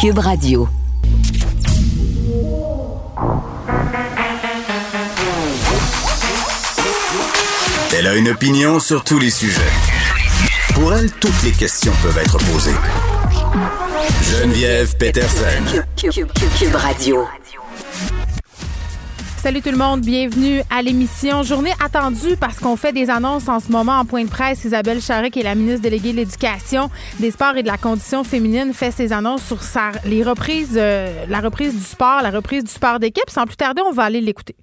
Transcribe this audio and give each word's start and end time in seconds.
Cube 0.00 0.18
Radio. 0.18 0.68
Elle 7.96 8.06
a 8.06 8.14
une 8.14 8.28
opinion 8.28 8.80
sur 8.80 9.04
tous 9.04 9.18
les 9.18 9.30
sujets. 9.30 9.60
Pour 10.74 10.94
elle, 10.94 11.10
toutes 11.12 11.42
les 11.42 11.52
questions 11.52 11.92
peuvent 12.02 12.18
être 12.18 12.38
posées. 12.38 12.70
Geneviève 14.22 14.96
Peterson. 14.96 15.64
Cube, 15.96 16.12
Cube, 16.12 16.32
Cube, 16.32 16.48
Cube 16.58 16.74
Radio. 16.76 17.26
Salut 19.42 19.62
tout 19.62 19.70
le 19.70 19.78
monde, 19.78 20.02
bienvenue 20.02 20.60
à 20.68 20.82
l'émission. 20.82 21.42
Journée 21.42 21.72
attendue 21.82 22.36
parce 22.38 22.58
qu'on 22.58 22.76
fait 22.76 22.92
des 22.92 23.08
annonces 23.08 23.48
en 23.48 23.58
ce 23.58 23.72
moment 23.72 23.98
en 23.98 24.04
point 24.04 24.22
de 24.22 24.28
presse. 24.28 24.66
Isabelle 24.66 25.00
Charret, 25.00 25.30
qui 25.30 25.40
est 25.40 25.44
la 25.44 25.54
ministre 25.54 25.80
déléguée 25.80 26.12
de 26.12 26.18
l'Éducation, 26.18 26.90
des 27.20 27.30
Sports 27.30 27.56
et 27.56 27.62
de 27.62 27.66
la 27.66 27.78
Condition 27.78 28.22
féminine, 28.22 28.74
fait 28.74 28.90
ses 28.90 29.14
annonces 29.14 29.42
sur 29.42 29.58
les 30.04 30.22
reprises, 30.22 30.76
euh, 30.76 31.24
la 31.26 31.40
reprise 31.40 31.74
du 31.74 31.82
sport, 31.82 32.20
la 32.20 32.30
reprise 32.30 32.64
du 32.64 32.70
sport 32.70 32.98
d'équipe. 32.98 33.30
Sans 33.30 33.46
plus 33.46 33.56
tarder, 33.56 33.80
on 33.80 33.92
va 33.92 34.02
aller 34.02 34.20
l'écouter. 34.20 34.56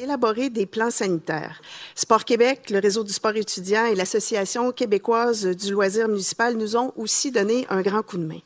Élaborer 0.00 0.48
des 0.48 0.64
plans 0.64 0.90
sanitaires. 0.90 1.60
Sport 1.94 2.24
Québec, 2.24 2.70
le 2.70 2.78
réseau 2.78 3.04
du 3.04 3.12
sport 3.12 3.36
étudiant 3.36 3.84
et 3.84 3.94
l'Association 3.94 4.72
québécoise 4.72 5.46
du 5.46 5.72
loisir 5.72 6.08
municipal 6.08 6.56
nous 6.56 6.74
ont 6.74 6.94
aussi 6.96 7.30
donné 7.32 7.66
un 7.68 7.82
grand 7.82 8.02
coup 8.02 8.16
de 8.16 8.24
main. 8.24 8.40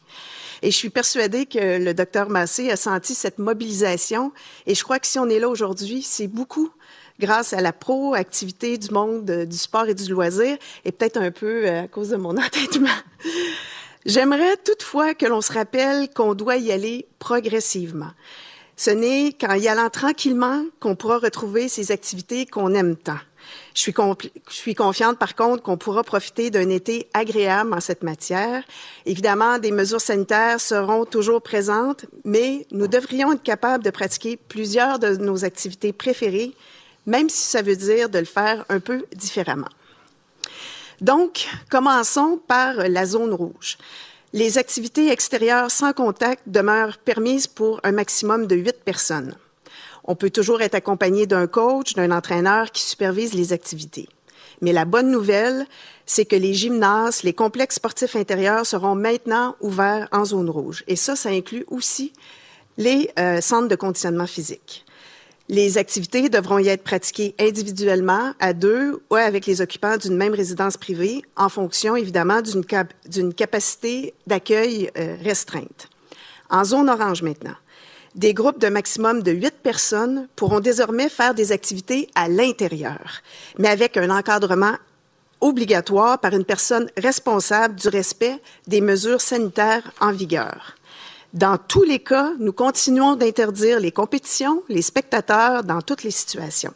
Et 0.63 0.71
je 0.71 0.77
suis 0.77 0.91
persuadée 0.91 1.47
que 1.47 1.79
le 1.79 1.95
docteur 1.95 2.29
Massé 2.29 2.71
a 2.71 2.77
senti 2.77 3.15
cette 3.15 3.39
mobilisation. 3.39 4.33
Et 4.67 4.75
je 4.75 4.83
crois 4.83 4.99
que 4.99 5.07
si 5.07 5.19
on 5.19 5.29
est 5.29 5.39
là 5.39 5.49
aujourd'hui, 5.49 6.03
c'est 6.03 6.29
beaucoup 6.29 6.71
grâce 7.19 7.53
à 7.53 7.61
la 7.61 7.73
proactivité 7.73 8.79
du 8.79 8.91
monde 8.91 9.25
du 9.25 9.57
sport 9.57 9.87
et 9.87 9.95
du 9.95 10.11
loisir 10.11 10.57
et 10.85 10.93
peut-être 10.93 11.17
un 11.17 11.31
peu 11.31 11.69
à 11.69 11.89
cause 11.89 12.11
de 12.11 12.17
mon 12.17 12.37
entêtement. 12.37 12.89
J'aimerais 14.05 14.57
toutefois 14.65 15.15
que 15.15 15.27
l'on 15.27 15.41
se 15.41 15.53
rappelle 15.53 16.09
qu'on 16.13 16.35
doit 16.35 16.57
y 16.57 16.71
aller 16.71 17.09
progressivement. 17.19 18.11
Ce 18.77 18.91
n'est 18.91 19.33
qu'en 19.33 19.55
y 19.55 19.69
allant 19.69 19.89
tranquillement 19.89 20.65
qu'on 20.81 20.95
pourra 20.95 21.19
retrouver 21.19 21.69
ces 21.69 21.91
activités 21.93 22.47
qu'on 22.47 22.75
aime 22.75 22.97
tant. 22.97 23.19
Je 23.75 23.81
suis, 24.49 24.75
confiante, 24.75 25.19
par 25.19 25.35
contre, 25.35 25.63
qu'on 25.63 25.77
pourra 25.77 26.03
profiter 26.03 26.51
d'un 26.51 26.69
été 26.71 27.09
agréable 27.13 27.75
en 27.75 27.81
cette 27.81 28.03
matière. 28.03 28.63
Évidemment, 29.05 29.59
des 29.59 29.71
mesures 29.71 30.01
sanitaires 30.01 30.61
seront 30.61 31.05
toujours 31.05 31.43
présentes, 31.43 32.07
mais 32.25 32.67
nous 32.71 32.89
devrions 32.89 33.33
être 33.33 33.43
capables 33.43 33.85
de 33.85 33.91
pratiquer 33.91 34.37
plusieurs 34.37 34.99
de 34.99 35.17
nos 35.17 35.45
activités 35.45 35.93
préférées, 35.93 36.55
même 37.07 37.29
si 37.29 37.43
ça 37.43 37.63
veut 37.63 37.77
dire 37.77 38.09
de 38.09 38.19
le 38.19 38.25
faire 38.25 38.65
un 38.69 38.81
peu 38.81 39.05
différemment. 39.15 39.69
Donc, 41.01 41.47
commençons 41.71 42.41
par 42.47 42.75
la 42.75 43.05
zone 43.05 43.35
rouge. 43.35 43.77
Les 44.33 44.59
activités 44.59 45.11
extérieures 45.11 45.71
sans 45.71 45.93
contact 45.93 46.43
demeurent 46.47 46.99
permises 46.99 47.47
pour 47.47 47.81
un 47.85 47.93
maximum 47.93 48.47
de 48.47 48.57
huit 48.57 48.77
personnes. 48.85 49.35
On 50.07 50.15
peut 50.15 50.31
toujours 50.31 50.63
être 50.63 50.75
accompagné 50.75 51.27
d'un 51.27 51.47
coach, 51.47 51.95
d'un 51.95 52.11
entraîneur 52.11 52.71
qui 52.71 52.83
supervise 52.83 53.35
les 53.35 53.53
activités. 53.53 54.09
Mais 54.63 54.73
la 54.73 54.85
bonne 54.85 55.11
nouvelle, 55.11 55.67
c'est 56.07 56.25
que 56.25 56.37
les 56.37 56.55
gymnases, 56.55 57.23
les 57.23 57.35
complexes 57.35 57.77
sportifs 57.77 58.17
intérieurs 58.17 58.65
seront 58.67 58.95
maintenant 58.95 59.57
ouverts 59.61 60.09
en 60.13 60.25
zone 60.25 60.49
rouge. 60.49 60.85
Et 60.87 60.97
ça, 60.97 61.17
ça 61.17 61.29
inclut 61.29 61.65
aussi 61.69 62.13
les 62.79 63.11
euh, 63.19 63.41
centres 63.41 63.69
de 63.69 63.77
conditionnement 63.77 64.27
physique. 64.27 64.85
Les 65.49 65.79
activités 65.79 66.29
devront 66.29 66.59
y 66.59 66.69
être 66.69 66.83
pratiquées 66.83 67.35
individuellement, 67.39 68.33
à 68.41 68.53
deux 68.53 69.01
ou 69.11 69.15
avec 69.15 69.47
les 69.47 69.61
occupants 69.61 69.97
d'une 69.97 70.17
même 70.17 70.35
résidence 70.35 70.77
privée, 70.77 71.23
en 71.37 71.49
fonction 71.49 71.95
évidemment 71.95 72.43
d'une 72.43 72.65
cap 72.65 72.93
capacité 73.37 74.13
d'accueil 74.27 74.91
euh, 74.99 75.17
restreinte. 75.23 75.89
En 76.51 76.65
zone 76.65 76.91
orange 76.91 77.23
maintenant, 77.23 77.55
des 78.17 78.33
groupes 78.33 78.59
de 78.59 78.69
maximum 78.69 79.23
de 79.23 79.31
huit 79.31 79.55
personnes 79.63 80.27
pourront 80.37 80.61
désormais 80.61 81.11
faire 81.11 81.35
des 81.35 81.53
activités 81.53 82.09
à 82.15 82.29
l'intérieur, 82.29 83.21
mais 83.59 83.69
avec 83.69 83.97
un 83.99 84.11
encadrement 84.11 84.77
obligatoire 85.43 86.19
par 86.19 86.33
une 86.33 86.47
personne 86.47 86.91
responsable 86.97 87.77
du 87.77 87.89
respect 87.89 88.41
des 88.67 88.81
mesures 88.81 89.21
sanitaires 89.21 89.93
en 90.01 90.13
vigueur. 90.13 90.77
Dans 91.35 91.59
tous 91.59 91.83
les 91.83 91.99
cas, 91.99 92.33
nous 92.39 92.55
continuons 92.55 93.17
d'interdire 93.17 93.79
les 93.79 93.93
compétitions, 93.93 94.63
les 94.71 94.81
spectateurs 94.81 95.63
dans 95.63 95.83
toutes 95.83 96.03
les 96.03 96.11
situations. 96.11 96.73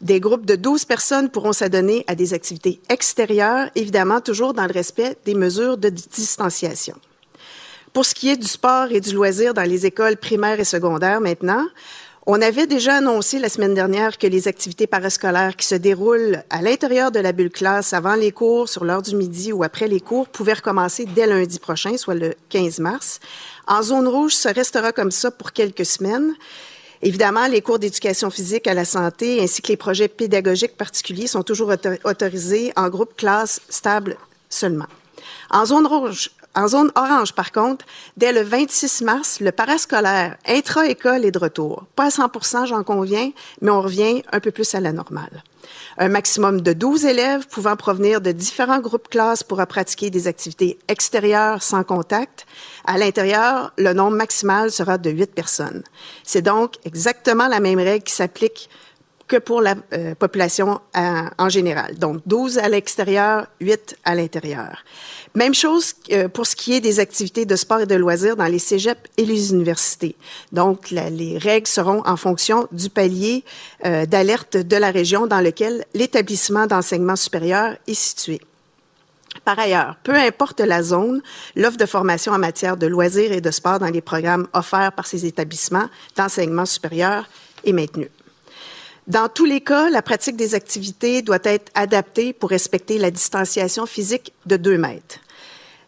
Des 0.00 0.18
groupes 0.18 0.46
de 0.46 0.56
12 0.56 0.84
personnes 0.84 1.28
pourront 1.28 1.52
s'adonner 1.52 2.04
à 2.08 2.16
des 2.16 2.34
activités 2.34 2.80
extérieures, 2.88 3.68
évidemment 3.76 4.20
toujours 4.20 4.54
dans 4.54 4.66
le 4.66 4.72
respect 4.72 5.16
des 5.24 5.34
mesures 5.34 5.76
de 5.76 5.88
distanciation. 5.88 6.96
Pour 7.98 8.06
ce 8.06 8.14
qui 8.14 8.28
est 8.28 8.36
du 8.36 8.46
sport 8.46 8.92
et 8.92 9.00
du 9.00 9.12
loisir 9.12 9.54
dans 9.54 9.68
les 9.68 9.84
écoles 9.84 10.16
primaires 10.16 10.60
et 10.60 10.64
secondaires 10.64 11.20
maintenant, 11.20 11.66
on 12.26 12.40
avait 12.40 12.68
déjà 12.68 12.98
annoncé 12.98 13.40
la 13.40 13.48
semaine 13.48 13.74
dernière 13.74 14.18
que 14.18 14.28
les 14.28 14.46
activités 14.46 14.86
parascolaires 14.86 15.56
qui 15.56 15.66
se 15.66 15.74
déroulent 15.74 16.44
à 16.48 16.62
l'intérieur 16.62 17.10
de 17.10 17.18
la 17.18 17.32
bulle 17.32 17.50
classe 17.50 17.92
avant 17.92 18.14
les 18.14 18.30
cours, 18.30 18.68
sur 18.68 18.84
l'heure 18.84 19.02
du 19.02 19.16
midi 19.16 19.52
ou 19.52 19.64
après 19.64 19.88
les 19.88 19.98
cours 19.98 20.28
pouvaient 20.28 20.52
recommencer 20.52 21.06
dès 21.06 21.26
lundi 21.26 21.58
prochain, 21.58 21.96
soit 21.96 22.14
le 22.14 22.36
15 22.50 22.78
mars. 22.78 23.18
En 23.66 23.82
zone 23.82 24.06
rouge, 24.06 24.36
ça 24.36 24.52
restera 24.52 24.92
comme 24.92 25.10
ça 25.10 25.32
pour 25.32 25.50
quelques 25.50 25.84
semaines. 25.84 26.36
Évidemment, 27.02 27.48
les 27.48 27.62
cours 27.62 27.80
d'éducation 27.80 28.30
physique 28.30 28.68
à 28.68 28.74
la 28.74 28.84
santé 28.84 29.42
ainsi 29.42 29.60
que 29.60 29.72
les 29.72 29.76
projets 29.76 30.06
pédagogiques 30.06 30.76
particuliers 30.76 31.26
sont 31.26 31.42
toujours 31.42 31.72
autorisés 32.04 32.72
en 32.76 32.90
groupe 32.90 33.16
classe 33.16 33.60
stable 33.68 34.16
seulement. 34.48 34.86
En 35.50 35.66
zone 35.66 35.86
rouge, 35.86 36.30
en 36.58 36.66
zone 36.66 36.90
orange, 36.96 37.34
par 37.34 37.52
contre, 37.52 37.86
dès 38.16 38.32
le 38.32 38.42
26 38.42 39.02
mars, 39.02 39.38
le 39.38 39.52
parascolaire 39.52 40.36
intra-école 40.44 41.24
est 41.24 41.30
de 41.30 41.38
retour. 41.38 41.84
Pas 41.94 42.06
à 42.06 42.08
100% 42.08 42.66
j'en 42.66 42.82
conviens, 42.82 43.30
mais 43.60 43.70
on 43.70 43.80
revient 43.80 44.24
un 44.32 44.40
peu 44.40 44.50
plus 44.50 44.74
à 44.74 44.80
la 44.80 44.90
normale. 44.90 45.44
Un 45.98 46.08
maximum 46.08 46.60
de 46.60 46.72
12 46.72 47.04
élèves 47.04 47.46
pouvant 47.46 47.76
provenir 47.76 48.20
de 48.20 48.32
différents 48.32 48.80
groupes 48.80 49.08
classes 49.08 49.44
pourra 49.44 49.66
pratiquer 49.66 50.10
des 50.10 50.26
activités 50.26 50.78
extérieures 50.88 51.62
sans 51.62 51.84
contact. 51.84 52.44
À 52.84 52.98
l'intérieur, 52.98 53.72
le 53.78 53.92
nombre 53.92 54.16
maximal 54.16 54.72
sera 54.72 54.98
de 54.98 55.10
8 55.10 55.32
personnes. 55.32 55.84
C'est 56.24 56.42
donc 56.42 56.74
exactement 56.84 57.46
la 57.46 57.60
même 57.60 57.78
règle 57.78 58.02
qui 58.02 58.14
s'applique 58.14 58.68
que 59.28 59.36
pour 59.36 59.60
la 59.60 59.76
euh, 59.92 60.14
population 60.14 60.80
euh, 60.96 61.22
en 61.38 61.48
général. 61.48 61.96
Donc, 61.98 62.22
12 62.26 62.58
à 62.58 62.68
l'extérieur, 62.68 63.46
8 63.60 63.98
à 64.04 64.14
l'intérieur. 64.14 64.84
Même 65.34 65.54
chose 65.54 65.94
euh, 66.10 66.28
pour 66.28 66.46
ce 66.46 66.56
qui 66.56 66.72
est 66.72 66.80
des 66.80 66.98
activités 66.98 67.44
de 67.44 67.54
sport 67.54 67.80
et 67.80 67.86
de 67.86 67.94
loisirs 67.94 68.36
dans 68.36 68.46
les 68.46 68.58
cégeps 68.58 69.00
et 69.18 69.26
les 69.26 69.52
universités. 69.52 70.16
Donc, 70.50 70.90
la, 70.90 71.10
les 71.10 71.36
règles 71.36 71.66
seront 71.66 72.02
en 72.06 72.16
fonction 72.16 72.66
du 72.72 72.88
palier 72.88 73.44
d'alerte 73.84 74.56
de 74.56 74.76
la 74.76 74.90
région 74.90 75.26
dans 75.26 75.40
lequel 75.40 75.84
l'établissement 75.94 76.66
d'enseignement 76.66 77.16
supérieur 77.16 77.76
est 77.86 77.94
situé. 77.94 78.40
Par 79.44 79.58
ailleurs, 79.58 79.96
peu 80.02 80.14
importe 80.14 80.60
la 80.60 80.82
zone, 80.82 81.22
l'offre 81.54 81.76
de 81.76 81.86
formation 81.86 82.32
en 82.32 82.38
matière 82.38 82.76
de 82.76 82.86
loisirs 82.86 83.32
et 83.32 83.40
de 83.40 83.50
sport 83.50 83.78
dans 83.78 83.86
les 83.86 84.00
programmes 84.00 84.48
offerts 84.52 84.92
par 84.92 85.06
ces 85.06 85.26
établissements 85.26 85.88
d'enseignement 86.16 86.66
supérieur 86.66 87.28
est 87.64 87.72
maintenue. 87.72 88.10
Dans 89.08 89.28
tous 89.30 89.46
les 89.46 89.62
cas, 89.62 89.88
la 89.88 90.02
pratique 90.02 90.36
des 90.36 90.54
activités 90.54 91.22
doit 91.22 91.38
être 91.44 91.72
adaptée 91.74 92.34
pour 92.34 92.50
respecter 92.50 92.98
la 92.98 93.10
distanciation 93.10 93.86
physique 93.86 94.34
de 94.44 94.58
2 94.58 94.76
mètres. 94.76 95.16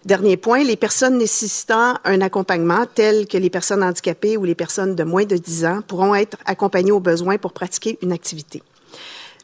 Dernier 0.06 0.38
point, 0.38 0.64
les 0.64 0.76
personnes 0.76 1.18
nécessitant 1.18 1.98
un 2.04 2.22
accompagnement, 2.22 2.86
telles 2.86 3.28
que 3.28 3.36
les 3.36 3.50
personnes 3.50 3.82
handicapées 3.82 4.38
ou 4.38 4.44
les 4.44 4.54
personnes 4.54 4.94
de 4.94 5.04
moins 5.04 5.26
de 5.26 5.36
10 5.36 5.66
ans, 5.66 5.82
pourront 5.86 6.14
être 6.14 6.38
accompagnées 6.46 6.92
au 6.92 7.00
besoin 7.00 7.36
pour 7.36 7.52
pratiquer 7.52 7.98
une 8.00 8.12
activité. 8.12 8.62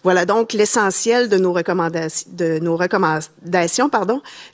Voilà 0.02 0.25
donc 0.25 0.55
l'essentiel 0.55 1.28
de 1.28 1.37
nos 1.37 1.52
recommandations. 1.52 3.90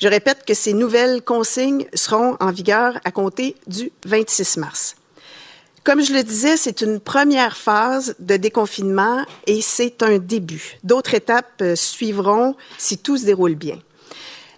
Je 0.01 0.09
répète 0.09 0.45
que 0.45 0.55
ces 0.55 0.73
nouvelles 0.73 1.23
consignes 1.23 1.87
seront 1.95 2.37
en 2.41 2.51
vigueur 2.51 2.99
à 3.05 3.13
compter 3.13 3.55
du 3.69 3.93
26 4.05 4.57
mars. 4.57 4.97
Comme 5.85 6.01
je 6.01 6.13
le 6.13 6.23
disais, 6.23 6.57
c'est 6.57 6.81
une 6.81 7.01
première 7.01 7.57
phase 7.57 8.15
de 8.21 8.37
déconfinement 8.37 9.25
et 9.49 9.61
c'est 9.61 10.05
un 10.05 10.19
début. 10.19 10.79
D'autres 10.85 11.15
étapes 11.15 11.61
euh, 11.61 11.75
suivront 11.75 12.55
si 12.79 12.99
tout 12.99 13.17
se 13.17 13.25
déroule 13.25 13.57
bien. 13.57 13.79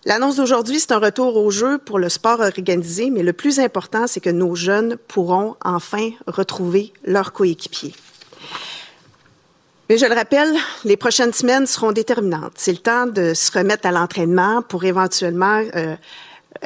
L'annonce 0.04 0.36
d'aujourd'hui, 0.36 0.80
c'est 0.80 0.92
un 0.92 0.98
retour 0.98 1.36
au 1.36 1.50
jeu 1.50 1.78
pour 1.78 1.98
le 1.98 2.10
sport 2.10 2.40
organisé, 2.40 3.08
mais 3.08 3.22
le 3.22 3.32
plus 3.32 3.58
important, 3.58 4.06
c'est 4.06 4.20
que 4.20 4.28
nos 4.28 4.54
jeunes 4.54 4.98
pourront 5.08 5.56
enfin 5.64 6.10
retrouver 6.26 6.92
leurs 7.06 7.32
coéquipiers. 7.32 7.94
Mais 9.88 9.96
je 9.96 10.04
le 10.04 10.14
rappelle, 10.14 10.54
les 10.84 10.98
prochaines 10.98 11.32
semaines 11.32 11.66
seront 11.66 11.92
déterminantes. 11.92 12.52
C'est 12.56 12.72
le 12.72 12.78
temps 12.78 13.06
de 13.06 13.32
se 13.32 13.50
remettre 13.50 13.86
à 13.86 13.92
l'entraînement 13.92 14.60
pour 14.60 14.84
éventuellement 14.84 15.62
euh, 15.74 15.96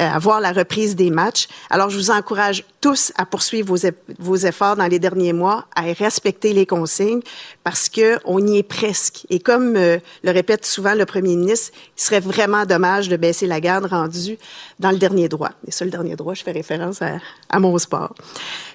avoir 0.04 0.40
la 0.40 0.52
reprise 0.52 0.96
des 0.96 1.10
matchs. 1.10 1.48
Alors, 1.70 1.90
je 1.90 1.96
vous 1.96 2.10
encourage 2.10 2.64
tous 2.80 3.12
à 3.16 3.26
poursuivre 3.26 3.74
vos, 3.74 3.88
vos 4.18 4.36
efforts 4.36 4.76
dans 4.76 4.86
les 4.86 4.98
derniers 4.98 5.32
mois, 5.32 5.66
à 5.74 5.82
respecter 5.82 6.52
les 6.52 6.66
consignes, 6.66 7.20
parce 7.64 7.88
que 7.88 8.18
on 8.24 8.44
y 8.46 8.58
est 8.58 8.62
presque. 8.62 9.26
Et 9.30 9.40
comme 9.40 9.76
euh, 9.76 9.98
le 10.22 10.30
répète 10.30 10.64
souvent 10.64 10.94
le 10.94 11.04
premier 11.04 11.36
ministre, 11.36 11.72
il 11.96 12.02
serait 12.02 12.20
vraiment 12.20 12.64
dommage 12.66 13.08
de 13.08 13.16
baisser 13.16 13.46
la 13.46 13.60
garde 13.60 13.86
rendue 13.86 14.38
dans 14.78 14.90
le 14.90 14.98
dernier 14.98 15.28
droit. 15.28 15.50
Et 15.66 15.70
ça, 15.70 15.84
le 15.84 15.90
dernier 15.90 16.16
droit, 16.16 16.34
je 16.34 16.42
fais 16.42 16.52
référence 16.52 17.02
à, 17.02 17.18
à 17.48 17.58
mon 17.58 17.76
sport. 17.78 18.14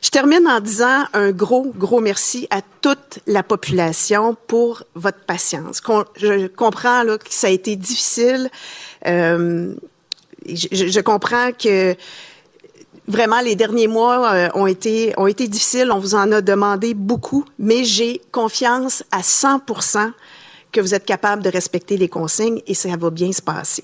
Je 0.02 0.10
termine 0.10 0.48
en 0.48 0.60
disant 0.60 1.06
un 1.14 1.32
gros, 1.32 1.72
gros 1.76 2.02
merci 2.02 2.48
à 2.50 2.62
toute 2.82 3.20
la 3.28 3.44
population 3.44 4.36
pour 4.48 4.84
votre 4.96 5.20
patience. 5.20 5.82
je 6.18 6.48
comprends 6.48 7.04
là, 7.04 7.18
que 7.18 7.26
ça 7.30 7.48
a 7.48 7.50
été 7.50 7.76
difficile. 7.76 8.50
Euh, 9.06 9.74
je, 10.48 11.00
comprends 11.02 11.52
que 11.52 11.96
vraiment 13.08 13.42
les 13.42 13.56
derniers 13.56 13.88
mois 13.88 14.34
euh, 14.34 14.50
ont 14.56 14.68
été 14.68 15.14
ont 15.18 15.28
été 15.28 15.48
difficiles. 15.48 15.92
On 15.92 16.00
vous 16.00 16.16
en 16.16 16.32
a 16.32 16.42
demandé 16.42 16.94
beaucoup, 16.94 17.46
mais 17.60 17.84
j'ai 17.84 18.22
confiance 18.32 19.04
à 19.12 19.22
100% 19.22 20.12
que 20.72 20.82
vous 20.82 20.94
êtes 20.96 21.06
capable 21.06 21.44
de 21.44 21.50
respecter 21.50 21.98
les 21.98 22.10
consignes 22.10 22.62
et 22.68 22.74
ça 22.74 22.90
va 22.98 23.10
bien 23.10 23.32
se 23.32 23.42
passer. 23.42 23.84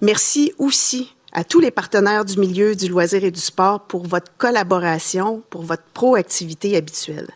Merci 0.00 0.52
aussi 0.58 1.14
à 1.32 1.44
tous 1.44 1.60
les 1.60 1.70
partenaires 1.70 2.24
du 2.24 2.38
milieu 2.38 2.74
du 2.74 2.88
loisir 2.88 3.24
et 3.24 3.30
du 3.30 3.40
sport 3.40 3.80
pour 3.80 4.06
votre 4.06 4.30
collaboration, 4.38 5.42
pour 5.50 5.62
votre 5.62 5.82
proactivité 5.92 6.76
habituelle. 6.76 7.28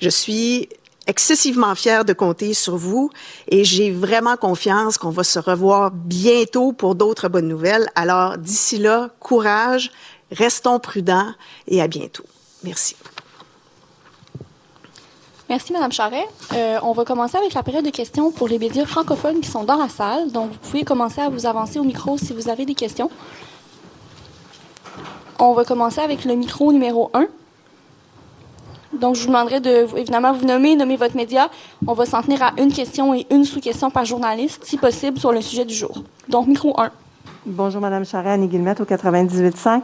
Je 0.00 0.08
suis 0.08 0.68
excessivement 1.10 1.74
fière 1.74 2.04
de 2.04 2.12
compter 2.12 2.54
sur 2.54 2.76
vous 2.76 3.10
et 3.48 3.64
j'ai 3.64 3.90
vraiment 3.90 4.36
confiance 4.36 4.96
qu'on 4.96 5.10
va 5.10 5.24
se 5.24 5.40
revoir 5.40 5.90
bientôt 5.90 6.72
pour 6.72 6.94
d'autres 6.94 7.28
bonnes 7.28 7.48
nouvelles. 7.48 7.88
Alors 7.96 8.38
d'ici 8.38 8.78
là, 8.78 9.10
courage, 9.18 9.90
restons 10.30 10.78
prudents 10.78 11.32
et 11.66 11.82
à 11.82 11.88
bientôt. 11.88 12.24
Merci. 12.62 12.94
Merci, 15.48 15.72
Madame 15.72 15.90
Charret. 15.90 16.28
Euh, 16.52 16.78
on 16.84 16.92
va 16.92 17.04
commencer 17.04 17.36
avec 17.36 17.54
la 17.54 17.64
période 17.64 17.84
de 17.84 17.90
questions 17.90 18.30
pour 18.30 18.46
les 18.46 18.60
médias 18.60 18.86
francophones 18.86 19.40
qui 19.40 19.48
sont 19.50 19.64
dans 19.64 19.78
la 19.78 19.88
salle. 19.88 20.30
Donc, 20.30 20.52
vous 20.52 20.58
pouvez 20.58 20.84
commencer 20.84 21.20
à 21.20 21.28
vous 21.28 21.44
avancer 21.44 21.80
au 21.80 21.82
micro 21.82 22.16
si 22.18 22.32
vous 22.32 22.48
avez 22.48 22.64
des 22.64 22.76
questions. 22.76 23.10
On 25.40 25.54
va 25.54 25.64
commencer 25.64 26.00
avec 26.00 26.24
le 26.24 26.36
micro 26.36 26.72
numéro 26.72 27.10
1. 27.14 27.26
Donc, 28.92 29.14
je 29.14 29.20
vous 29.20 29.28
demanderai 29.28 29.60
de, 29.60 29.96
évidemment, 29.96 30.32
vous 30.32 30.44
nommer, 30.44 30.74
nommer 30.74 30.96
votre 30.96 31.16
média. 31.16 31.48
On 31.86 31.94
va 31.94 32.06
s'en 32.06 32.22
tenir 32.22 32.42
à 32.42 32.52
une 32.58 32.72
question 32.72 33.14
et 33.14 33.26
une 33.30 33.44
sous-question 33.44 33.90
par 33.90 34.04
journaliste, 34.04 34.64
si 34.64 34.76
possible, 34.76 35.18
sur 35.18 35.32
le 35.32 35.40
sujet 35.40 35.64
du 35.64 35.74
jour. 35.74 36.02
Donc, 36.28 36.48
micro 36.48 36.78
1. 36.78 36.90
Bonjour, 37.46 37.80
Mme 37.80 38.04
Charret, 38.04 38.32
Annie 38.32 38.48
Guillemette, 38.48 38.80
au 38.80 38.84
98.5. 38.84 39.82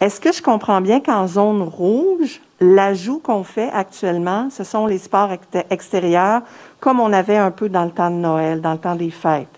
Est-ce 0.00 0.20
que 0.20 0.30
je 0.30 0.42
comprends 0.42 0.80
bien 0.80 1.00
qu'en 1.00 1.26
zone 1.26 1.62
rouge, 1.62 2.40
l'ajout 2.60 3.18
qu'on 3.18 3.44
fait 3.44 3.70
actuellement, 3.72 4.48
ce 4.50 4.62
sont 4.62 4.86
les 4.86 4.98
sports 4.98 5.30
extérieurs, 5.70 6.42
comme 6.80 7.00
on 7.00 7.12
avait 7.12 7.38
un 7.38 7.50
peu 7.50 7.68
dans 7.68 7.84
le 7.84 7.90
temps 7.90 8.10
de 8.10 8.16
Noël, 8.16 8.60
dans 8.60 8.72
le 8.72 8.78
temps 8.78 8.94
des 8.94 9.10
fêtes? 9.10 9.55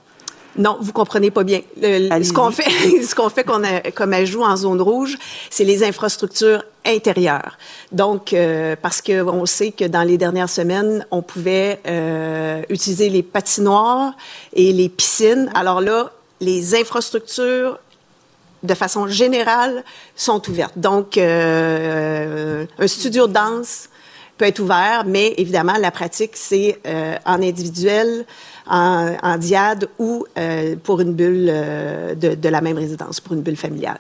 Non, 0.59 0.77
vous 0.81 0.93
comprenez 0.93 1.31
pas 1.31 1.45
bien. 1.45 1.61
ce 1.81 2.33
qu'on 2.33 2.51
fait, 2.51 2.69
ce 3.03 3.15
qu'on 3.15 3.31
fait 3.31 3.45
qu'on 3.45 3.63
a, 3.63 3.81
comme 3.93 4.13
ajout 4.13 4.43
en 4.43 4.57
zone 4.57 4.83
rouge, 4.83 5.17
c'est 5.51 5.63
les 5.63 5.85
infrastructures 5.85 6.65
intérieures. 6.85 7.57
Donc, 7.93 8.33
euh, 8.33 8.75
parce 8.81 9.01
que 9.01 9.23
on 9.23 9.47
sait 9.47 9.71
que 9.71 9.85
dans 9.85 10.03
les 10.03 10.19
dernières 10.19 10.51
semaines, 10.51 11.07
on 11.13 11.23
pouvait 11.23 11.81
euh, 11.87 12.63
utiliser 12.71 13.09
les 13.09 13.23
patinoires 13.23 14.15
et 14.53 14.73
les 14.73 14.89
piscines. 14.89 15.49
Alors 15.55 15.81
là, 15.81 16.11
les 16.41 16.75
infrastructures 16.75 17.79
de 18.65 18.75
façon 18.75 19.07
générale 19.07 19.85
sont 20.17 20.43
ouvertes. 20.51 20.77
Donc, 20.77 21.17
euh, 21.19 22.67
un 22.81 22.87
studio 22.89 23.29
de 23.29 23.33
danse 23.33 23.89
peut 24.37 24.47
être 24.47 24.59
ouvert, 24.59 25.05
mais 25.07 25.35
évidemment, 25.37 25.75
la 25.79 25.93
pratique, 25.93 26.33
c'est 26.35 26.81
en 27.25 27.43
individuel 27.43 28.25
en, 28.69 29.37
diade 29.39 29.89
ou 29.99 30.25
euh, 30.39 30.77
pour 30.83 31.01
une 31.01 31.15
bulle 31.15 31.49
euh, 31.49 32.15
de, 32.15 32.49
la 32.49 32.61
même 32.61 32.77
résidence, 32.77 33.21
pour 33.21 33.35
une 33.35 33.43
bulle 33.43 33.57
familiale. 33.57 33.99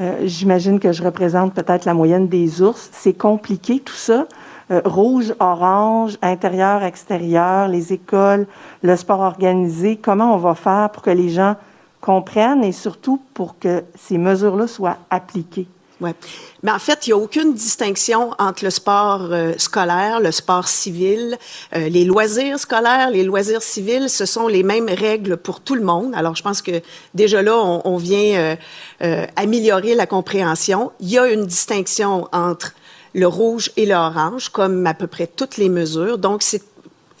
Euh, 0.00 0.22
J'imagine 0.24 0.78
que 0.78 0.92
je 0.92 1.02
représente 1.02 1.54
peut-être 1.54 1.84
la 1.84 1.94
moyenne 1.94 2.28
des 2.28 2.62
ours. 2.62 2.88
C'est 2.92 3.14
compliqué 3.14 3.80
tout 3.80 3.94
ça. 3.94 4.26
Rouge, 4.68 5.32
orange, 5.38 6.18
intérieur, 6.22 6.82
extérieur, 6.82 7.68
les 7.68 7.92
écoles, 7.92 8.48
le 8.82 8.96
sport 8.96 9.20
organisé. 9.20 9.96
Comment 9.96 10.34
on 10.34 10.38
va 10.38 10.56
faire 10.56 10.90
pour 10.90 11.04
que 11.04 11.10
les 11.10 11.28
gens 11.28 11.54
comprennent 12.00 12.64
et 12.64 12.72
surtout 12.72 13.22
pour 13.32 13.60
que 13.60 13.84
ces 13.94 14.18
mesures-là 14.18 14.66
soient 14.66 14.96
appliquées? 15.08 15.68
Mais 16.00 16.70
en 16.70 16.78
fait, 16.78 17.06
il 17.06 17.10
n'y 17.10 17.14
a 17.14 17.16
aucune 17.16 17.54
distinction 17.54 18.32
entre 18.38 18.64
le 18.64 18.70
sport 18.70 19.28
euh, 19.30 19.52
scolaire, 19.56 20.20
le 20.20 20.30
sport 20.30 20.68
civil, 20.68 21.38
euh, 21.74 21.88
les 21.88 22.04
loisirs 22.04 22.58
scolaires, 22.58 23.10
les 23.10 23.24
loisirs 23.24 23.62
civils. 23.62 24.10
Ce 24.10 24.26
sont 24.26 24.46
les 24.48 24.62
mêmes 24.62 24.88
règles 24.88 25.36
pour 25.36 25.60
tout 25.60 25.74
le 25.74 25.82
monde. 25.82 26.12
Alors, 26.14 26.36
je 26.36 26.42
pense 26.42 26.60
que 26.60 26.82
déjà 27.14 27.42
là, 27.42 27.56
on, 27.56 27.82
on 27.84 27.96
vient 27.96 28.56
euh, 29.02 29.26
améliorer 29.36 29.94
la 29.94 30.06
compréhension. 30.06 30.92
Il 31.00 31.10
y 31.10 31.18
a 31.18 31.26
une 31.28 31.46
distinction 31.46 32.28
entre 32.32 32.72
le 33.14 33.26
rouge 33.26 33.70
et 33.76 33.86
l'orange, 33.86 34.50
comme 34.50 34.86
à 34.86 34.92
peu 34.92 35.06
près 35.06 35.26
toutes 35.26 35.56
les 35.56 35.70
mesures. 35.70 36.18
Donc, 36.18 36.42
c'est 36.42 36.62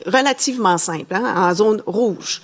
relativement 0.04 0.76
simple. 0.76 1.14
Hein? 1.14 1.34
En 1.36 1.54
zone 1.54 1.82
rouge, 1.86 2.42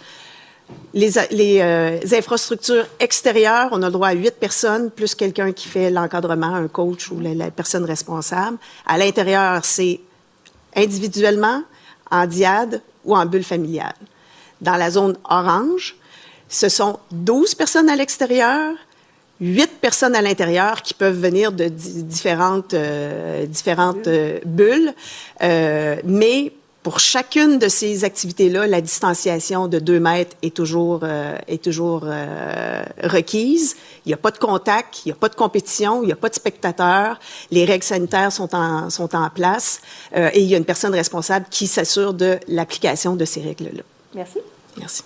les, 0.95 1.11
les 1.31 1.61
euh, 1.61 1.99
infrastructures 2.13 2.87
extérieures, 3.01 3.69
on 3.73 3.83
a 3.83 3.87
le 3.87 3.93
droit 3.93 4.09
à 4.09 4.13
huit 4.13 4.35
personnes, 4.35 4.91
plus 4.91 5.15
quelqu'un 5.15 5.53
qui 5.53 5.69
fait 5.69 5.91
l'encadrement, 5.91 6.55
un 6.55 6.69
coach 6.69 7.11
ou 7.11 7.21
la, 7.21 7.35
la 7.35 7.51
personne 7.51 7.85
responsable. 7.85 8.59
À 8.87 8.99
l'intérieur, 8.99 9.65
c'est 9.65 10.01
individuellement, 10.77 11.63
en 12.11 12.27
diade 12.27 12.83
ou 13.05 13.17
en 13.17 13.27
bulle 13.27 13.45
familiale. 13.45 13.95
Dans 14.61 14.77
la 14.77 14.91
zone 14.91 15.17
orange, 15.25 15.97
ce 16.49 16.69
sont 16.69 16.99
12 17.11 17.55
personnes 17.55 17.89
à 17.89 17.97
l'extérieur, 17.97 18.75
huit 19.41 19.71
personnes 19.81 20.15
à 20.15 20.23
l'intérieur 20.23 20.83
qui 20.83 20.95
peuvent 20.95 21.19
venir 21.19 21.51
de 21.51 21.69
différentes, 21.69 22.75
euh, 22.75 23.47
différentes 23.47 24.07
euh, 24.07 24.39
bulles, 24.45 24.95
euh, 25.43 25.97
mais 26.05 26.53
pour 26.83 26.99
chacune 26.99 27.59
de 27.59 27.69
ces 27.69 28.05
activités-là, 28.05 28.67
la 28.67 28.81
distanciation 28.81 29.69
de 29.69 29.79
deux 29.79 30.01
mètres 30.01 30.37
est 30.43 30.55
toujours, 30.55 31.01
euh, 31.05 31.37
est 31.47 31.63
toujours 31.63 32.03
euh, 32.05 32.83
requise. 33.05 33.77
Il 34.05 34.09
n'y 34.09 34.15
a 34.15 34.17
pas 34.17 34.33
de 34.33 34.39
contact, 34.39 35.03
il 35.05 35.09
n'y 35.09 35.13
a 35.13 35.17
pas 35.17 35.29
de 35.29 35.37
compétition, 35.37 36.03
il 36.03 36.07
n'y 36.07 36.13
a 36.13 36.17
pas 36.17 36.29
de 36.29 36.35
spectateurs. 36.35 37.21
Les 37.53 37.65
règles 37.65 37.85
sanitaires 37.85 38.33
sont 38.33 38.53
en, 38.55 38.91
sont 38.91 39.15
en 39.15 39.31
place 39.31 39.81
euh, 40.17 40.31
et 40.33 40.41
il 40.41 40.49
y 40.49 40.55
a 40.55 40.59
une 40.59 40.65
personne 40.65 40.95
responsable 40.95 41.47
qui 41.51 41.69
s'assure 41.69 42.15
de 42.15 42.39
l'application 42.49 43.15
de 43.15 43.25
ces 43.25 43.43
règles-là. 43.43 43.83
Merci. 44.15 44.39
Merci. 44.77 45.05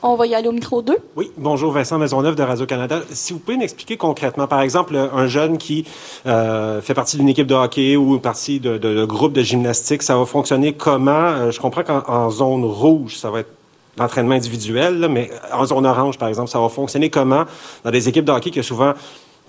On 0.00 0.14
va 0.14 0.26
y 0.28 0.34
aller 0.34 0.46
au 0.46 0.52
micro 0.52 0.80
2. 0.80 0.96
Oui, 1.16 1.32
bonjour 1.36 1.72
Vincent 1.72 1.98
Maisonneuve 1.98 2.36
de 2.36 2.42
Radio-Canada. 2.44 3.02
Si 3.10 3.32
vous 3.32 3.40
pouvez 3.40 3.56
m'expliquer 3.56 3.96
concrètement, 3.96 4.46
par 4.46 4.60
exemple, 4.60 4.96
un 4.96 5.26
jeune 5.26 5.58
qui 5.58 5.84
euh, 6.26 6.80
fait 6.80 6.94
partie 6.94 7.16
d'une 7.16 7.28
équipe 7.28 7.48
de 7.48 7.54
hockey 7.54 7.96
ou 7.96 8.20
partie 8.20 8.60
de, 8.60 8.78
de, 8.78 8.94
de, 8.94 9.04
groupe 9.04 9.32
de 9.32 9.42
gymnastique, 9.42 10.04
ça 10.04 10.16
va 10.16 10.24
fonctionner 10.24 10.74
comment? 10.74 11.10
Euh, 11.10 11.50
je 11.50 11.60
comprends 11.60 11.82
qu'en 11.82 12.30
zone 12.30 12.64
rouge, 12.64 13.16
ça 13.16 13.30
va 13.30 13.40
être 13.40 13.50
l'entraînement 13.98 14.36
individuel, 14.36 15.00
là, 15.00 15.08
mais 15.08 15.30
en 15.52 15.66
zone 15.66 15.84
orange, 15.84 16.16
par 16.16 16.28
exemple, 16.28 16.48
ça 16.48 16.60
va 16.60 16.68
fonctionner 16.68 17.10
comment? 17.10 17.44
Dans 17.82 17.90
des 17.90 18.08
équipes 18.08 18.24
de 18.24 18.30
hockey 18.30 18.52
qui 18.52 18.60
ont 18.60 18.62
souvent 18.62 18.92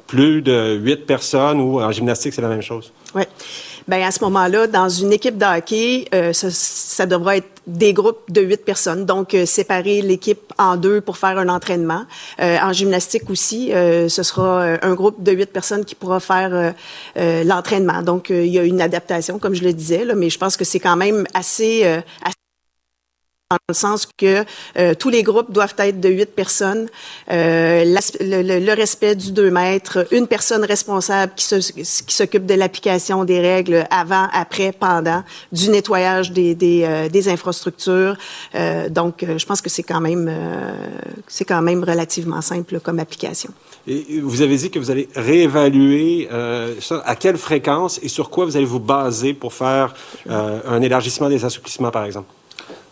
plus 0.07 0.41
de 0.41 0.79
huit 0.81 1.05
personnes 1.05 1.61
ou 1.61 1.79
en 1.79 1.91
gymnastique, 1.91 2.33
c'est 2.33 2.41
la 2.41 2.49
même 2.49 2.63
chose? 2.63 2.91
Oui. 3.13 3.23
Bien, 3.89 4.07
à 4.07 4.11
ce 4.11 4.23
moment-là, 4.25 4.67
dans 4.67 4.87
une 4.87 5.11
équipe 5.11 5.35
de 5.35 5.45
hockey, 5.45 6.05
euh, 6.13 6.31
ça, 6.31 6.49
ça, 6.51 7.07
devra 7.07 7.37
être 7.37 7.49
des 7.65 7.91
groupes 7.91 8.31
de 8.31 8.39
huit 8.39 8.63
personnes. 8.63 9.03
Donc, 9.03 9.33
euh, 9.33 9.47
séparer 9.47 10.03
l'équipe 10.03 10.53
en 10.59 10.77
deux 10.77 11.01
pour 11.01 11.17
faire 11.17 11.39
un 11.39 11.49
entraînement. 11.49 12.05
Euh, 12.39 12.59
en 12.61 12.71
gymnastique 12.71 13.27
aussi, 13.31 13.73
euh, 13.73 14.07
ce 14.07 14.21
sera 14.21 14.77
un 14.79 14.93
groupe 14.93 15.23
de 15.23 15.31
huit 15.31 15.51
personnes 15.51 15.85
qui 15.85 15.95
pourra 15.95 16.19
faire 16.19 16.75
l'entraînement. 17.15 18.03
Donc, 18.03 18.29
il 18.29 18.45
y 18.45 18.59
a 18.59 18.63
une 18.63 18.79
adaptation, 18.79 19.39
comme 19.39 19.55
je 19.55 19.63
le 19.63 19.73
disais, 19.73 20.05
là, 20.05 20.13
mais 20.13 20.29
je 20.29 20.37
pense 20.37 20.55
que 20.55 20.65
c'est 20.65 20.79
quand 20.79 20.95
même 20.95 21.25
assez, 21.33 21.83
assez 21.83 22.38
le 23.67 23.73
sens 23.73 24.07
que 24.15 24.45
euh, 24.77 24.93
tous 24.93 25.09
les 25.09 25.23
groupes 25.23 25.51
doivent 25.51 25.73
être 25.79 25.99
de 25.99 26.07
huit 26.07 26.29
personnes, 26.35 26.87
euh, 27.31 27.83
le, 28.19 28.59
le, 28.59 28.73
respect 28.75 29.15
du 29.15 29.31
2 29.31 29.49
mètres, 29.49 30.05
une 30.11 30.27
personne 30.27 30.63
responsable 30.63 31.31
qui, 31.35 31.45
s'occupe 31.83 32.45
de 32.45 32.53
l'application 32.53 33.25
des 33.25 33.39
règles 33.39 33.87
avant, 33.89 34.27
après, 34.33 34.71
pendant, 34.71 35.23
du 35.51 35.69
nettoyage 35.69 36.31
des, 36.31 36.53
des, 36.53 36.83
euh, 36.83 37.09
des 37.09 37.27
infrastructures. 37.27 38.15
Euh, 38.53 38.87
donc, 38.87 39.25
je 39.27 39.45
pense 39.47 39.61
que 39.61 39.69
c'est 39.69 39.81
quand 39.81 40.01
même 40.01 40.31
c'est 41.27 41.45
quand 41.45 41.63
même 41.63 41.83
relativement 41.83 42.41
simple 42.41 42.79
comme 42.79 42.99
application. 42.99 43.49
Et 43.87 44.19
vous 44.21 44.43
avez 44.43 44.57
dit 44.57 44.69
que 44.69 44.77
vous 44.77 44.91
allez 44.91 45.09
réévaluer 45.15 46.29
ça. 46.81 47.01
À 47.03 47.15
quelle 47.15 47.37
fréquence 47.37 47.99
et 48.03 48.09
sur 48.09 48.29
quoi 48.29 48.45
vous 48.45 48.55
allez 48.57 48.65
vous 48.65 48.79
baser 48.79 49.33
pour 49.33 49.53
faire 49.53 49.95
un 50.29 50.81
élargissement 50.83 51.29
des 51.29 51.43
assouplissements, 51.43 51.89
par 51.89 52.05
exemple? 52.05 52.29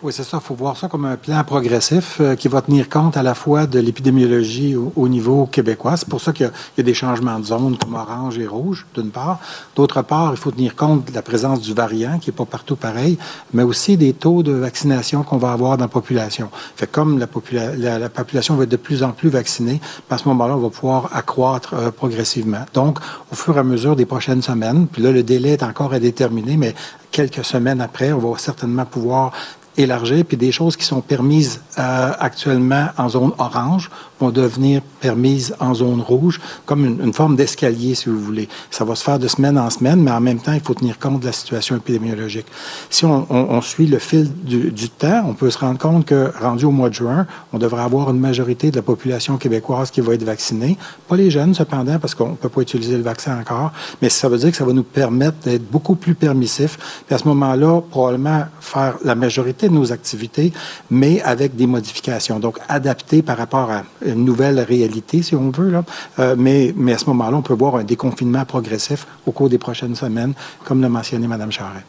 Oui, 0.03 0.13
c'est 0.13 0.23
ça. 0.23 0.37
Il 0.39 0.45
faut 0.45 0.53
voir 0.53 0.77
ça 0.77 0.87
comme 0.87 1.05
un 1.05 1.15
plan 1.15 1.43
progressif 1.43 2.17
euh, 2.21 2.35
qui 2.35 2.47
va 2.47 2.61
tenir 2.61 2.87
compte 2.87 3.17
à 3.17 3.23
la 3.23 3.33
fois 3.33 3.65
de 3.65 3.79
l'épidémiologie 3.79 4.75
au, 4.75 5.07
niveau 5.07 5.47
québécois. 5.47 5.97
C'est 5.97 6.07
pour 6.07 6.21
ça 6.21 6.33
qu'il 6.33 6.51
y, 6.77 6.81
a 6.81 6.83
des 6.83 6.93
changements 6.93 7.39
de 7.39 7.45
zone 7.45 7.75
comme 7.79 7.95
orange 7.95 8.37
et 8.37 8.45
rouge, 8.45 8.85
d'une 8.93 9.09
part. 9.09 9.39
D'autre 9.75 10.03
part, 10.03 10.33
il 10.33 10.37
faut 10.37 10.51
tenir 10.51 10.75
compte 10.75 11.09
de 11.09 11.15
la 11.15 11.23
présence 11.23 11.61
du 11.61 11.73
variant, 11.73 12.19
qui 12.19 12.29
n'est 12.29 12.35
pas 12.35 12.45
partout 12.45 12.75
pareil, 12.75 13.17
mais 13.55 13.63
aussi 13.63 13.97
des 13.97 14.13
taux 14.13 14.43
de 14.43 14.51
vaccination 14.51 15.23
qu'on 15.23 15.37
va 15.37 15.51
avoir 15.51 15.77
dans 15.77 15.85
la 15.85 15.89
population. 15.89 16.51
Fait 16.75 16.85
comme 16.85 17.17
la, 17.17 17.25
population 17.25 18.55
va 18.55 18.65
être 18.65 18.69
de 18.69 18.77
plus 18.77 19.01
en 19.01 19.13
plus 19.13 19.29
vaccinée, 19.29 19.81
à 20.11 20.19
ce 20.19 20.27
moment-là, 20.27 20.57
on 20.57 20.61
va 20.61 20.69
pouvoir 20.69 21.09
accroître 21.11 21.73
euh, 21.73 21.89
progressivement. 21.89 22.65
Donc, 22.75 22.99
au 23.31 23.35
fur 23.35 23.57
et 23.57 23.61
à 23.61 23.63
mesure 23.63 23.95
des 23.95 24.05
prochaines 24.05 24.43
semaines, 24.43 24.85
puis 24.85 25.01
là, 25.01 25.11
le 25.11 25.23
délai 25.23 25.53
est 25.53 25.63
encore 25.63 25.91
à 25.93 25.99
déterminer, 25.99 26.55
mais 26.55 26.75
quelques 27.09 27.43
semaines 27.43 27.81
après, 27.81 28.11
on 28.13 28.19
va 28.19 28.37
certainement 28.37 28.85
pouvoir 28.85 29.31
élargir, 29.77 30.25
puis 30.25 30.37
des 30.37 30.51
choses 30.51 30.75
qui 30.75 30.85
sont 30.85 31.01
permises 31.01 31.61
euh, 31.77 32.11
actuellement 32.19 32.87
en 32.97 33.09
zone 33.09 33.31
orange 33.37 33.89
vont 34.19 34.31
devenir 34.31 34.81
permises 34.99 35.55
en 35.59 35.75
zone 35.75 36.01
rouge, 36.01 36.41
comme 36.65 36.85
une, 36.85 37.13
forme 37.13 37.35
d'escalier, 37.35 37.93
si 37.93 38.09
vous 38.09 38.19
voulez. 38.19 38.49
Ça 38.71 38.83
va 38.83 38.95
se 38.95 39.03
faire 39.03 39.19
de 39.19 39.27
semaine 39.27 39.59
en 39.59 39.69
semaine, 39.69 40.01
mais 40.01 40.11
en 40.11 40.19
même 40.19 40.39
temps, 40.39 40.53
il 40.53 40.59
faut 40.59 40.73
tenir 40.73 40.97
compte 40.97 41.19
de 41.19 41.27
la 41.27 41.31
situation 41.31 41.75
épidémiologique. 41.75 42.47
Si 42.89 43.05
on, 43.05 43.61
suit 43.61 43.85
le 43.85 43.99
fil 43.99 44.31
du, 44.43 44.89
temps, 44.89 45.23
on 45.27 45.33
peut 45.33 45.51
se 45.51 45.59
rendre 45.59 45.77
compte 45.77 46.05
que, 46.05 46.31
rendu 46.41 46.65
au 46.65 46.71
mois 46.71 46.89
de 46.89 46.95
juin, 46.95 47.27
on 47.53 47.59
devrait 47.59 47.83
avoir 47.83 48.09
une 48.09 48.19
majorité 48.19 48.71
de 48.71 48.75
la 48.75 48.81
population 48.81 49.37
québécoise 49.37 49.91
qui 49.91 50.01
va 50.01 50.15
être 50.15 50.23
vaccinée. 50.23 50.77
Pas 51.07 51.15
les 51.15 51.29
jeunes, 51.29 51.53
cependant, 51.53 51.99
parce 51.99 52.15
qu'on 52.15 52.29
ne 52.29 52.35
peut 52.35 52.49
pas 52.49 52.61
utiliser 52.61 52.97
le 52.97 53.03
vaccin 53.03 53.39
encore, 53.39 53.71
mais 54.01 54.09
ça 54.09 54.29
veut 54.29 54.37
dire 54.37 54.49
que 54.49 54.57
ça 54.57 54.65
va 54.65 54.73
nous 54.73 54.83
permettre 54.83 55.37
d'être 55.43 55.69
beaucoup 55.69 55.95
plus 55.95 56.15
permissifs. 56.15 57.03
Puis 57.05 57.13
à 57.13 57.19
ce 57.19 57.27
moment-là, 57.27 57.81
probablement 57.91 58.45
faire 58.59 58.95
la 59.03 59.13
majorité 59.13 59.66
de 59.69 59.73
nos 59.73 59.91
activités, 59.91 60.51
mais 60.89 61.21
avec 61.21 61.55
des 61.55 61.67
modifications, 61.67 62.39
donc 62.39 62.59
adaptées 62.67 63.21
par 63.21 63.37
rapport 63.37 63.71
à 63.71 63.83
une 64.05 64.25
nouvelle 64.25 64.59
réalité, 64.59 65.21
si 65.21 65.35
on 65.35 65.51
veut. 65.51 65.69
Là. 65.69 65.83
Euh, 66.19 66.35
mais, 66.37 66.73
mais 66.75 66.93
à 66.93 66.97
ce 66.97 67.05
moment-là, 67.05 67.37
on 67.37 67.41
peut 67.41 67.53
voir 67.53 67.75
un 67.75 67.83
déconfinement 67.83 68.45
progressif 68.45 69.07
au 69.25 69.31
cours 69.31 69.49
des 69.49 69.57
prochaines 69.57 69.95
semaines, 69.95 70.33
comme 70.63 70.81
l'a 70.81 70.89
mentionné 70.89 71.27
Mme 71.27 71.51
Charret. 71.51 71.85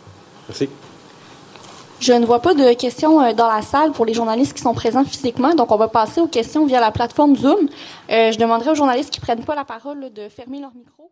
Merci. 0.48 0.68
Je 2.00 2.12
ne 2.12 2.24
vois 2.24 2.40
pas 2.40 2.54
de 2.54 2.74
questions 2.74 3.20
euh, 3.20 3.32
dans 3.32 3.48
la 3.48 3.60
salle 3.60 3.90
pour 3.90 4.06
les 4.06 4.14
journalistes 4.14 4.54
qui 4.54 4.62
sont 4.62 4.74
présents 4.74 5.04
physiquement, 5.04 5.54
donc 5.54 5.72
on 5.72 5.76
va 5.76 5.88
passer 5.88 6.20
aux 6.20 6.28
questions 6.28 6.64
via 6.64 6.80
la 6.80 6.92
plateforme 6.92 7.34
Zoom. 7.34 7.68
Euh, 8.10 8.30
je 8.30 8.38
demanderai 8.38 8.70
aux 8.70 8.76
journalistes 8.76 9.10
qui 9.10 9.20
ne 9.20 9.24
prennent 9.24 9.44
pas 9.44 9.56
la 9.56 9.64
parole 9.64 10.12
de 10.14 10.28
fermer 10.28 10.60
leur 10.60 10.72
micro. 10.74 11.10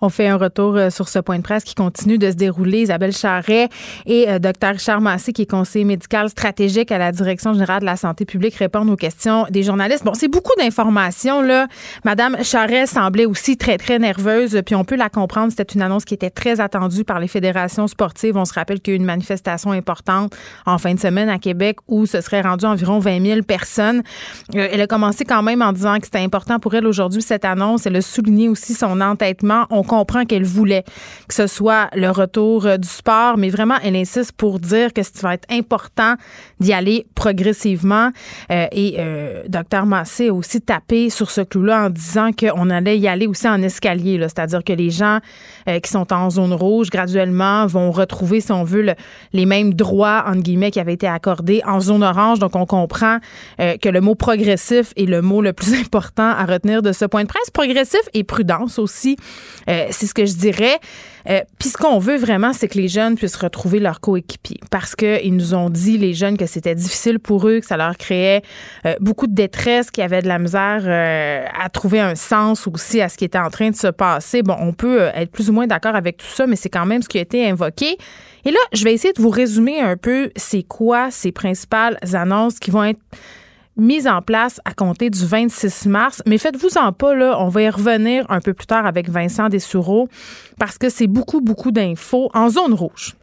On 0.00 0.08
fait 0.08 0.28
un 0.28 0.36
retour 0.36 0.76
euh, 0.76 0.90
sur 0.90 1.08
ce 1.08 1.18
point 1.18 1.38
de 1.38 1.42
presse 1.42 1.64
qui 1.64 1.74
continue 1.74 2.18
de 2.18 2.30
se 2.30 2.36
dérouler. 2.36 2.82
Isabelle 2.82 3.12
Charret 3.12 3.68
et 4.06 4.28
euh, 4.28 4.38
Dr 4.38 4.70
Richard 4.72 5.00
Massé, 5.00 5.32
qui 5.32 5.42
est 5.42 5.50
conseiller 5.50 5.84
médical 5.84 6.28
stratégique 6.28 6.92
à 6.92 6.98
la 6.98 7.12
Direction 7.12 7.52
générale 7.52 7.80
de 7.80 7.86
la 7.86 7.96
santé 7.96 8.24
publique, 8.24 8.54
répondent 8.54 8.90
aux 8.90 8.96
questions 8.96 9.46
des 9.50 9.62
journalistes. 9.62 10.04
Bon, 10.04 10.14
c'est 10.14 10.28
beaucoup 10.28 10.52
d'informations, 10.58 11.42
là. 11.42 11.66
Madame 12.04 12.42
Charret 12.42 12.86
semblait 12.86 13.26
aussi 13.26 13.56
très, 13.56 13.78
très 13.78 13.98
nerveuse, 13.98 14.60
puis 14.64 14.74
on 14.74 14.84
peut 14.84 14.96
la 14.96 15.08
comprendre. 15.08 15.50
C'était 15.50 15.74
une 15.74 15.82
annonce 15.82 16.04
qui 16.04 16.14
était 16.14 16.30
très 16.30 16.60
attendue 16.60 17.04
par 17.04 17.20
les 17.20 17.28
fédérations 17.28 17.86
sportives. 17.86 18.36
On 18.36 18.44
se 18.44 18.54
rappelle 18.54 18.80
qu'il 18.80 18.92
y 18.92 18.94
a 18.94 18.96
eu 18.96 19.00
une 19.00 19.06
manifestation 19.06 19.72
importante 19.72 20.34
en 20.66 20.78
fin 20.78 20.94
de 20.94 21.00
semaine 21.00 21.28
à 21.28 21.38
Québec 21.38 21.78
où 21.88 22.06
ce 22.06 22.20
serait 22.20 22.40
rendu 22.40 22.64
environ 22.64 22.98
20 22.98 23.24
000 23.24 23.42
personnes. 23.42 24.02
Euh, 24.54 24.68
elle 24.70 24.80
a 24.80 24.86
commencé 24.86 25.24
quand 25.24 25.42
même 25.42 25.62
en 25.62 25.72
disant 25.72 25.98
que 25.98 26.04
c'était 26.04 26.18
important 26.18 26.58
pour 26.58 26.74
elle 26.74 26.86
aujourd'hui, 26.86 27.22
cette 27.22 27.44
annonce. 27.44 27.86
Elle 27.86 27.96
a 27.96 28.02
souligné 28.02 28.48
aussi 28.48 28.74
son 28.74 29.00
entêtement 29.00 29.59
on 29.70 29.82
comprend 29.82 30.24
qu'elle 30.24 30.44
voulait 30.44 30.84
que 31.28 31.34
ce 31.34 31.46
soit 31.46 31.88
le 31.94 32.10
retour 32.10 32.66
euh, 32.66 32.76
du 32.76 32.88
sport, 32.88 33.36
mais 33.36 33.48
vraiment, 33.50 33.76
elle 33.82 33.96
insiste 33.96 34.32
pour 34.32 34.58
dire 34.58 34.92
que 34.92 35.02
ça 35.02 35.10
va 35.22 35.34
être 35.34 35.46
important 35.50 36.14
d'y 36.58 36.72
aller 36.72 37.06
progressivement. 37.14 38.10
Euh, 38.50 38.66
et 38.72 38.96
euh, 38.98 39.42
Dr 39.48 39.86
Massé 39.86 40.28
a 40.28 40.34
aussi 40.34 40.60
tapé 40.60 41.10
sur 41.10 41.30
ce 41.30 41.40
clou-là 41.40 41.86
en 41.86 41.90
disant 41.90 42.30
qu'on 42.32 42.70
allait 42.70 42.98
y 42.98 43.08
aller 43.08 43.26
aussi 43.26 43.48
en 43.48 43.62
escalier, 43.62 44.18
c'est-à-dire 44.20 44.64
que 44.64 44.72
les 44.72 44.90
gens 44.90 45.18
qui 45.84 45.90
sont 45.90 46.12
en 46.12 46.30
zone 46.30 46.52
rouge 46.52 46.90
graduellement 46.90 47.66
vont 47.66 47.92
retrouver, 47.92 48.40
si 48.40 48.50
on 48.50 48.64
veut, 48.64 48.94
les 49.32 49.46
mêmes 49.46 49.74
droits, 49.74 50.24
entre 50.26 50.40
guillemets, 50.40 50.70
qui 50.70 50.80
avaient 50.80 50.94
été 50.94 51.06
accordés 51.06 51.62
en 51.64 51.80
zone 51.80 52.02
orange. 52.02 52.38
Donc, 52.38 52.56
on 52.56 52.66
comprend 52.66 53.18
que 53.58 53.88
le 53.88 54.00
mot 54.00 54.14
progressif 54.14 54.92
est 54.96 55.06
le 55.06 55.22
mot 55.22 55.42
le 55.42 55.52
plus 55.52 55.74
important 55.80 56.28
à 56.28 56.44
retenir 56.44 56.82
de 56.82 56.92
ce 56.92 57.04
point 57.04 57.22
de 57.22 57.28
presse. 57.28 57.50
Progressif 57.50 58.00
et 58.14 58.24
prudence 58.24 58.78
aussi. 58.78 59.16
Euh, 59.68 59.86
c'est 59.90 60.06
ce 60.06 60.14
que 60.14 60.26
je 60.26 60.34
dirais. 60.34 60.78
Euh, 61.28 61.40
puis 61.58 61.68
ce 61.68 61.76
qu'on 61.76 61.98
veut 61.98 62.16
vraiment, 62.16 62.52
c'est 62.52 62.68
que 62.68 62.78
les 62.78 62.88
jeunes 62.88 63.14
puissent 63.14 63.36
retrouver 63.36 63.78
leur 63.78 64.00
coéquipier. 64.00 64.58
Parce 64.70 64.96
qu'ils 64.96 65.34
nous 65.34 65.54
ont 65.54 65.68
dit, 65.68 65.98
les 65.98 66.14
jeunes, 66.14 66.38
que 66.38 66.46
c'était 66.46 66.74
difficile 66.74 67.18
pour 67.18 67.46
eux, 67.46 67.60
que 67.60 67.66
ça 67.66 67.76
leur 67.76 67.96
créait 67.96 68.42
euh, 68.86 68.94
beaucoup 69.00 69.26
de 69.26 69.34
détresse, 69.34 69.90
qu'ils 69.90 70.04
avaient 70.04 70.22
de 70.22 70.28
la 70.28 70.38
misère 70.38 70.80
à 71.60 71.68
trouver 71.68 72.00
un 72.00 72.14
sens 72.14 72.66
aussi 72.66 73.00
à 73.00 73.08
ce 73.08 73.16
qui 73.16 73.24
était 73.24 73.38
en 73.38 73.50
train 73.50 73.70
de 73.70 73.76
se 73.76 73.88
passer. 73.88 74.42
Bon, 74.42 74.56
on 74.58 74.72
peut 74.72 75.10
être 75.14 75.30
plus 75.30 75.50
ou 75.50 75.52
moins 75.52 75.66
d'accord 75.66 75.94
avec 75.94 76.16
tout 76.16 76.26
ça, 76.26 76.46
mais 76.46 76.56
c'est 76.56 76.70
quand 76.70 76.86
même 76.86 77.02
ce 77.02 77.08
qui 77.08 77.18
a 77.18 77.22
été 77.22 77.48
invoqué. 77.48 77.98
Et 78.44 78.50
là, 78.50 78.58
je 78.72 78.84
vais 78.84 78.94
essayer 78.94 79.12
de 79.12 79.20
vous 79.20 79.30
résumer 79.30 79.80
un 79.80 79.96
peu 79.96 80.30
c'est 80.36 80.62
quoi 80.62 81.10
ces 81.10 81.32
principales 81.32 81.98
annonces 82.14 82.58
qui 82.58 82.70
vont 82.70 82.84
être 82.84 83.00
mise 83.76 84.06
en 84.06 84.22
place 84.22 84.60
à 84.64 84.74
compter 84.74 85.10
du 85.10 85.24
26 85.24 85.86
mars. 85.86 86.22
Mais 86.26 86.38
faites-vous-en 86.38 86.92
pas, 86.92 87.14
là, 87.14 87.36
on 87.38 87.48
va 87.48 87.62
y 87.62 87.70
revenir 87.70 88.24
un 88.28 88.40
peu 88.40 88.54
plus 88.54 88.66
tard 88.66 88.86
avec 88.86 89.08
Vincent 89.08 89.48
Dessoureau 89.48 90.08
parce 90.58 90.78
que 90.78 90.88
c'est 90.88 91.06
beaucoup, 91.06 91.40
beaucoup 91.40 91.70
d'infos 91.70 92.30
en 92.34 92.48
zone 92.50 92.74
rouge. 92.74 93.14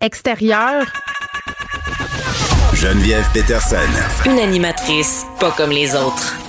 Extérieur. 0.00 0.84
Geneviève 2.74 3.26
Peterson. 3.32 3.76
Une 4.26 4.38
animatrice 4.38 5.24
pas 5.40 5.50
comme 5.52 5.70
les 5.70 5.94
autres. 5.94 6.45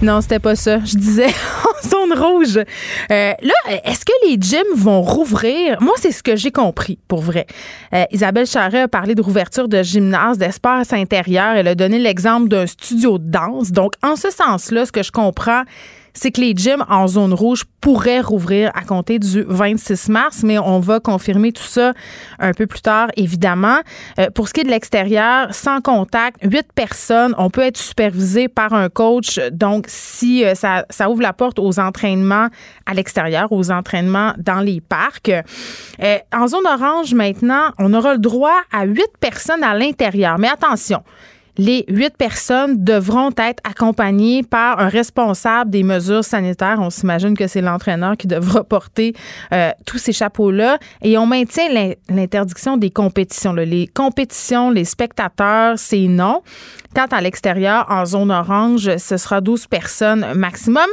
Non, 0.00 0.20
c'était 0.20 0.38
pas 0.38 0.54
ça. 0.54 0.78
Je 0.84 0.96
disais 0.96 1.26
en 1.64 1.88
zone 1.88 2.12
rouge. 2.16 2.56
Euh, 2.56 2.64
là, 3.10 3.80
est-ce 3.84 4.04
que 4.04 4.12
les 4.28 4.36
gyms 4.40 4.76
vont 4.76 5.02
rouvrir? 5.02 5.82
Moi, 5.82 5.94
c'est 5.98 6.12
ce 6.12 6.22
que 6.22 6.36
j'ai 6.36 6.52
compris, 6.52 7.00
pour 7.08 7.20
vrai. 7.20 7.46
Euh, 7.94 8.04
Isabelle 8.12 8.46
Charret 8.46 8.82
a 8.82 8.88
parlé 8.88 9.16
de 9.16 9.22
rouverture 9.22 9.66
de 9.66 9.82
gymnase, 9.82 10.38
d'espace 10.38 10.92
intérieur. 10.92 11.56
Elle 11.56 11.66
a 11.66 11.74
donné 11.74 11.98
l'exemple 11.98 12.46
d'un 12.48 12.66
studio 12.66 13.18
de 13.18 13.28
danse. 13.28 13.72
Donc, 13.72 13.94
en 14.04 14.14
ce 14.14 14.30
sens-là, 14.30 14.86
ce 14.86 14.92
que 14.92 15.02
je 15.02 15.10
comprends, 15.10 15.64
c'est 16.14 16.30
que 16.30 16.40
les 16.40 16.54
gyms 16.54 16.84
en 16.88 17.06
zone 17.06 17.32
rouge 17.32 17.64
pourraient 17.80 18.20
rouvrir 18.20 18.70
à 18.74 18.82
compter 18.82 19.18
du 19.18 19.44
26 19.46 20.08
mars, 20.08 20.42
mais 20.44 20.58
on 20.58 20.78
va 20.78 21.00
confirmer 21.00 21.52
tout 21.52 21.62
ça 21.62 21.92
un 22.38 22.52
peu 22.52 22.66
plus 22.66 22.80
tard, 22.80 23.08
évidemment. 23.16 23.78
Euh, 24.18 24.30
pour 24.30 24.48
ce 24.48 24.54
qui 24.54 24.60
est 24.60 24.64
de 24.64 24.70
l'extérieur, 24.70 25.52
sans 25.52 25.80
contact, 25.80 26.38
huit 26.42 26.66
personnes, 26.74 27.34
on 27.38 27.50
peut 27.50 27.62
être 27.62 27.76
supervisé 27.76 28.48
par 28.48 28.72
un 28.72 28.88
coach. 28.88 29.40
Donc, 29.50 29.86
si 29.88 30.44
euh, 30.44 30.54
ça, 30.54 31.10
ouvre 31.10 31.22
la 31.22 31.32
porte 31.32 31.58
aux 31.58 31.80
entraînements 31.80 32.48
à 32.86 32.94
l'extérieur, 32.94 33.50
aux 33.50 33.70
entraînements 33.70 34.32
dans 34.38 34.60
les 34.60 34.80
parcs. 34.80 35.30
Euh, 35.30 36.18
en 36.32 36.46
zone 36.46 36.66
orange, 36.66 37.14
maintenant, 37.14 37.70
on 37.78 37.92
aura 37.94 38.12
le 38.12 38.20
droit 38.20 38.60
à 38.70 38.84
huit 38.84 39.10
personnes 39.20 39.64
à 39.64 39.74
l'intérieur. 39.74 40.38
Mais 40.38 40.48
attention, 40.48 41.02
les 41.58 41.84
huit 41.88 42.16
personnes 42.16 42.82
devront 42.82 43.30
être 43.36 43.60
accompagnées 43.64 44.42
par 44.42 44.80
un 44.80 44.88
responsable 44.88 45.70
des 45.70 45.82
mesures 45.82 46.24
sanitaires. 46.24 46.78
On 46.80 46.90
s'imagine 46.90 47.36
que 47.36 47.46
c'est 47.46 47.60
l'entraîneur 47.60 48.16
qui 48.16 48.26
devra 48.26 48.64
porter 48.72 49.14
euh, 49.52 49.70
tous 49.86 49.98
ces 49.98 50.12
chapeaux-là. 50.12 50.78
Et 51.02 51.18
on 51.18 51.26
maintient 51.26 51.68
l'interdiction 52.08 52.76
des 52.76 52.90
compétitions. 52.90 53.52
Les 53.52 53.86
compétitions, 53.86 54.70
les 54.70 54.84
spectateurs, 54.84 55.78
c'est 55.78 56.08
non. 56.08 56.42
Quant 56.94 57.06
à 57.10 57.20
l'extérieur, 57.20 57.86
en 57.88 58.04
zone 58.04 58.30
orange, 58.30 58.96
ce 58.98 59.16
sera 59.16 59.40
12 59.40 59.66
personnes 59.66 60.26
maximum. 60.34 60.86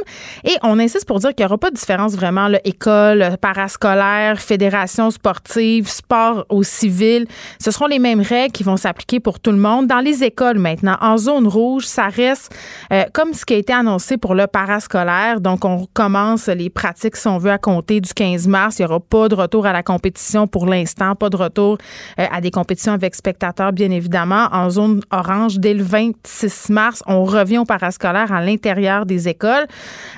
Et 0.44 0.56
on 0.62 0.78
insiste 0.78 1.06
pour 1.06 1.18
dire 1.18 1.34
qu'il 1.34 1.44
n'y 1.44 1.50
aura 1.50 1.58
pas 1.58 1.70
de 1.70 1.76
différence 1.76 2.14
vraiment, 2.14 2.48
là, 2.48 2.58
école, 2.64 3.36
parascolaire, 3.40 4.40
fédération 4.40 5.10
sportive, 5.10 5.88
sport 5.88 6.46
au 6.48 6.62
civil. 6.62 7.26
Ce 7.62 7.70
seront 7.70 7.86
les 7.86 7.98
mêmes 7.98 8.20
règles 8.20 8.52
qui 8.52 8.62
vont 8.62 8.76
s'appliquer 8.76 9.20
pour 9.20 9.40
tout 9.40 9.50
le 9.50 9.58
monde. 9.58 9.86
Dans 9.86 10.00
les 10.00 10.24
écoles, 10.24 10.58
maintenant 10.58 10.96
en 11.00 11.16
zone 11.18 11.46
rouge. 11.46 11.84
Ça 11.84 12.08
reste 12.08 12.54
euh, 12.92 13.04
comme 13.12 13.34
ce 13.34 13.44
qui 13.44 13.54
a 13.54 13.56
été 13.58 13.72
annoncé 13.72 14.16
pour 14.16 14.34
le 14.34 14.46
parascolaire. 14.46 15.40
Donc, 15.40 15.64
on 15.64 15.86
commence 15.92 16.46
les 16.46 16.70
pratiques, 16.70 17.16
si 17.16 17.28
on 17.28 17.38
veut, 17.38 17.50
à 17.50 17.58
compter 17.58 18.00
du 18.00 18.12
15 18.12 18.48
mars. 18.48 18.78
Il 18.78 18.82
n'y 18.82 18.90
aura 18.90 19.00
pas 19.00 19.28
de 19.28 19.34
retour 19.34 19.66
à 19.66 19.72
la 19.72 19.82
compétition 19.82 20.46
pour 20.46 20.66
l'instant, 20.66 21.14
pas 21.14 21.28
de 21.28 21.36
retour 21.36 21.78
euh, 22.18 22.26
à 22.30 22.40
des 22.40 22.50
compétitions 22.50 22.92
avec 22.92 23.14
spectateurs, 23.14 23.72
bien 23.72 23.90
évidemment. 23.90 24.48
En 24.52 24.70
zone 24.70 25.00
orange, 25.10 25.58
dès 25.58 25.74
le 25.74 25.82
26 25.90 26.70
mars, 26.70 27.02
on 27.06 27.24
revient 27.24 27.58
au 27.58 27.64
parascolaire 27.64 28.32
à 28.32 28.40
l'intérieur 28.40 29.06
des 29.06 29.28
écoles. 29.28 29.66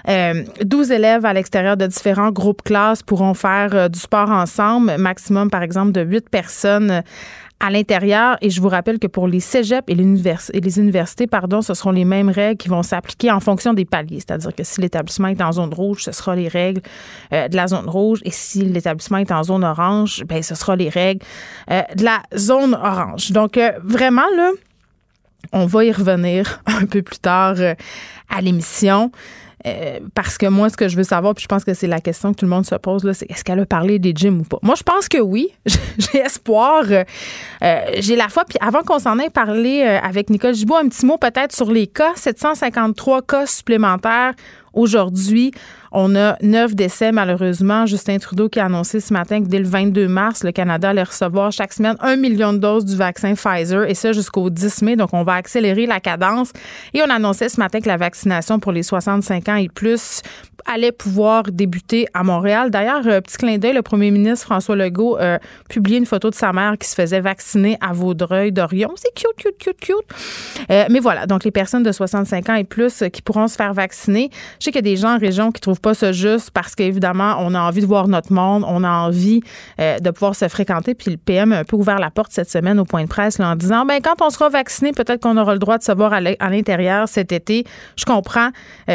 12 0.06 0.90
élèves 0.90 1.24
à 1.24 1.32
l'extérieur 1.32 1.76
de 1.76 1.86
différents 1.86 2.30
groupes 2.30 2.62
classes 2.62 3.02
pourront 3.02 3.34
faire 3.34 3.90
du 3.90 3.98
sport 3.98 4.30
ensemble, 4.30 4.96
maximum, 4.98 5.50
par 5.50 5.62
exemple, 5.62 5.92
de 5.92 6.02
8 6.02 6.28
personnes 6.28 7.02
à 7.62 7.70
l'intérieur. 7.70 8.36
Et 8.42 8.50
je 8.50 8.60
vous 8.60 8.68
rappelle 8.68 8.98
que 8.98 9.06
pour 9.06 9.28
les 9.28 9.40
cégeps 9.40 9.84
et, 9.88 9.94
les 9.94 10.78
universités, 10.78 11.26
pardon, 11.26 11.62
ce 11.62 11.72
seront 11.72 11.92
les 11.92 12.04
mêmes 12.04 12.28
règles 12.28 12.58
qui 12.58 12.68
vont 12.68 12.82
s'appliquer 12.82 13.30
en 13.30 13.40
fonction 13.40 13.72
des 13.72 13.84
paliers. 13.84 14.18
C'est-à-dire 14.18 14.54
que 14.54 14.64
si 14.64 14.80
l'établissement 14.80 15.28
est 15.28 15.40
en 15.40 15.52
zone 15.52 15.72
rouge, 15.72 16.02
ce 16.02 16.12
sera 16.12 16.34
les 16.34 16.48
règles 16.48 16.82
euh, 17.32 17.48
de 17.48 17.56
la 17.56 17.68
zone 17.68 17.88
rouge. 17.88 18.20
Et 18.24 18.32
si 18.32 18.62
l'établissement 18.64 19.18
est 19.18 19.30
en 19.30 19.44
zone 19.44 19.64
orange, 19.64 20.24
ben 20.26 20.42
ce 20.42 20.54
sera 20.56 20.76
les 20.76 20.88
règles 20.88 21.24
euh, 21.70 21.82
de 21.96 22.04
la 22.04 22.20
zone 22.36 22.74
orange. 22.74 23.30
Donc, 23.30 23.56
euh, 23.56 23.70
vraiment, 23.84 24.26
là, 24.36 24.50
on 25.52 25.66
va 25.66 25.84
y 25.84 25.92
revenir 25.92 26.62
un 26.66 26.86
peu 26.86 27.02
plus 27.02 27.18
tard 27.18 27.56
à 28.28 28.40
l'émission. 28.40 29.10
Euh, 29.64 30.00
parce 30.14 30.38
que 30.38 30.46
moi, 30.46 30.68
ce 30.70 30.76
que 30.76 30.88
je 30.88 30.96
veux 30.96 31.04
savoir, 31.04 31.34
puis 31.34 31.42
je 31.42 31.48
pense 31.48 31.64
que 31.64 31.72
c'est 31.72 31.86
la 31.86 32.00
question 32.00 32.32
que 32.32 32.38
tout 32.40 32.44
le 32.44 32.50
monde 32.50 32.66
se 32.66 32.74
pose, 32.74 33.04
là, 33.04 33.14
c'est 33.14 33.30
est-ce 33.30 33.44
qu'elle 33.44 33.60
a 33.60 33.66
parlé 33.66 33.98
des 33.98 34.12
gyms 34.14 34.40
ou 34.40 34.44
pas? 34.44 34.58
Moi, 34.62 34.74
je 34.76 34.82
pense 34.82 35.08
que 35.08 35.18
oui. 35.18 35.50
J'ai 35.98 36.18
espoir. 36.18 36.84
Euh, 36.90 37.04
euh, 37.62 37.80
j'ai 37.98 38.16
la 38.16 38.28
foi. 38.28 38.44
Puis 38.44 38.58
avant 38.60 38.82
qu'on 38.82 38.98
s'en 38.98 39.18
ait 39.18 39.30
parlé 39.30 39.82
avec 39.82 40.30
Nicole 40.30 40.54
Gibault, 40.54 40.76
un 40.76 40.88
petit 40.88 41.06
mot 41.06 41.18
peut-être 41.18 41.54
sur 41.54 41.70
les 41.70 41.86
cas. 41.86 42.12
753 42.16 43.22
cas 43.22 43.46
supplémentaires 43.46 44.32
aujourd'hui. 44.72 45.52
On 45.94 46.16
a 46.16 46.36
neuf 46.42 46.74
décès, 46.74 47.12
malheureusement. 47.12 47.84
Justin 47.84 48.18
Trudeau 48.18 48.48
qui 48.48 48.58
a 48.58 48.64
annoncé 48.64 48.98
ce 48.98 49.12
matin 49.12 49.42
que 49.42 49.48
dès 49.48 49.58
le 49.58 49.68
22 49.68 50.08
mars, 50.08 50.42
le 50.42 50.50
Canada 50.50 50.90
allait 50.90 51.02
recevoir 51.02 51.52
chaque 51.52 51.74
semaine 51.74 51.96
un 52.00 52.16
million 52.16 52.54
de 52.54 52.58
doses 52.58 52.86
du 52.86 52.96
vaccin 52.96 53.34
Pfizer 53.34 53.84
et 53.88 53.94
ça 53.94 54.12
jusqu'au 54.12 54.48
10 54.48 54.82
mai. 54.82 54.96
Donc, 54.96 55.10
on 55.12 55.22
va 55.22 55.34
accélérer 55.34 55.84
la 55.84 56.00
cadence. 56.00 56.52
Et 56.94 57.02
on 57.02 57.10
annonçait 57.10 57.50
ce 57.50 57.60
matin 57.60 57.80
que 57.80 57.88
la 57.88 57.98
vaccination 57.98 58.58
pour 58.58 58.72
les 58.72 58.82
65 58.82 59.48
ans 59.50 59.56
et 59.56 59.68
plus 59.68 60.22
allait 60.66 60.92
pouvoir 60.92 61.44
débuter 61.44 62.06
à 62.14 62.22
Montréal. 62.22 62.70
D'ailleurs, 62.70 63.06
euh, 63.06 63.20
petit 63.20 63.36
clin 63.36 63.58
d'œil, 63.58 63.74
le 63.74 63.82
premier 63.82 64.10
ministre 64.10 64.46
François 64.46 64.76
Legault 64.76 65.16
a 65.16 65.38
publié 65.68 65.98
une 65.98 66.06
photo 66.06 66.30
de 66.30 66.34
sa 66.34 66.52
mère 66.52 66.76
qui 66.78 66.88
se 66.88 66.94
faisait 66.94 67.20
vacciner 67.20 67.76
à 67.80 67.92
Vaudreuil-Dorion. 67.92 68.92
C'est 68.96 69.12
cute, 69.14 69.36
cute, 69.36 69.58
cute, 69.58 69.80
cute. 69.80 70.66
Euh, 70.70 70.84
mais 70.90 71.00
voilà, 71.00 71.26
donc 71.26 71.44
les 71.44 71.50
personnes 71.50 71.82
de 71.82 71.92
65 71.92 72.48
ans 72.48 72.54
et 72.54 72.64
plus 72.64 73.02
euh, 73.02 73.08
qui 73.08 73.22
pourront 73.22 73.48
se 73.48 73.56
faire 73.56 73.74
vacciner. 73.74 74.30
Je 74.62 74.66
sais 74.66 74.70
qu'il 74.70 74.86
y 74.86 74.90
a 74.90 74.94
des 74.94 74.96
gens 74.96 75.16
en 75.16 75.18
région 75.18 75.50
qui 75.50 75.60
trouvent 75.60 75.80
pas 75.80 75.92
ça 75.92 76.12
juste 76.12 76.52
parce 76.52 76.76
qu'évidemment, 76.76 77.34
on 77.40 77.52
a 77.52 77.60
envie 77.60 77.80
de 77.80 77.86
voir 77.86 78.06
notre 78.06 78.32
monde, 78.32 78.64
on 78.64 78.84
a 78.84 78.88
envie 78.88 79.40
de 79.78 80.10
pouvoir 80.10 80.36
se 80.36 80.46
fréquenter. 80.46 80.94
Puis 80.94 81.10
le 81.10 81.16
PM 81.16 81.50
a 81.50 81.58
un 81.58 81.64
peu 81.64 81.74
ouvert 81.74 81.98
la 81.98 82.12
porte 82.12 82.30
cette 82.30 82.48
semaine 82.48 82.78
au 82.78 82.84
point 82.84 83.02
de 83.02 83.08
presse 83.08 83.40
en 83.40 83.56
disant, 83.56 83.84
ben 83.84 84.00
quand 84.00 84.24
on 84.24 84.30
sera 84.30 84.50
vacciné, 84.50 84.92
peut-être 84.92 85.20
qu'on 85.20 85.36
aura 85.36 85.54
le 85.54 85.58
droit 85.58 85.78
de 85.78 85.82
se 85.82 85.90
voir 85.90 86.12
à 86.12 86.20
l'intérieur 86.20 87.08
cet 87.08 87.32
été. 87.32 87.64
Je 87.96 88.04
comprends 88.04 88.50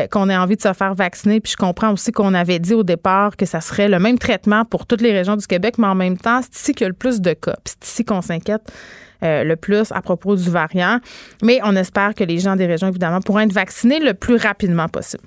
qu'on 0.10 0.30
ait 0.30 0.38
envie 0.38 0.56
de 0.56 0.62
se 0.62 0.72
faire 0.72 0.94
vacciner, 0.94 1.42
puis 1.42 1.52
je 1.52 1.58
comprends 1.58 1.92
aussi 1.92 2.14
qu'on 2.14 2.34
avait 2.34 2.60
dit 2.60 2.74
au 2.74 2.84
départ 2.84 3.36
que 3.36 3.46
ça 3.46 3.60
serait 3.60 3.90
le 3.90 4.00
même 4.00 4.18
traitement 4.18 4.64
pour 4.64 4.86
toutes 4.86 5.02
les 5.02 5.12
régions 5.12 5.36
du 5.36 5.48
Québec, 5.48 5.76
mais 5.80 5.88
en 5.88 5.96
même 5.96 6.18
temps, 6.18 6.40
c'est 6.44 6.56
ici 6.56 6.74
qu'il 6.76 6.84
y 6.84 6.86
a 6.86 6.90
le 6.90 6.94
plus 6.94 7.20
de 7.20 7.34
cas. 7.34 7.58
C'est 7.66 7.84
ici 7.84 8.06
qu'on 8.06 8.22
s'inquiète. 8.22 8.72
Euh, 9.24 9.44
le 9.44 9.56
plus 9.56 9.92
à 9.92 10.02
propos 10.02 10.36
du 10.36 10.50
variant. 10.50 11.00
Mais 11.42 11.60
on 11.64 11.76
espère 11.76 12.14
que 12.14 12.24
les 12.24 12.38
gens 12.38 12.56
des 12.56 12.68
régions, 12.68 12.88
évidemment, 12.88 13.20
pourront 13.20 13.40
être 13.40 13.52
vaccinés 13.52 14.00
le 14.00 14.14
plus 14.14 14.36
rapidement 14.36 14.88
possible. 14.88 15.24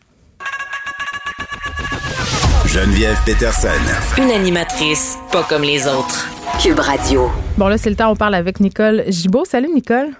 Geneviève 2.72 3.18
Peterson. 3.26 3.68
Une 4.16 4.30
animatrice 4.30 5.18
pas 5.32 5.42
comme 5.42 5.62
les 5.62 5.88
autres. 5.88 6.28
Cube 6.62 6.78
Radio. 6.78 7.28
Bon, 7.58 7.66
là, 7.66 7.76
c'est 7.76 7.90
le 7.90 7.96
temps, 7.96 8.12
on 8.12 8.14
parle 8.14 8.36
avec 8.36 8.60
Nicole 8.60 9.02
Gibault. 9.08 9.44
Salut, 9.44 9.70
Nicole. 9.74 10.10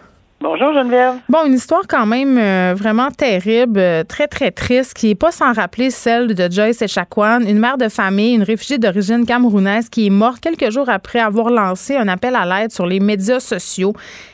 Bonjour 0.40 0.73
Geneviève. 0.73 1.14
Bon, 1.28 1.45
une 1.47 1.52
histoire 1.52 1.83
quand 1.87 2.07
même 2.07 2.38
euh, 2.38 2.75
vraiment 2.75 3.11
terrible, 3.11 3.78
euh, 3.78 4.02
très 4.04 4.26
très 4.26 4.50
triste, 4.50 4.95
qui 4.95 5.11
est 5.11 5.14
pas 5.14 5.30
sans 5.30 5.52
rappeler 5.52 5.90
celle 5.90 6.35
de 6.35 6.50
Joyce 6.50 6.83
Echaquan, 6.83 7.40
une 7.42 7.59
mère 7.59 7.76
de 7.76 7.88
famille, 7.88 8.35
une 8.35 8.42
réfugiée 8.42 8.78
d'origine 8.78 9.26
camerounaise 9.26 9.88
qui 9.88 10.07
est 10.07 10.11
morte 10.11 10.40
quelques 10.40 10.71
jours 10.71 10.88
après 10.88 11.21
avoir 11.21 11.50
lancé 11.50 11.95
un 11.95 12.09
appel 12.09 12.35
à 12.35 12.47
l'aide 12.47 12.73
sur 12.73 12.87
les 12.87 13.00
médias 13.00 13.38
sociaux. 13.38 13.92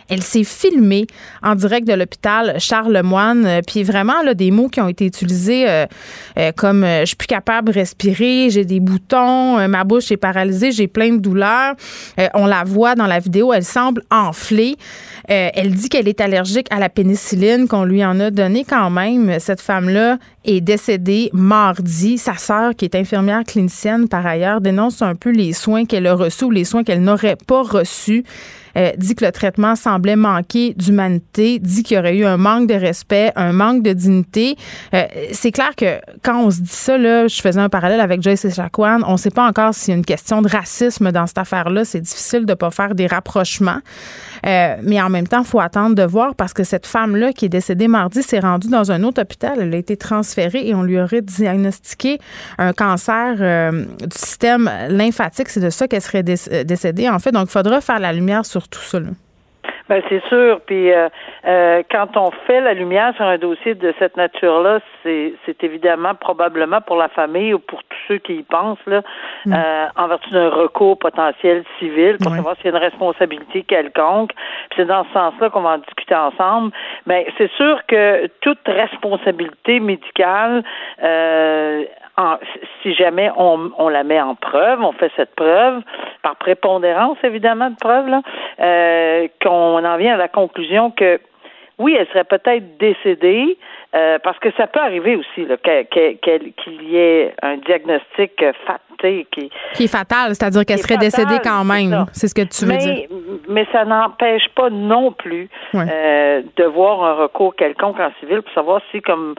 Elle 0.08 0.22
s'est 0.22 0.44
filmée 0.44 1.06
en 1.42 1.54
direct 1.54 1.86
de 1.86 1.92
l'hôpital 1.92 2.56
Charles-Moine. 2.58 3.44
Euh, 3.46 3.60
puis 3.66 3.82
vraiment, 3.82 4.22
là, 4.22 4.34
des 4.34 4.50
mots 4.50 4.68
qui 4.68 4.80
ont 4.80 4.88
été 4.88 5.06
utilisés 5.06 5.68
euh, 5.68 5.86
euh, 6.38 6.52
comme 6.56 6.84
je 6.84 7.06
suis 7.06 7.16
plus 7.16 7.26
capable 7.26 7.68
de 7.68 7.78
respirer, 7.78 8.48
j'ai 8.50 8.64
des 8.64 8.80
boutons, 8.80 9.68
ma 9.68 9.84
bouche 9.84 10.10
est 10.12 10.16
paralysée, 10.16 10.72
j'ai 10.72 10.86
plein 10.86 11.12
de 11.12 11.18
douleurs. 11.18 11.74
on 12.34 12.46
la 12.46 12.64
voit 12.64 12.94
dans 12.94 13.06
la 13.06 13.18
vidéo, 13.18 13.52
elle 13.52 13.64
semble 13.64 14.02
enflée. 14.10 14.76
elle 15.28 15.74
dit 15.74 15.88
qu'elle 15.88 16.08
est 16.08 16.20
allergique 16.20 16.66
à 16.70 16.78
la 16.78 16.88
pénicilline 16.88 17.68
qu'on 17.68 17.84
lui 17.84 18.04
en 18.04 18.18
a 18.20 18.30
donné 18.30 18.64
quand 18.64 18.90
même. 18.90 19.38
Cette 19.38 19.60
femme-là 19.60 20.18
est 20.44 20.60
décédée 20.60 21.30
mardi. 21.32 22.18
Sa 22.18 22.36
sœur, 22.36 22.74
qui 22.74 22.84
est 22.84 22.94
infirmière 22.94 23.44
clinicienne 23.44 24.08
par 24.08 24.26
ailleurs, 24.26 24.60
dénonce 24.60 25.02
un 25.02 25.14
peu 25.14 25.30
les 25.30 25.52
soins 25.52 25.84
qu'elle 25.84 26.06
a 26.06 26.14
reçus 26.14 26.44
ou 26.44 26.50
les 26.50 26.64
soins 26.64 26.84
qu'elle 26.84 27.02
n'aurait 27.02 27.36
pas 27.46 27.62
reçus. 27.62 28.24
Euh, 28.76 28.92
dit 28.96 29.14
que 29.14 29.24
le 29.24 29.32
traitement 29.32 29.74
semblait 29.74 30.16
manquer 30.16 30.74
d'humanité, 30.74 31.58
dit 31.58 31.82
qu'il 31.82 31.96
y 31.96 32.00
aurait 32.00 32.16
eu 32.16 32.24
un 32.24 32.36
manque 32.36 32.68
de 32.68 32.74
respect, 32.74 33.32
un 33.36 33.52
manque 33.52 33.82
de 33.82 33.92
dignité. 33.92 34.56
Euh, 34.94 35.04
c'est 35.32 35.52
clair 35.52 35.74
que 35.76 35.98
quand 36.22 36.44
on 36.44 36.50
se 36.50 36.60
dit 36.60 36.68
ça, 36.68 36.98
là, 36.98 37.26
je 37.26 37.40
faisais 37.40 37.60
un 37.60 37.68
parallèle 37.68 38.00
avec 38.00 38.22
Joyce 38.22 38.44
Echaquan, 38.44 39.00
on 39.06 39.12
ne 39.12 39.16
sait 39.16 39.30
pas 39.30 39.46
encore 39.46 39.74
s'il 39.74 39.92
y 39.92 39.94
a 39.94 39.96
une 39.98 40.04
question 40.04 40.42
de 40.42 40.48
racisme 40.48 41.10
dans 41.10 41.26
cette 41.26 41.38
affaire-là. 41.38 41.84
C'est 41.84 42.00
difficile 42.00 42.44
de 42.44 42.52
ne 42.52 42.54
pas 42.54 42.70
faire 42.70 42.94
des 42.94 43.06
rapprochements. 43.06 43.78
Euh, 44.46 44.76
mais 44.82 45.00
en 45.00 45.08
même 45.08 45.26
temps, 45.26 45.40
il 45.40 45.46
faut 45.46 45.60
attendre 45.60 45.94
de 45.94 46.02
voir 46.02 46.34
parce 46.34 46.52
que 46.52 46.62
cette 46.62 46.86
femme-là 46.86 47.32
qui 47.32 47.46
est 47.46 47.50
décédée 47.50 47.88
mardi 47.88 48.22
s'est 48.22 48.40
rendue 48.40 48.68
dans 48.68 48.92
un 48.92 49.02
autre 49.02 49.22
hôpital. 49.22 49.58
Elle 49.60 49.74
a 49.74 49.78
été 49.78 49.96
transférée 49.96 50.68
et 50.68 50.74
on 50.74 50.82
lui 50.82 51.00
aurait 51.00 51.22
diagnostiqué 51.22 52.18
un 52.58 52.72
cancer 52.72 53.72
du 54.00 54.16
système 54.16 54.70
lymphatique. 54.88 55.48
C'est 55.48 55.60
de 55.60 55.70
ça 55.70 55.88
qu'elle 55.88 56.02
serait 56.02 56.22
décédée, 56.22 57.08
en 57.08 57.18
fait. 57.18 57.32
Donc, 57.32 57.46
il 57.48 57.52
faudra 57.52 57.80
faire 57.80 57.98
la 57.98 58.12
lumière 58.12 58.44
sur 58.44 58.65
tout 58.70 58.80
ça. 58.80 58.98
Ben 59.88 60.02
c'est 60.08 60.22
sûr. 60.28 60.60
Puis 60.66 60.92
euh, 60.92 61.08
euh, 61.46 61.82
quand 61.90 62.16
on 62.16 62.30
fait 62.46 62.60
la 62.60 62.74
lumière 62.74 63.14
sur 63.14 63.24
un 63.24 63.38
dossier 63.38 63.74
de 63.74 63.94
cette 63.98 64.16
nature-là, 64.16 64.80
c'est, 65.02 65.34
c'est 65.44 65.62
évidemment 65.62 66.14
probablement 66.14 66.80
pour 66.80 66.96
la 66.96 67.08
famille 67.08 67.54
ou 67.54 67.60
pour 67.60 67.82
tous 67.84 67.98
ceux 68.08 68.18
qui 68.18 68.36
y 68.36 68.42
pensent 68.42 68.84
là, 68.86 69.02
mm. 69.44 69.52
euh, 69.52 69.86
en 69.96 70.08
vertu 70.08 70.30
d'un 70.30 70.48
recours 70.48 70.98
potentiel 70.98 71.64
civil 71.78 72.16
pour 72.20 72.34
savoir 72.34 72.56
s'il 72.56 72.66
y 72.66 72.68
a 72.68 72.70
une 72.76 72.82
responsabilité 72.82 73.62
quelconque. 73.62 74.32
Puis 74.70 74.78
c'est 74.78 74.86
dans 74.86 75.04
ce 75.04 75.12
sens-là 75.12 75.50
qu'on 75.50 75.62
va 75.62 75.74
en 75.74 75.78
discuter 75.78 76.16
ensemble. 76.16 76.72
Mais 77.06 77.26
c'est 77.38 77.50
sûr 77.52 77.80
que 77.86 78.26
toute 78.40 78.66
responsabilité 78.66 79.78
médicale 79.78 80.64
si 82.82 82.94
jamais 82.94 83.30
on, 83.36 83.70
on, 83.78 83.88
la 83.88 84.04
met 84.04 84.20
en 84.20 84.34
preuve, 84.34 84.80
on 84.82 84.92
fait 84.92 85.10
cette 85.16 85.34
preuve, 85.34 85.82
par 86.22 86.36
prépondérance 86.36 87.18
évidemment 87.22 87.70
de 87.70 87.76
preuve, 87.76 88.08
là, 88.08 88.22
euh, 88.60 89.28
qu'on 89.42 89.84
en 89.84 89.96
vient 89.96 90.14
à 90.14 90.16
la 90.16 90.28
conclusion 90.28 90.90
que 90.90 91.20
oui, 91.78 91.94
elle 91.98 92.06
serait 92.08 92.24
peut-être 92.24 92.78
décédée, 92.78 93.58
euh, 93.94 94.18
parce 94.22 94.38
que 94.38 94.48
ça 94.56 94.66
peut 94.66 94.80
arriver 94.80 95.16
aussi 95.16 95.46
qu'il 95.62 96.82
y 96.82 96.96
ait 96.96 97.34
un 97.42 97.56
diagnostic 97.58 98.44
fat, 98.66 98.80
qui, 99.30 99.50
qui 99.74 99.84
est 99.84 99.92
fatal, 99.92 100.34
c'est-à-dire 100.34 100.64
qu'elle 100.64 100.78
serait 100.78 100.96
décédée 100.96 101.38
quand 101.44 101.64
même. 101.64 102.06
C'est 102.12 102.28
ce 102.28 102.34
que 102.34 102.42
tu 102.42 102.64
veux 102.64 102.78
dire. 102.78 103.08
Mais 103.48 103.66
ça 103.70 103.84
n'empêche 103.84 104.48
pas 104.54 104.70
non 104.70 105.12
plus 105.12 105.50
euh, 105.74 106.42
de 106.56 106.64
voir 106.64 107.04
un 107.04 107.14
recours 107.14 107.54
quelconque 107.54 108.00
en 108.00 108.10
civil 108.20 108.40
pour 108.40 108.52
savoir 108.54 108.80
si, 108.90 109.02
comme 109.02 109.34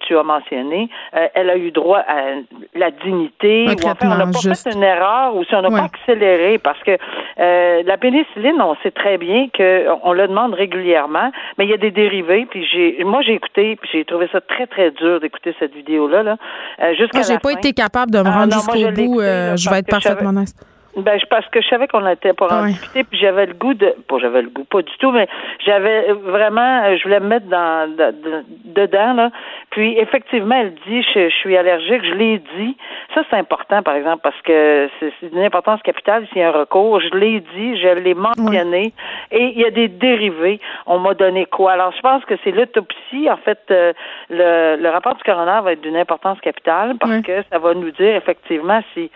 tu 0.00 0.16
as 0.16 0.22
mentionné, 0.22 0.90
euh, 1.14 1.26
elle 1.34 1.48
a 1.48 1.56
eu 1.56 1.70
droit 1.70 2.00
à 2.00 2.34
la 2.74 2.90
dignité, 2.90 3.66
ou 3.66 3.72
enfin, 3.72 3.94
on 4.02 4.16
n'a 4.16 4.26
pas 4.26 4.54
fait 4.54 4.72
une 4.74 4.82
erreur, 4.82 5.34
ou 5.34 5.44
si 5.44 5.54
on 5.54 5.62
n'a 5.62 5.70
pas 5.70 5.84
accéléré, 5.84 6.58
parce 6.58 6.82
que 6.82 6.96
la 7.38 7.96
pénicilline, 7.96 8.60
on 8.60 8.76
sait 8.82 8.90
très 8.90 9.18
bien 9.18 9.48
qu'on 9.56 10.12
le 10.12 10.28
demande 10.28 10.54
régulièrement, 10.54 11.30
mais 11.56 11.64
il 11.64 11.70
y 11.70 11.74
a 11.74 11.78
des 11.78 11.90
dérivés, 11.90 12.46
puis 12.48 12.66
j'ai 12.66 13.02
moi 13.04 13.22
j'ai 13.22 13.34
écouté 13.34 13.65
j'ai 13.92 14.04
trouvé 14.04 14.28
ça 14.32 14.40
très, 14.40 14.66
très 14.66 14.90
dur 14.90 15.20
d'écouter 15.20 15.54
cette 15.58 15.74
vidéo-là. 15.74 16.22
Là, 16.22 16.36
euh, 16.82 16.94
jusqu'à 16.94 17.18
Moi, 17.18 17.26
j'ai 17.28 17.38
pas 17.38 17.52
été 17.52 17.72
capable 17.72 18.10
de 18.12 18.18
me 18.18 18.28
ah, 18.28 18.38
rendre 18.38 18.52
jusqu'au 18.52 18.90
bout. 18.92 19.20
Euh, 19.20 19.56
je 19.56 19.70
vais 19.70 19.78
être 19.78 19.88
parfaitement 19.88 20.30
honnête. 20.30 20.54
Ben, 20.96 21.18
je, 21.20 21.26
parce 21.26 21.46
que 21.48 21.60
je 21.60 21.68
savais 21.68 21.86
qu'on 21.88 22.06
était 22.08 22.32
pour 22.32 22.50
en 22.52 22.62
discuter, 22.68 23.04
puis 23.04 23.18
j'avais 23.18 23.46
le 23.46 23.52
goût 23.52 23.74
de. 23.74 23.94
Pas 24.08 24.18
j'avais 24.18 24.42
le 24.42 24.48
goût, 24.48 24.64
pas 24.64 24.80
du 24.82 24.96
tout, 24.98 25.10
mais 25.10 25.28
j'avais 25.64 26.12
vraiment. 26.12 26.96
Je 26.96 27.02
voulais 27.02 27.20
me 27.20 27.26
mettre 27.26 27.46
dans, 27.46 27.88
de- 27.90 28.12
de- 28.12 28.44
dedans, 28.64 29.12
là. 29.12 29.30
Puis, 29.70 29.98
effectivement, 29.98 30.54
elle 30.58 30.72
dit 30.86 31.02
je, 31.14 31.28
je 31.28 31.34
suis 31.34 31.56
allergique, 31.56 32.02
je 32.04 32.14
l'ai 32.14 32.38
dit. 32.56 32.76
Ça, 33.14 33.22
c'est 33.30 33.36
important, 33.36 33.82
par 33.82 33.94
exemple, 33.94 34.20
parce 34.22 34.40
que 34.42 34.88
c'est 34.98 35.12
c'est 35.20 35.28
d'une 35.30 35.42
importance 35.44 35.82
capitale 35.82 36.26
s'il 36.28 36.38
y 36.38 36.42
a 36.42 36.48
un 36.48 36.52
recours. 36.52 37.00
Je 37.00 37.14
l'ai 37.14 37.40
dit, 37.40 37.78
je 37.78 37.88
l'ai 37.88 38.14
mentionné. 38.14 38.92
Et 39.30 39.52
il 39.54 39.60
y 39.60 39.64
a 39.66 39.70
des 39.70 39.88
dérivés. 39.88 40.60
On 40.86 40.98
m'a 40.98 41.12
donné 41.14 41.44
quoi? 41.46 41.72
Alors, 41.72 41.92
je 41.94 42.00
pense 42.00 42.24
que 42.24 42.34
c'est 42.42 42.52
l'autopsie. 42.52 43.30
En 43.30 43.36
fait, 43.36 43.58
euh, 43.70 43.92
le, 44.30 44.76
le 44.82 44.88
rapport 44.88 45.14
du 45.14 45.22
coroner 45.22 45.60
va 45.62 45.72
être 45.72 45.82
d'une 45.82 45.96
importance 45.96 46.40
capitale 46.40 46.94
parce 46.98 47.20
que 47.22 47.42
ça 47.52 47.58
va 47.58 47.74
nous 47.74 47.90
dire 47.90 48.16
effectivement 48.16 48.80
si 48.94 49.10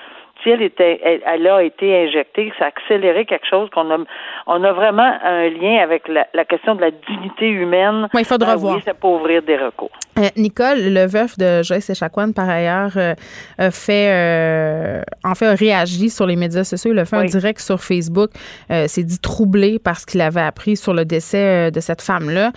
elle 0.49 0.63
était, 0.63 1.01
elle, 1.05 1.21
elle 1.27 1.47
a 1.47 1.63
été 1.63 2.07
injectée, 2.07 2.51
ça 2.59 2.65
a 2.65 2.69
accéléré 2.69 3.27
quelque 3.27 3.47
chose, 3.47 3.69
qu'on 3.71 3.91
a, 3.91 3.99
on 4.47 4.65
a 4.65 4.73
vraiment 4.73 5.13
un 5.23 5.49
lien 5.51 5.83
avec 5.83 6.09
la, 6.09 6.27
la 6.33 6.47
question 6.47 6.75
de 6.75 6.81
la 6.81 6.91
dignité 6.91 7.49
humaine. 7.49 8.09
Il 8.15 8.25
faudra 8.25 8.55
Ben 8.55 8.61
voir. 8.61 8.77
Oui, 8.77 8.83
ça 8.83 8.95
peut 8.95 9.09
ouvrir 9.09 9.43
des 9.43 9.57
recours. 9.57 9.91
Euh, 10.21 10.29
Nicole, 10.37 10.81
le 10.81 11.07
veuf 11.07 11.39
de 11.39 11.63
Joyce 11.63 11.91
Echaquan, 11.91 12.33
par 12.33 12.49
ailleurs, 12.49 12.93
euh, 12.97 13.15
a 13.59 13.71
fait, 13.71 14.11
euh, 14.11 15.03
en 15.25 15.35
fait, 15.35 15.47
a 15.47 15.55
réagi 15.55 16.11
sur 16.11 16.27
les 16.27 16.37
médias 16.37 16.65
sociaux. 16.65 16.93
Il 16.93 16.99
a 16.99 17.05
fait 17.05 17.17
un 17.17 17.25
direct 17.25 17.61
sur 17.61 17.83
Facebook. 17.83 18.31
Euh, 18.71 18.87
s'est 18.87 19.03
dit 19.03 19.19
troublé 19.19 19.79
parce 19.79 20.05
qu'il 20.05 20.21
avait 20.21 20.41
appris 20.41 20.77
sur 20.77 20.95
le 20.95 21.05
décès 21.05 21.71
de 21.71 21.81
cette 21.81 22.03
femme-là. 22.03 22.53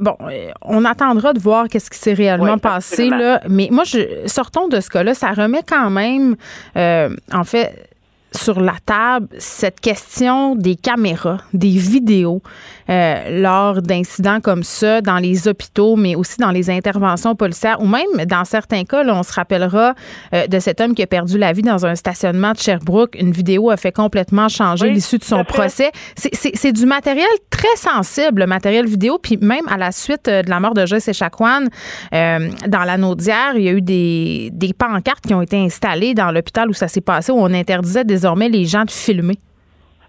Bon, 0.00 0.16
on 0.62 0.84
attendra 0.84 1.32
de 1.32 1.40
voir 1.40 1.68
qu'est-ce 1.68 1.90
qui 1.90 1.98
s'est 1.98 2.12
réellement 2.12 2.54
Oui, 2.54 2.60
passé 2.60 3.08
là. 3.10 3.40
Mais 3.48 3.68
moi, 3.70 3.84
je, 3.84 4.26
sortons 4.26 4.68
de 4.68 4.80
ce 4.80 4.90
cas-là. 4.90 5.14
Ça 5.14 5.32
remet 5.32 5.62
quand 5.66 5.90
même, 5.90 6.36
en 6.76 7.44
fait, 7.44 7.88
sur 8.34 8.60
la 8.60 8.74
table 8.84 9.28
cette 9.38 9.80
question 9.80 10.56
des 10.56 10.76
caméras, 10.76 11.38
des 11.52 11.76
vidéos 11.76 12.42
euh, 12.92 13.40
lors 13.40 13.80
d'incidents 13.80 14.40
comme 14.40 14.62
ça 14.62 15.00
dans 15.00 15.16
les 15.18 15.48
hôpitaux, 15.48 15.96
mais 15.96 16.14
aussi 16.14 16.36
dans 16.38 16.50
les 16.50 16.68
interventions 16.68 17.34
policières 17.34 17.80
ou 17.80 17.86
même 17.86 18.26
dans 18.26 18.44
certains 18.44 18.84
cas, 18.84 19.02
là, 19.02 19.14
on 19.16 19.22
se 19.22 19.32
rappellera 19.32 19.94
euh, 20.34 20.46
de 20.46 20.58
cet 20.58 20.80
homme 20.80 20.94
qui 20.94 21.02
a 21.02 21.06
perdu 21.06 21.38
la 21.38 21.52
vie 21.52 21.62
dans 21.62 21.86
un 21.86 21.94
stationnement 21.94 22.52
de 22.52 22.58
Sherbrooke. 22.58 23.16
Une 23.18 23.30
vidéo 23.32 23.70
a 23.70 23.76
fait 23.76 23.92
complètement 23.92 24.48
changer 24.48 24.88
Oui, 24.88 24.94
l'issue 24.94 25.18
de 25.18 25.24
son 25.24 25.42
procès. 25.44 25.90
C'est- 26.16 26.72
du 26.72 26.86
matériel 26.86 27.28
très 27.50 27.76
sensible, 27.76 28.40
le 28.40 28.46
matériel 28.46 28.86
vidéo. 28.86 29.18
Puis 29.22 29.36
même 29.40 29.66
à 29.68 29.76
la 29.76 29.92
suite 29.92 30.28
euh, 30.28 30.42
de 30.42 30.50
la 30.50 30.58
mort 30.60 30.74
de 30.74 30.84
Joyce 30.86 31.08
Echaquan, 31.08 31.66
euh, 32.14 32.50
dans 32.68 32.84
la 32.84 32.96
Naudière, 32.98 33.52
il 33.56 33.62
y 33.62 33.68
a 33.68 33.72
eu 33.72 33.82
des, 33.82 34.50
des 34.52 34.72
pancartes 34.72 35.24
qui 35.26 35.34
ont 35.34 35.42
été 35.42 35.56
installées 35.56 36.14
dans 36.14 36.30
l'hôpital 36.30 36.68
où 36.68 36.72
ça 36.74 36.88
s'est 36.88 37.00
passé, 37.00 37.32
où 37.32 37.36
on 37.38 37.52
interdisait 37.52 38.04
désormais 38.04 38.48
les 38.48 38.64
gens 38.64 38.84
de 38.84 38.90
filmer. 38.90 39.38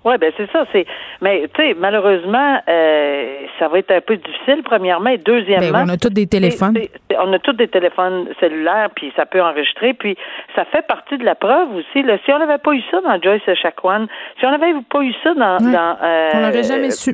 Oui, 0.06 0.18
ben 0.20 0.32
c'est 0.36 0.52
ça. 0.52 0.66
C'est, 0.72 0.86
mais 1.22 1.48
tu 1.54 1.62
sais, 1.62 1.74
malheureusement, 1.80 2.60
euh, 2.68 3.36
ça 3.60 3.68
va 3.70 3.80
être 3.80 3.92
un 3.92 4.02
peu 4.02 4.18
difficile. 4.18 4.62
Premièrement, 4.66 5.10
et 5.12 5.18
deuxièmement, 5.18 5.80
Ben, 5.80 5.86
on 5.90 5.94
a 5.94 5.98
tous 5.98 6.10
des 6.10 6.28
téléphones. 6.28 6.74
c'est- 6.76 6.92
c'est- 7.10 7.18
on 7.18 7.32
a 7.32 7.40
tous 7.40 7.54
des 7.54 7.68
téléphones 7.68 8.28
cellulaires, 8.40 8.90
puis 8.96 9.14
ça 9.16 9.26
peut 9.26 9.42
enregistrer, 9.42 9.94
puis 9.94 10.18
ça 10.56 10.66
fait 10.66 10.86
partie 10.88 11.18
de 11.18 11.24
la 11.24 11.36
preuve 11.36 11.74
aussi. 11.76 12.04
Là, 12.04 12.18
si 12.26 12.32
on 12.34 12.40
n'avait 12.40 12.58
pas 12.58 12.74
eu 12.74 12.82
ça 12.92 13.00
dans 13.02 13.22
Joyce 13.22 13.48
Echaquan, 13.48 14.08
si 14.40 14.46
on 14.46 14.52
n'avait 14.52 14.74
pas 14.90 15.02
eu 15.02 15.14
ça 15.24 15.34
dans, 15.34 15.58
dans 15.58 15.98
euh, 16.04 16.30
on 16.34 16.40
l'aurait 16.40 16.64
jamais 16.64 16.92
su. 16.92 17.14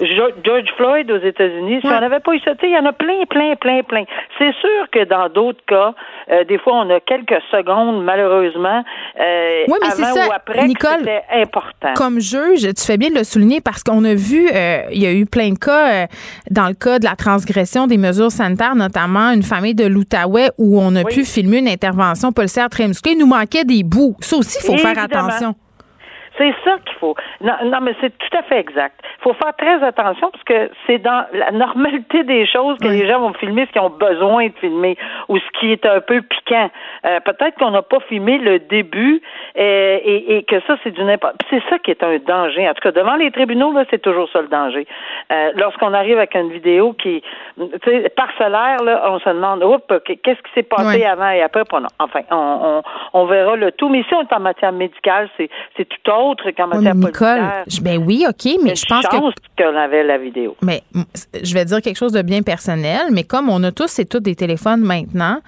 George 0.00 0.66
Floyd 0.76 1.10
aux 1.10 1.18
États-Unis, 1.24 1.80
si 1.80 1.86
Ouais. 1.86 1.94
on 1.96 2.00
n'avait 2.00 2.20
pas 2.20 2.32
eu 2.34 2.40
ça, 2.40 2.52
il 2.62 2.70
y 2.70 2.76
en 2.76 2.86
a 2.86 2.92
plein, 2.92 3.24
plein, 3.28 3.54
plein, 3.56 3.82
plein. 3.82 4.04
C'est 4.38 4.52
sûr 4.54 4.90
que 4.90 5.04
dans 5.04 5.28
d'autres 5.28 5.64
cas, 5.66 5.94
euh, 6.30 6.44
des 6.44 6.58
fois, 6.58 6.74
on 6.84 6.90
a 6.90 7.00
quelques 7.00 7.40
secondes, 7.50 8.02
malheureusement, 8.04 8.82
euh, 9.20 9.64
Oui, 9.68 9.78
mais 9.82 9.90
c'est 9.90 10.02
avant 10.04 10.14
ça, 10.14 10.28
ou 10.28 10.32
après, 10.32 10.58
que 10.60 10.66
Nicole, 10.66 10.90
c'était 11.00 11.22
important. 11.32 11.94
Comme 11.96 12.20
juge, 12.20 12.62
tu 12.74 12.84
fais 12.84 12.96
bien 12.96 13.10
de 13.10 13.16
le 13.18 13.24
souligner 13.24 13.60
parce 13.60 13.82
qu'on 13.84 14.04
a 14.04 14.14
vu, 14.14 14.48
euh, 14.52 14.82
il 14.90 15.02
y 15.02 15.06
a 15.06 15.12
eu 15.12 15.26
plein 15.26 15.50
de 15.50 15.58
cas, 15.58 16.04
euh, 16.04 16.06
dans 16.50 16.66
le 16.66 16.74
cas 16.74 16.98
de 16.98 17.04
la 17.04 17.14
transgression 17.16 17.86
des 17.86 17.98
mesures 17.98 18.30
sanitaires, 18.32 18.74
notamment 18.74 19.30
une 19.32 19.42
famille 19.42 19.74
de 19.74 19.86
l'Outaouais 19.86 20.50
où 20.58 20.80
on 20.80 20.94
a 20.96 21.04
pu 21.04 21.24
filmer 21.24 21.58
une 21.58 21.68
intervention 21.68 22.32
policière 22.32 22.68
très 22.68 22.88
musclée. 22.88 23.12
Il 23.12 23.18
nous 23.18 23.26
manquait 23.26 23.64
des 23.64 23.82
bouts. 23.84 24.16
Ça 24.20 24.36
aussi, 24.36 24.58
il 24.62 24.66
faut 24.66 24.76
faire 24.78 24.98
attention. 24.98 25.54
C'est 26.36 26.52
ça 26.64 26.78
qu'il 26.84 26.96
faut. 26.98 27.14
Non, 27.40 27.54
non, 27.64 27.78
mais 27.80 27.94
c'est 28.00 28.10
tout 28.18 28.36
à 28.36 28.42
fait 28.42 28.58
exact. 28.58 28.98
Il 29.20 29.22
faut 29.22 29.34
faire 29.34 29.54
très 29.56 29.82
attention 29.84 30.30
parce 30.32 30.42
que 30.44 30.68
c'est 30.86 30.98
dans 30.98 31.24
la 31.32 31.52
normalité 31.52 32.24
des 32.24 32.44
choses 32.44 32.76
que 32.80 32.88
les 32.88 33.06
gens 33.06 33.20
vont 33.20 33.32
filmer 33.34 33.66
ce 33.66 33.72
qu'ils 33.72 33.82
ont 33.82 33.90
besoin 33.90 34.48
de 34.48 34.52
filmer 34.60 34.96
ou 35.28 35.38
ce 35.38 35.58
qui 35.60 35.70
est 35.70 35.86
un 35.86 36.00
peu 36.00 36.22
piquant. 36.22 36.70
Euh, 37.06 37.20
Peut-être 37.20 37.56
qu'on 37.58 37.70
n'a 37.70 37.82
pas 37.82 38.00
filmé 38.08 38.38
le 38.38 38.58
début 38.58 39.22
euh, 39.56 39.98
et, 40.02 40.36
et 40.38 40.42
que 40.42 40.58
ça, 40.66 40.76
c'est 40.82 40.90
du 40.90 41.04
n'importe. 41.04 41.36
C'est 41.50 41.62
ça 41.70 41.78
qui 41.78 41.92
est 41.92 42.02
un 42.02 42.18
danger. 42.18 42.68
En 42.68 42.74
tout 42.74 42.82
cas, 42.82 42.90
devant 42.90 43.14
les 43.14 43.30
tribunaux, 43.30 43.72
là, 43.72 43.84
c'est 43.90 44.02
toujours 44.02 44.28
ça 44.32 44.40
le 44.42 44.48
danger. 44.48 44.88
Euh, 45.32 45.52
Lorsqu'on 45.54 45.94
arrive 45.94 46.18
avec 46.18 46.34
une 46.34 46.50
vidéo 46.50 46.94
qui, 46.94 47.22
tu 47.56 48.10
parcellaire, 48.16 48.82
là, 48.82 49.04
on 49.08 49.20
se 49.20 49.28
demande, 49.28 49.62
oups, 49.62 49.84
qu'est-ce 50.04 50.42
qui 50.42 50.52
s'est 50.54 50.62
passé 50.64 51.04
avant 51.04 51.30
et 51.30 51.42
après? 51.42 51.62
Enfin, 52.00 52.20
on, 52.32 52.82
on, 53.14 53.20
on 53.20 53.26
verra 53.26 53.54
le 53.54 53.70
tout. 53.70 53.88
Mais 53.88 54.02
si 54.08 54.14
on 54.14 54.22
est 54.22 54.32
en 54.32 54.40
matière 54.40 54.72
médicale, 54.72 55.28
c'est 55.36 55.48
c'est 55.76 55.84
tout 55.88 56.10
autre 56.10 56.23
Oui, 56.78 56.84
matière 56.84 56.94
Nicole, 56.94 57.38
je- 57.68 57.80
ben 57.80 58.02
oui, 58.04 58.24
OK, 58.28 58.50
mais 58.62 58.74
je 58.76 58.84
pense 58.86 59.04
que 59.06 59.16
qu'on 59.62 59.76
avait 59.76 60.02
la 60.04 60.18
vidéo. 60.18 60.56
Mais 60.62 60.82
je 61.42 61.54
vais 61.54 61.64
dire 61.64 61.80
quelque 61.82 61.96
chose 61.98 62.12
de 62.12 62.22
bien 62.22 62.42
personnel, 62.42 63.02
mais 63.12 63.24
comme 63.24 63.48
on 63.48 63.62
a 63.64 63.72
tous 63.72 63.98
et 63.98 64.04
toutes 64.04 64.22
des 64.24 64.34
téléphones 64.34 64.80
maintenant, 64.80 65.38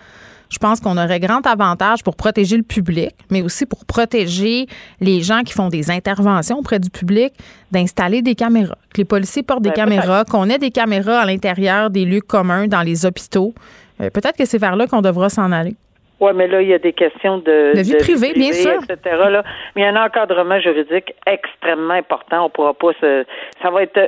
je 0.48 0.58
pense 0.58 0.78
qu'on 0.78 0.96
aurait 0.96 1.18
grand 1.18 1.44
avantage 1.46 2.04
pour 2.04 2.14
protéger 2.14 2.56
le 2.56 2.62
public, 2.62 3.10
mais 3.30 3.42
aussi 3.42 3.66
pour 3.66 3.84
protéger 3.84 4.66
les 5.00 5.20
gens 5.20 5.42
qui 5.42 5.52
font 5.52 5.68
des 5.68 5.90
interventions 5.90 6.58
auprès 6.58 6.78
du 6.78 6.88
public, 6.88 7.32
d'installer 7.72 8.22
des 8.22 8.36
caméras. 8.36 8.76
Que 8.94 8.98
les 8.98 9.04
policiers 9.04 9.42
portent 9.42 9.62
des 9.62 9.70
Ben, 9.70 9.74
caméras, 9.76 10.24
qu'on 10.24 10.48
ait 10.48 10.58
des 10.58 10.70
caméras 10.70 11.18
à 11.20 11.26
l'intérieur 11.26 11.90
des 11.90 12.04
lieux 12.04 12.20
communs 12.20 12.68
dans 12.68 12.82
les 12.82 13.04
hôpitaux. 13.04 13.54
Euh, 14.00 14.08
Peut-être 14.10 14.36
que 14.36 14.44
c'est 14.44 14.58
vers 14.58 14.76
là 14.76 14.86
qu'on 14.86 15.00
devra 15.02 15.28
s'en 15.30 15.50
aller. 15.50 15.74
Oui, 16.18 16.32
mais 16.34 16.46
là, 16.48 16.62
il 16.62 16.68
y 16.68 16.72
a 16.72 16.78
des 16.78 16.94
questions 16.94 17.38
de, 17.38 17.76
De 17.76 17.82
vie 17.82 17.94
privée, 17.96 18.32
bien 18.34 18.52
sûr. 18.52 18.72
etc. 18.82 19.16
Là. 19.30 19.42
Mais 19.74 19.82
il 19.82 19.84
y 19.84 19.86
a 19.86 19.90
un 19.90 20.06
encadrement 20.06 20.58
juridique 20.60 21.14
extrêmement 21.26 21.92
important. 21.92 22.46
On 22.46 22.48
pourra 22.50 22.72
pas 22.72 22.92
se. 23.00 23.24
Ça 23.62 23.70
va 23.70 23.82
être. 23.82 23.98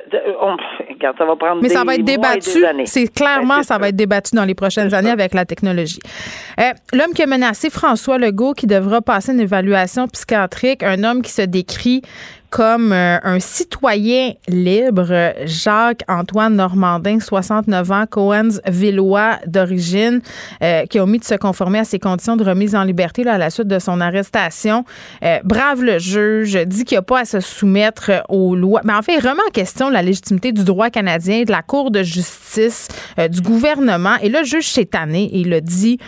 On, 0.40 0.56
regarde, 0.88 1.18
ça 1.18 1.26
va 1.26 1.36
prendre 1.36 1.60
Mais 1.60 1.68
des 1.68 1.74
ça 1.74 1.84
va 1.84 1.94
être 1.96 2.04
débattu. 2.04 2.64
années. 2.64 2.86
C'est 2.86 3.12
clairement, 3.12 3.62
ça 3.62 3.76
va 3.76 3.90
être 3.90 3.96
débattu 3.96 4.34
dans 4.34 4.46
les 4.46 4.54
prochaines 4.54 4.94
années 4.94 5.10
avec 5.10 5.34
la 5.34 5.44
technologie. 5.44 6.00
Euh, 6.58 6.72
L'homme 6.94 7.12
qui 7.14 7.22
a 7.22 7.26
menacé 7.26 7.68
François 7.68 8.16
Legault, 8.16 8.54
qui 8.54 8.66
devra 8.66 9.02
passer 9.02 9.32
une 9.32 9.40
évaluation 9.40 10.06
psychiatrique, 10.08 10.82
un 10.82 11.04
homme 11.04 11.20
qui 11.20 11.30
se 11.30 11.42
décrit 11.42 12.00
comme 12.50 12.92
euh, 12.92 13.18
un 13.22 13.40
citoyen 13.40 14.32
libre, 14.48 15.32
Jacques-Antoine 15.44 16.56
Normandin, 16.56 17.20
69 17.20 17.90
ans, 17.90 18.04
Cohen's 18.08 18.60
Villois 18.66 19.38
d'origine, 19.46 20.20
euh, 20.62 20.86
qui 20.86 20.98
a 20.98 21.02
omis 21.02 21.18
de 21.18 21.24
se 21.24 21.34
conformer 21.34 21.80
à 21.80 21.84
ses 21.84 21.98
conditions 21.98 22.36
de 22.36 22.44
remise 22.44 22.74
en 22.74 22.84
liberté 22.84 23.26
à 23.26 23.38
la 23.38 23.50
suite 23.50 23.68
de 23.68 23.78
son 23.78 24.00
arrestation. 24.00 24.84
Euh, 25.22 25.38
brave 25.44 25.82
le 25.82 25.98
juge, 25.98 26.56
dit 26.66 26.84
qu'il 26.84 26.96
n'y 26.96 27.00
a 27.00 27.02
pas 27.02 27.20
à 27.20 27.24
se 27.24 27.40
soumettre 27.40 28.10
aux 28.28 28.54
lois. 28.54 28.80
Mais 28.84 28.94
en 28.94 29.02
fait, 29.02 29.14
il 29.14 29.20
remet 29.20 29.42
en 29.46 29.50
question 29.50 29.90
la 29.90 30.02
légitimité 30.02 30.52
du 30.52 30.64
droit 30.64 30.90
canadien, 30.90 31.42
de 31.42 31.50
la 31.50 31.62
Cour 31.62 31.90
de 31.90 32.02
justice, 32.02 32.88
du 33.30 33.40
gouvernement. 33.42 34.16
Et 34.22 34.28
là, 34.28 34.40
le 34.40 34.46
juge 34.46 34.68
s'est 34.68 34.86
tanné 34.86 35.24
et 35.24 35.40
il 35.40 35.52
a 35.52 35.60
dit, 35.60 35.98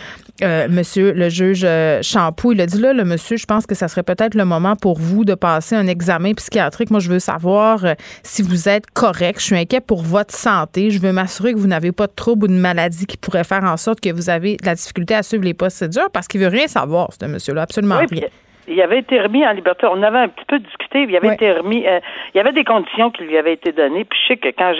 euh, 0.43 0.67
monsieur 0.69 1.13
le 1.13 1.29
juge 1.29 1.61
euh, 1.63 2.01
Champoux, 2.01 2.51
il 2.53 2.61
a 2.61 2.65
dit 2.65 2.79
là, 2.79 2.93
le 2.93 3.03
monsieur, 3.03 3.37
je 3.37 3.45
pense 3.45 3.65
que 3.65 3.75
ça 3.75 3.87
serait 3.87 4.03
peut-être 4.03 4.35
le 4.35 4.45
moment 4.45 4.75
pour 4.75 4.97
vous 4.99 5.25
de 5.25 5.35
passer 5.35 5.75
un 5.75 5.87
examen 5.87 6.33
psychiatrique. 6.33 6.91
Moi, 6.91 6.99
je 6.99 7.09
veux 7.09 7.19
savoir 7.19 7.85
euh, 7.85 7.93
si 8.23 8.41
vous 8.41 8.67
êtes 8.69 8.89
correct. 8.91 9.39
Je 9.39 9.45
suis 9.45 9.55
inquiet 9.57 9.81
pour 9.81 10.01
votre 10.03 10.33
santé. 10.33 10.91
Je 10.91 10.99
veux 10.99 11.11
m'assurer 11.11 11.53
que 11.53 11.57
vous 11.59 11.67
n'avez 11.67 11.91
pas 11.91 12.07
de 12.07 12.13
trouble 12.15 12.45
ou 12.45 12.47
de 12.47 12.53
maladie 12.53 13.05
qui 13.05 13.17
pourrait 13.17 13.43
faire 13.43 13.63
en 13.63 13.77
sorte 13.77 13.99
que 14.01 14.11
vous 14.11 14.29
avez 14.29 14.57
de 14.57 14.65
la 14.65 14.75
difficulté 14.75 15.13
à 15.15 15.23
suivre 15.23 15.43
les 15.43 15.53
procédures 15.53 16.09
parce 16.11 16.27
qu'il 16.27 16.41
veut 16.41 16.47
rien 16.47 16.67
savoir, 16.67 17.09
ce 17.19 17.25
monsieur-là, 17.25 17.63
absolument 17.63 17.99
Oui, 17.99 18.07
rien. 18.09 18.21
puis 18.21 18.29
il 18.67 18.81
avait 18.81 18.99
été 18.99 19.19
remis 19.19 19.45
en 19.45 19.51
liberté. 19.51 19.87
On 19.89 20.01
avait 20.03 20.19
un 20.19 20.27
petit 20.29 20.45
peu 20.45 20.59
discuté. 20.59 21.03
Il 21.03 21.15
avait 21.15 21.33
été 21.33 21.51
remis. 21.51 21.85
euh, 21.87 21.99
il 22.33 22.37
y 22.37 22.39
avait 22.39 22.51
des 22.51 22.63
conditions 22.63 23.09
qui 23.11 23.23
lui 23.23 23.37
avaient 23.37 23.53
été 23.53 23.71
données. 23.71 24.05
Puis 24.05 24.19
je 24.21 24.27
sais 24.27 24.37
que 24.37 24.49
quand 24.49 24.73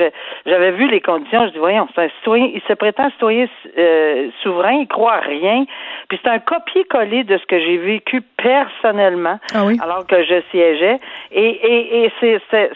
j'avais 0.45 0.71
vu 0.71 0.87
les 0.89 1.01
conditions, 1.01 1.45
je 1.47 1.51
dis 1.51 1.57
voyons, 1.57 1.87
c'est 1.95 2.03
un 2.03 2.09
citoyen. 2.19 2.49
Il 2.53 2.61
se 2.67 2.73
prétend 2.73 3.09
citoyen 3.11 3.47
euh, 3.77 4.29
souverain. 4.43 4.73
Il 4.81 4.87
croit 4.87 5.13
à 5.13 5.19
rien. 5.19 5.65
Puis 6.09 6.19
c'est 6.23 6.29
un 6.29 6.39
copier-coller 6.39 7.23
de 7.23 7.37
ce 7.37 7.45
que 7.45 7.59
j'ai 7.59 7.77
vécu 7.77 8.21
personnellement, 8.21 9.39
Ah 9.53 9.63
oui? 9.65 9.77
alors 9.81 10.05
que 10.07 10.23
je 10.23 10.41
siégeais. 10.51 10.99
Et, 11.31 11.45
et, 11.49 12.03
et 12.05 12.11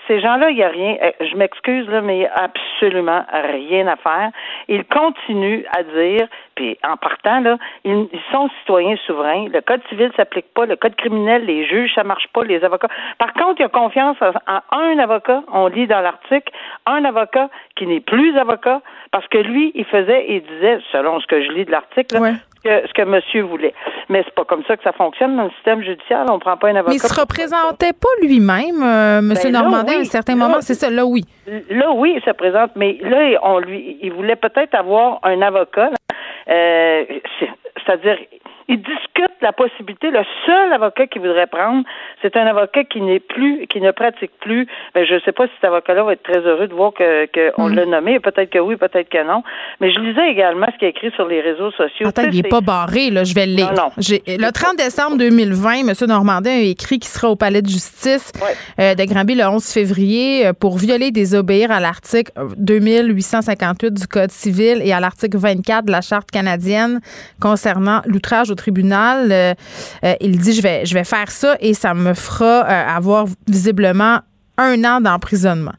ces, 0.07 0.19
gens-là, 0.19 0.49
il 0.49 0.57
y 0.57 0.63
a 0.63 0.69
rien. 0.69 0.97
euh, 1.03 1.11
Je 1.21 1.35
m'excuse 1.35 1.87
là, 1.89 2.01
mais 2.01 2.17
il 2.17 2.21
y 2.21 2.25
a 2.25 2.33
absolument 2.35 3.23
rien 3.31 3.87
à 3.87 3.95
faire. 3.97 4.29
Ils 4.67 4.85
continuent 4.85 5.63
à 5.77 5.83
dire. 5.83 6.27
Puis 6.55 6.77
en 6.83 6.97
partant 6.97 7.39
là, 7.39 7.57
ils, 7.83 8.07
ils 8.11 8.19
sont 8.31 8.49
citoyens 8.59 8.95
souverains. 9.05 9.47
Le 9.51 9.61
code 9.61 9.81
civil 9.89 10.11
s'applique 10.15 10.53
pas. 10.53 10.65
Le 10.65 10.75
code 10.75 10.95
criminel, 10.95 11.45
les 11.45 11.65
juges, 11.65 11.91
ça 11.95 12.03
marche 12.03 12.27
pas. 12.33 12.43
Les 12.43 12.63
avocats. 12.63 12.87
Par 13.17 13.33
contre, 13.33 13.55
il 13.59 13.63
y 13.63 13.65
a 13.65 13.69
confiance 13.69 14.17
en, 14.21 14.77
un 14.77 14.99
avocat. 14.99 15.43
On 15.51 15.67
lit 15.67 15.87
dans 15.87 16.01
l'article 16.01 16.51
un 16.85 17.03
avocat 17.05 17.49
qui 17.75 17.85
n'est 17.87 17.99
plus 17.99 18.37
avocat 18.37 18.81
parce 19.11 19.27
que 19.27 19.37
lui, 19.37 19.71
il 19.75 19.85
faisait 19.85 20.31
et 20.31 20.41
disait, 20.41 20.79
selon 20.91 21.19
ce 21.19 21.27
que 21.27 21.43
je 21.43 21.51
lis 21.51 21.65
de 21.65 21.71
l'article, 21.71 22.17
que, 22.63 22.87
ce 22.87 22.93
que 22.93 23.03
monsieur 23.03 23.43
voulait. 23.43 23.73
Mais 24.09 24.23
c'est 24.25 24.33
pas 24.33 24.45
comme 24.45 24.63
ça 24.65 24.75
que 24.75 24.83
ça 24.83 24.91
fonctionne 24.91 25.35
dans 25.37 25.43
le 25.45 25.51
système 25.51 25.83
judiciaire. 25.83 26.25
On 26.29 26.39
prend 26.39 26.57
pas 26.57 26.69
un 26.69 26.75
avocat. 26.75 26.89
Mais 26.89 26.95
il 26.95 26.99
se 26.99 27.19
représentait 27.19 27.93
pas 27.93 28.09
lui-même, 28.21 28.81
euh, 28.83 29.21
monsieur 29.21 29.51
Ben 29.51 29.61
Normandin, 29.61 29.97
à 29.97 29.99
un 29.99 30.03
certain 30.03 30.35
Là, 30.35 30.47
moment. 30.47 30.61
C'est 30.61 30.73
ça, 30.73 30.89
là, 30.89 31.05
oui. 31.05 31.23
Là, 31.69 31.91
oui, 31.91 32.13
il 32.17 32.23
se 32.23 32.31
présente, 32.31 32.71
mais 32.75 32.97
là, 33.01 33.39
on 33.43 33.59
lui, 33.59 33.97
il 34.01 34.11
voulait 34.11 34.35
peut-être 34.35 34.73
avoir 34.73 35.19
un 35.23 35.41
avocat. 35.41 35.89
là. 35.91 35.95
Euh, 36.47 37.05
c'est- 37.39 37.49
C'est-à-dire, 37.85 38.17
il 38.67 38.77
discute 38.77 39.31
la 39.41 39.51
possibilité. 39.53 40.09
Le 40.09 40.23
seul 40.45 40.73
avocat 40.73 41.07
qu'il 41.07 41.21
voudrait 41.21 41.47
prendre, 41.47 41.83
c'est 42.21 42.35
un 42.35 42.45
avocat 42.47 42.83
qui 42.83 43.01
n'est 43.01 43.19
plus, 43.19 43.67
qui 43.67 43.79
ne 43.79 43.91
pratique 43.91 44.31
plus. 44.41 44.67
Ben, 44.93 45.05
je 45.05 45.15
ne 45.15 45.19
sais 45.19 45.31
pas 45.31 45.45
si 45.47 45.53
cet 45.55 45.65
avocat-là 45.65 46.03
va 46.03 46.13
être 46.13 46.23
très 46.23 46.39
heureux 46.39 46.67
de 46.67 46.73
voir 46.73 46.93
que 46.93 47.25
qu'on 47.55 47.69
Mm. 47.69 47.75
l'a 47.75 47.85
nommé. 47.85 48.19
Peut-être 48.19 48.49
que 48.49 48.59
oui, 48.59 48.75
peut-être 48.75 49.09
que 49.09 49.23
non. 49.25 49.43
Mais 49.81 49.91
je 49.93 49.99
lisais 49.99 50.29
également 50.29 50.65
ce 50.73 50.77
qu'il 50.79 50.87
a 50.87 50.89
écrit 50.89 51.11
sur 51.15 51.27
les 51.27 51.41
réseaux 51.41 51.71
sociaux. 51.71 52.07
Attends, 52.07 52.23
Tu 52.23 52.31
sais, 52.31 52.37
il 52.37 52.43
n'est 52.43 52.49
pas 52.49 52.61
barré, 52.61 53.09
là, 53.11 53.23
je 53.23 53.33
vais 53.35 53.45
le 53.45 53.53
lire. 53.53 53.71
Non, 53.73 53.83
non. 53.83 53.91
Le 53.97 54.51
30 54.51 54.77
décembre 54.77 55.17
2020, 55.17 55.87
M. 55.87 55.93
Normandin 56.07 56.51
a 56.51 56.61
écrit 56.61 56.97
qu'il 56.99 57.09
sera 57.09 57.29
au 57.29 57.35
palais 57.35 57.61
de 57.61 57.67
justice 57.69 58.31
euh, 58.79 58.95
de 58.95 59.03
Granby 59.05 59.35
le 59.35 59.45
11 59.45 59.63
février 59.71 60.47
euh, 60.47 60.53
pour 60.53 60.77
violer 60.77 61.07
et 61.07 61.11
désobéir 61.11 61.71
à 61.71 61.79
l'article 61.79 62.31
2858 62.57 63.93
du 63.93 64.07
Code 64.07 64.31
civil 64.31 64.81
et 64.83 64.91
à 64.93 64.99
l'article 64.99 65.37
24 65.37 65.85
de 65.85 65.91
la 65.91 66.01
Charte 66.01 66.31
canadienne 66.31 66.99
concernant 67.41 68.01
l'outrage 68.07 68.49
tribunal. 68.55 69.31
Euh, 69.31 69.53
euh, 70.03 70.15
il 70.21 70.37
dit, 70.39 70.53
je 70.53 70.61
vais, 70.61 70.85
je 70.85 70.93
vais 70.93 71.03
faire 71.03 71.31
ça 71.31 71.55
et 71.59 71.73
ça 71.73 71.93
me 71.93 72.13
fera 72.13 72.65
euh, 72.65 72.95
avoir 72.95 73.25
visiblement 73.47 74.19
un 74.57 74.83
an 74.83 75.01
d'emprisonnement. 75.01 75.73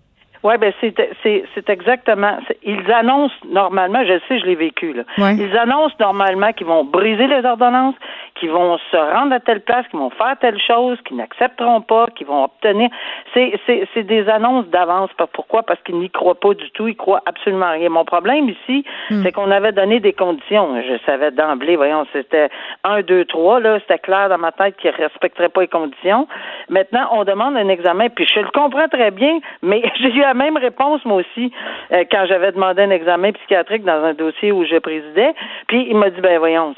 Oui, 0.46 0.56
ben 0.58 0.72
c'est 0.80 0.94
c'est 1.22 1.44
c'est 1.54 1.68
exactement. 1.70 2.38
c'est- 2.46 2.58
Ils 2.62 2.90
annoncent 2.92 3.34
normalement, 3.48 4.04
je 4.04 4.18
sais, 4.28 4.38
je 4.38 4.46
l'ai 4.46 4.54
vécu 4.54 4.92
là. 4.92 5.02
Ouais. 5.18 5.34
Ils 5.36 5.56
annoncent 5.58 5.96
normalement 5.98 6.52
qu'ils 6.52 6.66
vont 6.68 6.84
briser 6.84 7.26
les 7.26 7.44
ordonnances, 7.44 7.96
qu'ils 8.36 8.50
vont 8.50 8.78
se 8.90 8.96
rendre 8.96 9.34
à 9.34 9.40
telle 9.40 9.60
place, 9.62 9.86
qu'ils 9.88 9.98
vont 9.98 10.10
faire 10.10 10.36
telle 10.40 10.60
chose, 10.60 10.98
qu'ils 11.04 11.16
n'accepteront 11.16 11.80
pas, 11.80 12.06
qu'ils 12.14 12.26
vont 12.28 12.44
obtenir. 12.44 12.88
C'est 13.34 13.58
c'est 13.66 13.88
c'est 13.92 14.04
des 14.04 14.28
annonces 14.28 14.66
d'avance. 14.68 15.10
Pourquoi? 15.32 15.62
Parce 15.64 15.80
qu'ils 15.82 15.98
n'y 15.98 16.10
croient 16.10 16.38
pas 16.38 16.54
du 16.54 16.70
tout. 16.70 16.86
Ils 16.86 16.96
croient 16.96 17.22
absolument 17.26 17.70
rien. 17.72 17.88
Mon 17.88 18.04
problème 18.04 18.48
ici, 18.48 18.84
c'est 19.22 19.32
qu'on 19.32 19.50
avait 19.50 19.72
donné 19.72 19.98
des 20.00 20.12
conditions. 20.12 20.80
Je 20.82 20.96
savais 21.06 21.32
d'emblée. 21.32 21.74
Voyons, 21.76 22.06
c'était 22.12 22.48
un, 22.84 23.02
deux, 23.02 23.24
trois. 23.24 23.58
Là, 23.58 23.80
c'était 23.80 23.98
clair 23.98 24.28
dans 24.28 24.38
ma 24.38 24.52
tête 24.52 24.76
qu'ils 24.76 24.90
respecteraient 24.90 25.48
pas 25.48 25.62
les 25.62 25.68
conditions. 25.68 26.28
Maintenant, 26.68 27.08
on 27.12 27.24
demande 27.24 27.56
un 27.56 27.68
examen. 27.68 28.08
Puis 28.10 28.26
je 28.32 28.40
le 28.40 28.50
comprends 28.50 28.88
très 28.88 29.10
bien, 29.10 29.40
mais 29.62 29.82
j'ai 30.00 30.12
eu 30.14 30.20
la 30.20 30.34
même 30.36 30.56
réponse 30.56 31.04
moi 31.04 31.18
aussi 31.18 31.52
euh, 31.92 32.04
quand 32.10 32.26
j'avais 32.26 32.52
demandé 32.52 32.82
un 32.82 32.90
examen 32.90 33.32
psychiatrique 33.32 33.84
dans 33.84 34.04
un 34.04 34.14
dossier 34.14 34.52
où 34.52 34.64
je 34.64 34.78
présidais. 34.78 35.34
Puis 35.66 35.86
il 35.88 35.96
m'a 35.96 36.10
dit 36.10 36.20
ben 36.20 36.38
voyons, 36.38 36.74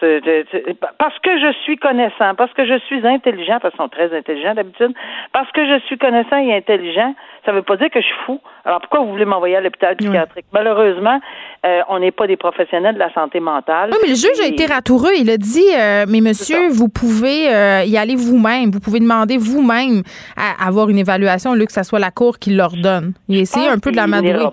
parce 0.99 1.18
que 1.18 1.38
je 1.38 1.53
suis 1.64 1.77
connaissant, 1.77 2.35
parce 2.37 2.53
que 2.55 2.64
je 2.64 2.79
suis 2.87 3.07
intelligent, 3.07 3.59
parce 3.61 3.75
qu'ils 3.75 3.85
sont 3.85 3.88
très 3.88 4.16
intelligents 4.16 4.55
d'habitude, 4.55 4.94
parce 5.33 5.51
que 5.53 5.66
je 5.66 5.79
suis 5.87 5.99
connaissant 5.99 6.38
et 6.38 6.55
intelligent, 6.55 7.14
ça 7.44 7.53
veut 7.53 7.62
pas 7.62 7.77
dire 7.77 7.90
que 7.90 8.01
je 8.01 8.07
suis 8.07 8.16
fou. 8.27 8.40
Alors 8.68 8.83
pourquoi 8.83 9.00
vous 9.00 9.12
voulez 9.12 9.24
m'envoyer 9.24 9.57
à 9.57 9.62
l'hôpital 9.62 9.96
psychiatrique? 9.96 10.44
Malheureusement, 10.52 11.18
euh, 11.64 11.81
on 11.88 12.00
n'est 12.00 12.12
pas 12.12 12.26
des 12.26 12.37
professionnels 12.37 12.96
de 12.96 12.98
la 12.98 13.11
santé 13.14 13.40
mentale. 13.40 13.88
Oui, 13.92 13.98
mais 14.02 14.11
le 14.11 14.14
juge 14.14 14.38
a 14.42 14.46
été 14.46 14.66
ratoureux. 14.66 15.12
Il 15.18 15.31
a 15.31 15.38
dit, 15.38 15.64
euh, 15.74 16.04
mais 16.07 16.20
monsieur, 16.20 16.68
vous 16.68 16.90
pouvez 16.90 17.48
euh, 17.50 17.85
y 17.85 17.96
aller 17.96 18.14
vous-même. 18.14 18.70
Vous 18.70 18.81
pouvez 18.81 19.00
demander 19.00 19.38
vous-même 19.38 20.02
à 20.37 20.66
avoir 20.66 20.90
une 20.90 20.98
évaluation 20.98 21.52
au 21.52 21.54
lieu 21.54 21.64
que 21.64 21.72
ce 21.72 21.83
soit 21.83 21.98
la 21.98 22.11
cour 22.11 22.38
qui 22.38 22.50
l'ordonne. 22.50 23.14
Il 23.28 23.38
a 23.38 23.40
essayé 23.40 23.68
pense 23.68 23.76
un 23.76 23.78
peu 23.78 23.90
de 23.90 23.96
qu'il 23.96 24.02
l'amadouer. 24.02 24.50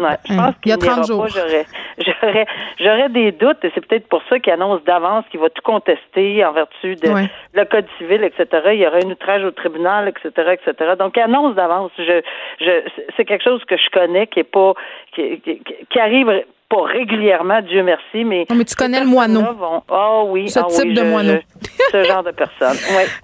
Ouais, 0.00 0.16
je 0.26 0.32
Hein. 0.32 0.36
pense 0.36 0.54
Il 0.64 0.70
y 0.70 0.72
a 0.72 0.76
qu'il 0.76 0.84
n'ira 0.88 0.94
30 1.02 1.06
jours. 1.06 1.22
pas. 1.24 1.28
J'aurais, 1.28 1.66
j'aurais, 2.22 2.46
j'aurais 2.80 3.08
des 3.10 3.32
doutes 3.32 3.64
et 3.64 3.70
c'est 3.74 3.86
peut-être 3.86 4.08
pour 4.08 4.22
ça 4.28 4.38
qu'il 4.38 4.52
annonce 4.52 4.82
d'avance 4.84 5.24
qu'il 5.30 5.40
va 5.40 5.50
tout 5.50 5.62
contester 5.62 6.44
en 6.44 6.52
vertu 6.52 6.96
de 6.96 7.08
Ouais. 7.08 7.28
le 7.54 7.64
code 7.64 7.86
civil, 7.98 8.22
etc. 8.24 8.46
Il 8.72 8.80
y 8.80 8.86
aura 8.86 8.96
un 8.98 9.10
outrage 9.10 9.44
au 9.44 9.50
tribunal, 9.50 10.08
etc., 10.08 10.52
etc. 10.52 10.92
Donc, 10.98 11.16
il 11.16 11.22
annonce 11.22 11.54
d'avance. 11.54 11.90
Je, 11.98 12.22
je, 12.60 12.70
c'est 13.16 13.24
quelque 13.24 13.44
chose 13.44 13.64
que 13.64 13.76
je 13.76 13.90
connais 13.90 14.26
qui 14.26 14.40
est 14.40 14.44
pas, 14.44 14.74
qui, 15.14 15.40
qui, 15.40 15.62
qui 15.90 15.98
arrive 16.00 16.44
pas 16.70 16.84
régulièrement, 16.84 17.60
Dieu 17.62 17.82
merci, 17.82 18.24
mais. 18.24 18.46
Non, 18.48 18.54
mais 18.56 18.64
tu 18.64 18.76
connais 18.76 19.00
le 19.00 19.06
moineau. 19.06 19.40
vont- 19.40 19.82
Ah 19.90 20.22
oui. 20.26 20.48
Ce 20.48 20.60
ah 20.60 20.66
type 20.70 20.84
oui, 20.86 20.94
de 20.94 21.00
je- 21.00 21.06
moineau. 21.06 21.32
je- 21.62 21.68
ce 21.92 22.04
genre 22.04 22.22
de 22.22 22.30
personne. 22.30 22.76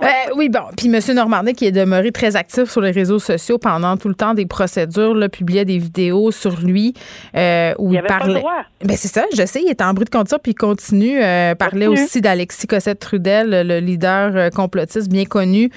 Euh, 0.02 0.06
oui, 0.36 0.48
bon. 0.48 0.60
Puis 0.76 0.88
M. 0.92 1.00
Normandin, 1.14 1.52
qui 1.52 1.64
est 1.66 1.70
demeuré 1.72 2.10
très 2.10 2.34
actif 2.34 2.64
sur 2.68 2.80
les 2.80 2.90
réseaux 2.90 3.20
sociaux 3.20 3.58
pendant 3.58 3.96
tout 3.96 4.08
le 4.08 4.16
temps 4.16 4.34
des 4.34 4.46
procédures, 4.46 5.14
là, 5.14 5.28
publiait 5.28 5.64
des 5.64 5.78
vidéos 5.78 6.32
sur 6.32 6.60
lui 6.60 6.92
euh, 7.36 7.72
où 7.78 7.92
Il 7.92 8.00
il, 8.00 8.02
parlait. 8.02 8.42
Ben 8.84 8.96
c'est 8.96 9.08
ça, 9.08 9.24
je 9.36 9.46
sais, 9.46 9.62
il 9.64 9.70
était 9.70 9.84
en 9.84 9.94
bruit 9.94 10.04
de 10.06 10.10
conduire, 10.10 10.40
puis 10.40 10.50
il 10.52 10.56
continue. 10.56 11.22
Euh, 11.22 11.54
parlait 11.54 11.86
Continue. 11.86 12.04
aussi 12.04 12.20
d'Alexis 12.20 12.66
Cossette-Trudel, 12.66 13.64
le 13.66 13.78
leader 13.78 14.32
euh, 14.34 14.50
complotiste 14.50 15.08
bien 15.10 15.24
connu 15.24 15.70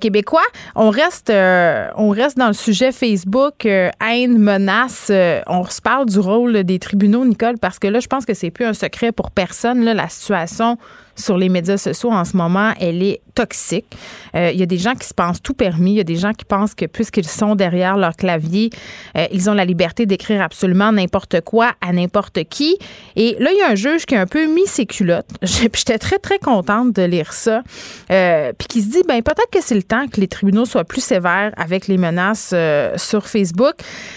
québécois. 0.00 0.40
On 0.74 0.88
reste, 0.90 1.30
on 1.30 2.08
reste 2.08 2.38
dans 2.38 2.46
le 2.48 2.52
sujet 2.54 2.92
Facebook, 2.92 3.66
haine, 3.66 4.38
menace. 4.38 5.12
On 5.46 5.64
se 5.64 5.82
parle 5.82 6.06
du 6.06 6.18
rôle 6.18 6.64
des 6.64 6.77
tribunaux, 6.78 7.24
Nicole, 7.24 7.58
parce 7.58 7.78
que 7.78 7.86
là, 7.86 8.00
je 8.00 8.06
pense 8.06 8.24
que 8.24 8.34
c'est 8.34 8.50
plus 8.50 8.64
un 8.64 8.74
secret 8.74 9.12
pour 9.12 9.30
personne. 9.30 9.84
La 9.84 10.08
situation 10.08 10.78
sur 11.18 11.36
les 11.36 11.48
médias 11.48 11.76
sociaux 11.76 12.12
en 12.12 12.24
ce 12.24 12.36
moment, 12.36 12.72
elle 12.80 13.02
est 13.02 13.20
toxique. 13.34 13.86
Euh, 14.34 14.50
Il 14.52 14.58
y 14.58 14.62
a 14.62 14.66
des 14.66 14.78
gens 14.78 14.94
qui 14.94 15.06
se 15.06 15.14
pensent 15.14 15.42
tout 15.42 15.54
permis. 15.54 15.92
Il 15.92 15.96
y 15.96 16.00
a 16.00 16.04
des 16.04 16.16
gens 16.16 16.32
qui 16.32 16.44
pensent 16.44 16.74
que 16.74 16.86
puisqu'ils 16.86 17.26
sont 17.26 17.54
derrière 17.54 17.96
leur 17.96 18.16
clavier, 18.16 18.70
euh, 19.16 19.26
ils 19.32 19.50
ont 19.50 19.54
la 19.54 19.64
liberté 19.64 20.06
d'écrire 20.06 20.42
absolument 20.42 20.92
n'importe 20.92 21.40
quoi 21.42 21.72
à 21.80 21.92
n'importe 21.92 22.44
qui. 22.44 22.78
Et 23.16 23.36
là, 23.38 23.50
il 23.52 23.58
y 23.58 23.62
a 23.62 23.70
un 23.70 23.74
juge 23.74 24.06
qui 24.06 24.14
a 24.14 24.20
un 24.20 24.26
peu 24.26 24.46
mis 24.46 24.66
ses 24.66 24.86
culottes. 24.86 25.28
J'étais 25.42 25.98
très, 25.98 26.18
très 26.18 26.38
contente 26.38 26.94
de 26.94 27.02
lire 27.02 27.32
ça. 27.32 27.62
Euh, 28.10 28.52
puis 28.56 28.68
qui 28.68 28.82
se 28.82 28.88
dit, 28.88 29.02
ben 29.06 29.22
peut-être 29.22 29.50
que 29.50 29.62
c'est 29.62 29.74
le 29.74 29.82
temps 29.82 30.06
que 30.06 30.20
les 30.20 30.28
tribunaux 30.28 30.64
soient 30.64 30.84
plus 30.84 31.02
sévères 31.02 31.52
avec 31.56 31.88
les 31.88 31.98
menaces 31.98 32.54
sur 32.96 33.26
Facebook. 33.26 33.74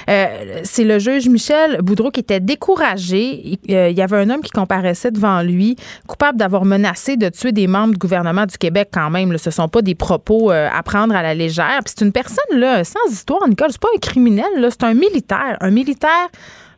C'est 0.08 0.84
le 0.84 1.00
juge 1.00 1.28
Michel 1.28 1.82
Boudreau 1.82 2.12
qui 2.12 2.20
était 2.20 2.40
découragé. 2.40 3.42
Il, 3.44 3.60
il 3.68 3.98
y 3.98 4.02
avait 4.02 4.18
un 4.18 4.30
homme 4.30 4.42
qui 4.42 4.52
comparaissait 4.52 5.12
devant 5.12 5.42
lui, 5.42 5.76
coupable 6.08 6.38
d'avoir 6.38 6.66
menacé 6.66 6.91
de 7.18 7.30
tuer 7.30 7.52
des 7.52 7.68
membres 7.68 7.94
du 7.94 7.98
gouvernement 7.98 8.46
du 8.46 8.58
Québec 8.58 8.90
quand 8.92 9.10
même. 9.10 9.32
Là. 9.32 9.38
Ce 9.38 9.52
sont 9.52 9.68
pas 9.68 9.82
des 9.82 9.96
propos 9.96 10.52
euh, 10.52 10.70
à 10.72 10.84
prendre 10.84 11.16
à 11.16 11.22
la 11.22 11.34
légère. 11.34 11.80
C'est 11.86 12.02
une 12.02 12.12
personne 12.12 12.60
là, 12.60 12.84
sans 12.84 13.00
histoire, 13.10 13.48
Nicole. 13.48 13.72
C'est 13.72 13.82
pas 13.82 13.90
un 13.96 14.00
criminel, 14.00 14.68
c'est 14.70 14.84
un 14.84 14.94
militaire. 14.94 15.58
Un 15.62 15.72
militaire 15.72 16.30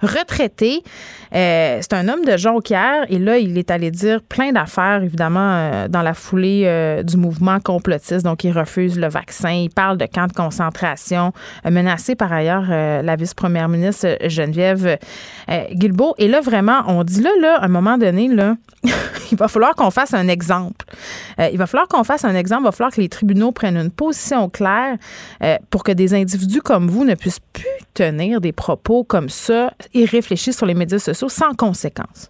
retraité. 0.06 0.84
Euh, 1.36 1.80
c'est 1.82 1.94
un 1.94 2.08
homme 2.10 2.24
de 2.26 2.38
Jonquière 2.38 3.06
et 3.10 3.18
là, 3.18 3.38
il 3.38 3.58
est 3.58 3.72
allé 3.72 3.90
dire 3.90 4.22
plein 4.22 4.52
d'affaires, 4.52 5.02
évidemment, 5.04 5.40
euh, 5.54 5.88
dans 5.88 6.04
la 6.04 6.14
foulée 6.14 6.64
euh, 6.66 7.02
du 7.02 7.18
mouvement 7.18 7.60
complotiste. 7.60 8.24
Donc, 8.24 8.44
il 8.44 8.52
refuse 8.52 9.00
le 9.00 9.08
vaccin. 9.08 9.50
Il 9.50 9.70
parle 9.70 9.98
de 9.98 10.06
camps 10.06 10.28
de 10.28 10.34
concentration, 10.34 11.34
menacé 11.70 12.16
par 12.16 12.32
ailleurs 12.32 12.66
la 12.68 13.16
vice-première 13.16 13.70
ministre 13.70 14.18
Geneviève 14.28 14.98
Guilbeault. 15.72 16.16
Et 16.18 16.28
là, 16.28 16.42
vraiment, 16.42 16.82
on 16.88 17.04
dit 17.04 17.22
là, 17.22 17.32
là, 17.42 17.58
à 17.58 17.66
un 17.66 17.68
moment 17.68 17.98
donné, 17.98 18.28
là, 18.28 18.56
il 19.32 19.38
va 19.38 19.48
falloir 19.48 19.76
qu'on 19.76 19.92
fasse 19.92 20.14
un 20.14 20.28
exemple. 20.28 20.86
Il 21.52 21.58
va 21.58 21.66
falloir 21.66 21.88
qu'on 21.88 22.04
fasse 22.04 22.26
un 22.26 22.36
exemple. 22.36 22.64
Il 22.64 22.66
va 22.66 22.72
falloir 22.72 22.92
que 22.92 23.02
les 23.02 23.10
tribunaux 23.10 23.52
prennent 23.52 23.78
une 23.78 23.92
position 23.92 24.50
claire 24.50 24.98
pour 25.70 25.84
que 25.84 25.92
des 25.92 26.14
individus 26.14 26.62
comme 26.62 26.90
vous 26.90 27.06
ne 27.06 27.16
puissent 27.16 27.40
plus 27.40 27.64
tenir 27.94 28.42
des 28.42 28.52
propos 28.52 29.04
comme 29.04 29.30
ça 29.30 29.74
et 29.94 30.06
réfléchir 30.06 30.54
sur 30.54 30.66
les 30.66 30.74
médias 30.74 31.00
sociaux 31.00 31.30
sans 31.30 31.54
conséquence. 31.56 32.30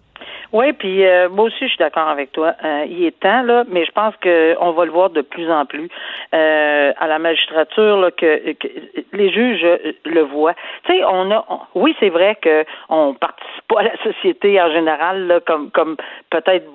Oui, 0.52 0.72
puis 0.72 1.04
euh, 1.04 1.28
moi 1.30 1.46
aussi, 1.46 1.56
je 1.62 1.66
suis 1.66 1.78
d'accord 1.78 2.06
avec 2.08 2.30
toi. 2.30 2.54
Euh, 2.64 2.84
il 2.88 3.02
est 3.04 3.18
temps, 3.18 3.42
là, 3.42 3.64
mais 3.68 3.84
je 3.84 3.90
pense 3.90 4.14
qu'on 4.22 4.70
va 4.70 4.84
le 4.84 4.92
voir 4.92 5.10
de 5.10 5.20
plus 5.20 5.50
en 5.50 5.66
plus 5.66 5.88
euh, 6.32 6.92
à 6.96 7.06
la 7.08 7.18
magistrature, 7.18 7.96
là, 7.96 8.12
que, 8.12 8.52
que 8.52 8.68
les 9.12 9.32
juges 9.32 9.64
euh, 9.64 9.92
le 10.04 10.20
voient. 10.20 10.54
Tu 10.84 10.92
sais, 10.92 11.04
on 11.04 11.28
a, 11.32 11.44
oui, 11.74 11.96
c'est 11.98 12.10
vrai 12.10 12.36
que 12.40 12.64
on 12.88 13.14
participe 13.14 13.66
pas 13.68 13.80
à 13.80 13.82
la 13.82 13.96
société 14.04 14.60
en 14.62 14.70
général, 14.70 15.26
là, 15.26 15.40
comme, 15.40 15.72
comme 15.72 15.96
peut-être 16.30 16.66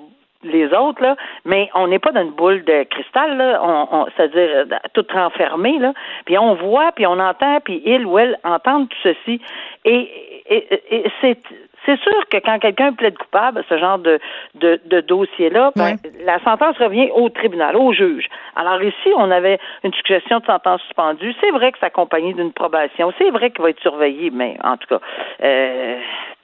les 0.42 0.66
autres, 0.74 1.02
là, 1.02 1.16
mais 1.46 1.70
on 1.74 1.86
n'est 1.88 1.98
pas 1.98 2.12
dans 2.12 2.22
une 2.22 2.30
boule 2.32 2.64
de 2.64 2.82
cristal, 2.84 3.36
là, 3.38 3.60
on, 3.62 3.88
on- 3.92 4.06
c'est-à-dire 4.14 4.50
euh, 4.56 4.64
tout 4.94 5.04
renfermé, 5.12 5.78
là, 5.78 5.92
puis 6.26 6.36
on 6.38 6.54
voit, 6.54 6.92
puis 6.92 7.06
on 7.06 7.18
entend, 7.18 7.60
puis 7.60 7.82
il 7.86 8.04
ou 8.04 8.18
elle 8.18 8.38
entendent 8.44 8.88
tout 8.88 8.96
ceci, 9.02 9.40
et, 9.86 10.10
et, 10.50 10.66
et 10.90 11.04
c'est 11.20 11.38
c'est 11.86 11.98
sûr 12.00 12.28
que 12.28 12.36
quand 12.38 12.58
quelqu'un 12.58 12.92
plaide 12.92 13.16
coupable 13.16 13.60
à 13.60 13.62
ce 13.68 13.78
genre 13.78 13.98
de, 13.98 14.18
de, 14.56 14.80
de 14.84 15.00
dossier-là, 15.00 15.72
ben, 15.76 15.96
la 16.24 16.38
sentence 16.40 16.76
revient 16.78 17.10
au 17.14 17.28
tribunal, 17.30 17.76
au 17.76 17.92
juge. 17.92 18.28
Alors 18.54 18.82
ici, 18.82 19.08
on 19.16 19.30
avait 19.30 19.58
une 19.82 19.92
suggestion 19.94 20.40
de 20.40 20.44
sentence 20.44 20.82
suspendue. 20.82 21.34
C'est 21.40 21.50
vrai 21.50 21.72
que 21.72 21.78
c'est 21.80 21.86
accompagné 21.86 22.34
d'une 22.34 22.52
probation. 22.52 23.12
C'est 23.18 23.30
vrai 23.30 23.50
qu'il 23.50 23.62
va 23.62 23.70
être 23.70 23.80
surveillé, 23.80 24.30
mais 24.30 24.56
en 24.62 24.76
tout 24.76 24.88
cas, 24.88 25.00
euh, 25.42 25.96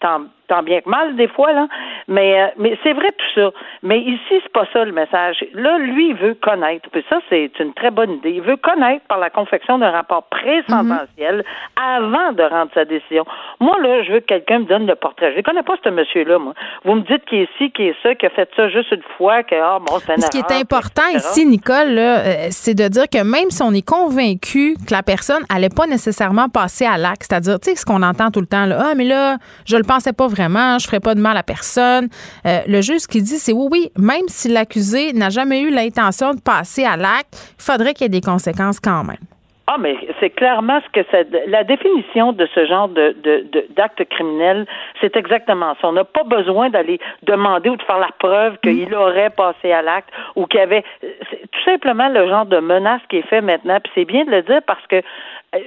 tant, 0.07 0.21
tant 0.49 0.63
bien 0.63 0.81
que 0.81 0.89
mal 0.89 1.17
des 1.17 1.29
fois 1.29 1.53
là, 1.53 1.67
mais 2.09 2.41
euh, 2.41 2.47
mais 2.57 2.79
c'est 2.83 2.93
vrai 2.93 3.11
tout 3.11 3.41
ça. 3.41 3.51
Mais 3.83 4.01
ici 4.01 4.35
c'est 4.43 4.53
pas 4.53 4.67
ça 4.73 4.85
le 4.85 4.93
message. 4.93 5.45
Là, 5.55 5.79
lui 5.79 6.11
il 6.11 6.15
veut 6.15 6.35
connaître. 6.35 6.89
Puis 6.91 7.05
ça 7.11 7.19
c'est 7.29 7.51
une 7.59 7.75
très 7.75 7.91
bonne 7.91 8.13
idée. 8.13 8.31
Il 8.31 8.43
veut 8.43 8.57
connaître 8.57 9.05
par 9.07 9.19
la 9.19 9.31
confection 9.31 9.79
d'un 9.79 9.91
rapport 9.91 10.25
pré-sententiel 10.25 11.45
avant 11.77 12.33
de 12.33 12.43
rendre 12.43 12.71
sa 12.75 12.85
décision. 12.85 13.25
Moi 13.61 13.77
là, 13.83 14.03
je 14.05 14.13
veux 14.13 14.21
que 14.21 14.27
quelqu'un 14.27 14.61
me 14.61 14.65
donne 14.65 14.87
le 14.87 14.95
portrait. 14.95 15.33
Je 15.33 15.39
ne 15.39 15.43
connais 15.43 15.63
pas 15.63 15.75
ce 15.83 15.91
monsieur 15.91 16.25
là 16.25 16.39
moi. 16.39 16.55
Vous 16.85 16.95
me 16.95 17.03
dites 17.03 17.25
qui 17.27 17.37
est 17.37 17.49
ci, 17.59 17.71
qui 17.73 17.89
est 17.89 17.97
ça, 18.03 18.15
qui 18.15 18.27
a 18.27 18.31
fait 18.31 18.49
ça 18.57 18.69
juste 18.69 18.93
une 18.93 19.03
fois, 19.17 19.43
que 19.43 19.55
ah 19.55 19.79
bon 19.81 19.99
c'est 19.99 20.13
un 20.13 20.17
Ce 20.19 20.31
qui 20.31 20.39
est 20.39 20.53
important 20.53 21.09
ici, 21.15 21.45
Nicole, 21.47 21.99
euh, 21.99 22.47
c'est 22.51 22.75
de 22.75 22.89
dire 22.89 23.09
que 23.09 23.23
même 23.23 23.51
si 23.51 23.63
on 23.63 23.73
est 23.73 23.87
convaincu 23.87 24.77
que 24.87 24.93
la 24.93 25.03
personne 25.03 25.43
allait 25.49 25.75
pas 25.75 25.87
nécessairement 25.87 26.49
passer 26.49 26.87
à 26.87 26.97
l'acte, 26.97 27.25
c'est-à-dire, 27.29 27.59
tu 27.59 27.71
sais, 27.71 27.77
ce 27.77 27.85
qu'on 27.85 28.03
entend 28.03 28.31
tout 28.31 28.41
le 28.41 28.47
temps, 28.47 28.67
là, 28.67 28.79
ah, 28.91 28.95
mais 28.95 29.05
là, 29.05 29.37
je 29.65 29.77
le 29.77 29.85
pensais 29.97 30.13
pas 30.13 30.27
vraiment, 30.27 30.79
je 30.79 30.87
ferais 30.87 31.01
pas 31.01 31.15
de 31.15 31.21
mal 31.21 31.37
à 31.37 31.43
personne. 31.43 32.09
Euh, 32.47 32.61
le 32.69 32.81
juge 32.83 33.07
qui 33.09 33.23
dit, 33.23 33.39
c'est 33.39 33.53
oui, 33.53 33.69
oui, 33.71 33.91
même 33.99 34.29
si 34.29 34.49
l'accusé 34.49 35.13
n'a 35.13 35.31
jamais 35.31 35.63
eu 35.63 35.71
l'intention 35.71 36.35
de 36.35 36.41
passer 36.41 36.85
à 36.85 36.97
l'acte, 36.97 37.33
il 37.59 37.63
faudrait 37.63 37.95
qu'il 37.95 38.05
y 38.05 38.07
ait 38.07 38.21
des 38.21 38.21
conséquences 38.21 38.79
quand 38.79 39.05
même. 39.05 39.25
Ah, 39.69 39.79
mais 39.81 39.97
c'est 40.21 40.31
clairement 40.31 40.81
ce 40.87 41.01
que 41.01 41.05
c'est. 41.11 41.27
La 41.49 41.65
définition 41.65 42.33
de 42.33 42.47
ce 42.55 42.67
genre 42.67 42.89
de, 42.89 43.17
de, 43.21 43.67
d'acte 43.75 44.05
criminel, 44.11 44.65
c'est 45.01 45.17
exactement 45.17 45.75
ça. 45.81 45.89
On 45.89 45.93
n'a 45.93 46.05
pas 46.05 46.23
besoin 46.23 46.71
d'aller 46.71 47.01
demander 47.25 47.71
ou 47.71 47.77
de 47.77 47.83
faire 47.83 47.99
la 47.99 48.11
preuve 48.21 48.59
qu'il 48.63 48.95
aurait 48.95 49.31
passé 49.31 49.73
à 49.73 49.83
l'acte 49.83 50.09
ou 50.37 50.47
qu'il 50.47 50.61
y 50.61 50.63
avait. 50.63 50.85
C'est 51.01 51.51
tout 51.51 51.65
simplement 51.65 52.09
le 52.09 52.29
genre 52.29 52.47
de 52.47 52.59
menace 52.59 53.01
qui 53.09 53.17
est 53.17 53.29
fait 53.29 53.41
maintenant. 53.41 53.79
Puis 53.83 53.91
c'est 53.97 54.05
bien 54.05 54.25
de 54.25 54.31
le 54.31 54.43
dire 54.43 54.61
parce 54.69 54.87
que 54.87 55.03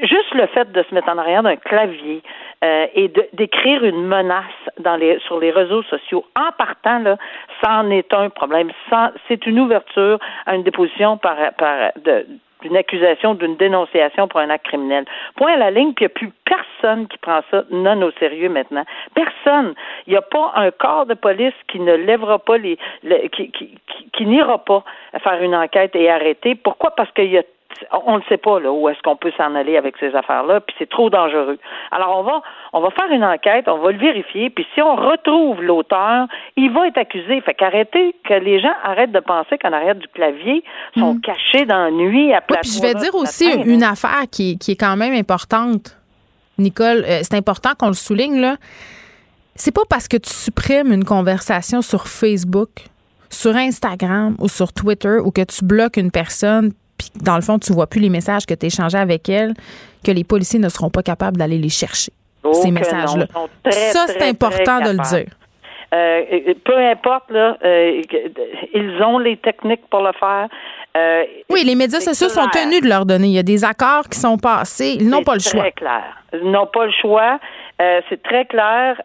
juste 0.04 0.34
le 0.34 0.48
fait 0.48 0.72
de 0.72 0.84
se 0.84 0.94
mettre 0.94 1.10
en 1.10 1.18
arrière 1.18 1.44
d'un 1.44 1.56
clavier 1.56 2.22
euh, 2.64 2.88
et 2.94 3.12
d'écrire 3.34 3.84
une 3.84 4.06
menace 4.06 4.44
dans 4.80 4.96
les, 4.96 5.20
sur 5.20 5.40
les 5.40 5.52
réseaux 5.52 5.84
sociaux 5.84 6.26
en 6.36 6.52
partant 6.58 7.00
là, 7.00 7.18
ça 7.64 7.80
en 7.80 7.90
est 7.90 8.14
un 8.14 8.30
problème. 8.30 8.72
C'est 9.28 9.46
une 9.46 9.60
ouverture 9.60 10.20
à 10.46 10.56
une 10.56 10.64
déposition 10.64 11.18
par, 11.18 11.38
par 11.58 11.92
d'une 12.62 12.76
accusation, 12.76 13.34
d'une 13.36 13.56
dénonciation 13.56 14.28
pour 14.28 14.42
un 14.42 14.50
acte 14.50 14.66
criminel. 14.66 15.06
Point 15.36 15.54
à 15.54 15.58
la 15.58 15.72
ligne, 15.72 15.94
puis 15.94 16.06
il 16.06 16.08
n'y 16.08 16.12
a 16.12 16.16
plus 16.16 16.32
personne 16.44 17.08
qui 17.08 17.18
prend 17.18 17.42
ça 17.50 17.64
non 17.72 18.02
au 18.02 18.12
sérieux 18.20 18.50
maintenant. 18.50 18.84
Personne. 19.16 19.74
Il 20.08 20.12
n'y 20.12 20.18
a 20.18 20.22
pas 20.22 20.52
un 20.56 20.72
corps 20.72 21.06
de 21.06 21.14
police 21.14 21.54
qui 21.68 21.80
ne 21.80 21.94
lèvera 21.94 22.40
pas 22.40 22.58
les, 22.58 22.78
qui, 23.32 23.52
qui, 23.52 23.80
qui 24.12 24.26
n'ira 24.26 24.58
pas 24.58 24.84
faire 25.24 25.42
une 25.42 25.56
enquête 25.56 25.96
et 25.96 26.10
arrêter. 26.10 26.56
Pourquoi? 26.56 26.92
Parce 26.92 27.12
qu'il 27.12 27.32
y 27.32 27.38
a 27.38 27.44
on 28.06 28.18
ne 28.18 28.24
sait 28.28 28.38
pas 28.38 28.60
là 28.60 28.72
où 28.72 28.90
est-ce 28.90 29.02
qu'on 29.02 29.16
peut 29.16 29.32
s'en 29.38 29.56
aller 29.56 29.78
avec 29.78 29.96
ces 30.00 30.16
affaires-là, 30.16 30.60
puis 30.62 30.76
c'est 30.80 30.90
trop 30.90 31.10
dangereux. 31.10 31.60
Alors 31.92 32.18
on 32.18 32.24
va 32.24 32.42
on 32.74 32.82
va 32.82 32.90
faire 32.92 33.10
une 33.12 33.24
enquête, 33.24 33.68
on 33.68 33.78
va 33.80 33.92
le 33.92 33.98
vérifier, 33.98 34.50
puis 34.50 34.66
si 34.74 34.82
on 34.82 34.96
retrouve 34.96 35.62
l'auteur, 35.62 36.28
il 36.56 36.72
va 36.72 36.88
être 36.88 36.98
accusé. 36.98 37.42
Fait 37.42 37.54
qu'arrêtez 37.54 38.16
que 38.24 38.34
les 38.34 38.60
gens 38.60 38.74
arrêtent 38.84 39.12
de 39.12 39.20
penser 39.20 39.58
qu'en 39.58 39.72
arrière 39.72 39.96
du 39.96 40.08
clavier 40.08 40.64
sont 40.98 41.16
mm. 41.16 41.22
cachés 41.22 41.66
dans 41.66 41.86
la 41.86 41.92
nuit 41.92 42.34
à 42.34 42.42
oui, 42.50 42.58
puis 42.62 42.72
je 42.72 42.82
vais 42.82 42.96
dire 42.96 43.14
aussi 43.16 43.52
une 43.66 43.84
affaire 43.84 44.24
qui, 44.32 44.58
qui, 44.58 44.72
est 44.72 44.80
quand 44.80 44.98
même 44.98 45.14
importante. 45.14 45.98
Nicole, 46.58 47.06
euh, 47.08 47.20
c'est 47.22 47.36
important 47.36 47.72
qu'on 47.78 47.88
le 47.88 47.94
souligne 47.94 48.40
là. 48.40 48.56
C'est 49.56 49.74
pas 49.74 49.84
parce 49.90 50.08
que 50.08 50.18
tu 50.18 50.30
supprimes 50.30 50.94
une 50.94 51.04
conversation 51.04 51.82
sur 51.82 52.08
Facebook, 52.08 52.70
sur 53.30 53.56
Instagram 53.56 54.36
ou 54.40 54.48
sur 54.48 54.72
Twitter 54.74 55.18
ou 55.24 55.32
que 55.32 55.44
tu 55.44 55.66
bloques 55.66 55.98
une 55.98 56.12
personne 56.12 56.72
puis 57.00 57.10
dans 57.24 57.36
le 57.36 57.42
fond, 57.42 57.58
tu 57.58 57.74
vois 57.74 57.88
plus 57.88 58.02
les 58.02 58.10
messages 58.10 58.46
que 58.46 58.54
tu 58.54 58.68
échangés 58.68 58.98
avec 58.98 59.28
elle, 59.30 59.54
que 60.06 60.12
les 60.12 60.24
policiers 60.24 60.60
ne 60.60 60.70
seront 60.70 60.92
pas 60.92 61.02
capables 61.02 61.38
d'aller 61.38 61.58
les 61.58 61.70
chercher, 61.70 62.12
oh 62.44 62.54
ces 62.54 62.70
messages-là. 62.70 63.26
Ça, 63.72 64.06
c'est 64.08 64.28
important 64.30 64.82
de 64.82 64.92
le 64.92 65.10
dire. 65.10 65.34
Euh, 65.92 66.54
peu 66.64 66.78
importe, 66.78 67.32
là, 67.32 67.58
euh, 67.66 68.02
ils 68.76 69.02
ont 69.02 69.18
les 69.18 69.38
techniques 69.38 69.88
pour 69.90 70.02
le 70.02 70.12
faire. 70.20 70.48
Euh, 70.96 71.24
oui, 71.50 71.64
les 71.64 71.76
médias 71.76 72.00
sociaux 72.00 72.30
sont 72.30 72.48
tenus 72.52 72.82
de 72.82 72.88
leur 72.88 73.06
donner. 73.06 73.28
Il 73.28 73.34
y 73.34 73.40
a 73.40 73.44
des 73.44 73.64
accords 73.64 74.08
qui 74.10 74.20
sont 74.20 74.38
passés. 74.38 74.98
Ils 75.00 75.10
n'ont 75.10 75.24
pas 75.24 75.34
le 75.34 75.40
choix. 75.40 75.64
C'est 75.64 75.72
clair. 75.72 76.04
Ils 76.34 76.52
n'ont 76.52 76.68
pas 76.68 76.86
le 76.86 76.92
choix. 76.92 77.40
C'est 78.10 78.22
très 78.24 78.46
clair. 78.46 79.02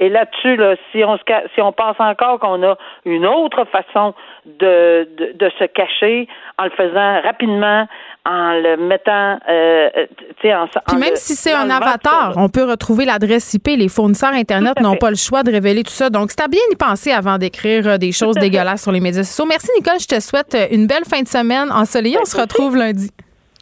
et 0.00 0.08
là-dessus, 0.08 0.56
là, 0.56 0.74
si 0.92 1.04
on 1.04 1.16
si 1.54 1.60
on 1.60 1.72
pense 1.72 1.96
encore 1.98 2.40
qu'on 2.40 2.62
a 2.62 2.76
une 3.04 3.26
autre 3.26 3.64
façon 3.66 4.14
de, 4.46 5.08
de, 5.34 5.50
se 5.58 5.64
cacher 5.64 6.28
en 6.58 6.64
le 6.64 6.70
faisant 6.70 7.20
rapidement, 7.22 7.86
en 8.24 8.52
le 8.54 8.76
mettant, 8.76 9.38
euh, 9.48 9.88
tu 10.08 10.24
sais, 10.42 10.54
en, 10.54 10.66
Puis 10.66 10.96
même 10.96 11.16
si 11.16 11.34
c'est 11.34 11.52
un 11.52 11.68
avatar, 11.70 12.34
on 12.36 12.48
peut 12.48 12.64
retrouver 12.64 13.04
l'adresse 13.04 13.54
IP. 13.54 13.68
Les 13.68 13.88
fournisseurs 13.88 14.32
Internet 14.32 14.80
n'ont 14.80 14.96
pas 14.96 15.10
le 15.10 15.16
choix 15.16 15.42
de 15.42 15.50
révéler 15.50 15.82
tout 15.82 15.92
ça. 15.92 16.10
Donc, 16.10 16.30
c'est 16.30 16.42
à 16.42 16.48
bien 16.48 16.60
y 16.70 16.76
penser 16.76 17.12
avant 17.12 17.38
d'écrire 17.38 17.86
euh, 17.86 17.98
des 17.98 18.12
choses 18.12 18.36
dégueulasses 18.36 18.82
sur 18.82 18.92
les 18.92 19.00
médias 19.00 19.24
sociaux. 19.24 19.46
Merci, 19.46 19.68
Nicole. 19.76 20.00
Je 20.00 20.06
te 20.06 20.20
souhaite 20.20 20.54
euh, 20.54 20.66
une 20.70 20.86
belle 20.86 21.04
fin 21.04 21.22
de 21.22 21.28
semaine 21.28 21.70
ensoleillée. 21.70 22.18
On 22.20 22.24
se 22.24 22.36
retrouve 22.40 22.76
lundi. 22.76 23.10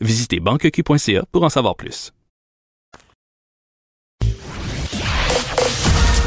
Visitez 0.00 0.40
banqueq.ca 0.40 1.24
pour 1.32 1.42
en 1.42 1.48
savoir 1.48 1.74
plus. 1.74 2.12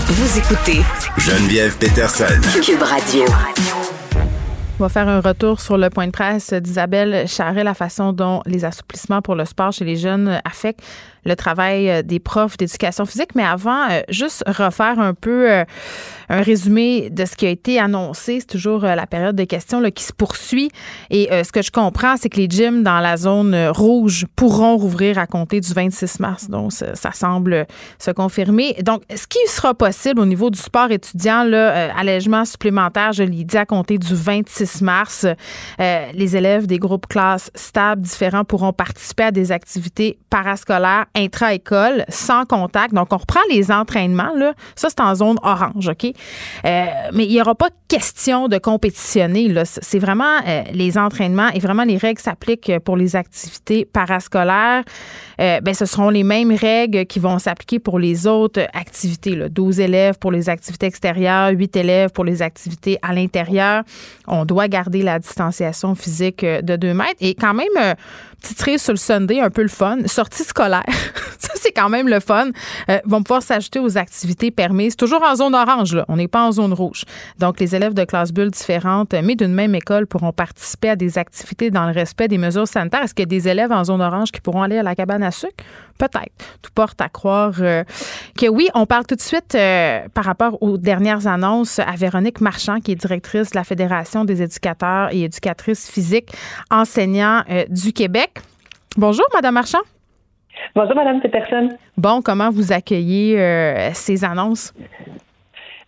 Vous 0.07 0.39
écoutez 0.39 0.81
Geneviève 1.19 1.77
Peterson. 1.77 2.41
Cube 2.63 2.81
Radio. 2.81 3.25
On 4.79 4.83
va 4.83 4.89
faire 4.89 5.07
un 5.07 5.19
retour 5.19 5.59
sur 5.59 5.77
le 5.77 5.89
point 5.89 6.07
de 6.07 6.11
presse 6.11 6.51
d'Isabelle 6.51 7.27
Charret, 7.27 7.63
la 7.63 7.75
façon 7.75 8.11
dont 8.11 8.41
les 8.45 8.65
assouplissements 8.65 9.21
pour 9.21 9.35
le 9.35 9.45
sport 9.45 9.71
chez 9.71 9.85
les 9.85 9.97
jeunes 9.97 10.41
affectent 10.45 10.83
le 11.25 11.35
travail 11.35 11.89
euh, 11.89 12.01
des 12.01 12.19
profs 12.19 12.57
d'éducation 12.57 13.05
physique. 13.05 13.35
Mais 13.35 13.43
avant, 13.43 13.89
euh, 13.89 14.01
juste 14.09 14.43
refaire 14.47 14.99
un 14.99 15.13
peu 15.13 15.51
euh, 15.51 15.65
un 16.29 16.41
résumé 16.41 17.09
de 17.09 17.25
ce 17.25 17.35
qui 17.35 17.45
a 17.45 17.49
été 17.49 17.79
annoncé. 17.79 18.39
C'est 18.39 18.47
toujours 18.47 18.81
la 18.81 19.07
période 19.07 19.35
de 19.35 19.43
questions 19.43 19.79
là, 19.79 19.91
qui 19.91 20.03
se 20.03 20.13
poursuit. 20.13 20.69
Et 21.09 21.29
ce 21.31 21.51
que 21.51 21.63
je 21.63 21.71
comprends, 21.71 22.17
c'est 22.17 22.29
que 22.29 22.37
les 22.37 22.47
gyms 22.47 22.83
dans 22.83 22.99
la 22.99 23.17
zone 23.17 23.55
rouge 23.69 24.25
pourront 24.35 24.77
rouvrir 24.77 25.17
à 25.17 25.25
compter 25.25 25.59
du 25.59 25.73
26 25.73 26.19
mars. 26.19 26.49
Donc, 26.49 26.71
ça, 26.71 27.11
semble 27.13 27.65
se 27.97 28.11
confirmer. 28.11 28.75
Donc, 28.83 29.01
ce 29.09 29.25
qui 29.25 29.39
sera 29.47 29.73
possible 29.73 30.21
au 30.21 30.25
niveau 30.25 30.51
du 30.51 30.59
sport 30.59 30.91
étudiant, 30.91 31.43
là, 31.43 31.91
allègement 31.97 32.45
supplémentaire, 32.45 33.11
je 33.11 33.23
l'ai 33.23 33.43
dit, 33.43 33.57
à 33.57 33.65
compter 33.65 33.97
du 33.97 34.13
26 34.13 34.81
mars, 34.81 35.25
les 35.79 36.37
élèves 36.37 36.67
des 36.67 36.77
groupes 36.77 37.07
classes 37.07 37.49
stables 37.55 38.03
différents 38.03 38.45
pourront 38.45 38.73
participer 38.73 39.23
à 39.23 39.31
des 39.31 39.51
activités 39.51 40.19
parascolaires 40.29 41.07
intra-école, 41.15 42.05
sans 42.09 42.45
contact. 42.45 42.93
Donc, 42.93 43.07
on 43.11 43.17
reprend 43.17 43.39
les 43.49 43.71
entraînements, 43.71 44.33
là. 44.35 44.53
Ça, 44.75 44.89
c'est 44.89 45.01
en 45.01 45.15
zone 45.15 45.37
orange, 45.43 45.89
OK? 45.89 46.05
Euh, 46.05 46.85
mais 47.13 47.25
il 47.25 47.31
n'y 47.31 47.41
aura 47.41 47.55
pas 47.55 47.69
question 47.87 48.47
de 48.47 48.57
compétitionner. 48.57 49.51
C'est 49.65 49.99
vraiment 49.99 50.39
euh, 50.47 50.63
les 50.73 50.97
entraînements 50.97 51.49
et 51.49 51.59
vraiment 51.59 51.83
les 51.83 51.97
règles 51.97 52.21
s'appliquent 52.21 52.79
pour 52.85 52.97
les 52.97 53.15
activités 53.15 53.85
parascolaires. 53.85 54.83
Euh, 55.41 55.59
ben, 55.61 55.73
ce 55.73 55.85
seront 55.85 56.09
les 56.09 56.23
mêmes 56.23 56.51
règles 56.51 57.05
qui 57.05 57.19
vont 57.19 57.39
s'appliquer 57.39 57.79
pour 57.79 57.97
les 57.97 58.27
autres 58.27 58.67
activités, 58.73 59.35
là. 59.35 59.49
12 59.49 59.79
élèves 59.79 60.17
pour 60.19 60.31
les 60.31 60.49
activités 60.49 60.85
extérieures, 60.85 61.49
8 61.51 61.75
élèves 61.77 62.09
pour 62.11 62.25
les 62.25 62.41
activités 62.41 62.99
à 63.01 63.13
l'intérieur. 63.13 63.83
On 64.27 64.45
doit 64.45 64.67
garder 64.67 65.01
la 65.01 65.19
distanciation 65.19 65.95
physique 65.95 66.45
de 66.45 66.75
2 66.75 66.93
mètres. 66.93 67.15
Et 67.19 67.33
quand 67.33 67.53
même, 67.53 67.95
titrer 68.41 68.77
sur 68.77 68.93
le 68.93 68.97
Sunday, 68.97 69.39
un 69.39 69.49
peu 69.49 69.61
le 69.61 69.67
fun. 69.69 69.99
Sortie 70.05 70.43
scolaire. 70.43 70.83
ça, 71.37 71.53
c'est 71.55 71.71
quand 71.71 71.89
même 71.89 72.07
le 72.07 72.19
fun. 72.19 72.49
Euh, 72.89 72.99
vont 73.05 73.23
pouvoir 73.23 73.41
s'ajouter 73.41 73.79
aux 73.79 73.97
activités 73.97 74.51
permises. 74.51 74.95
Toujours 74.95 75.23
en 75.23 75.35
zone 75.35 75.55
orange, 75.55 75.95
là. 75.95 76.05
On 76.07 76.15
n'est 76.15 76.27
pas 76.27 76.45
en 76.45 76.51
zone 76.51 76.73
rouge. 76.73 77.05
Donc, 77.39 77.59
les 77.59 77.75
élèves 77.75 77.93
de 77.93 78.03
classes 78.03 78.31
bulles 78.31 78.51
différentes, 78.51 79.13
mais 79.13 79.35
d'une 79.35 79.53
même 79.53 79.75
école, 79.75 80.07
pourront 80.07 80.31
participer 80.31 80.89
à 80.89 80.95
des 80.95 81.17
activités 81.17 81.71
dans 81.71 81.85
le 81.85 81.93
respect 81.93 82.27
des 82.27 82.37
mesures 82.37 82.67
sanitaires. 82.67 83.03
Est-ce 83.03 83.13
qu'il 83.13 83.23
y 83.23 83.29
a 83.29 83.39
des 83.39 83.47
élèves 83.47 83.71
en 83.71 83.83
zone 83.83 84.01
orange 84.01 84.31
qui 84.31 84.41
pourront 84.41 84.61
aller 84.61 84.77
à 84.77 84.83
la 84.83 84.95
cabane 84.95 85.23
à 85.23 85.31
sucre? 85.31 85.63
Peut-être. 85.97 86.33
Tout 86.61 86.71
porte 86.73 87.01
à 87.01 87.09
croire 87.09 87.53
euh, 87.59 87.83
que 88.37 88.47
oui. 88.47 88.69
On 88.73 88.85
parle 88.85 89.05
tout 89.05 89.15
de 89.15 89.21
suite 89.21 89.53
euh, 89.55 90.01
par 90.13 90.23
rapport 90.23 90.61
aux 90.63 90.77
dernières 90.77 91.27
annonces 91.27 91.79
à 91.79 91.91
Véronique 91.97 92.39
Marchand, 92.41 92.79
qui 92.79 92.93
est 92.93 92.95
directrice 92.95 93.51
de 93.51 93.57
la 93.57 93.63
Fédération 93.63 94.23
des 94.23 94.41
éducateurs 94.41 95.09
et 95.11 95.23
éducatrices 95.23 95.89
physiques 95.89 96.31
enseignants 96.71 97.43
du 97.69 97.91
Québec. 97.91 98.39
Bonjour, 98.97 99.25
Madame 99.33 99.53
Marchand. 99.53 99.79
Bonjour, 100.75 100.95
Madame 100.95 101.21
Peterson. 101.21 101.69
Bon, 101.97 102.21
comment 102.23 102.49
vous 102.49 102.71
accueillez 102.71 103.39
euh, 103.39 103.89
ces 103.93 104.23
annonces? 104.23 104.73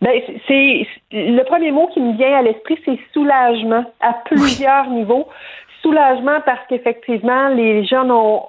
Ben, 0.02 0.20
c'est 0.48 0.88
le 1.12 1.44
premier 1.44 1.72
mot 1.72 1.88
qui 1.94 2.00
me 2.00 2.18
vient 2.18 2.36
à 2.36 2.42
l'esprit, 2.42 2.78
c'est 2.86 3.00
soulagement 3.14 3.86
à 4.00 4.14
plusieurs 4.26 4.90
niveaux. 4.90 5.28
Soulagement 5.82 6.40
parce 6.46 6.62
qu'effectivement, 6.70 7.50
les 7.50 7.86
jeunes 7.86 8.12
ont, 8.12 8.46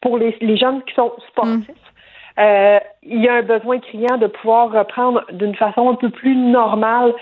pour 0.00 0.18
les, 0.18 0.36
les 0.40 0.56
jeunes 0.56 0.82
qui 0.82 0.94
sont 0.94 1.12
sportifs, 1.28 1.68
mm. 1.68 2.40
euh, 2.40 2.78
il 3.02 3.22
y 3.22 3.28
a 3.28 3.34
un 3.34 3.42
besoin 3.42 3.80
criant 3.80 4.16
de 4.16 4.28
pouvoir 4.28 4.70
reprendre 4.70 5.24
d'une 5.32 5.54
façon 5.54 5.90
un 5.90 5.94
peu 5.94 6.08
plus 6.08 6.34
normale 6.36 7.12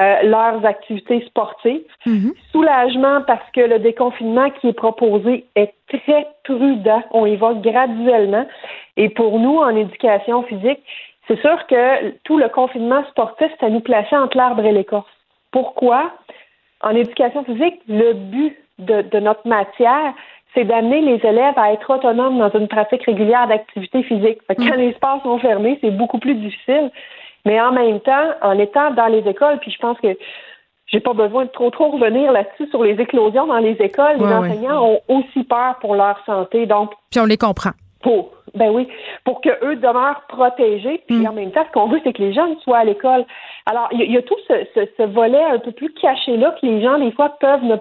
euh, 0.00 0.22
leurs 0.22 0.64
activités 0.64 1.22
sportives. 1.26 1.82
Mm-hmm. 2.06 2.32
Soulagement 2.52 3.22
parce 3.26 3.48
que 3.52 3.60
le 3.60 3.78
déconfinement 3.78 4.50
qui 4.50 4.68
est 4.68 4.72
proposé 4.72 5.44
est 5.56 5.74
très 5.88 6.26
prudent. 6.44 7.02
On 7.10 7.26
y 7.26 7.36
va 7.36 7.54
graduellement. 7.54 8.46
Et 8.96 9.08
pour 9.10 9.38
nous, 9.38 9.58
en 9.58 9.74
éducation 9.76 10.42
physique, 10.44 10.80
c'est 11.28 11.40
sûr 11.40 11.66
que 11.66 12.10
tout 12.24 12.38
le 12.38 12.48
confinement 12.48 13.04
sportif, 13.10 13.48
ça 13.60 13.68
nous 13.68 13.80
plaçait 13.80 14.16
entre 14.16 14.36
l'arbre 14.36 14.64
et 14.64 14.72
l'écorce. 14.72 15.10
Pourquoi? 15.52 16.12
En 16.82 16.96
éducation 16.96 17.44
physique, 17.44 17.80
le 17.88 18.14
but 18.14 18.56
de, 18.78 19.02
de 19.02 19.18
notre 19.20 19.46
matière, 19.46 20.14
c'est 20.54 20.64
d'amener 20.64 21.00
les 21.00 21.24
élèves 21.26 21.58
à 21.58 21.72
être 21.72 21.88
autonomes 21.90 22.38
dans 22.38 22.50
une 22.58 22.68
pratique 22.68 23.04
régulière 23.04 23.46
d'activité 23.46 24.02
physique. 24.02 24.38
quand 24.48 24.64
mm. 24.64 24.78
les 24.78 24.92
sports 24.94 25.22
sont 25.22 25.38
fermés, 25.38 25.78
c'est 25.80 25.90
beaucoup 25.90 26.18
plus 26.18 26.34
difficile. 26.34 26.90
Mais 27.46 27.60
en 27.60 27.72
même 27.72 28.00
temps, 28.00 28.30
en 28.42 28.58
étant 28.58 28.90
dans 28.92 29.06
les 29.06 29.26
écoles, 29.28 29.58
puis 29.60 29.70
je 29.70 29.78
pense 29.78 29.98
que 30.00 30.16
j'ai 30.86 31.00
pas 31.00 31.12
besoin 31.12 31.44
de 31.44 31.50
trop 31.50 31.70
trop 31.70 31.90
revenir 31.90 32.32
là-dessus 32.32 32.68
sur 32.70 32.82
les 32.82 33.00
éclosions 33.00 33.46
dans 33.46 33.58
les 33.58 33.76
écoles. 33.80 34.16
les 34.18 34.24
enseignants 34.24 34.84
ont 34.84 35.00
aussi 35.08 35.44
peur 35.44 35.76
pour 35.80 35.94
leur 35.94 36.22
santé. 36.26 36.66
Donc, 36.66 36.92
puis 37.10 37.20
on 37.20 37.26
les 37.26 37.36
comprend. 37.36 37.70
Pour, 38.02 38.30
ben 38.54 38.70
oui, 38.70 38.88
pour 39.24 39.40
que 39.42 39.50
eux 39.62 39.76
demeurent 39.76 40.22
protégés. 40.26 41.02
Puis 41.06 41.18
mm. 41.18 41.26
en 41.28 41.32
même 41.32 41.52
temps, 41.52 41.64
ce 41.66 41.72
qu'on 41.72 41.86
veut, 41.86 42.00
c'est 42.02 42.12
que 42.12 42.22
les 42.22 42.32
jeunes 42.32 42.58
soient 42.64 42.78
à 42.78 42.84
l'école. 42.84 43.24
Alors, 43.66 43.88
il 43.92 44.10
y, 44.10 44.16
a 44.16 44.22
tout 44.22 44.36
ce, 44.48 44.54
ce, 44.74 44.80
ce, 44.96 45.02
volet 45.02 45.42
un 45.44 45.58
peu 45.58 45.70
plus 45.70 45.92
caché 45.92 46.36
là 46.36 46.56
que 46.60 46.66
les 46.66 46.82
gens 46.82 46.98
des 46.98 47.12
fois 47.12 47.36
peuvent 47.40 47.62
ne 47.62 47.76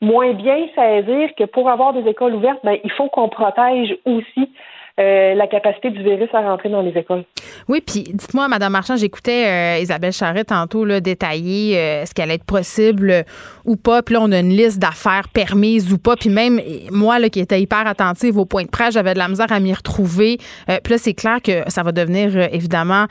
moins 0.00 0.32
bien 0.32 0.68
saisir 0.74 1.30
que 1.36 1.44
pour 1.44 1.68
avoir 1.68 1.92
des 1.92 2.08
écoles 2.08 2.34
ouvertes, 2.34 2.60
ben, 2.64 2.78
il 2.84 2.92
faut 2.92 3.08
qu'on 3.08 3.28
protège 3.28 3.96
aussi 4.04 4.50
euh, 4.98 5.34
la 5.34 5.46
capacité 5.46 5.90
du 5.90 6.02
virus 6.02 6.30
à 6.32 6.40
rentrer 6.40 6.70
dans 6.70 6.80
les 6.80 6.92
écoles. 6.92 7.24
Oui, 7.68 7.82
puis 7.86 8.04
dites-moi, 8.14 8.48
Madame 8.48 8.72
Marchand, 8.72 8.96
j'écoutais 8.96 9.44
euh, 9.46 9.82
Isabelle 9.82 10.14
Charret 10.14 10.44
tantôt 10.44 10.86
là, 10.86 11.00
détailler 11.00 11.78
euh, 11.78 12.06
ce 12.06 12.14
qu'elle 12.14 12.30
allait 12.30 12.36
être 12.36 12.44
possible 12.44 13.26
ou 13.66 13.76
pas. 13.76 14.00
Puis 14.00 14.14
là, 14.14 14.22
on 14.22 14.32
a 14.32 14.38
une 14.38 14.56
liste 14.56 14.78
d'affaires 14.78 15.28
permises 15.28 15.92
ou 15.92 15.98
pas. 15.98 16.16
Puis 16.16 16.30
même 16.30 16.62
moi, 16.90 17.18
là, 17.18 17.28
qui 17.28 17.40
étais 17.40 17.60
hyper 17.60 17.86
attentive 17.86 18.38
au 18.38 18.46
point 18.46 18.62
de 18.62 18.70
presse, 18.70 18.94
j'avais 18.94 19.12
de 19.12 19.18
la 19.18 19.28
misère 19.28 19.52
à 19.52 19.60
m'y 19.60 19.74
retrouver. 19.74 20.38
puis 20.66 20.92
là, 20.92 20.98
c'est 20.98 21.12
clair 21.12 21.42
que 21.42 21.68
ça 21.68 21.82
va 21.82 21.92
devenir 21.92 22.34
évidemment 22.54 23.04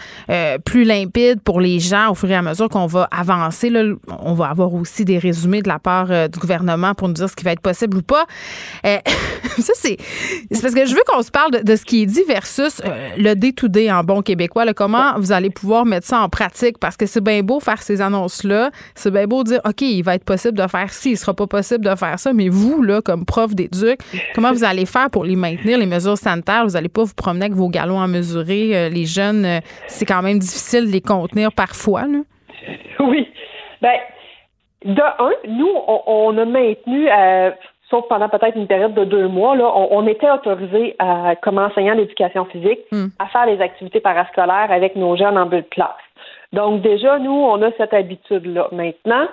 plus 0.65 0.85
limpide 0.85 1.41
pour 1.41 1.61
les 1.61 1.79
gens 1.79 2.09
au 2.09 2.15
fur 2.15 2.31
et 2.31 2.35
à 2.35 2.41
mesure 2.41 2.67
qu'on 2.67 2.87
va 2.87 3.07
avancer. 3.11 3.69
Là, 3.69 3.83
on 4.23 4.33
va 4.33 4.47
avoir 4.47 4.73
aussi 4.73 5.05
des 5.05 5.19
résumés 5.19 5.61
de 5.61 5.69
la 5.69 5.77
part 5.77 6.07
du 6.29 6.39
gouvernement 6.39 6.95
pour 6.95 7.07
nous 7.09 7.13
dire 7.13 7.29
ce 7.29 7.35
qui 7.35 7.43
va 7.43 7.51
être 7.51 7.61
possible 7.61 7.97
ou 7.97 8.01
pas. 8.01 8.25
ça, 8.83 9.73
c'est 9.75 9.97
parce 10.61 10.73
que 10.73 10.85
je 10.87 10.95
veux 10.95 11.03
qu'on 11.07 11.21
se 11.21 11.31
parle 11.31 11.51
de 11.63 11.74
ce 11.75 11.85
qui 11.85 12.03
est 12.03 12.05
dit 12.05 12.23
versus 12.27 12.81
euh, 12.85 13.09
le 13.17 13.33
day-to-day 13.35 13.91
en 13.91 14.03
bon 14.03 14.21
québécois. 14.21 14.65
comment 14.73 15.13
vous 15.17 15.31
allez 15.31 15.49
pouvoir 15.49 15.85
mettre 15.85 16.07
ça 16.07 16.21
en 16.21 16.29
pratique? 16.29 16.77
Parce 16.79 16.97
que 16.97 17.05
c'est 17.05 17.23
bien 17.23 17.41
beau 17.41 17.59
faire 17.59 17.81
ces 17.81 18.01
annonces-là. 18.01 18.71
C'est 18.93 19.11
bien 19.11 19.25
beau 19.27 19.43
dire, 19.43 19.59
OK, 19.65 19.81
il 19.81 20.03
va 20.03 20.15
être 20.15 20.25
possible 20.25 20.57
de 20.57 20.67
faire 20.67 20.89
ci, 20.89 21.11
il 21.11 21.17
sera 21.17 21.33
pas 21.33 21.47
possible 21.47 21.85
de 21.85 21.95
faire 21.95 22.19
ça. 22.19 22.33
Mais 22.33 22.49
vous, 22.49 22.81
là, 22.81 23.01
comme 23.01 23.25
prof 23.25 23.53
d'éduc, 23.55 23.99
comment 24.33 24.51
vous 24.51 24.63
allez 24.63 24.85
faire 24.85 25.09
pour 25.09 25.23
les 25.23 25.35
maintenir, 25.35 25.77
les 25.77 25.85
mesures 25.85 26.17
sanitaires? 26.17 26.65
Vous 26.65 26.73
n'allez 26.73 26.89
pas 26.89 27.03
vous 27.03 27.15
promener 27.15 27.45
avec 27.45 27.57
vos 27.57 27.69
galons 27.69 28.01
à 28.01 28.07
mesurer. 28.07 28.75
Euh, 28.75 28.89
les 28.89 29.05
jeunes, 29.05 29.45
euh, 29.45 29.59
c'est 29.87 30.05
quand 30.05 30.21
même 30.21 30.39
difficile 30.39 30.87
de 30.87 30.91
les 30.91 31.01
contenir 31.01 31.51
parfois. 31.51 32.03
Là. 32.03 32.19
Oui. 32.99 33.27
Ben, 33.81 33.97
de 34.85 35.01
un, 35.01 35.31
nous, 35.47 35.73
on, 35.87 36.37
a 36.37 36.45
maintenu 36.45 37.07
sauf 37.95 38.07
pendant 38.09 38.29
peut-être 38.29 38.57
une 38.57 38.67
période 38.67 38.93
de 38.93 39.05
deux 39.05 39.27
mois, 39.27 39.55
là, 39.55 39.71
on, 39.73 40.05
était 40.07 40.29
autorisé 40.29 40.95
comme 41.41 41.57
enseignant 41.57 41.95
d'éducation 41.95 42.45
physique 42.45 42.79
hmm. 42.91 43.07
à 43.19 43.27
faire 43.27 43.45
des 43.45 43.61
activités 43.61 43.99
parascolaires 43.99 44.71
avec 44.71 44.95
nos 44.95 45.15
jeunes 45.15 45.37
en 45.37 45.45
bulle 45.45 45.61
de 45.61 45.69
classe. 45.69 45.89
Donc 46.53 46.81
déjà, 46.81 47.19
nous, 47.19 47.31
on 47.31 47.61
a 47.61 47.71
cette 47.77 47.93
habitude-là. 47.93 48.67
Maintenant, 48.71 49.27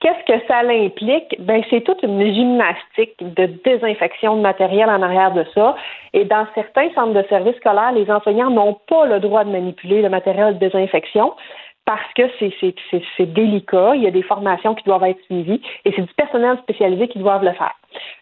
qu'est-ce 0.00 0.32
que 0.32 0.46
ça 0.46 0.58
implique? 0.58 1.36
Ben, 1.40 1.62
c'est 1.70 1.82
toute 1.82 2.02
une 2.02 2.22
gymnastique 2.34 3.16
de 3.20 3.46
désinfection 3.64 4.36
de 4.36 4.40
matériel 4.40 4.88
en 4.88 5.02
arrière 5.02 5.32
de 5.32 5.44
ça. 5.54 5.76
Et 6.12 6.24
dans 6.24 6.46
certains 6.54 6.90
centres 6.94 7.14
de 7.14 7.26
services 7.28 7.56
scolaires, 7.56 7.92
les 7.92 8.10
enseignants 8.10 8.50
n'ont 8.50 8.78
pas 8.88 9.06
le 9.06 9.20
droit 9.20 9.44
de 9.44 9.50
manipuler 9.50 10.02
le 10.02 10.08
matériel 10.08 10.58
de 10.58 10.58
désinfection 10.58 11.32
parce 11.84 12.12
que 12.14 12.22
c'est 12.38 13.32
délicat, 13.32 13.96
il 13.96 14.02
y 14.02 14.06
a 14.06 14.10
des 14.10 14.22
formations 14.22 14.74
qui 14.74 14.84
doivent 14.84 15.04
être 15.04 15.22
suivies 15.24 15.60
et 15.84 15.92
c'est 15.94 16.02
du 16.02 16.14
personnel 16.14 16.58
spécialisé 16.62 17.08
qui 17.08 17.18
doivent 17.18 17.44
le 17.44 17.52
faire. 17.52 17.74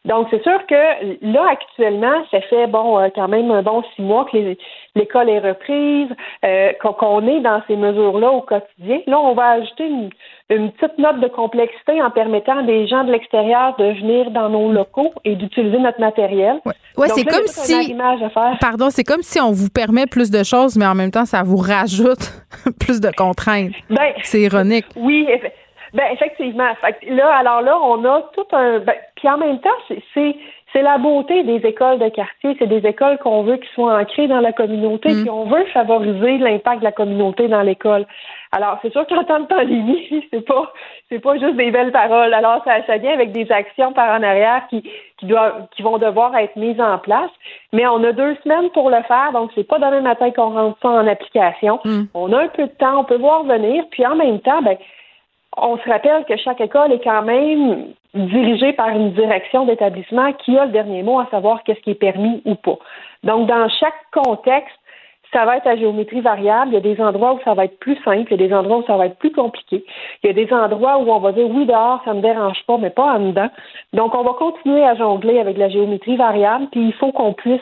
Donc, 0.05 0.29
c'est 0.31 0.43
sûr 0.43 0.67
que 0.67 1.23
là, 1.23 1.47
actuellement, 1.51 2.25
ça 2.31 2.41
fait 2.43 2.67
bon 2.67 2.99
euh, 2.99 3.09
quand 3.15 3.29
même 3.29 3.51
un 3.51 3.63
bon 3.63 3.83
six 3.95 4.03
mois 4.03 4.25
que 4.25 4.57
l'école 4.95 5.29
est 5.29 5.39
reprise, 5.39 6.09
euh, 6.45 6.73
qu'on 6.73 7.27
est 7.27 7.41
dans 7.41 7.63
ces 7.69 7.77
mesures-là 7.77 8.31
au 8.31 8.41
quotidien. 8.41 9.01
Là, 9.07 9.21
on 9.21 9.35
va 9.35 9.51
ajouter 9.51 9.87
une, 9.87 10.11
petite 10.51 10.99
note 10.99 11.21
de 11.21 11.29
complexité 11.29 12.03
en 12.03 12.11
permettant 12.11 12.59
à 12.59 12.63
des 12.63 12.87
gens 12.87 13.05
de 13.05 13.13
l'extérieur 13.13 13.77
de 13.79 13.85
venir 14.01 14.31
dans 14.33 14.49
nos 14.49 14.73
locaux 14.73 15.13
et 15.25 15.37
d'utiliser 15.37 15.79
notre 15.79 16.01
matériel. 16.01 16.61
Ouais, 16.97 17.09
c'est 17.09 17.25
comme 17.25 17.47
si. 17.47 17.97
Pardon, 18.61 18.91
c'est 18.91 19.05
comme 19.05 19.23
si 19.23 19.41
on 19.41 19.53
vous 19.53 19.71
permet 19.71 20.07
plus 20.07 20.31
de 20.31 20.43
choses, 20.43 20.77
mais 20.77 20.87
en 20.87 20.95
même 20.95 21.11
temps, 21.11 21.25
ça 21.25 21.43
vous 21.43 21.57
rajoute 21.57 22.33
plus 22.81 23.01
de 23.01 23.11
contraintes. 23.17 23.73
Ben, 23.89 24.13
c'est 24.23 24.41
ironique. 24.41 24.87
Oui, 24.97 25.27
ben 25.95 26.05
effectivement. 26.13 26.71
là, 27.09 27.37
alors 27.37 27.63
là, 27.63 27.79
on 27.81 28.05
a 28.05 28.23
tout 28.35 28.47
un. 28.53 28.81
Ben, 28.81 28.95
puis 29.17 29.29
en 29.29 29.39
même 29.39 29.61
temps, 29.61 29.71
c'est 30.15 30.35
c'est 30.73 30.83
la 30.83 30.99
beauté 30.99 31.43
des 31.43 31.67
écoles 31.67 31.99
de 31.99 32.09
quartier. 32.09 32.57
C'est 32.59 32.69
des 32.69 32.87
écoles 32.87 33.19
qu'on 33.19 33.43
veut 33.43 33.57
qui 33.57 33.69
soient 33.75 33.99
ancrées 33.99 34.29
dans 34.29 34.41
la 34.41 34.53
communauté, 34.53 35.11
mm. 35.11 35.21
puis 35.23 35.31
on 35.31 35.47
veut 35.47 35.65
favoriser 35.73 36.39
l'impact 36.39 36.81
de 36.81 36.85
la 36.85 36.93
communauté 36.93 37.49
dans 37.49 37.63
l'école. 37.63 38.07
Alors, 38.53 38.79
c'est 38.83 38.91
sûr 38.91 39.07
qu'en 39.07 39.23
temps 39.23 39.41
de 39.41 39.47
pandémie, 39.47 40.27
c'est 40.31 40.45
pas 40.45 40.73
c'est 41.09 41.21
pas 41.21 41.39
juste 41.39 41.57
des 41.57 41.71
belles 41.71 41.93
paroles. 41.93 42.35
Alors, 42.35 42.63
ça, 42.65 42.85
ça 42.87 42.97
vient 42.97 43.13
avec 43.13 43.33
des 43.33 43.51
actions 43.53 43.93
par 43.93 44.19
en 44.19 44.23
arrière 44.23 44.67
qui, 44.69 44.83
qui 45.19 45.27
doivent 45.27 45.67
qui 45.77 45.83
vont 45.83 45.99
devoir 45.99 46.37
être 46.37 46.57
mises 46.57 46.81
en 46.81 46.99
place. 46.99 47.31
Mais 47.73 47.87
on 47.87 48.03
a 48.03 48.13
deux 48.13 48.37
semaines 48.43 48.71
pour 48.71 48.91
le 48.91 49.03
faire, 49.03 49.31
donc 49.33 49.51
c'est 49.55 49.67
pas 49.67 49.79
demain 49.79 50.01
matin 50.01 50.31
qu'on 50.33 50.51
rentre 50.51 50.79
ça 50.83 50.89
en 50.89 51.07
application. 51.07 51.79
Mm. 51.85 52.03
On 52.15 52.33
a 52.33 52.43
un 52.43 52.49
peu 52.49 52.65
de 52.65 52.73
temps, 52.73 53.01
on 53.01 53.05
peut 53.05 53.19
voir 53.19 53.45
venir, 53.45 53.85
puis 53.91 54.05
en 54.05 54.17
même 54.17 54.41
temps, 54.41 54.63
ben 54.63 54.77
on 55.57 55.77
se 55.79 55.89
rappelle 55.89 56.25
que 56.25 56.37
chaque 56.37 56.61
école 56.61 56.93
est 56.93 57.03
quand 57.03 57.23
même 57.23 57.93
dirigée 58.15 58.73
par 58.73 58.89
une 58.89 59.13
direction 59.13 59.67
d'établissement 59.67 60.33
qui 60.33 60.57
a 60.57 60.67
le 60.67 60.73
dernier 60.73 61.03
mot 61.03 61.21
à 61.21 61.27
savoir 61.31 61.63
qu'est-ce 61.65 61.81
qui 61.81 61.91
est 61.91 61.95
permis 61.95 62.43
ou 62.45 62.55
pas. 62.55 62.79
Donc, 63.25 63.49
dans 63.49 63.69
chaque 63.69 63.95
contexte, 64.13 64.80
ça 65.33 65.45
va 65.45 65.57
être 65.57 65.67
à 65.67 65.77
géométrie 65.77 66.21
variable. 66.21 66.73
Il 66.73 66.75
y 66.75 66.77
a 66.77 66.95
des 66.95 67.01
endroits 67.01 67.35
où 67.35 67.41
ça 67.45 67.55
va 67.55 67.65
être 67.65 67.79
plus 67.79 67.97
simple, 68.05 68.33
il 68.33 68.41
y 68.41 68.45
a 68.45 68.49
des 68.49 68.55
endroits 68.55 68.79
où 68.79 68.85
ça 68.87 68.97
va 68.97 69.07
être 69.07 69.19
plus 69.19 69.33
compliqué. 69.33 69.85
Il 70.23 70.27
y 70.27 70.31
a 70.31 70.33
des 70.33 70.53
endroits 70.53 70.99
où 70.99 71.11
on 71.11 71.19
va 71.19 71.33
dire 71.33 71.49
oui, 71.49 71.67
dehors, 71.67 72.03
ça 72.05 72.13
ne 72.13 72.19
me 72.19 72.23
dérange 72.23 72.63
pas, 72.67 72.79
mais 72.79 72.91
pas 72.91 73.15
en 73.15 73.21
dedans. 73.21 73.51
Donc, 73.93 74.15
on 74.15 74.23
va 74.23 74.33
continuer 74.33 74.85
à 74.85 74.95
jongler 74.95 75.39
avec 75.39 75.57
la 75.57 75.69
géométrie 75.69 76.17
variable, 76.17 76.67
puis 76.73 76.87
il 76.87 76.95
faut 76.95 77.13
qu'on 77.13 77.33
puisse 77.33 77.61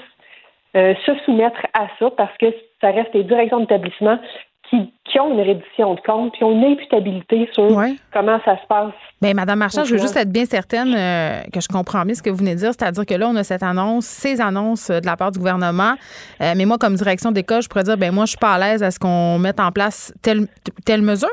euh, 0.77 0.95
se 1.07 1.15
soumettre 1.25 1.67
à 1.73 1.87
ça 1.99 2.11
parce 2.11 2.37
que 2.39 2.47
ça 2.81 2.91
reste 2.91 3.15
les 3.15 3.25
directions 3.25 3.61
d'établissement 3.61 4.19
qui, 4.71 5.21
ont 5.21 5.33
une 5.33 5.41
reddition 5.41 5.95
de 5.95 6.01
compte, 6.01 6.33
qui 6.35 6.45
ont 6.45 6.53
une 6.53 6.65
imputabilité 6.65 7.49
sur 7.53 7.69
comment 8.13 8.39
ça 8.45 8.57
se 8.61 8.67
passe. 8.69 8.93
Bien, 9.21 9.35
Madame 9.35 9.59
Marchand, 9.59 9.85
je 9.85 9.95
veux 9.95 10.01
juste 10.01 10.17
être 10.17 10.31
bien 10.31 10.45
certaine 10.45 10.95
euh, 10.95 11.43
que 11.53 11.61
je 11.61 11.69
comprends 11.69 12.05
bien 12.05 12.15
ce 12.15 12.23
que 12.23 12.31
vous 12.31 12.37
venez 12.37 12.55
de 12.55 12.61
dire, 12.61 12.71
c'est-à-dire 12.73 13.05
que 13.05 13.15
là, 13.15 13.29
on 13.29 13.37
a 13.37 13.43
cette 13.43 13.63
annonce, 13.63 14.05
ces 14.05 14.41
annonces 14.41 14.91
de 14.91 15.05
la 15.05 15.17
part 15.17 15.33
du 15.33 15.39
gouvernement, 15.39 15.95
euh, 16.41 16.55
mais 16.57 16.65
moi, 16.67 16.79
comme 16.79 16.95
direction 16.95 17.33
d'école, 17.33 17.63
je 17.63 17.69
pourrais 17.69 17.85
dire, 17.85 17.97
ben 17.97 18.13
moi, 18.13 18.27
je 18.27 18.31
suis 18.31 18.39
pas 18.39 18.55
à 18.55 18.59
l'aise 18.59 18.83
à 18.83 18.91
ce 18.91 18.99
qu'on 18.99 19.39
mette 19.39 19.61
en 19.61 19.73
place 19.73 20.13
telle, 20.23 20.47
telle 20.85 21.03
mesure. 21.03 21.29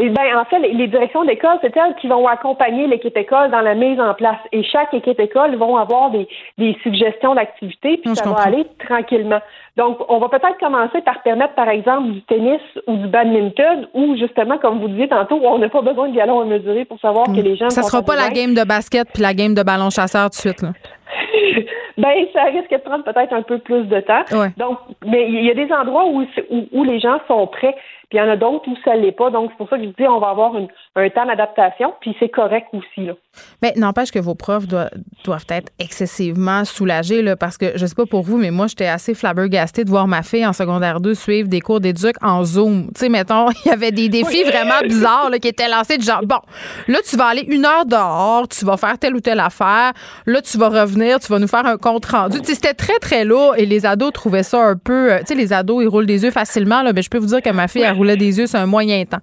Eh 0.00 0.10
bien, 0.10 0.38
en 0.38 0.44
fait, 0.44 0.60
les, 0.60 0.86
directions 0.86 1.24
d'école, 1.24 1.58
c'est 1.60 1.76
elles 1.76 1.96
qui 2.00 2.06
vont 2.06 2.24
accompagner 2.28 2.86
l'équipe 2.86 3.16
école 3.16 3.50
dans 3.50 3.60
la 3.60 3.74
mise 3.74 3.98
en 3.98 4.14
place. 4.14 4.38
Et 4.52 4.62
chaque 4.62 4.94
équipe 4.94 5.18
école 5.18 5.56
vont 5.56 5.76
avoir 5.76 6.10
des, 6.10 6.28
des 6.56 6.76
suggestions 6.84 7.34
d'activités, 7.34 7.96
puis 7.96 8.14
ça 8.14 8.30
va 8.30 8.42
aller 8.42 8.64
tranquillement. 8.86 9.40
Donc, 9.76 9.98
on 10.08 10.18
va 10.18 10.28
peut-être 10.28 10.58
commencer 10.58 11.00
par 11.00 11.20
permettre, 11.22 11.54
par 11.54 11.68
exemple, 11.68 12.12
du 12.12 12.22
tennis 12.22 12.60
ou 12.86 12.96
du 12.96 13.08
badminton, 13.08 13.88
ou 13.92 14.16
justement, 14.16 14.58
comme 14.58 14.78
vous 14.78 14.88
disiez 14.88 15.08
tantôt, 15.08 15.40
on 15.42 15.58
n'a 15.58 15.68
pas 15.68 15.82
besoin 15.82 16.08
de 16.08 16.14
galons 16.14 16.42
à 16.42 16.44
mesurer 16.44 16.84
pour 16.84 17.00
savoir 17.00 17.26
que 17.26 17.40
les 17.40 17.56
gens. 17.56 17.70
Ça 17.70 17.82
sera 17.82 18.02
pas 18.02 18.14
la 18.14 18.30
game 18.30 18.54
de 18.54 18.62
basket 18.62 19.08
puis 19.12 19.22
la 19.22 19.34
game 19.34 19.54
de 19.54 19.64
ballon 19.64 19.90
chasseur 19.90 20.30
tout 20.30 20.30
de 20.30 20.34
suite, 20.34 20.62
là. 20.62 20.70
ben, 21.98 22.26
ça 22.32 22.44
risque 22.44 22.70
de 22.70 22.76
prendre 22.76 23.04
peut-être 23.04 23.32
un 23.32 23.42
peu 23.42 23.58
plus 23.58 23.84
de 23.84 24.00
temps. 24.00 24.24
Donc, 24.56 24.78
mais 25.06 25.26
il 25.28 25.44
y 25.44 25.50
a 25.50 25.54
des 25.54 25.72
endroits 25.72 26.06
où, 26.06 26.24
où, 26.72 26.84
les 26.84 27.00
gens 27.00 27.18
sont 27.26 27.46
prêts. 27.46 27.74
Puis 28.08 28.18
il 28.18 28.20
y 28.20 28.24
en 28.24 28.28
a 28.28 28.36
d'autres 28.36 28.68
où 28.68 28.76
ça 28.84 28.96
l'est 28.96 29.12
pas. 29.12 29.30
Donc, 29.30 29.50
c'est 29.50 29.56
pour 29.56 29.68
ça 29.68 29.76
que 29.76 29.84
je 29.84 29.88
dis 29.88 30.08
on 30.08 30.18
va 30.18 30.30
avoir 30.30 30.54
un 30.56 31.10
temps 31.10 31.26
d'adaptation, 31.26 31.94
puis 32.00 32.16
c'est 32.18 32.28
correct 32.28 32.68
aussi. 32.72 33.06
Là. 33.06 33.14
Mais 33.62 33.72
n'empêche 33.76 34.10
que 34.10 34.18
vos 34.18 34.34
profs 34.34 34.66
doivent, 34.66 34.90
doivent 35.24 35.46
être 35.48 35.72
excessivement 35.78 36.64
soulagés, 36.64 37.22
là, 37.22 37.36
parce 37.36 37.58
que 37.58 37.72
je 37.74 37.86
sais 37.86 37.94
pas 37.94 38.06
pour 38.06 38.22
vous, 38.22 38.38
mais 38.38 38.50
moi, 38.50 38.66
j'étais 38.66 38.86
assez 38.86 39.14
flabbergastée 39.14 39.84
de 39.84 39.90
voir 39.90 40.06
ma 40.06 40.22
fille 40.22 40.46
en 40.46 40.52
secondaire 40.52 41.00
2 41.00 41.14
suivre 41.14 41.48
des 41.48 41.60
cours 41.60 41.80
d'éduc 41.80 42.14
en 42.22 42.44
Zoom. 42.44 42.86
Tu 42.94 43.00
sais, 43.00 43.08
mettons, 43.08 43.50
il 43.64 43.68
y 43.68 43.72
avait 43.72 43.92
des 43.92 44.08
défis 44.08 44.44
vraiment 44.44 44.80
bizarres 44.82 45.30
là, 45.30 45.38
qui 45.38 45.48
étaient 45.48 45.68
lancés 45.68 45.98
de 45.98 46.02
genre, 46.02 46.22
bon, 46.24 46.40
là, 46.86 46.98
tu 47.08 47.16
vas 47.16 47.26
aller 47.26 47.44
une 47.48 47.64
heure 47.64 47.86
dehors, 47.86 48.46
tu 48.48 48.64
vas 48.64 48.76
faire 48.76 48.98
telle 48.98 49.14
ou 49.14 49.20
telle 49.20 49.40
affaire, 49.40 49.92
là, 50.26 50.42
tu 50.42 50.58
vas 50.58 50.68
revenir, 50.68 51.18
tu 51.20 51.28
vas 51.28 51.38
nous 51.38 51.48
faire 51.48 51.66
un 51.66 51.76
compte 51.76 52.06
rendu. 52.06 52.40
Tu 52.40 52.46
sais, 52.46 52.54
c'était 52.54 52.74
très, 52.74 52.98
très 52.98 53.24
lourd 53.24 53.54
et 53.56 53.66
les 53.66 53.86
ados 53.86 54.12
trouvaient 54.12 54.42
ça 54.42 54.62
un 54.62 54.76
peu, 54.76 55.12
euh, 55.12 55.18
tu 55.20 55.26
sais, 55.28 55.34
les 55.34 55.52
ados, 55.52 55.82
ils 55.82 55.88
roulent 55.88 56.06
des 56.06 56.24
yeux 56.24 56.30
facilement, 56.30 56.82
là, 56.82 56.92
mais 56.92 57.02
je 57.02 57.10
peux 57.10 57.18
vous 57.18 57.26
dire 57.26 57.42
que 57.42 57.50
ma 57.50 57.68
fille, 57.68 57.82
elle 57.82 57.96
roulait 57.96 58.16
des 58.16 58.38
yeux 58.38 58.46
sur 58.46 58.58
un 58.58 58.66
moyen 58.66 59.04
temps. 59.04 59.20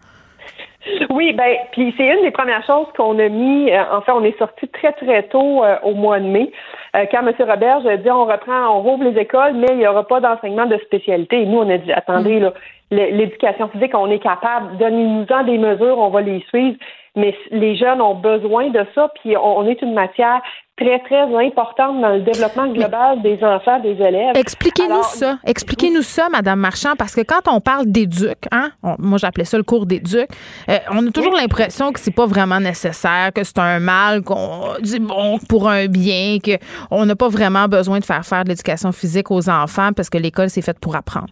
Oui, 1.10 1.34
ben, 1.34 1.58
puis 1.72 1.94
c'est 1.98 2.08
une 2.08 2.22
des 2.22 2.32
premières 2.32 2.66
choses 2.66 2.88
qu'on 2.96 3.18
a 3.20 3.30
mis. 3.30 3.72
Euh, 3.72 3.84
en 3.92 4.02
fait, 4.02 4.12
on 4.12 4.24
est 4.24 4.38
sorti 4.38 4.68
très 4.68 4.92
très 4.94 5.24
tôt 5.24 5.64
euh, 5.64 5.78
au 5.84 5.94
mois 5.94 6.20
de 6.20 6.26
mai, 6.26 6.52
euh, 6.96 7.06
quand 7.12 7.26
M. 7.26 7.34
Robert 7.40 7.86
a 7.88 7.98
dit 7.98 8.10
on 8.10 8.26
reprend, 8.26 8.78
on 8.78 8.82
rouvre 8.82 9.04
les 9.04 9.20
écoles, 9.20 9.54
mais 9.54 9.68
il 9.72 9.78
n'y 9.78 9.88
aura 9.88 10.06
pas 10.08 10.20
d'enseignement 10.20 10.66
de 10.66 10.78
spécialité. 10.78 11.42
Et 11.42 11.46
nous, 11.46 11.60
on 11.60 11.70
a 11.70 11.78
dit 11.78 11.92
attendez, 11.92 12.40
là, 12.40 12.54
l'éducation 12.92 13.68
physique, 13.70 13.94
on 13.96 14.12
est 14.12 14.20
capable, 14.20 14.78
donnez-nous-en 14.78 15.44
des 15.44 15.58
mesures, 15.58 15.98
on 15.98 16.10
va 16.10 16.22
les 16.22 16.44
suivre. 16.50 16.78
Mais 17.16 17.34
les 17.50 17.76
jeunes 17.78 18.02
ont 18.02 18.16
besoin 18.16 18.70
de 18.70 18.86
ça, 18.94 19.10
puis 19.22 19.36
on 19.38 19.66
est 19.68 19.82
une 19.82 19.94
matière 19.94 20.42
très, 20.78 21.00
très 21.00 21.46
importante 21.46 22.02
dans 22.02 22.10
le 22.10 22.22
développement 22.22 22.68
global 22.68 23.22
des 23.22 23.42
enfants, 23.44 23.80
des 23.80 23.94
élèves. 23.94 24.36
Expliquez-nous 24.36 25.04
ça. 25.04 25.38
Expliquez-nous 25.46 26.02
ça, 26.02 26.28
Madame 26.30 26.60
Marchand, 26.60 26.96
parce 26.98 27.16
que 27.16 27.22
quand 27.22 27.48
on 27.48 27.62
parle 27.62 27.86
d'éduc, 27.88 28.38
hein, 28.52 28.72
moi 29.00 29.18
j'appelais 29.18 29.46
ça 29.46 29.58
le 29.58 29.64
cours 29.64 29.86
d'éduc, 29.86 30.28
euh, 30.70 30.78
on 30.92 31.08
a 31.08 31.12
toujours 31.12 31.34
l'impression 31.34 31.94
que 31.94 32.00
c'est 32.00 32.14
pas 32.14 32.26
vraiment 32.26 32.60
nécessaire, 32.60 33.32
que 33.34 33.44
c'est 33.44 33.60
un 33.60 33.80
mal, 33.80 34.22
qu'on 34.22 34.74
dit 34.82 35.00
bon 35.00 35.40
pour 35.48 35.70
un 35.70 35.88
bien, 35.88 36.38
qu'on 36.40 37.06
n'a 37.06 37.16
pas 37.16 37.30
vraiment 37.30 37.68
besoin 37.68 38.00
de 38.00 38.06
faire 38.06 38.26
faire 38.26 38.44
de 38.44 38.50
l'éducation 38.50 38.92
physique 38.92 39.32
aux 39.32 39.50
enfants 39.50 39.92
parce 39.96 40.10
que 40.10 40.18
l'école 40.18 40.50
c'est 40.50 40.62
faite 40.62 40.80
pour 40.80 40.96
apprendre. 40.96 41.30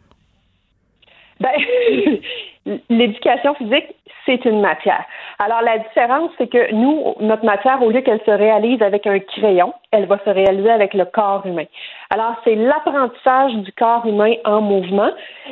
Ben, 1.42 1.50
l'éducation 2.90 3.56
physique, 3.56 3.96
c'est 4.26 4.46
une 4.46 4.62
matière. 4.62 5.04
Alors, 5.40 5.62
la 5.62 5.80
différence, 5.80 6.32
c'est 6.38 6.48
que 6.48 6.74
nous, 6.74 7.16
notre 7.20 7.46
matière, 7.46 7.82
au 7.82 7.90
lieu 7.90 8.02
qu'elle 8.02 8.22
se 8.26 8.32
réalise 8.32 8.82
avec 8.82 9.06
un 9.08 9.20
crayon, 9.20 9.74
elle 9.92 10.06
va 10.06 10.18
se 10.24 10.30
réaliser 10.30 10.70
avec 10.70 10.94
le 10.94 11.06
corps 11.06 11.46
humain. 11.46 11.66
Alors, 12.10 12.36
c'est 12.44 12.56
l'apprentissage 12.56 13.54
du 13.56 13.72
corps 13.74 14.06
humain 14.06 14.34
en 14.46 14.62
mouvement 14.62 15.10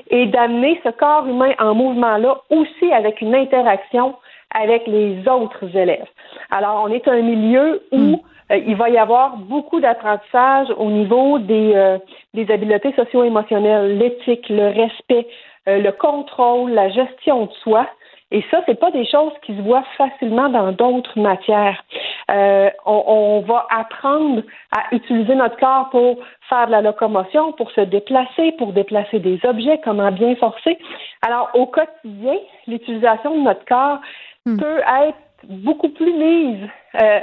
et 0.10 0.28
d'amener 0.28 0.80
ce 0.84 0.90
corps 0.90 1.28
humain 1.28 1.52
en 1.60 1.76
mouvement-là 1.76 2.38
aussi 2.50 2.92
avec 2.94 3.22
une 3.22 3.36
interaction 3.36 4.16
avec 4.54 4.86
les 4.88 5.28
autres 5.28 5.76
élèves. 5.76 6.08
Alors, 6.50 6.84
on 6.86 6.92
est 6.92 7.08
un 7.08 7.22
milieu 7.22 7.82
où 7.92 7.98
hmm. 7.98 8.20
euh, 8.52 8.58
il 8.58 8.76
va 8.76 8.90
y 8.90 8.98
avoir 8.98 9.38
beaucoup 9.38 9.80
d'apprentissage 9.80 10.68
au 10.78 10.90
niveau 10.90 11.40
des, 11.40 11.72
euh, 11.74 11.98
des 12.34 12.52
habiletés 12.52 12.94
socio-émotionnelles, 12.96 13.98
l'éthique, 13.98 14.50
le 14.50 14.68
respect, 14.68 15.28
euh, 15.68 15.78
le 15.78 15.92
contrôle, 15.92 16.72
la 16.72 16.90
gestion 16.90 17.46
de 17.46 17.52
soi. 17.64 17.88
Et 18.32 18.44
ça, 18.50 18.62
c'est 18.66 18.80
pas 18.80 18.92
des 18.92 19.06
choses 19.06 19.34
qui 19.46 19.56
se 19.56 19.62
voient 19.62 19.84
facilement 19.98 20.50
dans 20.50 20.72
d'autres 20.72 21.20
matières. 21.20 21.84
Euh, 22.32 22.70
on, 22.86 23.04
on, 23.06 23.42
va 23.42 23.68
apprendre 23.70 24.42
à 24.72 24.96
utiliser 24.96 25.36
notre 25.36 25.58
corps 25.58 25.90
pour 25.90 26.18
faire 26.48 26.68
de 26.68 26.72
la 26.72 26.82
locomotion, 26.82 27.52
pour 27.54 27.70
se 27.72 27.82
déplacer, 27.82 28.54
pour 28.54 28.72
déplacer 28.72 29.20
des 29.20 29.40
objets, 29.44 29.82
comment 29.84 30.12
bien 30.12 30.36
forcer. 30.36 30.78
Alors, 31.22 31.50
au 31.54 31.66
quotidien, 31.66 32.38
l'utilisation 32.68 33.38
de 33.38 33.44
notre 33.44 33.66
corps 33.66 34.00
hmm. 34.46 34.58
peut 34.58 34.80
être 34.80 35.18
beaucoup 35.50 35.90
plus 35.90 36.14
mise 36.14 36.70
euh, 37.02 37.20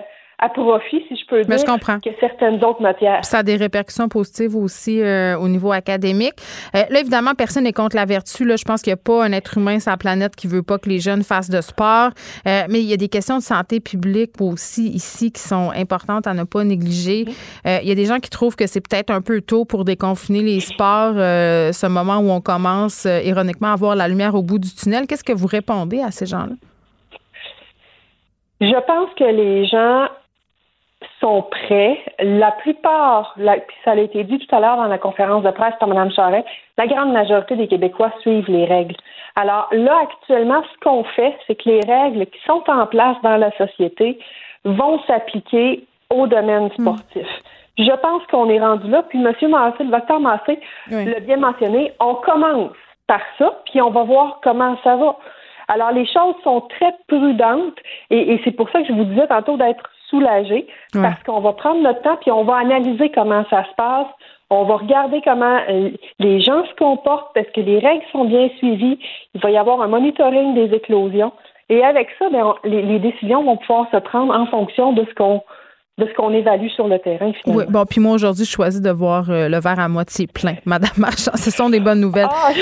profit, 0.47 1.05
si 1.09 1.17
je 1.17 1.27
peux 1.27 1.43
dire, 1.43 1.57
que 1.57 2.11
certaines 2.21 2.63
autres 2.65 2.81
matières. 2.81 3.25
Ça 3.25 3.39
a 3.39 3.43
des 3.43 3.57
répercussions 3.57 4.09
positives 4.09 4.55
aussi 4.55 5.03
euh, 5.03 5.37
au 5.37 5.49
niveau 5.49 5.73
académique. 5.73 6.35
Euh, 6.77 6.85
là, 6.89 7.01
évidemment, 7.01 7.35
personne 7.35 7.65
n'est 7.65 7.73
contre 7.73 7.97
la 7.97 8.05
vertu. 8.05 8.45
Là, 8.45 8.55
je 8.55 8.63
pense 8.63 8.83
qu'il 8.83 8.93
n'y 8.93 9.01
a 9.01 9.03
pas 9.03 9.25
un 9.25 9.33
être 9.33 9.59
humain 9.59 9.81
sur 9.81 9.91
la 9.91 9.97
planète 9.97 10.37
qui 10.37 10.47
veut 10.47 10.63
pas 10.63 10.79
que 10.79 10.89
les 10.89 11.01
jeunes 11.01 11.25
fassent 11.25 11.51
de 11.51 11.61
sport. 11.61 12.11
Euh, 12.47 12.63
mais 12.69 12.81
il 12.81 12.87
y 12.87 12.93
a 12.93 12.97
des 12.97 13.09
questions 13.09 13.39
de 13.39 13.43
santé 13.43 13.81
publique 13.81 14.31
aussi 14.41 14.89
ici 14.89 15.33
qui 15.33 15.43
sont 15.43 15.73
importantes 15.75 16.29
à 16.29 16.35
ne 16.35 16.45
pas 16.45 16.63
négliger. 16.63 17.25
il 17.65 17.89
y 17.89 17.91
a 17.91 17.95
des 17.95 18.05
gens 18.05 18.21
qui 18.21 18.31
trouvent 18.31 18.55
que 18.55 18.67
c'est 18.67 18.81
peut-être 18.81 19.11
un 19.11 19.21
peu 19.21 19.41
tôt 19.41 19.65
pour 19.65 19.85
déconfiner 19.85 20.43
les 20.43 20.61
sports, 20.61 21.15
ce 21.15 21.87
moment 21.87 22.19
où 22.19 22.31
on 22.31 22.41
commence 22.41 23.07
ironiquement 23.25 23.73
à 23.73 23.77
voir 23.77 23.97
la 23.97 24.07
lumière 24.07 24.35
au 24.35 24.43
bout 24.43 24.59
du 24.59 24.73
tunnel. 24.73 25.07
Qu'est-ce 25.07 25.25
que 25.25 25.33
vous 25.33 25.47
répondez 25.47 26.01
à 26.01 26.11
ces 26.11 26.27
gens-là? 26.27 26.55
Je 28.61 28.87
pense 28.87 29.11
que 29.17 29.25
les 29.25 29.67
gens 29.67 30.09
sont 31.21 31.43
prêts. 31.43 31.99
La 32.21 32.53
plupart, 32.53 33.35
puis 33.37 33.77
ça 33.85 33.93
a 33.93 33.97
été 33.97 34.25
dit 34.25 34.39
tout 34.39 34.55
à 34.55 34.61
l'heure 34.61 34.77
dans 34.77 34.87
la 34.87 34.99
conférence 34.99 35.43
de 35.43 35.51
presse 35.51 35.75
par 35.79 35.89
Mme 35.89 36.11
Charette, 36.13 36.47
la 36.77 36.87
grande 36.87 37.13
majorité 37.13 37.57
des 37.57 37.69
Québécois 37.69 38.13
suivent 38.21 38.49
les 38.49 38.65
règles. 38.65 38.97
Alors 39.37 39.69
là, 39.73 40.01
actuellement, 40.03 40.63
ce 40.63 40.85
qu'on 40.85 41.05
fait, 41.05 41.37
c'est 41.47 41.55
que 41.55 41.69
les 41.69 41.81
règles 41.81 42.27
qui 42.27 42.41
sont 42.47 42.63
en 42.69 42.87
place 42.87 43.17
dans 43.23 43.37
la 43.37 43.51
société 43.57 44.19
vont 44.65 45.01
s'appliquer 45.07 45.85
au 46.11 46.27
domaine 46.27 46.71
hmm. 46.79 46.83
sportif. 46.83 47.27
Je 47.79 47.97
pense 48.03 48.27
qu'on 48.27 48.51
est 48.51 48.59
rendu 48.59 48.91
là, 48.91 49.05
puis 49.05 49.19
M. 49.19 49.33
Massé, 49.51 49.85
le 49.85 49.91
docteur 49.91 50.19
Massé 50.19 50.59
l'a 50.91 51.21
bien 51.21 51.37
mentionné, 51.37 51.93
on 52.01 52.15
commence 52.15 52.73
par 53.07 53.21
ça, 53.39 53.63
puis 53.67 53.81
on 53.81 53.91
va 53.91 54.03
voir 54.03 54.41
comment 54.43 54.77
ça 54.83 54.97
va. 54.97 55.17
Alors, 55.69 55.93
les 55.93 56.07
choses 56.07 56.35
sont 56.43 56.63
très 56.63 56.93
prudentes 57.07 57.79
et, 58.11 58.35
et 58.35 58.41
c'est 58.43 58.51
pour 58.51 58.69
ça 58.71 58.81
que 58.81 58.89
je 58.89 58.93
vous 58.93 59.05
disais 59.05 59.29
tantôt 59.29 59.57
d'être 59.57 59.89
soulagé 60.09 60.67
parce 60.93 61.23
qu'on 61.23 61.41
va 61.41 61.53
prendre 61.53 61.81
notre 61.83 62.03
temps 62.03 62.17
puis 62.21 62.31
on 62.31 62.45
va 62.45 62.57
analyser 62.57 63.11
comment 63.11 63.45
ça 63.51 63.65
se 63.65 63.75
passe. 63.77 64.07
On 64.51 64.65
va 64.65 64.77
regarder 64.77 65.21
comment 65.23 65.59
euh, 65.69 65.91
les 66.19 66.41
gens 66.41 66.65
se 66.65 66.75
comportent 66.77 67.35
parce 67.35 67.49
que 67.49 67.61
les 67.61 67.79
règles 67.79 68.05
sont 68.13 68.25
bien 68.25 68.49
suivies. 68.57 68.99
Il 69.35 69.41
va 69.43 69.51
y 69.51 69.59
avoir 69.59 69.83
un 69.83 69.89
monitoring 69.89 70.55
des 70.55 70.75
éclosions. 70.75 71.33
Et 71.69 71.85
avec 71.85 72.09
ça, 72.19 72.31
ben, 72.31 72.55
les, 72.65 72.81
les, 72.81 72.99
décisions 72.99 73.43
vont 73.45 73.59
pouvoir 73.59 73.87
se 73.93 73.99
prendre 73.99 74.35
en 74.35 74.47
fonction 74.47 74.95
de 74.95 75.05
ce 75.05 75.15
qu'on 75.15 75.43
de 75.99 76.07
ce 76.07 76.15
qu'on 76.15 76.33
évalue 76.33 76.69
sur 76.69 76.87
le 76.87 76.99
terrain. 77.01 77.33
Finalement. 77.43 77.65
Oui, 77.65 77.65
bon, 77.69 77.85
puis 77.85 78.01
moi 78.01 78.13
aujourd'hui, 78.13 78.45
je 78.45 78.51
choisis 78.51 78.81
de 78.81 78.91
voir 78.91 79.29
euh, 79.29 79.49
le 79.49 79.59
verre 79.59 79.81
à 79.81 79.89
moitié 79.89 80.29
plein, 80.29 80.55
Madame 80.65 80.91
Marchand. 80.97 81.33
Ce 81.35 81.51
sont 81.51 81.69
des 81.69 81.81
bonnes 81.81 82.01
nouvelles. 82.01 82.29
Ah, 82.31 82.53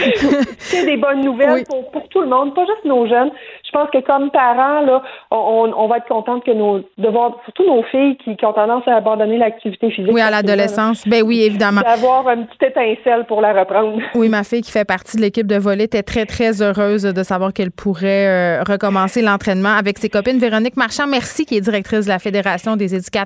c'est 0.59 0.85
des 0.87 0.97
bonnes 0.97 1.21
nouvelles 1.21 1.65
pour, 1.69 1.91
pour, 1.91 2.09
tout 2.09 2.23
le 2.23 2.29
monde, 2.29 2.55
pas 2.55 2.65
juste 2.65 2.85
nos 2.85 3.07
jeunes. 3.07 3.31
Je 3.67 3.71
pense 3.73 3.91
que 3.91 3.99
comme 4.07 4.31
parents, 4.31 4.81
là, 4.81 5.03
on, 5.31 5.71
on 5.77 5.87
va 5.89 5.99
être 5.99 6.09
contente 6.09 6.45
que 6.45 6.53
nos, 6.53 6.79
de 6.79 7.09
voir 7.09 7.37
surtout 7.45 7.67
nos 7.67 7.83
filles 7.83 8.17
qui, 8.25 8.37
qui 8.37 8.47
ont 8.47 8.55
tendance 8.55 8.85
à 8.87 8.97
abandonner 8.97 9.37
l'activité 9.37 9.91
physique. 9.91 10.13
Oui, 10.13 10.21
à 10.21 10.31
l'adolescence. 10.31 11.07
Ben 11.07 11.23
oui, 11.23 11.43
évidemment. 11.43 11.83
D'avoir 11.83 12.29
une 12.31 12.47
petite 12.47 12.63
étincelle 12.63 13.27
pour 13.27 13.41
la 13.41 13.53
reprendre. 13.53 13.99
Oui, 14.15 14.31
ma 14.31 14.45
fille 14.45 14.63
qui 14.63 14.71
fait 14.71 14.87
partie 14.87 15.19
de 15.19 15.23
l'équipe 15.23 15.47
de 15.47 15.57
volley 15.57 15.85
était 15.85 16.03
très, 16.03 16.25
très 16.25 16.63
heureuse 16.63 17.03
de 17.03 17.23
savoir 17.23 17.53
qu'elle 17.53 17.71
pourrait 17.71 18.29
euh, 18.29 18.63
recommencer 18.63 19.21
l'entraînement 19.21 19.77
avec 19.77 19.99
ses 19.99 20.09
copines. 20.09 20.39
Véronique 20.39 20.77
Marchand, 20.77 21.07
merci, 21.07 21.45
qui 21.45 21.57
est 21.57 21.61
directrice 21.61 22.07
de 22.07 22.11
la 22.11 22.19
Fédération 22.19 22.77
des 22.77 22.95
éducateurs 22.95 23.26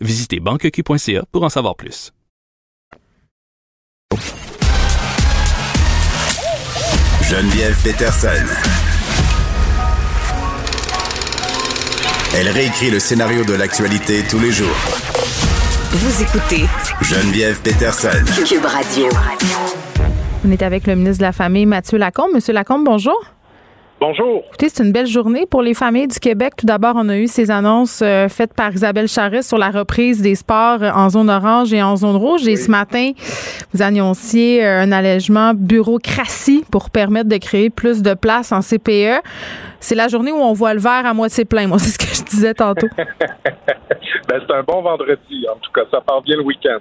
Visitez 0.00 0.38
banqueq.ca 0.38 1.24
pour 1.32 1.42
en 1.42 1.48
savoir 1.48 1.74
plus. 1.74 2.12
Geneviève 7.22 7.76
Peterson. 7.82 8.28
Elle 12.36 12.48
réécrit 12.48 12.90
le 12.90 13.00
scénario 13.00 13.44
de 13.44 13.54
l'actualité 13.54 14.22
tous 14.30 14.38
les 14.38 14.52
jours. 14.52 14.68
Vous 15.90 16.22
écoutez 16.22 16.64
Geneviève 17.02 17.60
Peterson. 17.60 18.08
Radio. 18.62 19.08
On 20.46 20.52
est 20.52 20.62
avec 20.62 20.86
le 20.86 20.94
ministre 20.94 21.18
de 21.18 21.24
la 21.24 21.32
Famille, 21.32 21.66
Mathieu 21.66 21.98
Lacombe. 21.98 22.30
Monsieur 22.34 22.52
Lacombe, 22.52 22.84
bonjour. 22.84 23.18
Bonjour. 24.00 24.44
Écoutez, 24.46 24.68
c'est 24.68 24.84
une 24.84 24.92
belle 24.92 25.08
journée 25.08 25.44
pour 25.44 25.60
les 25.60 25.74
familles 25.74 26.06
du 26.06 26.20
Québec. 26.20 26.52
Tout 26.56 26.66
d'abord, 26.66 26.94
on 26.96 27.08
a 27.08 27.16
eu 27.16 27.26
ces 27.26 27.50
annonces 27.50 28.00
euh, 28.00 28.28
faites 28.28 28.54
par 28.54 28.72
Isabelle 28.72 29.08
Charest 29.08 29.48
sur 29.48 29.58
la 29.58 29.70
reprise 29.70 30.22
des 30.22 30.36
sports 30.36 30.82
en 30.82 31.10
zone 31.10 31.28
orange 31.28 31.72
et 31.72 31.82
en 31.82 31.96
zone 31.96 32.14
rouge. 32.14 32.46
Et 32.46 32.54
ce 32.54 32.70
matin, 32.70 33.10
vous 33.74 33.82
annonciez 33.82 34.64
euh, 34.64 34.82
un 34.82 34.92
allègement 34.92 35.52
bureaucratie 35.52 36.64
pour 36.70 36.90
permettre 36.90 37.28
de 37.28 37.38
créer 37.38 37.70
plus 37.70 38.00
de 38.00 38.14
places 38.14 38.52
en 38.52 38.60
CPE. 38.60 39.20
C'est 39.80 39.96
la 39.96 40.06
journée 40.06 40.30
où 40.30 40.38
on 40.38 40.52
voit 40.52 40.74
le 40.74 40.80
verre 40.80 41.04
à 41.04 41.12
moitié 41.12 41.44
plein. 41.44 41.66
Moi, 41.66 41.78
c'est 41.80 41.90
ce 41.90 41.98
que 41.98 42.14
je 42.14 42.22
disais 42.22 42.54
tantôt. 42.54 42.88
ben, 44.28 44.40
c'est 44.46 44.54
un 44.54 44.62
bon 44.62 44.82
vendredi. 44.82 45.46
En 45.50 45.58
tout 45.58 45.72
cas, 45.72 45.82
ça 45.90 46.00
part 46.00 46.22
bien 46.22 46.36
le 46.36 46.42
week-end. 46.42 46.78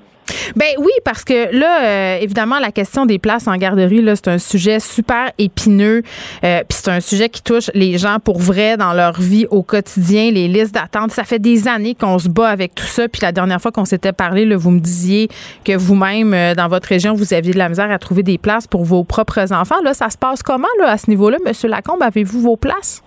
Ben 0.55 0.75
oui, 0.77 0.91
parce 1.05 1.23
que 1.23 1.57
là, 1.57 1.83
euh, 1.83 2.17
évidemment, 2.19 2.59
la 2.59 2.71
question 2.71 3.05
des 3.05 3.17
places 3.19 3.47
en 3.47 3.55
garderie, 3.55 4.01
là, 4.01 4.15
c'est 4.15 4.27
un 4.27 4.37
sujet 4.37 4.79
super 4.79 5.31
épineux. 5.37 6.03
Euh, 6.43 6.59
Puis 6.67 6.79
c'est 6.83 6.91
un 6.91 6.99
sujet 6.99 7.29
qui 7.29 7.41
touche 7.41 7.69
les 7.73 7.97
gens 7.97 8.17
pour 8.19 8.39
vrai 8.39 8.75
dans 8.75 8.93
leur 8.93 9.13
vie 9.19 9.45
au 9.49 9.63
quotidien, 9.63 10.31
les 10.31 10.47
listes 10.47 10.73
d'attente. 10.73 11.11
Ça 11.11 11.23
fait 11.23 11.39
des 11.39 11.67
années 11.67 11.95
qu'on 11.95 12.19
se 12.19 12.27
bat 12.27 12.49
avec 12.49 12.75
tout 12.75 12.85
ça. 12.85 13.07
Puis 13.07 13.21
la 13.21 13.31
dernière 13.31 13.61
fois 13.61 13.71
qu'on 13.71 13.85
s'était 13.85 14.11
parlé, 14.11 14.45
là, 14.45 14.57
vous 14.57 14.71
me 14.71 14.79
disiez 14.79 15.29
que 15.63 15.77
vous-même, 15.77 16.33
euh, 16.33 16.55
dans 16.55 16.67
votre 16.67 16.89
région, 16.89 17.13
vous 17.13 17.33
aviez 17.33 17.53
de 17.53 17.59
la 17.59 17.69
misère 17.69 17.89
à 17.89 17.97
trouver 17.99 18.23
des 18.23 18.37
places 18.37 18.67
pour 18.67 18.83
vos 18.83 19.05
propres 19.05 19.53
enfants. 19.53 19.81
Là, 19.83 19.93
ça 19.93 20.09
se 20.09 20.17
passe 20.17 20.43
comment 20.43 20.67
là, 20.79 20.91
à 20.91 20.97
ce 20.97 21.09
niveau-là, 21.09 21.37
Monsieur 21.45 21.69
Lacombe? 21.69 22.03
Avez-vous 22.03 22.41
vos 22.41 22.57
places? 22.57 23.01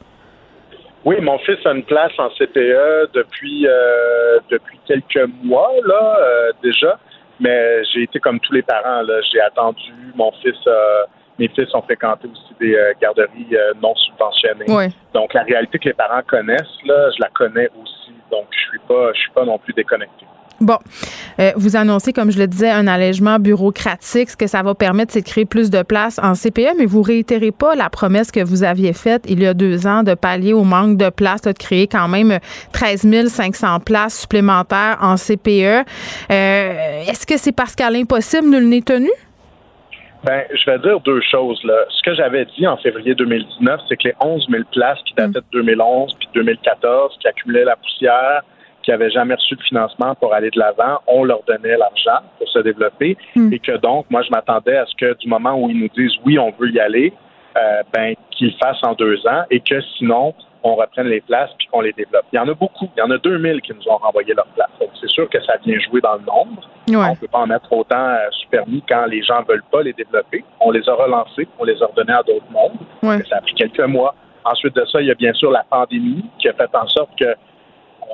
Oui, 1.04 1.20
mon 1.20 1.38
fils 1.38 1.58
a 1.64 1.72
une 1.72 1.84
place 1.84 2.12
en 2.18 2.28
CPE 2.30 3.12
depuis 3.14 3.66
euh, 3.66 4.38
depuis 4.50 4.78
quelques 4.86 5.28
mois 5.42 5.72
là 5.86 6.18
déjà. 6.62 6.98
Mais 7.40 7.82
j'ai 7.86 8.02
été 8.02 8.20
comme 8.20 8.38
tous 8.38 8.52
les 8.52 8.62
parents. 8.62 9.00
Là. 9.00 9.20
J'ai 9.32 9.40
attendu. 9.40 9.92
Mon 10.14 10.30
fils, 10.42 10.58
euh, 10.66 11.04
mes 11.38 11.48
fils 11.48 11.74
ont 11.74 11.82
fréquenté 11.82 12.28
aussi 12.28 12.54
des 12.60 12.74
euh, 12.74 12.92
garderies 13.00 13.48
euh, 13.52 13.72
non 13.82 13.94
subventionnées. 13.94 14.66
Donc 15.14 15.32
la 15.32 15.42
réalité 15.42 15.78
que 15.78 15.88
les 15.88 15.94
parents 15.94 16.22
connaissent, 16.28 16.78
là, 16.84 17.10
je 17.16 17.20
la 17.20 17.28
connais 17.30 17.70
aussi. 17.82 18.12
Donc 18.30 18.46
je 18.50 18.58
suis 18.58 18.78
pas, 18.86 19.12
je 19.14 19.20
suis 19.20 19.30
pas 19.30 19.44
non 19.46 19.58
plus 19.58 19.72
déconnecté. 19.72 20.26
Bon, 20.60 20.76
euh, 21.38 21.52
vous 21.56 21.74
annoncez, 21.74 22.12
comme 22.12 22.30
je 22.30 22.38
le 22.38 22.46
disais, 22.46 22.68
un 22.68 22.86
allègement 22.86 23.38
bureaucratique. 23.38 24.28
Ce 24.28 24.36
que 24.36 24.46
ça 24.46 24.62
va 24.62 24.74
permettre, 24.74 25.10
c'est 25.10 25.22
de 25.22 25.26
créer 25.26 25.46
plus 25.46 25.70
de 25.70 25.82
places 25.82 26.20
en 26.22 26.34
CPE, 26.34 26.76
mais 26.76 26.84
vous 26.84 27.00
réitérez 27.00 27.50
pas 27.50 27.74
la 27.74 27.88
promesse 27.88 28.30
que 28.30 28.44
vous 28.44 28.62
aviez 28.62 28.92
faite 28.92 29.24
il 29.26 29.42
y 29.42 29.46
a 29.46 29.54
deux 29.54 29.86
ans 29.86 30.02
de 30.02 30.12
pallier 30.12 30.52
au 30.52 30.64
manque 30.64 30.98
de 30.98 31.08
places, 31.08 31.40
de 31.40 31.52
créer 31.52 31.86
quand 31.86 32.08
même 32.08 32.38
13 32.72 33.28
500 33.28 33.80
places 33.80 34.20
supplémentaires 34.20 34.98
en 35.00 35.16
CPE. 35.16 35.86
Euh, 36.30 37.02
est-ce 37.08 37.26
que 37.26 37.38
c'est 37.38 37.52
parce 37.52 37.74
qu'à 37.74 37.88
l'impossible, 37.88 38.50
nul 38.50 38.68
n'est 38.68 38.82
tenu? 38.82 39.10
Ben, 40.24 40.42
je 40.52 40.70
vais 40.70 40.78
dire 40.80 41.00
deux 41.00 41.22
choses. 41.22 41.58
Ce 41.88 42.02
que 42.02 42.14
j'avais 42.14 42.44
dit 42.58 42.66
en 42.66 42.76
février 42.76 43.14
2019, 43.14 43.80
c'est 43.88 43.96
que 43.96 44.08
les 44.08 44.14
11 44.20 44.46
000 44.50 44.64
places 44.70 44.98
qui 45.06 45.14
dataient 45.14 45.40
de 45.40 45.44
2011 45.52 46.14
puis 46.18 46.28
2014, 46.34 47.16
qui 47.18 47.28
accumulaient 47.28 47.64
la 47.64 47.76
poussière, 47.76 48.42
qui 48.90 48.98
n'avaient 48.98 49.10
jamais 49.10 49.34
reçu 49.34 49.54
de 49.54 49.62
financement 49.62 50.16
pour 50.16 50.34
aller 50.34 50.50
de 50.50 50.58
l'avant, 50.58 50.98
on 51.06 51.22
leur 51.22 51.42
donnait 51.46 51.76
l'argent 51.76 52.26
pour 52.38 52.48
se 52.48 52.58
développer 52.58 53.16
et 53.52 53.58
que 53.60 53.76
donc, 53.76 54.06
moi, 54.10 54.22
je 54.22 54.30
m'attendais 54.30 54.76
à 54.76 54.84
ce 54.86 54.94
que 54.96 55.16
du 55.18 55.28
moment 55.28 55.54
où 55.54 55.70
ils 55.70 55.78
nous 55.78 55.88
disent 55.96 56.16
oui, 56.26 56.40
on 56.40 56.50
veut 56.58 56.70
y 56.70 56.80
aller, 56.80 57.12
euh, 57.56 57.82
ben, 57.92 58.14
qu'ils 58.32 58.52
fassent 58.58 58.82
en 58.82 58.94
deux 58.94 59.24
ans 59.28 59.44
et 59.48 59.60
que 59.60 59.80
sinon, 59.96 60.34
on 60.64 60.74
reprenne 60.74 61.06
les 61.06 61.20
places 61.20 61.50
puis 61.56 61.68
qu'on 61.68 61.82
les 61.82 61.92
développe. 61.92 62.24
Il 62.32 62.36
y 62.36 62.38
en 62.40 62.48
a 62.48 62.54
beaucoup. 62.54 62.88
Il 62.96 63.00
y 63.00 63.02
en 63.02 63.10
a 63.10 63.18
2000 63.18 63.60
qui 63.62 63.72
nous 63.72 63.88
ont 63.88 63.96
renvoyé 63.96 64.34
leurs 64.34 64.46
places. 64.48 64.70
C'est 65.00 65.08
sûr 65.08 65.28
que 65.28 65.40
ça 65.44 65.54
vient 65.64 65.78
jouer 65.78 66.00
dans 66.00 66.14
le 66.14 66.24
nombre. 66.24 66.68
On 66.88 67.10
ne 67.10 67.16
peut 67.16 67.28
pas 67.28 67.38
en 67.38 67.46
mettre 67.46 67.72
autant 67.72 67.96
euh, 67.96 68.16
sur 68.32 68.50
permis 68.50 68.82
quand 68.88 69.06
les 69.06 69.22
gens 69.22 69.42
veulent 69.48 69.64
pas 69.70 69.82
les 69.82 69.92
développer. 69.92 70.44
On 70.60 70.72
les 70.72 70.86
a 70.88 70.94
relancés, 70.94 71.46
on 71.60 71.64
les 71.64 71.80
a 71.80 71.86
redonnés 71.86 72.12
à 72.12 72.22
d'autres 72.24 72.50
mondes. 72.50 73.24
Ça 73.28 73.36
a 73.36 73.40
pris 73.40 73.54
quelques 73.54 73.86
mois. 73.86 74.16
Ensuite 74.44 74.74
de 74.74 74.84
ça, 74.86 75.00
il 75.00 75.06
y 75.06 75.10
a 75.12 75.14
bien 75.14 75.32
sûr 75.34 75.52
la 75.52 75.64
pandémie 75.70 76.24
qui 76.40 76.48
a 76.48 76.54
fait 76.54 76.74
en 76.74 76.88
sorte 76.88 77.10
que 77.16 77.36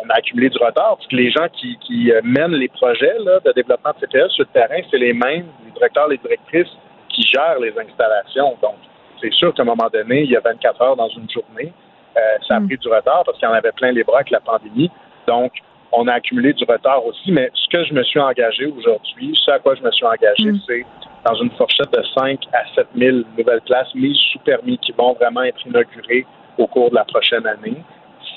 on 0.02 0.08
a 0.10 0.14
accumulé 0.14 0.48
du 0.48 0.58
retard, 0.58 0.96
parce 0.96 1.06
que 1.06 1.16
les 1.16 1.30
gens 1.30 1.48
qui, 1.52 1.76
qui 1.78 2.12
euh, 2.12 2.20
mènent 2.22 2.54
les 2.54 2.68
projets 2.68 3.16
là, 3.20 3.40
de 3.44 3.52
développement 3.52 3.92
de 3.92 4.06
CPE 4.06 4.30
sur 4.30 4.44
le 4.44 4.52
terrain, 4.52 4.80
c'est 4.90 4.98
les 4.98 5.12
mêmes, 5.12 5.46
les 5.64 5.72
directeurs, 5.72 6.08
les 6.08 6.18
directrices 6.18 6.72
qui 7.08 7.22
gèrent 7.22 7.58
les 7.60 7.72
installations. 7.78 8.56
Donc, 8.62 8.76
c'est 9.20 9.32
sûr 9.32 9.54
qu'à 9.54 9.62
un 9.62 9.66
moment 9.66 9.88
donné, 9.92 10.22
il 10.22 10.30
y 10.30 10.36
a 10.36 10.40
24 10.40 10.82
heures 10.82 10.96
dans 10.96 11.08
une 11.08 11.28
journée, 11.30 11.72
euh, 12.16 12.20
ça 12.46 12.56
a 12.56 12.60
pris 12.60 12.76
du 12.76 12.88
retard 12.88 13.22
parce 13.24 13.38
qu'il 13.38 13.48
y 13.48 13.50
en 13.50 13.54
avait 13.54 13.72
plein 13.72 13.92
les 13.92 14.04
bras 14.04 14.18
avec 14.18 14.30
la 14.30 14.40
pandémie. 14.40 14.90
Donc, 15.26 15.52
on 15.92 16.06
a 16.08 16.14
accumulé 16.14 16.52
du 16.52 16.64
retard 16.64 17.04
aussi, 17.04 17.32
mais 17.32 17.50
ce 17.54 17.76
que 17.76 17.84
je 17.84 17.94
me 17.94 18.02
suis 18.02 18.20
engagé 18.20 18.66
aujourd'hui, 18.66 19.38
ce 19.44 19.50
à 19.50 19.58
quoi 19.58 19.74
je 19.74 19.82
me 19.82 19.90
suis 19.92 20.04
engagé, 20.04 20.50
c'est 20.66 20.84
dans 21.24 21.34
une 21.34 21.50
fourchette 21.52 21.92
de 21.92 22.02
5 22.14 22.40
à 22.52 22.62
7 22.74 22.86
000 22.96 23.18
nouvelles 23.36 23.60
places 23.62 23.94
mises 23.94 24.18
sous 24.32 24.38
permis 24.40 24.78
qui 24.78 24.92
vont 24.92 25.14
vraiment 25.14 25.42
être 25.42 25.64
inaugurées 25.66 26.26
au 26.58 26.66
cours 26.66 26.90
de 26.90 26.94
la 26.94 27.04
prochaine 27.04 27.46
année 27.46 27.82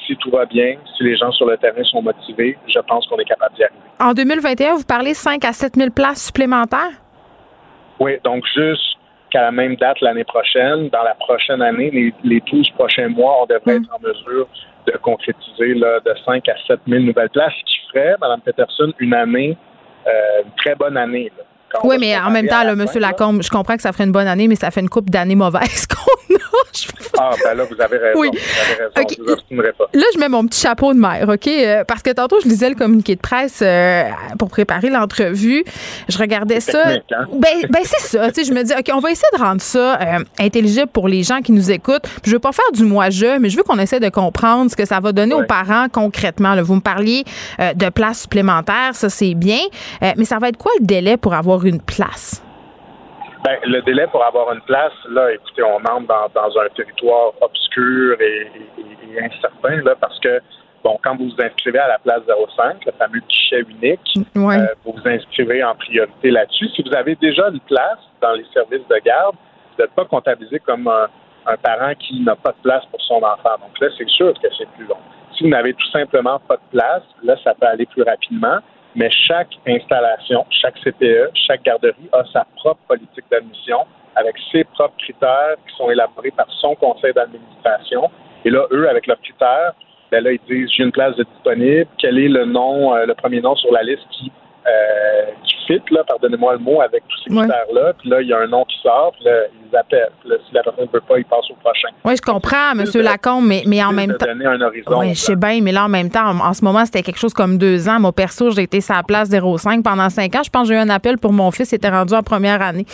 si 0.09 0.17
tout 0.17 0.31
va 0.31 0.45
bien, 0.45 0.75
si 0.97 1.03
les 1.03 1.15
gens 1.15 1.31
sur 1.31 1.45
le 1.45 1.57
terrain 1.57 1.83
sont 1.83 2.01
motivés, 2.01 2.57
je 2.67 2.79
pense 2.79 3.05
qu'on 3.07 3.17
est 3.17 3.25
capable 3.25 3.55
d'y 3.55 3.63
arriver. 3.63 3.79
En 3.99 4.13
2021, 4.13 4.75
vous 4.75 4.83
parlez 4.83 5.13
5 5.13 5.45
à 5.45 5.53
7 5.53 5.75
000 5.75 5.91
places 5.91 6.25
supplémentaires? 6.25 6.91
Oui, 7.99 8.13
donc 8.23 8.43
jusqu'à 8.45 9.41
la 9.41 9.51
même 9.51 9.75
date 9.75 10.01
l'année 10.01 10.23
prochaine, 10.23 10.89
dans 10.89 11.03
la 11.03 11.13
prochaine 11.15 11.61
année, 11.61 11.91
les, 11.91 12.13
les 12.23 12.41
12 12.51 12.71
prochains 12.71 13.09
mois, 13.09 13.43
on 13.43 13.45
devrait 13.45 13.75
être 13.75 13.93
en 13.93 13.99
mesure 13.99 14.47
de 14.87 14.97
concrétiser 14.97 15.75
là, 15.75 15.99
de 15.99 16.13
5 16.25 16.47
à 16.49 16.55
7 16.67 16.79
000 16.87 17.03
nouvelles 17.03 17.29
places, 17.29 17.53
ce 17.59 17.65
qui 17.65 17.79
ferait, 17.89 18.15
Mme 18.19 18.41
Peterson, 18.41 18.91
une 18.99 19.13
année, 19.13 19.57
euh, 20.07 20.43
une 20.45 20.51
très 20.57 20.75
bonne 20.75 20.97
année. 20.97 21.31
Oui, 21.83 21.97
mais 21.99 22.17
en 22.17 22.31
même 22.31 22.47
temps, 22.47 22.63
là, 22.63 22.71
M. 22.71 22.85
Lacombe, 22.95 23.43
je 23.43 23.49
comprends 23.49 23.75
que 23.75 23.81
ça 23.81 23.91
ferait 23.91 24.05
une 24.05 24.11
bonne 24.11 24.27
année, 24.27 24.47
mais 24.47 24.55
ça 24.55 24.71
fait 24.71 24.81
une 24.81 24.89
coupe 24.89 25.09
d'années 25.09 25.35
mauvaises 25.35 25.87
qu'on 25.87 26.35
a. 26.35 26.39
ah, 27.17 27.31
ben 27.43 27.53
là, 27.55 27.63
vous 27.63 27.81
avez 27.81 27.97
raison. 27.97 28.19
Oui. 28.19 28.29
Vous 28.31 28.37
avez 28.61 29.05
raison. 29.05 29.41
Vous 29.51 29.57
pas. 29.77 29.85
Là, 29.93 30.03
je 30.13 30.19
mets 30.19 30.29
mon 30.29 30.45
petit 30.45 30.59
chapeau 30.59 30.93
de 30.93 30.99
mère, 30.99 31.27
OK? 31.29 31.47
Euh, 31.47 31.83
parce 31.87 32.01
que 32.01 32.11
tantôt, 32.11 32.37
je 32.43 32.47
lisais 32.47 32.69
le 32.69 32.75
communiqué 32.75 33.15
de 33.15 33.21
presse 33.21 33.59
euh, 33.61 34.03
pour 34.37 34.49
préparer 34.49 34.89
l'entrevue. 34.89 35.63
Je 36.07 36.17
regardais 36.17 36.59
ça. 36.59 36.83
Hein? 36.87 36.99
Ben, 37.33 37.67
ben 37.69 37.81
c'est 37.83 38.01
ça. 38.01 38.31
Tu 38.31 38.43
sais, 38.43 38.43
je 38.45 38.53
me 38.53 38.63
dis, 38.63 38.73
OK, 38.73 38.89
on 38.93 38.99
va 38.99 39.11
essayer 39.11 39.37
de 39.37 39.41
rendre 39.41 39.61
ça 39.61 39.99
euh, 39.99 40.19
intelligible 40.39 40.87
pour 40.87 41.07
les 41.07 41.23
gens 41.23 41.41
qui 41.41 41.51
nous 41.51 41.71
écoutent. 41.71 42.07
Je 42.25 42.31
veux 42.31 42.39
pas 42.39 42.51
faire 42.51 42.71
du 42.73 42.83
moi-je, 42.83 43.39
mais 43.39 43.49
je 43.49 43.57
veux 43.57 43.63
qu'on 43.63 43.79
essaie 43.79 43.99
de 43.99 44.09
comprendre 44.09 44.71
ce 44.71 44.75
que 44.75 44.85
ça 44.85 44.99
va 44.99 45.11
donner 45.11 45.33
aux 45.33 45.45
parents 45.45 45.87
concrètement. 45.91 46.55
Là. 46.55 46.61
Vous 46.61 46.75
me 46.75 46.81
parliez 46.81 47.23
de 47.59 47.89
places 47.89 48.21
supplémentaires, 48.21 48.91
ça, 48.93 49.09
c'est 49.09 49.33
bien. 49.33 49.59
mais 50.01 50.25
ça 50.25 50.39
va 50.39 50.49
être 50.49 50.57
quoi 50.57 50.71
le 50.79 50.85
délai 50.85 51.17
pour 51.17 51.33
avoir 51.33 51.58
une 51.65 51.81
place? 51.81 52.43
Ben, 53.43 53.57
le 53.63 53.81
délai 53.81 54.05
pour 54.07 54.23
avoir 54.23 54.51
une 54.51 54.61
place, 54.61 54.93
là, 55.09 55.31
écoutez, 55.33 55.63
on 55.63 55.77
entre 55.77 56.07
dans, 56.33 56.59
un 56.59 56.69
territoire 56.75 57.31
obscur 57.41 58.19
et, 58.19 58.47
incertain, 59.17 59.81
là, 59.83 59.95
parce 59.99 60.19
que, 60.19 60.41
bon, 60.83 60.99
quand 61.01 61.15
vous 61.15 61.29
vous 61.29 61.41
inscrivez 61.41 61.79
à 61.79 61.87
la 61.87 61.99
place 61.99 62.21
05, 62.57 62.85
le 62.85 62.91
fameux 62.93 63.21
guichet 63.27 63.61
unique, 63.61 64.27
euh, 64.35 64.67
vous 64.83 64.93
vous 64.93 65.07
inscrivez 65.07 65.63
en 65.63 65.73
priorité 65.75 66.31
là-dessus. 66.31 66.67
Si 66.75 66.83
vous 66.83 66.93
avez 66.93 67.15
déjà 67.15 67.47
une 67.47 67.61
place 67.61 67.99
dans 68.21 68.33
les 68.33 68.45
services 68.53 68.87
de 68.89 68.97
garde, 69.05 69.35
vous 69.77 69.83
n'êtes 69.83 69.93
pas 69.93 70.05
comptabilisé 70.05 70.59
comme 70.59 70.87
un, 70.87 71.07
un 71.45 71.57
parent 71.57 71.93
qui 71.95 72.19
n'a 72.21 72.35
pas 72.35 72.51
de 72.51 72.61
place 72.61 72.85
pour 72.91 73.01
son 73.01 73.17
enfant. 73.23 73.55
Donc 73.61 73.79
là, 73.79 73.87
c'est 73.97 74.09
sûr 74.09 74.33
que 74.33 74.47
c'est 74.57 74.69
plus 74.71 74.85
long. 74.85 74.97
Si 75.37 75.43
vous 75.43 75.49
n'avez 75.49 75.73
tout 75.73 75.89
simplement 75.91 76.39
pas 76.39 76.57
de 76.57 76.77
place, 76.77 77.03
là, 77.23 77.35
ça 77.43 77.53
peut 77.53 77.67
aller 77.67 77.85
plus 77.85 78.03
rapidement 78.03 78.59
mais 78.95 79.09
chaque 79.11 79.49
installation, 79.67 80.45
chaque 80.49 80.77
CPE, 80.83 81.29
chaque 81.47 81.63
garderie 81.63 82.09
a 82.11 82.23
sa 82.33 82.45
propre 82.55 82.81
politique 82.87 83.25
d'admission 83.31 83.79
avec 84.15 84.35
ses 84.51 84.63
propres 84.63 84.97
critères 84.97 85.55
qui 85.67 85.75
sont 85.75 85.89
élaborés 85.89 86.31
par 86.31 86.47
son 86.59 86.75
conseil 86.75 87.13
d'administration. 87.13 88.09
Et 88.45 88.49
là, 88.49 88.65
eux, 88.71 88.89
avec 88.89 89.07
leurs 89.07 89.21
critères, 89.21 89.73
ben 90.11 90.23
là, 90.23 90.31
ils 90.31 90.39
disent 90.49 90.69
j'ai 90.75 90.83
une 90.83 90.91
place 90.91 91.15
de 91.15 91.23
disponible, 91.23 91.87
quel 91.97 92.17
est 92.17 92.27
le 92.29 92.45
nom, 92.45 92.95
euh, 92.95 93.05
le 93.05 93.13
premier 93.13 93.41
nom 93.41 93.55
sur 93.55 93.71
la 93.71 93.83
liste 93.83 94.05
qui 94.11 94.31
euh, 94.69 95.31
qui 95.43 95.55
fit, 95.67 95.81
là, 95.91 96.03
pardonnez-moi 96.07 96.53
le 96.53 96.59
mot, 96.59 96.81
avec 96.81 97.03
tous 97.07 97.17
ces 97.23 97.35
critères-là. 97.35 97.93
Puis 97.99 98.09
là, 98.09 98.21
il 98.21 98.27
y 98.27 98.33
a 98.33 98.39
un 98.39 98.47
nom 98.47 98.65
qui 98.65 98.75
sort, 98.81 99.11
puis 99.13 99.25
là, 99.25 99.43
ils 99.51 99.75
appellent. 99.75 100.11
Puis 100.21 100.29
là, 100.29 100.35
si 100.47 100.53
la 100.53 100.63
personne 100.63 100.85
ne 100.85 100.91
veut 100.91 101.01
pas, 101.01 101.17
ils 101.17 101.25
passent 101.25 101.49
au 101.49 101.55
prochain. 101.55 101.89
Oui, 102.05 102.15
je 102.15 102.21
comprends, 102.21 102.71
M. 102.71 102.85
Lacombe, 103.01 103.45
mais, 103.45 103.63
mais 103.65 103.83
en 103.83 103.91
même 103.91 104.15
temps. 104.15 104.25
donner 104.25 104.45
un 104.45 104.61
horizon. 104.61 104.99
Oui, 104.99 105.09
je 105.09 105.19
sais 105.19 105.35
bien, 105.35 105.59
mais 105.61 105.71
là, 105.71 105.85
en 105.85 105.89
même 105.89 106.09
temps, 106.09 106.29
en, 106.29 106.53
ce 106.53 106.63
moment, 106.63 106.85
c'était 106.85 107.03
quelque 107.03 107.19
chose 107.19 107.33
comme 107.33 107.57
deux 107.57 107.87
ans. 107.87 107.99
Moi, 107.99 108.11
perso, 108.11 108.51
j'ai 108.51 108.63
été 108.63 108.81
sur 108.81 108.95
la 108.95 109.03
place 109.03 109.29
05 109.29 109.83
pendant 109.83 110.09
cinq 110.09 110.35
ans. 110.35 110.41
Je 110.43 110.49
pense 110.49 110.63
que 110.63 110.73
j'ai 110.73 110.75
eu 110.75 110.83
un 110.83 110.89
appel 110.89 111.17
pour 111.17 111.33
mon 111.33 111.51
fils, 111.51 111.71
il 111.71 111.75
était 111.75 111.89
rendu 111.89 112.13
en 112.13 112.23
première 112.23 112.61
année. 112.61 112.85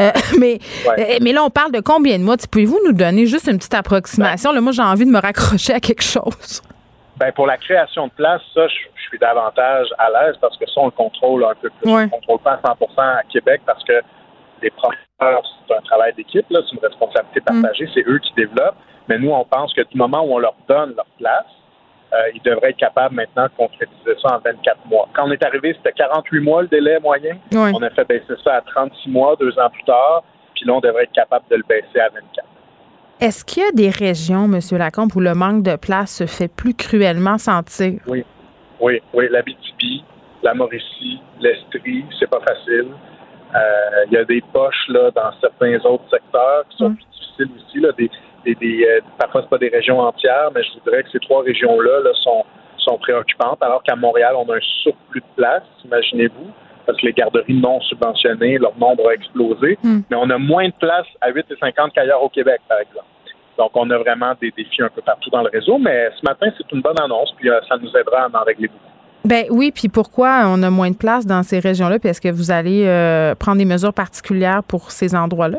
Euh, 0.00 0.10
mais, 0.38 0.58
euh, 0.86 1.18
mais 1.22 1.32
là, 1.32 1.42
on 1.44 1.50
parle 1.50 1.72
de 1.72 1.80
combien 1.80 2.18
de 2.18 2.24
mois? 2.24 2.36
Pouvez-vous 2.50 2.78
nous 2.86 2.92
donner 2.92 3.26
juste 3.26 3.48
une 3.48 3.58
petite 3.58 3.74
approximation? 3.74 4.52
Là, 4.52 4.60
moi, 4.60 4.72
j'ai 4.72 4.82
envie 4.82 5.06
de 5.06 5.10
me 5.10 5.20
raccrocher 5.20 5.74
à 5.74 5.80
quelque 5.80 6.02
chose. 6.02 6.62
Ben, 7.18 7.32
pour 7.32 7.46
la 7.46 7.56
création 7.56 8.06
de 8.06 8.12
place, 8.12 8.40
ça, 8.54 8.68
je, 8.68 8.74
suis 9.08 9.18
davantage 9.18 9.86
à 9.96 10.10
l'aise 10.10 10.36
parce 10.38 10.56
que 10.58 10.66
ça, 10.66 10.80
on 10.82 10.86
le 10.86 10.90
contrôle 10.90 11.42
un 11.42 11.54
peu 11.54 11.70
plus. 11.70 11.90
On 11.90 11.98
ne 11.98 12.06
contrôle 12.08 12.40
pas 12.40 12.60
à 12.62 12.74
100% 12.74 12.86
à 12.98 13.22
Québec 13.22 13.62
parce 13.64 13.82
que 13.84 14.02
les 14.62 14.70
professeurs, 14.70 15.42
c'est 15.66 15.74
un 15.74 15.80
travail 15.80 16.12
d'équipe, 16.14 16.44
c'est 16.50 16.72
une 16.72 16.82
responsabilité 16.82 17.40
mm. 17.40 17.62
partagée, 17.62 17.88
c'est 17.94 18.04
eux 18.06 18.18
qui 18.18 18.32
développent. 18.34 18.76
Mais 19.08 19.18
nous, 19.18 19.30
on 19.30 19.44
pense 19.44 19.72
que 19.72 19.80
du 19.80 19.96
moment 19.96 20.22
où 20.24 20.34
on 20.34 20.38
leur 20.38 20.54
donne 20.68 20.94
leur 20.94 21.06
place, 21.18 21.46
euh, 22.12 22.16
ils 22.34 22.42
devraient 22.42 22.70
être 22.70 22.78
capables 22.78 23.14
maintenant 23.14 23.44
de 23.44 23.52
concrétiser 23.56 24.16
ça 24.22 24.36
en 24.36 24.38
24 24.38 24.86
mois. 24.86 25.08
Quand 25.14 25.26
on 25.26 25.30
est 25.30 25.42
arrivé, 25.42 25.74
c'était 25.76 25.92
48 25.92 26.40
mois 26.40 26.62
le 26.62 26.68
délai 26.68 26.98
moyen. 27.00 27.36
On 27.54 27.82
a 27.82 27.90
fait 27.90 28.06
baisser 28.06 28.34
ça 28.44 28.56
à 28.56 28.60
36 28.60 29.10
mois, 29.10 29.36
deux 29.38 29.58
ans 29.58 29.70
plus 29.70 29.84
tard. 29.84 30.22
Puis 30.54 30.64
là, 30.66 30.74
on 30.74 30.80
devrait 30.80 31.04
être 31.04 31.12
capable 31.12 31.44
de 31.50 31.56
le 31.56 31.64
baisser 31.68 32.00
à 32.00 32.08
24. 32.08 32.46
Est-ce 33.20 33.44
qu'il 33.44 33.64
y 33.64 33.66
a 33.66 33.72
des 33.72 33.90
régions, 33.90 34.44
M. 34.44 34.60
Lacombe, 34.78 35.10
où 35.16 35.20
le 35.20 35.34
manque 35.34 35.64
de 35.64 35.74
place 35.74 36.18
se 36.18 36.26
fait 36.26 36.46
plus 36.46 36.72
cruellement 36.72 37.36
sentir? 37.36 38.00
Oui, 38.06 38.24
oui, 38.80 39.02
oui. 39.12 39.26
La 39.30 39.42
BTB, 39.42 40.04
la 40.44 40.54
Mauricie, 40.54 41.20
l'Estrie, 41.40 42.04
c'est 42.20 42.30
pas 42.30 42.38
facile. 42.46 42.86
Euh, 43.56 44.04
il 44.06 44.12
y 44.12 44.16
a 44.18 44.24
des 44.24 44.40
poches 44.52 44.86
là, 44.88 45.10
dans 45.10 45.32
certains 45.40 45.80
autres 45.84 46.08
secteurs 46.08 46.64
qui 46.70 46.76
sont 46.76 46.94
plus 46.94 47.04
difficiles 47.10 47.50
aussi. 47.56 47.80
Là, 47.80 47.90
des, 47.98 48.10
des, 48.44 48.54
des 48.54 48.86
euh, 48.86 49.00
parfois, 49.18 49.42
pas 49.42 49.58
des 49.58 49.68
régions 49.68 49.98
entières, 49.98 50.50
mais 50.54 50.62
je 50.62 50.74
vous 50.74 50.88
dirais 50.88 51.02
que 51.02 51.10
ces 51.10 51.18
trois 51.18 51.42
régions-là 51.42 52.00
là, 52.04 52.10
sont, 52.22 52.44
sont 52.76 52.98
préoccupantes, 52.98 53.58
alors 53.62 53.82
qu'à 53.82 53.96
Montréal, 53.96 54.34
on 54.36 54.48
a 54.48 54.56
un 54.56 54.60
surplus 54.82 55.22
de 55.22 55.42
place, 55.42 55.64
imaginez-vous, 55.84 56.52
parce 56.88 56.98
que 57.00 57.06
les 57.06 57.12
garderies 57.12 57.52
non 57.60 57.80
subventionnées, 57.82 58.56
leur 58.58 58.76
nombre 58.78 59.08
a 59.10 59.12
explosé, 59.12 59.78
Hmm. 59.84 60.00
mais 60.10 60.16
on 60.16 60.28
a 60.30 60.38
moins 60.38 60.66
de 60.68 60.74
place 60.80 61.06
à 61.20 61.30
8,50 61.30 61.90
qu'ailleurs 61.94 62.22
au 62.22 62.30
Québec, 62.30 62.60
par 62.68 62.78
exemple. 62.80 63.04
Donc, 63.58 63.72
on 63.74 63.90
a 63.90 63.98
vraiment 63.98 64.32
des 64.40 64.50
défis 64.56 64.82
un 64.82 64.88
peu 64.88 65.02
partout 65.02 65.28
dans 65.30 65.42
le 65.42 65.50
réseau, 65.52 65.78
mais 65.78 66.08
ce 66.18 66.24
matin, 66.24 66.46
c'est 66.56 66.72
une 66.72 66.80
bonne 66.80 66.98
annonce, 66.98 67.30
puis 67.36 67.50
euh, 67.50 67.60
ça 67.68 67.76
nous 67.76 67.90
aidera 67.94 68.22
à 68.22 68.28
en 68.40 68.44
régler 68.44 68.68
beaucoup. 68.68 68.84
Ben 69.24 69.44
oui, 69.50 69.70
puis 69.74 69.88
pourquoi 69.88 70.44
on 70.46 70.62
a 70.62 70.70
moins 70.70 70.90
de 70.90 70.96
place 70.96 71.26
dans 71.26 71.42
ces 71.42 71.58
régions-là? 71.58 71.98
Puis 71.98 72.08
est-ce 72.08 72.20
que 72.20 72.30
vous 72.30 72.50
allez 72.50 72.86
euh, 72.86 73.34
prendre 73.34 73.58
des 73.58 73.64
mesures 73.66 73.92
particulières 73.92 74.62
pour 74.66 74.90
ces 74.92 75.14
endroits-là? 75.14 75.58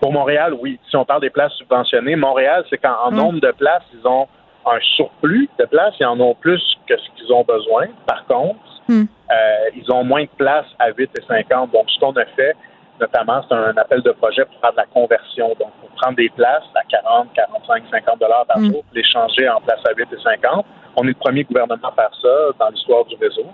Pour 0.00 0.12
Montréal, 0.12 0.54
oui. 0.60 0.78
Si 0.88 0.94
on 0.96 1.04
parle 1.04 1.22
des 1.22 1.30
places 1.30 1.52
subventionnées, 1.54 2.14
Montréal, 2.14 2.64
c'est 2.70 2.78
qu'en 2.78 2.94
en 3.06 3.10
Mm. 3.10 3.16
nombre 3.16 3.40
de 3.40 3.50
places, 3.52 3.82
ils 3.94 4.06
ont 4.06 4.28
un 4.66 4.78
surplus 4.96 5.48
de 5.58 5.64
places. 5.64 5.94
Ils 5.98 6.06
en 6.06 6.20
ont 6.20 6.34
plus 6.34 6.62
que 6.86 6.94
ce 6.96 7.08
qu'ils 7.16 7.32
ont 7.32 7.42
besoin. 7.42 7.86
Par 8.06 8.24
contre, 8.26 8.60
Mm. 8.88 9.02
euh, 9.02 9.34
ils 9.76 9.92
ont 9.92 10.04
moins 10.04 10.22
de 10.22 10.28
places 10.36 10.66
à 10.78 10.88
8 10.90 11.10
et 11.18 11.22
50. 11.28 11.70
Donc, 11.72 11.90
ce 11.90 11.98
qu'on 12.00 12.12
a 12.12 12.24
fait, 12.36 12.54
notamment, 13.00 13.42
c'est 13.48 13.54
un 13.54 13.76
appel 13.76 14.02
de 14.02 14.10
projet 14.12 14.44
pour 14.44 14.58
faire 14.60 14.72
de 14.72 14.76
la 14.78 14.86
conversion. 14.86 15.48
Donc, 15.60 15.70
pour 15.80 15.88
prendre 16.00 16.16
des 16.16 16.28
places 16.30 16.64
à 16.74 16.80
40, 16.88 17.28
45, 17.34 17.84
50 17.90 18.18
dollars 18.20 18.46
par 18.46 18.58
Mm. 18.58 18.72
jour, 18.72 18.84
les 18.94 19.04
changer 19.04 19.48
en 19.48 19.60
places 19.60 19.80
à 19.88 19.92
8 19.96 20.08
et 20.12 20.22
50. 20.22 20.64
On 20.96 21.04
est 21.04 21.08
le 21.08 21.14
premier 21.14 21.44
gouvernement 21.44 21.88
à 21.88 21.92
faire 21.92 22.10
ça 22.20 22.28
dans 22.58 22.68
l'histoire 22.70 23.04
du 23.04 23.14
réseau. 23.16 23.46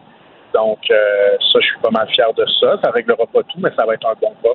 Donc, 0.55 0.79
euh, 0.91 0.97
ça, 1.53 1.59
je 1.61 1.67
suis 1.67 1.79
pas 1.83 1.91
mal 1.91 2.09
fier 2.09 2.33
de 2.33 2.47
ça. 2.61 2.79
Ça 2.83 2.91
réglera 2.93 3.27
pas 3.27 3.43
tout, 3.43 3.59
mais 3.59 3.71
ça 3.77 3.85
va 3.85 3.95
être 3.95 4.07
un 4.07 4.15
bon 4.21 4.33
pas. 4.43 4.55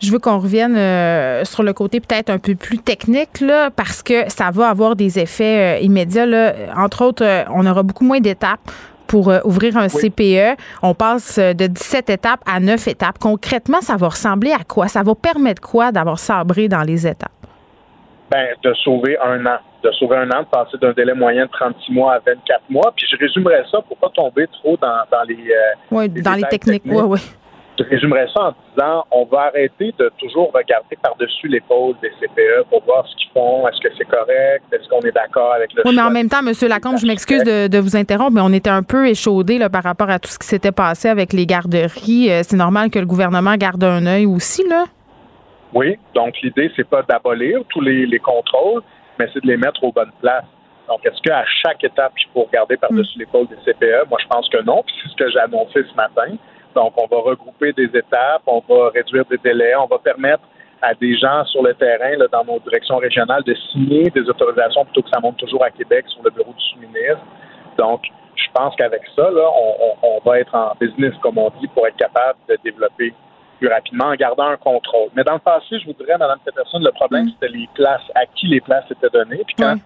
Je 0.00 0.10
veux 0.12 0.18
qu'on 0.18 0.38
revienne 0.38 0.76
euh, 0.76 1.44
sur 1.44 1.62
le 1.62 1.72
côté 1.72 2.00
peut-être 2.00 2.28
un 2.28 2.38
peu 2.38 2.54
plus 2.54 2.78
technique, 2.78 3.40
là, 3.40 3.70
parce 3.70 4.02
que 4.02 4.28
ça 4.28 4.50
va 4.52 4.68
avoir 4.68 4.96
des 4.96 5.18
effets 5.18 5.78
euh, 5.78 5.80
immédiats. 5.80 6.26
Là. 6.26 6.52
Entre 6.76 7.02
autres, 7.04 7.24
on 7.54 7.64
aura 7.66 7.82
beaucoup 7.82 8.04
moins 8.04 8.20
d'étapes 8.20 8.60
pour 9.06 9.30
euh, 9.30 9.38
ouvrir 9.44 9.76
un 9.76 9.88
CPE. 9.88 10.56
On 10.82 10.94
passe 10.94 11.38
euh, 11.38 11.52
de 11.54 11.66
17 11.66 12.10
étapes 12.10 12.40
à 12.46 12.60
9 12.60 12.88
étapes. 12.88 13.18
Concrètement, 13.18 13.80
ça 13.80 13.96
va 13.96 14.08
ressembler 14.08 14.52
à 14.52 14.64
quoi? 14.66 14.88
Ça 14.88 15.02
va 15.02 15.14
permettre 15.14 15.62
quoi 15.62 15.92
d'avoir 15.92 16.18
sabré 16.18 16.68
dans 16.68 16.82
les 16.82 17.06
étapes? 17.06 17.30
Ben, 18.30 18.46
de 18.62 18.72
sauver 18.74 19.16
un 19.24 19.44
an. 19.46 19.58
De 19.82 19.90
sauver 19.92 20.16
un 20.16 20.30
an, 20.30 20.40
de 20.40 20.46
passer 20.46 20.78
d'un 20.80 20.92
délai 20.92 21.12
moyen 21.12 21.44
de 21.44 21.50
36 21.50 21.92
mois 21.92 22.14
à 22.14 22.18
24 22.26 22.62
mois. 22.70 22.92
Puis 22.96 23.06
je 23.10 23.16
résumerais 23.18 23.62
ça 23.70 23.80
pour 23.82 23.96
pas 23.98 24.08
tomber 24.14 24.46
trop 24.48 24.76
dans, 24.80 25.00
dans 25.10 25.22
les. 25.28 25.34
euh, 25.34 25.74
Oui, 25.90 26.08
les 26.14 26.22
dans 26.22 26.30
les 26.32 26.36
détails 26.38 26.50
techniques. 26.50 26.82
Oui, 26.86 27.02
oui. 27.02 27.20
Je 27.78 27.84
résumerais 27.84 28.28
ça 28.32 28.48
en 28.48 28.54
disant 28.72 29.04
on 29.10 29.24
va 29.24 29.46
arrêter 29.46 29.92
de 29.98 30.10
toujours 30.18 30.52
regarder 30.52 30.96
par-dessus 31.02 31.48
l'épaule 31.48 31.94
des 32.00 32.10
CPE 32.20 32.68
pour 32.70 32.84
voir 32.84 33.06
ce 33.08 33.16
qu'ils 33.16 33.30
font. 33.32 33.66
Est-ce 33.66 33.80
que 33.80 33.88
c'est 33.98 34.04
correct? 34.04 34.62
Est-ce 34.72 34.88
qu'on 34.88 35.00
est 35.00 35.12
d'accord 35.12 35.52
avec 35.54 35.72
le 35.74 35.82
Oui, 35.84 35.94
mais 35.94 36.02
en 36.02 36.10
même 36.10 36.28
temps, 36.28 36.38
M. 36.46 36.52
Lacombe, 36.68 36.98
je 36.98 37.06
m'excuse 37.06 37.42
de, 37.42 37.66
de 37.66 37.78
vous 37.78 37.96
interrompre, 37.96 38.32
mais 38.32 38.42
on 38.42 38.52
était 38.52 38.70
un 38.70 38.84
peu 38.84 39.08
échaudé 39.08 39.58
là, 39.58 39.68
par 39.68 39.82
rapport 39.82 40.08
à 40.08 40.20
tout 40.20 40.28
ce 40.28 40.38
qui 40.38 40.46
s'était 40.46 40.72
passé 40.72 41.08
avec 41.08 41.32
les 41.32 41.46
garderies. 41.46 42.30
Euh, 42.30 42.42
c'est 42.44 42.56
normal 42.56 42.90
que 42.90 43.00
le 43.00 43.06
gouvernement 43.06 43.56
garde 43.56 43.82
un 43.82 44.06
œil 44.06 44.26
aussi, 44.26 44.66
là? 44.68 44.84
Oui, 45.72 45.98
donc 46.14 46.40
l'idée, 46.42 46.70
c'est 46.76 46.88
pas 46.88 47.02
d'abolir 47.02 47.58
tous 47.68 47.80
les, 47.80 48.06
les 48.06 48.20
contrôles, 48.20 48.82
mais 49.18 49.26
c'est 49.34 49.42
de 49.42 49.48
les 49.48 49.56
mettre 49.56 49.82
aux 49.82 49.90
bonnes 49.90 50.12
places. 50.20 50.44
Donc, 50.88 51.00
est-ce 51.04 51.20
qu'à 51.22 51.44
chaque 51.62 51.82
étape, 51.82 52.12
il 52.20 52.28
faut 52.32 52.42
regarder 52.44 52.76
par-dessus 52.76 53.18
l'épaule 53.18 53.46
des 53.48 53.56
CPE? 53.56 54.08
Moi, 54.08 54.18
je 54.22 54.28
pense 54.28 54.48
que 54.48 54.62
non. 54.62 54.82
Puis 54.86 54.94
c'est 55.02 55.10
ce 55.10 55.16
que 55.16 55.30
j'ai 55.30 55.40
annoncé 55.40 55.82
ce 55.90 55.94
matin. 55.96 56.36
Donc, 56.74 56.92
on 56.96 57.06
va 57.06 57.22
regrouper 57.22 57.72
des 57.72 57.84
étapes, 57.96 58.42
on 58.46 58.62
va 58.68 58.90
réduire 58.90 59.24
des 59.26 59.38
délais, 59.38 59.74
on 59.76 59.86
va 59.86 59.98
permettre 59.98 60.42
à 60.82 60.92
des 60.94 61.16
gens 61.16 61.44
sur 61.46 61.62
le 61.62 61.72
terrain, 61.74 62.16
là, 62.16 62.26
dans 62.30 62.44
nos 62.44 62.58
directions 62.60 62.96
régionales, 62.98 63.42
de 63.44 63.54
signer 63.72 64.10
des 64.10 64.28
autorisations 64.28 64.84
plutôt 64.84 65.02
que 65.02 65.08
ça 65.12 65.20
monte 65.20 65.36
toujours 65.38 65.64
à 65.64 65.70
Québec 65.70 66.04
sur 66.08 66.22
le 66.22 66.30
bureau 66.30 66.52
du 66.52 66.64
sous-ministre. 66.64 67.24
Donc, 67.78 68.02
je 68.36 68.46
pense 68.52 68.74
qu'avec 68.76 69.02
ça, 69.16 69.30
là, 69.30 69.48
on, 69.56 69.74
on- 69.86 70.16
on 70.16 70.20
va 70.28 70.40
être 70.40 70.54
en 70.54 70.72
business, 70.80 71.14
comme 71.22 71.38
on 71.38 71.50
dit, 71.60 71.68
pour 71.68 71.86
être 71.86 71.96
capable 71.96 72.38
de 72.48 72.58
développer 72.64 73.14
plus 73.58 73.68
rapidement 73.68 74.06
en 74.06 74.14
gardant 74.14 74.48
un 74.48 74.56
contrôle. 74.56 75.08
Mais 75.14 75.22
dans 75.24 75.34
le 75.34 75.38
passé, 75.38 75.78
je 75.78 75.86
vous 75.86 75.92
dirais, 75.94 76.18
Mme 76.18 76.38
Peterson, 76.44 76.80
le 76.80 76.90
problème, 76.90 77.28
c'était 77.30 77.52
les 77.56 77.68
places, 77.74 78.02
à 78.14 78.26
qui 78.26 78.48
les 78.48 78.60
places 78.60 78.84
étaient 78.90 79.10
données. 79.10 79.42
Puis 79.46 79.54
quand 79.56 79.76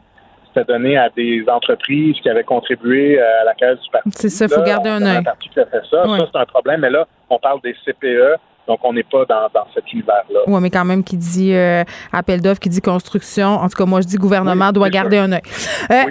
donné 0.64 0.96
à 0.96 1.10
des 1.10 1.44
entreprises 1.48 2.16
qui 2.22 2.28
avaient 2.28 2.44
contribué 2.44 3.20
euh, 3.20 3.42
à 3.42 3.44
la 3.44 3.54
caisse 3.54 3.80
du 3.80 3.90
parti. 3.90 4.10
C'est 4.14 4.28
ça, 4.28 4.48
faut 4.48 4.60
là, 4.60 4.66
garder 4.66 4.90
un 4.90 5.02
œil. 5.04 5.22
parti 5.24 5.48
qui 5.48 5.60
a 5.60 5.66
fait 5.66 5.82
ça. 5.90 6.06
Ouais. 6.08 6.18
Ça, 6.18 6.26
c'est 6.32 6.38
un 6.38 6.46
problème. 6.46 6.80
Mais 6.80 6.90
là, 6.90 7.06
on 7.30 7.38
parle 7.38 7.60
des 7.62 7.74
CPE, 7.84 8.38
donc 8.66 8.80
on 8.82 8.92
n'est 8.92 9.02
pas 9.02 9.24
dans, 9.24 9.48
dans 9.54 9.66
cet 9.74 9.92
univers-là. 9.92 10.40
Oui, 10.46 10.60
mais 10.60 10.70
quand 10.70 10.84
même, 10.84 11.02
qui 11.02 11.16
dit 11.16 11.54
euh, 11.54 11.84
appel 12.12 12.40
d'offres, 12.40 12.60
qui 12.60 12.68
dit 12.68 12.80
construction. 12.80 13.46
En 13.48 13.68
tout 13.68 13.76
cas, 13.76 13.86
moi, 13.86 14.00
je 14.00 14.06
dis 14.06 14.16
gouvernement 14.16 14.66
Oui, 14.68 14.72
doit 14.72 14.90
garder 14.90 15.18
un 15.18 15.32
œil. 15.32 15.42
Euh, 15.90 16.02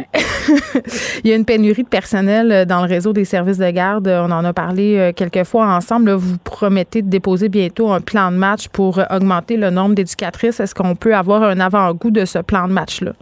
Il 1.23 1.29
y 1.29 1.33
a 1.33 1.35
une 1.35 1.45
pénurie 1.45 1.83
de 1.83 1.89
personnel 1.89 2.65
dans 2.65 2.81
le 2.81 2.87
réseau 2.87 3.13
des 3.13 3.25
services 3.25 3.57
de 3.57 3.69
garde. 3.69 4.07
On 4.07 4.31
en 4.31 4.45
a 4.45 4.53
parlé 4.53 5.11
quelques 5.15 5.43
fois 5.43 5.65
ensemble. 5.67 6.11
Là, 6.11 6.15
vous 6.15 6.37
promettez 6.37 7.01
de 7.01 7.09
déposer 7.09 7.49
bientôt 7.49 7.91
un 7.91 8.01
plan 8.01 8.31
de 8.31 8.37
match 8.37 8.67
pour 8.69 9.01
augmenter 9.09 9.57
le 9.57 9.69
nombre 9.69 9.95
d'éducatrices. 9.95 10.59
Est-ce 10.59 10.73
qu'on 10.73 10.95
peut 10.95 11.15
avoir 11.15 11.43
un 11.43 11.59
avant-goût 11.59 12.11
de 12.11 12.25
ce 12.25 12.39
plan 12.39 12.67
de 12.67 12.73
match-là? 12.73 13.13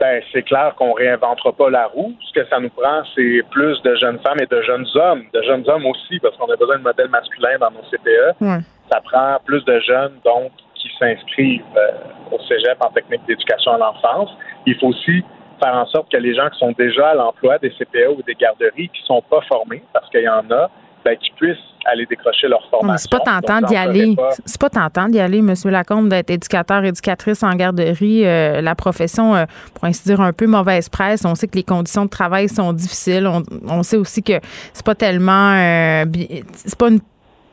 Ben, 0.00 0.22
c'est 0.32 0.42
clair 0.42 0.74
qu'on 0.76 0.92
réinventera 0.92 1.52
pas 1.52 1.70
la 1.70 1.86
roue. 1.86 2.14
Ce 2.28 2.32
que 2.32 2.46
ça 2.48 2.60
nous 2.60 2.70
prend, 2.70 3.02
c'est 3.16 3.42
plus 3.50 3.82
de 3.82 3.96
jeunes 3.96 4.18
femmes 4.20 4.38
et 4.40 4.46
de 4.46 4.62
jeunes 4.62 4.86
hommes, 4.94 5.24
de 5.34 5.42
jeunes 5.42 5.68
hommes 5.68 5.86
aussi, 5.86 6.20
parce 6.20 6.36
qu'on 6.36 6.50
a 6.52 6.56
besoin 6.56 6.78
de 6.78 6.82
modèles 6.82 7.08
masculins 7.08 7.58
dans 7.58 7.70
nos 7.72 7.82
CPE. 7.90 8.40
Ouais. 8.40 8.58
Ça 8.92 9.00
prend 9.00 9.38
plus 9.44 9.64
de 9.64 9.80
jeunes, 9.80 10.14
donc, 10.24 10.52
qui 10.76 10.88
s'inscrivent 10.98 11.62
euh, 11.76 11.90
au 12.30 12.38
cégep 12.42 12.76
en 12.80 12.90
technique 12.90 13.22
d'éducation 13.26 13.72
à 13.72 13.78
l'enfance. 13.78 14.30
Il 14.66 14.76
faut 14.76 14.88
aussi 14.88 15.24
faire 15.60 15.74
en 15.74 15.86
sorte 15.86 16.10
que 16.12 16.16
les 16.16 16.34
gens 16.34 16.48
qui 16.50 16.58
sont 16.58 16.72
déjà 16.78 17.08
à 17.08 17.14
l'emploi 17.14 17.58
des 17.58 17.70
CPE 17.70 18.16
ou 18.16 18.22
des 18.22 18.34
garderies, 18.34 18.88
qui 18.88 19.02
sont 19.04 19.22
pas 19.22 19.40
formés, 19.48 19.82
parce 19.92 20.08
qu'il 20.10 20.22
y 20.22 20.28
en 20.28 20.48
a, 20.52 20.70
ben, 21.08 21.16
qui 21.16 21.30
puissent 21.36 21.56
aller 21.86 22.06
décrocher 22.06 22.48
leur 22.48 22.60
Ouais, 22.60 22.70
formation. 22.70 23.08
C'est 23.10 23.24
pas 23.24 23.40
tentant 23.40 23.66
d'y 23.66 23.76
aller. 23.76 24.16
C'est 24.44 24.60
pas 24.60 24.68
tentant 24.68 25.08
d'y 25.08 25.20
aller, 25.20 25.38
M. 25.38 25.54
Lacombe, 25.64 26.08
d'être 26.08 26.30
éducateur, 26.30 26.84
éducatrice 26.84 27.42
en 27.42 27.54
garderie. 27.54 28.26
Euh, 28.26 28.60
la 28.60 28.74
profession, 28.74 29.34
euh, 29.34 29.44
pour 29.74 29.84
ainsi 29.84 30.04
dire, 30.04 30.20
un 30.20 30.32
peu 30.32 30.46
mauvaise 30.46 30.88
presse. 30.88 31.24
On 31.24 31.34
sait 31.34 31.48
que 31.48 31.56
les 31.56 31.62
conditions 31.62 32.04
de 32.04 32.10
travail 32.10 32.48
sont 32.48 32.72
difficiles. 32.72 33.26
On, 33.26 33.42
on 33.66 33.82
sait 33.82 33.96
aussi 33.96 34.22
que 34.22 34.34
c'est 34.72 34.84
pas 34.84 34.94
tellement. 34.94 35.52
euh, 35.54 36.04
c'est 36.52 36.78
pas 36.78 36.88
une 36.88 37.00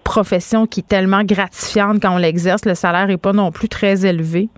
profession 0.03 0.67
qui 0.67 0.81
est 0.81 0.87
tellement 0.87 1.23
gratifiante 1.23 2.01
quand 2.01 2.13
on 2.13 2.17
l'exerce. 2.17 2.65
Le 2.65 2.75
salaire 2.75 3.09
est 3.09 3.17
pas 3.17 3.33
non 3.33 3.51
plus 3.51 3.69
très 3.69 4.05
élevé. 4.05 4.49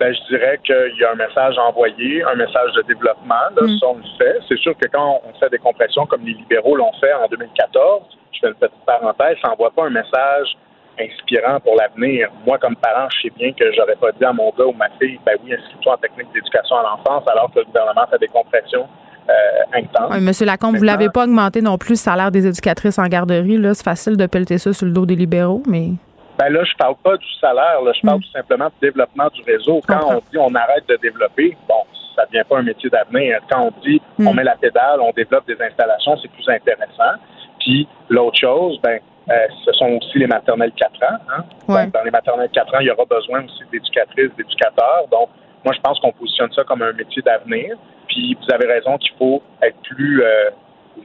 Ben, 0.00 0.12
je 0.14 0.34
dirais 0.34 0.58
qu'il 0.64 0.96
y 0.98 1.04
a 1.04 1.12
un 1.12 1.14
message 1.14 1.56
envoyé, 1.58 2.22
un 2.24 2.34
message 2.34 2.72
de 2.76 2.82
développement. 2.82 3.46
Là, 3.56 3.62
Mm. 3.62 3.78
Ça, 3.78 3.86
on 3.86 3.96
le 3.96 4.02
fait. 4.18 4.38
C'est 4.48 4.58
sûr 4.58 4.76
que 4.76 4.88
quand 4.88 5.20
on 5.24 5.38
fait 5.38 5.50
des 5.50 5.58
compressions 5.58 6.04
comme 6.06 6.24
les 6.24 6.34
libéraux 6.34 6.76
l'ont 6.76 6.92
fait 7.00 7.12
en 7.12 7.28
2014, 7.28 8.02
je 8.32 8.40
fais 8.40 8.48
une 8.48 8.54
petite 8.54 8.84
parenthèse, 8.86 9.36
ça 9.42 9.48
n'envoie 9.50 9.70
pas 9.70 9.84
un 9.86 9.90
message 9.90 10.56
inspirant 11.00 11.60
pour 11.60 11.74
l'avenir. 11.76 12.28
Moi, 12.46 12.58
comme 12.58 12.76
parent, 12.76 13.08
je 13.10 13.22
sais 13.28 13.34
bien 13.36 13.52
que 13.52 13.64
j'aurais 13.72 13.96
pas 13.96 14.12
dit 14.12 14.24
à 14.24 14.32
mon 14.32 14.50
gars 14.56 14.66
ou 14.66 14.72
ma 14.72 14.88
fille, 15.00 15.18
ben 15.26 15.36
oui, 15.42 15.52
inscris-toi 15.54 15.94
en 15.94 15.96
technique 15.96 16.32
d'éducation 16.32 16.76
à 16.76 16.82
l'enfance, 16.82 17.24
alors 17.28 17.50
que 17.52 17.60
le 17.60 17.64
gouvernement 17.64 18.06
fait 18.10 18.18
des 18.18 18.28
compressions 18.28 18.86
euh, 19.28 19.32
intenses. 19.78 20.10
Oui, 20.12 20.18
M. 20.18 20.46
Lacombe, 20.46 20.76
vous 20.76 20.84
l'avez 20.84 21.08
pas 21.08 21.24
augmenté 21.24 21.62
non 21.62 21.78
plus 21.78 21.90
le 21.92 21.96
salaire 21.96 22.30
des 22.30 22.46
éducatrices 22.46 22.98
en 22.98 23.06
garderie. 23.06 23.56
Là, 23.56 23.74
c'est 23.74 23.84
facile 23.84 24.16
de 24.16 24.26
pelleter 24.26 24.58
ça 24.58 24.72
sur 24.72 24.86
le 24.86 24.92
dos 24.92 25.06
des 25.06 25.16
libéraux, 25.16 25.62
mais. 25.66 25.90
Ben 26.38 26.48
là, 26.48 26.64
je 26.64 26.74
parle 26.76 26.96
pas 26.96 27.16
du 27.16 27.32
salaire, 27.40 27.80
là, 27.82 27.92
je 27.94 28.00
parle 28.00 28.20
tout 28.20 28.30
simplement 28.32 28.66
du 28.66 28.88
développement 28.88 29.28
du 29.32 29.42
réseau. 29.42 29.80
Quand 29.86 30.00
on 30.08 30.18
dit 30.30 30.38
on 30.38 30.54
arrête 30.54 30.88
de 30.88 30.96
développer, 30.96 31.56
bon, 31.68 31.82
ça 32.16 32.26
devient 32.26 32.44
pas 32.48 32.58
un 32.58 32.62
métier 32.62 32.90
d'avenir. 32.90 33.38
Quand 33.50 33.70
on 33.70 33.80
dit 33.82 34.00
on 34.18 34.34
met 34.34 34.44
la 34.44 34.56
pédale, 34.56 35.00
on 35.00 35.12
développe 35.12 35.46
des 35.46 35.60
installations, 35.60 36.16
c'est 36.20 36.30
plus 36.30 36.48
intéressant. 36.48 37.20
Puis 37.60 37.88
l'autre 38.08 38.38
chose, 38.38 38.78
ben, 38.82 38.98
euh, 39.30 39.46
ce 39.64 39.72
sont 39.72 39.86
aussi 39.86 40.18
les 40.18 40.26
maternelles 40.26 40.72
4 40.72 41.02
ans. 41.02 41.16
Hein? 41.30 41.44
Ouais. 41.68 41.84
Donc, 41.84 41.94
dans 41.94 42.02
les 42.04 42.10
maternelles 42.10 42.50
4 42.52 42.74
ans, 42.74 42.78
il 42.80 42.86
y 42.86 42.90
aura 42.90 43.04
besoin 43.06 43.44
aussi 43.44 43.62
d'éducatrices, 43.72 44.34
d'éducateurs. 44.36 45.06
Donc, 45.10 45.30
moi, 45.64 45.72
je 45.74 45.80
pense 45.80 45.98
qu'on 46.00 46.12
positionne 46.12 46.52
ça 46.52 46.62
comme 46.64 46.82
un 46.82 46.92
métier 46.92 47.22
d'avenir. 47.22 47.76
Puis 48.08 48.36
vous 48.38 48.54
avez 48.54 48.66
raison 48.66 48.98
qu'il 48.98 49.12
faut 49.18 49.42
être 49.62 49.78
plus 49.82 50.22
euh, 50.22 50.50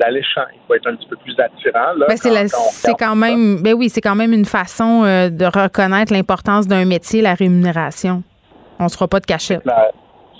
alléchant, 0.01 0.41
il 0.53 0.59
faut 0.67 0.73
être 0.75 0.87
un 0.87 0.95
petit 0.95 1.07
peu 1.07 1.15
plus 1.17 1.35
attirant. 1.39 1.93
Là, 1.97 2.05
Ben, 2.07 2.17
c'est 2.17 2.29
la- 2.29 2.43
on 2.43 2.69
c'est 2.71 2.93
quand 2.93 3.09
ça. 3.09 3.15
même 3.15 3.61
ben 3.61 3.73
oui, 3.73 3.89
c'est 3.89 4.01
quand 4.01 4.15
même 4.15 4.33
une 4.33 4.45
façon 4.45 5.03
euh, 5.03 5.29
de 5.29 5.45
reconnaître 5.45 6.13
l'importance 6.13 6.67
d'un 6.67 6.85
métier, 6.85 7.21
la 7.21 7.33
rémunération. 7.33 8.23
On 8.79 8.87
se 8.87 8.95
fera 8.95 9.07
pas 9.07 9.19
de 9.19 9.25
cachette. 9.25 9.61
clair. 9.63 9.91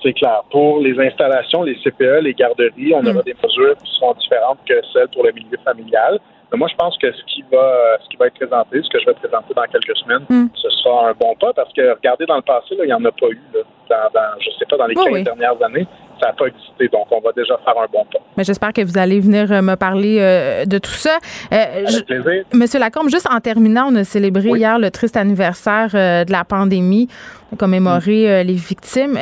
C'est 0.02 0.14
clair. 0.14 0.43
Pour 0.50 0.80
les 0.80 0.97
installations, 0.97 1.62
les 1.64 1.76
CPE, 1.84 2.22
les 2.22 2.34
garderies, 2.34 2.93
on 2.95 3.06
aura 3.06 3.22
des 3.22 3.36
mesures 3.43 3.76
qui 3.84 3.91
seront 4.00 4.14
différentes 4.14 4.60
que 4.66 4.76
celles 4.93 5.10
pour 5.10 5.26
le 5.26 5.34
milieu 5.34 5.58
familial. 5.66 6.20
Mais 6.52 6.58
moi, 6.58 6.70
je 6.72 6.76
pense 6.78 6.97
que 6.97 7.12
ce 7.12 7.22
qui 7.26 7.43
va 7.52 7.97
ce 8.02 8.08
qui 8.10 8.16
va 8.16 8.28
être 8.28 8.36
présenté, 8.36 8.82
ce 8.82 8.89
que 8.89 8.97
je 9.00 9.06
vais 9.06 9.14
présenter 9.16 9.54
dans 9.54 9.64
quelques 9.64 9.97
semaines, 9.97 10.24
Hmm. 10.30 10.47
ce 10.56 10.70
sera 10.70 11.10
un 11.10 11.14
bon 11.20 11.36
pas 11.36 11.52
parce 11.54 11.72
que 11.74 11.82
regardez 11.93 12.26
dans 12.26 12.38
le 12.38 12.41
passé, 12.43 12.76
là, 12.78 12.86
il 12.86 12.88
n'y 12.88 12.93
en 12.93 13.04
a 13.04 13.12
pas 13.12 13.28
eu. 13.28 13.41
Là, 13.54 13.60
dans, 13.89 14.20
dans, 14.20 14.39
je 14.39 14.50
sais 14.58 14.66
pas, 14.70 14.78
dans 14.78 14.88
les 14.88 14.95
Oui, 14.95 15.04
15 15.04 15.14
oui. 15.16 15.24
dernières 15.24 15.62
années, 15.64 15.86
ça 16.20 16.28
n'a 16.28 16.34
pas 16.34 16.45
existé. 16.47 16.88
Donc, 16.89 17.07
on 17.11 17.20
va 17.22 17.32
déjà 17.36 17.57
faire 17.63 17.78
un 17.78 17.86
bon 17.91 18.05
pas. 18.11 18.20
Mais 18.38 18.43
j'espère 18.43 18.74
que 18.74 18.82
vous 18.82 18.97
allez 18.97 19.20
venir 19.20 19.51
euh, 19.51 19.61
me 19.61 19.76
parler 19.76 20.17
euh, 20.20 20.65
de 20.65 20.78
tout 20.78 20.91
ça. 20.91 21.17
Euh, 21.53 21.86
je- 21.88 21.95
Avec 21.95 22.05
plaisir. 22.05 22.43
Monsieur 22.53 22.80
Lacombe, 22.80 23.09
juste 23.09 23.28
en 23.32 23.39
terminant, 23.39 23.88
on 23.91 23.95
a 23.95 24.03
célébré 24.03 24.49
hier 24.49 24.80
le 24.80 24.91
triste 24.91 25.17
anniversaire 25.17 25.89
euh, 25.93 26.26
de 26.26 26.32
la 26.32 26.43
pandémie. 26.43 27.07
On 27.51 27.55
a 27.55 27.57
commémoré 27.57 28.32
euh, 28.32 28.43
les 28.43 28.53
victimes. 28.53 29.17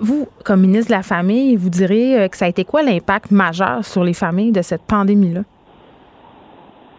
Vous, 0.00 0.28
comme 0.44 0.60
ministre 0.60 0.90
de 0.90 0.96
la 0.96 1.02
Famille, 1.02 1.56
vous 1.56 1.70
diriez 1.70 2.18
euh, 2.20 2.28
que 2.28 2.36
ça 2.36 2.46
a 2.46 2.48
été 2.48 2.64
quoi 2.64 2.82
l'impact 2.82 3.30
majeur 3.30 3.84
sur 3.84 4.04
les 4.04 4.14
familles 4.14 4.52
de 4.52 4.62
cette 4.62 4.82
pandémie-là? 4.82 5.40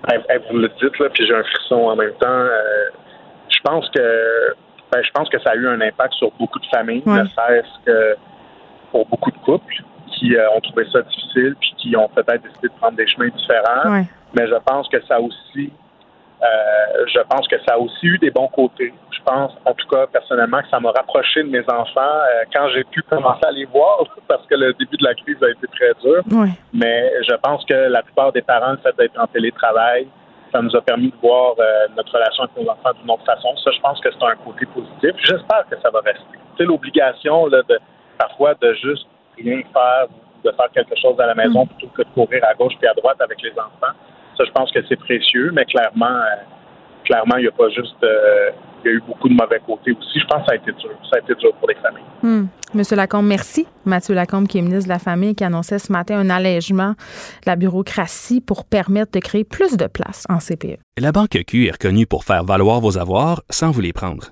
Ben, 0.08 0.22
ben, 0.28 0.42
vous 0.50 0.58
le 0.58 0.70
dites, 0.82 0.98
là, 1.00 1.10
puis 1.14 1.26
j'ai 1.28 1.36
un 1.36 1.44
frisson 1.44 1.76
en 1.76 1.96
même 1.96 2.14
temps. 2.20 2.46
Je 3.50 3.60
pense 3.64 3.90
que 3.90 4.00
ben, 4.92 5.02
je 5.04 5.12
pense 5.14 5.30
que 5.30 5.40
ça 5.42 5.52
a 5.52 5.56
eu 5.56 5.68
un 5.68 5.82
impact 5.82 6.14
sur 6.14 6.32
beaucoup 6.40 6.60
de 6.60 6.66
familles, 6.68 7.04
Ouais. 7.06 7.22
ne 7.22 7.28
serait-ce 7.28 7.86
que 7.86 8.16
pour 8.92 9.06
beaucoup 9.08 9.32
de 9.32 9.38
couples 9.38 9.84
qui 10.08 10.36
euh, 10.36 10.50
ont 10.56 10.62
trouvé 10.62 10.86
ça 10.92 11.02
difficile 11.02 11.56
puis 11.60 11.74
qui 11.78 11.96
ont 11.96 12.10
peut-être 12.10 12.44
décidé 12.44 12.68
de 12.68 12.74
prendre 12.80 12.98
des 12.98 13.08
chemins 13.08 13.30
différents. 13.30 13.92
Ouais. 13.92 14.06
Mais 14.34 14.48
je 14.48 14.56
pense 14.66 14.88
que 14.90 15.02
ça 15.06 15.20
aussi 15.20 15.72
euh, 16.42 17.06
je 17.14 17.20
pense 17.30 17.48
que 17.48 17.58
ça 17.68 17.74
a 17.74 17.78
aussi 17.78 18.08
eu 18.08 18.18
des 18.18 18.32
bons 18.32 18.48
côtés. 18.48 18.94
Je 19.12 19.20
pense, 19.26 19.52
en 19.66 19.74
tout 19.74 19.88
cas, 19.88 20.08
personnellement, 20.08 20.62
que 20.62 20.70
ça 20.70 20.80
m'a 20.80 20.92
rapproché 20.92 21.44
de 21.44 21.50
mes 21.50 21.64
enfants 21.70 22.00
euh, 22.00 22.44
quand 22.54 22.70
j'ai 22.74 22.86
pu 22.86 23.02
commencer 23.02 23.46
à 23.46 23.52
les 23.52 23.66
voir, 23.66 24.04
parce 24.28 24.46
que 24.48 24.56
le 24.56 24.74
début 24.74 24.96
de 24.96 25.04
la 25.04 25.14
crise 25.16 25.38
a 25.44 25.50
été 25.50 25.68
très 25.68 25.94
dur. 26.02 26.24
Mais 26.74 27.12
je 27.28 27.36
pense 27.44 27.66
que 27.66 27.74
la 27.74 28.04
plupart 28.04 28.32
des 28.32 28.42
parents, 28.42 28.72
le 28.72 28.78
fait 28.78 28.96
d'être 28.98 29.20
en 29.20 29.28
télétravail, 29.28 30.08
ça 30.52 30.62
nous 30.62 30.74
a 30.76 30.82
permis 30.82 31.10
de 31.10 31.16
voir 31.22 31.56
euh, 31.60 31.88
notre 31.96 32.12
relation 32.14 32.44
avec 32.44 32.56
nos 32.58 32.72
enfants 32.72 32.98
d'une 33.00 33.12
autre 33.12 33.26
façon. 33.26 33.50
Ça, 33.64 33.72
je 33.72 33.80
pense 33.82 34.00
que 34.00 34.10
c'est 34.10 34.26
un 34.26 34.36
côté 34.38 34.66
positif. 34.66 35.12
J'espère 35.24 35.66
que 35.70 35.76
ça 35.82 35.90
va 35.90 36.00
rester. 36.00 36.24
Tu 36.56 36.58
sais, 36.58 36.64
l'obligation 36.64 37.50
de 37.50 37.64
parfois 38.20 38.54
de 38.62 38.74
juste 38.74 39.08
rien 39.38 39.62
faire, 39.74 40.08
de 40.44 40.52
faire 40.52 40.70
quelque 40.74 40.96
chose 41.02 41.20
à 41.20 41.26
la 41.26 41.36
maison 41.36 41.66
plutôt 41.66 41.88
que 41.96 42.04
de 42.04 42.10
courir 42.14 42.44
à 42.44 42.54
gauche 42.54 42.74
et 42.84 42.88
à 42.88 42.94
droite 42.94 43.18
avec 43.22 43.42
les 43.42 43.52
enfants. 43.52 43.96
Ça, 44.38 44.44
je 44.46 44.52
pense 44.52 44.72
que 44.72 44.80
c'est 44.88 45.00
précieux, 45.00 45.52
mais 45.54 45.66
clairement, 45.66 46.06
euh, 46.06 46.44
clairement, 47.06 47.36
il 47.38 47.44
n'y 47.44 47.48
a 47.48 47.52
pas 47.52 47.70
juste, 47.70 48.04
euh, 48.04 48.52
il 48.84 48.88
y 48.88 48.94
a 48.94 48.98
eu 48.98 49.02
beaucoup 49.06 49.28
de 49.28 49.34
mauvais 49.34 49.60
côtés 49.66 49.92
aussi. 49.92 50.20
Je 50.20 50.26
pense 50.28 50.42
que 50.42 50.48
ça 50.48 50.54
a 50.54 50.56
été 50.56 50.72
dur. 50.74 50.92
Ça 51.10 51.18
a 51.18 51.20
été 51.20 51.36
dur 51.36 51.54
pour 51.56 51.68
les 51.68 51.76
familles. 51.76 52.04
Hmm. 52.22 52.48
Monsieur 52.74 52.96
Lacombe, 52.96 53.26
merci. 53.26 53.66
Mathieu 53.86 54.14
Lacombe, 54.14 54.48
qui 54.48 54.60
est 54.60 54.62
ministre 54.62 54.86
de 54.88 54.94
la 54.94 55.00
Famille, 55.00 55.36
qui 55.36 55.44
annonçait 55.44 55.80
ce 55.80 55.92
matin 55.92 56.20
un 56.20 56.30
allègement 56.30 56.92
de 56.92 57.48
la 57.48 57.56
bureaucratie 57.56 58.42
pour 58.42 58.66
permettre 58.66 59.12
de 59.12 59.20
créer 59.20 59.44
plus 59.44 59.76
de 59.76 59.88
places 59.88 60.26
en 60.30 60.38
CPE. 60.38 60.78
La 61.00 61.12
Banque 61.12 61.38
Q 61.48 61.68
est 61.68 61.72
reconnue 61.72 62.06
pour 62.06 62.24
faire 62.24 62.44
valoir 62.44 62.80
vos 62.80 62.98
avoirs 62.98 63.42
sans 63.50 63.72
vous 63.72 63.82
les 63.82 63.94
prendre. 63.94 64.32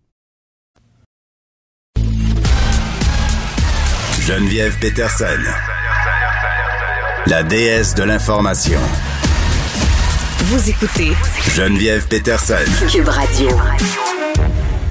Geneviève 4.21 4.77
Peterson. 4.79 5.25
La 7.25 7.41
déesse 7.41 7.95
de 7.95 8.03
l'information. 8.03 8.77
Vous 10.43 10.69
écoutez 10.69 11.13
Geneviève 11.55 12.07
Peterson. 12.07 12.53
Cube 12.87 13.07
Radio. 13.07 13.49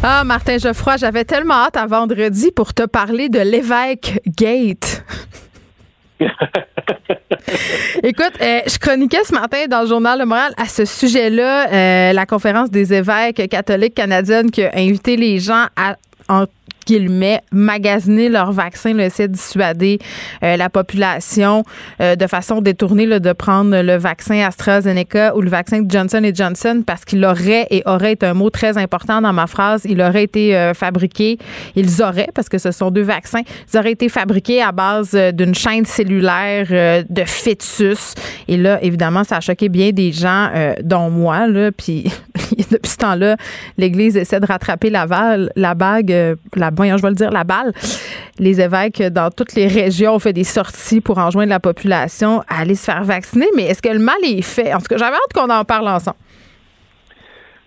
Ah, 0.02 0.24
Martin 0.24 0.58
Geoffroy, 0.58 0.96
j'avais 0.96 1.24
tellement 1.24 1.54
hâte 1.54 1.76
à 1.76 1.86
vendredi 1.86 2.50
pour 2.50 2.74
te 2.74 2.82
parler 2.82 3.28
de 3.28 3.38
l'évêque 3.38 4.20
Gate. 4.26 5.04
Écoute, 8.02 8.32
euh, 8.40 8.60
je 8.66 8.78
chroniquais 8.78 9.22
ce 9.24 9.32
matin 9.32 9.66
dans 9.70 9.82
le 9.82 9.86
Journal 9.86 10.18
Le 10.18 10.26
Moral 10.26 10.52
à 10.56 10.66
ce 10.66 10.84
sujet-là, 10.84 11.68
euh, 11.70 12.12
la 12.12 12.26
conférence 12.26 12.68
des 12.68 12.92
évêques 12.92 13.48
catholiques 13.48 13.94
canadiennes 13.94 14.50
qui 14.50 14.64
a 14.64 14.72
invité 14.74 15.16
les 15.16 15.38
gens 15.38 15.66
à, 15.76 15.94
en 16.28 16.46
guillemets, 16.90 17.40
magasiner 17.52 18.28
leur 18.28 18.52
vaccin, 18.52 18.92
là, 18.94 19.06
essayer 19.06 19.28
de 19.28 19.34
dissuader 19.34 19.98
euh, 20.42 20.56
la 20.56 20.68
population 20.68 21.62
euh, 22.00 22.16
de 22.16 22.26
façon 22.26 22.60
détournée 22.60 23.06
là, 23.06 23.20
de 23.20 23.32
prendre 23.32 23.80
le 23.80 23.96
vaccin 23.96 24.40
AstraZeneca 24.40 25.36
ou 25.36 25.40
le 25.40 25.50
vaccin 25.50 25.82
Johnson 25.86 26.22
Johnson 26.34 26.82
parce 26.84 27.04
qu'il 27.04 27.24
aurait, 27.24 27.66
et 27.70 27.82
aurait 27.86 28.12
est 28.12 28.24
un 28.24 28.34
mot 28.34 28.50
très 28.50 28.76
important 28.76 29.20
dans 29.20 29.32
ma 29.32 29.46
phrase, 29.46 29.82
il 29.88 30.02
aurait 30.02 30.24
été 30.24 30.56
euh, 30.56 30.74
fabriqué, 30.74 31.38
ils 31.76 32.02
auraient, 32.02 32.30
parce 32.34 32.48
que 32.48 32.58
ce 32.58 32.72
sont 32.72 32.90
deux 32.90 33.02
vaccins, 33.02 33.42
ils 33.72 33.78
auraient 33.78 33.92
été 33.92 34.08
fabriqués 34.08 34.60
à 34.60 34.72
base 34.72 35.14
d'une 35.32 35.54
chaîne 35.54 35.84
cellulaire 35.84 37.04
de 37.08 37.24
fœtus. 37.24 38.14
Et 38.48 38.56
là, 38.56 38.82
évidemment, 38.82 39.22
ça 39.22 39.36
a 39.36 39.40
choqué 39.40 39.68
bien 39.68 39.90
des 39.90 40.10
gens, 40.10 40.50
dont 40.82 41.10
moi, 41.10 41.46
là, 41.46 41.70
puis 41.70 42.10
depuis 42.70 42.90
ce 42.90 42.96
temps-là, 42.96 43.36
l'Église 43.78 44.16
essaie 44.16 44.40
de 44.40 44.46
rattraper 44.46 44.90
la, 44.90 45.06
la 45.54 45.74
bague, 45.74 46.36
voyons, 46.80 46.96
je 46.96 47.02
vais 47.02 47.10
le 47.10 47.14
dire, 47.14 47.30
la 47.30 47.44
balle. 47.44 47.72
Les 48.38 48.60
évêques 48.60 49.02
dans 49.02 49.30
toutes 49.30 49.54
les 49.54 49.66
régions 49.66 50.14
ont 50.14 50.18
fait 50.18 50.32
des 50.32 50.44
sorties 50.44 51.00
pour 51.00 51.18
enjoindre 51.18 51.50
la 51.50 51.60
population 51.60 52.42
à 52.48 52.60
aller 52.60 52.74
se 52.74 52.84
faire 52.84 53.04
vacciner. 53.04 53.46
Mais 53.54 53.64
est-ce 53.64 53.82
que 53.82 53.88
le 53.90 53.98
mal 53.98 54.16
est 54.22 54.42
fait? 54.42 54.72
En 54.72 54.78
tout 54.78 54.86
cas, 54.88 54.96
j'avais 54.96 55.16
hâte 55.16 55.32
qu'on 55.34 55.50
en 55.50 55.64
parle 55.64 55.88
ensemble. 55.88 56.16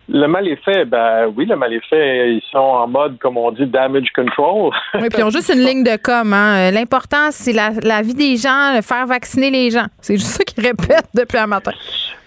Le 0.09 0.27
mal 0.27 0.47
est 0.47 0.61
fait, 0.65 0.83
ben 0.83 1.31
oui, 1.35 1.45
le 1.45 1.55
mal 1.55 1.71
est 1.73 1.87
fait. 1.89 2.33
Ils 2.33 2.43
sont 2.51 2.57
en 2.57 2.87
mode, 2.87 3.17
comme 3.19 3.37
on 3.37 3.51
dit, 3.51 3.65
damage 3.65 4.11
control. 4.13 4.71
Oui, 4.95 5.07
puis 5.09 5.19
ils 5.19 5.23
ont 5.23 5.29
juste 5.29 5.51
une 5.53 5.63
ligne 5.63 5.83
de 5.83 5.95
com. 5.95 6.33
Hein. 6.33 6.71
L'important, 6.71 7.29
c'est 7.31 7.53
la, 7.53 7.69
la 7.81 8.01
vie 8.01 8.13
des 8.13 8.35
gens, 8.35 8.79
faire 8.81 9.05
vacciner 9.07 9.49
les 9.49 9.69
gens. 9.69 9.85
C'est 10.01 10.15
juste 10.17 10.27
ça 10.27 10.43
qu'ils 10.43 10.65
répètent 10.65 11.09
depuis 11.13 11.37
un 11.37 11.47
matin. 11.47 11.71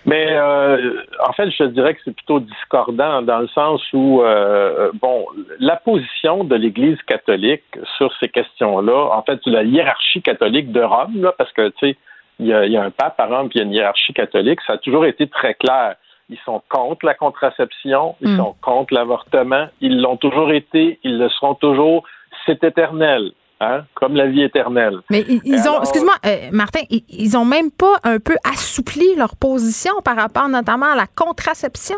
Mais 0.07 0.28
euh, 0.30 1.02
en 1.28 1.32
fait, 1.32 1.50
je 1.50 1.64
dirais 1.64 1.94
que 1.94 2.00
c'est 2.04 2.14
plutôt 2.14 2.38
discordant 2.38 3.22
dans 3.22 3.40
le 3.40 3.48
sens 3.48 3.82
où, 3.92 4.22
euh, 4.22 4.92
bon, 4.94 5.26
la 5.59 5.74
position 5.76 6.44
de 6.44 6.54
l'Église 6.54 7.02
catholique 7.02 7.64
sur 7.98 8.12
ces 8.20 8.28
questions-là, 8.28 9.11
en 9.12 9.22
fait, 9.22 9.40
la 9.46 9.64
hiérarchie 9.64 10.22
catholique 10.22 10.70
de 10.70 10.80
Rome, 10.80 11.22
là, 11.22 11.34
parce 11.36 11.52
que, 11.52 11.68
tu 11.70 11.88
sais, 11.88 11.96
il 12.38 12.46
y, 12.46 12.52
a, 12.54 12.66
il 12.66 12.72
y 12.72 12.76
a 12.76 12.84
un 12.84 12.90
pape 12.90 13.18
à 13.18 13.26
Rome, 13.26 13.48
puis 13.48 13.59
il 13.59 13.62
y 13.62 13.64
a 13.64 13.66
une 13.66 13.72
hiérarchie 13.74 14.14
catholique, 14.14 14.61
ça 14.64 14.74
a 14.74 14.78
toujours 14.78 15.07
été 15.07 15.26
très 15.26 15.54
clair. 15.54 15.96
Ils 16.28 16.38
sont 16.44 16.62
contre 16.68 17.04
la 17.04 17.14
contraception, 17.14 18.14
ils 18.20 18.34
Mm. 18.34 18.36
sont 18.36 18.54
contre 18.62 18.94
l'avortement, 18.94 19.66
ils 19.80 20.00
l'ont 20.00 20.16
toujours 20.16 20.52
été, 20.52 21.00
ils 21.02 21.18
le 21.18 21.28
seront 21.30 21.54
toujours. 21.54 22.04
C'est 22.44 22.62
éternel, 22.62 23.32
hein, 23.61 23.84
comme 23.94 24.14
la 24.16 24.26
vie 24.26 24.42
éternelle. 24.42 24.98
Mais 25.11 25.24
ils, 25.44 25.57
ont, 25.68 25.70
alors- 25.72 25.82
excuse-moi, 25.82 26.14
euh, 26.26 26.36
Martin, 26.52 26.80
ils, 26.90 27.04
ils 27.09 27.36
ont 27.36 27.44
même 27.44 27.70
pas 27.70 27.96
un 28.04 28.18
peu 28.18 28.36
assoupli 28.44 29.14
leur 29.16 29.36
position 29.36 29.92
par 30.04 30.16
rapport 30.16 30.48
notamment 30.48 30.86
à 30.92 30.96
la 30.96 31.07
contraception? 31.07 31.96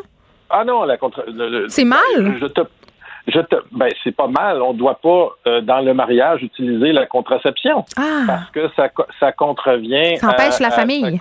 Ah 0.50 0.64
non, 0.64 0.84
la 0.84 0.96
contre. 0.96 1.24
le- 1.28 1.48
le- 1.50 1.68
C'est 1.68 1.84
mal? 1.84 1.98
Je 2.40 2.46
te, 2.46 2.60
je 3.26 3.40
te, 3.40 3.56
ben 3.72 3.88
c'est 4.02 4.16
pas 4.16 4.28
mal. 4.28 4.62
On 4.62 4.72
ne 4.72 4.78
doit 4.78 4.98
pas 5.00 5.28
euh, 5.46 5.60
dans 5.60 5.80
le 5.80 5.92
mariage 5.92 6.42
utiliser 6.42 6.92
la 6.92 7.06
contraception 7.06 7.84
Ah, 7.96 8.22
parce 8.26 8.50
que 8.50 8.68
ça, 8.74 8.88
ça 9.20 9.32
contrevient. 9.32 10.16
ça 10.16 10.28
empêche 10.28 10.54
à- 10.60 10.62
la 10.62 10.68
à- 10.68 10.70
famille. 10.70 11.20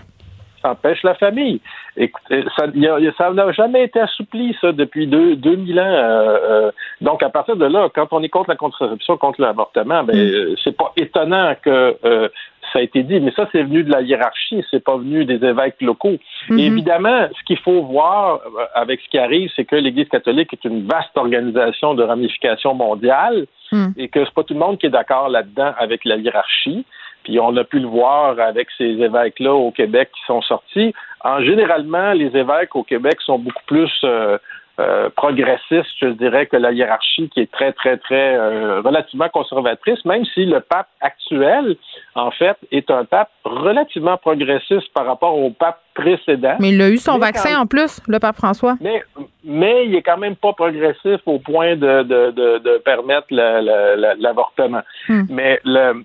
ça 0.61 0.71
empêche 0.71 1.03
la 1.03 1.15
famille. 1.15 1.59
Écoutez, 1.99 2.43
ça 2.55 2.65
y 2.75 2.87
a- 2.87 2.99
y 2.99 3.07
a- 3.07 3.13
ça 3.17 3.31
n'a 3.31 3.51
jamais 3.51 3.83
été 3.83 3.99
assoupli, 3.99 4.55
ça, 4.61 4.71
depuis 4.71 5.07
deux, 5.07 5.35
2000 5.35 5.79
ans. 5.79 5.83
euh, 5.83 6.37
euh, 6.67 6.71
donc, 7.01 7.23
à 7.23 7.29
partir 7.29 7.55
de 7.55 7.65
là, 7.65 7.89
quand 7.93 8.07
on 8.11 8.21
est 8.21 8.29
contre 8.29 8.49
la 8.51 8.55
contraception, 8.55 9.17
contre 9.17 9.41
l'avortement, 9.41 10.03
ben, 10.03 10.15
euh, 10.15 10.55
c'est 10.63 10.77
pas 10.77 10.91
étonnant 10.95 11.55
que 11.61 11.97
euh, 12.05 12.29
ça 12.71 12.79
a 12.79 12.81
été 12.81 13.01
dit. 13.01 13.19
Mais 13.19 13.31
ça, 13.31 13.47
c'est 13.51 13.63
venu 13.63 13.83
de 13.83 13.91
la 13.91 14.01
hiérarchie, 14.01 14.63
c'est 14.69 14.83
pas 14.83 14.97
venu 14.97 15.25
des 15.25 15.43
évêques 15.43 15.81
locaux. 15.81 16.17
Mhm. 16.49 16.59
Et 16.59 16.65
évidemment, 16.65 17.27
ce 17.37 17.43
qu'il 17.45 17.57
faut 17.59 17.81
voir 17.83 18.41
euh, 18.45 18.65
avec 18.75 18.99
ce 19.01 19.07
qui 19.09 19.17
arrive, 19.17 19.49
c'est 19.55 19.65
que 19.65 19.75
l'Église 19.75 20.09
catholique 20.09 20.53
est 20.53 20.65
une 20.65 20.85
vaste 20.87 21.15
organisation 21.17 21.93
de 21.95 22.03
ramification 22.03 22.73
mondiale 22.75 23.45
Hmm. 23.71 23.87
et 23.97 24.07
que 24.07 24.23
c'est 24.23 24.33
pas 24.33 24.43
tout 24.43 24.53
le 24.53 24.61
monde 24.61 24.77
qui 24.77 24.85
est 24.85 24.89
d'accord 24.89 25.27
là-dedans 25.27 25.73
avec 25.77 26.05
la 26.05 26.15
hiérarchie. 26.15 26.85
Puis 27.23 27.37
on 27.37 27.55
a 27.57 27.65
pu 27.65 27.79
le 27.79 27.87
voir 27.87 28.39
avec 28.39 28.69
ces 28.77 28.85
évêques-là 29.01 29.53
au 29.53 29.71
Québec 29.71 30.09
qui 30.15 30.21
sont 30.25 30.41
sortis. 30.41 30.93
En 31.21 31.41
généralement, 31.41 32.13
les 32.13 32.35
évêques 32.37 32.75
au 32.75 32.83
Québec 32.83 33.17
sont 33.21 33.39
beaucoup 33.39 33.63
plus 33.65 33.91
euh, 34.03 34.37
euh, 34.79 35.09
progressiste, 35.15 35.89
je 35.99 36.09
dirais, 36.09 36.45
que 36.45 36.55
la 36.55 36.71
hiérarchie 36.71 37.29
qui 37.29 37.39
est 37.41 37.51
très, 37.51 37.73
très, 37.73 37.97
très 37.97 38.35
euh, 38.35 38.81
relativement 38.81 39.27
conservatrice, 39.29 40.05
même 40.05 40.23
si 40.25 40.45
le 40.45 40.59
pape 40.59 40.87
actuel, 41.01 41.75
en 42.13 42.29
fait, 42.29 42.55
est 42.71 42.91
un 42.91 43.03
pape 43.03 43.31
relativement 43.43 44.17
progressiste 44.17 44.93
par 44.93 45.07
rapport 45.07 45.35
au 45.35 45.49
pape 45.49 45.81
précédent. 45.95 46.57
Mais 46.59 46.69
il 46.69 46.81
a 46.81 46.89
eu 46.89 46.97
son 46.97 47.17
vaccin 47.17 47.59
en 47.59 47.65
plus, 47.65 47.99
le 48.07 48.19
pape 48.19 48.35
François. 48.35 48.75
Mais, 48.79 49.03
mais 49.43 49.87
il 49.87 49.95
est 49.95 50.03
quand 50.03 50.17
même 50.17 50.35
pas 50.35 50.53
progressif 50.53 51.21
au 51.25 51.39
point 51.39 51.75
de, 51.75 52.03
de, 52.03 52.31
de, 52.31 52.59
de 52.59 52.77
permettre 52.85 53.27
l'avortement. 53.31 54.83
Hmm. 55.09 55.23
Mais 55.29 55.59
le, 55.65 56.03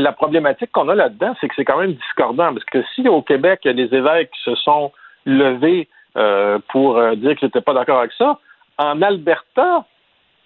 la 0.00 0.12
problématique 0.12 0.72
qu'on 0.72 0.88
a 0.88 0.94
là-dedans, 0.94 1.34
c'est 1.40 1.48
que 1.48 1.54
c'est 1.56 1.64
quand 1.64 1.78
même 1.78 1.94
discordant, 1.94 2.52
parce 2.52 2.64
que 2.64 2.82
si 2.94 3.08
au 3.08 3.22
Québec, 3.22 3.60
il 3.64 3.68
y 3.68 3.70
a 3.70 3.86
des 3.86 3.94
évêques 3.94 4.30
qui 4.30 4.42
se 4.42 4.54
sont 4.56 4.92
levés 5.26 5.88
euh, 6.16 6.58
pour 6.68 6.98
euh, 6.98 7.14
dire 7.14 7.36
qu'ils 7.36 7.46
n'étaient 7.46 7.60
pas 7.60 7.74
d'accord 7.74 7.98
avec 7.98 8.12
ça. 8.12 8.38
En 8.78 9.00
Alberta, 9.02 9.84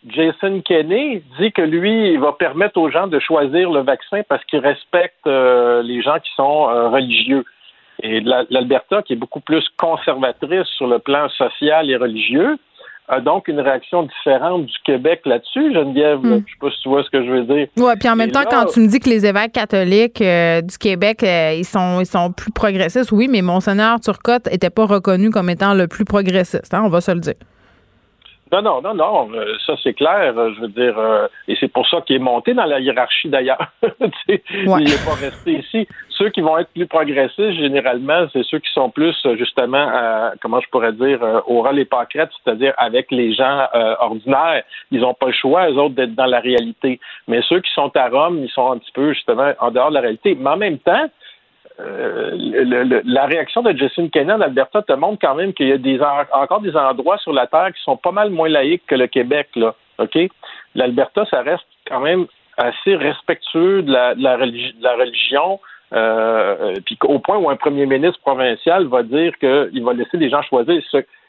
Jason 0.07 0.61
Kenney 0.61 1.23
dit 1.39 1.53
que 1.53 1.63
lui, 1.63 2.13
il 2.13 2.21
va 2.21 2.33
permettre 2.33 2.79
aux 2.79 2.91
gens 2.91 3.07
de 3.07 3.19
choisir 3.19 3.71
le 3.71 3.81
vaccin 3.81 4.23
parce 4.29 4.45
qu'il 4.45 4.59
respecte 4.59 5.27
euh, 5.27 5.83
les 5.83 6.03
gens 6.03 6.19
qui 6.19 6.31
sont 6.37 6.65
religieux. 6.91 7.45
Et 8.03 8.21
l'Alberta, 8.21 9.03
qui 9.03 9.13
est 9.15 9.17
beaucoup 9.17 9.41
plus 9.41 9.67
conservatrice 9.79 10.67
sur 10.77 10.89
le 10.89 10.99
plan 10.99 11.29
social 11.31 11.89
et 11.89 11.97
religieux, 11.97 12.59
a 13.09 13.21
donc 13.21 13.49
une 13.49 13.61
réaction 13.61 14.05
différente 14.05 14.67
du 14.67 14.75
Québec 14.85 15.23
là-dessus, 15.25 15.75
Geneviève? 15.75 16.21
Hmm. 16.21 16.43
Je 16.47 16.53
sais 16.53 16.59
pas 16.61 16.71
si 16.71 16.83
tu 16.83 16.89
vois 16.89 17.03
ce 17.03 17.11
que 17.11 17.25
je 17.25 17.31
veux 17.31 17.45
dire. 17.45 17.67
Oui, 17.77 17.93
puis 17.99 18.09
en 18.09 18.17
même 18.17 18.31
temps, 18.31 18.45
quand 18.49 18.67
tu 18.67 18.81
me 18.81 18.87
dis 18.87 18.99
que 18.99 19.11
les 19.11 19.27
évêques 19.27 19.53
catholiques 19.53 20.21
euh, 20.21 20.63
du 20.63 20.79
Québec, 20.79 21.23
euh, 21.23 21.55
ils 21.57 21.65
sont 21.65 22.01
ils 22.01 22.07
sont 22.07 22.33
plus 22.33 22.53
progressistes, 22.53 23.13
oui, 23.13 23.29
mais 23.29 23.43
Monseigneur 23.43 24.01
Turcotte 24.01 24.49
était 24.51 24.71
pas 24.71 24.87
reconnu 24.87 25.31
comme 25.31 25.51
étant 25.51 25.75
le 25.75 25.87
plus 25.87 26.05
progressiste, 26.05 26.73
hein, 26.73 26.83
on 26.85 26.89
va 26.89 27.01
se 27.01 27.11
le 27.11 27.21
dire. 27.21 27.35
Non, 28.55 28.63
non, 28.63 28.81
non, 28.83 28.95
non. 28.95 29.31
Euh, 29.35 29.57
ça, 29.67 29.75
c'est 29.83 29.95
clair. 29.95 30.33
Je 30.55 30.61
veux 30.61 30.69
dire, 30.69 30.97
euh, 30.97 31.27
et 31.49 31.57
c'est 31.59 31.67
pour 31.67 31.89
ça 31.89 32.01
qu'il 32.03 32.15
est 32.15 32.21
monté 32.21 32.55
dans 32.55 32.67
la 32.67 32.79
hiérarchie 32.79 33.29
d'ailleurs. 33.29 33.67
Il 34.29 34.85
n'est 34.85 35.05
pas 35.05 35.15
resté 35.21 35.59
ici. 35.59 35.89
Ceux 36.11 36.29
qui 36.29 36.41
vont 36.41 36.57
être 36.59 36.71
plus 36.73 36.87
progressistes, 36.87 37.59
généralement, 37.59 38.29
c'est 38.33 38.45
ceux 38.45 38.61
qui 38.61 38.73
sont 38.73 38.91
plus, 38.91 39.17
justement, 39.37 40.31
comment 40.41 40.61
je 40.61 40.69
pourrais 40.69 40.93
dire, 40.93 41.19
au 41.49 41.63
rôle 41.63 41.81
et 41.81 41.85
pâquerettes, 41.85 42.31
c'est-à-dire 42.45 42.73
avec 42.77 43.11
les 43.11 43.35
gens 43.35 43.67
euh, 43.75 43.97
ordinaires. 43.99 44.63
Ils 44.93 45.01
n'ont 45.01 45.15
pas 45.15 45.27
le 45.27 45.33
choix, 45.33 45.69
eux 45.69 45.77
autres, 45.77 45.97
d'être 45.97 46.15
dans 46.15 46.27
la 46.27 46.39
réalité. 46.39 47.01
Mais 47.27 47.41
ceux 47.49 47.59
qui 47.59 47.73
sont 47.73 47.91
à 47.97 48.09
Rome, 48.09 48.39
ils 48.45 48.51
sont 48.51 48.71
un 48.71 48.79
petit 48.79 48.93
peu, 48.93 49.13
justement, 49.13 49.53
en 49.59 49.73
dehors 49.73 49.89
de 49.89 49.95
la 49.95 50.01
réalité. 50.03 50.37
Mais 50.39 50.51
en 50.51 50.57
même 50.57 50.79
temps, 50.79 51.09
euh, 51.81 53.03
la 53.05 53.27
réaction 53.27 53.63
de 53.63 53.77
Jason 53.77 54.09
Kenney 54.09 54.33
en 54.33 54.41
Alberta 54.41 54.83
te 54.83 54.93
montre 54.93 55.19
quand 55.21 55.35
même 55.35 55.53
qu'il 55.53 55.69
y 55.69 56.01
a 56.01 56.27
encore 56.33 56.61
des 56.61 56.77
endroits 56.77 57.19
sur 57.19 57.33
la 57.33 57.47
Terre 57.49 57.73
qui 57.75 57.83
sont 57.83 57.97
pas 57.97 58.13
mal 58.13 58.31
moins 58.31 58.49
laïques 58.49 58.87
que 58.87 58.95
le 58.95 59.09
Québec. 59.09 59.49
Là, 59.57 59.75
OK? 59.99 60.17
L'Alberta, 60.75 61.25
ça 61.31 61.43
reste 61.43 61.67
quand 61.87 62.01
même 62.01 62.27
assez 62.57 62.95
respectueux 62.95 63.83
de 63.83 63.93
la, 63.93 64.37
religion. 64.37 65.59
Euh, 65.93 66.75
puis 66.85 66.97
au 67.05 67.19
point 67.19 67.39
où 67.39 67.51
un 67.51 67.57
premier 67.57 67.87
ministre 67.87 68.21
provincial 68.21 68.87
va 68.87 69.03
dire 69.03 69.37
qu'il 69.39 69.85
va 69.85 69.93
laisser 69.93 70.17
les 70.17 70.31
gens 70.31 70.43
choisir. 70.43 70.81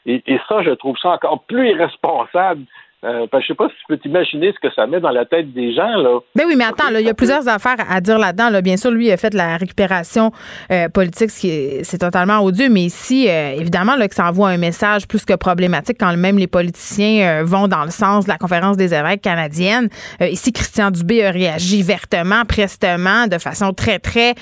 Et 0.06 0.38
ça, 0.48 0.62
je 0.62 0.70
trouve 0.70 0.96
ça 0.98 1.10
encore 1.10 1.42
plus 1.44 1.70
irresponsable 1.70 2.62
euh, 3.06 3.26
je 3.40 3.46
sais 3.46 3.54
pas 3.54 3.68
si 3.68 3.74
tu 3.74 3.84
peux 3.88 3.98
t'imaginer 3.98 4.52
ce 4.52 4.68
que 4.68 4.74
ça 4.74 4.86
met 4.86 4.98
dans 4.98 5.10
la 5.10 5.24
tête 5.24 5.52
des 5.52 5.72
gens. 5.72 5.96
Là. 5.96 6.18
Ben 6.34 6.44
oui, 6.46 6.54
mais 6.56 6.64
attends, 6.64 6.88
il 6.90 7.06
y 7.06 7.08
a 7.08 7.14
plusieurs 7.14 7.46
affaires 7.48 7.76
à 7.88 8.00
dire 8.00 8.18
là-dedans. 8.18 8.50
Là. 8.50 8.62
Bien 8.62 8.76
sûr, 8.76 8.90
lui, 8.90 9.06
il 9.06 9.12
a 9.12 9.16
fait 9.16 9.32
la 9.32 9.56
récupération 9.56 10.32
euh, 10.72 10.88
politique, 10.88 11.30
ce 11.30 11.40
qui 11.40 11.84
c'est 11.84 11.98
totalement 11.98 12.40
odieux, 12.40 12.68
mais 12.68 12.82
ici, 12.82 13.28
euh, 13.28 13.52
évidemment, 13.56 13.94
là, 13.96 14.08
que 14.08 14.14
ça 14.14 14.28
envoie 14.28 14.48
un 14.48 14.56
message 14.56 15.06
plus 15.06 15.24
que 15.24 15.34
problématique 15.34 15.98
quand 16.00 16.16
même 16.16 16.38
les 16.38 16.46
politiciens 16.46 17.42
vont 17.42 17.68
dans 17.68 17.84
le 17.84 17.90
sens 17.90 18.24
de 18.24 18.30
la 18.30 18.38
conférence 18.38 18.76
des 18.76 18.94
évêques 18.94 19.20
canadienne. 19.20 19.88
ici, 20.20 20.52
Christian 20.52 20.90
Dubé 20.90 21.24
a 21.24 21.30
réagi 21.30 21.82
vertement, 21.82 22.44
prestement, 22.44 23.26
de 23.26 23.38
façon 23.38 23.72
très, 23.72 23.98
très 23.98 24.34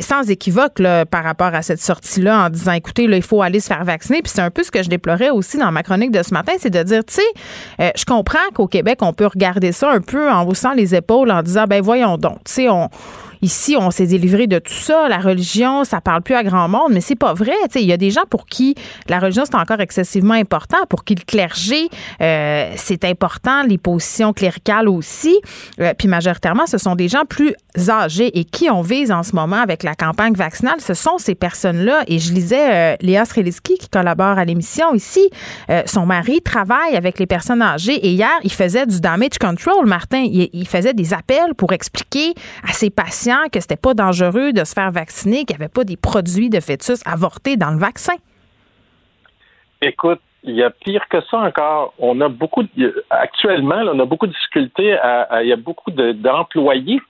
sans 0.00 0.28
équivoque 0.30 0.78
là, 0.78 1.06
par 1.06 1.24
rapport 1.24 1.54
à 1.54 1.62
cette 1.62 1.80
sortie-là, 1.80 2.46
en 2.46 2.50
disant, 2.50 2.72
écoutez, 2.72 3.06
là, 3.06 3.16
il 3.16 3.22
faut 3.22 3.42
aller 3.42 3.60
se 3.60 3.68
faire 3.68 3.84
vacciner. 3.84 4.22
Puis 4.22 4.32
c'est 4.34 4.42
un 4.42 4.50
peu 4.50 4.62
ce 4.62 4.70
que 4.70 4.82
je 4.82 4.88
déplorais 4.88 5.30
aussi 5.30 5.58
dans 5.58 5.72
ma 5.72 5.82
chronique 5.82 6.10
de 6.10 6.22
ce 6.22 6.34
matin, 6.34 6.52
c'est 6.58 6.70
de 6.70 6.82
dire, 6.82 7.04
tu 7.04 7.14
sais, 7.14 7.22
euh, 7.80 7.90
je 7.96 8.04
comprends 8.04 8.38
qu'au 8.54 8.66
Québec, 8.66 8.98
on 9.02 9.12
peut 9.12 9.26
regarder 9.26 9.72
ça 9.72 9.90
un 9.90 10.00
peu 10.00 10.30
en 10.30 10.46
haussant 10.46 10.72
les 10.72 10.94
épaules, 10.94 11.30
en 11.30 11.42
disant, 11.42 11.64
ben 11.66 11.82
voyons 11.82 12.16
donc, 12.16 12.38
tu 12.44 12.52
sais, 12.52 12.68
on 12.68 12.88
Ici, 13.42 13.76
on 13.76 13.90
s'est 13.90 14.06
délivré 14.06 14.46
de 14.46 14.60
tout 14.60 14.72
ça. 14.72 15.08
La 15.08 15.18
religion, 15.18 15.82
ça 15.82 16.00
parle 16.00 16.22
plus 16.22 16.36
à 16.36 16.44
grand 16.44 16.68
monde, 16.68 16.92
mais 16.92 17.00
c'est 17.00 17.16
pas 17.16 17.34
vrai. 17.34 17.56
Il 17.74 17.82
y 17.82 17.92
a 17.92 17.96
des 17.96 18.12
gens 18.12 18.22
pour 18.30 18.46
qui 18.46 18.76
la 19.08 19.18
religion, 19.18 19.42
c'est 19.44 19.56
encore 19.56 19.80
excessivement 19.80 20.34
important, 20.34 20.78
pour 20.88 21.02
qui 21.02 21.16
le 21.16 21.24
clergé, 21.26 21.88
euh, 22.20 22.72
c'est 22.76 23.04
important, 23.04 23.64
les 23.64 23.78
positions 23.78 24.32
cléricales 24.32 24.88
aussi. 24.88 25.40
Euh, 25.80 25.92
puis 25.98 26.06
majoritairement, 26.06 26.66
ce 26.68 26.78
sont 26.78 26.94
des 26.94 27.08
gens 27.08 27.24
plus 27.28 27.56
âgés 27.88 28.38
et 28.38 28.44
qui 28.44 28.70
on 28.70 28.80
vise 28.80 29.10
en 29.10 29.24
ce 29.24 29.34
moment 29.34 29.56
avec 29.56 29.82
la 29.82 29.96
campagne 29.96 30.34
vaccinale, 30.34 30.80
ce 30.80 30.94
sont 30.94 31.18
ces 31.18 31.34
personnes-là. 31.34 32.04
Et 32.06 32.20
je 32.20 32.32
lisais 32.32 32.92
euh, 32.92 32.96
Léa 33.00 33.24
Streliski, 33.24 33.76
qui 33.76 33.88
collabore 33.88 34.38
à 34.38 34.44
l'émission 34.44 34.94
ici. 34.94 35.28
son 35.86 36.06
mari 36.06 36.42
travaille 36.42 36.94
avec 36.94 37.18
les 37.18 37.26
personnes 37.26 37.60
âgées 37.60 37.94
et 38.06 38.10
hier, 38.10 38.30
il 38.44 38.52
faisait 38.52 38.86
du 38.86 39.00
damage 39.00 39.38
control, 39.40 39.86
Martin. 39.86 40.24
il 40.30 40.68
faisait 40.68 40.94
des 40.94 41.12
appels 41.12 41.54
pour 41.56 41.72
expliquer 41.72 42.34
à 42.68 42.72
ses 42.72 42.90
patients 42.90 43.31
que 43.52 43.60
c'était 43.60 43.76
pas 43.76 43.94
dangereux 43.94 44.52
de 44.52 44.64
se 44.64 44.74
faire 44.74 44.90
vacciner, 44.90 45.44
qu'il 45.44 45.56
n'y 45.56 45.62
avait 45.62 45.72
pas 45.72 45.84
des 45.84 45.96
produits 45.96 46.50
de 46.50 46.60
fœtus 46.60 47.02
avortés 47.06 47.56
dans 47.56 47.70
le 47.70 47.78
vaccin? 47.78 48.14
Écoute, 49.80 50.20
il 50.44 50.54
y 50.54 50.62
a 50.62 50.70
pire 50.70 51.06
que 51.08 51.20
ça 51.30 51.38
encore. 51.38 51.94
On 51.98 52.20
a 52.20 52.28
beaucoup, 52.28 52.64
actuellement, 53.10 53.82
on 53.92 53.98
a 54.00 54.04
beaucoup 54.04 54.26
de 54.26 54.32
difficultés. 54.32 54.96
il 55.42 55.46
y 55.46 55.52
a 55.52 55.56
beaucoup 55.56 55.90
d'employés 55.90 57.00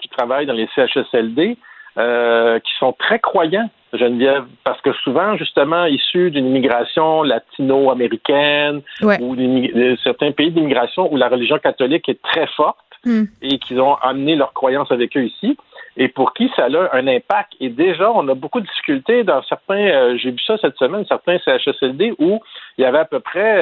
qui 0.00 0.08
travaillent 0.08 0.46
dans 0.46 0.54
les 0.54 0.68
CHSLD 0.74 1.56
euh, 1.98 2.60
qui 2.60 2.70
sont 2.78 2.92
très 2.92 3.18
croyants, 3.18 3.68
Geneviève, 3.92 4.44
parce 4.62 4.80
que 4.82 4.92
souvent, 5.02 5.36
justement, 5.36 5.84
issus 5.86 6.30
d'une 6.30 6.46
immigration 6.46 7.24
latino-américaine 7.24 8.82
ou 9.20 9.34
de 9.34 9.96
certains 10.04 10.30
pays 10.30 10.52
d'immigration 10.52 11.12
où 11.12 11.16
la 11.16 11.28
religion 11.28 11.58
catholique 11.58 12.08
est 12.08 12.22
très 12.22 12.46
forte 12.48 12.78
hmm. 13.04 13.24
et 13.42 13.58
qu'ils 13.58 13.80
ont 13.80 13.96
amené 13.96 14.36
leurs 14.36 14.52
croyances 14.52 14.92
avec 14.92 15.16
eux 15.16 15.24
ici, 15.24 15.56
et 16.00 16.06
pour 16.06 16.32
qui 16.32 16.48
ça 16.54 16.66
a 16.66 16.96
un 16.96 17.06
impact. 17.08 17.54
Et 17.58 17.68
déjà, 17.68 18.10
on 18.12 18.26
a 18.28 18.34
beaucoup 18.34 18.60
de 18.60 18.66
difficultés 18.66 19.24
dans 19.24 19.42
certains, 19.42 19.74
euh, 19.74 20.16
j'ai 20.16 20.30
vu 20.30 20.38
ça 20.46 20.56
cette 20.60 20.76
semaine, 20.76 21.04
certains 21.08 21.38
CHSLD 21.40 22.14
où 22.20 22.40
il 22.78 22.82
y 22.82 22.84
avait 22.84 23.00
à 23.00 23.04
peu 23.04 23.18
près 23.18 23.56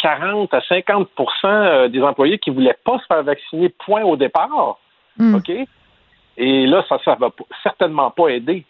40 0.00 0.54
euh, 0.54 0.56
à 0.56 0.60
50% 0.60 1.06
euh, 1.44 1.88
des 1.88 2.00
employés 2.00 2.38
qui 2.38 2.48
voulaient 2.48 2.78
pas 2.82 2.98
se 2.98 3.04
faire 3.06 3.22
vacciner, 3.22 3.68
point 3.84 4.02
au 4.02 4.16
départ. 4.16 4.78
Hmm. 5.18 5.34
OK? 5.34 5.50
Et 6.38 6.66
là, 6.66 6.82
ça 6.88 6.96
ne 6.96 7.20
va 7.20 7.30
certainement 7.62 8.10
pas 8.10 8.28
aider. 8.28 8.64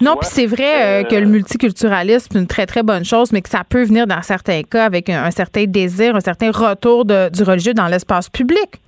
Non, 0.00 0.14
puis 0.14 0.28
c'est 0.30 0.46
vrai 0.46 1.04
que 1.10 1.16
le 1.16 1.26
multiculturalisme, 1.26 2.28
c'est 2.30 2.38
une 2.38 2.46
très, 2.46 2.66
très 2.66 2.82
bonne 2.82 3.04
chose, 3.04 3.32
mais 3.32 3.42
que 3.42 3.48
ça 3.48 3.64
peut 3.68 3.82
venir 3.82 4.06
dans 4.06 4.22
certains 4.22 4.62
cas 4.62 4.84
avec 4.84 5.08
un, 5.08 5.30
certain 5.30 5.64
désir, 5.64 6.14
un 6.14 6.20
certain 6.20 6.50
retour 6.50 7.04
du 7.04 7.42
religieux 7.42 7.74
dans 7.74 7.88
l'espace 7.88 8.28
public. 8.28 8.80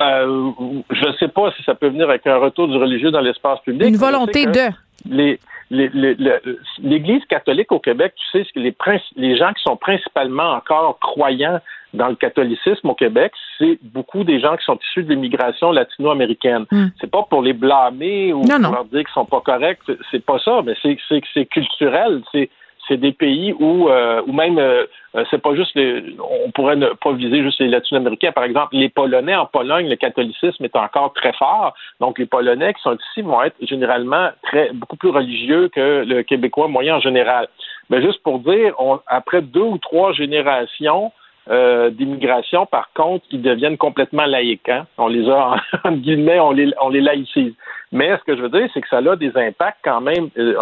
Euh, 0.00 0.50
je 0.90 1.06
ne 1.06 1.12
sais 1.14 1.28
pas 1.28 1.52
si 1.56 1.62
ça 1.62 1.74
peut 1.74 1.88
venir 1.88 2.08
avec 2.08 2.26
un 2.26 2.36
retour 2.36 2.68
du 2.68 2.76
religieux 2.76 3.10
dans 3.10 3.20
l'espace 3.20 3.60
public. 3.60 3.88
Une 3.88 3.96
volonté 3.96 4.46
de. 4.46 4.70
Les, 5.06 5.38
L'Église 5.70 7.24
catholique 7.28 7.72
au 7.72 7.78
Québec, 7.80 8.14
tu 8.16 8.38
sais, 8.38 8.48
les, 8.54 8.74
les 9.16 9.36
gens 9.36 9.52
qui 9.52 9.62
sont 9.62 9.76
principalement 9.76 10.52
encore 10.52 10.98
croyants 11.00 11.60
dans 11.94 12.08
le 12.08 12.16
catholicisme 12.16 12.90
au 12.90 12.94
Québec, 12.94 13.32
c'est 13.58 13.78
beaucoup 13.82 14.24
des 14.24 14.40
gens 14.40 14.56
qui 14.56 14.64
sont 14.64 14.78
issus 14.90 15.04
de 15.04 15.10
l'immigration 15.10 15.72
latino-américaine. 15.72 16.66
Hmm. 16.70 16.86
C'est 17.00 17.10
pas 17.10 17.22
pour 17.22 17.42
les 17.42 17.52
blâmer 17.52 18.32
ou 18.32 18.42
pour 18.42 18.58
leur 18.58 18.84
dire 18.86 19.04
qu'ils 19.04 19.14
sont 19.14 19.24
pas 19.24 19.40
corrects, 19.40 19.80
c'est 20.10 20.24
pas 20.24 20.38
ça, 20.38 20.60
mais 20.64 20.74
c'est 20.82 21.46
culturel, 21.46 22.22
c'est 22.32 22.50
c'est 22.88 22.96
des 22.96 23.12
pays 23.12 23.54
où, 23.58 23.88
euh, 23.88 24.22
même, 24.26 24.58
euh, 24.58 24.84
euh, 25.16 25.24
c'est 25.30 25.40
pas 25.40 25.54
juste 25.54 25.74
les, 25.74 26.16
on 26.18 26.50
pourrait 26.50 26.76
ne 26.76 26.88
pas 26.88 27.12
viser 27.12 27.42
juste 27.42 27.60
les 27.60 27.68
Latino-Américains. 27.68 28.32
Par 28.32 28.44
exemple, 28.44 28.74
les 28.76 28.88
Polonais 28.88 29.34
en 29.34 29.46
Pologne, 29.46 29.88
le 29.88 29.96
catholicisme 29.96 30.64
est 30.64 30.76
encore 30.76 31.12
très 31.14 31.32
fort. 31.32 31.74
Donc, 32.00 32.18
les 32.18 32.26
Polonais 32.26 32.74
qui 32.74 32.82
sont 32.82 32.96
ici 32.96 33.22
vont 33.22 33.42
être 33.42 33.56
généralement 33.62 34.30
très, 34.42 34.70
beaucoup 34.72 34.96
plus 34.96 35.10
religieux 35.10 35.68
que 35.68 36.04
le 36.06 36.22
Québécois 36.22 36.68
moyen 36.68 36.96
en 36.96 37.00
général. 37.00 37.48
Mais 37.90 38.02
juste 38.02 38.22
pour 38.22 38.40
dire, 38.40 38.74
on, 38.78 39.00
après 39.06 39.42
deux 39.42 39.60
ou 39.60 39.78
trois 39.78 40.12
générations, 40.12 41.12
euh, 41.50 41.90
d'immigration, 41.90 42.66
par 42.66 42.90
contre, 42.94 43.26
ils 43.30 43.42
deviennent 43.42 43.76
complètement 43.76 44.24
laïcs. 44.24 44.68
Hein. 44.68 44.86
On 44.96 45.08
les 45.08 45.28
a, 45.28 45.56
en 45.84 45.92
guillemets, 45.92 46.40
on 46.40 46.52
les, 46.52 46.72
on 46.80 46.88
les 46.88 47.00
laïcise. 47.00 47.54
Mais 47.92 48.16
ce 48.16 48.24
que 48.24 48.36
je 48.36 48.42
veux 48.42 48.48
dire, 48.48 48.68
c'est 48.72 48.80
que 48.80 48.88
ça 48.88 48.98
a 48.98 49.16
des 49.16 49.36
impacts 49.36 49.78
quand 49.84 50.00
même. 50.00 50.30
Euh, 50.38 50.54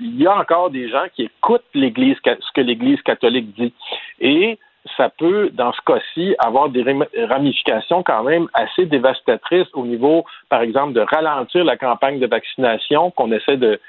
il 0.00 0.20
y 0.20 0.26
a 0.26 0.36
encore 0.36 0.70
des 0.70 0.88
gens 0.88 1.04
qui 1.14 1.24
écoutent 1.24 1.64
l'Église, 1.74 2.16
ce 2.24 2.52
que 2.54 2.60
l'Église 2.60 3.00
catholique 3.02 3.54
dit. 3.54 3.72
Et 4.20 4.58
ça 4.96 5.08
peut, 5.08 5.50
dans 5.52 5.72
ce 5.72 5.80
cas-ci, 5.84 6.34
avoir 6.38 6.68
des 6.68 6.84
ramifications 7.24 8.02
quand 8.02 8.22
même 8.22 8.48
assez 8.54 8.86
dévastatrices 8.86 9.68
au 9.74 9.84
niveau, 9.84 10.24
par 10.48 10.62
exemple, 10.62 10.92
de 10.92 11.00
ralentir 11.00 11.64
la 11.64 11.76
campagne 11.76 12.20
de 12.20 12.26
vaccination 12.26 13.10
qu'on 13.10 13.32
essaie 13.32 13.56
de 13.56 13.80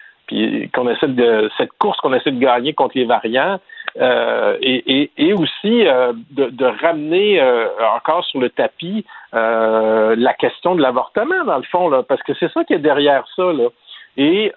qu'on 0.73 0.89
essaie 0.89 1.07
de 1.07 1.49
cette 1.57 1.71
course 1.79 1.97
qu'on 2.01 2.13
essaie 2.13 2.31
de 2.31 2.39
gagner 2.39 2.73
contre 2.73 2.97
les 2.97 3.05
variants 3.05 3.59
euh, 3.97 4.57
et, 4.61 5.33
aussi 5.33 5.87
euh, 5.87 6.13
de, 6.31 6.49
de, 6.49 6.65
ramener 6.65 7.41
euh, 7.41 7.67
encore 7.95 8.23
sur 8.25 8.39
le 8.39 8.49
tapis 8.49 9.05
la 9.33 10.33
question 10.33 10.75
de 10.75 10.81
l'avortement, 10.81 11.43
dans 11.45 11.57
le 11.57 11.63
fond, 11.63 11.89
là, 11.89 12.03
parce 12.03 12.21
que 12.23 12.33
c'est 12.39 12.51
ça 12.51 12.63
qui 12.63 12.73
est 12.73 12.79
derrière 12.79 13.25
ça. 13.35 13.51
Là. 13.53 13.69
Et 14.17 14.51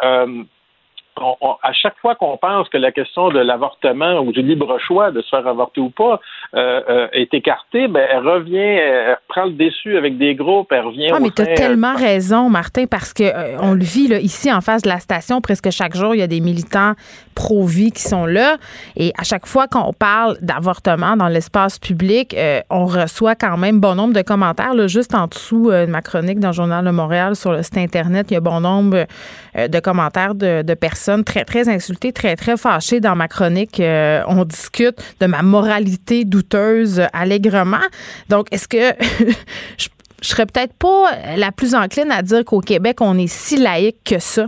à 1.62 1.72
chaque 1.72 1.96
fois 2.00 2.14
qu'on 2.14 2.36
pense 2.36 2.68
que 2.68 2.78
la 2.78 2.90
question 2.90 3.28
de 3.30 3.38
l'avortement 3.38 4.20
ou 4.20 4.32
du 4.32 4.42
libre 4.42 4.78
choix 4.78 5.10
de 5.10 5.20
se 5.20 5.28
faire 5.28 5.46
avorter 5.46 5.80
ou 5.80 5.90
pas 5.90 6.20
euh, 6.54 6.80
euh, 6.88 7.06
est 7.12 7.32
écartée, 7.34 7.86
ben 7.88 8.06
elle 8.10 8.26
revient, 8.26 8.56
elle 8.56 9.18
prend 9.28 9.44
le 9.44 9.52
déçu 9.52 9.96
avec 9.96 10.16
des 10.18 10.34
groupes, 10.34 10.72
elle 10.72 10.86
revient. 10.86 11.10
Ah, 11.12 11.18
mais 11.20 11.30
tu 11.30 11.42
as 11.42 11.48
euh, 11.48 11.54
tellement 11.54 11.94
raison, 11.94 12.48
Martin, 12.48 12.86
parce 12.86 13.12
que 13.12 13.24
on 13.60 13.72
le 13.74 13.84
vit 13.84 14.08
là, 14.08 14.18
ici 14.18 14.52
en 14.52 14.60
face 14.60 14.82
de 14.82 14.88
la 14.88 15.00
station, 15.00 15.40
presque 15.40 15.70
chaque 15.70 15.94
jour, 15.94 16.14
il 16.14 16.18
y 16.18 16.22
a 16.22 16.26
des 16.26 16.40
militants 16.40 16.92
pro-vie 17.34 17.92
qui 17.92 18.02
sont 18.02 18.26
là, 18.26 18.56
et 18.96 19.12
à 19.18 19.22
chaque 19.22 19.46
fois 19.46 19.66
qu'on 19.68 19.92
parle 19.92 20.36
d'avortement 20.40 21.16
dans 21.16 21.28
l'espace 21.28 21.78
public, 21.78 22.36
on 22.70 22.86
reçoit 22.86 23.34
quand 23.34 23.56
même 23.56 23.80
bon 23.80 23.94
nombre 23.94 24.14
de 24.14 24.22
commentaires. 24.22 24.74
Là, 24.74 24.86
juste 24.86 25.14
en 25.14 25.26
dessous 25.26 25.70
de 25.70 25.86
ma 25.86 26.02
chronique 26.02 26.40
dans 26.40 26.48
le 26.48 26.54
journal 26.54 26.84
de 26.84 26.90
Montréal 26.90 27.36
sur 27.36 27.52
le 27.52 27.62
site 27.62 27.78
internet, 27.78 28.30
il 28.30 28.34
y 28.34 28.36
a 28.36 28.40
bon 28.40 28.60
nombre 28.60 29.06
de 29.54 29.80
commentaires 29.80 30.34
de, 30.34 30.62
de 30.62 30.74
personnes 30.74 31.01
très, 31.24 31.44
très 31.44 31.68
insultée, 31.68 32.12
très, 32.12 32.36
très 32.36 32.56
fâchée 32.56 33.00
dans 33.00 33.16
ma 33.16 33.28
chronique. 33.28 33.80
Euh, 33.80 34.22
on 34.26 34.44
discute 34.44 34.96
de 35.20 35.26
ma 35.26 35.42
moralité 35.42 36.24
douteuse 36.24 37.02
allègrement. 37.12 37.86
Donc, 38.28 38.46
est-ce 38.52 38.68
que 38.68 38.94
je, 39.78 39.88
je 40.22 40.28
serais 40.28 40.46
peut-être 40.46 40.74
pas 40.78 41.10
la 41.36 41.52
plus 41.52 41.74
encline 41.74 42.10
à 42.10 42.22
dire 42.22 42.44
qu'au 42.44 42.60
Québec, 42.60 42.98
on 43.00 43.18
est 43.18 43.26
si 43.26 43.56
laïque 43.56 44.04
que 44.04 44.18
ça? 44.18 44.46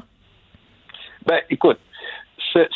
Ben, 1.26 1.40
écoute, 1.50 1.78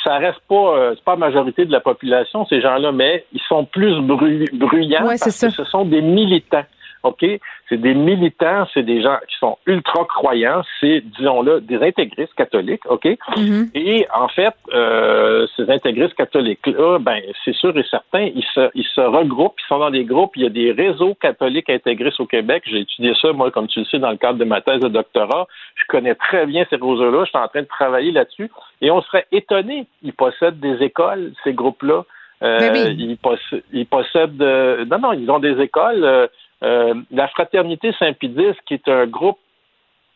ça 0.05 0.18
reste 0.18 0.41
pas, 0.49 0.76
euh, 0.76 0.95
pas 1.05 1.12
la 1.12 1.18
majorité 1.18 1.64
de 1.64 1.72
la 1.72 1.81
population, 1.81 2.47
ces 2.47 2.61
gens-là, 2.61 2.93
mais 2.93 3.24
ils 3.33 3.41
sont 3.49 3.64
plus 3.64 4.01
bruyants 4.01 5.07
parce 5.07 5.41
que 5.41 5.51
ce 5.51 5.64
sont 5.64 5.85
des 5.85 6.03
militants. 6.03 6.64
OK? 7.03 7.24
C'est 7.68 7.80
des 7.80 7.94
militants, 7.94 8.66
c'est 8.74 8.82
des 8.82 9.03
gens 9.03 9.18
qui 9.28 9.36
sont 9.38 9.59
ultra 9.66 10.05
croyants, 10.05 10.62
c'est, 10.80 11.01
disons-le, 11.01 11.61
des 11.61 11.82
intégristes 11.82 12.34
catholiques, 12.34 12.82
OK? 12.88 13.05
Mm-hmm. 13.05 13.70
Et 13.74 14.07
en 14.14 14.28
fait, 14.28 14.55
euh, 14.72 15.46
ces 15.57 15.70
intégristes 15.70 16.14
catholiques-là, 16.14 16.99
ben, 16.99 17.20
c'est 17.44 17.55
sûr 17.55 17.76
et 17.78 17.84
certain, 17.90 18.28
ils 18.34 18.44
se, 18.55 18.70
ils 18.74 18.86
se 18.94 19.01
regroupent, 19.01 19.57
ils 19.59 19.68
sont 19.68 19.78
dans 19.78 19.90
des 19.90 20.05
groupes, 20.05 20.36
il 20.36 20.42
y 20.42 20.46
a 20.46 20.51
des 20.51 20.72
réseaux 20.72 21.14
catholiques 21.14 21.70
intégristes 21.70 22.20
au 22.20 22.26
Québec. 22.26 22.62
J'ai 22.66 22.80
étudié 22.80 23.12
ça, 23.20 23.32
moi, 23.32 23.51
comme 23.51 23.68
tu 23.68 23.80
le 23.80 23.84
sais, 23.86 23.99
dans 23.99 24.11
le 24.11 24.16
cadre 24.16 24.38
de 24.38 24.44
ma 24.44 24.61
thèse 24.61 24.80
de 24.80 24.88
doctorat. 24.88 25.46
Je 25.74 25.84
connais 25.88 26.14
très 26.14 26.46
bien 26.46 26.64
ces 26.70 26.76
réseaux-là, 26.76 27.24
je 27.24 27.30
suis 27.30 27.38
en 27.38 27.49
train 27.49 27.62
de 27.62 27.66
travailler 27.66 28.12
là-dessus. 28.12 28.51
Et 28.80 28.90
on 28.90 29.03
serait 29.03 29.26
étonné, 29.32 29.86
ils 30.03 30.12
possèdent 30.12 30.61
des 30.61 30.82
écoles, 30.82 31.32
ces 31.44 31.53
groupes-là. 31.53 32.05
Euh, 32.42 32.70
ben 32.70 32.96
ils, 32.96 33.86
possèdent, 33.86 34.40
euh, 34.42 34.84
non, 34.84 34.99
non, 35.01 35.12
ils 35.12 35.28
ont 35.30 35.40
des 35.40 35.61
écoles. 35.61 36.05
Euh, 36.05 36.28
euh, 36.63 36.95
la 37.11 37.29
Fraternité 37.29 37.93
Saint-Pédis, 37.99 38.57
qui 38.67 38.75
est 38.75 38.89
un 38.89 39.07
groupe 39.07 39.39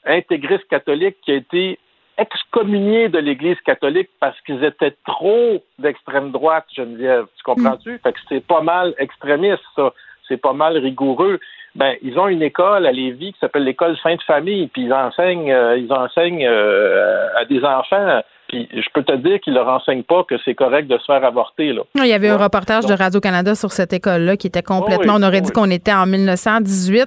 intégriste 0.05 0.67
catholique 0.69 1.17
qui 1.23 1.33
a 1.33 1.37
été 1.37 1.79
excommunié 2.19 3.09
de 3.09 3.19
l'Église 3.19 3.61
catholique 3.65 4.11
parce 4.21 4.39
qu'ils 4.43 4.63
étaient 4.65 4.95
trop 5.07 5.63
d'extrême 5.79 6.31
droite, 6.31 6.67
Geneviève. 6.75 7.27
Tu 7.37 7.43
comprends-tu? 7.43 7.93
Mm. 7.95 7.99
Fait 7.99 8.13
que 8.13 8.19
c'est 8.29 8.47
pas 8.47 8.61
mal 8.61 8.95
extrémiste, 8.99 9.63
ça. 9.77 9.93
C'est 10.29 10.37
pas 10.37 10.53
mal 10.53 10.77
rigoureux. 10.79 11.41
Ben, 11.75 11.97
ils 12.03 12.19
ont 12.19 12.29
une 12.29 12.43
école 12.43 12.87
à 12.87 12.93
Lévis 12.93 13.33
qui 13.33 13.39
s'appelle 13.39 13.65
l'école 13.65 13.97
Sainte 14.03 14.23
Famille, 14.23 14.69
puis 14.69 14.83
ils 14.83 14.93
enseignent, 14.93 15.51
euh, 15.51 15.77
ils 15.77 15.93
enseignent 15.93 16.47
euh, 16.47 17.29
à 17.37 17.45
des 17.47 17.65
enfants 17.65 18.21
je 18.53 18.89
peux 18.93 19.03
te 19.03 19.17
dire 19.17 19.41
qu'ils 19.41 19.55
ne 19.55 19.59
leur 19.59 19.69
enseignent 19.69 20.03
pas 20.03 20.25
que 20.25 20.35
c'est 20.45 20.55
correct 20.55 20.87
de 20.87 20.99
se 20.99 21.05
faire 21.05 21.25
avorter. 21.25 21.73
Là. 21.73 21.83
Il 21.95 22.07
y 22.07 22.13
avait 22.13 22.29
un 22.29 22.37
reportage 22.37 22.87
de 22.87 22.93
Radio-Canada 22.93 23.55
sur 23.55 23.73
cette 23.73 23.93
école-là 23.93 24.37
qui 24.37 24.47
était 24.47 24.63
complètement. 24.63 25.15
on 25.17 25.23
aurait 25.23 25.41
dit 25.41 25.51
qu'on 25.51 25.71
était 25.71 25.93
en 25.93 26.07
1918. 26.07 27.07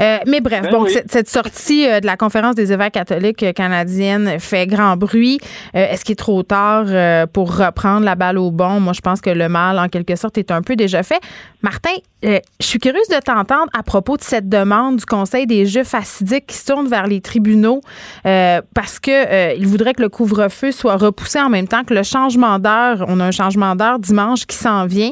Euh, 0.00 0.18
mais 0.26 0.40
bref, 0.40 0.62
ben 0.62 0.70
bon, 0.70 0.86
cette, 0.86 1.28
sortie 1.28 1.86
euh, 1.86 2.00
de 2.00 2.06
la 2.06 2.16
conférence 2.16 2.54
des 2.54 2.72
évêques 2.72 2.94
catholiques 2.94 3.52
canadiennes 3.54 4.38
fait 4.38 4.66
grand 4.66 4.96
bruit. 4.96 5.38
Euh, 5.74 5.86
est-ce 5.90 6.04
qu'il 6.04 6.12
est 6.12 6.16
trop 6.16 6.42
tard 6.42 6.86
pour 7.32 7.56
reprendre 7.56 8.04
la 8.04 8.14
balle 8.14 8.38
au 8.38 8.50
bon? 8.50 8.80
Moi, 8.80 8.92
je 8.92 9.00
pense 9.00 9.20
que 9.20 9.30
le 9.30 9.48
mal, 9.48 9.78
en 9.78 9.88
quelque 9.88 10.16
sorte, 10.16 10.38
est 10.38 10.50
un 10.50 10.62
peu 10.62 10.76
déjà 10.76 11.02
fait. 11.02 11.20
Martin, 11.62 11.90
je 12.22 12.40
suis 12.60 12.78
curieuse 12.78 13.08
de 13.08 13.20
t'entendre 13.20 13.68
à 13.76 13.82
propos 13.82 14.16
de 14.16 14.22
cette 14.22 14.48
demande 14.48 14.96
du 14.96 15.04
Conseil 15.04 15.46
des 15.46 15.66
Juifs 15.66 15.94
assidiques 15.94 16.46
qui 16.46 16.56
se 16.56 16.66
tourne 16.66 16.88
vers 16.88 17.06
les 17.06 17.20
tribunaux 17.20 17.80
parce 18.22 18.98
que 19.00 19.56
il 19.56 19.66
voudrait 19.66 19.94
que 19.94 20.02
le 20.02 20.08
couvre-feu 20.08 20.70
soit 20.78 20.96
repoussé 20.96 21.40
en 21.40 21.48
même 21.48 21.66
temps 21.66 21.84
que 21.84 21.92
le 21.92 22.02
changement 22.02 22.58
d'heure. 22.58 23.04
On 23.08 23.20
a 23.20 23.24
un 23.24 23.30
changement 23.30 23.74
d'heure 23.74 23.98
dimanche 23.98 24.46
qui 24.46 24.56
s'en 24.56 24.86
vient. 24.86 25.10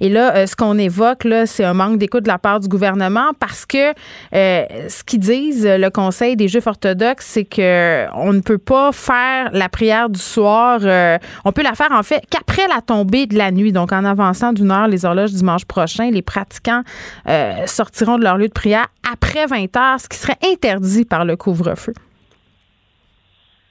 Et 0.00 0.08
là, 0.08 0.34
euh, 0.34 0.46
ce 0.46 0.54
qu'on 0.54 0.78
évoque, 0.78 1.24
là, 1.24 1.46
c'est 1.46 1.64
un 1.64 1.74
manque 1.74 1.98
d'écoute 1.98 2.22
de 2.22 2.28
la 2.28 2.38
part 2.38 2.60
du 2.60 2.68
gouvernement 2.68 3.32
parce 3.38 3.66
que 3.66 3.92
euh, 4.34 4.64
ce 4.88 5.02
qu'ils 5.04 5.20
disent, 5.20 5.66
le 5.66 5.88
Conseil 5.90 6.36
des 6.36 6.48
Juifs 6.48 6.66
orthodoxes, 6.66 7.26
c'est 7.26 7.44
que 7.44 8.06
on 8.14 8.32
ne 8.32 8.40
peut 8.40 8.58
pas 8.58 8.92
faire 8.92 9.50
la 9.52 9.68
prière 9.68 10.08
du 10.08 10.20
soir. 10.20 10.80
Euh, 10.82 11.18
on 11.44 11.52
peut 11.52 11.62
la 11.62 11.74
faire, 11.74 11.92
en 11.92 12.02
fait, 12.02 12.22
qu'après 12.30 12.68
la 12.68 12.80
tombée 12.80 13.26
de 13.26 13.36
la 13.36 13.50
nuit. 13.50 13.72
Donc, 13.72 13.92
en 13.92 14.04
avançant 14.04 14.52
d'une 14.52 14.70
heure 14.70 14.88
les 14.88 15.04
horloges 15.04 15.32
dimanche 15.32 15.64
prochain, 15.64 16.10
les 16.10 16.22
pratiquants 16.22 16.82
sortiront 17.66 18.18
de 18.18 18.24
leur 18.24 18.38
lieu 18.38 18.48
de 18.48 18.52
prière 18.52 18.86
après 19.10 19.46
20 19.46 19.76
heures, 19.76 20.00
ce 20.00 20.08
qui 20.08 20.16
serait 20.16 20.38
interdit 20.44 21.04
par 21.04 21.24
le 21.24 21.36
couvre-feu. 21.36 21.92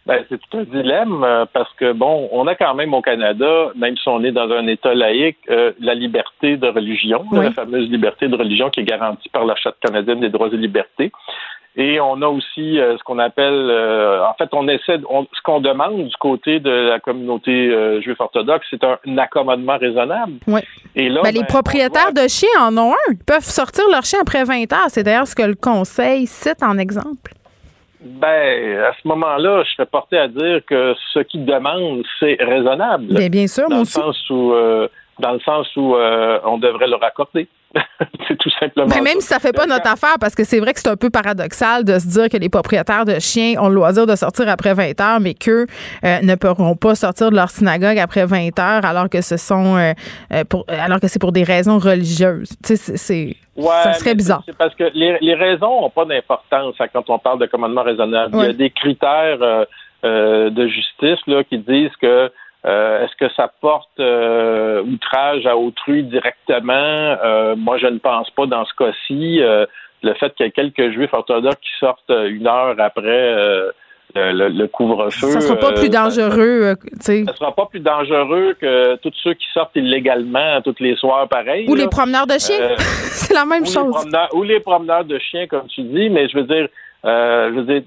Ben, 0.07 0.23
c'est 0.29 0.39
tout 0.39 0.57
un 0.57 0.63
dilemme 0.63 1.21
euh, 1.25 1.45
parce 1.51 1.71
que, 1.73 1.91
bon, 1.91 2.29
on 2.31 2.47
a 2.47 2.55
quand 2.55 2.73
même 2.75 2.93
au 2.93 3.01
Canada, 3.01 3.71
même 3.75 3.97
si 3.97 4.07
on 4.07 4.23
est 4.23 4.31
dans 4.31 4.49
un 4.51 4.65
État 4.67 4.95
laïque, 4.95 5.37
euh, 5.49 5.73
la 5.81 5.95
liberté 5.95 6.55
de 6.55 6.67
religion, 6.67 7.25
la 7.33 7.51
fameuse 7.51 7.89
liberté 7.89 8.29
de 8.29 8.35
religion 8.37 8.69
qui 8.69 8.79
est 8.79 8.85
garantie 8.85 9.27
par 9.27 9.43
la 9.43 9.55
Charte 9.57 9.75
canadienne 9.81 10.21
des 10.21 10.29
droits 10.29 10.47
et 10.47 10.55
libertés. 10.55 11.11
Et 11.75 11.99
on 11.99 12.21
a 12.21 12.27
aussi 12.27 12.79
euh, 12.79 12.97
ce 12.97 13.03
qu'on 13.03 13.19
appelle, 13.19 13.69
en 13.69 14.33
fait, 14.35 14.49
on 14.53 14.67
essaie, 14.69 14.97
ce 14.97 15.41
qu'on 15.43 15.59
demande 15.59 16.07
du 16.07 16.15
côté 16.15 16.61
de 16.61 16.71
la 16.71 17.01
communauté 17.01 18.01
juive 18.01 18.15
orthodoxe, 18.17 18.65
c'est 18.69 18.83
un, 18.85 19.17
accommodement 19.17 19.77
raisonnable. 19.77 20.35
Oui. 20.47 20.61
Et 20.95 21.09
là, 21.09 21.21
ben, 21.21 21.33
les 21.33 21.41
ben, 21.41 21.47
propriétaires 21.47 22.13
de 22.13 22.27
chiens 22.29 22.61
en 22.61 22.77
ont 22.77 22.93
un. 22.93 23.11
Ils 23.11 23.17
peuvent 23.17 23.43
sortir 23.43 23.83
leur 23.91 24.03
chien 24.03 24.19
après 24.21 24.45
20 24.45 24.71
heures. 24.71 24.87
C'est 24.87 25.03
d'ailleurs 25.03 25.27
ce 25.27 25.35
que 25.35 25.43
le 25.43 25.55
conseil 25.55 26.25
cite 26.27 26.63
en 26.63 26.77
exemple. 26.77 27.33
Ben, 27.99 28.79
à 28.79 28.93
ce 29.01 29.07
moment-là, 29.07 29.63
je 29.63 29.71
serais 29.71 29.85
porté 29.87 30.17
à 30.17 30.27
dire 30.27 30.61
que 30.67 30.93
ce 31.13 31.19
qu'ils 31.19 31.45
demandent, 31.45 32.03
c'est 32.19 32.37
raisonnable. 32.39 33.05
Bien, 33.07 33.29
bien 33.29 33.47
sûr, 33.47 33.67
dans 33.69 33.79
le 33.79 33.85
Sens 33.85 34.29
où, 34.29 34.53
euh, 34.53 34.87
dans 35.19 35.31
le 35.31 35.39
sens 35.39 35.67
où 35.75 35.95
euh, 35.95 36.39
on 36.45 36.57
devrait 36.59 36.87
leur 36.87 37.03
accorder. 37.03 37.47
c'est 38.27 38.37
tout 38.37 38.49
simplement. 38.59 38.87
Mais 38.93 39.01
même 39.01 39.19
si 39.19 39.27
ça 39.27 39.39
fait 39.39 39.53
pas 39.53 39.65
notre 39.65 39.89
affaire, 39.89 40.15
parce 40.19 40.35
que 40.35 40.43
c'est 40.43 40.59
vrai 40.59 40.73
que 40.73 40.79
c'est 40.79 40.89
un 40.89 40.95
peu 40.95 41.09
paradoxal 41.09 41.83
de 41.83 41.99
se 41.99 42.07
dire 42.07 42.29
que 42.29 42.37
les 42.37 42.49
propriétaires 42.49 43.05
de 43.05 43.19
chiens 43.19 43.55
ont 43.59 43.69
le 43.69 43.75
loisir 43.75 44.05
de 44.05 44.15
sortir 44.15 44.49
après 44.49 44.73
20 44.73 44.99
heures, 45.01 45.19
mais 45.19 45.33
qu'eux 45.33 45.67
euh, 46.03 46.21
ne 46.21 46.35
pourront 46.35 46.75
pas 46.75 46.95
sortir 46.95 47.29
de 47.31 47.35
leur 47.35 47.49
synagogue 47.49 47.99
après 47.99 48.25
20 48.25 48.59
heures, 48.59 48.85
alors 48.85 49.09
que 49.09 49.21
ce 49.21 49.37
sont 49.37 49.93
pour, 50.49 50.65
alors 50.69 50.99
que 50.99 51.07
c'est 51.07 51.19
pour 51.19 51.31
des 51.31 51.43
raisons 51.43 51.77
religieuses. 51.77 52.49
Tu 52.63 52.75
sais, 52.75 52.97
c'est 52.97 53.35
ça 53.63 53.93
serait 53.93 54.15
bizarre. 54.15 54.43
C'est 54.45 54.57
parce 54.57 54.75
que 54.75 54.85
les, 54.93 55.17
les 55.21 55.33
raisons 55.33 55.81
n'ont 55.81 55.89
pas 55.89 56.05
d'importance 56.05 56.75
quand 56.93 57.09
on 57.09 57.19
parle 57.19 57.39
de 57.39 57.45
commandement 57.45 57.83
raisonnable. 57.83 58.35
Il 58.35 58.43
y 58.43 58.49
a 58.49 58.53
des 58.53 58.69
critères 58.69 59.41
euh, 59.41 59.65
euh, 60.05 60.49
de 60.49 60.67
justice 60.67 61.19
là, 61.27 61.43
qui 61.43 61.57
disent 61.57 61.95
que 62.01 62.31
euh, 62.65 63.03
est-ce 63.03 63.15
que 63.15 63.31
ça 63.33 63.51
porte 63.61 63.99
outrage 63.99 65.45
à 65.45 65.55
autrui 65.55 66.03
directement? 66.03 67.17
moi, 67.55 67.77
je 67.77 67.87
ne 67.87 67.99
pense 67.99 68.29
pas 68.31 68.45
dans 68.45 68.65
ce 68.65 68.73
cas-ci. 68.77 69.39
le 70.03 70.13
fait 70.15 70.33
qu'il 70.35 70.45
y 70.45 70.49
ait 70.49 70.51
quelques 70.51 70.91
juifs 70.91 71.13
orthodoxes 71.13 71.61
qui 71.61 71.79
sortent 71.79 72.09
une 72.09 72.47
heure 72.47 72.75
après 72.79 73.73
le, 74.15 74.65
couvre-feu. 74.67 75.27
Ça 75.31 75.41
sera 75.41 75.55
pas 75.55 75.73
plus 75.73 75.87
euh, 75.87 75.89
dangereux, 75.89 76.61
euh, 76.63 76.75
tu 76.75 76.97
sais. 77.01 77.23
Ça 77.25 77.35
sera 77.35 77.55
pas 77.55 77.65
plus 77.65 77.79
dangereux 77.79 78.55
que 78.59 78.95
tous 78.97 79.13
ceux 79.23 79.33
qui 79.33 79.45
sortent 79.53 79.75
illégalement 79.75 80.61
tous 80.61 80.75
les 80.79 80.95
soirs, 80.95 81.27
pareil. 81.27 81.65
Ou 81.69 81.75
les 81.75 81.87
promeneurs 81.87 82.27
de 82.27 82.37
chiens. 82.37 82.61
Euh, 82.61 82.75
c'est 82.79 83.33
la 83.33 83.45
même 83.45 83.65
chose. 83.65 84.05
ou 84.33 84.43
les 84.43 84.59
promeneurs 84.59 85.05
de 85.05 85.19
chiens, 85.19 85.47
comme 85.47 85.67
tu 85.67 85.81
dis, 85.81 86.09
mais 86.09 86.27
je 86.29 86.37
veux 86.37 86.43
dire, 86.43 86.67
je 87.07 87.59
veux 87.59 87.63
dire, 87.63 87.83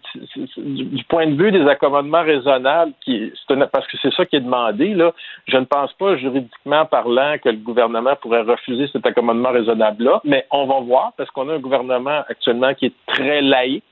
du 0.57 1.05
point 1.05 1.27
de 1.27 1.35
vue 1.35 1.53
des 1.53 1.66
accommodements 1.68 2.23
raisonnables, 2.23 2.93
qui, 3.05 3.33
parce 3.73 3.87
que 3.87 3.97
c'est 4.01 4.12
ça 4.14 4.25
qui 4.27 4.37
est 4.37 4.41
demandé, 4.41 4.95
là, 4.95 5.12
je 5.47 5.57
ne 5.57 5.64
pense 5.64 5.93
pas, 5.95 6.16
juridiquement 6.16 6.87
parlant, 6.87 7.37
que 7.43 7.49
le 7.49 7.57
gouvernement 7.57 8.16
pourrait 8.21 8.43
refuser 8.43 8.89
cet 8.93 9.07
accommodement 9.07 9.51
raisonnable-là, 9.51 10.21
mais 10.25 10.47
on 10.51 10.66
va 10.66 10.81
voir, 10.81 11.12
parce 11.16 11.31
qu'on 11.31 11.49
a 11.49 11.55
un 11.55 11.59
gouvernement 11.59 12.23
actuellement 12.29 12.75
qui 12.75 12.87
est 12.87 12.95
très 13.07 13.41
laïque, 13.41 13.85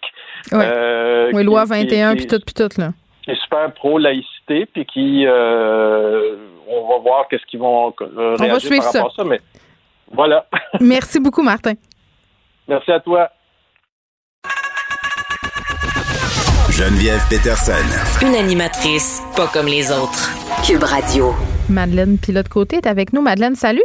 euh, 0.53 1.31
oui, 1.33 1.45
loi 1.45 1.64
21, 1.64 2.16
puis 2.16 2.26
tout, 2.26 2.41
puis 2.45 2.55
tout, 2.55 2.68
là. 2.81 2.91
Qui 3.22 3.33
est 3.33 3.43
super 3.43 3.72
pro-laïcité, 3.74 4.66
puis 4.66 4.87
qui. 4.87 5.26
Euh, 5.26 6.37
on 6.68 6.89
va 6.89 6.99
voir 6.99 7.29
qu'est-ce 7.29 7.45
qu'ils 7.47 7.61
vont 7.61 7.95
euh, 8.01 8.37
réagir 8.37 8.47
on 8.47 8.49
va 8.49 8.61
suivre 8.61 8.85
par 8.85 8.93
rapport 8.93 9.14
ça. 9.14 9.22
à 9.22 9.24
ça, 9.24 9.31
mais 9.31 9.41
voilà. 10.12 10.47
Merci 10.81 11.20
beaucoup, 11.20 11.43
Martin. 11.43 11.74
Merci 12.66 12.93
à 12.93 13.01
toi. 13.01 13.31
Geneviève 16.79 17.26
Peterson. 17.29 17.72
Une 18.24 18.37
animatrice 18.37 19.20
pas 19.37 19.49
comme 19.49 19.66
les 19.66 19.91
autres. 19.91 20.31
Cube 20.64 20.85
Radio. 20.85 21.33
Madeleine 21.68 22.18
Pilote-Côté 22.18 22.76
est 22.76 22.87
avec 22.87 23.12
nous. 23.12 23.20
Madeleine, 23.20 23.57
salut. 23.57 23.83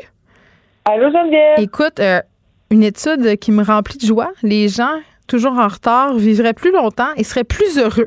Allô, 0.85 1.09
Geneviève. 1.11 1.57
Écoute, 1.57 1.99
euh, 1.99 2.21
une 2.69 2.83
étude 2.83 3.37
qui 3.39 3.51
me 3.51 3.63
remplit 3.63 3.97
de 3.97 4.05
joie. 4.05 4.29
Les 4.43 4.67
gens 4.67 5.01
toujours 5.27 5.53
en 5.53 5.69
retard 5.69 6.13
vivraient 6.13 6.53
plus 6.53 6.71
longtemps 6.71 7.11
et 7.17 7.23
seraient 7.23 7.43
plus 7.43 7.79
heureux. 7.79 8.05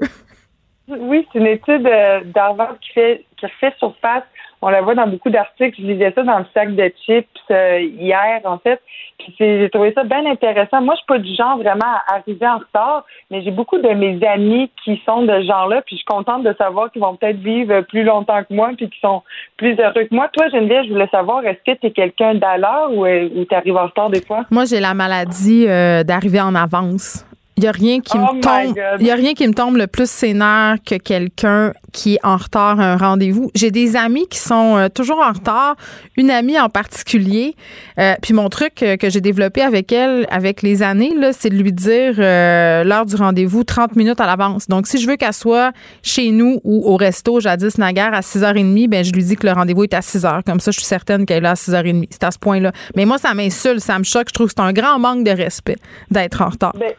Oui, 0.86 1.26
c'est 1.32 1.40
une 1.40 1.48
étude 1.48 1.84
euh, 1.84 2.20
d'Harvard 2.32 2.78
qui 2.78 2.92
fait 2.92 3.24
qui 3.36 3.46
refait 3.46 3.74
surface 3.80 4.22
on 4.66 4.70
la 4.70 4.82
voit 4.82 4.96
dans 4.96 5.06
beaucoup 5.06 5.30
d'articles. 5.30 5.80
Je 5.80 5.86
lisais 5.86 6.12
ça 6.12 6.24
dans 6.24 6.40
le 6.40 6.44
sac 6.52 6.74
de 6.74 6.92
chips 7.06 7.28
euh, 7.52 7.78
hier, 7.78 8.40
en 8.44 8.58
fait. 8.58 8.82
Puis 9.16 9.32
j'ai 9.38 9.70
trouvé 9.70 9.92
ça 9.92 10.02
bien 10.02 10.26
intéressant. 10.26 10.82
Moi, 10.82 10.94
je 10.94 10.98
suis 10.98 11.06
pas 11.06 11.18
du 11.20 11.32
genre 11.36 11.56
vraiment 11.56 11.86
à 11.86 12.16
arriver 12.16 12.48
en 12.48 12.58
retard, 12.58 13.04
mais 13.30 13.42
j'ai 13.42 13.52
beaucoup 13.52 13.78
de 13.78 13.88
mes 13.90 14.18
amis 14.26 14.68
qui 14.84 15.00
sont 15.06 15.22
de 15.22 15.40
ce 15.40 15.46
genre-là. 15.46 15.82
Puis 15.82 15.94
je 15.94 15.98
suis 15.98 16.04
contente 16.04 16.42
de 16.42 16.52
savoir 16.58 16.90
qu'ils 16.90 17.00
vont 17.00 17.14
peut-être 17.14 17.38
vivre 17.38 17.82
plus 17.82 18.02
longtemps 18.02 18.42
que 18.42 18.52
moi, 18.52 18.70
puis 18.76 18.90
qu'ils 18.90 19.00
sont 19.00 19.22
plus 19.56 19.78
heureux 19.78 20.02
que 20.02 20.14
moi. 20.14 20.28
Toi, 20.32 20.48
Geneviève, 20.48 20.84
je 20.86 20.92
voulais 20.92 21.08
savoir, 21.12 21.46
est-ce 21.46 21.60
que 21.64 21.78
tu 21.78 21.86
es 21.86 21.90
quelqu'un 21.92 22.34
d'à 22.34 22.58
l'heure 22.58 22.92
ou, 22.92 23.06
euh, 23.06 23.28
tu 23.48 23.54
arrives 23.54 23.76
en 23.76 23.84
retard 23.84 24.10
des 24.10 24.20
fois? 24.20 24.46
Moi, 24.50 24.64
j'ai 24.64 24.80
la 24.80 24.94
maladie 24.94 25.66
euh, 25.68 26.02
d'arriver 26.02 26.40
en 26.40 26.56
avance. 26.56 27.24
Il 27.58 27.62
n'y 27.62 27.68
a 27.68 27.72
rien 27.72 28.00
qui 28.00 28.18
me 28.18 28.24
Oh 28.24 28.36
tombe. 28.40 28.76
Il 29.00 29.06
y 29.06 29.10
a 29.10 29.14
rien 29.14 29.32
qui 29.32 29.48
me 29.48 29.54
tombe 29.54 29.78
le 29.78 29.86
plus 29.86 30.10
sénère 30.10 30.76
que 30.84 30.96
quelqu'un 30.96 31.72
qui 31.90 32.14
est 32.14 32.20
en 32.22 32.36
retard 32.36 32.78
à 32.78 32.92
un 32.92 32.96
rendez-vous. 32.98 33.50
J'ai 33.54 33.70
des 33.70 33.96
amis 33.96 34.26
qui 34.28 34.38
sont 34.38 34.76
euh, 34.76 34.88
toujours 34.90 35.20
en 35.20 35.32
retard. 35.32 35.74
Une 36.18 36.30
amie 36.30 36.60
en 36.60 36.68
particulier. 36.68 37.54
Euh, 37.98 38.14
puis 38.20 38.34
mon 38.34 38.50
truc 38.50 38.82
euh, 38.82 38.98
que 38.98 39.08
j'ai 39.08 39.22
développé 39.22 39.62
avec 39.62 39.90
elle, 39.90 40.26
avec 40.30 40.60
les 40.60 40.82
années, 40.82 41.14
là, 41.16 41.32
c'est 41.32 41.48
de 41.48 41.56
lui 41.56 41.72
dire 41.72 42.16
euh, 42.18 42.84
l'heure 42.84 43.06
du 43.06 43.16
rendez-vous 43.16 43.64
30 43.64 43.96
minutes 43.96 44.20
à 44.20 44.26
l'avance. 44.26 44.68
Donc 44.68 44.86
si 44.86 44.98
je 44.98 45.08
veux 45.08 45.16
qu'elle 45.16 45.32
soit 45.32 45.72
chez 46.02 46.32
nous 46.32 46.60
ou 46.62 46.82
au 46.84 46.96
resto 46.96 47.40
jadis 47.40 47.78
naguère 47.78 48.12
à 48.12 48.20
6h30, 48.20 48.88
ben 48.88 49.02
je 49.02 49.12
lui 49.12 49.24
dis 49.24 49.36
que 49.36 49.46
le 49.46 49.54
rendez-vous 49.54 49.84
est 49.84 49.94
à 49.94 50.00
6h. 50.00 50.42
Comme 50.44 50.60
ça, 50.60 50.72
je 50.72 50.78
suis 50.78 50.86
certaine 50.86 51.24
qu'elle 51.24 51.38
est 51.38 51.40
là 51.40 51.52
à 51.52 51.54
6h30. 51.54 52.06
C'est 52.10 52.24
à 52.24 52.30
ce 52.30 52.38
point-là. 52.38 52.72
Mais 52.96 53.06
moi, 53.06 53.16
ça 53.16 53.32
m'insulte, 53.32 53.80
ça 53.80 53.98
me 53.98 54.04
choque. 54.04 54.28
Je 54.28 54.34
trouve 54.34 54.48
que 54.48 54.54
c'est 54.54 54.62
un 54.62 54.74
grand 54.74 54.98
manque 54.98 55.24
de 55.24 55.30
respect 55.30 55.76
d'être 56.10 56.42
en 56.42 56.50
retard. 56.50 56.74
Ben, 56.78 56.92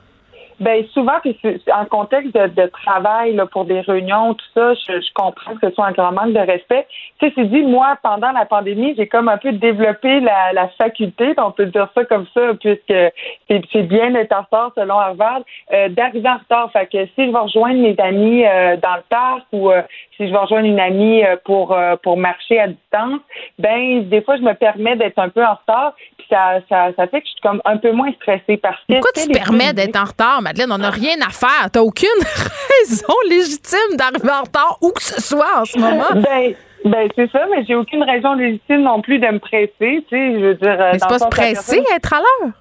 ben 0.60 0.84
souvent, 0.94 1.18
en 1.74 1.86
contexte 1.86 2.34
de, 2.34 2.48
de 2.48 2.68
travail, 2.68 3.36
là, 3.36 3.46
pour 3.46 3.66
des 3.66 3.82
réunions, 3.82 4.34
tout 4.34 4.46
ça, 4.54 4.74
je, 4.74 5.02
je 5.02 5.14
comprends 5.14 5.56
que 5.56 5.70
ce 5.70 5.76
soit 5.76 5.88
un 5.88 5.92
grand 5.92 6.12
manque 6.12 6.34
de 6.34 6.40
respect. 6.40 6.88
Tu 7.20 7.28
sais, 7.28 7.34
c'est 7.36 7.46
dit, 7.46 7.64
moi, 7.64 7.98
pendant 8.02 8.32
la 8.32 8.46
pandémie, 8.46 8.96
j'ai 8.98 9.08
comme 9.08 9.30
un 9.30 9.38
peu 9.38 9.52
développé 9.52 10.20
la, 10.20 10.54
la 10.54 10.68
faculté, 10.70 11.34
on 11.38 11.52
peut 11.52 11.68
dire 11.68 11.90
ça 11.94 12.06
comme 12.06 12.26
ça, 12.34 12.54
puisque 12.60 12.94
c'est 13.48 13.62
c'est 13.72 13.84
bien 13.84 14.12
d'être 14.12 14.34
en 14.34 14.42
retard 14.42 14.72
selon 14.76 14.98
Harvard, 14.98 15.42
euh, 15.74 15.90
d'arriver 15.90 16.30
en 16.30 16.38
retard. 16.38 16.72
Fait 16.72 16.88
que 16.88 17.06
si 17.06 17.28
je 17.28 17.32
vais 17.32 17.38
rejoindre 17.38 17.80
mes 17.80 17.96
amis 18.00 18.46
euh, 18.46 18.78
dans 18.78 18.96
le 18.96 19.04
parc 19.10 19.44
ou 19.52 19.72
euh, 19.72 19.82
si 20.18 20.28
je 20.28 20.32
vais 20.32 20.38
rejoindre 20.38 20.66
une 20.68 20.80
amie 20.80 21.24
euh, 21.24 21.36
pour 21.46 21.72
euh, 21.74 21.96
pour 22.04 22.18
marcher 22.18 22.60
à 22.60 22.68
distance, 22.68 23.22
ben 23.60 24.08
des 24.10 24.22
fois 24.22 24.36
je 24.38 24.42
me 24.42 24.54
permets 24.54 24.96
d'être 24.96 25.20
un 25.20 25.30
peu 25.30 25.44
en 25.46 25.54
retard, 25.56 25.94
puis 26.18 26.26
ça, 26.30 26.60
ça 26.70 26.90
ça 26.96 27.08
fait 27.08 27.22
que 27.22 27.28
je 27.28 27.32
suis 27.32 27.42
comme 27.42 27.62
un 27.66 27.78
peu 27.78 27.92
moins 27.92 28.12
stressée 28.14 28.58
parce 28.58 28.78
que 28.90 28.94
Pourquoi 28.94 29.12
tu 29.16 29.28
te 29.28 29.34
permets 29.34 29.74
d'être 29.74 29.96
en 29.96 30.06
retard, 30.06 30.42
Madeleine? 30.42 30.72
On 30.72 30.78
n'a 30.80 30.90
rien 30.90 31.16
à 31.26 31.30
faire. 31.30 31.70
T'as 31.72 31.82
aucune 31.82 32.08
raison 32.82 33.14
légitime 33.30 33.96
d'arriver 33.98 34.32
en 34.32 34.44
retard 34.44 34.78
où 34.82 34.92
que 34.92 35.04
ce 35.04 35.22
soit 35.22 35.62
en 35.62 35.66
ce 35.66 35.78
moment. 35.80 36.12
Ben, 36.16 36.54
ben 36.86 37.10
c'est 37.16 37.30
ça, 37.32 37.46
mais 37.50 37.64
j'ai 37.68 37.76
aucune 37.76 38.04
raison 38.04 38.34
légitime 38.34 38.82
non 38.82 39.02
plus 39.02 39.20
de 39.20 39.28
me 39.28 39.40
presser, 39.40 39.72
tu 39.80 40.06
sais, 40.10 40.34
je 40.34 40.40
veux 40.40 40.56
dire. 40.56 40.80
euh, 40.82 40.90
Mais 40.94 41.00
c'est 41.00 41.08
pas 41.08 41.20
se 41.20 41.28
presser, 41.28 41.78
personne- 41.78 41.96
être 41.96 42.14
à 42.14 42.18
l'heure? 42.20 42.54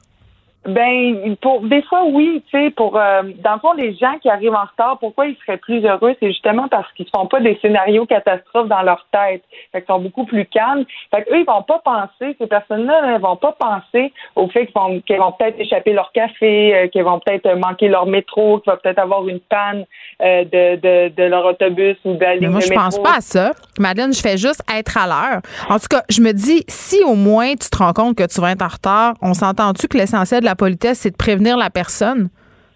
Ben, 0.66 1.36
pour 1.40 1.60
des 1.62 1.82
fois, 1.82 2.04
oui, 2.06 2.42
tu 2.50 2.58
sais, 2.58 2.70
pour 2.70 2.96
euh, 2.96 3.22
dans 3.42 3.54
le 3.54 3.60
fond, 3.60 3.72
les 3.72 3.94
gens 3.94 4.18
qui 4.20 4.28
arrivent 4.28 4.54
en 4.54 4.64
retard, 4.64 4.98
pourquoi 4.98 5.26
ils 5.26 5.36
seraient 5.44 5.58
plus 5.58 5.84
heureux, 5.84 6.14
c'est 6.20 6.28
justement 6.28 6.68
parce 6.68 6.90
qu'ils 6.94 7.08
font 7.14 7.26
pas 7.26 7.40
des 7.40 7.58
scénarios 7.62 8.06
catastrophes 8.06 8.68
dans 8.68 8.82
leur 8.82 9.06
tête. 9.12 9.42
Fait 9.72 9.82
qu'ils 9.82 9.94
sont 9.94 10.00
beaucoup 10.00 10.24
plus 10.24 10.46
calmes. 10.46 10.84
Fait 11.10 11.22
qu'eux, 11.24 11.38
ils 11.38 11.46
vont 11.46 11.62
pas 11.62 11.80
penser, 11.84 12.36
ces 12.38 12.46
personnes-là, 12.46 13.14
elles 13.14 13.20
vont 13.20 13.36
pas 13.36 13.52
penser 13.52 14.12
au 14.34 14.48
fait 14.48 14.66
qu'ils 14.66 14.74
vont, 14.74 15.00
qu'ils 15.00 15.18
vont 15.18 15.32
peut-être 15.32 15.60
échapper 15.60 15.92
leur 15.92 16.10
café, 16.12 16.74
euh, 16.74 16.88
qu'ils 16.88 17.04
vont 17.04 17.20
peut-être 17.20 17.54
manquer 17.56 17.88
leur 17.88 18.06
métro, 18.06 18.58
qu'il 18.58 18.70
va 18.70 18.76
peut-être 18.76 18.98
avoir 18.98 19.28
une 19.28 19.40
panne 19.40 19.84
euh, 20.22 20.44
de, 20.44 20.76
de, 20.76 21.14
de 21.14 21.22
leur 21.22 21.44
autobus 21.44 21.96
ou 22.04 22.16
la 22.20 22.36
Mais 22.40 22.48
moi, 22.48 22.60
je 22.60 22.72
pense 22.72 22.98
pas 22.98 23.16
à 23.16 23.20
ça. 23.20 23.52
Madeleine, 23.78 24.12
je 24.12 24.20
fais 24.20 24.36
juste 24.36 24.62
être 24.74 24.96
à 24.96 25.06
l'heure. 25.06 25.42
En 25.68 25.78
tout 25.78 25.86
cas, 25.88 26.02
je 26.08 26.20
me 26.20 26.32
dis, 26.32 26.64
si 26.68 27.02
au 27.04 27.14
moins 27.14 27.54
tu 27.54 27.68
te 27.70 27.76
rends 27.76 27.92
compte 27.92 28.16
que 28.16 28.26
tu 28.26 28.40
vas 28.40 28.52
être 28.52 28.62
en 28.62 28.68
retard, 28.68 29.14
on 29.22 29.34
s'entend-tu 29.34 29.88
que 29.88 29.96
l'essentiel 29.96 30.40
de 30.40 30.46
la 30.46 30.55
politesse, 30.56 30.98
c'est 31.00 31.10
de 31.10 31.16
prévenir 31.16 31.56
la 31.56 31.70
personne? 31.70 32.28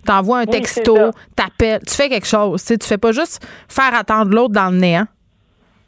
T'envoies 0.07 0.39
un 0.39 0.45
Oui, 0.45 0.51
texto, 0.51 0.97
c'est 0.97 1.35
t'appelles, 1.37 1.81
tu 1.87 1.95
fais 1.95 2.09
quelque 2.09 2.27
chose. 2.27 2.65
Tu 2.65 2.77
fais 2.87 2.97
pas 2.99 3.13
juste 3.13 3.47
faire 3.69 3.95
attendre 3.95 4.31
l'autre 4.35 4.55
dans 4.55 4.71
le 4.71 4.79
néant. 4.79 5.05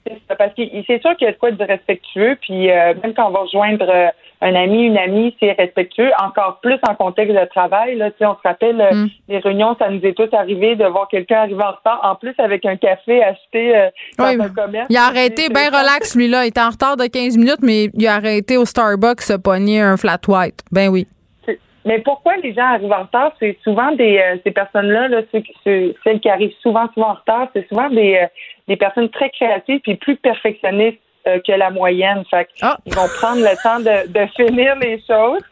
C'est 0.06 0.20
ça, 0.28 0.35
parce 0.35 0.52
que 0.55 0.62
c'est 0.86 1.01
sûr 1.01 1.16
qu'il 1.16 1.27
y 1.27 1.31
a 1.31 1.32
de 1.32 1.39
quoi 1.39 1.52
de 1.52 1.64
respectueux, 1.64 2.36
puis 2.43 2.70
euh, 2.70 2.93
même 3.02 3.14
quand 3.14 3.28
on 3.28 3.31
va 3.31 3.39
rejoindre 3.40 3.86
euh, 3.89 4.09
un 4.40 4.55
ami, 4.56 4.82
une 4.86 4.98
amie, 4.98 5.35
c'est 5.39 5.52
respectueux, 5.52 6.10
encore 6.20 6.59
plus 6.60 6.77
en 6.89 6.97
contexte 6.97 7.32
de 7.32 7.44
travail. 7.47 7.94
Là, 7.97 8.10
on 8.23 8.35
se 8.35 8.40
rappelle, 8.44 8.81
euh, 8.81 8.93
Mm. 8.93 9.09
les 9.28 9.39
réunions, 9.39 9.77
ça 9.78 9.89
nous 9.90 10.01
est 10.05 10.12
tous 10.14 10.28
arrivé 10.36 10.74
de 10.74 10.85
voir 10.86 11.06
quelqu'un 11.09 11.43
arriver 11.43 11.62
en 11.62 11.70
retard, 11.70 12.01
en 12.02 12.16
plus 12.16 12.35
avec 12.39 12.66
un 12.66 12.77
café 12.77 13.23
acheté 13.23 13.90
dans 14.19 14.24
Oui, 14.27 14.39
un 14.43 14.48
commerce. 14.48 14.86
Il 14.90 14.97
a 14.97 15.05
arrêté 15.05 15.48
bien 15.48 15.69
relax, 15.69 16.16
lui-là. 16.16 16.44
Il 16.44 16.48
était 16.48 16.60
en 16.60 16.70
retard 16.70 16.97
de 16.97 17.06
15 17.06 17.39
minutes, 17.39 17.62
mais 17.62 17.85
il 17.94 18.06
a 18.09 18.16
arrêté 18.16 18.56
au 18.56 18.64
Starbucks 18.64 19.23
se 19.23 19.35
pogner 19.35 19.81
un 19.81 19.97
flat 19.97 20.19
white. 20.27 20.60
Ben 20.73 20.89
oui. 20.89 21.06
Mais 21.85 21.99
pourquoi 21.99 22.37
les 22.37 22.53
gens 22.55 22.67
arrivent 22.75 22.93
en 22.93 23.03
retard? 23.03 23.33
C'est 23.41 23.57
souvent 23.65 23.93
des 23.93 24.19
euh, 24.19 24.37
ces 24.45 24.51
personnes-là, 24.53 25.09
là, 25.09 25.23
ceux 25.33 25.41
qui- 25.41 25.55
ceux- 25.65 25.95
celles 26.05 26.21
qui 26.21 26.29
arrivent 26.29 26.55
souvent, 26.61 26.87
souvent 26.95 27.11
en 27.11 27.15
retard, 27.15 27.49
c'est 27.53 27.67
souvent 27.69 27.89
des, 27.91 28.17
euh, 28.23 28.27
des 28.69 28.77
personnes 28.77 29.09
très 29.09 29.31
créatives 29.31 29.81
puis 29.81 29.97
plus 29.97 30.17
perfectionnistes 30.17 30.99
euh, 31.27 31.39
que 31.47 31.53
la 31.53 31.71
moyenne. 31.71 32.25
Fait 32.31 32.45
que 32.47 32.51
Ah. 32.63 32.77
ils 32.87 32.95
vont 32.95 33.09
prendre 33.21 33.41
le 33.41 33.57
temps 33.63 33.79
de, 33.79 34.09
de 34.13 34.27
finir 34.37 34.77
les 34.77 35.01
choses. 35.07 35.43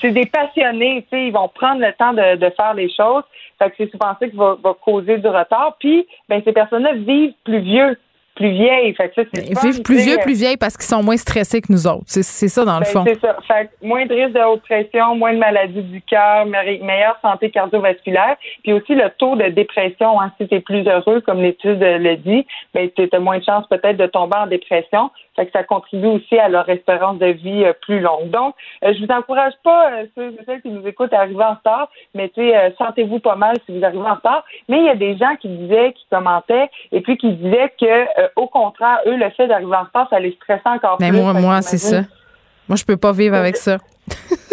C'est 0.00 0.10
des 0.12 0.26
passionnés, 0.26 1.02
tu 1.10 1.16
sais, 1.16 1.26
ils 1.28 1.32
vont 1.32 1.48
prendre 1.48 1.80
le 1.80 1.92
temps 1.94 2.12
de, 2.12 2.36
de 2.36 2.50
faire 2.50 2.74
les 2.74 2.90
choses. 2.90 3.22
Fait 3.58 3.70
que 3.70 3.74
c'est 3.78 3.90
souvent 3.90 4.14
ça 4.20 4.28
qui 4.28 4.36
va, 4.36 4.56
va 4.62 4.74
causer 4.74 5.16
du 5.16 5.26
retard. 5.28 5.76
Puis, 5.80 6.06
ben, 6.28 6.42
ces 6.44 6.52
personnes-là 6.52 6.92
vivent 6.94 7.32
plus 7.44 7.60
vieux, 7.60 7.98
plus 8.36 8.50
vieilles. 8.50 8.94
Fait 8.94 9.08
que 9.08 9.14
ça, 9.16 9.28
c'est 9.34 9.48
Ils 9.48 9.56
fun, 9.56 9.68
vivent 9.68 9.82
plus 9.82 9.96
vieux, 10.04 10.18
plus 10.22 10.38
vieilles 10.38 10.56
parce 10.56 10.76
qu'ils 10.76 10.86
sont 10.86 11.02
moins 11.02 11.16
stressés 11.16 11.60
que 11.60 11.72
nous 11.72 11.86
autres. 11.86 12.04
C'est 12.06 12.22
c'est 12.22 12.48
ça, 12.48 12.64
dans 12.64 12.78
le 12.78 12.84
ben, 12.84 12.92
fond. 12.92 13.04
C'est 13.06 13.20
ça. 13.20 13.36
Fait 13.48 13.66
que 13.66 13.86
moins 13.86 14.06
de 14.06 14.14
risque 14.14 14.34
de 14.34 14.40
haute 14.40 14.62
pression, 14.62 15.16
moins 15.16 15.32
de 15.32 15.38
maladies 15.38 15.82
du 15.82 16.00
cœur, 16.02 16.46
me- 16.46 16.84
meilleure 16.84 17.18
santé 17.22 17.50
cardiovasculaire, 17.50 18.36
puis 18.62 18.72
aussi 18.72 18.94
le 18.94 19.10
taux 19.18 19.34
de 19.34 19.48
dépression. 19.48 20.20
Hein, 20.20 20.30
si 20.38 20.46
tu 20.46 20.54
es 20.54 20.60
plus 20.60 20.86
heureux, 20.86 21.20
comme 21.22 21.40
l'étude 21.40 21.80
le 21.80 22.16
dit, 22.16 22.46
ben, 22.72 22.88
tu 22.94 23.08
as 23.10 23.18
moins 23.18 23.38
de 23.38 23.44
chances 23.44 23.66
peut-être 23.68 23.96
de 23.96 24.06
tomber 24.06 24.36
en 24.36 24.46
dépression. 24.46 25.10
Fait 25.36 25.46
que 25.46 25.52
ça 25.52 25.62
contribue 25.62 26.06
aussi 26.06 26.38
à 26.38 26.48
leur 26.48 26.68
espérance 26.68 27.18
de 27.18 27.26
vie 27.26 27.64
euh, 27.64 27.72
plus 27.82 28.00
longue. 28.00 28.30
Donc, 28.30 28.54
euh, 28.82 28.92
je 28.94 29.04
vous 29.04 29.12
encourage 29.12 29.52
pas, 29.62 29.92
euh, 29.92 30.06
ceux 30.14 30.30
et 30.30 30.44
celles 30.46 30.62
qui 30.62 30.70
nous 30.70 30.86
écoutent, 30.86 31.12
à 31.12 31.20
arriver 31.20 31.44
en 31.44 31.54
retard, 31.54 31.90
mais 32.14 32.30
tu 32.30 32.40
sais, 32.40 32.74
sentez-vous 32.78 33.20
pas 33.20 33.36
mal 33.36 33.56
si 33.66 33.78
vous 33.78 33.84
arrivez 33.84 34.00
en 34.00 34.14
retard. 34.14 34.44
Mais 34.68 34.78
il 34.78 34.86
y 34.86 34.88
a 34.88 34.96
des 34.96 35.16
gens 35.16 35.36
qui 35.36 35.48
disaient, 35.48 35.92
qui 35.92 36.06
commentaient, 36.10 36.70
et 36.92 37.00
puis 37.02 37.16
qui 37.18 37.32
disaient 37.34 37.72
que, 37.78 38.30
au 38.36 38.46
contraire, 38.46 38.98
eux, 39.06 39.16
le 39.16 39.30
fait 39.30 39.46
d'arriver 39.46 39.76
en 39.76 39.84
retard, 39.84 40.08
ça 40.08 40.18
les 40.18 40.32
stressait 40.32 40.62
encore 40.64 40.96
Mais 41.00 41.10
plus. 41.10 41.18
Ben, 41.18 41.24
moi, 41.24 41.32
moi, 41.34 41.62
c'est 41.62 41.78
ça. 41.78 42.02
Moi, 42.68 42.76
je 42.76 42.84
peux 42.84 42.96
pas 42.96 43.12
vivre 43.12 43.36
avec 43.36 43.56
ça. 43.56 43.78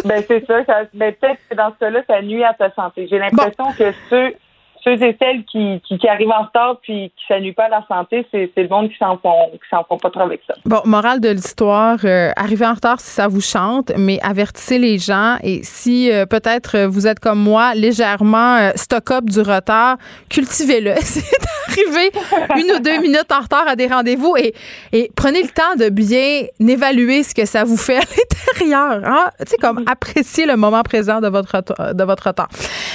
ben, 0.06 0.24
c'est 0.28 0.46
ça. 0.46 0.64
ça 0.66 0.82
ben, 0.94 1.14
peut-être 1.14 1.40
que 1.50 1.56
dans 1.56 1.72
ce 1.72 1.80
cas-là, 1.80 2.02
ça 2.08 2.22
nuit 2.22 2.44
à 2.44 2.54
ta 2.54 2.72
santé. 2.72 3.08
J'ai 3.10 3.20
l'impression 3.20 3.66
que 3.78 3.92
ceux, 4.10 4.36
ceux 4.84 5.02
et 5.02 5.16
celles 5.20 5.44
qui, 5.46 5.82
qui, 5.88 5.98
qui 5.98 6.08
arrivent 6.08 6.32
en 6.32 6.44
retard 6.44 6.80
puis 6.82 7.12
qui 7.16 7.26
ça 7.28 7.40
nuit 7.40 7.54
pas 7.54 7.66
à 7.66 7.70
la 7.70 7.86
santé, 7.88 8.26
c'est, 8.32 8.52
c'est 8.56 8.64
le 8.64 8.70
monde 8.70 8.90
qui 8.90 8.98
s'en 8.98 9.18
font, 9.18 9.50
qui 9.52 9.70
s'en 9.70 9.84
font 9.84 9.98
pas 9.98 10.10
trop 10.10 10.22
avec 10.22 10.42
ça. 10.48 10.56
Bon, 10.66 10.82
morale 10.86 11.22
de 11.22 11.30
l'histoire, 11.30 11.98
euh, 12.04 12.32
arrivez 12.36 12.66
en 12.66 12.74
retard 12.74 13.00
si 13.00 13.10
ça 13.10 13.28
vous 13.28 13.42
chante, 13.42 13.92
mais 13.98 14.20
avertissez 14.22 14.78
les 14.78 14.98
gens 14.98 15.38
et 15.44 15.62
si 15.64 16.12
euh, 16.12 16.26
peut-être 16.26 16.78
euh, 16.78 16.88
vous 16.88 17.08
êtes 17.08 17.20
comme 17.20 17.40
moi 17.40 17.74
légèrement 17.76 18.58
euh, 18.58 18.72
stock-up 18.76 19.26
du 19.26 19.42
retard, 19.42 19.98
cultivez-le. 20.30 20.94
C'est 21.02 21.24
d'arriver 21.70 22.12
une 22.58 22.76
ou 22.76 22.80
deux 22.80 23.00
minutes 23.00 23.32
en 23.32 23.42
retard 23.42 23.68
à 23.68 23.76
des 23.76 23.88
rendez-vous 23.88 24.36
et, 24.38 24.54
et 24.92 25.10
prenez 25.16 25.42
le 25.42 25.50
temps 25.50 25.76
de 25.78 25.90
bien 25.90 26.46
évaluer 26.60 27.24
ce 27.24 27.34
que 27.34 27.46
ça 27.46 27.64
vous 27.64 27.78
fait 27.78 27.98
à 27.98 28.02
l'intérieur. 28.02 29.02
Hein? 29.06 29.30
Tu 29.40 29.52
sais, 29.52 29.58
comme 29.58 29.84
apprécier 29.88 30.46
le 30.46 30.56
moment 30.56 30.84
présent 30.84 31.22
de 31.22 31.28
votre, 31.28 31.94
de 31.94 32.04
votre 32.04 32.28
retard. 32.28 32.50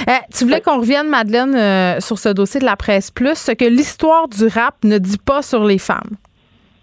Euh, 0.08 0.12
tu 0.36 0.44
voulais 0.44 0.60
qu'on 0.60 0.78
revienne, 0.78 1.08
Madeleine, 1.08 1.54
euh, 1.78 2.00
sur 2.00 2.18
ce 2.18 2.28
dossier 2.28 2.60
de 2.60 2.64
la 2.64 2.76
presse 2.76 3.10
plus, 3.10 3.36
ce 3.36 3.52
que 3.52 3.64
l'histoire 3.64 4.28
du 4.28 4.46
rap 4.46 4.74
ne 4.84 4.98
dit 4.98 5.18
pas 5.18 5.42
sur 5.42 5.64
les 5.64 5.78
femmes. 5.78 6.16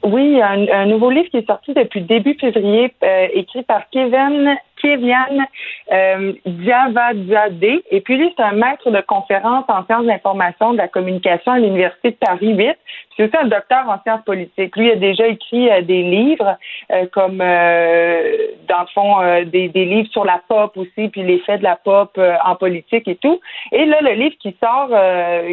Oui, 0.03 0.39
un, 0.41 0.67
un 0.71 0.85
nouveau 0.85 1.09
livre 1.09 1.29
qui 1.31 1.37
est 1.37 1.47
sorti 1.47 1.73
depuis 1.73 2.01
début 2.01 2.37
février, 2.39 2.93
euh, 3.03 3.27
écrit 3.33 3.63
par 3.63 3.89
Kevin 3.89 4.55
Kevian 4.79 5.47
euh. 5.91 6.33
Et 7.91 8.01
puis 8.01 8.17
lui, 8.17 8.33
c'est 8.37 8.43
un 8.43 8.51
maître 8.51 8.91
de 8.91 9.01
conférence 9.01 9.65
en 9.67 9.83
sciences 9.85 10.03
de 10.03 10.09
l'information 10.09 10.73
de 10.73 10.77
la 10.77 10.87
communication 10.87 11.53
à 11.53 11.59
l'Université 11.59 12.11
de 12.11 12.17
Paris 12.17 12.53
8. 12.53 12.77
C'est 13.15 13.23
aussi 13.23 13.37
un 13.37 13.47
docteur 13.47 13.87
en 13.87 14.01
sciences 14.01 14.23
politiques. 14.25 14.75
Lui 14.75 14.91
a 14.91 14.95
déjà 14.95 15.27
écrit 15.27 15.69
euh, 15.69 15.81
des 15.81 16.03
livres 16.03 16.57
euh, 16.91 17.05
comme, 17.11 17.39
euh, 17.41 18.37
dans 18.67 18.81
le 18.81 18.87
fond, 18.93 19.21
euh, 19.21 19.45
des, 19.45 19.69
des 19.69 19.85
livres 19.85 20.09
sur 20.11 20.25
la 20.25 20.41
pop 20.47 20.75
aussi, 20.75 21.07
puis 21.09 21.23
l'effet 21.23 21.57
de 21.57 21.63
la 21.63 21.77
pop 21.77 22.11
euh, 22.17 22.35
en 22.43 22.55
politique 22.55 23.07
et 23.07 23.15
tout. 23.15 23.39
Et 23.71 23.85
là, 23.85 24.01
le 24.01 24.11
livre 24.13 24.35
qui 24.39 24.55
sort, 24.61 24.89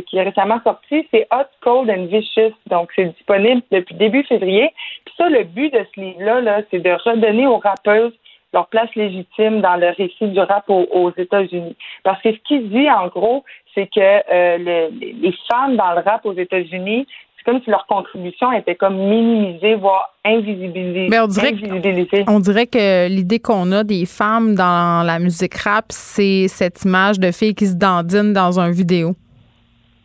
qui 0.06 0.16
est 0.16 0.22
récemment 0.22 0.60
sorti, 0.64 1.06
c'est 1.10 1.26
Hot, 1.30 1.48
Cold 1.60 1.90
and 1.90 2.06
Vicious. 2.06 2.52
Donc, 2.66 2.90
c'est 2.96 3.06
disponible 3.06 3.62
depuis 3.70 3.94
début 3.94 4.24
février. 4.24 4.70
Puis 5.04 5.14
ça, 5.16 5.28
le 5.28 5.44
but 5.44 5.72
de 5.72 5.86
ce 5.94 6.00
livre-là, 6.00 6.40
-là, 6.40 6.64
c'est 6.70 6.80
de 6.80 6.90
redonner 6.90 7.46
aux 7.46 7.58
rappeuses 7.58 8.12
leur 8.52 8.66
place 8.68 8.94
légitime 8.94 9.60
dans 9.60 9.76
le 9.76 9.88
récit 9.88 10.28
du 10.28 10.40
rap 10.40 10.68
aux, 10.68 11.12
États-Unis. 11.16 11.76
Parce 12.02 12.20
que 12.22 12.32
ce 12.32 12.38
qu'il 12.46 12.68
dit, 12.70 12.90
en 12.90 13.06
gros, 13.08 13.44
c'est 13.74 13.86
que 13.86 14.00
euh, 14.00 14.90
les 15.00 15.34
femmes 15.50 15.76
dans 15.76 15.92
le 15.92 16.00
rap 16.00 16.26
aux 16.26 16.34
États-Unis, 16.34 17.06
c'est 17.42 17.50
comme 17.50 17.62
si 17.62 17.70
leur 17.70 17.86
contribution 17.86 18.52
était 18.52 18.74
comme 18.74 18.96
minimisée, 18.96 19.74
voire 19.74 20.14
invisibilisée. 20.24 21.08
Mais 21.10 21.20
on 21.20 21.26
dirait, 21.26 21.52
que, 21.52 22.30
on 22.30 22.40
dirait 22.40 22.66
que 22.66 23.08
l'idée 23.08 23.40
qu'on 23.40 23.72
a 23.72 23.84
des 23.84 24.06
femmes 24.06 24.54
dans 24.54 25.04
la 25.04 25.18
musique 25.18 25.54
rap, 25.54 25.86
c'est 25.88 26.46
cette 26.48 26.84
image 26.84 27.18
de 27.18 27.32
filles 27.32 27.54
qui 27.54 27.66
se 27.66 27.76
dandinent 27.76 28.32
dans 28.32 28.60
un 28.60 28.70
vidéo. 28.70 29.14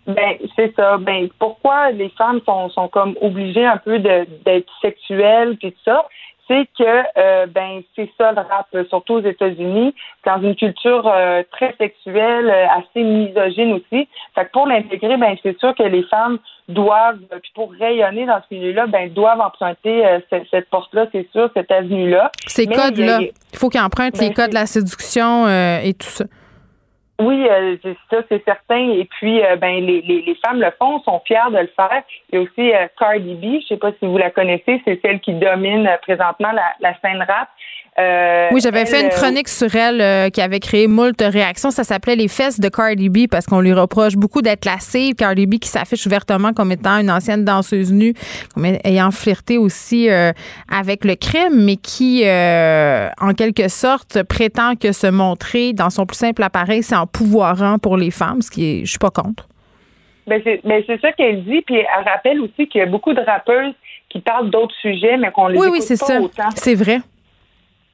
Ben, 0.08 0.38
c'est 0.56 0.74
ça. 0.76 0.98
Ben, 0.98 1.28
pourquoi 1.38 1.92
les 1.92 2.10
femmes 2.18 2.40
sont, 2.46 2.70
sont 2.70 2.88
comme 2.88 3.16
obligées 3.22 3.66
un 3.66 3.78
peu 3.78 4.00
d'être 4.00 4.72
sexuelles 4.82 5.58
puis 5.58 5.72
tout 5.74 5.80
ça? 5.86 6.06
C'est 6.48 6.68
que 6.78 6.84
euh, 7.18 7.46
ben 7.48 7.82
c'est 7.96 8.10
ça 8.18 8.32
le 8.32 8.42
rap, 8.42 8.68
surtout 8.90 9.16
aux 9.16 9.22
États-Unis, 9.22 9.94
dans 10.26 10.42
une 10.42 10.56
culture 10.56 11.08
euh, 11.08 11.44
très 11.52 11.76
sexuelle, 11.78 12.50
euh, 12.50 12.66
assez 12.78 13.04
misogyne 13.04 13.74
aussi. 13.74 14.08
Fait 14.36 14.46
que 14.46 14.52
pour 14.52 14.68
l'intégrer, 14.68 15.18
ben 15.18 15.36
c'est 15.44 15.58
sûr 15.60 15.76
que 15.76 15.84
les 15.84 16.04
femmes 16.04 16.40
doivent, 16.70 17.20
puis 17.42 17.52
pour 17.56 17.72
rayonner 17.72 18.26
dans 18.26 18.42
ce 18.50 18.56
milieu-là, 18.56 18.88
ben 18.88 19.12
doivent 19.14 19.40
emprunter 19.40 20.04
cette, 20.30 20.70
porte-là, 20.70 21.08
c'est 21.14 21.28
sûr, 21.32 21.50
cette 21.54 21.72
avenue-là. 21.72 22.32
Ces 22.46 22.68
codes-là, 22.68 23.20
il 23.22 23.58
faut 23.58 23.70
qu'ils 23.70 23.80
empruntent 23.80 24.20
les 24.20 24.30
ben, 24.30 24.34
codes 24.34 24.50
de 24.50 24.56
la 24.56 24.66
séduction 24.66 25.48
et 25.48 25.94
tout 25.94 26.08
ça. 26.08 26.26
Oui, 27.20 27.48
euh, 27.50 27.78
ça 28.12 28.18
c'est 28.30 28.44
certain. 28.46 28.92
Et 28.92 29.06
puis, 29.06 29.44
euh, 29.44 29.56
ben 29.56 29.84
les, 29.84 30.02
les, 30.02 30.22
les, 30.22 30.36
femmes 30.36 30.62
le 30.62 30.72
font, 30.78 31.02
sont 31.02 31.20
fières 31.26 31.50
de 31.50 31.58
le 31.58 31.72
faire. 31.76 32.04
Il 32.30 32.36
y 32.36 32.38
a 32.38 32.42
aussi 32.42 32.74
euh, 32.74 32.88
Cardi 33.00 33.34
B, 33.34 33.62
je 33.62 33.68
sais 33.68 33.78
pas 33.78 33.92
si 33.94 34.06
vous 34.06 34.18
la 34.18 34.30
connaissez, 34.30 34.82
c'est 34.86 35.02
celle 35.02 35.20
qui 35.20 35.34
domine 35.34 35.90
présentement 36.04 36.52
la, 36.52 36.74
la 36.80 36.94
scène 37.00 37.26
rap. 37.28 37.50
Euh, 38.00 38.50
oui, 38.52 38.62
j'avais 38.62 38.86
fait 38.86 39.02
une 39.02 39.10
chronique 39.10 39.48
sur 39.48 39.74
elle 39.76 40.02
euh, 40.02 40.30
qui 40.30 40.40
avait 40.42 40.60
créé 40.60 40.88
moult 40.88 41.20
réactions. 41.20 41.72
Ça 41.72 41.84
s'appelait 41.84 42.16
Les 42.16 42.28
fesses 42.28 42.60
de 42.60 42.70
Cardi 42.70 43.10
B 43.10 43.28
parce 43.30 43.48
qu'on 43.48 43.60
lui 43.60 43.74
reproche 43.74 44.16
beaucoup 44.16 44.44
d'être 44.44 44.66
lassée. 44.66 45.14
Cardi 45.18 45.48
B 45.48 45.56
qui 45.56 45.68
s'affiche 45.68 46.06
ouvertement 46.06 46.54
comme 46.54 46.72
étant 46.72 47.00
une 47.00 47.10
ancienne 47.10 47.44
danseuse 47.44 47.92
nue, 47.92 48.14
comme 48.54 48.66
ayant 48.84 49.10
flirté 49.10 49.58
aussi 49.58 50.12
euh, 50.12 50.32
avec 50.72 51.06
le 51.06 51.16
crime, 51.16 51.66
mais 51.66 51.78
qui, 51.78 52.24
en 52.24 53.34
quelque 53.36 53.68
sorte, 53.68 54.22
prétend 54.24 54.76
que 54.76 54.92
se 54.92 55.08
montrer 55.08 55.74
dans 55.74 55.90
son 55.90 56.06
plus 56.06 56.18
simple 56.18 56.44
appareil, 56.44 56.84
c'est 56.84 56.96
en 56.96 57.08
pouvoirant 57.08 57.80
pour 57.80 57.98
les 57.98 58.12
femmes, 58.12 58.42
ce 58.42 58.52
qui 58.52 58.66
est, 58.66 58.86
je 58.86 58.92
suis 58.92 59.00
pas 59.00 59.10
contre. 59.10 59.48
Ben 60.28 60.42
c'est 60.44 60.60
ben 60.66 60.84
ça 61.02 61.14
qu'elle 61.14 61.44
dit, 61.46 61.62
puis 61.62 61.78
elle 61.78 62.04
rappelle 62.04 62.42
aussi 62.42 62.68
qu'il 62.68 62.80
y 62.80 62.82
a 62.82 62.86
beaucoup 62.86 63.14
de 63.14 63.22
rappeuses 63.22 63.74
qui 64.10 64.20
parlent 64.20 64.50
d'autres 64.50 64.76
sujets, 64.82 65.18
mais 65.18 65.32
qu'on 65.32 65.48
les 65.48 65.58
oui, 65.58 65.68
oui, 65.72 65.82
c'est 65.82 65.96
ça. 65.96 66.20
C'est 66.56 66.76
vrai. 66.76 67.00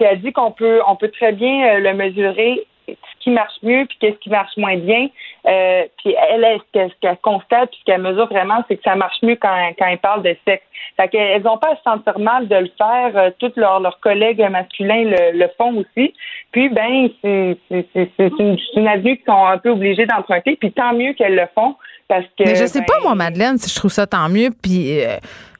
Puis 0.03 0.11
elle 0.11 0.21
dit 0.21 0.33
qu'on 0.33 0.51
peut, 0.51 0.81
on 0.85 0.97
peut 0.97 1.07
très 1.07 1.31
bien 1.31 1.65
euh, 1.65 1.79
le 1.79 1.93
mesurer 1.93 2.67
ce 2.89 2.93
qui 3.21 3.29
marche 3.29 3.53
mieux 3.63 3.85
puis 3.85 3.97
qu'est-ce 4.01 4.17
qui 4.17 4.29
marche 4.29 4.51
moins 4.57 4.75
bien. 4.75 5.07
Euh, 5.47 5.83
puis 5.97 6.13
elle, 6.29 6.59
ce 6.73 6.91
qu'elle 6.99 7.17
constate 7.21 7.69
puis 7.69 7.79
ce 7.79 7.85
qu'elle 7.85 8.01
mesure 8.01 8.27
vraiment, 8.27 8.61
c'est 8.67 8.75
que 8.75 8.83
ça 8.83 8.95
marche 8.95 9.21
mieux 9.23 9.37
quand, 9.37 9.55
quand 9.79 9.85
elle 9.85 9.99
parle 9.99 10.23
de 10.23 10.35
sexe. 10.45 10.65
Fait 10.97 11.07
qu'elles 11.07 11.41
n'ont 11.43 11.57
pas 11.57 11.69
à 11.71 11.75
se 11.77 11.83
sentir 11.83 12.19
mal 12.19 12.49
de 12.49 12.55
le 12.55 12.69
faire. 12.77 13.11
Euh, 13.15 13.29
tous 13.39 13.53
leurs, 13.55 13.79
leurs 13.79 14.01
collègues 14.01 14.45
masculins 14.51 15.05
le, 15.05 15.39
le, 15.39 15.47
font 15.57 15.73
aussi. 15.77 16.13
Puis 16.51 16.67
ben, 16.67 17.07
c'est, 17.21 17.57
une, 17.69 18.57
une 18.75 18.87
avenue 18.89 19.15
qu'ils 19.15 19.25
sont 19.25 19.45
un 19.45 19.57
peu 19.57 19.69
obligés 19.69 20.05
d'emprunter. 20.05 20.57
Puis 20.57 20.73
tant 20.73 20.93
mieux 20.93 21.13
qu'elles 21.13 21.35
le 21.35 21.47
font 21.55 21.77
parce 22.09 22.25
que. 22.37 22.43
Mais 22.43 22.55
je 22.57 22.65
sais 22.65 22.81
pas 22.81 22.97
ben, 22.97 23.03
moi, 23.03 23.15
Madeleine, 23.15 23.57
si 23.57 23.69
je 23.69 23.75
trouve 23.79 23.91
ça 23.91 24.05
tant 24.05 24.27
mieux. 24.27 24.49
Puis 24.61 24.99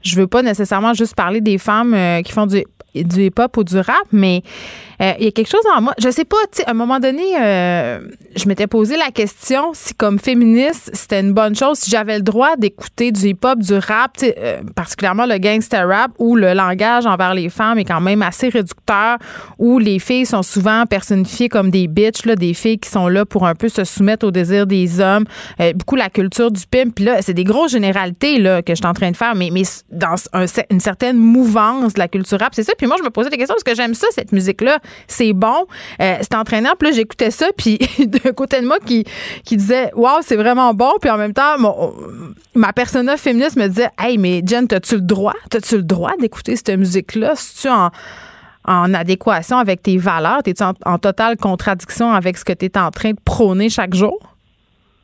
je 0.02 0.20
veux 0.20 0.28
pas 0.28 0.42
nécessairement 0.42 0.94
juste 0.94 1.16
parler 1.16 1.40
des 1.40 1.58
femmes 1.58 1.96
qui 2.26 2.34
font 2.34 2.46
du 2.46 2.66
du 2.94 3.26
hip-hop 3.26 3.58
ou 3.58 3.64
du 3.64 3.78
rap, 3.78 4.08
mais 4.12 4.44
euh, 5.02 5.14
il 5.20 5.26
y 5.26 5.28
a 5.28 5.32
quelque 5.32 5.50
chose 5.50 5.66
en 5.76 5.82
moi. 5.82 5.94
Je 6.00 6.10
sais 6.10 6.26
pas, 6.26 6.38
à 6.66 6.72
un 6.72 6.74
moment 6.74 7.00
donné, 7.00 7.24
euh, 7.40 8.00
je 8.36 8.48
m'étais 8.48 8.68
posé 8.68 8.96
la 8.96 9.12
question 9.12 9.72
si, 9.74 9.94
comme 9.94 10.20
féministe, 10.20 10.92
c'était 10.94 11.20
une 11.20 11.34
bonne 11.34 11.56
chose, 11.56 11.80
si 11.80 11.90
j'avais 11.92 12.18
le 12.18 12.24
droit 12.24 12.56
d'écouter 12.58 13.12
du 13.12 13.28
hip-hop, 13.30 13.60
du 13.60 13.74
rap, 13.74 14.18
euh, 14.24 14.62
particulièrement 14.76 15.26
le 15.26 15.38
gangster 15.38 15.88
rap, 15.88 16.12
où 16.20 16.36
le 16.36 16.54
langage 16.54 17.06
envers 17.06 17.34
les 17.34 17.50
femmes 17.50 17.80
est 17.80 17.86
quand 17.86 18.02
même 18.02 18.22
assez 18.22 18.50
réducteur, 18.50 19.18
où 19.58 19.80
les 19.80 20.00
filles 20.00 20.26
sont 20.26 20.44
souvent 20.44 20.86
personnifiées 20.86 21.50
comme 21.50 21.70
des 21.70 21.88
bitches, 21.88 22.26
là, 22.26 22.36
des 22.36 22.54
filles 22.54 22.80
qui 22.80 22.90
sont 22.90 23.08
là 23.08 23.26
pour 23.26 23.48
un 23.48 23.56
peu 23.56 23.70
se 23.70 23.84
soumettre 23.84 24.26
aux 24.28 24.32
désirs 24.32 24.68
des 24.68 25.00
hommes, 25.00 25.26
beaucoup 25.76 25.96
la 25.96 26.10
culture 26.10 26.52
du 26.52 26.62
pimp. 26.70 26.96
Puis 26.96 27.06
là, 27.06 27.22
c'est 27.22 27.34
des 27.34 27.44
grosses 27.44 27.72
généralités 27.72 28.38
là, 28.40 28.62
que 28.62 28.74
je 28.74 28.78
suis 28.78 28.86
en 28.86 28.94
train 28.94 29.12
de 29.12 29.18
faire, 29.18 29.36
mais, 29.36 29.50
mais 29.52 29.64
dans 29.92 30.16
une 30.70 30.80
certaine 30.80 31.18
mouvance 31.18 31.94
de 31.94 32.00
la 32.00 32.08
culture 32.08 32.40
rap, 32.40 32.54
c'est 32.54 32.64
ça. 32.64 32.74
Puis 32.78 32.88
moi, 32.88 32.98
je 33.00 33.04
me 33.04 33.10
posais 33.10 33.30
des 33.30 33.38
questions 33.38 33.56
parce 33.56 33.64
que 33.64 33.76
j'aime 33.76 33.94
ça, 33.94 34.08
cette 34.12 34.32
musique-là 34.32 34.80
c'est 35.08 35.34
bon, 35.34 35.66
euh, 36.02 36.18
c'est 36.22 36.36
entraînant. 36.36 36.72
Puis 36.78 36.90
là, 36.90 36.96
j'écoutais 36.96 37.32
ça, 37.32 37.48
puis 37.58 37.78
d'un 38.00 38.32
côté 38.32 38.62
de 38.62 38.68
moi 38.68 38.78
qui, 38.80 39.06
disait, 39.52 39.92
waouh, 39.96 40.22
c'est 40.22 40.36
vraiment 40.36 40.74
bon. 40.74 40.92
Puis 41.02 41.10
en 41.10 41.18
même 41.18 41.34
temps, 41.34 41.56
ma 42.56 42.74
persona 42.74 43.18
féministe 43.18 43.56
me 43.56 43.68
disait, 43.68 43.90
hey, 44.00 44.18
mais 44.18 44.42
Jen, 44.46 44.68
as-tu 44.72 44.96
le 44.96 45.02
droit? 45.02 45.36
As-tu 45.54 45.78
le 45.78 45.84
droit 45.84 46.14
d'écouter 46.20 46.56
cette 46.56 46.78
musique-là? 46.78 47.34
Si 47.36 47.62
tu 47.62 47.70
en 47.70 47.92
en 48.66 48.94
adéquation 48.94 49.58
avec 49.58 49.84
tes 49.84 49.98
valeurs? 49.98 50.42
Es-tu 50.46 50.64
en, 50.64 50.98
totale 50.98 51.38
contradiction 51.38 52.14
avec 52.14 52.38
ce 52.38 52.46
que 52.46 52.54
tu 52.54 52.66
es 52.66 52.78
en 52.78 52.92
train 52.92 53.12
de 53.12 53.20
prôner 53.24 53.70
chaque 53.70 53.94
jour? 53.94 54.18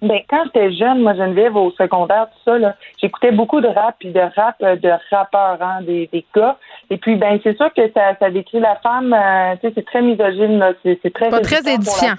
Ben, 0.02 0.22
quand 0.30 0.44
j'étais 0.46 0.72
jeune, 0.72 1.02
moi, 1.02 1.14
Geneviève, 1.14 1.58
au 1.58 1.72
secondaire, 1.72 2.28
tout 2.32 2.52
ça, 2.52 2.76
j'écoutais 3.02 3.32
beaucoup 3.32 3.60
de 3.60 3.68
rap, 3.68 3.96
puis 4.00 4.12
de 4.12 4.20
rap 4.20 4.56
euh, 4.62 4.78
de 4.78 4.92
rappeurs, 5.12 5.58
hein, 5.62 5.82
des, 5.82 6.10
des 6.12 6.26
gars. 6.34 6.58
Et 6.90 6.98
puis, 6.98 7.16
ben, 7.16 7.40
c'est 7.44 7.58
sûr 7.58 7.74
que 7.74 7.82
ça, 7.94 8.16
ça 8.18 8.30
décrit 8.30 8.62
la 8.62 8.76
femme, 8.78 9.14
euh, 9.14 9.56
tu 9.56 9.68
sais, 9.68 9.74
c'est 9.76 9.86
très 9.86 10.02
misogyne, 10.02 10.58
là. 10.58 10.72
C'est, 10.84 11.14
très 11.14 11.30
Pas 11.30 11.42
très 11.42 11.60
édifiant. 11.74 12.16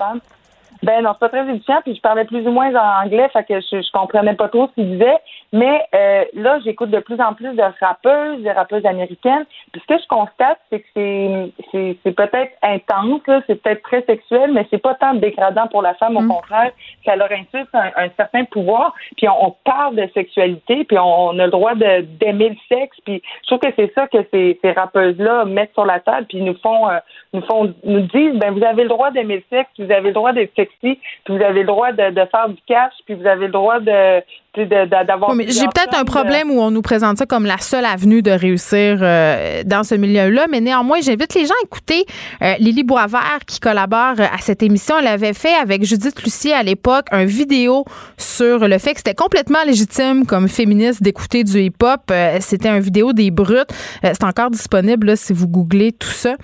Ben 0.83 1.03
non, 1.03 1.11
c'est 1.13 1.21
pas 1.21 1.29
très 1.29 1.49
édifiant, 1.49 1.81
puis 1.83 1.95
je 1.95 2.01
parlais 2.01 2.25
plus 2.25 2.47
ou 2.47 2.51
moins 2.51 2.75
en 2.75 3.05
anglais, 3.05 3.29
fait 3.33 3.45
que 3.45 3.61
je, 3.61 3.83
je 3.83 3.93
comprenais 3.93 4.35
pas 4.35 4.49
trop 4.49 4.69
ce 4.69 4.75
qu'il 4.75 4.93
disait. 4.93 5.19
Mais 5.53 5.85
euh, 5.95 6.25
là, 6.35 6.59
j'écoute 6.65 6.91
de 6.91 7.01
plus 7.01 7.21
en 7.21 7.35
plus 7.35 7.55
de 7.55 7.63
rappeuses, 7.81 8.43
de 8.43 8.51
rappeuses 8.51 8.87
américaines. 8.87 9.45
Puis 9.73 9.83
ce 9.83 9.95
que 9.95 10.01
je 10.01 10.09
constate, 10.09 10.59
c'est 10.71 10.81
que 10.81 10.87
c'est 10.95 11.53
c'est, 11.73 11.97
c'est 12.03 12.13
peut-être 12.13 12.53
intense, 12.63 13.21
c'est 13.47 13.61
peut-être 13.63 13.83
très 13.83 14.03
sexuel, 14.03 14.53
mais 14.53 14.67
c'est 14.71 14.79
pas 14.79 14.95
tant 14.95 15.15
dégradant 15.15 15.67
pour 15.69 15.83
la 15.83 15.95
femme. 15.95 16.17
Au 16.17 16.21
mm. 16.21 16.29
contraire, 16.29 16.73
ça 17.05 17.17
leur 17.17 17.31
insulte 17.33 17.69
un, 17.75 17.91
un, 17.97 18.09
certain 18.17 18.45
pouvoir. 18.45 18.95
Puis 19.17 19.29
on, 19.29 19.55
parle 19.65 19.97
de 19.97 20.09
sexualité, 20.15 20.85
puis 20.85 20.99
on, 20.99 21.39
a 21.39 21.45
le 21.45 21.51
droit 21.51 21.75
de, 21.75 22.03
d'aimer 22.03 22.51
le 22.51 22.57
sexe. 22.69 22.97
Puis 23.05 23.23
je 23.43 23.47
trouve 23.49 23.59
que 23.59 23.75
c'est 23.77 23.93
ça 23.95 24.07
que 24.07 24.19
ces, 24.33 24.59
ces 24.63 24.73
rappeuses-là 24.73 25.45
mettent 25.45 25.75
sur 25.75 25.85
la 25.85 26.01
table, 26.01 26.27
puis 26.29 26.41
nous 26.43 26.57
font 26.63 26.89
euh, 26.89 26.99
nous 27.33 27.43
font 27.43 27.73
nous 27.85 28.01
disent 28.01 28.35
ben 28.35 28.53
vous 28.53 28.65
avez 28.65 28.85
le 28.85 28.89
droit 28.89 29.11
d'aimer 29.11 29.37
le 29.37 29.57
sexe, 29.57 29.71
vous 29.79 29.91
avez 29.91 30.09
le 30.09 30.15
droit 30.15 30.33
d'être 30.33 30.55
puis 30.81 31.01
vous 31.29 31.43
avez 31.43 31.61
le 31.61 31.67
droit 31.67 31.93
de, 31.93 32.11
de 32.11 32.25
faire 32.27 32.49
du 32.49 32.61
cash, 32.67 32.93
puis 33.05 33.15
vous 33.15 33.27
avez 33.27 33.47
le 33.47 33.53
droit 33.53 33.81
de 33.81 34.23
d'avoir. 34.57 35.33
j'ai 35.47 35.67
peut-être 35.67 35.97
un 35.97 36.05
problème 36.05 36.51
où 36.51 36.61
on 36.61 36.71
nous 36.71 36.83
présente 36.83 37.19
ça 37.19 37.27
comme 37.27 37.47
la 37.47 37.59
seule 37.59 37.85
avenue 37.85 38.21
de 38.21 38.33
réussir 38.33 38.99
euh, 39.01 39.63
dans 39.65 39.85
ce 39.85 39.95
milieu-là, 39.95 40.47
mais 40.51 40.61
néanmoins, 40.61 41.01
j'invite 41.01 41.35
les 41.35 41.47
gens 41.47 41.55
à 41.55 41.65
écouter 41.65 42.05
euh, 42.43 42.55
Lily 42.59 42.83
Boisvert 42.83 43.41
qui 43.47 43.61
collabore 43.61 44.15
à 44.19 44.39
cette 44.41 44.63
émission. 44.63 44.97
Elle 44.99 45.07
avait 45.07 45.35
fait 45.35 45.55
avec 45.55 45.85
Judith 45.85 46.21
Lucier 46.25 46.53
à 46.53 46.65
l'époque 46.65 47.07
un 47.13 47.25
vidéo 47.25 47.85
sur 48.17 48.67
le 48.67 48.79
fait 48.79 48.93
que 48.93 48.99
c'était 48.99 49.15
complètement 49.15 49.63
légitime 49.65 50.27
comme 50.27 50.49
féministe 50.49 51.01
d'écouter 51.01 51.45
du 51.45 51.61
hip-hop. 51.61 52.01
Euh, 52.11 52.39
c'était 52.41 52.69
un 52.69 52.81
vidéo 52.81 53.13
des 53.13 53.31
brutes. 53.31 53.71
c'est 54.03 54.25
encore 54.25 54.51
disponible 54.51 55.09
là, 55.09 55.17
si 55.17 55.33
vous 55.33 55.47
googlez 55.47 55.93
tout 55.93 56.09
ça. 56.09 56.35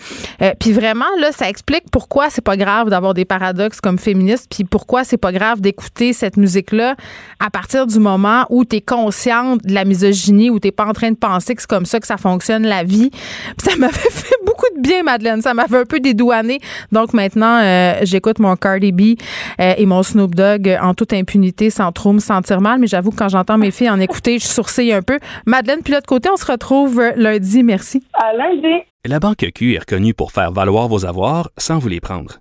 puis 0.61 0.73
vraiment, 0.73 1.05
là, 1.19 1.33
ça 1.33 1.49
explique 1.49 1.85
pourquoi 1.91 2.31
c'est 2.31 2.45
pas 2.45 2.57
grave 2.57 2.89
d'avoir 2.89 3.15
des 3.15 3.24
paradoxes 3.24 3.81
comme 3.81 3.99
féministe, 3.99 4.47
puis 4.49 4.65
pourquoi 4.65 5.03
c'est 5.03 5.16
pas 5.16 5.33
grave 5.33 5.61
d'écouter 5.61 6.12
cette 6.12 6.37
musique-là 6.37 6.95
à 7.41 7.51
partir 7.51 7.87
du 7.87 7.95
du 7.97 8.02
moment 8.02 8.44
où 8.51 8.64
tu 8.64 8.77
es 8.77 8.81
consciente 8.82 9.62
de 9.64 9.73
la 9.73 9.85
misogynie, 9.85 10.51
où 10.51 10.60
tu 10.60 10.70
pas 10.70 10.85
en 10.85 10.93
train 10.93 11.10
de 11.10 11.16
penser 11.16 11.55
que 11.55 11.62
c'est 11.62 11.70
comme 11.70 11.86
ça 11.86 11.98
que 11.98 12.06
ça 12.06 12.18
fonctionne 12.18 12.66
la 12.66 12.85
vie. 12.85 13.10
ça 13.59 13.74
m'avait 13.77 13.93
fait 14.10 14.35
beaucoup 14.44 14.66
de 14.77 14.82
bien, 14.82 15.02
Madeleine. 15.02 15.40
Ça 15.40 15.55
m'avait 15.55 15.78
un 15.78 15.85
peu 15.85 15.98
dédouané. 15.98 16.59
Donc 16.93 17.14
maintenant, 17.14 17.60
euh, 17.62 17.94
j'écoute 18.02 18.39
mon 18.39 18.55
Cardi 18.56 18.93
B 18.93 19.18
euh, 19.60 19.74
et 19.78 19.86
mon 19.86 20.02
Snoop 20.02 20.35
Dogg 20.35 20.77
en 20.82 20.93
toute 20.94 21.12
impunité, 21.12 21.70
sans 21.70 21.90
trop 21.93 22.12
me 22.12 22.20
sentir 22.20 22.60
mal. 22.60 22.78
Mais 22.78 22.86
j'avoue 22.86 23.10
que 23.10 23.16
quand 23.16 23.28
j'entends 23.28 23.59
mes 23.59 23.70
filles 23.70 23.90
en 23.90 24.01
écouter, 24.01 24.39
je 24.39 24.47
sourcille 24.47 24.93
un 24.93 25.02
peu. 25.02 25.18
Madeleine, 25.47 25.81
puis 25.82 25.93
de 25.93 25.97
l'autre 25.97 26.06
côté, 26.06 26.28
on 26.31 26.36
se 26.36 26.51
retrouve 26.51 27.02
lundi. 27.16 27.62
Merci. 27.62 28.02
À 28.12 28.35
lundi. 28.35 28.85
La 29.06 29.20
Banque 29.20 29.47
Q 29.55 29.74
est 29.74 29.78
reconnue 29.78 30.14
pour 30.14 30.32
faire 30.32 30.52
valoir 30.52 30.89
vos 30.89 31.06
avoirs 31.06 31.51
sans 31.56 31.78
vous 31.78 31.89
les 31.89 32.01
prendre. 32.01 32.40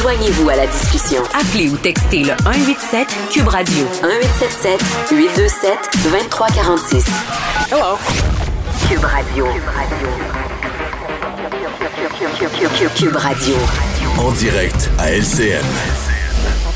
Joignez-vous 0.00 0.48
à 0.48 0.54
la 0.54 0.66
discussion. 0.68 1.22
Appelez 1.34 1.70
ou 1.70 1.76
textez 1.76 2.22
le 2.22 2.32
187 2.44 3.08
Cube 3.32 3.48
Radio 3.48 3.84
1877 4.02 4.80
827 5.10 5.78
2346. 6.04 7.06
Hello. 7.72 7.98
Cube 8.88 9.04
Radio. 9.04 9.46
Cube 12.94 13.16
Radio. 13.16 13.54
En 14.18 14.30
direct 14.30 14.88
à 14.98 15.10
LCN. 15.10 16.07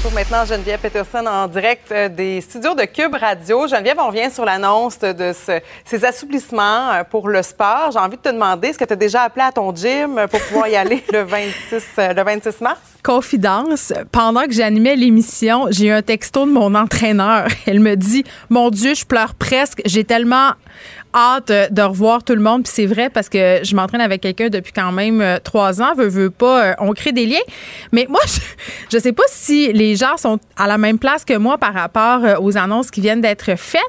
Retrouve 0.02 0.14
maintenant 0.18 0.44
Geneviève 0.44 0.80
Peterson 0.80 1.24
en 1.28 1.46
direct 1.46 1.92
euh, 1.92 2.08
des 2.08 2.40
studios 2.40 2.74
de 2.74 2.82
Cube 2.86 3.14
Radio. 3.14 3.68
Geneviève, 3.68 3.98
on 4.00 4.08
revient 4.08 4.32
sur 4.32 4.44
l'annonce 4.44 4.98
de 4.98 5.32
ce- 5.32 5.60
ces 5.84 6.04
assouplissements 6.04 6.90
euh, 6.90 7.04
pour 7.08 7.28
le 7.28 7.40
sport. 7.44 7.90
J'ai 7.92 8.00
envie 8.00 8.16
de 8.16 8.22
te 8.22 8.28
demander, 8.30 8.68
est-ce 8.68 8.78
que 8.78 8.84
tu 8.84 8.94
as 8.94 8.96
déjà 8.96 9.22
appelé 9.22 9.44
à 9.44 9.52
ton 9.52 9.72
gym 9.72 10.26
pour 10.28 10.40
pouvoir 10.40 10.66
y 10.66 10.74
aller 10.74 11.04
le 11.12 11.22
26, 11.22 11.84
euh, 12.00 12.12
le 12.14 12.22
26 12.24 12.60
mars? 12.62 12.80
Confidence, 13.04 13.92
pendant 14.10 14.42
que 14.46 14.52
j'animais 14.52 14.96
l'émission, 14.96 15.66
j'ai 15.70 15.86
eu 15.86 15.92
un 15.92 16.02
texto 16.02 16.46
de 16.46 16.50
mon 16.50 16.74
entraîneur. 16.74 17.46
Elle 17.66 17.78
me 17.78 17.94
dit 17.94 18.24
Mon 18.50 18.70
Dieu, 18.70 18.94
je 18.94 19.04
pleure 19.04 19.34
presque. 19.34 19.82
J'ai 19.84 20.02
tellement 20.02 20.50
hâte 21.14 21.50
euh, 21.50 21.68
de 21.68 21.82
revoir 21.82 22.24
tout 22.24 22.34
le 22.34 22.40
monde. 22.40 22.64
Puis 22.64 22.72
c'est 22.74 22.86
vrai 22.86 23.10
parce 23.10 23.28
que 23.28 23.60
je 23.62 23.74
m'entraîne 23.74 24.00
avec 24.00 24.20
quelqu'un 24.20 24.48
depuis 24.48 24.72
quand 24.72 24.92
même 24.92 25.20
euh, 25.20 25.38
trois 25.42 25.80
ans. 25.82 25.94
Veux, 25.96 26.08
veux 26.08 26.30
pas, 26.30 26.64
euh, 26.64 26.74
on 26.78 26.92
crée 26.92 27.12
des 27.12 27.26
liens. 27.26 27.46
Mais 27.92 28.06
moi, 28.08 28.20
je, 28.26 28.40
je 28.90 28.98
sais 28.98 29.12
pas 29.12 29.24
si 29.28 29.72
les 29.72 29.96
gens 29.96 30.16
sont 30.16 30.38
à 30.56 30.66
la 30.66 30.78
même 30.78 30.98
place 30.98 31.24
que 31.24 31.36
moi 31.36 31.58
par 31.58 31.74
rapport 31.74 32.20
aux 32.40 32.56
annonces 32.56 32.90
qui 32.90 33.00
viennent 33.00 33.20
d'être 33.20 33.56
faites. 33.56 33.82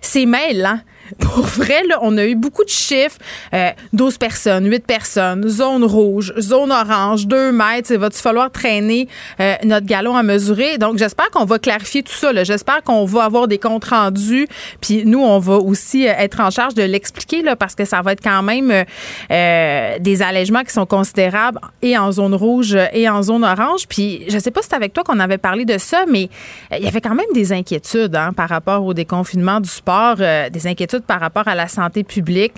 C'est 0.00 0.26
mêlant. 0.26 0.78
Pour 1.18 1.44
vrai, 1.44 1.82
là, 1.88 1.98
on 2.02 2.16
a 2.16 2.24
eu 2.24 2.34
beaucoup 2.34 2.64
de 2.64 2.70
chiffres. 2.70 3.18
Euh, 3.52 3.70
12 3.92 4.18
personnes, 4.18 4.70
8 4.70 4.86
personnes, 4.86 5.48
zone 5.48 5.84
rouge, 5.84 6.32
zone 6.38 6.72
orange, 6.72 7.26
2 7.26 7.52
mètres. 7.52 7.90
Il 7.92 7.98
va-tu 7.98 8.18
falloir 8.18 8.50
traîner 8.50 9.08
euh, 9.40 9.54
notre 9.64 9.86
galon 9.86 10.16
à 10.16 10.22
mesurer? 10.22 10.78
Donc, 10.78 10.98
j'espère 10.98 11.30
qu'on 11.30 11.44
va 11.44 11.58
clarifier 11.58 12.02
tout 12.02 12.12
ça. 12.12 12.44
J'espère 12.44 12.82
qu'on 12.82 13.04
va 13.04 13.24
avoir 13.24 13.48
des 13.48 13.58
comptes 13.58 13.84
rendus. 13.84 14.48
Puis 14.80 15.04
nous, 15.04 15.20
on 15.20 15.38
va 15.38 15.56
aussi 15.56 16.08
euh, 16.08 16.12
être 16.18 16.40
en 16.40 16.50
charge 16.50 16.74
de 16.74 16.82
l'expliquer 16.82 17.42
parce 17.58 17.74
que 17.74 17.84
ça 17.84 18.00
va 18.02 18.12
être 18.12 18.22
quand 18.22 18.42
même 18.42 18.70
euh, 18.70 18.84
euh, 19.30 19.98
des 19.98 20.22
allègements 20.22 20.62
qui 20.62 20.72
sont 20.72 20.86
considérables 20.86 21.60
et 21.82 21.96
en 21.98 22.12
zone 22.12 22.34
rouge 22.34 22.76
et 22.92 23.08
en 23.08 23.22
zone 23.22 23.44
orange. 23.44 23.86
Puis 23.88 24.24
je 24.28 24.38
sais 24.38 24.50
pas 24.50 24.62
si 24.62 24.68
c'est 24.70 24.76
avec 24.76 24.92
toi 24.92 25.04
qu'on 25.04 25.20
avait 25.20 25.38
parlé 25.38 25.64
de 25.64 25.78
ça, 25.78 26.04
mais 26.08 26.28
euh, 26.72 26.76
il 26.78 26.84
y 26.84 26.88
avait 26.88 27.00
quand 27.00 27.14
même 27.14 27.26
des 27.34 27.52
inquiétudes 27.52 28.14
hein, 28.14 28.32
par 28.32 28.48
rapport 28.48 28.84
au 28.84 28.94
déconfinement 28.94 29.60
du 29.60 29.68
sport, 29.68 30.16
euh, 30.20 30.48
des 30.50 30.66
inquiétudes 30.66 30.93
par 31.02 31.20
rapport 31.20 31.48
à 31.48 31.54
la 31.54 31.66
santé 31.68 32.04
publique. 32.04 32.54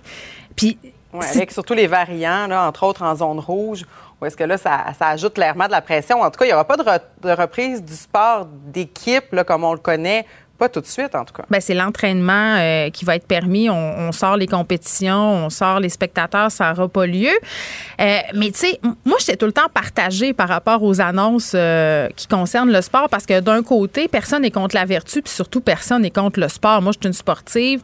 Puis 0.54 0.78
Ouais, 1.12 1.24
avec 1.34 1.50
surtout 1.50 1.72
les 1.72 1.86
variants, 1.86 2.46
là, 2.46 2.66
entre 2.68 2.82
autres 2.82 3.02
en 3.02 3.14
zone 3.14 3.38
rouge, 3.38 3.86
où 4.20 4.26
est-ce 4.26 4.36
que 4.36 4.44
là, 4.44 4.58
ça, 4.58 4.84
ça 4.98 5.08
ajoute 5.08 5.32
clairement 5.34 5.66
de 5.66 5.70
la 5.70 5.80
pression. 5.80 6.20
En 6.20 6.30
tout 6.30 6.38
cas, 6.38 6.44
il 6.44 6.48
n'y 6.48 6.52
aura 6.54 6.66
pas 6.66 6.76
de, 6.76 6.82
re- 6.82 7.00
de 7.22 7.30
reprise 7.30 7.82
du 7.82 7.94
sport 7.94 8.46
d'équipe 8.66 9.42
comme 9.46 9.64
on 9.64 9.72
le 9.72 9.78
connaît, 9.78 10.26
pas 10.56 10.68
tout 10.68 10.80
de 10.80 10.86
suite, 10.86 11.14
en 11.14 11.24
tout 11.24 11.34
cas. 11.34 11.44
Ben, 11.50 11.60
c'est 11.60 11.74
l'entraînement 11.74 12.56
euh, 12.58 12.90
qui 12.90 13.04
va 13.04 13.16
être 13.16 13.26
permis. 13.26 13.68
On, 13.70 14.12
sort 14.12 14.36
les 14.36 14.46
compétitions, 14.46 15.44
on 15.46 15.50
sort 15.50 15.80
les 15.80 15.88
spectateurs, 15.88 16.50
ça 16.50 16.72
n'aura 16.72 16.88
pas 16.88 17.06
lieu. 17.06 17.30
Euh, 18.00 18.18
mais 18.34 18.50
tu 18.50 18.58
sais, 18.58 18.80
moi, 19.04 19.18
j'étais 19.20 19.36
tout 19.36 19.46
le 19.46 19.52
temps 19.52 19.68
partagée 19.72 20.32
par 20.32 20.48
rapport 20.48 20.82
aux 20.82 21.00
annonces 21.00 21.52
euh, 21.54 22.08
qui 22.16 22.26
concernent 22.26 22.72
le 22.72 22.80
sport 22.80 23.08
parce 23.08 23.26
que 23.26 23.40
d'un 23.40 23.62
côté, 23.62 24.08
personne 24.08 24.42
n'est 24.42 24.50
contre 24.50 24.74
la 24.74 24.84
vertu, 24.84 25.22
puis 25.22 25.32
surtout, 25.32 25.60
personne 25.60 26.02
n'est 26.02 26.10
contre 26.10 26.40
le 26.40 26.48
sport. 26.48 26.80
Moi, 26.80 26.92
je 26.92 26.98
suis 27.00 27.08
une 27.08 27.12
sportive. 27.12 27.82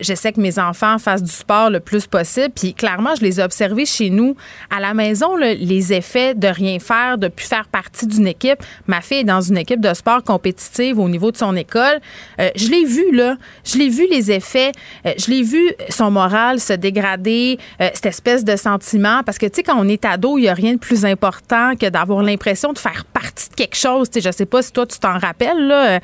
J'essaie 0.00 0.32
que 0.32 0.40
mes 0.40 0.58
enfants 0.58 0.98
fassent 0.98 1.22
du 1.22 1.30
sport 1.30 1.70
le 1.70 1.80
plus 1.80 2.06
possible. 2.06 2.50
Puis 2.54 2.74
clairement, 2.74 3.14
je 3.14 3.22
les 3.22 3.40
ai 3.40 3.42
observés 3.42 3.86
chez 3.86 4.10
nous 4.10 4.36
à 4.70 4.80
la 4.80 4.94
maison, 4.94 5.36
les 5.36 5.92
effets 5.92 6.34
de 6.34 6.48
rien 6.48 6.78
faire, 6.78 7.18
de 7.18 7.28
plus 7.28 7.46
faire 7.46 7.68
partie 7.68 8.06
d'une 8.06 8.26
équipe. 8.26 8.62
Ma 8.86 9.00
fille 9.00 9.20
est 9.20 9.24
dans 9.24 9.40
une 9.40 9.56
équipe 9.56 9.80
de 9.80 9.94
sport 9.94 10.22
compétitive 10.22 10.98
au 10.98 11.08
niveau 11.08 11.30
de 11.30 11.36
son 11.36 11.56
école. 11.56 12.00
Euh, 12.40 12.50
je 12.54 12.68
l'ai 12.68 12.84
vu, 12.84 13.14
là. 13.14 13.36
Je 13.64 13.78
l'ai 13.78 13.88
vu, 13.88 14.06
les 14.10 14.30
effets. 14.30 14.72
Euh, 15.06 15.12
je 15.18 15.30
l'ai 15.30 15.42
vu, 15.42 15.72
son 15.88 16.10
moral 16.10 16.60
se 16.60 16.72
dégrader, 16.72 17.58
euh, 17.80 17.88
cette 17.94 18.06
espèce 18.06 18.44
de 18.44 18.56
sentiment. 18.56 19.22
Parce 19.24 19.38
que, 19.38 19.46
tu 19.46 19.56
sais, 19.56 19.62
quand 19.62 19.76
on 19.78 19.88
est 19.88 20.04
ado, 20.04 20.38
il 20.38 20.42
n'y 20.42 20.48
a 20.48 20.54
rien 20.54 20.74
de 20.74 20.78
plus 20.78 21.04
important 21.04 21.74
que 21.76 21.88
d'avoir 21.88 22.22
l'impression 22.22 22.72
de 22.72 22.78
faire 22.78 23.04
partie 23.12 23.48
de 23.48 23.54
quelque 23.54 23.76
chose. 23.76 24.08
Sais, 24.10 24.20
je 24.20 24.30
sais 24.30 24.46
pas 24.46 24.62
si 24.62 24.72
toi, 24.72 24.86
tu 24.86 24.98
t'en 24.98 25.18
rappelles, 25.18 25.66
là. 25.66 26.00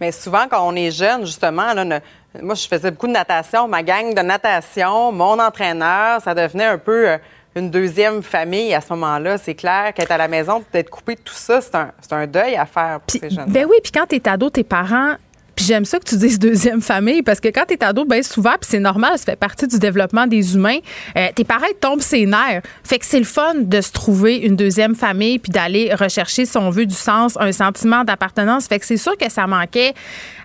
Mais 0.00 0.12
souvent, 0.12 0.46
quand 0.50 0.66
on 0.66 0.74
est 0.74 0.90
jeune, 0.90 1.26
justement, 1.26 1.74
là, 1.74 2.00
moi, 2.40 2.54
je 2.54 2.66
faisais 2.66 2.90
beaucoup 2.90 3.08
de 3.08 3.12
natation. 3.12 3.68
Ma 3.68 3.82
gang 3.82 4.14
de 4.14 4.22
natation, 4.22 5.12
mon 5.12 5.38
entraîneur, 5.38 6.20
ça 6.22 6.34
devenait 6.34 6.66
un 6.66 6.78
peu 6.78 7.18
une 7.56 7.70
deuxième 7.70 8.22
famille 8.22 8.74
à 8.74 8.80
ce 8.80 8.92
moment-là. 8.92 9.38
C'est 9.38 9.54
clair 9.54 9.92
qu'être 9.94 10.12
à 10.12 10.18
la 10.18 10.28
maison, 10.28 10.62
d'être 10.72 10.90
coupé 10.90 11.14
de 11.14 11.20
tout 11.20 11.34
ça, 11.34 11.60
c'est 11.60 11.74
un, 11.74 11.92
c'est 12.00 12.12
un 12.12 12.26
deuil 12.26 12.56
à 12.56 12.66
faire 12.66 13.00
pour 13.00 13.20
ces 13.20 13.30
jeunes. 13.30 13.50
Ben 13.50 13.66
oui, 13.68 13.76
puis 13.82 13.92
quand 13.92 14.06
t'es 14.06 14.28
ado, 14.28 14.50
tes 14.50 14.64
parents. 14.64 15.14
Puis 15.56 15.66
j'aime 15.66 15.84
ça 15.84 15.98
que 15.98 16.04
tu 16.04 16.16
dises 16.16 16.38
deuxième 16.38 16.80
famille 16.80 17.22
parce 17.22 17.38
que 17.38 17.48
quand 17.48 17.66
t'es 17.66 17.84
ado, 17.84 18.06
ben 18.06 18.22
souvent, 18.22 18.52
puis 18.52 18.70
c'est 18.70 18.80
normal, 18.80 19.18
ça 19.18 19.26
fait 19.26 19.36
partie 19.36 19.66
du 19.66 19.78
développement 19.78 20.26
des 20.26 20.54
humains, 20.54 20.78
euh, 21.18 21.26
tes 21.34 21.44
parents 21.44 21.66
tombent 21.82 22.00
ses 22.00 22.24
nerfs. 22.24 22.62
Fait 22.82 22.98
que 22.98 23.04
c'est 23.04 23.18
le 23.18 23.26
fun 23.26 23.52
de 23.56 23.80
se 23.82 23.92
trouver 23.92 24.36
une 24.36 24.56
deuxième 24.56 24.94
famille 24.94 25.38
puis 25.38 25.52
d'aller 25.52 25.92
rechercher, 25.92 26.46
si 26.46 26.56
on 26.56 26.70
veut, 26.70 26.86
du 26.86 26.94
sens, 26.94 27.36
un 27.38 27.52
sentiment 27.52 28.04
d'appartenance. 28.04 28.68
Fait 28.68 28.78
que 28.78 28.86
c'est 28.86 28.96
sûr 28.96 29.18
que 29.18 29.30
ça 29.30 29.46
manquait 29.46 29.92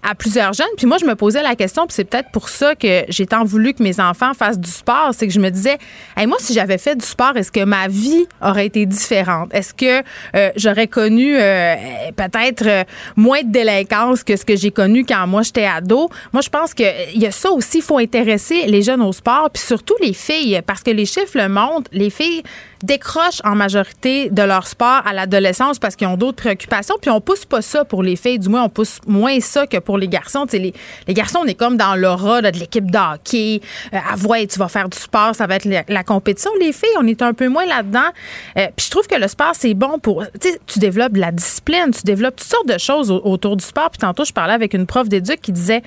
à 0.05 0.15
plusieurs 0.15 0.53
jeunes. 0.53 0.67
Puis 0.77 0.85
moi, 0.85 0.97
je 0.99 1.05
me 1.05 1.15
posais 1.15 1.41
la 1.41 1.55
question, 1.55 1.87
puis 1.87 1.95
c'est 1.95 2.03
peut-être 2.03 2.29
pour 2.31 2.49
ça 2.49 2.75
que 2.75 3.03
j'ai 3.09 3.25
tant 3.25 3.43
voulu 3.43 3.73
que 3.73 3.81
mes 3.81 3.99
enfants 3.99 4.33
fassent 4.33 4.59
du 4.59 4.69
sport, 4.69 5.11
c'est 5.13 5.27
que 5.27 5.33
je 5.33 5.39
me 5.39 5.49
disais, 5.49 5.77
hey, 6.15 6.27
moi, 6.27 6.37
si 6.39 6.53
j'avais 6.53 6.77
fait 6.77 6.95
du 6.95 7.05
sport, 7.05 7.35
est-ce 7.35 7.51
que 7.51 7.63
ma 7.63 7.87
vie 7.87 8.25
aurait 8.41 8.67
été 8.67 8.85
différente? 8.85 9.53
Est-ce 9.53 9.73
que 9.73 10.03
euh, 10.35 10.51
j'aurais 10.55 10.87
connu 10.87 11.35
euh, 11.37 11.75
peut-être 12.15 12.67
euh, 12.67 12.83
moins 13.15 13.41
de 13.41 13.51
délinquance 13.51 14.23
que 14.23 14.35
ce 14.35 14.45
que 14.45 14.55
j'ai 14.55 14.71
connu 14.71 15.05
quand 15.05 15.25
moi 15.27 15.41
j'étais 15.41 15.65
ado? 15.65 16.09
Moi, 16.33 16.41
je 16.41 16.49
pense 16.49 16.73
qu'il 16.73 16.85
y 17.15 17.25
a 17.25 17.31
ça 17.31 17.51
aussi, 17.51 17.79
il 17.79 17.83
faut 17.83 17.97
intéresser 17.97 18.67
les 18.67 18.83
jeunes 18.83 19.01
au 19.01 19.11
sport, 19.11 19.49
puis 19.51 19.63
surtout 19.63 19.95
les 20.01 20.13
filles, 20.13 20.61
parce 20.65 20.83
que 20.83 20.91
les 20.91 21.05
chiffres 21.05 21.37
le 21.37 21.49
montrent, 21.49 21.89
les 21.91 22.11
filles 22.11 22.43
décrochent 22.85 23.41
en 23.43 23.55
majorité 23.55 24.29
de 24.29 24.41
leur 24.41 24.67
sport 24.67 25.01
à 25.05 25.13
l'adolescence 25.13 25.79
parce 25.79 25.95
qu'ils 25.95 26.07
ont 26.07 26.17
d'autres 26.17 26.37
préoccupations. 26.37 26.95
Puis 27.01 27.09
on 27.09 27.21
pousse 27.21 27.45
pas 27.45 27.61
ça 27.61 27.83
pour 27.85 28.03
les 28.03 28.15
filles, 28.15 28.39
du 28.39 28.49
moins 28.49 28.63
on 28.63 28.69
pousse 28.69 28.99
moins 29.07 29.39
ça 29.39 29.67
que 29.67 29.77
pour 29.77 29.97
les 29.97 30.07
garçons. 30.07 30.45
Les, 30.51 30.73
les 31.07 31.13
garçons, 31.13 31.39
on 31.43 31.47
est 31.47 31.55
comme 31.55 31.77
dans 31.77 31.95
l'aura 31.95 32.41
de 32.41 32.57
l'équipe 32.59 32.89
de 32.89 32.97
hockey. 32.97 33.61
Euh, 33.93 33.97
ah 33.97 34.15
ouais, 34.27 34.47
tu 34.47 34.59
vas 34.59 34.67
faire 34.67 34.89
du 34.89 34.97
sport, 34.97 35.35
ça 35.35 35.47
va 35.47 35.55
être 35.55 35.65
la, 35.65 36.03
compétition. 36.03 36.51
Les 36.59 36.71
filles, 36.71 36.95
on 36.97 37.07
est 37.07 37.21
un 37.21 37.33
peu 37.33 37.47
moins 37.47 37.65
là-dedans. 37.65 38.11
Euh, 38.57 38.67
puis 38.75 38.85
je 38.85 38.91
trouve 38.91 39.07
que 39.07 39.15
le 39.15 39.27
sport, 39.27 39.53
c'est 39.53 39.73
bon 39.73 39.99
pour... 39.99 40.23
Tu 40.67 40.79
développes 40.79 41.13
de 41.13 41.19
la 41.19 41.31
discipline, 41.31 41.91
tu 41.91 42.03
développes 42.03 42.35
toutes 42.35 42.47
sortes 42.47 42.67
de 42.67 42.77
choses 42.77 43.11
au- 43.11 43.21
autour 43.25 43.57
du 43.57 43.65
sport. 43.65 43.89
Puis 43.89 43.99
tantôt, 43.99 44.23
je 44.25 44.33
parlais 44.33 44.53
avec 44.53 44.73
une 44.73 44.85
prof 44.85 45.09
d'éduc 45.09 45.41
qui 45.41 45.51
disait... 45.51 45.81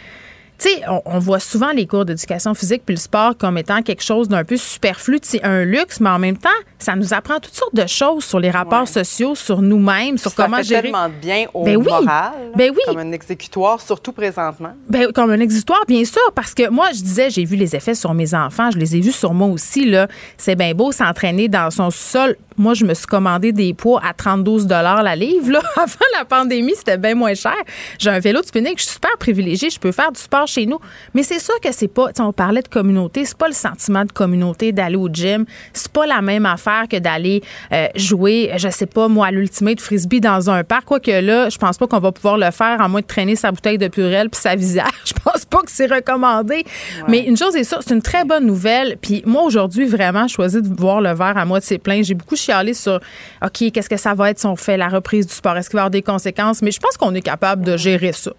Tu 0.59 0.68
sais, 0.68 0.82
on, 0.89 1.01
on 1.05 1.18
voit 1.20 1.39
souvent 1.39 1.70
les 1.70 1.86
cours 1.86 2.05
d'éducation 2.05 2.52
physique 2.52 2.82
puis 2.85 2.97
le 2.97 3.01
sport 3.01 3.36
comme 3.39 3.59
étant 3.59 3.80
quelque 3.82 4.02
chose 4.02 4.28
d'un 4.28 4.43
peu 4.44 4.56
superflu. 4.56 5.20
C'est 5.22 5.44
un 5.44 5.64
luxe, 5.64 6.01
mais 6.01 6.10
en 6.10 6.18
même 6.18 6.36
temps, 6.36 6.48
ça 6.80 6.97
nous 6.97 7.14
apprend 7.14 7.39
toutes 7.39 7.55
sortes 7.55 7.74
de 7.74 7.86
choses 7.86 8.24
sur 8.24 8.40
les 8.40 8.51
rapports 8.51 8.89
sociaux, 8.89 9.35
sur 9.36 9.62
nous-mêmes, 9.62 10.18
sur 10.18 10.32
ça 10.32 10.44
comment 10.44 10.56
fait 10.59 10.64
gérer. 10.64 10.82
tellement 10.82 11.09
bien 11.09 11.47
au 11.55 11.64
Ben 11.64 11.76
oui. 11.76 11.85
moral, 11.89 12.32
Ben 12.56 12.72
oui. 12.72 12.80
comme 12.86 12.98
un 12.98 13.12
exécutoire, 13.12 13.80
surtout 13.80 14.10
présentement. 14.12 14.72
Ben, 14.89 15.12
comme 15.12 15.30
un 15.30 15.40
exutoire, 15.40 15.85
bien 15.86 16.05
sûr, 16.05 16.32
parce 16.35 16.55
que 16.55 16.68
moi, 16.68 16.89
je 16.93 17.02
disais, 17.02 17.30
j'ai 17.30 17.44
vu 17.44 17.55
les 17.55 17.76
effets 17.76 17.94
sur 17.94 18.12
mes 18.14 18.35
enfants, 18.35 18.70
je 18.72 18.78
les 18.78 18.97
ai 18.97 19.01
vus 19.01 19.12
sur 19.12 19.35
moi 19.35 19.47
aussi. 19.48 19.85
là. 19.89 20.09
C'est 20.36 20.56
bien 20.56 20.74
beau 20.74 20.90
s'entraîner 20.90 21.47
dans 21.48 21.70
son 21.70 21.90
sol. 21.90 22.36
Moi, 22.56 22.74
je 22.74 22.85
me 22.85 22.94
suis 22.94 23.06
commandé 23.06 23.52
des 23.52 23.72
poids 23.74 24.01
à 24.05 24.12
32 24.12 24.66
la 24.68 25.14
livre. 25.14 25.52
Là. 25.52 25.62
Avant 25.76 25.94
la 26.18 26.24
pandémie, 26.24 26.74
c'était 26.76 26.98
bien 26.98 27.14
moins 27.14 27.35
cher. 27.35 27.55
J'ai 28.01 28.10
un 28.10 28.18
vélo 28.18 28.40
de 28.40 28.47
spinning, 28.47 28.74
je 28.76 28.82
suis 28.82 28.94
super 28.94 29.16
privilégiée, 29.20 29.70
je 29.70 29.78
peux 29.78 29.93
faire 29.93 30.10
du 30.10 30.20
sport 30.20 30.48
chez 30.49 30.66
nous. 30.66 30.79
Mais 31.15 31.23
c'est 31.23 31.39
sûr 31.39 31.59
que 31.61 31.73
c'est 31.73 31.89
pas, 31.89 32.09
on 32.19 32.33
parlait 32.33 32.62
de 32.62 32.69
communauté, 32.69 33.25
c'est 33.25 33.37
pas 33.37 33.49
le 33.49 33.55
sentiment 33.55 34.05
de 34.05 34.12
communauté 34.12 34.73
d'aller 34.73 34.97
au 34.97 35.09
gym. 35.09 35.45
C'est 35.73 35.93
pas 35.93 36.07
la 36.07 36.23
même 36.23 36.47
affaire 36.47 36.87
que 36.91 36.97
d'aller 36.97 37.43
euh, 37.73 37.87
jouer, 37.95 38.53
je 38.57 38.69
sais 38.69 38.87
pas, 38.87 39.09
moi, 39.09 39.29
à 39.29 39.31
l'ultimate 39.31 39.81
frisbee 39.81 40.20
dans 40.20 40.51
un 40.51 40.65
parc. 40.65 40.87
Quoique 40.87 41.11
là, 41.11 41.49
je 41.49 41.59
pense 41.59 41.77
pas 41.79 41.87
qu'on 41.87 42.01
va 42.01 42.12
pouvoir 42.12 42.39
le 42.39 42.51
faire 42.51 42.81
à 42.81 42.89
moins 42.89 43.01
de 43.01 43.07
traîner 43.07 43.37
sa 43.37 43.53
bouteille 43.53 43.79
de 43.79 43.89
purelle 43.89 44.31
puis 44.31 44.41
sa 44.41 44.55
visière. 44.55 44.91
Je 45.05 45.12
pense 45.12 45.45
pas 45.45 45.59
que 45.59 45.70
c'est 45.70 45.87
recommandé. 45.87 46.65
Mais 47.09 47.20
une 47.20 47.37
chose 47.37 47.57
est 47.57 47.65
sûre, 47.65 47.79
c'est 47.81 47.95
une 47.95 48.03
très 48.03 48.25
bonne 48.25 48.47
nouvelle. 48.47 48.97
Puis 49.01 49.23
moi, 49.27 49.43
aujourd'hui, 49.43 49.87
vraiment, 49.87 50.29
je 50.29 50.35
choisis 50.35 50.62
de 50.62 50.75
voir 50.75 51.01
le 51.01 51.12
verre 51.15 51.37
à 51.37 51.45
moitié 51.45 51.79
plein. 51.79 52.03
J'ai 52.03 52.15
beaucoup 52.15 52.37
chialé 52.37 52.75
sur, 52.75 53.01
OK, 53.43 53.70
qu'est-ce 53.73 53.89
que 53.89 53.97
ça 53.97 54.15
va 54.15 54.31
être 54.31 54.39
si 54.39 54.47
on 54.47 54.57
fait 54.57 54.77
la 54.77 54.89
reprise 54.89 55.27
du 55.27 55.33
sport? 55.33 55.57
Est-ce 55.57 55.70
qu'il 55.70 55.77
va 55.77 55.81
y 55.81 55.83
avoir 55.83 55.91
des 55.91 56.03
conséquences? 56.03 56.62
Mais 56.62 56.70
je 56.70 56.81
pense 56.81 56.97
qu'on 56.97 57.15
est 57.15 57.23
capable 57.23 57.65
de 57.65 57.77
gérer 57.77 58.12
ça. 58.12 58.33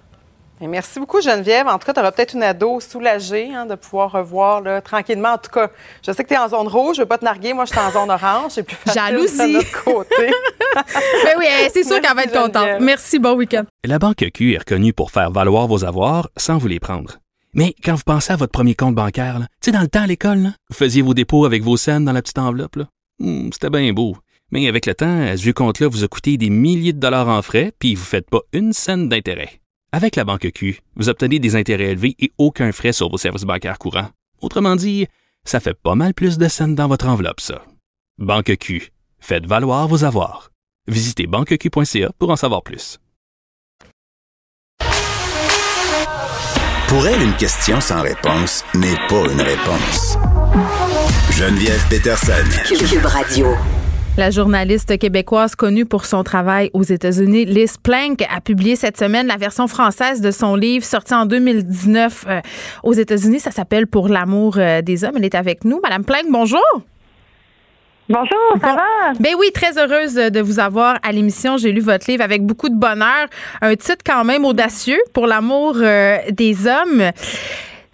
Merci 0.62 1.00
beaucoup, 1.00 1.22
Geneviève. 1.22 1.68
En 1.68 1.80
tout 1.80 1.86
cas, 1.86 1.94
tu 1.94 2.00
auras 2.00 2.12
peut-être 2.12 2.34
une 2.34 2.44
ado 2.44 2.80
soulagée 2.80 3.54
hein, 3.54 3.66
de 3.66 3.76
pouvoir 3.76 4.12
revoir 4.12 4.62
là, 4.62 4.82
tranquillement. 4.82 5.34
En 5.34 5.38
tout 5.38 5.52
cas, 5.52 5.70
je 6.06 6.12
sais 6.12 6.24
que 6.24 6.28
tu 6.28 6.34
es 6.34 6.38
en 6.38 6.50
zone 6.50 6.68
rouge, 6.68 6.98
je 6.98 7.02
ne 7.02 7.06
veux 7.06 7.08
pas 7.08 7.18
te 7.18 7.26
narguer. 7.26 7.54
Moi, 7.54 7.66
je 7.66 7.72
suis 7.72 7.80
en 7.80 7.92
zone 7.92 8.12
orange. 8.12 8.52
C'est 8.52 8.64
plus 8.64 8.76
facile 8.76 9.02
Jalousie. 9.02 9.38
de 9.38 9.54
notre 9.54 9.84
côté. 9.84 10.32
Ben 11.24 11.34
oui, 11.40 11.46
c'est 11.74 11.84
sûr 11.84 12.00
qu'elle 12.00 12.16
va 12.16 12.24
être 12.24 12.32
Merci, 12.32 12.46
contente. 12.46 12.54
Geneviève. 12.62 12.82
Merci, 12.82 13.20
bon 13.20 13.34
week-end. 13.34 13.64
La 13.84 13.98
Banque 13.98 14.24
Q 14.34 14.54
est 14.54 14.60
reconnue 14.60 14.94
pour 14.94 15.10
faire 15.10 15.32
valoir 15.32 15.68
vos 15.68 15.84
avoirs 15.84 16.30
sans 16.38 16.60
vous 16.60 16.68
les 16.68 16.80
prendre. 16.80 17.18
Mais 17.56 17.74
quand 17.84 17.96
vous 17.96 18.04
pensez 18.06 18.34
à 18.34 18.36
votre 18.36 18.52
premier 18.52 18.76
compte 18.76 18.94
bancaire, 18.94 19.40
tu 19.40 19.46
sais, 19.62 19.72
dans 19.72 19.82
le 19.82 19.88
temps 19.88 20.04
à 20.04 20.08
l'école, 20.08 20.38
là, 20.38 20.50
vous 20.70 20.76
faisiez 20.76 21.02
vos 21.02 21.16
dépôts 21.16 21.46
avec 21.46 21.64
vos 21.64 21.76
scènes 21.76 22.06
dans 22.06 22.12
la 22.12 22.22
petite 22.22 22.38
enveloppe, 22.38 22.76
là. 22.76 22.86
Hmm, 23.20 23.50
c'était 23.52 23.72
bien 23.72 23.92
beau. 23.94 24.16
Mais 24.52 24.68
avec 24.68 24.86
le 24.86 24.94
temps, 24.94 25.22
à 25.22 25.38
ce 25.38 25.50
compte-là 25.50 25.88
vous 25.88 26.04
a 26.04 26.08
coûté 26.08 26.38
des 26.38 26.52
milliers 26.52 26.94
de 26.94 27.00
dollars 27.00 27.28
en 27.28 27.42
frais, 27.42 27.72
puis 27.80 27.96
vous 27.96 28.02
ne 28.04 28.08
faites 28.08 28.30
pas 28.30 28.42
une 28.54 28.74
scène 28.74 29.10
d'intérêt. 29.10 29.60
Avec 29.92 30.16
la 30.16 30.24
banque 30.24 30.52
Q, 30.54 30.82
vous 30.96 31.10
obtenez 31.10 31.40
des 31.40 31.56
intérêts 31.56 31.92
élevés 31.92 32.16
et 32.20 32.32
aucun 32.38 32.72
frais 32.72 32.94
sur 32.94 33.10
vos 33.10 33.18
services 33.18 33.44
bancaires 33.44 33.80
courants. 33.80 34.10
Autrement 34.42 34.76
dit, 34.76 35.08
ça 35.46 35.60
fait 35.60 35.74
pas 35.74 35.96
mal 35.96 36.14
plus 36.14 36.38
de 36.38 36.48
scènes 36.48 36.76
dans 36.76 36.88
votre 36.88 37.08
enveloppe, 37.08 37.42
ça. 37.42 37.64
Banque 38.20 38.56
Q, 38.58 38.92
faites 39.20 39.48
valoir 39.48 39.88
vos 39.88 40.04
avoirs. 40.04 40.52
Visitez 40.88 41.26
banqueq.ca 41.26 42.12
pour 42.20 42.30
en 42.30 42.36
savoir 42.36 42.62
plus. 42.62 43.00
Pour 46.88 47.06
elle, 47.06 47.22
une 47.22 47.36
question 47.36 47.80
sans 47.82 48.02
réponse 48.02 48.64
n'est 48.76 48.98
pas 49.08 49.32
une 49.32 49.42
réponse. 49.42 50.18
Geneviève 51.32 51.88
Peterson. 51.90 52.34
Cube 52.68 53.06
Radio. 53.06 53.56
La 54.18 54.32
journaliste 54.32 54.98
québécoise 54.98 55.56
connue 55.56 55.86
pour 55.86 56.06
son 56.06 56.24
travail 56.24 56.70
aux 56.74 56.84
États-Unis, 56.84 57.46
Liz 57.46 57.78
Plank, 57.78 58.26
a 58.30 58.42
publié 58.42 58.76
cette 58.76 58.98
semaine 58.98 59.28
la 59.28 59.38
version 59.38 59.68
française 59.68 60.20
de 60.20 60.32
son 60.32 60.56
livre 60.56 60.84
sorti 60.84 61.14
en 61.14 61.26
2019 61.26 62.26
euh, 62.28 62.42
aux 62.84 62.94
États-Unis. 62.94 63.40
Ça 63.40 63.52
s'appelle 63.52 63.88
Pour 63.88 64.10
l'amour 64.10 64.56
euh, 64.58 64.82
des 64.82 65.06
hommes. 65.06 65.14
Elle 65.16 65.26
est 65.26 65.36
avec 65.36 65.64
nous. 65.64 65.80
Madame 65.82 66.04
Plank, 66.04 66.26
bonjour. 66.30 66.62
Bonjour, 68.10 68.58
ça 68.60 68.74
va? 68.74 69.14
Ben 69.20 69.36
oui, 69.38 69.52
très 69.54 69.78
heureuse 69.78 70.16
de 70.16 70.42
vous 70.42 70.60
avoir 70.60 70.98
à 71.04 71.12
l'émission. 71.12 71.58
J'ai 71.58 71.72
lu 71.72 71.80
votre 71.80 72.10
livre 72.10 72.24
avec 72.24 72.44
beaucoup 72.44 72.70
de 72.70 72.76
bonheur. 72.76 73.28
Un 73.62 73.76
titre 73.76 74.04
quand 74.04 74.24
même 74.24 74.46
audacieux 74.46 75.00
pour 75.14 75.28
l'amour 75.28 75.76
euh, 75.78 76.18
des 76.32 76.66
hommes. 76.66 77.12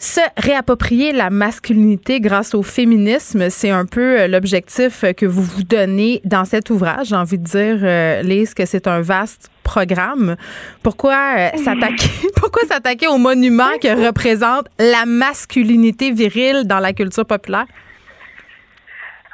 Se 0.06 0.22
réapproprier 0.38 1.14
la 1.14 1.32
masculinité 1.32 2.20
grâce 2.20 2.54
au 2.54 2.62
féminisme, 2.62 3.50
c'est 3.50 3.72
un 3.72 3.88
peu 3.88 4.20
euh, 4.20 4.28
l'objectif 4.28 5.04
que 5.18 5.26
vous 5.26 5.42
vous 5.42 5.64
donnez 5.64 6.22
dans 6.24 6.46
cet 6.46 6.70
ouvrage. 6.70 7.08
J'ai 7.08 7.16
envie 7.16 7.40
de 7.40 7.44
dire, 7.44 7.80
euh, 7.82 8.22
Lise, 8.22 8.54
que 8.54 8.68
c'est 8.68 8.86
un 8.86 9.02
vaste 9.02 9.50
programme. 9.64 10.36
Pourquoi 10.84 11.50
s'attaquer 11.58 12.08
pourquoi 12.36 12.68
s'attaquer 12.68 13.08
au 13.08 13.18
monument 13.18 13.80
que 13.82 14.06
représente 14.06 14.68
la 14.78 15.08
masculinité 15.08 16.12
virile 16.12 16.66
dans 16.66 16.80
la 16.80 16.94
culture 16.94 17.26
populaire? 17.26 17.66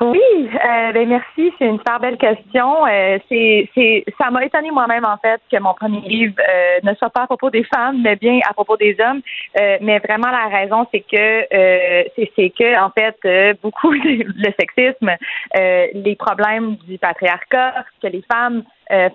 Oui, 0.02 0.19
euh, 0.40 0.91
ben 0.94 1.07
merci. 1.07 1.53
C'est 1.60 1.68
une 1.68 1.78
super 1.78 1.99
belle 1.99 2.18
question. 2.18 2.88
Euh, 2.88 3.19
c'est, 3.30 3.69
c'est, 3.76 4.03
ça 4.19 4.32
m'a 4.32 4.44
étonné 4.44 4.72
moi-même 4.72 5.06
en 5.06 5.18
fait 5.18 5.40
que 5.52 5.60
mon 5.60 5.76
premier 5.76 6.02
livre 6.02 6.34
euh, 6.40 6.80
ne 6.82 6.95
soit 6.95 7.11
pas 7.11 7.22
à 7.22 7.28
propos 7.28 7.52
des 7.52 7.64
femmes, 7.65 8.02
mais 8.02 8.15
bien 8.15 8.40
à 8.49 8.53
propos 8.53 8.78
des 8.78 8.98
hommes. 8.99 9.22
Euh, 9.60 9.78
mais 9.82 9.99
vraiment 9.99 10.32
la 10.32 10.48
raison, 10.48 10.88
c'est 10.91 11.02
que 11.02 11.45
c'est, 12.15 12.32
c'est 12.36 12.49
que 12.49 12.84
en 12.84 12.90
fait 12.90 13.60
beaucoup 13.61 13.91
le 13.91 14.53
sexisme, 14.60 15.11
les 15.53 16.15
problèmes 16.15 16.78
du 16.88 16.98
patriarcat, 16.98 17.86
que 18.02 18.07
les 18.07 18.23
femmes 18.32 18.64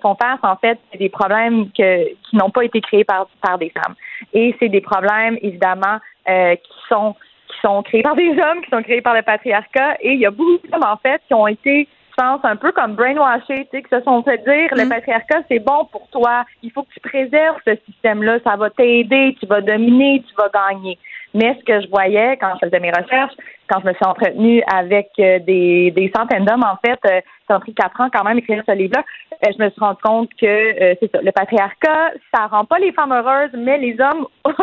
font 0.01 0.15
face 0.15 0.39
en 0.43 0.55
fait, 0.55 0.79
c'est 0.91 0.99
des 0.99 1.09
problèmes 1.09 1.69
que, 1.77 2.05
qui 2.29 2.35
n'ont 2.37 2.49
pas 2.49 2.63
été 2.63 2.79
créés 2.79 3.03
par 3.03 3.27
par 3.41 3.57
des 3.57 3.71
femmes. 3.71 3.95
Et 4.33 4.55
c'est 4.59 4.69
des 4.69 4.81
problèmes 4.81 5.37
évidemment 5.41 5.97
qui 6.25 6.73
sont 6.87 7.15
qui 7.57 7.67
sont 7.67 7.81
créés 7.83 8.03
par 8.03 8.15
des 8.15 8.29
hommes, 8.29 8.61
qui 8.61 8.69
sont 8.69 8.83
créés 8.83 9.01
par 9.01 9.15
le 9.15 9.21
patriarcat. 9.21 9.97
Et 10.01 10.13
il 10.13 10.19
y 10.19 10.25
a 10.25 10.31
beaucoup 10.31 10.67
d'hommes, 10.67 10.85
en 10.85 10.97
fait, 10.97 11.21
qui 11.27 11.33
ont 11.33 11.47
été, 11.47 11.87
je 12.09 12.23
pense, 12.23 12.39
un 12.43 12.55
peu 12.55 12.71
comme 12.71 12.93
brainwashés, 12.93 13.67
tu 13.71 13.77
sais, 13.77 13.83
qui 13.83 13.89
se 13.89 14.01
sont 14.01 14.23
fait 14.23 14.37
dire 14.37 14.69
le 14.71 14.85
mm. 14.85 14.89
patriarcat, 14.89 15.41
c'est 15.49 15.59
bon 15.59 15.85
pour 15.91 16.07
toi. 16.09 16.45
Il 16.61 16.71
faut 16.71 16.83
que 16.83 16.93
tu 16.93 16.99
préserves 16.99 17.57
ce 17.65 17.75
système-là. 17.85 18.39
Ça 18.43 18.55
va 18.55 18.69
t'aider. 18.69 19.35
Tu 19.39 19.45
vas 19.47 19.61
dominer. 19.61 20.23
Tu 20.27 20.35
vas 20.35 20.49
gagner. 20.49 20.97
Mais 21.33 21.57
ce 21.59 21.65
que 21.65 21.81
je 21.81 21.89
voyais 21.89 22.37
quand 22.37 22.53
je 22.61 22.67
faisais 22.67 22.79
mes 22.79 22.91
recherches, 22.91 23.33
quand 23.69 23.81
je 23.81 23.87
me 23.87 23.93
suis 23.93 24.05
entretenue 24.05 24.63
avec 24.73 25.09
euh, 25.19 25.39
des, 25.39 25.91
des 25.91 26.11
centaines 26.15 26.45
d'hommes, 26.45 26.63
en 26.63 26.77
fait, 26.77 26.99
euh, 27.05 27.21
ça 27.47 27.55
a 27.55 27.59
pris 27.59 27.73
quatre 27.73 27.99
ans 28.01 28.09
quand 28.11 28.23
même 28.23 28.37
écrire 28.37 28.63
ce 28.67 28.73
livre-là. 28.73 29.03
Euh, 29.45 29.51
je 29.57 29.63
me 29.63 29.69
suis 29.69 29.79
rendu 29.79 30.01
compte 30.03 30.29
que 30.39 30.95
c'est 30.99 31.11
ça, 31.11 31.21
le 31.21 31.31
patriarcat, 31.31 32.13
ça 32.33 32.47
rend 32.47 32.65
pas 32.65 32.79
les 32.79 32.91
femmes 32.91 33.11
heureuses, 33.11 33.51
mais 33.53 33.77
les 33.77 33.95
hommes, 33.99 34.27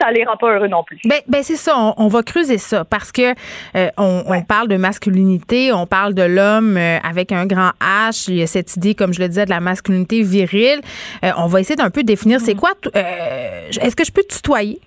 ça 0.00 0.10
les 0.10 0.24
rend 0.24 0.36
pas 0.36 0.54
heureux 0.54 0.68
non 0.68 0.82
plus. 0.84 0.98
Ben, 1.04 1.20
ben 1.28 1.42
c'est 1.42 1.56
ça, 1.56 1.74
on, 1.96 2.08
va 2.08 2.22
creuser 2.22 2.58
ça 2.58 2.84
parce 2.84 3.12
que 3.12 3.34
on, 3.98 4.24
on, 4.26 4.42
parle 4.42 4.68
de 4.68 4.76
masculinité, 4.76 5.72
on 5.72 5.86
parle 5.86 6.14
de 6.14 6.22
l'homme 6.22 6.76
avec 6.76 7.32
un 7.32 7.46
grand 7.46 7.70
H, 7.80 8.26
il 8.28 8.38
y 8.38 8.42
a 8.42 8.46
cette 8.46 8.76
idée, 8.76 8.94
comme 8.94 9.12
je 9.12 9.20
le 9.20 9.28
disais, 9.28 9.44
de 9.44 9.50
la 9.50 9.60
masculinité 9.60 10.22
virile. 10.22 10.80
on 11.36 11.46
va 11.46 11.60
essayer 11.60 11.76
d'un 11.76 11.90
peu 11.90 12.02
définir 12.02 12.40
c'est 12.40 12.54
mm. 12.54 12.58
quoi. 12.58 12.70
Est-ce 12.94 13.96
que 13.96 14.04
je 14.04 14.12
peux 14.12 14.24
tutoyer? 14.24 14.80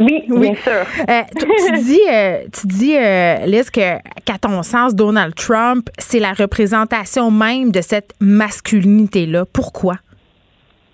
Oui, 0.00 0.24
bien 0.28 0.54
sûr. 0.54 0.72
Euh, 0.72 1.22
tu 1.38 1.72
dis, 1.84 2.00
euh, 2.10 2.42
tu 2.52 2.66
dis 2.66 2.96
euh, 2.96 3.46
Liz, 3.46 3.70
que, 3.70 3.98
qu'à 4.24 4.38
ton 4.40 4.62
sens, 4.62 4.94
Donald 4.94 5.34
Trump, 5.34 5.88
c'est 5.98 6.18
la 6.18 6.32
représentation 6.32 7.30
même 7.30 7.70
de 7.70 7.82
cette 7.82 8.14
masculinité-là. 8.20 9.44
Pourquoi? 9.52 9.96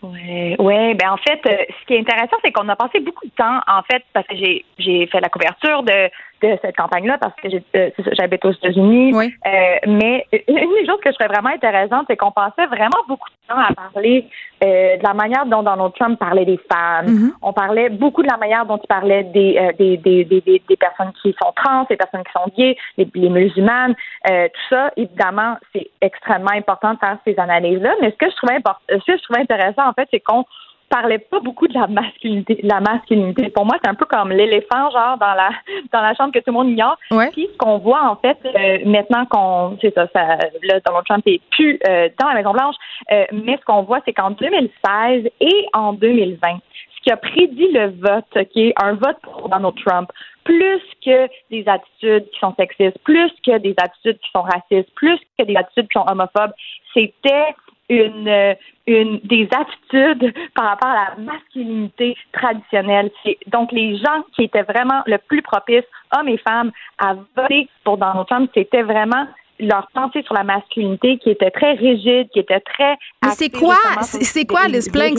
Oui, 0.02 0.56
ouais, 0.58 0.94
ben 0.94 1.10
en 1.10 1.16
fait, 1.16 1.40
ce 1.44 1.86
qui 1.86 1.94
est 1.94 2.00
intéressant, 2.00 2.36
c'est 2.44 2.52
qu'on 2.52 2.68
a 2.68 2.76
passé 2.76 3.00
beaucoup 3.00 3.26
de 3.26 3.32
temps, 3.36 3.60
en 3.66 3.82
fait, 3.90 4.02
parce 4.12 4.26
que 4.26 4.36
j'ai, 4.36 4.64
j'ai 4.78 5.06
fait 5.06 5.20
la 5.20 5.28
couverture 5.28 5.82
de 5.84 6.10
de 6.42 6.58
cette 6.62 6.76
campagne-là 6.76 7.18
parce 7.18 7.34
que 7.36 7.48
euh, 7.76 7.90
j'habite 8.12 8.44
aux 8.44 8.52
États-Unis. 8.52 9.14
Euh, 9.14 9.76
mais 9.86 10.26
une 10.48 10.54
des 10.54 10.86
choses 10.86 11.00
que 11.02 11.10
je 11.10 11.14
trouvais 11.14 11.32
vraiment 11.32 11.54
intéressante, 11.54 12.06
c'est 12.08 12.16
qu'on 12.16 12.30
passait 12.30 12.66
vraiment 12.66 13.02
beaucoup 13.08 13.28
de 13.28 13.54
temps 13.54 13.60
à 13.60 13.72
parler 13.72 14.26
euh, 14.62 14.96
de 14.96 15.02
la 15.02 15.14
manière 15.14 15.46
dont 15.46 15.62
Donald 15.62 15.92
Trump 15.94 16.18
parlait 16.18 16.44
des 16.44 16.60
femmes. 16.70 17.06
Mm-hmm. 17.06 17.30
On 17.42 17.52
parlait 17.52 17.88
beaucoup 17.88 18.22
de 18.22 18.28
la 18.28 18.36
manière 18.36 18.66
dont 18.66 18.78
il 18.82 18.86
parlait 18.86 19.24
des, 19.24 19.72
des, 19.78 19.96
des, 19.96 20.24
des, 20.24 20.40
des, 20.40 20.76
personnes 20.76 21.12
qui 21.22 21.34
sont 21.42 21.52
trans, 21.56 21.84
des 21.88 21.96
personnes 21.96 22.24
qui 22.24 22.32
sont 22.32 22.50
gays, 22.56 22.76
les, 22.98 23.08
les 23.14 23.28
musulmanes. 23.28 23.94
tout 24.24 24.66
ça, 24.70 24.90
évidemment, 24.96 25.56
c'est 25.72 25.88
extrêmement 26.00 26.52
important 26.52 26.94
de 26.94 26.98
faire 26.98 27.18
ces 27.24 27.38
analyses-là. 27.38 27.94
Mais 28.00 28.10
ce 28.10 28.16
que 28.16 28.30
je 28.30 28.36
trouvais 28.36 28.58
ce 28.88 29.04
que 29.04 29.16
je 29.16 29.22
trouvais 29.22 29.40
intéressant, 29.40 29.88
en 29.88 29.92
fait, 29.92 30.08
c'est 30.10 30.20
qu'on 30.20 30.44
parlait 30.88 31.18
pas 31.18 31.40
beaucoup 31.40 31.66
de 31.66 31.74
la 31.74 31.86
masculinité. 31.86 32.60
La 32.62 32.80
masculinité, 32.80 33.50
pour 33.50 33.64
moi, 33.64 33.76
c'est 33.82 33.90
un 33.90 33.94
peu 33.94 34.04
comme 34.04 34.30
l'éléphant, 34.30 34.90
genre 34.90 35.16
dans 35.18 35.34
la 35.34 35.50
dans 35.92 36.00
la 36.00 36.14
chambre 36.14 36.32
que 36.32 36.38
tout 36.38 36.48
le 36.48 36.52
monde 36.52 36.70
ignore. 36.70 36.96
Puis 37.32 37.48
ce 37.52 37.56
qu'on 37.58 37.78
voit 37.78 38.08
en 38.08 38.16
fait 38.16 38.38
euh, 38.44 38.78
maintenant 38.84 39.26
qu'on, 39.26 39.78
c'est 39.80 39.94
ça, 39.94 40.06
ça, 40.14 40.38
là, 40.62 40.80
Donald 40.84 41.06
Trump 41.06 41.22
est 41.26 41.40
plus 41.50 41.78
euh, 41.88 42.08
dans 42.20 42.28
la 42.28 42.34
Maison 42.34 42.52
Blanche, 42.52 42.76
euh, 43.12 43.24
mais 43.32 43.56
ce 43.58 43.64
qu'on 43.64 43.82
voit, 43.82 44.00
c'est 44.04 44.12
qu'en 44.12 44.30
2016 44.30 45.28
et 45.40 45.66
en 45.74 45.92
2020, 45.92 46.38
ce 46.96 47.02
qui 47.02 47.10
a 47.10 47.16
prédit 47.16 47.72
le 47.72 47.88
vote, 48.00 48.48
qui 48.52 48.68
est 48.68 48.74
un 48.82 48.94
vote 48.94 49.16
pour 49.22 49.48
Donald 49.48 49.74
Trump, 49.84 50.10
plus 50.44 50.80
que 51.04 51.28
des 51.50 51.64
attitudes 51.66 52.30
qui 52.30 52.38
sont 52.38 52.54
sexistes, 52.56 52.98
plus 53.04 53.30
que 53.44 53.58
des 53.58 53.74
attitudes 53.78 54.18
qui 54.18 54.30
sont 54.30 54.42
racistes, 54.42 54.92
plus 54.94 55.18
que 55.38 55.44
des 55.44 55.56
attitudes 55.56 55.88
qui 55.88 55.98
sont 55.98 56.06
homophobes, 56.08 56.52
c'était 56.94 57.54
une, 57.88 58.56
une 58.86 59.20
des 59.24 59.48
attitudes 59.52 60.34
par 60.54 60.70
rapport 60.70 60.90
à 60.90 61.10
la 61.10 61.32
masculinité 61.32 62.16
traditionnelle. 62.32 63.10
Donc 63.48 63.72
les 63.72 63.96
gens 63.96 64.24
qui 64.34 64.44
étaient 64.44 64.62
vraiment 64.62 65.02
le 65.06 65.18
plus 65.18 65.42
propices, 65.42 65.84
hommes 66.16 66.28
et 66.28 66.38
femmes, 66.38 66.72
à 66.98 67.14
voter 67.36 67.68
pour 67.84 67.98
Donald 67.98 68.26
Trump, 68.26 68.50
c'était 68.54 68.82
vraiment 68.82 69.26
leur 69.58 69.88
pensée 69.94 70.22
sur 70.22 70.34
la 70.34 70.44
masculinité 70.44 71.18
qui 71.18 71.30
était 71.30 71.50
très 71.50 71.72
rigide, 71.72 72.28
qui 72.32 72.40
était 72.40 72.60
très. 72.60 72.96
Mais 73.24 73.30
c'est 73.30 73.50
quoi, 73.50 73.76
c'est 74.02 74.44
quoi, 74.44 74.68
Liz 74.68 74.88
Plank, 74.90 75.18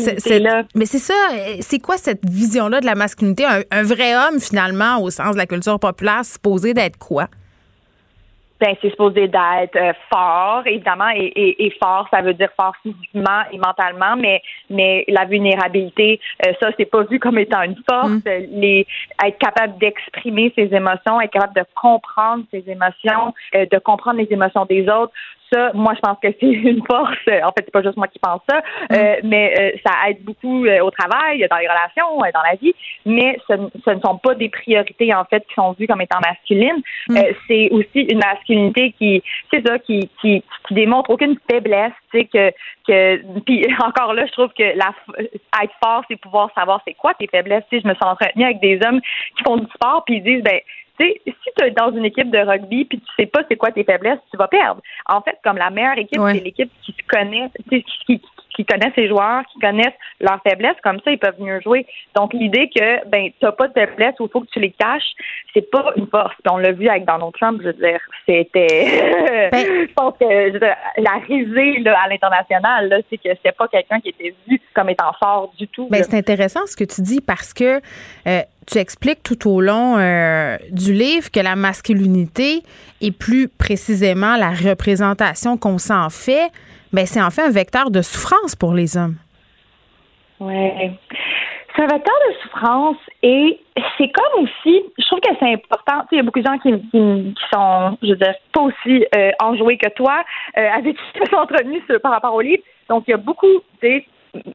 mais 0.75 0.85
c'est 0.85 0.99
ça, 0.99 1.13
c'est 1.61 1.79
quoi 1.79 1.97
cette 1.97 2.23
vision-là 2.29 2.81
de 2.81 2.85
la 2.85 2.95
masculinité? 2.95 3.45
Un, 3.45 3.61
un, 3.71 3.83
vrai 3.83 4.15
homme, 4.15 4.39
finalement, 4.39 5.01
au 5.01 5.09
sens 5.09 5.33
de 5.33 5.37
la 5.37 5.47
culture 5.47 5.79
populaire, 5.79 6.23
supposé 6.23 6.73
d'être 6.73 6.97
quoi? 6.97 7.27
Ben 8.59 8.75
c'est 8.81 8.89
supposé 8.89 9.27
d'être 9.27 9.75
euh, 9.75 9.93
fort, 10.11 10.63
évidemment, 10.65 11.09
et, 11.09 11.25
et, 11.35 11.65
et, 11.65 11.71
fort, 11.81 12.07
ça 12.11 12.21
veut 12.21 12.33
dire 12.33 12.49
fort 12.55 12.73
physiquement 12.81 13.41
et 13.51 13.57
mentalement, 13.57 14.15
mais 14.17 14.41
mais 14.69 15.05
la 15.07 15.25
vulnérabilité, 15.25 16.19
euh, 16.45 16.53
ça 16.59 16.69
c'est 16.77 16.85
pas 16.85 17.03
vu 17.03 17.19
comme 17.19 17.37
étant 17.37 17.61
une 17.61 17.77
force. 17.89 18.09
Mm. 18.09 18.21
Les 18.51 18.87
être 19.23 19.37
capable 19.37 19.77
d'exprimer 19.77 20.51
ses 20.55 20.73
émotions, 20.73 21.21
être 21.21 21.31
capable 21.31 21.55
de 21.55 21.65
comprendre 21.75 22.43
ses 22.51 22.63
émotions, 22.67 23.33
euh, 23.55 23.65
de 23.71 23.77
comprendre 23.79 24.19
les 24.19 24.31
émotions 24.31 24.65
des 24.65 24.89
autres, 24.89 25.13
ça, 25.51 25.71
moi, 25.73 25.93
je 25.95 25.99
pense 25.99 26.17
que 26.21 26.27
c'est 26.39 26.45
une 26.69 26.83
force. 26.85 27.17
En 27.27 27.51
fait, 27.51 27.63
c'est 27.65 27.71
pas 27.71 27.81
juste 27.81 27.97
moi 27.97 28.07
qui 28.07 28.19
pense 28.19 28.41
ça, 28.49 28.57
mm. 28.57 28.93
euh, 28.93 29.15
mais 29.23 29.53
euh, 29.59 29.71
ça 29.85 30.09
aide 30.09 30.23
beaucoup 30.23 30.65
euh, 30.65 30.79
au 30.81 30.91
travail, 30.91 31.45
dans 31.49 31.57
les 31.57 31.67
relations, 31.67 32.17
dans 32.17 32.43
la 32.49 32.55
vie. 32.61 32.73
Mais 33.05 33.37
ce, 33.47 33.53
ne 33.53 33.99
sont 33.99 34.17
pas 34.17 34.35
des 34.35 34.49
priorités 34.49 35.13
en 35.13 35.25
fait 35.25 35.45
qui 35.47 35.53
sont 35.55 35.73
vues 35.73 35.87
comme 35.87 36.01
étant 36.01 36.19
masculines. 36.19 36.81
Mm. 37.09 37.17
c'est 37.47 37.69
aussi 37.71 38.01
une 38.01 38.19
masculinité 38.19 38.93
qui, 38.97 39.23
c'est 39.51 39.65
ça, 39.65 39.79
qui, 39.79 40.09
qui, 40.21 40.43
qui 40.67 40.73
démontre 40.73 41.09
aucune 41.09 41.37
faiblesse. 41.49 41.93
Tu 42.11 42.19
sais 42.19 42.25
que 42.25 42.51
que 42.87 43.39
puis 43.45 43.65
encore 43.83 44.13
là, 44.13 44.25
je 44.25 44.31
trouve 44.31 44.49
que 44.57 44.77
la 44.77 44.93
être 45.63 45.73
fort, 45.83 46.03
c'est 46.09 46.15
pouvoir 46.15 46.49
savoir 46.55 46.81
c'est 46.87 46.93
quoi 46.93 47.13
tes 47.13 47.27
faiblesses. 47.27 47.63
Tu 47.69 47.77
sais, 47.77 47.83
je 47.83 47.87
me 47.87 47.93
suis 47.93 48.05
entretenue 48.05 48.45
avec 48.45 48.59
des 48.59 48.79
hommes 48.85 49.01
qui 49.01 49.43
font 49.45 49.57
du 49.57 49.65
sport 49.73 50.03
puis 50.05 50.17
ils 50.17 50.23
disent 50.23 50.43
ben 50.43 50.59
sais, 50.97 51.21
si 51.25 51.49
tu 51.57 51.65
es 51.65 51.71
dans 51.71 51.91
une 51.91 52.05
équipe 52.05 52.31
de 52.31 52.39
rugby 52.39 52.85
puis 52.85 52.99
tu 52.99 53.07
sais 53.17 53.25
pas 53.25 53.41
c'est 53.49 53.55
quoi 53.55 53.71
tes 53.71 53.83
faiblesses, 53.83 54.19
tu 54.31 54.37
vas 54.37 54.47
perdre. 54.47 54.81
En 55.05 55.21
fait, 55.21 55.37
comme 55.43 55.57
la 55.57 55.69
meilleure 55.69 55.97
équipe, 55.97 56.21
c'est 56.27 56.43
l'équipe 56.43 56.71
qui 56.83 56.91
se 56.91 57.07
connaît, 57.07 57.49
qui, 57.69 57.83
qui, 58.05 58.21
qui 58.57 58.65
connaissent 58.65 58.95
les 58.97 59.07
joueurs, 59.07 59.43
qui 59.53 59.59
connaissent 59.59 59.93
leurs 60.19 60.41
faiblesses, 60.41 60.75
comme 60.83 60.99
ça, 61.05 61.11
ils 61.11 61.19
peuvent 61.19 61.39
mieux 61.39 61.61
jouer. 61.61 61.85
Donc, 62.15 62.33
l'idée 62.33 62.69
que, 62.75 63.07
ben, 63.07 63.29
t'as 63.39 63.51
pas 63.51 63.67
de 63.67 63.73
faiblesse 63.73 64.15
ou 64.19 64.27
faut 64.27 64.41
que 64.41 64.47
tu 64.51 64.59
les 64.59 64.71
caches, 64.71 65.13
c'est 65.53 65.69
pas 65.69 65.93
une 65.95 66.07
force. 66.07 66.33
Puis 66.43 66.51
on 66.51 66.57
l'a 66.57 66.71
vu 66.71 66.89
avec 66.89 67.05
Donald 67.05 67.31
Trump, 67.39 67.61
je 67.61 67.67
veux 67.67 67.73
dire, 67.73 67.99
c'était, 68.27 69.49
Ben 69.51 69.65
je 69.87 69.93
pense 69.93 70.15
que 70.19 70.25
je 70.25 70.53
veux 70.53 70.59
dire, 70.59 70.75
la 70.97 71.19
risée, 71.27 71.79
là, 71.81 71.99
à 72.03 72.09
l'international, 72.09 72.89
là, 72.89 72.97
c'est 73.09 73.17
que 73.17 73.29
c'était 73.29 73.51
pas 73.51 73.67
quelqu'un 73.67 73.99
qui 73.99 74.09
était 74.09 74.33
vu 74.47 74.59
comme 74.73 74.89
étant 74.89 75.13
fort 75.19 75.53
du 75.57 75.67
tout. 75.67 75.87
Ben, 75.89 76.03
c'est 76.03 76.17
intéressant 76.17 76.65
ce 76.65 76.75
que 76.75 76.83
tu 76.83 77.01
dis 77.01 77.21
parce 77.21 77.53
que 77.53 77.79
euh, 78.27 78.41
tu 78.65 78.79
expliques 78.79 79.21
tout 79.21 79.47
au 79.47 79.61
long 79.61 79.97
euh, 79.97 80.57
du 80.71 80.93
livre 80.93 81.29
que 81.29 81.39
la 81.39 81.55
masculinité 81.55 82.63
et 83.01 83.11
plus 83.11 83.47
précisément 83.47 84.35
la 84.35 84.49
représentation 84.49 85.57
qu'on 85.57 85.77
s'en 85.77 86.09
fait, 86.09 86.49
ben, 86.93 87.05
c'est 87.05 87.21
en 87.21 87.29
fait 87.29 87.43
un 87.43 87.51
vecteur 87.51 87.91
de 87.91 88.01
souffrance 88.01 88.55
pour 88.55 88.73
les 88.73 88.97
hommes. 88.97 89.15
Ouais. 90.39 90.91
C'est 91.75 91.83
un 91.83 91.87
vecteur 91.87 92.15
de 92.27 92.33
souffrance 92.41 92.97
et 93.21 93.59
c'est 93.97 94.09
comme 94.09 94.43
aussi, 94.43 94.83
je 94.97 95.05
trouve 95.05 95.19
que 95.19 95.35
c'est 95.39 95.53
important. 95.53 96.01
Tu 96.01 96.07
sais, 96.07 96.07
il 96.13 96.17
y 96.17 96.19
a 96.19 96.23
beaucoup 96.23 96.39
de 96.39 96.45
gens 96.45 96.57
qui, 96.57 96.71
qui, 96.89 97.43
sont, 97.53 97.97
je 98.01 98.09
veux 98.09 98.15
dire, 98.15 98.33
pas 98.51 98.61
aussi 98.61 99.05
euh, 99.15 99.31
enjoués 99.39 99.77
que 99.77 99.89
toi, 99.89 100.23
euh, 100.57 100.69
avec 100.75 100.95
qui 100.95 101.03
je 101.15 101.19
me 101.19 101.25
suis 101.25 101.35
entretenue 101.35 101.81
par 102.01 102.13
rapport 102.13 102.33
au 102.33 102.41
livre. 102.41 102.63
Donc, 102.89 103.03
il 103.07 103.11
y 103.11 103.13
a 103.13 103.17
beaucoup, 103.17 103.61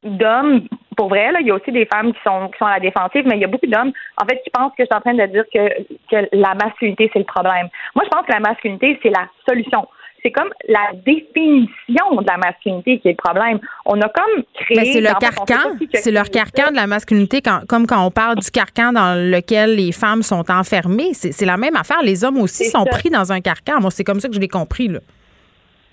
d'hommes, 0.03 0.67
pour 0.97 1.09
vrai, 1.09 1.31
là, 1.31 1.39
il 1.41 1.47
y 1.47 1.51
a 1.51 1.55
aussi 1.55 1.71
des 1.71 1.85
femmes 1.85 2.13
qui 2.13 2.19
sont 2.25 2.49
qui 2.49 2.57
sont 2.57 2.65
à 2.65 2.73
la 2.73 2.79
défensive, 2.79 3.23
mais 3.25 3.35
il 3.35 3.41
y 3.41 3.45
a 3.45 3.47
beaucoup 3.47 3.67
d'hommes, 3.67 3.91
en 4.21 4.25
fait, 4.25 4.41
qui 4.43 4.49
pensent 4.49 4.73
que 4.77 4.83
je 4.83 4.85
suis 4.85 4.95
en 4.95 5.01
train 5.01 5.13
de 5.13 5.25
dire 5.25 5.45
que 5.53 6.27
la 6.33 6.53
masculinité, 6.55 7.09
c'est 7.13 7.19
le 7.19 7.25
problème. 7.25 7.69
Moi, 7.95 8.03
je 8.05 8.09
pense 8.09 8.25
que 8.25 8.31
la 8.31 8.39
masculinité, 8.39 8.99
c'est 9.01 9.09
la 9.09 9.27
solution. 9.47 9.87
C'est 10.23 10.31
comme 10.31 10.49
la 10.69 10.91
définition 11.05 12.21
de 12.21 12.25
la 12.25 12.37
masculinité 12.37 12.99
qui 12.99 13.09
est 13.09 13.11
le 13.11 13.17
problème. 13.17 13.59
On 13.85 13.99
a 14.01 14.07
comme 14.09 14.43
créé. 14.55 14.77
Ben, 14.77 14.85
c'est 14.85 15.01
le 15.01 15.19
carcan, 15.19 15.77
c'est 15.95 16.11
leur 16.11 16.29
carcan 16.29 16.71
de 16.71 16.75
la 16.75 16.87
masculinité, 16.87 17.41
quand- 17.41 17.61
comme 17.67 17.85
quand 17.85 18.05
on 18.05 18.11
parle 18.11 18.35
du 18.37 18.49
carcan 18.49 18.93
dans 18.93 19.15
lequel 19.31 19.75
les 19.75 19.91
femmes 19.91 20.23
sont 20.23 20.49
enfermées. 20.49 21.13
C'est 21.13 21.45
la 21.45 21.57
même 21.57 21.75
affaire. 21.75 22.01
Les 22.03 22.23
hommes 22.23 22.37
aussi 22.37 22.65
sont 22.65 22.85
ça. 22.85 22.89
pris 22.91 23.09
dans 23.09 23.31
un 23.33 23.41
carcan. 23.41 23.81
Moi, 23.81 23.91
c'est 23.91 24.03
comme 24.03 24.19
ça 24.19 24.29
que 24.29 24.35
je 24.35 24.39
l'ai 24.39 24.47
compris. 24.47 24.87
Là. 24.87 24.99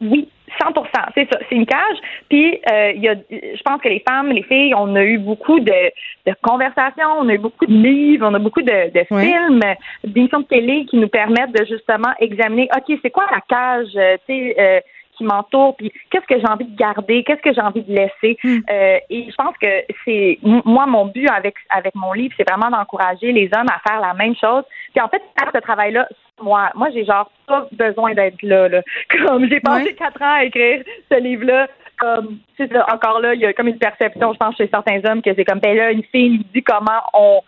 Oui, 0.01 0.28
100% 0.60 0.85
c'est 1.14 1.28
ça. 1.32 1.39
C'est 1.48 1.55
une 1.55 1.66
cage. 1.66 1.97
Puis, 2.28 2.59
euh, 2.70 2.93
il 2.94 3.02
y 3.02 3.09
a, 3.09 3.14
je 3.31 3.62
pense 3.62 3.81
que 3.81 3.89
les 3.89 4.02
femmes, 4.09 4.28
les 4.31 4.43
filles, 4.43 4.74
on 4.74 4.94
a 4.97 5.02
eu 5.05 5.18
beaucoup 5.18 5.60
de, 5.60 5.90
de 6.27 6.35
conversations, 6.43 7.09
on 7.20 7.28
a 7.28 7.35
eu 7.35 7.39
beaucoup 7.39 7.66
de 7.66 7.72
livres, 7.72 8.27
on 8.28 8.35
a 8.35 8.39
beaucoup 8.39 8.62
de, 8.62 8.90
de 8.93 9.01
Ouais. 9.10 9.24
films, 9.27 9.60
d'émissions 10.05 10.40
de 10.40 10.44
télé 10.47 10.86
qui 10.86 10.97
nous 10.97 11.09
permettent 11.09 11.52
de 11.52 11.64
justement 11.66 12.12
examiner, 12.20 12.68
OK, 12.77 12.98
c'est 13.02 13.10
quoi 13.10 13.27
la 13.31 13.40
cage, 13.40 13.89
euh, 13.97 14.16
tu 14.27 14.35
sais, 14.35 14.55
euh, 14.59 14.81
qui 15.16 15.24
m'entoure, 15.24 15.77
puis 15.77 15.93
qu'est-ce 16.10 16.27
que 16.27 16.40
j'ai 16.40 16.48
envie 16.48 16.64
de 16.64 16.77
garder, 16.77 17.22
qu'est-ce 17.24 17.43
que 17.43 17.52
j'ai 17.52 17.60
envie 17.60 17.82
de 17.82 17.93
laisser? 17.93 18.39
Euh, 18.43 18.98
et 19.10 19.27
je 19.31 19.35
pense 19.35 19.55
que 19.60 19.66
c'est 20.06 20.39
moi 20.43 20.86
mon 20.86 21.06
but 21.06 21.28
avec 21.28 21.56
avec 21.68 21.94
mon 21.94 22.14
livre, 22.14 22.32
c'est 22.39 22.48
vraiment 22.51 22.70
d'encourager 22.70 23.31
les 23.32 23.51
hommes 23.55 23.68
à 23.68 23.81
faire 23.86 24.01
la 24.01 24.14
même 24.14 24.35
chose. 24.35 24.64
Puis 24.94 25.02
en 25.02 25.09
fait, 25.09 25.20
faire 25.39 25.51
ce 25.55 25.60
travail-là, 25.60 26.09
moi, 26.42 26.70
moi 26.74 26.88
j'ai 26.92 27.04
genre 27.04 27.30
pas 27.46 27.66
besoin 27.72 28.14
d'être 28.14 28.42
là, 28.42 28.68
là. 28.68 28.82
Comme 29.26 29.48
j'ai 29.48 29.60
passé 29.60 29.94
quatre 29.94 30.20
ans 30.22 30.34
à 30.34 30.44
écrire 30.44 30.82
ce 31.10 31.18
livre-là. 31.18 31.68
Comme, 31.98 32.38
tu 32.56 32.66
sais, 32.66 32.78
encore 32.90 33.20
là, 33.20 33.34
il 33.34 33.40
y 33.40 33.44
a 33.44 33.52
comme 33.52 33.68
une 33.68 33.76
perception, 33.76 34.32
je 34.32 34.38
pense, 34.38 34.56
chez 34.56 34.68
certains 34.68 35.02
hommes 35.04 35.20
que 35.20 35.34
c'est 35.34 35.44
comme, 35.44 35.58
ben 35.58 35.76
là, 35.76 35.90
une 35.90 36.02
fille 36.04 36.38
nous 36.38 36.44
dit 36.54 36.62
comment 36.62 37.02
on, 37.12 37.42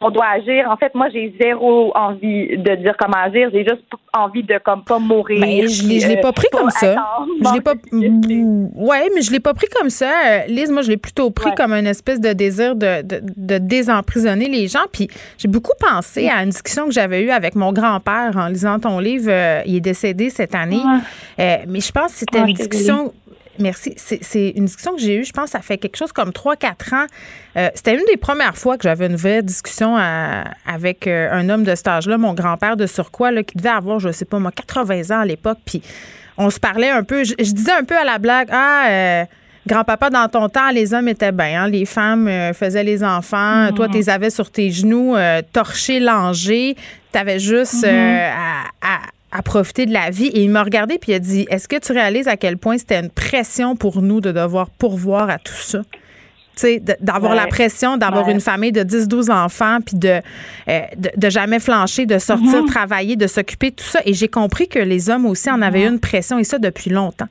on 0.00 0.10
doit 0.10 0.26
agir. 0.26 0.70
En 0.70 0.76
fait, 0.76 0.94
moi, 0.94 1.08
j'ai 1.12 1.34
zéro 1.40 1.92
envie 1.96 2.56
de 2.56 2.74
dire 2.76 2.94
comment 2.98 3.16
agir. 3.16 3.50
J'ai 3.52 3.64
juste 3.64 3.82
envie 4.16 4.44
de 4.44 4.58
comme 4.64 4.84
pas 4.84 4.98
mourir. 4.98 5.40
Ben, 5.40 5.68
je 5.68 5.88
l'ai, 5.88 6.00
je 6.00 6.08
l'ai 6.08 6.20
pas 6.20 6.28
euh, 6.28 6.32
pris 6.32 6.46
pas 6.52 6.58
comme 6.58 6.70
ça. 6.70 6.94
Je 7.44 7.54
l'ai 7.54 7.60
pas. 7.60 7.72
Ouais, 7.92 9.08
mais 9.14 9.22
je 9.22 9.32
l'ai 9.32 9.40
pas 9.40 9.54
pris 9.54 9.66
comme 9.68 9.90
ça. 9.90 10.10
Euh, 10.26 10.46
Lise, 10.46 10.70
moi, 10.70 10.82
je 10.82 10.90
l'ai 10.90 10.96
plutôt 10.96 11.30
pris 11.30 11.52
comme 11.56 11.72
une 11.72 11.86
espèce 11.86 12.20
de 12.20 12.32
désir 12.32 12.76
de, 12.76 13.02
de, 13.02 13.20
de 13.36 13.58
désemprisonner 13.58 14.48
les 14.48 14.68
gens. 14.68 14.86
Puis 14.92 15.08
j'ai 15.36 15.48
beaucoup 15.48 15.74
pensé 15.80 16.28
à 16.28 16.42
une 16.42 16.50
discussion 16.50 16.86
que 16.86 16.92
j'avais 16.92 17.22
eue 17.22 17.30
avec 17.30 17.56
mon 17.56 17.72
grand-père 17.72 18.36
en 18.36 18.46
lisant 18.46 18.78
ton 18.78 19.00
livre. 19.00 19.28
Euh, 19.28 19.62
il 19.66 19.76
est 19.76 19.80
décédé 19.80 20.30
cette 20.30 20.54
année. 20.54 20.82
Euh, 21.40 21.56
mais 21.66 21.80
je 21.80 21.90
pense 21.90 22.12
que 22.12 22.18
c'était 22.18 22.38
une 22.38 22.52
discussion. 22.52 23.12
Merci. 23.58 23.94
C'est 23.96 24.18
c'est 24.22 24.50
une 24.50 24.66
discussion 24.66 24.94
que 24.94 25.00
j'ai 25.00 25.16
eue, 25.16 25.24
je 25.24 25.32
pense, 25.32 25.50
ça 25.50 25.60
fait 25.60 25.78
quelque 25.78 25.96
chose 25.96 26.12
comme 26.12 26.30
3-4 26.30 26.94
ans. 26.94 27.06
Euh, 27.56 27.68
C'était 27.74 27.94
une 27.94 28.04
des 28.06 28.16
premières 28.16 28.56
fois 28.56 28.76
que 28.76 28.84
j'avais 28.84 29.06
une 29.06 29.16
vraie 29.16 29.42
discussion 29.42 29.96
à- 29.96 30.44
avec 30.66 31.06
euh, 31.06 31.28
un 31.32 31.48
homme 31.48 31.64
de 31.64 31.74
cet 31.74 31.88
âge-là, 31.88 32.18
mon 32.18 32.34
grand-père 32.34 32.76
de 32.76 32.86
surcroît, 32.86 33.30
là, 33.32 33.42
qui 33.42 33.56
devait 33.56 33.68
avoir, 33.70 33.98
je 34.00 34.10
sais 34.12 34.24
pas 34.24 34.38
moi, 34.38 34.52
80 34.52 35.10
ans 35.16 35.20
à 35.20 35.24
l'époque. 35.26 35.58
Puis 35.64 35.82
on 36.36 36.50
se 36.50 36.60
parlait 36.60 36.90
un 36.90 37.02
peu, 37.02 37.24
je, 37.24 37.34
je 37.38 37.50
disais 37.52 37.72
un 37.72 37.84
peu 37.84 37.96
à 37.98 38.04
la 38.04 38.18
blague, 38.18 38.48
ah, 38.52 38.86
euh, 38.88 39.24
grand-papa, 39.66 40.08
dans 40.10 40.28
ton 40.28 40.48
temps, 40.48 40.70
les 40.70 40.94
hommes 40.94 41.08
étaient 41.08 41.32
bien, 41.32 41.64
hein, 41.64 41.68
les 41.68 41.84
femmes 41.84 42.28
euh, 42.28 42.52
faisaient 42.54 42.84
les 42.84 43.02
enfants, 43.04 43.70
toi, 43.74 43.88
tu 43.88 43.94
les 43.94 44.08
avais 44.08 44.30
sur 44.30 44.50
tes 44.50 44.70
genoux, 44.70 45.14
euh, 45.16 45.42
torché, 45.52 45.98
langé, 46.00 46.76
t'avais 47.12 47.38
juste 47.40 47.84
Mhm. 47.84 47.90
euh, 47.92 48.30
à, 48.30 48.62
à- 48.94 49.00
à 49.32 49.42
profiter 49.42 49.86
de 49.86 49.92
la 49.92 50.10
vie. 50.10 50.28
Et 50.28 50.42
il 50.42 50.50
m'a 50.50 50.62
regardé 50.62 50.98
puis 50.98 51.12
il 51.12 51.14
a 51.16 51.18
dit, 51.18 51.46
est-ce 51.50 51.68
que 51.68 51.76
tu 51.78 51.92
réalises 51.92 52.28
à 52.28 52.36
quel 52.36 52.56
point 52.56 52.78
c'était 52.78 52.98
une 53.00 53.10
pression 53.10 53.76
pour 53.76 54.00
nous 54.02 54.20
de 54.20 54.32
devoir 54.32 54.70
pourvoir 54.70 55.28
à 55.30 55.38
tout 55.38 55.52
ça? 55.54 55.80
Tu 56.56 56.62
sais, 56.66 56.82
d'avoir 57.00 57.32
Ouais. 57.32 57.36
la 57.38 57.46
pression 57.46 57.96
d'avoir 57.96 58.26
Ouais. 58.26 58.32
une 58.32 58.40
famille 58.40 58.72
de 58.72 58.82
10-12 58.82 59.30
enfants, 59.30 59.78
puis 59.86 59.96
de, 59.96 60.08
euh, 60.68 60.80
de, 60.96 61.10
de 61.16 61.30
jamais 61.30 61.60
flancher, 61.60 62.04
de 62.04 62.18
sortir, 62.18 62.62
Mhm. 62.62 62.66
travailler, 62.68 63.14
de 63.14 63.28
s'occuper 63.28 63.70
de 63.70 63.76
tout 63.76 63.84
ça. 63.84 64.00
Et 64.04 64.12
j'ai 64.12 64.26
compris 64.28 64.66
que 64.66 64.80
les 64.80 65.08
hommes 65.08 65.24
aussi 65.26 65.48
en 65.50 65.62
avaient 65.62 65.86
une 65.86 66.00
pression, 66.00 66.36
et 66.38 66.44
ça 66.44 66.58
depuis 66.58 66.90
longtemps. 66.90 67.28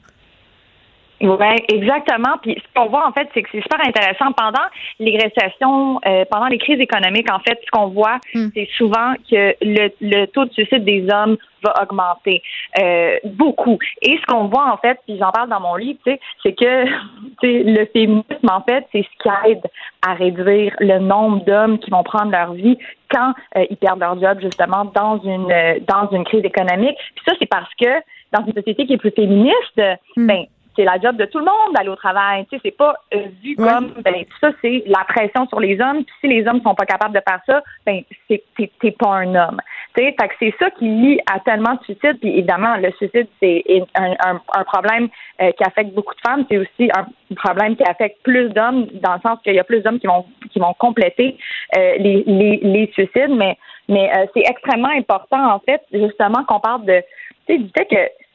Oui, 1.20 1.48
exactement. 1.70 2.38
Puis 2.44 2.56
ce 2.64 2.74
qu'on 2.80 2.90
voit 2.90 3.08
en 3.08 3.12
fait, 3.12 3.28
c'est 3.34 3.42
que 3.42 3.50
c'est 3.52 3.62
super 3.64 3.80
intéressant. 3.84 4.32
Pendant 4.34 4.68
les 5.00 5.18
récessions, 5.18 6.00
euh, 6.06 6.26
pendant 6.30 6.46
les 6.46 6.60
crises 6.60 6.80
économiques, 6.80 7.32
en 7.32 7.40
fait, 7.40 7.58
ce 7.66 7.72
qu'on 7.72 7.88
voit, 7.88 8.20
c'est 8.54 8.68
souvent 8.78 9.14
que 9.30 9.56
le, 9.62 9.90
le 10.00 10.26
taux 10.28 10.46
de 10.46 10.54
suicide 10.54 10.86
des 10.86 11.08
hommes 11.12 11.36
va 11.68 11.84
augmenter 11.84 12.42
euh, 12.80 13.18
beaucoup. 13.26 13.78
Et 14.02 14.18
ce 14.18 14.26
qu'on 14.26 14.48
voit 14.48 14.72
en 14.72 14.78
fait, 14.78 15.00
puis 15.06 15.18
j'en 15.18 15.32
parle 15.32 15.50
dans 15.50 15.60
mon 15.60 15.76
livre, 15.76 16.00
c'est 16.06 16.54
que 16.54 16.86
le 17.44 17.86
féminisme 17.86 18.50
en 18.50 18.62
fait, 18.62 18.86
c'est 18.92 19.04
ce 19.04 19.24
qui 19.24 19.52
aide 19.52 19.66
à 20.06 20.14
réduire 20.14 20.76
le 20.80 21.00
nombre 21.00 21.44
d'hommes 21.46 21.80
qui 21.80 21.90
vont 21.90 22.04
prendre 22.04 22.32
leur 22.32 22.54
vie 22.54 22.78
quand 23.12 23.34
euh, 23.56 23.66
ils 23.70 23.78
perdent 23.78 24.00
leur 24.00 24.20
job 24.20 24.40
justement 24.42 24.86
dans 24.86 25.20
une 25.22 25.52
euh, 25.52 25.80
dans 25.88 26.10
une 26.12 26.24
crise 26.24 26.44
économique. 26.44 26.98
Puis 27.16 27.24
ça, 27.28 27.34
c'est 27.40 27.50
parce 27.50 27.74
que 27.76 27.88
dans 28.32 28.46
une 28.46 28.54
société 28.54 28.86
qui 28.86 28.94
est 28.94 28.98
plus 28.98 29.12
féministe, 29.12 29.82
ben 30.18 30.46
c'est 30.78 30.86
la 30.86 31.00
job 31.00 31.18
de 31.18 31.26
tout 31.26 31.40
le 31.40 31.46
monde 31.46 31.74
d'aller 31.76 31.90
au 31.90 31.96
travail. 31.96 32.46
Tu 32.46 32.56
sais, 32.56 32.62
c'est 32.64 32.78
pas 32.78 32.96
euh, 33.14 33.26
vu 33.44 33.56
comme 33.56 33.94
ben 34.04 34.24
ça 34.40 34.52
c'est 34.62 34.84
la 34.86 35.04
pression 35.06 35.48
sur 35.48 35.60
les 35.60 35.82
hommes. 35.82 36.04
Puis 36.06 36.16
si 36.22 36.28
les 36.28 36.48
hommes 36.48 36.62
sont 36.62 36.76
pas 36.76 36.86
capables 36.86 37.16
de 37.16 37.22
faire 37.28 37.42
ça, 37.46 37.64
ben 37.86 38.02
c'est 38.30 38.44
t'es 38.56 38.92
pas 38.92 39.16
un 39.16 39.36
homme. 39.36 39.60
Fait 39.98 40.28
que 40.28 40.34
c'est 40.40 40.54
ça 40.60 40.70
qui 40.72 40.86
lie 40.86 41.20
à 41.32 41.40
tellement 41.40 41.74
de 41.74 41.84
suicides. 41.84 42.20
Puis 42.20 42.30
évidemment, 42.30 42.78
le 42.78 42.92
suicide 42.92 43.28
c'est 43.42 43.64
un, 43.96 44.12
un, 44.26 44.42
un 44.56 44.64
problème 44.64 45.10
euh, 45.42 45.52
qui 45.52 45.64
affecte 45.64 45.94
beaucoup 45.94 46.14
de 46.14 46.22
femmes. 46.22 46.46
C'est 46.50 46.58
aussi 46.58 46.90
un 46.96 47.08
problème 47.36 47.76
qui 47.76 47.84
affecte 47.84 48.22
plus 48.24 48.50
d'hommes 48.50 48.86
dans 48.94 49.16
le 49.16 49.22
sens 49.22 49.40
qu'il 49.44 49.56
y 49.56 49.60
a 49.60 49.64
plus 49.64 49.82
d'hommes 49.82 50.00
qui 50.00 50.08
vont 50.08 50.26
qui 50.52 50.60
vont 50.60 50.74
compléter 50.78 51.38
euh, 51.78 51.96
les, 51.98 52.24
les 52.28 52.60
les 52.62 52.92
suicides. 52.94 53.32
Mais 53.32 53.58
mais 53.90 54.10
euh, 54.16 54.26
c'est 54.34 54.44
extrêmement 54.48 54.90
important 54.90 55.54
en 55.56 55.60
fait 55.60 55.82
justement 55.92 56.44
qu'on 56.46 56.60
parle 56.60 56.86
de 56.86 57.02
tu 57.48 57.54
sais 57.54 57.58
du 57.58 57.70
fait 57.76 57.86
que 57.86 58.27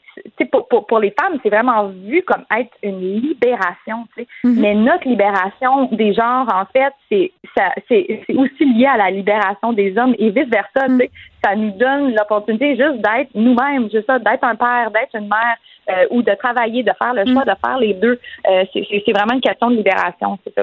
pour, 0.50 0.68
pour, 0.68 0.86
pour 0.86 0.98
les 0.98 1.14
femmes, 1.18 1.38
c'est 1.42 1.50
vraiment 1.50 1.88
vu 1.88 2.22
comme 2.22 2.44
être 2.58 2.70
une 2.82 3.00
libération. 3.00 4.06
tu 4.16 4.22
sais. 4.22 4.28
Mais 4.44 4.74
notre 4.74 5.08
libération 5.08 5.88
des 5.92 6.12
genres, 6.14 6.48
en 6.52 6.64
fait, 6.72 6.92
c'est 7.10 8.34
aussi 8.34 8.64
lié 8.74 8.86
à 8.86 8.96
la 8.96 9.10
libération 9.10 9.72
des 9.72 9.96
hommes 9.96 10.14
et 10.18 10.30
vice 10.30 10.48
versa. 10.48 10.86
tu 10.88 10.96
sais. 10.98 11.10
Ça 11.44 11.56
nous 11.56 11.72
donne 11.72 12.14
l'opportunité 12.14 12.76
juste 12.76 12.98
d'être 13.02 13.30
nous-mêmes, 13.34 13.90
juste 13.90 14.06
ça, 14.06 14.18
d'être 14.18 14.44
un 14.44 14.54
père, 14.54 14.90
d'être 14.90 15.14
une 15.14 15.28
mère, 15.28 15.56
euh, 15.90 16.06
ou 16.10 16.22
de 16.22 16.32
travailler, 16.34 16.82
de 16.82 16.92
faire 16.96 17.14
le 17.14 17.24
choix 17.32 17.44
de 17.44 17.52
faire 17.64 17.78
les 17.78 17.94
deux. 17.94 18.18
Euh, 18.48 18.64
c'est 18.72 19.12
vraiment 19.12 19.34
une 19.34 19.40
question 19.40 19.70
de 19.70 19.76
libération, 19.76 20.38
c'est 20.44 20.54
ça. 20.54 20.62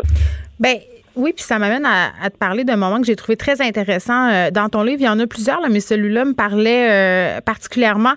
Ben 0.60 0.78
oui, 1.16 1.34
puis 1.34 1.44
ça 1.44 1.60
m'amène 1.60 1.86
à, 1.86 2.12
à 2.22 2.30
te 2.30 2.38
parler 2.38 2.64
d'un 2.64 2.78
moment 2.78 3.00
que 3.00 3.06
j'ai 3.06 3.16
trouvé 3.16 3.36
très 3.36 3.62
intéressant 3.62 4.30
euh, 4.30 4.52
dans 4.52 4.70
ton 4.70 4.84
livre. 4.84 5.02
Il 5.02 5.06
y 5.06 5.10
en 5.10 5.20
a 5.20 5.28
plusieurs, 5.28 5.60
là, 5.60 5.68
mais 5.70 5.80
celui-là 5.82 6.24
me 6.24 6.34
parlait 6.34 6.90
euh, 6.90 7.42
particulièrement. 7.42 8.14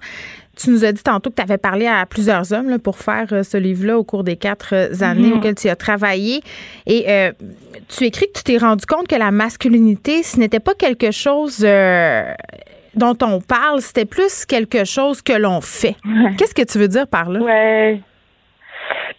Tu 0.56 0.70
nous 0.70 0.84
as 0.84 0.92
dit 0.92 1.02
tantôt 1.02 1.30
que 1.30 1.36
tu 1.36 1.42
avais 1.42 1.56
parlé 1.58 1.86
à 1.86 2.04
plusieurs 2.06 2.52
hommes 2.52 2.68
là, 2.68 2.78
pour 2.78 2.98
faire 2.98 3.26
euh, 3.32 3.42
ce 3.42 3.56
livre-là 3.56 3.98
au 3.98 4.04
cours 4.04 4.22
des 4.22 4.36
quatre 4.36 4.74
euh, 4.74 5.02
années 5.02 5.28
Mhm. 5.28 5.38
auxquelles 5.38 5.54
tu 5.54 5.68
as 5.68 5.76
travaillé. 5.76 6.42
Et 6.86 7.04
euh, 7.08 7.32
tu 7.88 8.04
écris 8.04 8.26
que 8.32 8.38
tu 8.38 8.44
t'es 8.44 8.58
rendu 8.58 8.84
compte 8.86 9.08
que 9.08 9.16
la 9.16 9.30
masculinité, 9.30 10.22
ce 10.22 10.38
n'était 10.38 10.60
pas 10.60 10.74
quelque 10.74 11.10
chose 11.10 11.60
euh, 11.64 12.32
dont 12.94 13.16
on 13.22 13.40
parle, 13.40 13.80
c'était 13.80 14.04
plus 14.04 14.44
quelque 14.44 14.84
chose 14.84 15.22
que 15.22 15.32
l'on 15.32 15.60
fait. 15.62 15.96
Qu'est-ce 16.36 16.54
que 16.54 16.62
tu 16.62 16.78
veux 16.78 16.88
dire 16.88 17.06
par 17.06 17.30
là? 17.30 17.40
Ouais. 17.40 18.00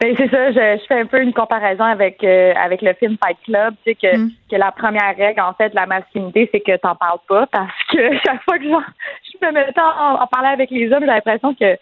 Ben, 0.01 0.15
c'est 0.17 0.29
ça, 0.29 0.51
je, 0.51 0.79
je 0.81 0.85
fais 0.87 0.99
un 0.99 1.05
peu 1.05 1.21
une 1.21 1.33
comparaison 1.33 1.83
avec 1.83 2.23
euh, 2.23 2.53
avec 2.55 2.81
le 2.81 2.93
film 2.93 3.17
Fight 3.23 3.37
Club, 3.45 3.75
tu 3.85 3.91
sais 3.91 3.95
que, 3.95 4.17
que 4.51 4.55
la 4.55 4.71
première 4.71 5.15
règle 5.17 5.41
en 5.41 5.53
fait 5.53 5.69
de 5.69 5.75
la 5.75 5.85
masculinité, 5.85 6.49
c'est 6.51 6.61
que 6.61 6.75
t'en 6.77 6.95
parles 6.95 7.19
pas 7.27 7.45
parce 7.47 7.83
que 7.91 8.17
chaque 8.25 8.43
fois 8.43 8.57
que 8.57 8.65
je 8.65 9.45
me 9.45 9.51
mettais 9.51 9.79
en, 9.81 10.21
en 10.21 10.27
parler 10.27 10.49
avec 10.49 10.69
les 10.71 10.91
hommes, 10.91 11.01
j'ai 11.01 11.07
l'impression 11.07 11.53
que 11.53 11.77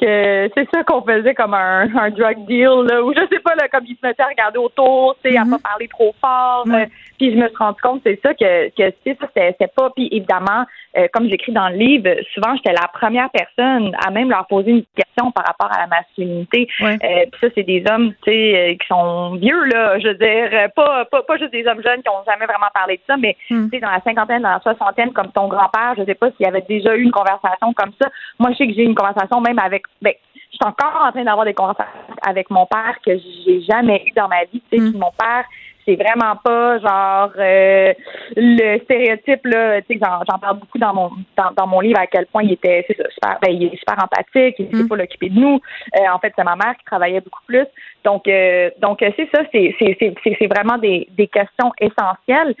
que 0.00 0.50
c'est 0.56 0.68
ça 0.74 0.82
qu'on 0.84 1.02
faisait 1.02 1.34
comme 1.34 1.54
un, 1.54 1.82
un 1.96 2.10
drug 2.10 2.46
deal, 2.46 2.86
là, 2.88 3.02
ou 3.02 3.12
je 3.14 3.20
sais 3.30 3.40
pas, 3.40 3.54
là, 3.54 3.68
comme 3.68 3.84
ils 3.86 3.94
se 3.94 4.06
mettaient 4.06 4.22
à 4.22 4.28
regarder 4.28 4.58
autour, 4.58 5.16
tu 5.22 5.30
sais, 5.30 5.36
à 5.36 5.44
pas 5.44 5.58
parler 5.58 5.86
trop 5.88 6.14
fort. 6.20 6.64
euh, 6.66 6.86
puis 7.22 7.30
je 7.30 7.36
me 7.36 7.46
suis 7.46 7.56
rendu 7.56 7.80
compte, 7.80 8.00
c'est 8.04 8.18
ça, 8.20 8.34
que, 8.34 8.68
que 8.70 8.90
sais, 9.04 9.16
ça, 9.20 9.28
c'était 9.28 9.52
c'était 9.52 9.72
pas. 9.76 9.90
Puis 9.90 10.08
évidemment, 10.10 10.64
euh, 10.98 11.06
comme 11.12 11.28
j'écris 11.28 11.52
dans 11.52 11.68
le 11.68 11.76
livre, 11.76 12.10
souvent, 12.34 12.56
j'étais 12.56 12.72
la 12.72 12.88
première 12.88 13.30
personne 13.30 13.94
à 14.04 14.10
même 14.10 14.28
leur 14.28 14.44
poser 14.48 14.72
une 14.72 14.84
question 14.96 15.30
par 15.30 15.44
rapport 15.46 15.70
à 15.70 15.82
la 15.82 15.86
masculinité. 15.86 16.66
Euh, 16.80 16.96
puis 16.98 17.40
ça, 17.40 17.46
c'est 17.54 17.62
des 17.62 17.84
hommes, 17.88 18.12
tu 18.24 18.32
sais, 18.32 18.56
euh, 18.56 18.74
qui 18.74 18.86
sont 18.88 19.36
vieux, 19.36 19.64
là, 19.66 20.00
je 20.00 20.08
veux 20.08 20.14
dire, 20.14 20.68
pas, 20.74 21.04
pas, 21.04 21.22
pas 21.22 21.36
juste 21.38 21.52
des 21.52 21.64
hommes 21.64 21.80
jeunes 21.80 22.02
qui 22.02 22.08
ont 22.08 22.24
jamais 22.26 22.46
vraiment 22.46 22.70
parlé 22.74 22.96
de 22.96 23.02
ça, 23.06 23.16
mais 23.16 23.36
tu 23.46 23.68
sais, 23.68 23.78
dans 23.78 23.90
la 23.92 24.00
cinquantaine, 24.00 24.42
dans 24.42 24.54
la 24.54 24.60
soixantaine, 24.60 25.12
comme 25.12 25.30
ton 25.30 25.46
grand-père, 25.46 25.94
je 25.96 26.04
sais 26.04 26.16
pas 26.16 26.28
s'il 26.32 26.46
avait 26.46 26.64
déjà 26.68 26.96
eu 26.96 27.02
une 27.02 27.12
conversation 27.12 27.72
comme 27.74 27.92
ça. 28.02 28.10
Moi, 28.40 28.50
je 28.50 28.56
sais 28.56 28.66
que 28.66 28.74
j'ai 28.74 28.82
eu 28.82 28.86
une 28.86 28.96
conversation 28.96 29.40
même 29.40 29.60
avec, 29.60 29.84
ben, 30.00 30.14
je 30.34 30.56
suis 30.56 30.66
encore 30.66 31.06
en 31.06 31.12
train 31.12 31.24
d'avoir 31.24 31.46
des 31.46 31.54
conversations 31.54 31.92
avec 32.26 32.50
mon 32.50 32.66
père 32.66 32.96
que 33.04 33.12
j'ai 33.16 33.62
jamais 33.62 34.02
eu 34.06 34.10
dans 34.12 34.28
ma 34.28 34.44
vie. 34.44 34.62
Tu 34.70 34.78
sais, 34.78 34.90
puis 34.90 34.98
mon 34.98 35.12
père, 35.18 35.44
c'est 35.84 35.96
vraiment 35.96 36.36
pas 36.36 36.78
genre 36.78 37.32
euh, 37.38 37.92
le 38.36 38.78
stéréotype 38.84 39.44
là. 39.46 39.80
Tu 39.82 39.94
sais, 39.94 40.00
j'en, 40.00 40.38
parle 40.38 40.58
beaucoup 40.58 40.78
dans 40.78 40.94
mon 40.94 41.10
dans, 41.36 41.50
dans 41.56 41.66
mon 41.66 41.80
livre 41.80 41.98
à 41.98 42.06
quel 42.06 42.26
point 42.26 42.42
il 42.42 42.52
était 42.52 42.84
ça, 42.88 43.04
super, 43.10 43.38
ben, 43.42 43.50
il 43.50 43.64
est 43.64 43.76
super 43.76 43.96
empathique, 44.02 44.56
il 44.58 44.76
sait 44.76 44.88
pas 44.88 44.96
l'occuper 44.96 45.28
de 45.28 45.38
nous. 45.38 45.60
Euh, 45.96 46.12
en 46.12 46.18
fait, 46.18 46.32
c'est 46.36 46.44
ma 46.44 46.56
mère 46.56 46.76
qui 46.78 46.84
travaillait 46.84 47.20
beaucoup 47.20 47.42
plus. 47.46 47.66
Donc 48.04 48.26
euh, 48.28 48.70
donc 48.80 48.98
c'est 49.00 49.28
ça, 49.34 49.42
c'est 49.52 49.74
c'est 49.78 49.96
c'est 49.98 50.14
c'est, 50.22 50.36
c'est 50.38 50.46
vraiment 50.46 50.78
des 50.78 51.08
des 51.16 51.28
questions 51.28 51.72
essentielles. 51.80 52.54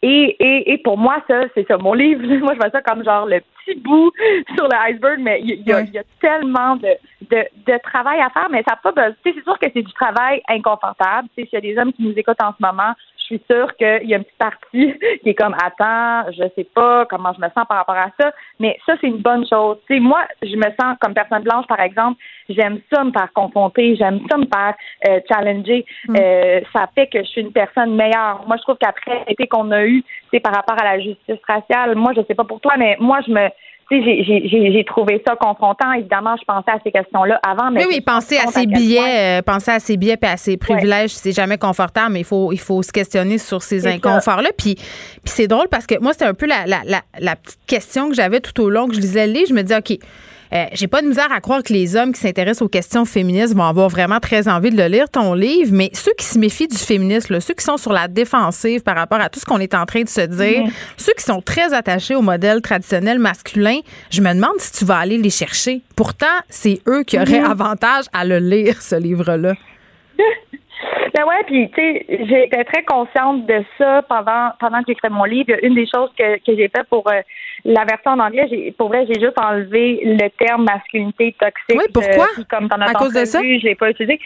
Et, 0.00 0.36
et, 0.38 0.72
et 0.72 0.78
pour 0.78 0.96
moi, 0.96 1.16
ça, 1.26 1.42
c'est 1.54 1.66
ça. 1.66 1.76
Mon 1.76 1.92
livre, 1.92 2.22
moi, 2.40 2.52
je 2.54 2.58
vois 2.58 2.70
ça 2.70 2.82
comme 2.82 3.04
genre 3.04 3.26
le 3.26 3.40
petit 3.72 3.80
bout 3.80 4.10
sur 4.56 4.68
l'iceberg, 4.68 5.18
mais 5.20 5.40
il 5.42 5.66
y, 5.66 5.72
a- 5.72 5.80
il 5.80 5.90
y 5.92 5.98
a 5.98 6.02
tellement 6.20 6.76
de, 6.76 6.88
de, 7.30 7.44
de 7.66 7.78
travail 7.82 8.20
à 8.20 8.30
faire, 8.30 8.48
mais 8.50 8.62
ça 8.68 8.72
n'a 8.72 8.76
pas 8.76 8.92
besoin. 8.92 9.14
C'est 9.24 9.42
sûr 9.42 9.58
que 9.58 9.66
c'est 9.72 9.82
du 9.82 9.92
travail 9.92 10.40
inconfortable. 10.48 11.28
S'il 11.34 11.48
y 11.52 11.56
a 11.56 11.60
des 11.60 11.76
hommes 11.78 11.92
qui 11.92 12.02
nous 12.02 12.12
écoutent 12.16 12.42
en 12.42 12.52
ce 12.58 12.64
moment, 12.64 12.92
suis 13.28 13.42
sûre 13.50 13.74
qu'il 13.76 14.08
y 14.08 14.14
a 14.14 14.16
une 14.16 14.24
petite 14.24 14.38
partie 14.38 14.94
qui 15.22 15.28
est 15.28 15.34
comme 15.34 15.54
attends, 15.54 16.30
je 16.32 16.44
sais 16.56 16.68
pas 16.74 17.06
comment 17.06 17.32
je 17.34 17.40
me 17.40 17.48
sens 17.48 17.66
par 17.68 17.78
rapport 17.78 17.96
à 17.96 18.10
ça, 18.20 18.32
mais 18.58 18.78
ça 18.86 18.94
c'est 19.00 19.06
une 19.06 19.18
bonne 19.18 19.46
chose. 19.46 19.78
Tu 19.86 19.94
sais, 19.94 20.00
moi, 20.00 20.24
je 20.42 20.56
me 20.56 20.70
sens 20.80 20.96
comme 21.00 21.14
personne 21.14 21.42
blanche 21.42 21.66
par 21.66 21.80
exemple, 21.80 22.20
j'aime 22.48 22.80
ça 22.92 23.04
me 23.04 23.12
faire 23.12 23.32
confronter, 23.34 23.96
j'aime 23.96 24.20
ça 24.30 24.36
me 24.36 24.46
faire 24.46 24.74
euh, 25.08 25.20
challenger. 25.30 25.84
Euh, 26.16 26.60
ça 26.72 26.88
fait 26.94 27.06
que 27.08 27.18
je 27.18 27.28
suis 27.28 27.40
une 27.42 27.52
personne 27.52 27.94
meilleure. 27.94 28.44
Moi, 28.46 28.56
je 28.56 28.62
trouve 28.62 28.78
qu'après 28.78 29.24
l'été 29.28 29.46
qu'on 29.46 29.70
a 29.70 29.84
eu, 29.84 30.02
c'est 30.30 30.40
par 30.40 30.54
rapport 30.54 30.80
à 30.80 30.84
la 30.84 31.00
justice 31.00 31.40
raciale. 31.46 31.94
Moi, 31.94 32.12
je 32.16 32.22
sais 32.26 32.34
pas 32.34 32.44
pour 32.44 32.60
toi, 32.60 32.74
mais 32.78 32.96
moi, 33.00 33.20
je 33.26 33.32
me 33.32 33.48
j'ai- 33.90 34.22
j'ai 34.24 34.48
j'ai- 34.48 34.72
j'ai 34.72 34.84
trouvé 34.84 35.22
ça 35.26 35.34
confrontant. 35.36 35.92
Évidemment, 35.92 36.36
je 36.38 36.44
pensais 36.44 36.70
à 36.70 36.78
ces 36.84 36.90
questions-là 36.92 37.40
avant, 37.46 37.70
mais 37.70 37.80
Oui, 37.86 37.94
oui, 37.96 38.00
penser 38.00 38.36
à 38.36 38.46
ses 38.48 38.66
billets, 38.66 39.38
euh, 39.38 39.42
penser 39.42 39.70
à 39.70 39.78
ses 39.80 39.96
billets 39.96 40.18
et 40.20 40.26
à 40.26 40.36
ses 40.36 40.56
privilèges, 40.58 41.10
c'est 41.10 41.32
jamais 41.32 41.56
confortable, 41.58 42.12
mais 42.12 42.20
il 42.20 42.24
faut, 42.26 42.52
il 42.52 42.60
faut 42.60 42.82
se 42.82 42.92
questionner 42.92 43.38
sur 43.38 43.62
ces 43.62 43.86
inconforts-là. 43.86 44.50
Puis, 44.56 44.74
puis 44.74 45.22
c'est 45.24 45.46
drôle 45.46 45.68
parce 45.70 45.86
que 45.86 45.98
moi, 46.00 46.12
c'était 46.12 46.26
un 46.26 46.34
peu 46.34 46.46
la, 46.46 46.66
la, 46.66 46.80
la, 46.84 47.00
la 47.18 47.36
petite 47.36 47.60
question 47.66 48.08
que 48.08 48.14
j'avais 48.14 48.40
tout 48.40 48.60
au 48.62 48.68
long 48.70 48.88
que 48.88 48.94
je 48.94 49.00
lisais 49.00 49.26
le 49.26 49.32
livre. 49.32 49.46
Je 49.48 49.54
me 49.54 49.62
dis, 49.62 49.74
OK, 49.74 49.98
euh, 50.52 50.64
j'ai 50.72 50.86
pas 50.86 51.02
de 51.02 51.08
misère 51.08 51.30
à 51.30 51.40
croire 51.40 51.62
que 51.62 51.72
les 51.72 51.96
hommes 51.96 52.12
qui 52.12 52.20
s'intéressent 52.20 52.62
aux 52.62 52.68
questions 52.68 53.04
féministes 53.04 53.54
vont 53.54 53.64
avoir 53.64 53.88
vraiment 53.88 54.20
très 54.20 54.48
envie 54.48 54.70
de 54.70 54.76
le 54.76 54.86
lire, 54.86 55.08
ton 55.10 55.34
livre, 55.34 55.70
mais 55.72 55.90
ceux 55.92 56.12
qui 56.16 56.24
se 56.24 56.38
méfient 56.38 56.68
du 56.68 56.76
féminisme, 56.76 57.34
là, 57.34 57.40
ceux 57.40 57.54
qui 57.54 57.64
sont 57.64 57.76
sur 57.76 57.92
la 57.92 58.08
défensive 58.08 58.82
par 58.82 58.96
rapport 58.96 59.20
à 59.20 59.28
tout 59.28 59.40
ce 59.40 59.44
qu'on 59.44 59.60
est 59.60 59.74
en 59.74 59.86
train 59.86 60.02
de 60.02 60.08
se 60.08 60.22
dire, 60.22 60.64
ceux 60.96 61.12
qui 61.16 61.24
sont 61.24 61.42
très 61.42 61.74
attachés 61.74 62.14
au 62.14 62.22
modèle 62.22 62.62
traditionnel 62.62 63.18
masculin, 63.18 63.80
je 64.10 64.20
me 64.20 64.32
demande 64.32 64.58
si 64.58 64.72
tu 64.72 64.84
vas 64.84 64.98
aller 64.98 65.18
les 65.18 65.30
chercher. 65.30 65.82
Pourtant, 65.96 66.26
c'est 66.48 66.80
eux 66.86 67.02
qui 67.04 67.18
auraient 67.18 67.38
avantage 67.38 68.06
à 68.12 68.24
le 68.24 68.38
lire, 68.38 68.80
ce 68.82 68.96
livre-là. 68.96 69.54
Ben 71.14 71.24
ouais, 71.24 71.42
puis 71.46 71.70
tu 71.70 71.80
sais, 71.80 72.06
j'étais 72.08 72.64
très 72.64 72.84
consciente 72.84 73.46
de 73.46 73.64
ça 73.78 74.02
pendant 74.02 74.50
pendant 74.60 74.78
que 74.78 74.84
j'écrivais 74.88 75.12
mon 75.14 75.24
livre. 75.24 75.52
Une 75.62 75.74
des 75.74 75.86
choses 75.92 76.10
que, 76.16 76.36
que 76.36 76.54
j'ai 76.56 76.68
fait 76.68 76.84
pour 76.88 77.08
euh, 77.10 77.20
la 77.64 77.84
version 77.84 78.12
en 78.12 78.18
anglais, 78.20 78.46
j'ai 78.50 78.72
pour 78.72 78.88
vrai, 78.88 79.06
j'ai 79.06 79.18
juste 79.20 79.38
enlevé 79.42 80.00
le 80.04 80.28
terme 80.44 80.64
masculinité 80.64 81.34
toxique. 81.40 81.76
Oui, 81.76 81.84
pourquoi? 81.92 82.24
Euh, 82.24 82.34
puis 82.34 82.44
comme 82.44 82.68
t'en 82.68 82.80
as 82.80 82.90
À 82.90 82.94
cause 82.94 83.12
de 83.12 83.24
ça? 83.24 83.40
je 83.42 83.64
l'ai 83.66 83.74
pas 83.74 83.90
utilisé. 83.90 84.20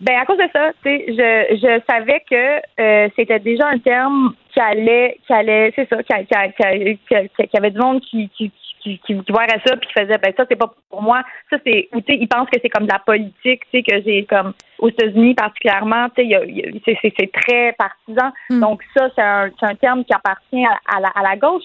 Ben 0.00 0.16
à 0.20 0.24
cause 0.24 0.38
de 0.38 0.48
ça, 0.52 0.70
tu 0.82 0.88
sais, 0.90 1.04
je 1.08 1.56
je 1.56 1.80
savais 1.90 2.22
que 2.30 2.60
euh, 2.80 3.08
c'était 3.16 3.40
déjà 3.40 3.66
un 3.68 3.78
terme 3.78 4.34
qui 4.52 4.60
allait 4.60 5.18
qui 5.26 5.32
allait, 5.32 5.72
c'est 5.76 5.88
ça, 5.88 6.02
qui, 6.02 6.14
qui, 6.26 6.34
qui, 6.62 6.98
qui, 7.08 7.28
qui- 7.36 7.48
qui 7.48 7.56
avait 7.56 7.70
du 7.72 7.78
monde 7.78 8.00
qui 8.00 8.28
qui 8.30 8.50
qui, 8.80 8.98
qui, 8.98 9.22
qui 9.22 9.32
voyaient 9.32 9.60
ça 9.64 9.76
puis 9.76 9.88
qui 9.88 9.92
faisaient 9.92 10.18
ben 10.18 10.32
ça 10.36 10.44
c'est 10.48 10.56
pas 10.56 10.72
pour 10.90 11.02
moi. 11.02 11.22
Ça 11.50 11.58
c'est 11.64 11.88
ou 11.92 12.00
tu 12.00 12.12
sais 12.12 12.18
ils 12.20 12.28
pensent 12.28 12.48
que 12.50 12.58
c'est 12.62 12.68
comme 12.68 12.86
de 12.86 12.92
la 12.92 12.98
politique 12.98 13.62
tu 13.70 13.78
sais 13.78 13.82
que 13.82 14.02
j'ai 14.02 14.24
comme 14.24 14.52
aux 14.78 14.88
États-Unis 14.88 15.34
particulièrement 15.34 16.08
tu 16.16 16.28
sais 16.84 16.98
c'est 17.02 17.32
très 17.32 17.72
partisan. 17.72 18.32
Donc 18.50 18.82
ça 18.96 19.08
c'est 19.14 19.22
un 19.22 19.50
c'est 19.58 19.66
un 19.66 19.74
terme 19.74 20.04
qui 20.04 20.14
appartient 20.14 20.64
à, 20.64 20.78
à 20.96 21.00
la, 21.00 21.08
à 21.08 21.22
la 21.22 21.36
gauche. 21.36 21.64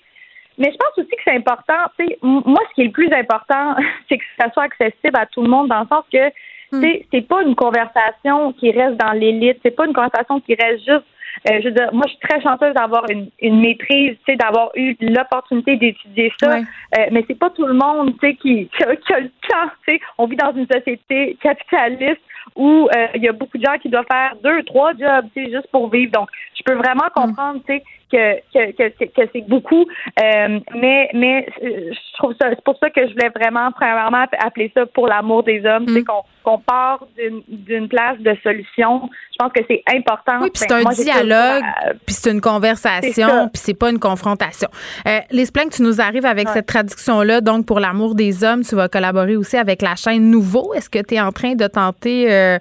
Mais 0.57 0.72
je 0.72 0.77
pense 0.77 0.98
aussi 0.98 1.10
que 1.10 1.22
c'est 1.23 1.35
important 1.35 1.81
tu 1.99 2.06
sais 2.06 2.18
moi 2.22 2.60
ce 2.69 2.76
qui 2.76 2.81
est 2.81 2.85
le 2.85 2.91
plus 2.91 3.11
important 3.14 3.76
c'est 4.10 4.18
que 4.18 4.23
ça 4.40 4.52
soit 4.52 4.64
accessible 4.64 5.18
à 5.18 5.26
tout 5.26 5.41
le 5.41 5.49
monde 5.49 5.69
dans 5.69 5.81
le 5.81 5.88
sens 5.88 6.06
que 6.11 6.30
tu 6.30 6.81
sais 6.81 7.06
c'est 7.11 7.27
pas 7.27 7.41
une 7.44 7.56
conversation 7.56 8.53
qui 8.53 8.72
reste 8.72 8.98
dans 8.98 9.14
l'élite 9.14 9.60
c'est 9.64 9.76
pas 9.76 9.85
une 9.85 9.94
conversation 9.94 10.40
qui 10.41 10.56
reste 10.56 10.85
juste 10.85 11.06
euh, 11.49 11.60
je 11.61 11.68
veux 11.68 11.73
dire, 11.73 11.93
moi, 11.93 12.03
je 12.07 12.11
suis 12.11 12.27
très 12.27 12.41
chanceuse 12.41 12.73
d'avoir 12.73 13.10
une, 13.10 13.30
une 13.41 13.60
maîtrise, 13.60 14.15
tu 14.26 14.31
sais, 14.31 14.35
d'avoir 14.35 14.72
eu 14.76 14.95
l'opportunité 15.01 15.77
d'étudier 15.77 16.31
ça. 16.39 16.57
Euh, 16.57 17.05
mais 17.11 17.23
c'est 17.27 17.38
pas 17.38 17.49
tout 17.49 17.65
le 17.65 17.73
monde, 17.73 18.14
tu 18.19 18.27
sais, 18.27 18.35
qui, 18.35 18.69
qui, 18.69 18.84
a, 18.84 18.95
qui 18.95 19.14
a 19.14 19.19
le 19.19 19.30
temps, 19.49 19.69
tu 19.85 19.93
sais. 19.93 19.99
On 20.18 20.26
vit 20.27 20.38
dans 20.38 20.53
une 20.53 20.68
société 20.68 21.38
capitaliste 21.41 22.22
où 22.55 22.87
euh, 22.95 23.07
il 23.15 23.23
y 23.23 23.27
a 23.27 23.31
beaucoup 23.33 23.57
de 23.57 23.63
gens 23.63 23.77
qui 23.81 23.89
doivent 23.89 24.05
faire 24.11 24.35
deux, 24.43 24.63
trois 24.63 24.91
jobs, 24.93 25.25
tu 25.35 25.45
sais, 25.45 25.51
juste 25.51 25.67
pour 25.71 25.89
vivre. 25.89 26.11
Donc, 26.11 26.29
je 26.55 26.63
peux 26.63 26.75
vraiment 26.77 27.07
comprendre, 27.15 27.59
tu 27.67 27.73
sais, 27.75 27.83
que, 28.11 28.35
que, 28.53 28.71
que, 28.73 28.93
c'est- 28.99 29.07
que 29.07 29.21
c'est 29.33 29.47
beaucoup. 29.47 29.85
Euh, 30.23 30.59
mais 30.75 31.09
mais 31.15 31.47
euh, 31.63 31.91
je 31.91 32.17
trouve 32.17 32.33
ça, 32.39 32.49
c'est 32.51 32.63
pour 32.63 32.77
ça 32.77 32.91
que 32.91 33.01
je 33.07 33.11
voulais 33.13 33.31
vraiment, 33.35 33.71
premièrement, 33.71 34.25
appeler 34.39 34.71
ça 34.75 34.85
pour 34.85 35.07
l'amour 35.07 35.41
des 35.43 35.65
hommes, 35.65 35.85
tu 35.87 35.93
sais, 35.95 36.03
qu'on 36.03 36.21
qu'on 36.43 36.59
part 36.59 37.05
d'une 37.47 37.87
place 37.87 38.19
de 38.19 38.35
solution. 38.43 39.09
Je 39.31 39.37
pense 39.39 39.53
que 39.53 39.61
c'est 39.67 39.81
important. 39.95 40.39
Oui, 40.41 40.49
puis 40.53 40.59
c'est 40.59 40.67
Ben, 40.67 40.79
un 40.79 40.81
moi, 40.83 40.91
j'ai 40.95 41.03
dialogue, 41.05 41.63
euh, 41.87 41.93
puis 42.05 42.13
c'est 42.15 42.29
une 42.31 42.35
C'est 42.35 42.41
conversation, 42.41 43.47
puis 43.47 43.61
c'est 43.63 43.73
pas 43.73 43.89
une 43.89 43.97
confrontation. 43.99 44.67
Euh, 45.07 45.19
les 45.31 45.45
que 45.63 45.75
tu 45.75 45.81
nous 45.83 46.01
arrives 46.01 46.25
avec 46.25 46.49
cette 46.49 46.65
traduction-là, 46.65 47.39
donc 47.41 47.65
pour 47.65 47.79
l'amour 47.79 48.13
des 48.13 48.43
hommes, 48.43 48.61
tu 48.63 48.75
vas 48.75 48.89
collaborer 48.89 49.37
aussi 49.37 49.55
avec 49.57 49.81
la 49.81 49.95
chaîne 49.95 50.29
Nouveau. 50.29 50.73
Est-ce 50.73 50.89
que 50.89 50.99
tu 50.99 51.15
es 51.15 51.21
en 51.21 51.31
train 51.31 51.53
de 51.55 51.65
tenter 51.67 52.31
euh, 52.34 52.60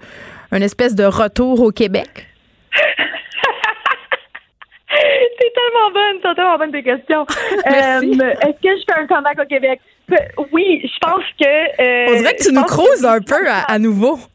une 0.53 0.62
espèce 0.62 0.94
de 0.94 1.05
retour 1.05 1.61
au 1.61 1.70
Québec? 1.70 2.27
C'est 4.94 5.53
tellement 5.55 5.90
bonne, 5.93 6.20
c'est 6.23 6.35
tellement 6.35 6.59
bonne 6.59 6.73
tes 6.73 6.82
questions. 6.82 7.27
Euh, 7.66 8.01
Est-ce 8.01 8.61
que 8.62 8.77
je 8.77 8.85
fais 8.86 9.01
un 9.01 9.07
comeback 9.07 9.39
au 9.40 9.47
Québec? 9.47 9.81
Oui, 10.53 10.82
je 10.85 10.99
pense 11.01 11.23
que. 11.40 11.47
euh, 11.82 12.07
On 12.11 12.19
dirait 12.19 12.36
que 12.36 12.43
tu 12.43 12.53
nous 12.53 12.62
creuses 12.65 13.05
un 13.05 13.20
peu 13.20 13.49
à, 13.49 13.61
à 13.73 13.78
nouveau. 13.78 14.19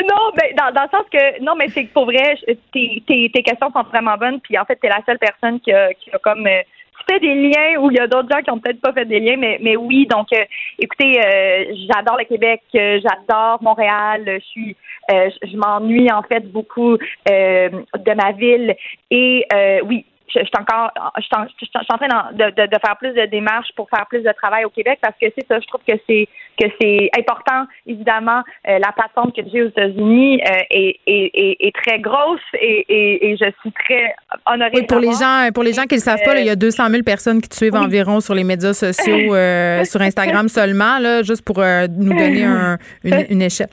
Non, 0.00 0.32
ben, 0.34 0.52
dans, 0.58 0.72
dans 0.74 0.82
le 0.82 0.88
sens 0.90 1.06
que, 1.12 1.40
non, 1.40 1.54
mais 1.54 1.68
c'est 1.68 1.84
que 1.84 1.92
pour 1.92 2.06
vrai, 2.06 2.36
tes, 2.72 3.00
tes, 3.06 3.30
tes 3.32 3.42
questions 3.44 3.70
sont 3.70 3.84
vraiment 3.84 4.16
bonnes, 4.16 4.40
puis 4.40 4.58
en 4.58 4.64
fait, 4.64 4.74
t'es 4.74 4.88
la 4.88 4.98
seule 5.06 5.20
personne 5.20 5.60
qui 5.60 5.72
a, 5.72 5.94
qui 5.94 6.10
a 6.12 6.18
comme 6.18 6.44
euh, 6.48 6.62
fait 7.08 7.20
des 7.20 7.34
liens 7.34 7.80
où 7.80 7.90
il 7.90 7.96
y 7.96 8.00
a 8.00 8.06
d'autres 8.06 8.28
gens 8.30 8.42
qui 8.42 8.50
ont 8.50 8.58
peut-être 8.58 8.80
pas 8.80 8.92
fait 8.92 9.04
des 9.04 9.20
liens, 9.20 9.36
mais, 9.36 9.58
mais 9.60 9.76
oui, 9.76 10.06
donc, 10.06 10.28
euh, 10.32 10.44
écoutez, 10.78 11.20
euh, 11.20 11.74
j'adore 11.88 12.16
le 12.18 12.24
Québec, 12.24 12.62
euh, 12.74 13.00
j'adore 13.02 13.62
Montréal, 13.62 14.22
je 14.26 14.44
suis, 14.44 14.76
euh, 15.10 15.30
je 15.42 15.56
m'ennuie 15.56 16.10
en 16.10 16.22
fait 16.22 16.50
beaucoup 16.50 16.94
euh, 16.94 17.68
de 17.68 18.14
ma 18.14 18.32
ville, 18.32 18.74
et 19.10 19.46
euh, 19.52 19.80
oui, 19.84 20.04
je, 20.28 20.40
suis 20.40 20.50
encore, 20.58 20.90
je 21.18 21.22
suis 21.22 21.70
en, 21.74 21.96
train 21.96 22.32
de, 22.32 22.66
de 22.66 22.78
faire 22.84 22.96
plus 22.98 23.12
de 23.12 23.26
démarches 23.26 23.72
pour 23.76 23.88
faire 23.88 24.06
plus 24.06 24.22
de 24.22 24.32
travail 24.32 24.64
au 24.64 24.70
Québec 24.70 24.98
parce 25.00 25.16
que 25.20 25.26
c'est 25.36 25.46
ça, 25.46 25.60
je 25.60 25.66
trouve 25.66 25.82
que 25.86 25.94
c'est 26.08 26.28
que 26.58 26.66
c'est 26.80 27.10
important. 27.18 27.66
Évidemment, 27.86 28.42
euh, 28.68 28.78
la 28.78 28.92
plateforme 28.92 29.32
que 29.32 29.42
j'ai 29.52 29.62
aux 29.62 29.68
États-Unis 29.68 30.40
euh, 30.42 30.50
est, 30.70 30.96
est, 31.06 31.30
est, 31.34 31.56
est 31.60 31.74
très 31.82 31.98
grosse 32.00 32.40
et, 32.60 32.84
et, 32.88 33.30
et 33.30 33.36
je 33.36 33.44
suis 33.60 33.72
très 33.72 34.14
honorée. 34.46 34.70
Oui, 34.74 34.86
pour 34.86 34.98
les 35.00 35.12
gens, 35.12 35.48
pour 35.54 35.62
les 35.62 35.72
gens 35.72 35.82
qui 35.82 35.94
ne 35.94 36.00
le 36.00 36.04
savent 36.04 36.22
pas, 36.24 36.34
là, 36.34 36.40
il 36.40 36.46
y 36.46 36.50
a 36.50 36.56
200 36.56 36.88
000 36.90 37.02
personnes 37.02 37.40
qui 37.40 37.48
te 37.48 37.54
suivent 37.56 37.74
environ 37.76 38.20
sur 38.20 38.34
les 38.34 38.44
médias 38.44 38.72
sociaux, 38.74 39.34
euh, 39.34 39.84
sur 39.84 40.00
Instagram 40.00 40.48
seulement, 40.58 40.98
là, 40.98 41.22
juste 41.22 41.44
pour 41.44 41.58
nous 41.58 42.16
donner 42.16 42.44
un- 42.44 42.78
une, 43.04 43.26
une 43.30 43.42
échelle. 43.42 43.68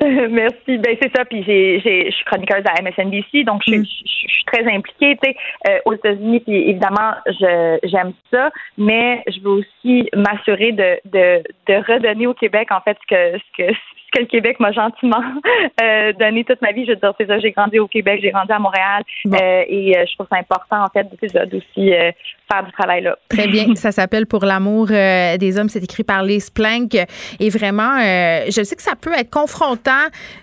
Merci. 0.30 0.78
Ben 0.78 0.96
c'est 1.00 1.14
ça. 1.16 1.24
Puis 1.24 1.42
j'ai, 1.44 1.80
j'ai, 1.80 2.10
je 2.10 2.14
suis 2.16 2.24
chroniqueuse 2.26 2.64
à 2.66 2.82
MSNBC, 2.82 3.44
donc 3.44 3.62
je, 3.66 3.72
suis- 3.72 4.02
je, 4.04 4.28
suis 4.28 4.44
très 4.44 4.64
impliquée, 4.70 5.16
tu 5.22 5.30
sais, 5.30 5.36
euh, 5.68 5.78
aux 5.86 5.94
États-Unis. 5.94 6.40
Puis 6.40 6.70
évidemment, 6.70 7.12
je, 7.26 7.78
j'aime 7.84 8.12
ça, 8.30 8.50
mais 8.76 9.22
je 9.26 9.40
veux 9.40 9.50
aussi 9.62 10.08
m'assurer 10.14 10.72
de, 10.72 10.98
de, 11.06 11.42
de 11.68 11.74
redonner 11.92 12.26
au 12.26 12.34
Québec 12.34 12.68
en 12.72 12.80
fait 12.80 12.96
ce 13.02 13.14
que 13.14 13.38
ce 13.38 13.62
que 13.62 13.72
ce 13.74 14.10
que 14.12 14.20
le 14.20 14.26
Québec 14.26 14.60
m'a 14.60 14.70
gentiment 14.70 15.22
euh, 15.82 16.12
donné 16.12 16.44
toute 16.44 16.62
ma 16.62 16.72
vie. 16.72 16.84
Je 16.84 16.90
veux 16.90 16.96
dire, 16.96 17.12
c'est 17.18 17.26
ça. 17.26 17.38
J'ai 17.38 17.50
grandi 17.52 17.78
au 17.78 17.88
Québec, 17.88 18.20
j'ai 18.22 18.30
grandi 18.30 18.52
à 18.52 18.58
Montréal, 18.58 19.02
euh, 19.26 19.64
et 19.68 19.96
euh, 19.98 20.04
je 20.08 20.14
trouve 20.14 20.28
ça 20.30 20.36
important 20.38 20.84
en 20.84 20.88
fait 20.88 21.04
de- 21.10 21.44
d'aussi 21.46 21.92
euh, 21.94 22.12
faire 22.50 22.64
du 22.64 22.72
travail 22.72 23.02
là. 23.02 23.16
Très 23.28 23.48
bien. 23.48 23.74
Ça 23.74 23.92
s'appelle 23.92 24.26
Pour 24.26 24.44
l'amour 24.44 24.88
euh, 24.90 25.36
des 25.36 25.58
hommes. 25.58 25.68
C'est 25.68 25.82
écrit 25.82 26.04
par 26.04 26.22
Lise 26.22 26.50
Plank. 26.50 26.94
Et 27.40 27.50
vraiment, 27.50 27.98
euh, 27.98 28.44
je 28.46 28.62
sais 28.62 28.76
que 28.76 28.82
ça 28.82 28.94
peut 28.96 29.12
être 29.12 29.30
confrontant 29.30 29.92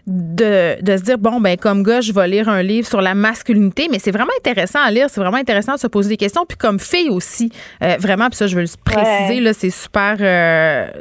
de, 0.07 0.81
de, 0.81 0.97
se 0.97 1.03
dire, 1.03 1.17
bon, 1.17 1.39
ben 1.39 1.57
comme 1.57 1.83
gars, 1.83 2.01
je 2.01 2.11
vais 2.13 2.27
lire 2.27 2.49
un 2.49 2.61
livre 2.61 2.87
sur 2.87 3.01
la 3.01 3.15
masculinité, 3.15 3.87
mais 3.89 3.99
c'est 3.99 4.11
vraiment 4.11 4.31
intéressant 4.37 4.79
à 4.83 4.91
lire. 4.91 5.09
C'est 5.09 5.21
vraiment 5.21 5.37
intéressant 5.37 5.75
de 5.75 5.79
se 5.79 5.87
poser 5.87 6.09
des 6.09 6.17
questions. 6.17 6.45
Puis 6.47 6.57
comme 6.57 6.79
fille 6.79 7.09
aussi, 7.09 7.51
euh, 7.81 7.95
vraiment, 7.99 8.27
puis 8.27 8.37
ça, 8.37 8.47
je 8.47 8.55
veux 8.55 8.63
le 8.63 8.83
préciser, 8.83 9.39
là, 9.39 9.53
c'est 9.53 9.69
super, 9.69 10.17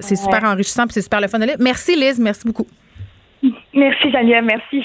c'est 0.00 0.16
super 0.16 0.44
enrichissant, 0.44 0.84
puis 0.84 0.94
c'est 0.94 1.02
super 1.02 1.20
le 1.20 1.28
fun 1.28 1.38
de 1.38 1.46
lire. 1.46 1.56
Merci 1.58 1.96
Lise, 1.96 2.18
merci 2.18 2.46
beaucoup. 2.46 2.66
Merci 3.74 4.10
Geneviève, 4.10 4.44
merci. 4.44 4.84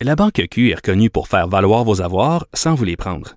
La 0.00 0.14
Banque 0.14 0.42
Q 0.50 0.70
est 0.70 0.74
reconnue 0.74 1.10
pour 1.10 1.26
faire 1.26 1.48
valoir 1.48 1.84
vos 1.84 2.02
avoirs 2.02 2.46
sans 2.52 2.74
vous 2.74 2.84
les 2.84 2.96
prendre. 2.96 3.36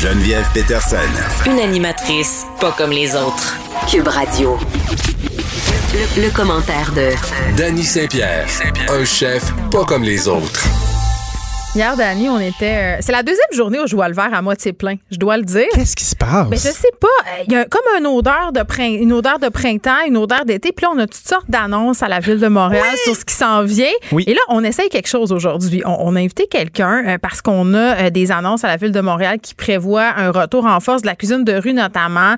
Geneviève 0.00 0.46
Peterson. 0.54 0.96
Une 1.44 1.58
animatrice 1.58 2.46
pas 2.58 2.72
comme 2.72 2.90
les 2.90 3.14
autres. 3.14 3.54
Cube 3.86 4.08
Radio. 4.08 4.56
Le, 5.92 6.22
le 6.22 6.30
commentaire 6.30 6.90
de 6.92 7.10
Danny 7.54 7.84
Saint-Pierre, 7.84 8.46
un 8.88 9.04
chef 9.04 9.52
pas 9.70 9.84
comme 9.84 10.02
les 10.02 10.26
autres. 10.26 10.66
Hier, 11.72 11.96
Dani, 11.96 12.28
on 12.28 12.40
était. 12.40 12.96
Euh, 12.96 12.96
c'est 12.98 13.12
la 13.12 13.22
deuxième 13.22 13.52
journée 13.52 13.78
où 13.78 13.86
je 13.86 13.94
vois 13.94 14.08
le 14.08 14.14
verre 14.14 14.34
à 14.34 14.42
moitié 14.42 14.72
plein. 14.72 14.96
Je 15.08 15.18
dois 15.18 15.36
le 15.36 15.44
dire. 15.44 15.68
Qu'est-ce 15.72 15.94
qui 15.94 16.04
se 16.04 16.16
passe? 16.16 16.48
Mais 16.50 16.56
je 16.56 16.62
sais 16.62 16.90
pas. 17.00 17.06
Euh, 17.06 17.44
Il 17.46 17.52
y 17.52 17.56
a 17.56 17.64
comme 17.64 17.84
une 17.96 18.08
odeur 18.08 18.50
de 18.52 18.64
printemps, 18.64 19.00
une 19.00 19.12
odeur 19.12 19.38
de 19.38 19.48
printemps, 19.48 20.04
une 20.04 20.16
odeur 20.16 20.44
d'été. 20.44 20.72
Puis 20.72 20.84
là, 20.84 20.90
on 20.92 20.98
a 20.98 21.06
toutes 21.06 21.28
sortes 21.28 21.48
d'annonces 21.48 22.02
à 22.02 22.08
la 22.08 22.18
ville 22.18 22.40
de 22.40 22.48
Montréal 22.48 22.96
sur 23.04 23.14
ce 23.14 23.24
qui 23.24 23.34
s'en 23.36 23.62
vient. 23.62 23.86
Et 24.26 24.34
là, 24.34 24.40
on 24.48 24.64
essaye 24.64 24.88
quelque 24.88 25.06
chose 25.06 25.30
aujourd'hui. 25.30 25.80
On, 25.86 25.96
on, 26.08 26.16
a 26.16 26.18
invité 26.18 26.48
quelqu'un 26.50 27.04
euh, 27.06 27.18
parce 27.18 27.40
qu'on 27.40 27.72
a 27.74 28.06
euh, 28.06 28.10
des 28.10 28.32
annonces 28.32 28.64
à 28.64 28.66
la 28.66 28.76
ville 28.76 28.90
de 28.90 29.00
Montréal 29.00 29.38
qui 29.40 29.54
prévoient 29.54 30.12
un 30.16 30.32
retour 30.32 30.66
en 30.66 30.80
force 30.80 31.02
de 31.02 31.06
la 31.06 31.14
cuisine 31.14 31.44
de 31.44 31.52
rue, 31.52 31.72
notamment 31.72 32.34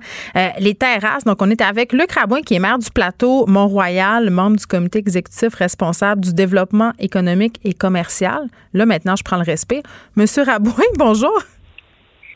les 0.59 0.75
terrasses. 0.75 1.25
Donc, 1.25 1.41
on 1.41 1.49
est 1.49 1.63
avec 1.63 1.95
Luc 1.95 2.13
Rabouin, 2.13 2.43
qui 2.43 2.55
est 2.55 2.59
maire 2.59 2.79
du 2.79 2.91
plateau 2.91 3.47
Mont-Royal, 3.47 4.29
membre 4.29 4.59
du 4.59 4.67
comité 4.67 4.99
exécutif 4.99 5.55
responsable 5.55 6.21
du 6.21 6.35
développement 6.35 6.93
économique 6.99 7.59
et 7.65 7.73
commercial. 7.73 8.49
Là, 8.75 8.87
maintenant, 8.87 9.17
je 9.17 9.22
prends 9.23 9.37
le 9.37 9.45
respect. 9.45 9.83
Monsieur 10.17 10.45
Rabouin, 10.45 10.85
bonjour. 10.97 11.33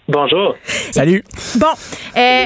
Bonjour. 0.09 0.55
Salut. 0.65 1.25
Bon, 1.59 1.73
euh, 2.17 2.45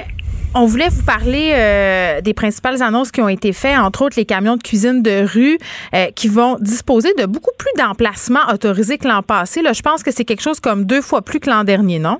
on 0.54 0.64
voulait 0.64 0.88
vous 0.88 1.04
parler 1.04 1.52
euh, 1.54 2.20
des 2.22 2.34
principales 2.34 2.82
annonces 2.82 3.12
qui 3.12 3.20
ont 3.20 3.28
été 3.28 3.52
faites, 3.52 3.78
entre 3.78 4.02
autres 4.02 4.16
les 4.16 4.24
camions 4.24 4.56
de 4.56 4.62
cuisine 4.62 5.02
de 5.02 5.24
rue 5.32 5.58
euh, 5.94 6.06
qui 6.16 6.28
vont 6.28 6.56
disposer 6.58 7.12
de 7.14 7.26
beaucoup 7.26 7.52
plus 7.58 7.70
d'emplacements 7.76 8.50
autorisés 8.52 8.98
que 8.98 9.06
l'an 9.06 9.22
passé. 9.22 9.62
Là, 9.62 9.72
je 9.72 9.82
pense 9.82 10.02
que 10.02 10.10
c'est 10.10 10.24
quelque 10.24 10.42
chose 10.42 10.58
comme 10.58 10.86
deux 10.86 11.02
fois 11.02 11.22
plus 11.22 11.38
que 11.38 11.50
l'an 11.50 11.64
dernier, 11.64 11.98
non? 11.98 12.18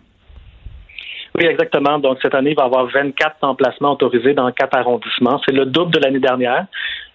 Oui, 1.39 1.47
exactement. 1.47 1.99
Donc, 1.99 2.19
cette 2.23 2.35
année, 2.35 2.51
il 2.51 2.57
va 2.57 2.65
y 2.65 2.67
avoir 2.67 2.87
24 2.87 3.37
emplacements 3.43 3.93
autorisés 3.93 4.35
dans 4.35 4.51
quatre 4.53 4.77
arrondissements. 4.77 5.41
C'est 5.47 5.55
le 5.55 5.65
double 5.65 5.93
de 5.93 6.01
l'année 6.01 6.21
dernière. 6.21 6.67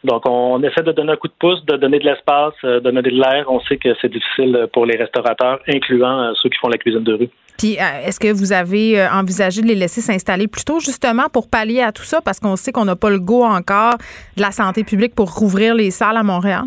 Donc, 0.06 0.23
on 0.27 0.61
essaie 0.64 0.84
de 0.84 0.91
donner 0.91 1.14
un 1.14 1.18
coup 1.18 1.27
de 1.27 1.34
pouce, 1.40 1.64
de 1.65 1.76
donner 1.77 1.99
de 1.99 2.06
l'espace, 2.06 2.53
de 2.64 2.80
donner 2.80 3.02
de 3.02 3.10
l'air. 3.10 3.45
On 3.49 3.60
sait 3.61 3.77
que 3.77 3.90
c'est 4.02 4.11
difficile 4.11 4.68
pour 4.72 4.86
les 4.86 4.98
restaurateurs, 4.98 5.60
incluant 5.68 6.34
ceux 6.36 6.49
qui 6.49 6.57
font 6.60 6.69
la 6.69 6.77
cuisine 6.77 7.03
de 7.03 7.14
rue. 7.14 7.30
Puis, 7.57 7.77
euh, 7.80 8.07
est-ce 8.07 8.19
que 8.19 8.32
vous 8.32 8.52
avez 8.52 8.99
euh, 8.99 9.10
envisagé 9.11 9.61
de 9.61 9.68
les 9.68 9.76
laisser 9.76 10.02
s'installer 10.02 10.48
plus 10.48 10.65
tôt, 10.65 10.80
justement, 10.80 11.30
pour 11.32 11.49
pallier 11.49 11.82
à 11.82 11.91
tout 11.91 12.03
ça? 12.03 12.22
Parce 12.22 12.40
qu'on 12.40 12.56
sait 12.56 12.72
qu'on 12.72 12.86
n'a 12.86 12.95
pas 12.95 13.10
le 13.10 13.19
go 13.19 13.44
encore 13.44 13.98
de 14.36 14.41
la 14.41 14.52
santé 14.52 14.84
publique 14.84 15.15
pour 15.15 15.34
rouvrir 15.34 15.73
les 15.73 15.91
salles 15.91 16.18
à 16.18 16.23
Montréal. 16.23 16.64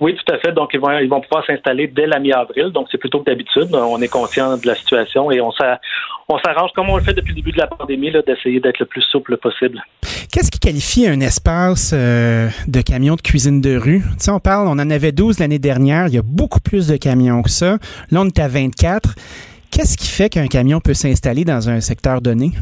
Oui, 0.00 0.16
tout 0.16 0.32
à 0.32 0.38
fait. 0.38 0.52
Donc, 0.52 0.70
ils 0.72 0.80
vont, 0.80 0.96
ils 0.98 1.08
vont 1.08 1.20
pouvoir 1.20 1.44
s'installer 1.44 1.88
dès 1.88 2.06
la 2.06 2.18
mi-avril. 2.20 2.70
Donc, 2.70 2.86
c'est 2.90 2.98
plutôt 2.98 3.20
que 3.20 3.24
d'habitude. 3.24 3.68
On 3.74 4.00
est 4.00 4.08
conscient 4.08 4.56
de 4.56 4.66
la 4.66 4.74
situation 4.74 5.30
et 5.30 5.40
on 5.40 5.50
s'arrange, 6.38 6.70
comme 6.74 6.88
on 6.88 6.96
le 6.96 7.02
fait 7.02 7.14
depuis 7.14 7.30
le 7.30 7.36
début 7.36 7.52
de 7.52 7.58
la 7.58 7.66
pandémie, 7.66 8.12
d'essayer 8.26 8.60
d'être 8.60 8.78
le 8.78 8.86
plus 8.86 9.02
souple 9.02 9.36
possible. 9.36 9.82
Qu'est-ce 10.32 10.50
qui 10.50 10.60
qualifie 10.60 11.06
un 11.06 11.20
espace 11.20 11.92
euh, 11.92 12.48
de 12.68 12.80
camions 12.82 13.16
de 13.16 13.20
cuisine 13.20 13.60
de 13.60 13.76
rue? 13.76 14.00
Tu 14.00 14.24
sais, 14.24 14.30
on 14.30 14.38
parle, 14.38 14.68
on 14.68 14.78
en 14.78 14.90
avait 14.90 15.12
12 15.12 15.40
l'année 15.40 15.58
dernière. 15.58 16.06
Il 16.06 16.14
y 16.14 16.18
a 16.18 16.22
beaucoup 16.22 16.60
plus 16.60 16.86
de 16.86 16.96
camions 16.96 17.42
que 17.42 17.50
ça. 17.50 17.78
Là, 18.10 18.20
on 18.20 18.26
est 18.26 18.38
à 18.38 18.48
24. 18.48 19.14
Qu'est-ce 19.72 19.96
qui 19.96 20.08
fait 20.08 20.28
qu'un 20.28 20.46
camion 20.46 20.80
peut 20.80 20.94
s'installer 20.94 21.44
dans 21.44 21.68
un 21.68 21.80
secteur 21.80 22.20
donné? 22.20 22.52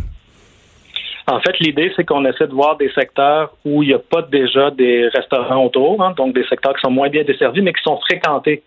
En 1.31 1.41
fait, 1.41 1.59
l'idée, 1.61 1.93
c'est 1.95 2.05
qu'on 2.05 2.25
essaie 2.25 2.47
de 2.47 2.55
voir 2.55 2.79
des 2.79 2.91
secteurs 2.93 3.55
où 3.67 3.83
il 3.83 3.89
n'y 3.89 3.95
a 3.95 3.99
pas 3.99 4.23
déjà 4.23 4.71
des 4.71 5.09
restaurants 5.09 5.63
autour, 5.67 6.03
hein, 6.03 6.15
donc 6.17 6.35
des 6.35 6.45
secteurs 6.45 6.73
qui 6.73 6.81
sont 6.81 6.91
moins 6.91 7.11
bien 7.11 7.23
desservis, 7.23 7.61
mais 7.61 7.75
qui 7.75 7.83
sont 7.83 7.99
fréquentés 7.99 8.63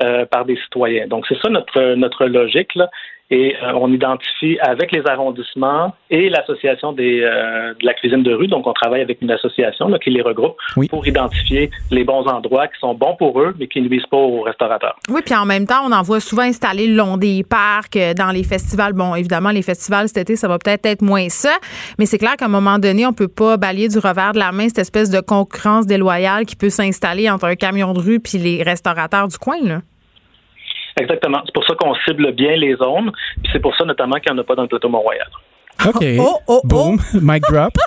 euh, 0.00 0.24
par 0.26 0.44
des 0.44 0.56
citoyens. 0.58 1.08
Donc, 1.08 1.26
c'est 1.28 1.36
ça 1.40 1.48
notre, 1.48 1.94
notre 1.94 2.26
logique. 2.26 2.72
Là. 2.76 2.88
Et 3.30 3.56
euh, 3.62 3.72
on 3.74 3.92
identifie 3.92 4.58
avec 4.60 4.92
les 4.92 5.06
arrondissements 5.06 5.94
et 6.10 6.28
l'association 6.28 6.92
des 6.92 7.22
euh, 7.22 7.72
de 7.74 7.86
la 7.86 7.94
cuisine 7.94 8.22
de 8.22 8.32
rue. 8.34 8.48
Donc, 8.48 8.66
on 8.66 8.72
travaille 8.72 9.00
avec 9.00 9.22
une 9.22 9.30
association 9.30 9.88
là, 9.88 9.98
qui 9.98 10.10
les 10.10 10.22
regroupe 10.22 10.56
oui. 10.76 10.88
pour 10.88 11.06
identifier 11.06 11.70
les 11.90 12.04
bons 12.04 12.26
endroits 12.26 12.68
qui 12.68 12.78
sont 12.80 12.94
bons 12.94 13.16
pour 13.16 13.40
eux, 13.40 13.54
mais 13.58 13.66
qui 13.66 13.80
ne 13.80 13.88
nuisent 13.88 14.06
pas 14.06 14.16
aux 14.16 14.42
restaurateurs. 14.42 14.96
Oui, 15.08 15.22
puis 15.24 15.34
en 15.34 15.46
même 15.46 15.66
temps, 15.66 15.82
on 15.86 15.92
en 15.92 16.02
voit 16.02 16.20
souvent 16.20 16.42
installer 16.42 16.86
le 16.86 16.96
long 16.96 17.16
des 17.16 17.44
parcs, 17.48 17.96
euh, 17.96 18.14
dans 18.14 18.30
les 18.30 18.44
festivals. 18.44 18.92
Bon, 18.92 19.14
évidemment, 19.14 19.50
les 19.50 19.62
festivals 19.62 20.08
cet 20.08 20.18
été, 20.18 20.36
ça 20.36 20.48
va 20.48 20.58
peut-être 20.58 20.84
être 20.86 21.02
moins 21.02 21.28
ça, 21.28 21.56
mais 21.98 22.06
c'est 22.06 22.18
clair 22.18 22.36
qu'à 22.36 22.44
un 22.44 22.48
moment 22.48 22.78
donné, 22.78 23.06
on 23.06 23.12
peut 23.12 23.28
pas 23.28 23.56
balayer 23.56 23.88
du 23.88 23.98
revers 23.98 24.32
de 24.32 24.38
la 24.38 24.52
main 24.52 24.68
cette 24.68 24.78
espèce 24.78 25.10
de 25.10 25.20
concurrence 25.20 25.86
déloyale 25.86 26.44
qui 26.44 26.56
peut 26.56 26.70
s'installer 26.70 27.30
entre 27.30 27.46
un 27.46 27.56
camion 27.56 27.92
de 27.94 28.00
rue 28.00 28.20
puis 28.20 28.38
les 28.38 28.62
restaurateurs 28.62 29.28
du 29.28 29.38
coin, 29.38 29.56
là. 29.62 29.80
Exactement. 31.00 31.40
C'est 31.44 31.54
pour 31.54 31.64
ça 31.64 31.74
qu'on 31.74 31.94
cible 32.06 32.32
bien 32.32 32.56
les 32.56 32.76
zones. 32.76 33.10
Puis 33.42 33.50
c'est 33.52 33.60
pour 33.60 33.74
ça 33.76 33.84
notamment 33.84 34.16
qu'il 34.16 34.32
n'y 34.32 34.38
en 34.38 34.42
a 34.42 34.44
pas 34.44 34.54
dans 34.54 34.62
le 34.62 34.68
plateau 34.68 34.88
Mont-Royal. 34.88 35.26
OK. 35.86 36.04
Oh, 36.18 36.38
oh, 36.46 36.60
Boom. 36.64 36.98
Mic 37.14 37.42
drop. 37.50 37.72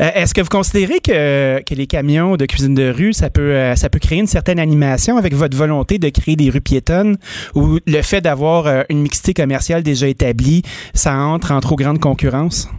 Euh, 0.00 0.08
Est-ce 0.14 0.32
que 0.32 0.40
vous 0.40 0.48
considérez 0.48 1.00
que, 1.00 1.62
que 1.62 1.74
les 1.74 1.86
camions 1.86 2.36
de 2.36 2.46
cuisine 2.46 2.74
de 2.74 2.90
rue, 2.90 3.12
ça 3.12 3.28
peut, 3.28 3.52
euh, 3.54 3.74
ça 3.74 3.90
peut 3.90 3.98
créer 3.98 4.20
une 4.20 4.26
certaine 4.26 4.58
animation 4.58 5.18
avec 5.18 5.34
votre 5.34 5.56
volonté 5.56 5.98
de 5.98 6.08
créer 6.08 6.34
des 6.34 6.48
rues 6.48 6.62
piétonnes 6.62 7.16
ou 7.54 7.78
le 7.86 8.02
fait 8.02 8.22
d'avoir 8.22 8.66
euh, 8.66 8.82
une 8.88 9.02
mixité 9.02 9.34
commerciale 9.34 9.82
déjà 9.82 10.08
établie, 10.08 10.62
ça 10.94 11.14
entre 11.14 11.52
en 11.52 11.60
trop 11.60 11.76
grande 11.76 11.98
concurrence? 12.00 12.70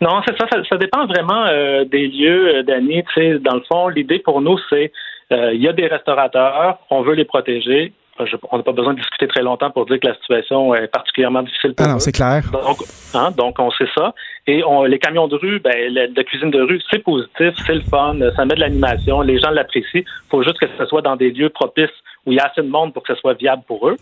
Non, 0.00 0.20
c'est 0.26 0.36
ça, 0.36 0.46
ça, 0.50 0.62
ça. 0.68 0.76
dépend 0.76 1.06
vraiment 1.06 1.46
euh, 1.46 1.84
des 1.84 2.08
lieux, 2.08 2.56
euh, 2.56 2.62
d'année. 2.62 3.04
Tu 3.14 3.20
sais, 3.20 3.38
dans 3.38 3.54
le 3.54 3.62
fond, 3.62 3.88
l'idée 3.88 4.18
pour 4.18 4.42
nous, 4.42 4.58
c'est 4.68 4.92
il 5.30 5.60
y 5.60 5.68
a 5.68 5.72
des 5.72 5.86
restaurateurs, 5.86 6.78
on 6.90 7.02
veut 7.02 7.14
les 7.14 7.24
protéger. 7.24 7.92
Je, 8.24 8.34
on 8.50 8.56
n'a 8.56 8.62
pas 8.62 8.72
besoin 8.72 8.94
de 8.94 8.98
discuter 8.98 9.28
très 9.28 9.42
longtemps 9.42 9.70
pour 9.70 9.84
dire 9.84 10.00
que 10.00 10.06
la 10.06 10.14
situation 10.14 10.74
est 10.74 10.86
particulièrement 10.86 11.42
difficile 11.42 11.74
pour 11.74 11.84
ah 11.84 11.90
non, 11.90 11.98
c'est 11.98 12.12
clair. 12.12 12.44
Donc, 12.50 12.78
hein, 13.12 13.30
donc, 13.36 13.58
on 13.58 13.70
sait 13.72 13.88
ça. 13.94 14.14
Et 14.46 14.64
on, 14.64 14.84
les 14.84 14.98
camions 14.98 15.28
de 15.28 15.36
rue, 15.36 15.60
ben, 15.60 15.92
la, 15.92 16.06
la 16.06 16.24
cuisine 16.24 16.50
de 16.50 16.62
rue, 16.62 16.80
c'est 16.90 17.00
positif, 17.00 17.52
c'est 17.66 17.74
le 17.74 17.82
fun, 17.82 18.16
ça 18.34 18.46
met 18.46 18.54
de 18.54 18.60
l'animation, 18.60 19.20
les 19.20 19.38
gens 19.38 19.50
l'apprécient. 19.50 20.00
Il 20.00 20.28
faut 20.30 20.42
juste 20.42 20.58
que 20.58 20.66
ce 20.78 20.86
soit 20.86 21.02
dans 21.02 21.16
des 21.16 21.30
lieux 21.30 21.50
propices 21.50 21.90
où 22.24 22.32
il 22.32 22.36
y 22.36 22.40
a 22.40 22.46
assez 22.46 22.62
de 22.62 22.68
monde 22.68 22.94
pour 22.94 23.02
que 23.02 23.14
ce 23.14 23.20
soit 23.20 23.34
viable 23.34 23.64
pour 23.66 23.86
eux 23.86 23.96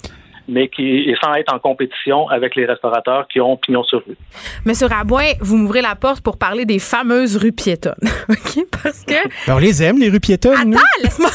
mais 0.49 0.69
qui 0.69 1.15
sans 1.23 1.35
être 1.35 1.53
en 1.53 1.59
compétition 1.59 2.29
avec 2.29 2.55
les 2.57 2.67
restaurateurs 2.67 3.27
qui 3.29 3.41
ont 3.41 3.57
pignon 3.57 3.83
sur 3.85 4.03
rue. 4.07 4.17
Monsieur 4.65 4.87
Rabouin, 4.87 5.33
vous 5.41 5.57
m'ouvrez 5.57 5.81
la 5.81 5.95
porte 5.95 6.21
pour 6.21 6.37
parler 6.37 6.65
des 6.65 6.79
fameuses 6.79 7.37
rues 7.37 7.53
piétonnes. 7.53 7.95
OK? 8.29 8.65
Parce 8.83 9.03
que. 9.05 9.15
Ben, 9.47 9.55
on 9.55 9.59
les 9.59 9.83
aime, 9.83 9.99
les 9.99 10.09
rues 10.09 10.21
piétonnes. 10.21 10.75
Attends, 10.75 10.83
laisse-moi. 11.03 11.31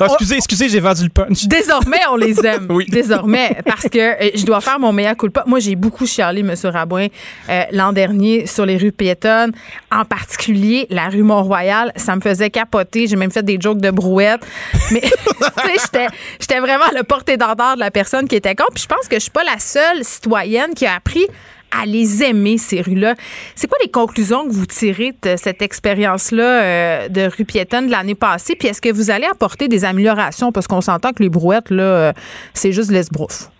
oh, 0.00 0.04
excusez, 0.04 0.36
excusez, 0.36 0.68
j'ai 0.68 0.80
vendu 0.80 1.04
le 1.04 1.10
punch. 1.10 1.46
Désormais, 1.46 2.00
on 2.10 2.16
les 2.16 2.44
aime. 2.44 2.66
oui. 2.70 2.86
Désormais, 2.88 3.56
parce 3.64 3.88
que 3.88 3.98
euh, 3.98 4.30
je 4.34 4.44
dois 4.44 4.60
faire 4.60 4.78
mon 4.78 4.92
meilleur 4.92 5.16
culpa. 5.16 5.44
Moi, 5.46 5.60
j'ai 5.60 5.76
beaucoup 5.76 6.06
chialé, 6.06 6.42
Monsieur 6.42 6.68
Rabouin, 6.68 7.06
euh, 7.48 7.62
l'an 7.72 7.92
dernier 7.92 8.46
sur 8.46 8.66
les 8.66 8.76
rues 8.76 8.92
piétonnes, 8.92 9.52
en 9.90 10.04
particulier 10.04 10.86
la 10.90 11.08
rue 11.08 11.22
Mont-Royal. 11.22 11.92
Ça 11.96 12.14
me 12.16 12.20
faisait 12.20 12.50
capoter. 12.50 13.06
J'ai 13.06 13.16
même 13.16 13.30
fait 13.30 13.42
des 13.42 13.58
jokes 13.60 13.80
de 13.80 13.90
brouette. 13.90 14.46
Mais, 14.90 15.00
tu 15.00 15.78
sais, 15.78 16.06
j'étais 16.40 16.60
vraiment 16.60 16.86
le 16.94 17.02
porte-étendard 17.02 17.76
de 17.76 17.80
la 17.80 17.90
personne 17.90 18.17
qui 18.26 18.36
était 18.36 18.54
con. 18.54 18.64
Puis 18.74 18.84
je 18.84 18.88
pense 18.88 19.06
que 19.08 19.16
je 19.16 19.20
suis 19.20 19.30
pas 19.30 19.44
la 19.44 19.58
seule 19.58 20.02
citoyenne 20.02 20.74
qui 20.74 20.86
a 20.86 20.94
appris 20.94 21.26
à 21.70 21.86
les 21.86 22.22
aimer, 22.22 22.58
ces 22.58 22.80
rues-là. 22.80 23.14
C'est 23.54 23.66
quoi 23.66 23.78
les 23.82 23.90
conclusions 23.90 24.46
que 24.46 24.52
vous 24.52 24.66
tirez 24.66 25.12
de 25.22 25.36
cette 25.36 25.62
expérience-là 25.62 26.62
euh, 26.62 27.08
de 27.08 27.28
rue 27.36 27.44
piétonne 27.44 27.86
de 27.86 27.90
l'année 27.90 28.14
passée? 28.14 28.56
Puis 28.56 28.68
est-ce 28.68 28.80
que 28.80 28.92
vous 28.92 29.10
allez 29.10 29.26
apporter 29.26 29.68
des 29.68 29.84
améliorations? 29.84 30.50
Parce 30.50 30.66
qu'on 30.66 30.80
s'entend 30.80 31.12
que 31.12 31.22
les 31.22 31.28
brouettes, 31.28 31.70
là, 31.70 31.82
euh, 31.82 32.12
c'est 32.54 32.72
juste 32.72 32.90
l'esbrouf. 32.90 33.50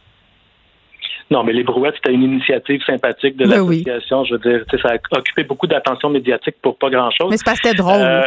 Non, 1.30 1.44
mais 1.44 1.52
les 1.52 1.62
brouettes, 1.62 1.94
c'était 1.96 2.14
une 2.14 2.22
initiative 2.22 2.80
sympathique 2.86 3.36
de 3.36 3.44
Ben 3.44 3.60
l'association. 3.60 4.24
Je 4.24 4.34
veux 4.34 4.40
dire, 4.40 4.64
ça 4.80 4.88
a 4.88 5.18
occupé 5.18 5.44
beaucoup 5.44 5.66
d'attention 5.66 6.08
médiatique 6.08 6.56
pour 6.62 6.78
pas 6.78 6.88
grand-chose. 6.88 7.30
Mais 7.30 7.36
c'est 7.36 7.44
parce 7.44 7.60
que 7.60 7.68
c'était 7.68 7.82
drôle. 7.82 8.00
Euh, 8.00 8.26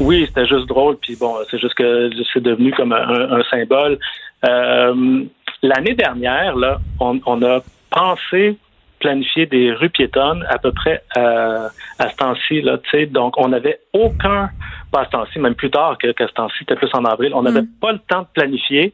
oui, 0.00 0.24
c'était 0.26 0.46
juste 0.46 0.66
drôle. 0.66 0.96
Puis 0.96 1.14
bon, 1.14 1.36
c'est 1.48 1.60
juste 1.60 1.74
que 1.74 2.10
c'est 2.32 2.42
devenu 2.42 2.72
comme 2.72 2.92
un, 2.92 3.38
un 3.38 3.42
symbole. 3.44 4.00
Euh, 4.44 5.24
L'année 5.64 5.94
dernière, 5.94 6.56
là, 6.56 6.78
on, 7.00 7.18
on 7.24 7.42
a 7.42 7.60
pensé 7.88 8.58
planifier 9.00 9.46
des 9.46 9.72
rues 9.72 9.88
piétonnes 9.88 10.44
à 10.50 10.58
peu 10.58 10.72
près 10.72 11.02
euh, 11.16 11.68
à 11.98 12.10
ce 12.10 12.16
temps-ci. 12.16 12.60
Là, 12.60 12.76
donc, 13.10 13.38
on 13.38 13.48
n'avait 13.48 13.80
aucun, 13.94 14.50
pas 14.92 15.00
à 15.00 15.04
ce 15.06 15.10
temps-ci, 15.12 15.38
même 15.38 15.54
plus 15.54 15.70
tard 15.70 15.96
que, 15.96 16.12
qu'à 16.12 16.28
ce 16.28 16.34
temps-ci, 16.34 16.56
c'était 16.58 16.76
plus 16.76 16.90
en 16.92 17.06
avril, 17.06 17.32
on 17.34 17.40
n'avait 17.40 17.64
pas 17.80 17.92
le 17.92 17.98
temps 17.98 18.20
de 18.20 18.26
planifier. 18.34 18.92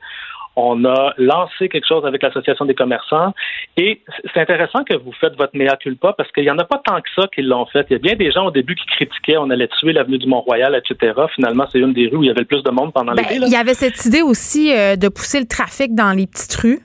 On 0.63 0.85
a 0.85 1.15
lancé 1.17 1.69
quelque 1.69 1.87
chose 1.87 2.05
avec 2.05 2.23
l'Association 2.23 2.65
des 2.67 2.75
commerçants. 2.75 3.33
Et 3.77 4.03
c'est 4.35 4.41
intéressant 4.41 4.85
que 4.85 4.97
vous 4.97 5.13
faites 5.21 5.35
votre 5.37 5.57
mea 5.57 5.77
culpa 5.77 6.13
parce 6.13 6.31
qu'il 6.33 6.45
n'y 6.45 6.51
en 6.51 6.59
a 6.59 6.65
pas 6.65 6.81
tant 6.85 7.01
que 7.01 7.09
ça 7.17 7.27
qui 7.35 7.43
l'ont 7.43 7.67
fait. 7.67 7.87
Il 7.89 7.95
y 7.95 7.97
a 7.97 7.99
bien 7.99 8.15
des 8.15 8.31
gens 8.31 8.47
au 8.47 8.51
début 8.51 8.75
qui 8.75 8.85
critiquaient, 8.87 9.39
on 9.39 9.49
allait 9.51 9.69
tuer 9.79 9.93
l'avenue 9.93 10.19
du 10.19 10.27
Mont-Royal, 10.27 10.75
etc. 10.75 11.15
Finalement, 11.35 11.67
c'est 11.73 11.79
une 11.79 11.93
des 11.93 12.09
rues 12.09 12.19
où 12.19 12.23
il 12.25 12.27
y 12.27 12.31
avait 12.31 12.41
le 12.41 12.47
plus 12.47 12.63
de 12.63 12.71
monde 12.71 12.93
pendant 12.93 13.15
Ben, 13.15 13.23
l'été. 13.23 13.37
il 13.47 13.53
y 13.53 13.57
avait 13.57 13.75
cette 13.75 14.05
idée 14.05 14.23
aussi 14.23 14.73
euh, 14.73 14.97
de 14.97 15.09
pousser 15.09 15.41
le 15.41 15.47
trafic 15.47 15.95
dans 15.95 16.13
les 16.17 16.27
petites 16.27 16.55
rues. 16.57 16.81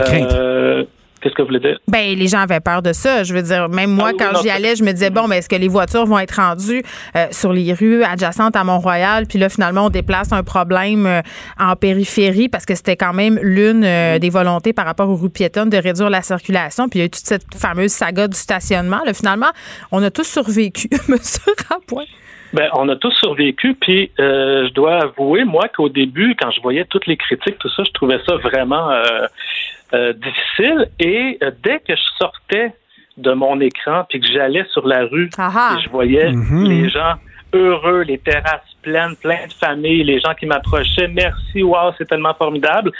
Euh, 0.00 0.84
Qu'est-ce 1.24 1.36
que 1.36 1.40
vous 1.40 1.48
voulez 1.48 1.60
dire? 1.60 1.78
Ben, 1.88 2.18
les 2.18 2.28
gens 2.28 2.40
avaient 2.40 2.60
peur 2.60 2.82
de 2.82 2.92
ça. 2.92 3.22
Je 3.22 3.32
veux 3.32 3.40
dire, 3.40 3.70
même 3.70 3.90
moi, 3.90 4.10
Ah 4.10 4.12
oui, 4.12 4.18
quand 4.18 4.42
j'y 4.42 4.50
allais, 4.50 4.76
je 4.76 4.84
me 4.84 4.92
disais, 4.92 5.08
bon, 5.08 5.26
ben, 5.26 5.36
est-ce 5.36 5.48
que 5.48 5.56
les 5.56 5.68
voitures 5.68 6.04
vont 6.04 6.18
être 6.18 6.36
rendues 6.38 6.82
euh, 7.16 7.28
sur 7.30 7.50
les 7.50 7.72
rues 7.72 8.04
adjacentes 8.04 8.56
à 8.56 8.62
Mont-Royal? 8.62 9.24
Puis 9.26 9.38
là, 9.38 9.48
finalement, 9.48 9.86
on 9.86 9.88
déplace 9.88 10.32
un 10.32 10.42
problème 10.42 11.06
euh, 11.06 11.22
en 11.58 11.76
périphérie 11.76 12.50
parce 12.50 12.66
que 12.66 12.74
c'était 12.74 12.96
quand 12.96 13.14
même 13.14 13.38
l'une 13.40 13.84
euh, 13.84 14.18
des 14.18 14.28
volontés 14.28 14.74
par 14.74 14.84
rapport 14.84 15.08
aux 15.08 15.16
rues 15.16 15.30
piétonnes 15.30 15.70
de 15.70 15.78
réduire 15.78 16.10
la 16.10 16.20
circulation. 16.20 16.90
Puis 16.90 16.98
il 16.98 17.00
y 17.00 17.04
a 17.04 17.06
eu 17.06 17.10
toute 17.10 17.24
cette 17.24 17.54
fameuse 17.56 17.92
saga 17.92 18.28
du 18.28 18.36
stationnement. 18.36 19.00
Là, 19.06 19.14
finalement, 19.14 19.50
on 19.92 20.02
a 20.02 20.10
tous 20.10 20.24
survécu, 20.24 20.90
monsieur 21.08 21.54
Rapoint. 21.70 22.04
Ben, 22.54 22.68
on 22.74 22.88
a 22.88 22.94
tous 22.94 23.10
survécu, 23.10 23.74
puis 23.74 24.12
euh, 24.20 24.68
je 24.68 24.74
dois 24.74 25.02
avouer, 25.02 25.42
moi, 25.42 25.66
qu'au 25.66 25.88
début, 25.88 26.36
quand 26.40 26.52
je 26.52 26.60
voyais 26.62 26.84
toutes 26.84 27.08
les 27.08 27.16
critiques, 27.16 27.58
tout 27.58 27.68
ça, 27.68 27.82
je 27.84 27.90
trouvais 27.90 28.20
ça 28.24 28.36
vraiment 28.36 28.90
euh, 28.90 29.26
euh, 29.92 30.12
difficile. 30.12 30.88
Et 31.00 31.36
euh, 31.42 31.50
dès 31.64 31.80
que 31.80 31.96
je 31.96 32.02
sortais 32.16 32.72
de 33.16 33.32
mon 33.32 33.60
écran, 33.60 34.04
puis 34.08 34.20
que 34.20 34.28
j'allais 34.32 34.64
sur 34.72 34.86
la 34.86 35.04
rue, 35.04 35.30
et 35.36 35.82
je 35.82 35.90
voyais 35.90 36.30
les 36.62 36.88
gens 36.90 37.14
heureux, 37.52 38.02
les 38.02 38.18
terrasses 38.18 38.76
pleines, 38.82 39.16
plein 39.20 39.48
de 39.48 39.52
familles, 39.52 40.04
les 40.04 40.20
gens 40.20 40.34
qui 40.34 40.46
m'approchaient, 40.46 41.08
merci, 41.08 41.60
wow, 41.64 41.90
c'est 41.98 42.06
tellement 42.06 42.34
formidable. 42.34 42.92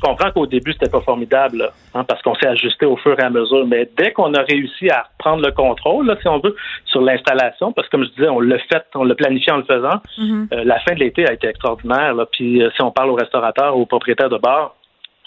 Je 0.00 0.08
comprends 0.08 0.30
qu'au 0.30 0.46
début, 0.46 0.72
c'était 0.72 0.90
pas 0.90 1.02
formidable, 1.02 1.58
là, 1.58 1.72
hein, 1.94 2.04
parce 2.04 2.22
qu'on 2.22 2.34
s'est 2.34 2.46
ajusté 2.46 2.86
au 2.86 2.96
fur 2.96 3.18
et 3.18 3.22
à 3.22 3.28
mesure. 3.28 3.66
Mais 3.66 3.86
dès 3.98 4.12
qu'on 4.12 4.32
a 4.32 4.42
réussi 4.42 4.88
à 4.88 5.06
reprendre 5.12 5.44
le 5.44 5.52
contrôle, 5.52 6.06
là, 6.06 6.16
si 6.22 6.28
on 6.28 6.38
veut, 6.38 6.56
sur 6.86 7.02
l'installation, 7.02 7.72
parce 7.72 7.86
que 7.88 7.96
comme 7.96 8.04
je 8.04 8.10
disais, 8.10 8.28
on 8.28 8.40
l'a 8.40 8.58
fait, 8.58 8.84
on 8.94 9.04
l'a 9.04 9.14
planifié 9.14 9.52
en 9.52 9.58
le 9.58 9.64
faisant, 9.64 10.00
euh, 10.18 10.64
la 10.64 10.78
fin 10.80 10.94
de 10.94 11.00
l'été 11.00 11.28
a 11.28 11.34
été 11.34 11.48
extraordinaire. 11.48 12.14
Là. 12.14 12.26
Puis 12.32 12.62
euh, 12.62 12.70
si 12.74 12.82
on 12.82 12.90
parle 12.90 13.10
aux 13.10 13.14
restaurateurs, 13.14 13.76
aux 13.76 13.84
propriétaires 13.84 14.30
de 14.30 14.38
bars, 14.38 14.74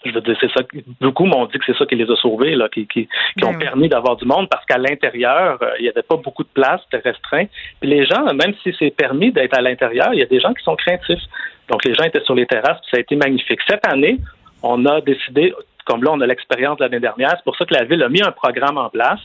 je 0.06 0.12
veux 0.12 0.22
dire, 0.22 0.36
c'est 0.42 0.52
ça. 0.52 0.66
Beaucoup 1.00 1.26
m'ont 1.26 1.46
dit 1.46 1.58
que 1.58 1.66
c'est 1.66 1.78
ça 1.78 1.86
qui 1.86 1.96
les 1.96 2.10
a 2.10 2.16
sauvés, 2.16 2.56
là, 2.56 2.68
qui, 2.68 2.88
qui, 2.88 3.08
qui 3.38 3.46
ont 3.46 3.54
permis 3.54 3.88
d'avoir 3.88 4.16
du 4.18 4.26
monde, 4.26 4.50
parce 4.50 4.66
qu'à 4.66 4.78
l'intérieur, 4.78 5.58
euh, 5.62 5.72
il 5.80 5.84
n'y 5.84 5.90
avait 5.90 6.02
pas 6.02 6.18
beaucoup 6.18 6.44
de 6.44 6.50
place, 6.54 6.82
c'était 6.86 7.08
restreint. 7.10 7.46
Puis 7.80 7.90
les 7.90 8.06
gens, 8.06 8.26
même 8.34 8.54
si 8.64 8.76
c'est 8.78 8.92
permis 8.92 9.32
d'être 9.32 9.58
à 9.58 9.62
l'intérieur, 9.62 10.10
il 10.14 10.20
y 10.20 10.24
a 10.24 10.26
des 10.26 10.40
gens 10.40 10.54
qui 10.54 10.64
sont 10.64 10.76
craintifs. 10.76 11.22
Donc 11.70 11.86
les 11.86 11.94
gens 11.94 12.04
étaient 12.04 12.24
sur 12.24 12.36
les 12.36 12.46
terrasses, 12.46 12.80
puis 12.82 12.90
ça 12.92 12.98
a 12.98 13.00
été 13.00 13.16
magnifique. 13.16 13.60
Cette 13.68 13.88
année, 13.88 14.18
on 14.64 14.86
a 14.86 15.02
décidé, 15.02 15.54
comme 15.86 16.04
là, 16.04 16.12
on 16.14 16.22
a 16.22 16.26
l'expérience 16.28 16.78
de 16.78 16.84
l'année 16.84 17.00
dernière, 17.00 17.32
c'est 17.38 17.44
pour 17.44 17.56
ça 17.58 17.66
que 17.66 17.74
la 17.74 17.84
ville 17.84 18.02
a 18.04 18.10
mis 18.10 18.22
un 18.24 18.32
programme 18.32 18.78
en 18.78 18.90
place. 18.90 19.20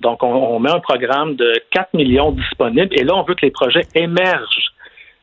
Donc, 0.00 0.22
on, 0.22 0.32
on 0.32 0.58
met 0.58 0.70
un 0.70 0.80
programme 0.80 1.34
de 1.36 1.52
4 1.70 1.94
millions 1.94 2.30
disponibles 2.32 2.88
et 2.92 3.04
là, 3.04 3.14
on 3.14 3.22
veut 3.22 3.34
que 3.34 3.44
les 3.46 3.50
projets 3.50 3.86
émergent 3.94 4.72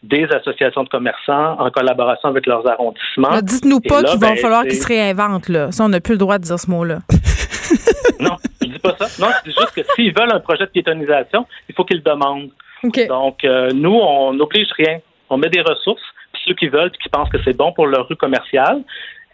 des 0.03 0.23
associations 0.31 0.83
de 0.83 0.89
commerçants 0.89 1.59
en 1.59 1.69
collaboration 1.71 2.29
avec 2.29 2.45
leurs 2.45 2.65
arrondissements. 2.69 3.41
Dites-nous 3.41 3.81
pas 3.81 4.01
qu'il 4.03 4.17
va 4.19 4.29
ben, 4.29 4.37
falloir 4.37 4.61
c'est- 4.63 4.69
qu'ils 4.69 4.77
se 4.77 4.87
réinventent. 4.87 5.49
Là. 5.49 5.71
Ça, 5.73 5.83
on 5.83 5.89
n'a 5.89 5.99
plus 5.99 6.13
le 6.13 6.19
droit 6.19 6.37
de 6.37 6.43
dire 6.43 6.57
ce 6.59 6.69
mot-là. 6.69 6.99
Non, 8.19 8.35
je 8.61 8.67
dis 8.67 8.79
pas 8.79 8.95
ça. 8.99 9.05
Non, 9.23 9.31
je 9.45 9.49
dis 9.49 9.55
juste 9.57 9.73
que 9.73 9.81
s'ils 9.95 10.13
veulent 10.13 10.31
un 10.33 10.39
projet 10.41 10.65
de 10.65 10.71
piétonisation, 10.71 11.45
il 11.69 11.75
faut 11.75 11.85
qu'ils 11.85 11.97
le 11.97 12.03
demandent. 12.03 12.49
Donc, 13.07 13.43
euh, 13.45 13.69
nous, 13.73 13.93
on 13.93 14.33
n'oblige 14.33 14.67
rien. 14.77 14.99
On 15.29 15.37
met 15.37 15.47
des 15.49 15.61
ressources, 15.61 16.01
puis 16.33 16.41
ceux 16.47 16.53
qui 16.55 16.67
veulent, 16.67 16.89
puis 16.91 16.99
qui 17.03 17.09
pensent 17.09 17.29
que 17.29 17.37
c'est 17.45 17.55
bon 17.55 17.71
pour 17.71 17.87
leur 17.87 18.07
rue 18.09 18.15
commerciale, 18.17 18.81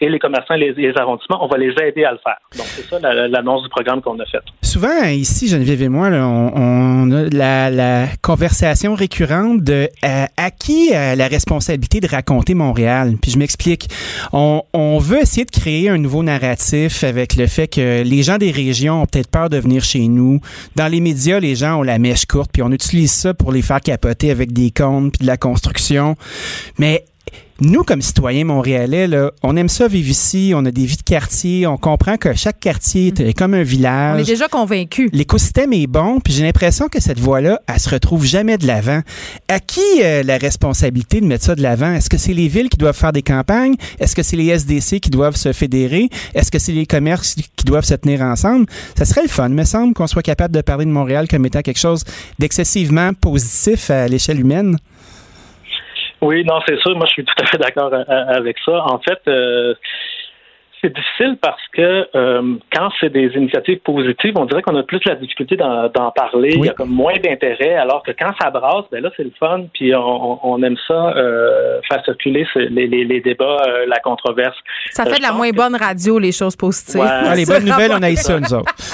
et 0.01 0.09
les 0.09 0.19
commerçants 0.19 0.55
et 0.55 0.73
les, 0.73 0.93
arrondissements, 0.97 1.43
on 1.43 1.47
va 1.47 1.57
les 1.57 1.73
aider 1.81 2.03
à 2.03 2.11
le 2.11 2.19
faire. 2.23 2.38
Donc, 2.57 2.65
c'est 2.67 2.85
ça 2.89 2.99
la- 2.99 3.27
l'annonce 3.27 3.63
du 3.63 3.69
programme 3.69 4.01
qu'on 4.01 4.19
a 4.19 4.26
faite. 4.26 4.43
Souvent, 4.61 5.03
ici, 5.05 5.47
Geneviève 5.47 5.81
et 5.81 5.89
moi, 5.89 6.09
là, 6.09 6.27
on, 6.27 6.51
on 6.55 7.11
a 7.11 7.30
la, 7.30 8.07
conversation 8.22 8.93
récurrente 8.95 9.61
de 9.61 9.89
euh, 10.03 10.26
à 10.38 10.51
qui 10.51 10.91
euh, 10.93 11.15
la 11.15 11.27
responsabilité 11.27 11.99
de 11.99 12.07
raconter 12.07 12.53
Montréal? 12.53 13.13
Puis 13.22 13.31
je 13.31 13.38
m'explique. 13.38 13.88
On, 14.34 14.63
on 14.73 14.97
veut 14.99 15.22
essayer 15.22 15.45
de 15.45 15.51
créer 15.51 15.89
un 15.89 15.97
nouveau 15.97 16.23
narratif 16.23 17.03
avec 17.03 17.35
le 17.35 17.47
fait 17.47 17.67
que 17.67 18.03
les 18.03 18.23
gens 18.23 18.38
des 18.38 18.51
régions 18.51 19.01
ont 19.01 19.05
peut-être 19.05 19.30
peur 19.30 19.49
de 19.49 19.57
venir 19.57 19.84
chez 19.84 20.07
nous. 20.07 20.39
Dans 20.76 20.88
les 20.88 20.99
médias, 20.99 21.39
les 21.39 21.55
gens 21.55 21.80
ont 21.80 21.84
la 21.84 21.99
mèche 21.99 22.26
courte, 22.26 22.51
puis 22.51 22.61
on 22.61 22.72
utilise 22.72 23.11
ça 23.11 23.34
pour 23.34 23.51
les 23.51 23.61
faire 23.61 23.80
capoter 23.81 24.31
avec 24.31 24.51
des 24.51 24.72
comptes 24.72 25.13
puis 25.13 25.22
de 25.22 25.27
la 25.27 25.38
construction. 25.38 26.15
Mais 26.77 27.05
nous, 27.61 27.84
comme 27.84 28.02
citoyens 28.02 28.44
montréalais, 28.44 29.07
là, 29.07 29.32
on 29.41 29.56
aime 29.56 29.69
ça 29.69 29.88
vivre 29.88 30.10
ici, 30.10 30.52
on 30.53 30.65
a 30.65 30.72
des 30.72 30.86
vies 30.86 30.98
de 30.98 31.03
quartier, 31.03 31.65
on 31.65 31.77
comprend 31.77 32.18
que 32.18 32.34
chaque 32.34 32.60
quartier 32.60 33.14
est 33.18 33.34
comme 33.34 33.53
un 33.53 33.64
village. 33.64 34.18
On 34.18 34.19
est 34.19 34.27
déjà 34.27 34.49
convaincus. 34.49 35.10
L'écosystème 35.14 35.72
est 35.72 35.88
bon, 35.88 36.19
puis 36.19 36.34
j'ai 36.34 36.44
l'impression 36.44 36.90
que 36.90 37.02
cette 37.02 37.19
voie-là, 37.19 37.61
elle 37.73 37.80
se 37.80 37.90
retrouve 37.90 38.26
jamais 38.26 38.57
de 38.57 38.68
l'avant. 38.68 39.02
À 39.48 39.61
qui 39.61 39.80
euh, 40.03 40.22
la 40.23 40.38
responsabilité 40.38 41.22
de 41.22 41.26
mettre 41.26 41.45
ça 41.45 41.56
de 41.56 41.61
l'avant? 41.61 41.94
Est-ce 41.94 42.10
que 42.10 42.18
c'est 42.18 42.34
les 42.34 42.49
villes 42.49 42.68
qui 42.68 42.77
doivent 42.77 42.98
faire 42.98 43.14
des 43.14 43.22
campagnes? 43.23 43.76
Est-ce 43.99 44.18
que 44.18 44.23
c'est 44.23 44.36
les 44.36 44.48
SDC 44.48 44.99
qui 44.99 45.10
doivent 45.10 45.38
se 45.38 45.53
fédérer? 45.53 46.10
Est-ce 46.34 46.52
que 46.52 46.60
c'est 46.60 46.73
les 46.73 46.86
commerces 46.86 47.36
qui 47.36 47.65
doivent 47.65 47.86
se 47.86 47.95
tenir 47.95 48.22
ensemble? 48.22 48.65
Ça 48.98 49.06
serait 49.06 49.23
le 49.23 49.30
fun, 49.30 49.48
me 49.48 49.64
semble, 49.64 49.94
qu'on 49.94 50.07
soit 50.07 50.23
capable 50.23 50.53
de 50.53 50.61
parler 50.61 50.84
de 50.84 50.91
Montréal 50.91 51.30
comme 51.30 51.45
étant 51.45 51.61
quelque 51.61 51.80
chose 51.80 52.03
d'excessivement 52.38 53.14
positif 53.14 53.90
à 53.91 54.10
l'échelle 54.10 54.41
humaine. 54.41 54.77
Oui, 56.21 56.43
non, 56.45 56.59
c'est 56.67 56.77
sûr. 56.79 56.95
Moi, 56.95 57.05
je 57.07 57.13
suis 57.13 57.25
tout 57.25 57.35
à 57.41 57.45
fait 57.45 57.57
d'accord 57.57 57.93
euh, 57.93 58.03
avec 58.07 58.57
ça. 58.65 58.83
En 58.85 58.99
fait, 58.99 59.19
euh, 59.27 59.73
c'est 60.86 60.94
difficile 60.94 61.38
parce 61.41 61.62
que 61.74 62.07
euh, 62.16 62.56
quand 62.72 62.90
c'est 62.99 63.10
des 63.12 63.28
initiatives 63.36 63.80
positives, 63.80 64.34
on 64.38 64.45
dirait 64.45 64.62
qu'on 64.62 64.76
a 64.76 64.84
plus 64.84 64.99
la 65.06 65.16
difficulté 65.16 65.56
d'en 65.56 65.90
d'en 65.90 66.12
parler. 66.12 66.52
Il 66.53 66.66
y 66.66 66.70
a 66.70 66.74
comme 66.74 66.90
moins 66.90 67.14
d'intérêt, 67.24 67.74
alors 67.76 68.03
que 68.03 68.12
quand 68.12 68.32
ça 68.40 68.52
brasse, 68.52 68.86
ben 68.91 69.02
là, 69.02 69.10
c'est 69.18 69.24
le 69.24 69.32
fun. 69.40 69.64
Puis 69.74 69.95
on, 69.95 70.48
on 70.48 70.62
aime 70.64 70.78
ça 70.88 71.14
euh, 71.16 71.80
faire 71.90 72.03
circuler 72.06 72.45
ce- 72.53 72.60
les, 72.60 72.88
les, 72.88 73.03
les 73.06 73.22
débats, 73.22 73.57
euh, 73.68 73.86
la 73.88 73.99
controverse. 73.99 74.57
Ça 74.91 75.06
fait 75.06 75.18
de 75.18 75.24
la 75.24 75.32
moins 75.32 75.49
bonne 75.52 75.76
radio, 75.76 76.20
les 76.20 76.32
choses 76.32 76.56
positives. 76.56 77.02
Ouais. 77.02 77.07
Ah, 77.10 77.34
les 77.36 77.45
bonnes 77.45 77.66
nouvelles, 77.66 77.91
on 77.91 78.03
a 78.03 78.16
ça, 78.16 78.40
nous 78.40 78.53
autres. 78.53 78.74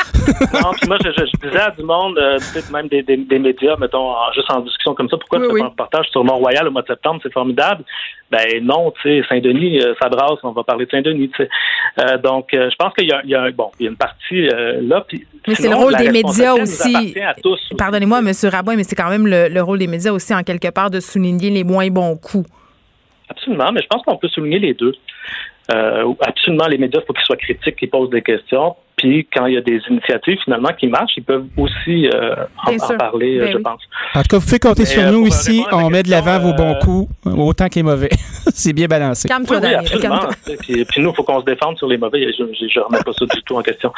Non, 0.53 0.71
puis 0.79 0.87
moi, 0.87 0.97
je, 1.03 1.09
je, 1.17 1.25
je 1.25 1.47
disais 1.49 1.59
à 1.61 1.71
du 1.71 1.81
monde, 1.83 2.15
euh, 2.19 2.37
peut-être 2.53 2.71
même 2.71 2.87
des, 2.87 3.01
des, 3.01 3.17
des 3.17 3.39
médias, 3.39 3.75
mettons, 3.77 4.11
en- 4.11 4.31
juste 4.35 4.51
en 4.51 4.59
discussion 4.59 4.93
comme 4.93 5.09
ça, 5.09 5.17
pourquoi 5.17 5.39
tu 5.39 5.45
fais 5.45 5.59
pas 5.59 5.65
un 5.65 5.69
reportage 5.69 6.05
sur 6.11 6.23
Mont-Royal 6.23 6.67
au 6.67 6.71
mois 6.71 6.83
de 6.83 6.87
septembre, 6.87 7.19
c'est 7.23 7.33
formidable. 7.33 7.83
Ben 8.29 8.63
non, 8.63 8.91
tu 9.01 9.21
sais, 9.21 9.27
Saint-Denis, 9.27 9.81
euh, 9.81 9.93
ça 10.01 10.09
brasse, 10.09 10.37
on 10.43 10.51
va 10.51 10.63
parler 10.63 10.85
de 10.85 10.91
Saint-Denis, 10.91 11.29
tu 11.31 11.43
sais. 11.43 11.49
Euh, 11.99 12.17
donc, 12.17 12.53
euh, 12.53 12.69
je 12.69 12.75
pense 12.75 12.93
qu'il 12.93 13.07
y 13.07 13.11
a, 13.11 13.21
il 13.23 13.29
y 13.29 13.35
a 13.35 13.43
un, 13.43 13.51
bon, 13.51 13.71
il 13.79 13.83
y 13.83 13.87
a 13.87 13.91
une 13.91 13.97
partie 13.97 14.47
euh, 14.49 14.79
là, 14.81 15.03
puis 15.07 15.25
Mais 15.47 15.55
c'est 15.55 15.69
le 15.69 15.75
rôle 15.75 15.95
des 15.95 16.11
médias 16.11 16.53
aussi. 16.53 17.15
Pardonnez-moi, 17.77 18.19
M. 18.19 18.31
Rabois, 18.51 18.75
mais 18.75 18.83
c'est 18.83 18.95
quand 18.95 19.09
même 19.09 19.27
le, 19.27 19.47
le 19.49 19.61
rôle 19.61 19.79
des 19.79 19.87
médias 19.87 20.11
aussi, 20.11 20.33
en 20.33 20.43
quelque 20.43 20.69
part, 20.69 20.89
de 20.89 20.99
souligner 20.99 21.49
les 21.49 21.63
moins 21.63 21.87
bons 21.89 22.15
coups. 22.17 22.49
Absolument, 23.29 23.71
mais 23.71 23.81
je 23.81 23.87
pense 23.87 24.01
qu'on 24.03 24.17
peut 24.17 24.27
souligner 24.27 24.59
les 24.59 24.73
deux. 24.73 24.93
Euh, 25.73 26.13
absolument, 26.21 26.67
les 26.67 26.77
médias, 26.77 26.99
il 27.01 27.05
faut 27.05 27.13
qu'ils 27.13 27.25
soient 27.25 27.37
critiques, 27.37 27.75
qu'ils 27.75 27.89
posent 27.89 28.09
des 28.09 28.21
questions. 28.21 28.75
Puis, 28.97 29.27
quand 29.33 29.47
il 29.47 29.55
y 29.55 29.57
a 29.57 29.61
des 29.61 29.79
initiatives, 29.89 30.37
finalement, 30.43 30.69
qui 30.77 30.87
marchent, 30.87 31.17
ils 31.17 31.23
peuvent 31.23 31.47
aussi 31.57 32.07
euh, 32.13 32.35
en, 32.67 32.97
parler, 32.97 33.39
euh, 33.39 33.45
Ben 33.45 33.51
je 33.51 33.57
oui. 33.57 33.63
pense. 33.63 33.81
En 34.13 34.21
tout 34.21 34.27
cas, 34.29 34.37
vous 34.37 34.45
pouvez 34.45 34.59
compter 34.59 34.83
Mais, 34.83 34.85
sur 34.85 35.11
nous 35.11 35.25
ici. 35.25 35.63
On 35.71 35.89
met 35.89 36.03
de 36.03 36.11
l'avant 36.11 36.37
vos 36.39 36.53
bons 36.53 36.75
coups, 36.75 37.11
autant 37.25 37.67
que 37.67 37.75
les 37.75 37.83
mauvais. 37.83 38.09
c'est 38.53 38.73
bien 38.73 38.87
balancé. 38.87 39.27
oui, 39.31 39.57
oui, 39.61 39.73
absolument. 39.73 40.19
Puis, 40.59 40.85
puis 40.85 41.01
nous, 41.01 41.09
il 41.09 41.15
faut 41.15 41.23
qu'on 41.23 41.39
se 41.39 41.45
défende 41.45 41.77
sur 41.77 41.87
les 41.87 41.97
mauvais. 41.97 42.31
Je 42.31 42.43
ne 42.43 42.83
remets 42.83 43.03
pas 43.03 43.13
ça 43.13 43.25
du 43.25 43.41
tout 43.43 43.55
en 43.55 43.61
question. 43.61 43.91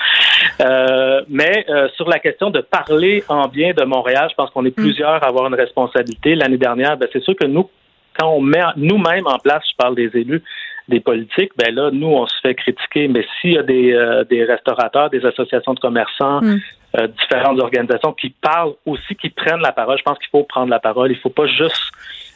Euh, 0.62 1.22
mais 1.30 1.66
euh, 1.70 1.90
sur 1.96 2.08
la 2.08 2.20
question 2.20 2.50
de 2.50 2.62
parler 2.62 3.24
en 3.28 3.48
bien 3.48 3.74
de 3.74 3.84
Montréal, 3.84 4.28
je 4.30 4.36
pense 4.36 4.52
qu'on 4.52 4.66
est 4.66 4.72
plusieurs 4.72 5.24
à 5.24 5.28
avoir 5.28 5.48
une 5.48 5.56
responsabilité. 5.56 6.36
L'année 6.36 6.58
dernière, 6.58 6.98
ben, 6.98 7.10
c'est 7.12 7.24
sûr 7.24 7.36
que 7.36 7.46
nous, 7.46 7.70
quand 8.18 8.30
on 8.30 8.42
met 8.42 8.62
nous-mêmes 8.78 9.28
en 9.28 9.38
place, 9.38 9.64
je 9.70 9.76
parle 9.76 9.96
des 9.96 10.10
élus, 10.14 10.44
des 10.88 11.00
politiques, 11.00 11.52
ben 11.58 11.74
là, 11.74 11.92
nous, 11.92 12.08
on 12.08 12.28
se 12.28 12.40
fait 12.42 12.56
critiquer. 12.56 13.08
Mais 13.08 13.26
s'il 13.40 13.54
y 13.54 13.58
a 13.58 13.64
des, 13.64 13.94
euh, 13.94 14.24
des 14.26 14.44
restaurateurs, 14.44 15.10
des 15.10 15.26
associations 15.26 15.74
de 15.74 15.80
commerçants, 15.80 16.42
Mm. 16.42 16.58
euh, 16.98 17.08
différentes 17.08 17.60
organisations 17.60 18.14
qui 18.14 18.30
parlent 18.30 18.74
aussi, 18.86 19.16
qui 19.16 19.30
prennent 19.30 19.62
la 19.62 19.72
parole, 19.72 19.98
je 19.98 20.04
pense 20.04 20.18
qu'il 20.20 20.30
faut 20.30 20.44
prendre 20.44 20.70
la 20.70 20.80
parole. 20.80 21.12
Il 21.12 21.16
ne 21.16 21.22
faut 21.22 21.30
pas 21.30 21.48
juste 21.48 21.92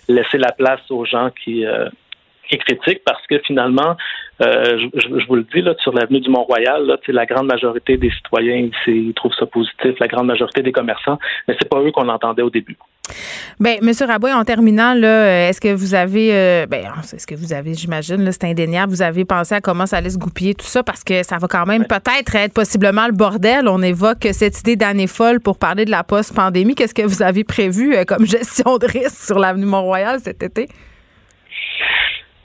laisser 0.08 0.38
la 0.38 0.52
place 0.52 0.82
aux 0.90 1.06
gens 1.06 1.30
qui, 1.44 1.66
euh, 1.66 1.90
est 2.56 2.60
critique 2.60 3.02
parce 3.06 3.26
que 3.28 3.40
finalement, 3.40 3.96
euh, 4.42 4.88
je, 4.94 5.20
je, 5.20 5.28
vous 5.28 5.36
le 5.36 5.46
dis, 5.54 5.62
là, 5.62 5.74
sur 5.80 5.94
l'avenue 5.94 6.20
du 6.20 6.30
Mont-Royal, 6.30 6.98
la 7.08 7.26
grande 7.26 7.48
majorité 7.48 7.98
des 7.98 8.12
citoyens 8.12 8.70
ils 8.88 9.14
trouvent 9.14 9.34
ça 9.38 9.46
positif, 9.46 9.94
la 10.00 10.08
grande 10.08 10.28
majorité 10.28 10.62
des 10.62 10.72
commerçants, 10.72 11.18
mais 11.48 11.56
c'est 11.60 11.70
pas 11.70 11.80
eux 11.80 11.92
qu'on 11.92 12.08
entendait 12.10 12.44
au 12.44 12.50
début. 12.50 12.78
Bien, 13.60 13.78
M. 13.82 13.92
Raboy, 14.08 14.34
en 14.34 14.44
terminant, 14.44 14.94
est-ce 14.94 15.60
que 15.60 15.74
vous 15.74 15.96
avez, 15.96 16.34
euh, 16.34 16.66
ben, 16.68 16.86
est-ce 17.02 17.26
que 17.26 17.36
vous 17.36 17.54
avez, 17.54 17.74
j'imagine, 17.74 18.30
c'est 18.32 18.44
indéniable, 18.44 18.92
vous 18.92 19.02
avez 19.02 19.26
pensé 19.26 19.56
à 19.56 19.62
comment 19.62 19.86
ça 19.86 19.98
allait 19.98 20.10
se 20.10 20.18
goupiller 20.18 20.54
tout 20.54 20.66
ça 20.66 20.84
parce 20.84 21.04
que 21.04 21.24
ça 21.24 21.38
va 21.38 21.48
quand 21.48 21.66
même 21.66 21.86
peut-être 21.86 22.36
être 22.36 22.54
possiblement 22.54 23.08
le 23.08 23.14
bordel. 23.14 23.68
On 23.68 23.82
évoque 23.82 24.28
cette 24.32 24.60
idée 24.60 24.76
d'année 24.76 25.08
folle 25.08 25.40
pour 25.40 25.58
parler 25.58 25.86
de 25.86 25.92
la 25.92 26.04
post-pandémie. 26.04 26.76
Qu'est-ce 26.76 26.94
que 26.94 27.02
vous 27.02 27.24
avez 27.24 27.44
prévu 27.44 27.96
euh, 27.96 28.04
comme 28.04 28.26
gestion 28.28 28.78
de 28.78 28.86
risque 28.86 29.26
sur 29.26 29.40
l'avenue 29.40 29.66
Mont-Royal 29.66 30.20
cet 30.20 30.44
été? 30.44 30.68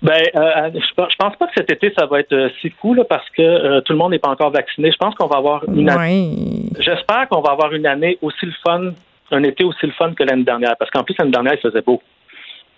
Ben, 0.03 0.21
euh, 0.35 0.71
je, 0.75 0.95
pense 1.17 1.37
pas 1.37 1.47
que 1.47 1.53
cet 1.57 1.71
été 1.71 1.93
ça 1.97 2.07
va 2.07 2.19
être 2.19 2.33
euh, 2.33 2.49
si 2.61 2.71
fou 2.71 2.93
là, 2.93 3.05
parce 3.05 3.29
que 3.31 3.43
euh, 3.43 3.81
tout 3.83 3.93
le 3.93 3.99
monde 3.99 4.11
n'est 4.11 4.19
pas 4.19 4.31
encore 4.31 4.51
vacciné. 4.51 4.91
Je 4.91 4.97
pense 4.97 5.15
qu'on 5.15 5.29
va 5.29 5.37
avoir 5.37 5.63
une 5.69 5.89
année. 5.89 6.71
J'espère 6.81 7.29
qu'on 7.29 7.41
va 7.41 7.53
avoir 7.53 7.73
une 7.73 7.87
année 7.87 8.19
aussi 8.21 8.47
le 8.47 8.53
fun, 8.67 8.91
un 9.31 9.43
été 9.45 9.63
aussi 9.63 9.87
le 9.87 9.93
fun 9.93 10.13
que 10.15 10.25
l'année 10.25 10.43
dernière, 10.43 10.77
parce 10.77 10.91
qu'en 10.91 11.05
plus 11.05 11.15
l'année 11.19 11.31
dernière 11.31 11.55
il 11.55 11.61
faisait 11.61 11.83
beau. 11.83 12.03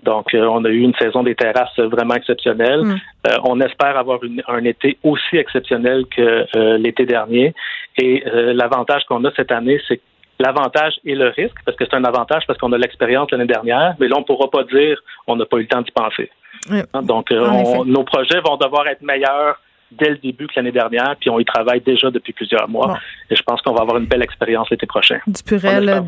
Donc, 0.02 0.34
on 0.34 0.62
a 0.66 0.68
eu 0.68 0.80
une 0.80 0.94
saison 0.96 1.22
des 1.22 1.34
terrasses 1.34 1.78
vraiment 1.78 2.12
exceptionnelle. 2.12 2.82
Mm. 2.82 3.00
on 3.44 3.58
espère 3.62 3.96
avoir 3.96 4.20
un 4.48 4.64
été 4.64 4.98
aussi 5.02 5.38
exceptionnel 5.38 6.04
que 6.14 6.76
l'été 6.76 7.06
dernier. 7.06 7.54
Et 7.96 8.22
l'avantage 8.26 9.04
qu'on 9.04 9.24
a 9.24 9.30
cette 9.34 9.50
année, 9.50 9.80
c'est 9.88 10.02
l'avantage 10.38 10.92
et 11.06 11.14
le 11.14 11.28
risque, 11.28 11.56
parce 11.64 11.74
que 11.78 11.86
c'est 11.86 11.96
un 11.96 12.04
avantage 12.04 12.42
parce 12.46 12.58
qu'on 12.58 12.72
a 12.72 12.76
l'expérience 12.76 13.30
l'année 13.30 13.46
dernière, 13.46 13.94
mais 13.98 14.08
là, 14.08 14.16
on 14.16 14.20
ne 14.20 14.26
pourra 14.26 14.50
pas 14.50 14.64
dire 14.64 15.00
on 15.26 15.36
n'a 15.36 15.46
pas 15.46 15.56
eu 15.56 15.62
le 15.62 15.68
temps 15.68 15.80
d'y 15.80 15.92
penser. 15.92 16.30
Hein, 16.70 17.02
donc, 17.02 17.30
euh, 17.30 17.84
nos 17.84 18.04
projets 18.04 18.40
vont 18.40 18.56
devoir 18.56 18.86
être 18.88 19.02
meilleurs 19.02 19.60
dès 19.92 20.10
le 20.10 20.16
début 20.16 20.46
que 20.46 20.54
l'année 20.56 20.72
dernière, 20.72 21.14
puis 21.20 21.30
on 21.30 21.38
y 21.38 21.44
travaille 21.44 21.80
déjà 21.80 22.10
depuis 22.10 22.32
plusieurs 22.32 22.68
mois. 22.68 22.98
Et 23.30 23.36
je 23.36 23.42
pense 23.42 23.60
qu'on 23.62 23.74
va 23.74 23.82
avoir 23.82 23.98
une 23.98 24.06
belle 24.06 24.22
expérience 24.22 24.68
l'été 24.70 24.86
prochain. 24.86 25.20
Du 25.26 25.42
Purel. 25.42 26.02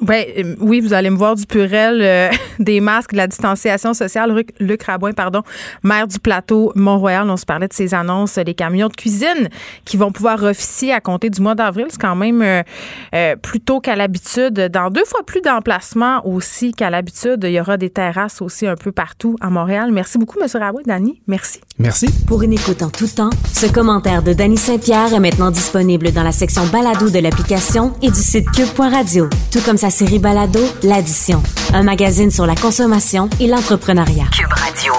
Ben, 0.00 0.24
euh, 0.36 0.54
oui, 0.60 0.80
vous 0.80 0.92
allez 0.92 1.10
me 1.10 1.16
voir 1.16 1.34
du 1.34 1.46
Purel, 1.46 2.00
euh, 2.02 2.30
des 2.58 2.80
masques, 2.80 3.12
de 3.12 3.16
la 3.16 3.26
distanciation 3.26 3.94
sociale. 3.94 4.44
Luc, 4.60 4.82
Rabouin, 4.82 5.12
pardon, 5.12 5.42
maire 5.82 6.06
du 6.06 6.18
plateau 6.18 6.72
Mont-Royal. 6.74 7.28
On 7.28 7.36
se 7.36 7.44
parlait 7.46 7.68
de 7.68 7.72
ces 7.72 7.94
annonces, 7.94 8.36
les 8.36 8.54
camions 8.54 8.88
de 8.88 8.94
cuisine 8.94 9.48
qui 9.84 9.96
vont 9.96 10.12
pouvoir 10.12 10.42
officier 10.42 10.92
à 10.92 11.00
compter 11.00 11.30
du 11.30 11.40
mois 11.40 11.54
d'avril. 11.54 11.86
C'est 11.90 12.00
quand 12.00 12.16
même 12.16 12.42
euh, 12.42 13.36
plus 13.36 13.60
tôt 13.60 13.80
qu'à 13.80 13.96
l'habitude. 13.96 14.54
Dans 14.54 14.90
deux 14.90 15.04
fois 15.04 15.20
plus 15.26 15.40
d'emplacements 15.40 16.26
aussi 16.26 16.72
qu'à 16.72 16.90
l'habitude. 16.90 17.40
Il 17.44 17.50
y 17.52 17.60
aura 17.60 17.76
des 17.76 17.90
terrasses 17.90 18.40
aussi 18.42 18.66
un 18.66 18.76
peu 18.76 18.92
partout 18.92 19.36
à 19.40 19.50
Montréal. 19.50 19.90
Merci 19.92 20.18
beaucoup, 20.18 20.38
M. 20.40 20.48
Rabouin. 20.52 20.82
Dani, 20.86 21.20
merci. 21.26 21.60
Merci. 21.78 22.06
Pour 22.26 22.42
une 22.42 22.52
écoute 22.52 22.82
en 22.82 22.90
tout 22.90 23.06
temps, 23.06 23.30
ce 23.52 23.66
commentaire 23.66 24.22
de 24.22 24.32
Dany 24.32 24.56
Saint-Pierre 24.56 25.12
est 25.14 25.20
maintenant 25.20 25.50
disponible 25.50 26.12
dans 26.12 26.22
la 26.22 26.32
section 26.32 26.66
balado 26.66 27.10
de 27.10 27.18
l'application 27.18 27.92
et 28.02 28.10
du 28.10 28.20
site 28.20 28.50
cube.radio. 28.50 29.28
Tout 29.52 29.60
comme 29.64 29.76
ça 29.90 30.04
série 30.04 30.18
Balado, 30.18 30.60
L'Addition, 30.82 31.42
un 31.72 31.82
magazine 31.82 32.30
sur 32.30 32.44
la 32.44 32.54
consommation 32.54 33.30
et 33.40 33.46
l'entrepreneuriat. 33.46 34.26
Cube 34.36 34.52
Radio. 34.52 34.92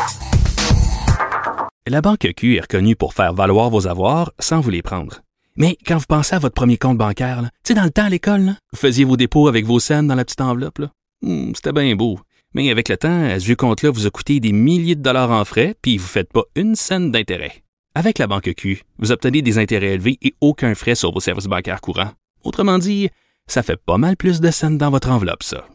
La 1.86 2.02
Banque 2.02 2.28
Q 2.36 2.56
est 2.56 2.62
reconnue 2.62 2.96
pour 2.96 3.14
faire 3.14 3.34
valoir 3.34 3.70
vos 3.70 3.88
avoirs 3.88 4.32
sans 4.40 4.62
vous 4.62 4.72
les 4.72 4.82
prendre. 4.82 5.22
Mais 5.58 5.78
quand 5.86 5.98
vous 5.98 6.06
pensez 6.08 6.34
à 6.34 6.40
votre 6.40 6.56
premier 6.56 6.78
compte 6.78 6.98
bancaire, 6.98 7.42
tu 7.42 7.50
sais, 7.68 7.74
dans 7.76 7.84
le 7.84 7.92
temps 7.92 8.06
à 8.06 8.10
l'école, 8.10 8.56
vous 8.74 8.80
faisiez 8.80 9.06
vos 9.06 9.16
dépôts 9.16 9.48
avec 9.48 9.64
vos 9.64 9.80
scènes 9.80 10.08
dans 10.08 10.16
la 10.16 10.26
petite 10.26 10.42
enveloppe. 10.42 10.82
Hmm, 11.22 11.52
c'était 11.54 11.74
bien 11.74 11.96
beau. 11.96 12.20
Mais 12.56 12.72
avec 12.72 12.90
le 12.90 12.98
temps, 12.98 13.26
à 13.30 13.40
ce 13.40 13.54
compte-là 13.54 13.92
vous 13.92 14.08
a 14.08 14.10
coûté 14.10 14.40
des 14.40 14.54
milliers 14.54 14.96
de 14.96 15.04
dollars 15.04 15.30
en 15.30 15.46
frais, 15.46 15.76
puis 15.84 15.98
vous 15.98 16.06
ne 16.06 16.10
faites 16.10 16.34
pas 16.34 16.46
une 16.56 16.76
scène 16.76 17.12
d'intérêt. 17.12 17.64
Avec 17.94 18.18
la 18.18 18.26
Banque 18.26 18.54
Q, 18.56 18.82
vous 18.98 19.12
obtenez 19.12 19.44
des 19.44 19.60
intérêts 19.60 19.94
élevés 19.94 20.18
et 20.24 20.34
aucun 20.42 20.74
frais 20.74 20.96
sur 20.96 21.12
vos 21.12 21.20
services 21.20 21.46
bancaires 21.46 21.82
courants. 21.82 22.12
Autrement 22.44 22.80
dit, 22.80 23.10
ça 23.50 23.64
fait 23.64 23.78
pas 23.78 23.98
mal 23.98 24.16
plus 24.16 24.40
de 24.40 24.52
scènes 24.52 24.78
dans 24.78 24.90
votre 24.90 25.10
enveloppe, 25.10 25.44
ça. 25.44 25.68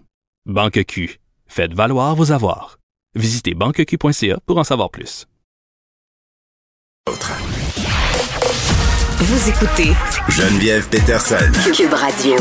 Banque 0.46 0.84
Q. 0.86 1.18
Faites 1.46 1.74
valoir 1.74 2.14
vos 2.14 2.32
avoirs. 2.32 2.78
Visitez 3.14 3.54
banqueq.ca 3.54 4.38
pour 4.46 4.58
en 4.58 4.64
savoir 4.64 4.90
plus. 4.90 5.26
Vous 9.18 9.48
écoutez 9.48 9.92
Geneviève 10.28 10.88
Peterson. 10.88 11.50
Cube 11.74 11.92
Radio. 11.92 12.36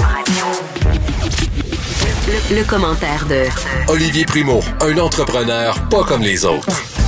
Le, 2.52 2.64
commentaire 2.64 3.26
de 3.28 3.44
Olivier 3.92 4.26
Primo, 4.26 4.62
un 4.82 4.98
entrepreneur 4.98 5.76
pas 5.90 6.04
comme 6.04 6.22
les 6.22 6.46
autres. 6.46 7.03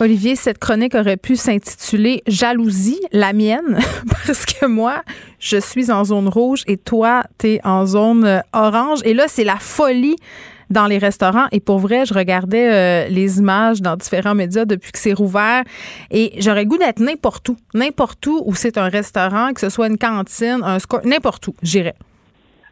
Olivier, 0.00 0.36
cette 0.36 0.58
chronique 0.58 0.94
aurait 0.94 1.16
pu 1.16 1.34
s'intituler 1.34 2.22
Jalousie, 2.28 3.00
la 3.10 3.32
mienne, 3.32 3.78
parce 4.26 4.46
que 4.46 4.66
moi, 4.66 5.02
je 5.40 5.56
suis 5.56 5.90
en 5.90 6.04
zone 6.04 6.28
rouge 6.28 6.62
et 6.68 6.76
toi, 6.76 7.24
tu 7.36 7.48
es 7.48 7.60
en 7.64 7.84
zone 7.84 8.24
euh, 8.24 8.38
orange. 8.52 9.00
Et 9.04 9.12
là, 9.12 9.24
c'est 9.26 9.42
la 9.42 9.56
folie 9.56 10.14
dans 10.70 10.86
les 10.86 10.98
restaurants. 10.98 11.46
Et 11.50 11.58
pour 11.58 11.80
vrai, 11.80 12.06
je 12.06 12.14
regardais 12.14 12.70
euh, 12.72 13.08
les 13.08 13.40
images 13.40 13.82
dans 13.82 13.96
différents 13.96 14.36
médias 14.36 14.66
depuis 14.66 14.92
que 14.92 14.98
c'est 15.00 15.14
rouvert. 15.14 15.64
Et 16.12 16.30
j'aurais 16.38 16.64
goût 16.64 16.78
d'être 16.78 17.00
n'importe 17.00 17.48
où. 17.48 17.56
N'importe 17.74 18.24
où 18.28 18.40
où 18.46 18.54
c'est 18.54 18.78
un 18.78 18.88
restaurant, 18.88 19.52
que 19.52 19.60
ce 19.60 19.68
soit 19.68 19.88
une 19.88 19.98
cantine, 19.98 20.60
un 20.62 20.78
score, 20.78 21.00
n'importe 21.04 21.48
où, 21.48 21.54
j'irais. 21.60 21.96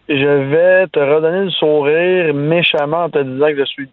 Je 0.09 0.15
vais 0.15 0.87
te 0.87 1.01
redonner 1.01 1.47
le 1.47 1.51
sourire 1.51 2.33
méchamment 2.35 3.05
en 3.05 3.11
te 3.11 3.19
disant 3.19 3.49
que 3.49 3.59
je 3.59 3.65
suis 3.65 3.89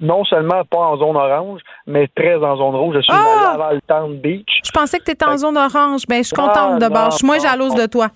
non 0.00 0.24
seulement 0.24 0.64
pas 0.64 0.78
en 0.78 0.96
zone 0.96 1.16
orange, 1.16 1.60
mais 1.86 2.08
très 2.14 2.36
en 2.36 2.56
zone 2.56 2.74
rouge. 2.74 2.96
Je 2.96 3.02
suis 3.02 3.12
ah! 3.12 3.48
à 3.48 3.52
Laval 3.52 3.80
Town 3.86 4.16
Beach. 4.18 4.60
Je 4.64 4.70
pensais 4.70 4.98
que 4.98 5.04
tu 5.04 5.12
étais 5.12 5.24
en 5.24 5.36
zone 5.36 5.56
orange. 5.56 6.02
Ben, 6.08 6.18
je 6.18 6.28
suis 6.28 6.36
contente 6.36 6.80
de 6.80 6.88
base. 6.88 7.12
Je 7.12 7.16
suis 7.18 7.26
moins 7.26 7.38
jalouse 7.38 7.74
de 7.74 7.86
toi. 7.86 8.08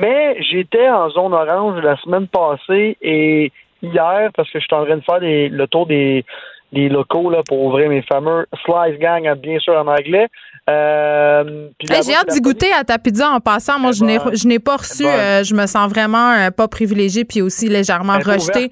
Mais 0.00 0.36
j'étais 0.42 0.88
en 0.88 1.10
zone 1.10 1.34
orange 1.34 1.82
la 1.82 1.96
semaine 1.98 2.28
passée 2.28 2.96
et 3.02 3.52
hier, 3.82 4.30
parce 4.34 4.50
que 4.50 4.58
je 4.58 4.64
suis 4.64 4.74
en 4.74 4.84
train 4.84 4.96
de 4.96 5.02
faire 5.02 5.20
le 5.20 5.66
tour 5.66 5.86
des, 5.86 6.24
locaux 6.72 7.30
là, 7.30 7.42
pour 7.46 7.64
ouvrir 7.64 7.88
mes 7.88 8.02
fameux 8.02 8.46
Slice 8.64 8.98
Gang, 8.98 9.34
bien 9.36 9.58
sûr 9.58 9.74
en 9.74 9.86
anglais. 9.86 10.28
Euh, 10.68 11.68
j'ai 11.80 12.14
hâte 12.14 12.28
d'y 12.28 12.40
goûter 12.40 12.72
à 12.72 12.84
ta 12.84 12.98
pizza 12.98 13.30
en 13.30 13.40
passant. 13.40 13.78
Moi, 13.78 13.92
je 13.92 14.46
n'ai 14.46 14.58
pas 14.58 14.76
reçu. 14.76 15.06
Euh, 15.06 15.42
je 15.42 15.54
me 15.54 15.66
sens 15.66 15.90
vraiment 15.90 16.32
euh, 16.32 16.50
pas 16.50 16.68
privilégiée 16.68 17.24
puis 17.24 17.40
aussi 17.40 17.68
légèrement 17.68 18.18
rejetée. 18.18 18.70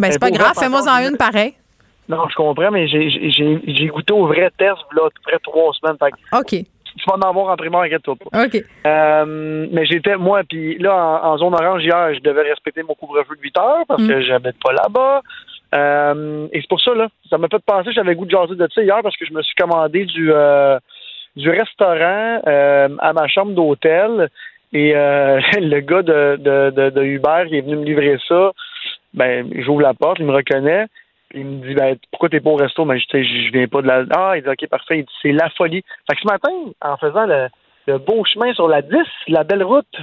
Ben, 0.00 0.10
c'est 0.10 0.18
pas 0.18 0.30
grave, 0.30 0.54
fais-moi 0.58 0.80
en 0.80 1.08
une 1.08 1.16
pareil. 1.16 1.54
Non, 2.10 2.28
je 2.28 2.34
comprends, 2.34 2.72
mais 2.72 2.88
j'ai 2.88 3.86
goûté 3.86 4.12
au 4.12 4.26
vrai 4.26 4.50
test, 4.58 4.82
là, 4.96 5.08
près 5.22 5.38
trois 5.44 5.72
semaines. 5.74 5.96
OK. 6.32 6.48
Tu 6.50 7.04
vas 7.06 7.14
en 7.14 7.28
avoir 7.28 7.52
en 7.52 7.56
primaire, 7.56 7.82
inquiète-toi 7.82 8.16
pas. 8.16 8.44
OK. 8.46 8.64
Euh, 8.84 9.66
mais 9.70 9.86
j'étais, 9.86 10.16
moi, 10.16 10.42
puis 10.48 10.76
là, 10.78 11.20
en, 11.22 11.38
zone 11.38 11.54
orange, 11.54 11.84
hier, 11.84 12.12
je 12.14 12.20
devais 12.20 12.42
respecter 12.42 12.82
mon 12.82 12.94
couvre-feu 12.94 13.36
de 13.36 13.40
8 13.40 13.58
heures 13.58 13.84
parce 13.86 14.02
que 14.02 14.18
mm. 14.18 14.22
j'habite 14.22 14.56
pas 14.60 14.72
là-bas. 14.72 15.22
Euh, 15.72 16.48
et 16.52 16.60
c'est 16.60 16.68
pour 16.68 16.80
ça, 16.80 16.94
là, 16.94 17.06
ça 17.30 17.38
m'a 17.38 17.46
fait 17.46 17.62
penser, 17.64 17.92
j'avais 17.92 18.16
goût 18.16 18.24
de 18.24 18.30
jaser 18.32 18.56
de 18.56 18.68
ça 18.74 18.82
hier 18.82 18.98
parce 19.04 19.16
que 19.16 19.24
je 19.24 19.32
me 19.32 19.42
suis 19.42 19.54
commandé 19.54 20.04
du, 20.04 20.32
euh, 20.32 20.80
du 21.36 21.48
restaurant 21.48 22.40
à 22.44 23.12
ma 23.12 23.28
chambre 23.28 23.52
d'hôtel. 23.52 24.28
Et 24.72 24.92
le 24.94 25.80
gars 25.80 26.02
de, 26.02 26.36
de, 26.40 26.90
de, 26.90 27.02
Uber 27.04 27.44
qui 27.48 27.58
est 27.58 27.60
venu 27.60 27.76
me 27.76 27.84
livrer 27.84 28.18
ça, 28.26 28.50
ben, 29.14 29.50
j'ouvre 29.62 29.82
la 29.82 29.94
porte, 29.94 30.18
il 30.18 30.26
me 30.26 30.32
reconnaît. 30.32 30.86
Il 31.32 31.44
me 31.44 31.66
dit 31.66 31.74
ben, 31.74 31.96
pourquoi 32.10 32.28
t'es 32.28 32.40
pas 32.40 32.50
au 32.50 32.56
resto? 32.56 32.84
Ben, 32.84 32.98
je, 32.98 33.22
je 33.22 33.52
viens 33.52 33.68
pas 33.68 33.82
de 33.82 33.86
la. 33.86 34.04
Ah, 34.16 34.36
il 34.36 34.42
dit 34.42 34.48
OK, 34.48 34.68
parfait. 34.68 35.04
C'est 35.22 35.32
la 35.32 35.48
folie. 35.50 35.82
Fait 36.08 36.16
que 36.16 36.22
ce 36.22 36.26
matin, 36.26 36.50
en 36.80 36.96
faisant 36.96 37.26
le, 37.26 37.98
beau 37.98 38.24
chemin 38.24 38.52
sur 38.54 38.68
la 38.68 38.82
10, 38.82 38.96
la 39.28 39.44
belle 39.44 39.64
route, 39.64 39.96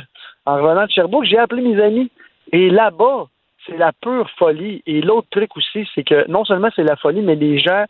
en 0.46 0.56
revenant 0.58 0.86
de 0.86 0.92
Sherbrooke, 0.92 1.26
j'ai 1.26 1.38
appelé 1.38 1.62
mes 1.62 1.82
amis. 1.82 2.10
Et 2.52 2.70
là-bas, 2.70 3.28
c'est 3.66 3.78
la 3.78 3.92
pure 3.92 4.30
folie. 4.38 4.82
Et 4.86 5.02
l'autre 5.02 5.28
truc 5.32 5.56
aussi, 5.58 5.88
c'est 5.94 6.04
que 6.04 6.30
non 6.30 6.46
seulement 6.46 6.70
c'est 6.76 6.84
la 6.84 6.96
folie, 6.96 7.22
mais 7.22 7.36
les 7.36 7.60
gens 7.60 7.86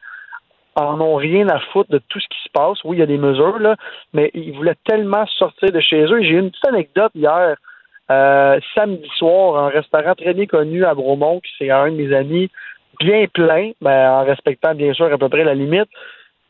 en 0.75 1.01
ont 1.01 1.15
rien 1.15 1.47
à 1.49 1.59
foutre 1.59 1.91
de 1.91 1.99
tout 2.09 2.19
ce 2.19 2.27
qui 2.27 2.43
se 2.43 2.49
passe. 2.53 2.83
Oui, 2.83 2.97
il 2.97 2.99
y 2.99 3.03
a 3.03 3.07
des 3.07 3.17
mesures, 3.17 3.59
là, 3.59 3.75
mais 4.13 4.29
ils 4.33 4.53
voulaient 4.53 4.77
tellement 4.85 5.25
sortir 5.25 5.71
de 5.71 5.79
chez 5.79 6.03
eux. 6.03 6.21
J'ai 6.21 6.37
une 6.37 6.51
petite 6.51 6.67
anecdote 6.67 7.11
hier. 7.15 7.57
Euh, 8.09 8.59
samedi 8.73 9.09
soir, 9.17 9.65
un 9.65 9.69
restaurant 9.69 10.15
très 10.15 10.33
bien 10.33 10.45
connu 10.45 10.85
à 10.85 10.93
Bromont, 10.93 11.41
qui 11.41 11.51
c'est 11.57 11.69
un 11.69 11.91
de 11.91 11.95
mes 11.95 12.15
amis, 12.15 12.49
bien 12.99 13.25
plein, 13.33 13.71
ben, 13.81 14.11
en 14.11 14.23
respectant 14.23 14.73
bien 14.75 14.93
sûr 14.93 15.11
à 15.11 15.17
peu 15.17 15.29
près 15.29 15.43
la 15.43 15.53
limite. 15.53 15.89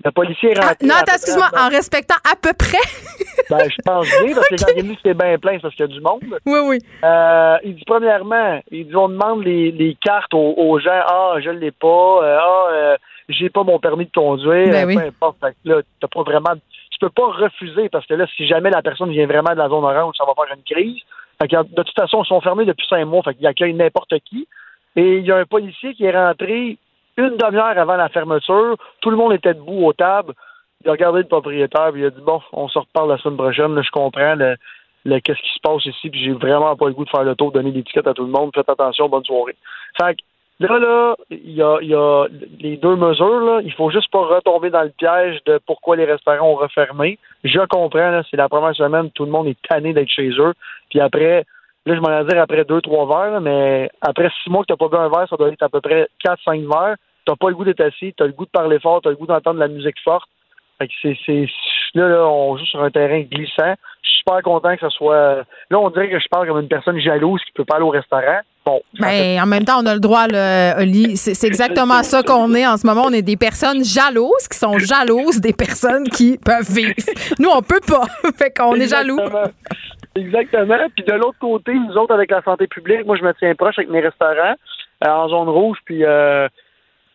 Le 0.06 0.12
policier 0.12 0.52
est 0.52 0.60
rentré. 0.60 0.78
Ah, 0.82 0.86
non, 0.86 0.96
attends, 0.96 1.14
excuse-moi, 1.14 1.50
en 1.58 1.70
respectant 1.70 2.16
à 2.24 2.36
peu 2.36 2.54
près? 2.54 2.78
ben, 3.50 3.68
je 3.68 3.78
pense 3.84 4.08
bien, 4.24 4.36
parce 4.36 4.48
que 4.48 4.56
quand 4.64 4.72
il 4.78 4.98
c'est 5.04 5.14
bien 5.16 5.38
plein, 5.40 5.58
parce 5.60 5.74
qu'il 5.74 5.86
y 5.86 5.90
a 5.90 5.92
du 5.92 6.02
monde. 6.02 6.22
Oui, 6.46 6.60
oui. 6.64 6.80
Euh, 7.04 7.58
il 7.64 7.76
dit, 7.76 7.84
premièrement, 7.86 8.62
il 8.70 8.88
dit, 8.88 8.96
on 8.96 9.10
demande 9.10 9.44
les, 9.44 9.72
les 9.72 9.96
cartes 9.96 10.36
aux, 10.36 10.80
gens. 10.80 11.02
Ah, 11.08 11.36
je 11.44 11.50
ne 11.50 11.58
l'ai 11.58 11.72
pas. 11.72 11.88
Euh, 11.88 12.38
ah, 12.40 12.66
euh, 12.72 12.98
j'ai 13.30 13.50
pas 13.50 13.64
mon 13.64 13.80
permis 13.80 14.06
de 14.06 14.12
conduire. 14.12 14.70
Ben, 14.70 14.96
Peu 14.96 15.04
importe. 15.04 15.38
Fait 15.42 15.56
là, 15.66 15.82
t'as 16.00 16.08
pas 16.08 16.22
vraiment. 16.22 16.54
Tu 16.92 17.00
peux 17.00 17.10
pas 17.10 17.28
refuser, 17.28 17.90
parce 17.90 18.06
que 18.06 18.14
là, 18.14 18.28
si 18.36 18.46
jamais 18.46 18.70
la 18.70 18.84
personne 18.84 19.12
vient 19.12 19.26
vraiment 19.26 19.52
de 19.52 19.58
la 19.58 19.70
zone 19.70 19.84
orange, 19.84 20.16
ça 20.16 20.26
va 20.26 20.34
faire 20.36 20.56
une 20.56 20.64
crise 20.64 21.02
de 21.40 21.84
toute 21.84 21.96
façon, 21.96 22.24
ils 22.24 22.28
sont 22.28 22.42
fermés 22.42 22.66
depuis 22.66 22.88
cinq 22.88 23.06
mois, 23.06 23.22
fait 23.24 23.46
accueillent 23.46 23.74
n'importe 23.74 24.14
qui. 24.26 24.48
Et 24.96 25.18
il 25.18 25.26
y 25.26 25.32
a 25.32 25.38
un 25.38 25.46
policier 25.46 25.94
qui 25.94 26.06
est 26.06 26.18
rentré 26.18 26.78
une 27.18 27.38
demi-heure 27.38 27.78
avant 27.78 27.96
la 27.96 28.10
fermeture, 28.10 28.78
tout 29.02 29.10
le 29.10 29.18
monde 29.18 29.34
était 29.34 29.54
debout 29.54 29.86
aux 29.86 29.94
tables. 29.94 30.34
Il 30.84 30.90
a 30.90 30.92
regardé 30.92 31.20
le 31.20 31.28
propriétaire, 31.28 31.92
puis 31.92 32.02
il 32.02 32.06
a 32.06 32.10
dit 32.12 32.22
bon, 32.22 32.42
on 32.54 32.68
se 32.68 32.78
reparle 32.78 33.10
la 33.10 33.18
semaine 33.18 33.38
prochaine. 33.38 33.74
Là, 33.74 33.82
je 33.82 33.90
comprends 33.90 34.36
le, 34.36 34.56
le- 35.06 35.20
qu'est-ce 35.20 35.42
qui 35.42 35.54
se 35.54 35.60
passe 35.62 35.86
ici, 35.86 36.10
puis 36.10 36.24
j'ai 36.24 36.34
vraiment 36.34 36.76
pas 36.76 36.88
le 36.88 36.94
goût 36.94 37.06
de 37.06 37.10
faire 37.10 37.24
le 37.24 37.36
tour, 37.36 37.52
de 37.52 37.60
donner 37.60 37.72
l'étiquette 37.72 38.08
à 38.08 38.14
tout 38.14 38.24
le 38.26 38.32
monde. 38.32 38.52
Faites 38.54 38.70
attention, 38.70 39.10
bonne 39.10 39.26
soirée. 39.26 39.56
Fait 40.00 40.16
que 40.16 40.22
là, 40.60 40.80
là, 40.80 41.16
il 41.30 41.52
y 41.52 41.62
a, 41.62 41.78
y 41.82 41.94
a 41.94 42.28
les 42.60 42.78
deux 42.78 42.96
mesures. 42.96 43.40
Là, 43.42 43.62
il 43.64 43.74
faut 43.74 43.92
juste 43.92 44.12
pas 44.12 44.26
retomber 44.26 44.70
dans 44.70 44.84
le 44.84 44.90
piège 44.90 45.44
de 45.46 45.60
pourquoi 45.66 45.96
les 45.96 46.06
restaurants 46.06 46.52
ont 46.52 46.56
refermé. 46.56 47.20
Je 47.44 47.60
comprends, 47.68 48.22
c'est 48.30 48.38
la 48.38 48.50
première 48.50 48.76
semaine, 48.76 49.12
tout 49.12 49.26
le 49.26 49.32
monde 49.32 49.48
est 49.48 49.58
tanné 49.68 49.94
d'être 49.94 50.10
chez 50.10 50.30
eux. 50.30 50.54
Puis 50.90 51.00
après, 51.00 51.46
là, 51.86 51.96
je 51.96 52.00
m'en 52.00 52.10
vais 52.10 52.26
dire 52.26 52.42
après 52.42 52.66
deux, 52.66 52.82
trois 52.82 53.06
verres, 53.08 53.34
là, 53.34 53.40
mais 53.40 53.90
après 54.02 54.30
six 54.44 54.50
mois 54.50 54.64
que 54.64 54.74
t'as 54.74 54.78
pas 54.78 54.88
bu 54.88 54.98
un 54.98 55.10
verre, 55.10 55.28
ça 55.30 55.38
doit 55.38 55.50
être 55.50 55.64
à 55.64 55.70
peu 55.70 55.82
près 55.82 56.08
quatre, 56.24 56.42
cinq 56.44 56.62
verres. 56.62 56.96
T'as 57.26 57.36
pas 57.36 57.50
le 57.50 57.56
goût 57.56 57.66
d'être 57.66 57.82
assis, 57.82 58.14
t'as 58.16 58.26
le 58.26 58.32
goût 58.32 58.46
de 58.46 58.52
parler 58.52 58.80
fort, 58.80 59.02
t'as 59.02 59.10
le 59.10 59.16
goût 59.18 59.28
d'entendre 59.28 59.56
de 59.56 59.60
la 59.60 59.68
musique 59.68 60.00
forte. 60.04 60.30
Fait 60.80 60.88
que 60.88 60.94
c'est, 61.26 61.48
là, 61.96 62.08
là, 62.08 62.28
on 62.28 62.58
joue 62.58 62.66
sur 62.66 62.84
un 62.84 62.92
terrain 62.92 63.22
glissant. 63.22 63.74
Je 64.04 64.10
suis 64.10 64.20
super 64.20 64.42
content 64.44 64.76
que 64.76 64.90
ce 64.90 64.96
soit. 64.96 65.44
Là, 65.70 65.80
on 65.80 65.90
dirait 65.90 66.10
que 66.10 66.20
je 66.20 66.28
parle 66.30 66.48
comme 66.48 66.60
une 66.60 66.68
personne 66.68 67.00
jalouse 67.00 67.44
qui 67.44 67.52
peut 67.52 67.66
pas 67.66 67.76
aller 67.76 67.86
au 67.86 67.90
restaurant. 67.90 68.40
Bon. 68.68 68.82
Ben, 69.00 69.42
en 69.42 69.46
même 69.46 69.64
temps, 69.64 69.80
on 69.82 69.86
a 69.86 69.94
le 69.94 70.02
droit, 70.02 70.28
là, 70.28 70.78
Oli. 70.82 71.16
C'est 71.16 71.34
c'est 71.34 71.48
exactement 71.48 72.04
ça 72.04 72.22
qu'on 72.22 72.54
est 72.54 72.68
en 72.68 72.76
ce 72.76 72.86
moment. 72.86 73.04
On 73.06 73.14
est 73.14 73.22
des 73.22 73.38
personnes 73.38 73.82
jalouses 73.82 74.50
qui 74.52 74.58
sont 74.58 74.78
jalouses 74.78 75.40
des 75.40 75.54
personnes 75.54 76.04
qui 76.10 76.38
peuvent 76.38 76.70
vivre. 76.70 76.94
Nous, 77.40 77.48
on 77.48 77.62
peut 77.62 77.80
pas. 77.88 78.04
fait 78.38 78.52
qu'on 78.52 78.76
est 78.76 78.90
jaloux. 78.90 79.20
Exactement. 80.18 80.76
Puis 80.94 81.06
de 81.06 81.14
l'autre 81.14 81.38
côté, 81.40 81.76
nous 81.76 81.96
autres, 81.96 82.14
avec 82.14 82.30
la 82.30 82.42
santé 82.42 82.68
publique, 82.68 83.06
moi, 83.06 83.16
je 83.16 83.24
me 83.24 83.34
tiens 83.40 83.56
proche 83.56 83.76
avec 83.78 83.90
mes 83.90 84.02
restaurants 84.02 84.56
euh, 85.06 85.10
en 85.10 85.30
zone 85.30 85.48
rouge. 85.48 85.78
Puis, 85.86 86.04
euh, 86.04 86.50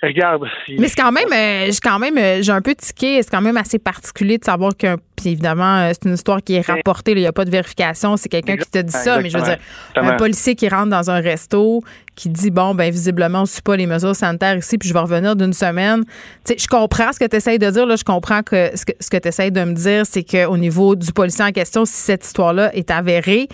regarde. 0.02 0.44
Mais 0.68 0.88
c'est 0.88 1.00
quand 1.00 1.12
même, 1.12 1.32
euh, 1.32 1.66
j'ai 1.66 1.80
quand 1.82 1.98
même, 1.98 2.16
euh, 2.16 2.40
j'ai 2.40 2.52
un 2.52 2.62
peu 2.62 2.74
tiqué. 2.74 3.22
C'est 3.22 3.30
quand 3.30 3.42
même 3.42 3.58
assez 3.58 3.78
particulier 3.78 4.38
de 4.38 4.44
savoir 4.44 4.74
qu'un. 4.76 4.96
Puis 5.22 5.30
évidemment, 5.30 5.78
euh, 5.78 5.92
c'est 5.92 6.08
une 6.08 6.14
histoire 6.14 6.42
qui 6.42 6.54
est 6.54 6.66
rapportée. 6.66 7.12
Il 7.12 7.18
n'y 7.18 7.26
a 7.26 7.32
pas 7.32 7.44
de 7.44 7.50
vérification. 7.50 8.16
C'est 8.16 8.28
quelqu'un 8.28 8.56
qui 8.56 8.68
te 8.68 8.78
dit 8.78 8.92
ça. 8.92 9.20
Mais 9.20 9.30
je 9.30 9.38
veux 9.38 9.44
dire, 9.44 9.58
un 9.94 10.14
policier 10.14 10.56
qui 10.56 10.68
rentre 10.68 10.88
dans 10.88 11.10
un 11.12 11.20
resto, 11.20 11.84
qui 12.16 12.28
dit 12.28 12.50
bon, 12.50 12.74
ben 12.74 12.90
visiblement, 12.90 13.38
on 13.38 13.42
ne 13.42 13.46
suit 13.46 13.62
pas 13.62 13.76
les 13.76 13.86
mesures 13.86 14.16
sanitaires 14.16 14.56
ici, 14.56 14.78
puis 14.78 14.88
je 14.88 14.94
vais 14.94 15.00
revenir 15.00 15.36
d'une 15.36 15.52
semaine. 15.52 16.02
Tu 16.44 16.54
sais, 16.54 16.56
je 16.58 16.66
comprends 16.66 17.12
ce 17.12 17.20
que 17.20 17.24
tu 17.24 17.36
essayes 17.36 17.60
de 17.60 17.70
dire. 17.70 17.86
Là, 17.86 17.94
je 17.94 18.02
comprends 18.02 18.42
que 18.42 18.70
ce 18.74 18.84
que, 18.84 18.92
ce 18.98 19.10
que 19.10 19.16
tu 19.16 19.28
essayes 19.28 19.52
de 19.52 19.62
me 19.62 19.74
dire, 19.74 20.04
c'est 20.04 20.24
qu'au 20.24 20.56
niveau 20.56 20.96
du 20.96 21.12
policier 21.12 21.44
en 21.44 21.52
question, 21.52 21.84
si 21.84 21.94
cette 21.94 22.26
histoire-là 22.26 22.74
est 22.74 22.90
avérée, 22.90 23.46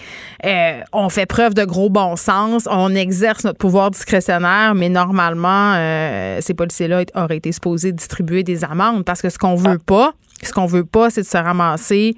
euh, 0.46 0.80
on 0.94 1.10
fait 1.10 1.26
preuve 1.26 1.52
de 1.52 1.64
gros 1.64 1.90
bon 1.90 2.16
sens, 2.16 2.66
on 2.70 2.94
exerce 2.94 3.44
notre 3.44 3.58
pouvoir 3.58 3.90
discrétionnaire, 3.90 4.74
mais 4.74 4.88
normalement, 4.88 5.74
euh, 5.76 6.38
ces 6.40 6.54
policiers-là 6.54 7.04
auraient 7.14 7.36
été 7.36 7.52
supposés 7.52 7.92
distribuer 7.92 8.42
des 8.42 8.64
amendes 8.64 9.04
parce 9.04 9.20
que 9.20 9.28
ce 9.28 9.38
qu'on 9.38 9.54
veut 9.54 9.78
pas, 9.78 10.14
ce 10.46 10.52
qu'on 10.52 10.66
veut 10.66 10.84
pas, 10.84 11.10
c'est 11.10 11.22
de 11.22 11.26
se 11.26 11.36
ramasser 11.36 12.14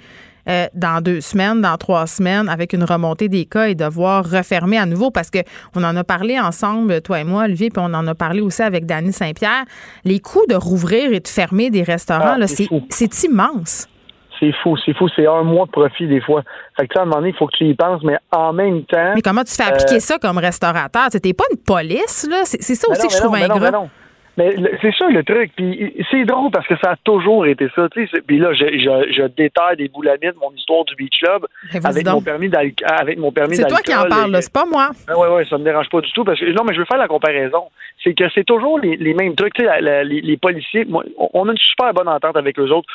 euh, 0.49 0.67
dans 0.75 1.03
deux 1.03 1.21
semaines, 1.21 1.61
dans 1.61 1.77
trois 1.77 2.07
semaines, 2.07 2.49
avec 2.49 2.73
une 2.73 2.85
remontée 2.85 3.29
des 3.29 3.45
cas 3.45 3.69
et 3.69 3.75
devoir 3.75 4.25
refermer 4.25 4.79
à 4.79 4.87
nouveau 4.87 5.11
parce 5.11 5.31
que 5.31 5.39
on 5.77 5.85
en 5.85 5.95
a 5.97 6.05
parlé 6.05 6.41
ensemble, 6.41 7.03
toi 7.03 7.21
et 7.21 7.25
moi, 7.25 7.45
Olivier, 7.45 7.69
puis 7.69 7.83
on 7.85 7.93
en 7.95 8.07
a 8.07 8.15
parlé 8.15 8.41
aussi 8.41 8.63
avec 8.63 8.87
Dany 8.87 9.13
Saint-Pierre. 9.13 9.65
Les 10.05 10.19
coûts 10.19 10.47
de 10.49 10.55
rouvrir 10.55 11.13
et 11.13 11.21
de 11.21 11.29
fermer 11.29 11.71
des 11.71 11.83
restaurants, 11.83 12.35
Ah, 12.35 12.39
là, 12.39 12.47
c'est 12.47 13.25
immense. 13.25 13.87
C'est 14.41 14.53
fou, 14.63 14.75
c'est 14.87 14.95
fou, 14.95 15.07
c'est 15.15 15.27
un 15.27 15.43
mois 15.43 15.67
de 15.67 15.71
profit 15.71 16.07
des 16.07 16.23
fois. 16.23 16.43
Fait 16.79 16.87
que 16.87 16.95
ça, 16.95 17.01
à 17.01 17.03
un 17.03 17.07
moment 17.07 17.19
donné, 17.19 17.29
il 17.29 17.37
faut 17.37 17.47
que 17.47 17.57
tu 17.59 17.67
y 17.67 17.75
penses, 17.75 18.03
mais 18.03 18.17
en 18.33 18.55
même 18.55 18.85
temps. 18.85 19.13
Mais 19.15 19.21
comment 19.21 19.45
tu 19.45 19.55
fais 19.55 19.65
appliquer 19.65 19.97
euh, 19.97 20.01
ça 20.01 20.19
comme 20.19 20.39
restaurateur? 20.39 21.09
C'était 21.11 21.35
pas 21.35 21.45
une 21.53 21.59
police, 21.59 22.27
là. 22.29 22.45
C'est 22.45 22.75
ça 22.75 22.89
aussi 22.91 23.03
non, 23.03 23.09
que 23.09 23.13
je 23.13 23.19
trouve 23.19 23.39
non, 23.39 23.49
non, 23.49 23.55
ingrat. 23.57 23.91
Ben. 24.45 24.61
Mais 24.63 24.71
c'est 24.81 24.95
ça 24.97 25.09
le 25.09 25.23
truc. 25.23 25.53
Puis 25.57 25.95
c'est 26.11 26.25
drôle 26.25 26.51
parce 26.51 26.67
que 26.67 26.75
ça 26.83 26.93
a 26.93 26.97
toujours 27.05 27.47
été 27.47 27.69
ça. 27.75 27.89
Puis 28.27 28.39
là, 28.39 28.53
je, 28.53 28.65
je, 28.79 29.13
je 29.13 29.27
détaille 29.29 29.77
des 29.77 29.89
boulamites, 29.89 30.35
mon 30.41 30.51
histoire 30.57 30.85
du 30.85 30.95
Beach 30.97 31.19
Club 31.23 31.47
Ben, 31.73 31.85
avec 31.87 32.05
donc. 32.05 32.15
mon 32.15 32.23
permis 32.23 32.49
d'alcool. 32.49 32.87
Avec 32.91 33.19
mon 33.19 33.33
permis 33.33 33.57
C'est 33.57 33.67
toi 33.67 33.79
qui 33.79 33.95
en 33.95 34.05
parles, 34.09 34.37
c'est 34.41 34.53
pas 34.53 34.65
moi. 34.65 34.91
Oui, 35.09 35.27
oui, 35.33 35.47
ça 35.47 35.59
me 35.59 35.65
dérange 35.65 35.89
pas 35.89 36.01
du 36.01 36.11
tout. 36.13 36.25
Parce 36.25 36.39
que, 36.41 36.51
non, 36.53 36.65
mais 36.65 36.75
je 36.75 36.81
veux 36.81 36.87
faire 36.87 36.99
la 36.99 37.09
comparaison. 37.09 37.65
C'est 38.03 38.15
que 38.15 38.25
c'est 38.35 38.45
toujours 38.45 38.79
les, 38.79 38.97
les 38.97 39.15
mêmes 39.15 39.35
trucs. 39.35 39.59
La- 39.59 39.81
la- 39.81 40.05
les, 40.05 40.21
les 40.21 40.37
policiers, 40.37 40.85
moi, 40.87 41.05
on- 41.19 41.47
a 41.49 41.53
une 41.53 41.59
super 41.59 41.93
bonne 41.93 42.09
entente 42.09 42.37
avec 42.37 42.59
eux 42.59 42.71
autres. 42.71 42.89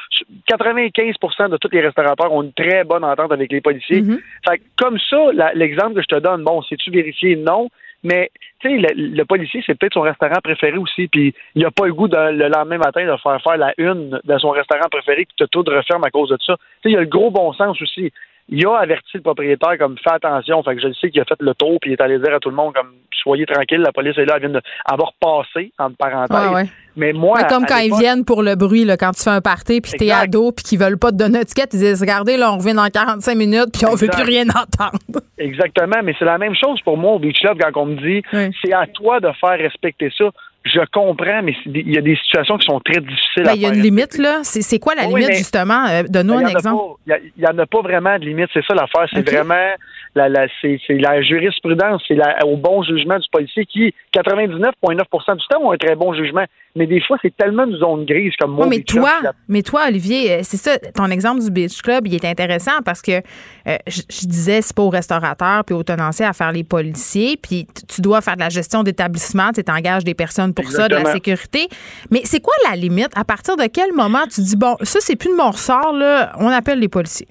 95% 0.48 1.50
de 1.50 1.58
tous 1.58 1.70
les 1.72 1.82
restaurateurs 1.82 2.32
ont 2.32 2.44
une 2.44 2.54
très 2.54 2.84
bonne 2.84 3.04
entente 3.04 3.32
avec 3.32 3.52
les 3.52 3.62
policiers. 3.62 4.02
Mm-hmm. 4.02 4.20
Fait 4.50 4.58
que 4.58 4.64
comme 4.78 4.98
ça, 5.10 5.18
l'exemple 5.54 5.96
que 5.96 6.02
je 6.02 6.16
te 6.16 6.20
donne, 6.20 6.44
bon, 6.44 6.62
c'est-tu 6.64 6.92
vérifié? 6.92 7.36
Non. 7.36 7.70
Mais, 8.06 8.30
tu 8.60 8.70
sais, 8.70 8.94
le, 8.96 9.24
policier, 9.26 9.64
c'est 9.66 9.74
peut-être 9.74 9.96
son 9.96 10.02
restaurant 10.02 10.40
préféré 10.44 10.78
aussi, 10.78 11.08
puis 11.08 11.34
il 11.56 11.64
n'a 11.64 11.72
pas 11.72 11.88
le 11.88 11.94
goût 11.94 12.08
de- 12.08 12.16
le 12.16 12.50
lendemain 12.50 12.78
matin 12.78 13.04
de 13.04 13.18
faire 13.18 13.42
faire 13.42 13.58
la 13.58 13.74
une 13.80 14.20
de 14.24 14.38
son 14.38 14.52
restaurant 14.52 14.88
préféré, 14.92 15.26
puis 15.26 15.48
tout 15.52 15.64
referme 15.68 16.04
à 16.04 16.12
cause 16.12 16.30
de 16.30 16.38
ça. 16.46 16.56
Tu 16.56 16.64
sais, 16.84 16.90
il 16.90 16.92
y 16.92 16.98
a 16.98 17.00
le 17.00 17.08
gros 17.08 17.32
bon 17.32 17.52
sens 17.54 17.82
aussi. 17.82 18.14
Il 18.48 18.66
a 18.68 18.76
averti 18.78 19.12
le 19.16 19.22
propriétaire 19.22 19.78
comme 19.80 19.98
fais 19.98 20.14
attention. 20.14 20.62
Fait 20.64 20.76
que 20.76 20.82
je 20.82 20.88
le 20.88 20.94
sais 20.94 21.10
qu'il 21.10 21.22
a 21.22 21.26
fait 21.26 21.40
le 21.40 21.54
tour 21.56 21.78
puis 21.82 21.92
il 21.92 21.94
est 21.94 22.02
allé 22.02 22.20
dire 22.20 22.34
à 22.36 22.40
tout 22.40 22.50
le 22.50 22.56
monde 22.56 22.74
comme 22.74 22.92
soyez 23.24 23.46
tranquille, 23.48 23.80
la 23.80 23.92
police 23.92 24.16
est 24.20 24.26
là, 24.26 24.34
elle 24.36 24.42
vient 24.42 24.50
de 24.52 24.62
elle 24.92 24.98
va 24.98 25.04
repasser 25.04 25.72
entre 25.80 25.98
parenthèses. 25.98 26.54
Ouais. 26.54 26.70
Mais 26.96 27.12
moi, 27.12 27.40
Ouais, 27.42 27.48
comme 27.50 27.66
quand 27.66 27.80
ils 27.80 27.94
viennent 27.96 28.24
pour 28.24 28.44
le 28.44 28.56
bruit, 28.56 28.86
là, 28.86 28.98
quand 28.98 29.12
tu 29.12 29.24
fais 29.24 29.32
un 29.32 29.42
party, 29.42 29.82
puis 29.82 29.94
t'es 29.98 30.12
ado, 30.12 30.52
puis 30.52 30.64
qu'ils 30.64 30.80
veulent 30.80 31.00
pas 31.00 31.12
te 31.12 31.18
donner 31.18 31.40
d'étiquette, 31.40 31.74
ils 31.74 31.80
disent 31.80 32.00
Regardez, 32.02 32.38
là, 32.38 32.54
on 32.54 32.58
revient 32.60 32.76
dans 32.76 32.88
45 32.88 33.36
minutes, 33.36 33.70
puis 33.74 33.86
on 33.86 33.96
veut 33.96 34.06
Exact. 34.06 34.24
plus 34.24 34.24
rien 34.32 34.46
entendre. 34.50 35.00
Exactement, 35.40 36.02
mais 36.04 36.14
c'est 36.20 36.26
la 36.26 36.38
même 36.38 36.56
chose 36.56 36.80
pour 36.82 36.98
moi 36.98 37.14
au 37.14 37.20
Beach 37.20 37.40
Club 37.40 37.58
quand 37.60 37.82
on 37.82 37.86
me 37.88 37.96
dit 37.96 38.22
c'est 38.64 38.74
à 38.74 38.86
toi 38.88 39.20
de 39.20 39.30
faire 39.42 39.58
respecter 39.58 40.12
ça. 40.18 40.26
Je 40.66 40.80
comprends, 40.92 41.44
mais 41.44 41.56
il 41.68 41.94
y 41.94 41.98
a 41.98 42.02
des 42.02 42.16
situations 42.16 42.58
qui 42.58 42.66
sont 42.66 42.80
très 42.80 43.00
difficiles 43.00 43.44
Ben, 43.44 43.50
à 43.50 43.54
Il 43.54 43.62
y 43.62 43.66
a 43.66 43.70
faire 43.70 43.78
une 43.78 43.84
limite, 43.84 44.18
là. 44.18 44.40
C'est 44.44 44.80
quoi 44.80 44.96
la 44.96 45.08
Oui, 45.08 45.22
limite, 45.22 45.38
justement? 45.38 45.86
Euh, 45.88 46.04
Donne-nous 46.10 46.40
Ben, 46.40 46.46
un 46.46 46.50
exemple. 46.50 46.96
Il 47.06 47.32
n'y 47.38 47.48
en 47.48 47.58
a 47.60 47.66
pas 47.68 47.82
vraiment 47.82 48.18
de 48.18 48.26
limite, 48.26 48.50
c'est 48.52 48.66
ça 48.66 48.74
l'affaire. 48.74 49.08
C'est 49.14 49.30
vraiment 49.30 49.70
la, 50.16 50.30
la, 50.30 50.48
c'est, 50.62 50.80
la 50.90 51.22
jurisprudence, 51.22 52.02
c'est 52.08 52.18
au 52.46 52.56
bon 52.58 52.82
jugement 52.84 53.20
du 53.20 53.28
policier 53.32 53.66
qui, 53.66 53.94
99,9% 54.16 55.36
du 55.38 55.44
temps, 55.50 55.62
ont 55.62 55.72
un 55.72 55.78
très 55.78 55.96
bon 55.96 56.14
jugement. 56.14 56.46
Mais 56.78 56.88
des 56.88 57.02
fois, 57.02 57.18
c'est 57.22 57.36
tellement 57.36 57.66
une 57.66 57.78
zone 57.78 58.06
grise 58.06 58.34
comme 58.40 58.52
moi. 58.52 58.66
Mais 58.68 58.80
toi, 58.82 59.12
mais 59.48 59.62
toi, 59.62 59.82
Olivier, 59.88 60.32
euh, 60.32 60.40
c'est 60.44 60.58
ça, 60.58 60.78
ton 60.94 61.06
exemple 61.06 61.42
du 61.42 61.50
Beach 61.50 61.82
Club, 61.82 62.08
il 62.08 62.16
est 62.16 62.26
intéressant 62.26 62.82
parce 62.84 63.02
que 63.02 63.12
euh, 63.14 63.78
je, 63.88 64.02
je 64.10 64.26
disais, 64.28 64.62
c'est 64.62 64.76
pas 64.76 64.84
aux 64.84 64.90
restaurateurs 64.90 65.64
puis 65.66 65.74
aux 65.76 65.84
tenanciers 65.84 66.26
à 66.26 66.34
faire 66.34 66.52
les 66.52 66.64
policiers, 66.66 67.38
puis 67.42 67.66
tu- 67.88 68.02
dois 68.02 68.22
faire 68.22 68.36
de 68.36 68.42
la 68.42 68.50
gestion 68.50 68.84
d'établissement, 68.84 69.52
tu 69.54 69.62
engages 69.72 70.04
des 70.04 70.14
personnes 70.14 70.54
pour 70.54 70.66
ça, 70.70 70.88
de 70.90 70.96
la 70.96 71.00
sécurité. 71.14 71.68
Mais 72.12 72.22
c'est 72.26 72.42
quoi 72.42 72.54
la 72.70 72.76
limite? 72.76 73.10
À 73.16 73.24
partir 73.24 73.56
de 73.58 73.66
quel 73.68 73.94
moment 73.94 74.24
tu 74.34 74.42
dis, 74.42 74.56
bon, 74.58 74.76
ça, 74.82 75.00
c'est 75.02 75.16
plus 75.16 75.30
de 75.32 75.36
mon 75.36 75.52
ressort, 75.52 75.94
là, 75.94 76.34
on 76.40 76.48
appelle 76.50 76.80
les 76.80 76.90
policiers? 76.90 77.28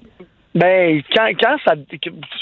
Ben, 0.55 1.01
quand, 1.13 1.27
quand 1.37 1.57
ça, 1.65 1.73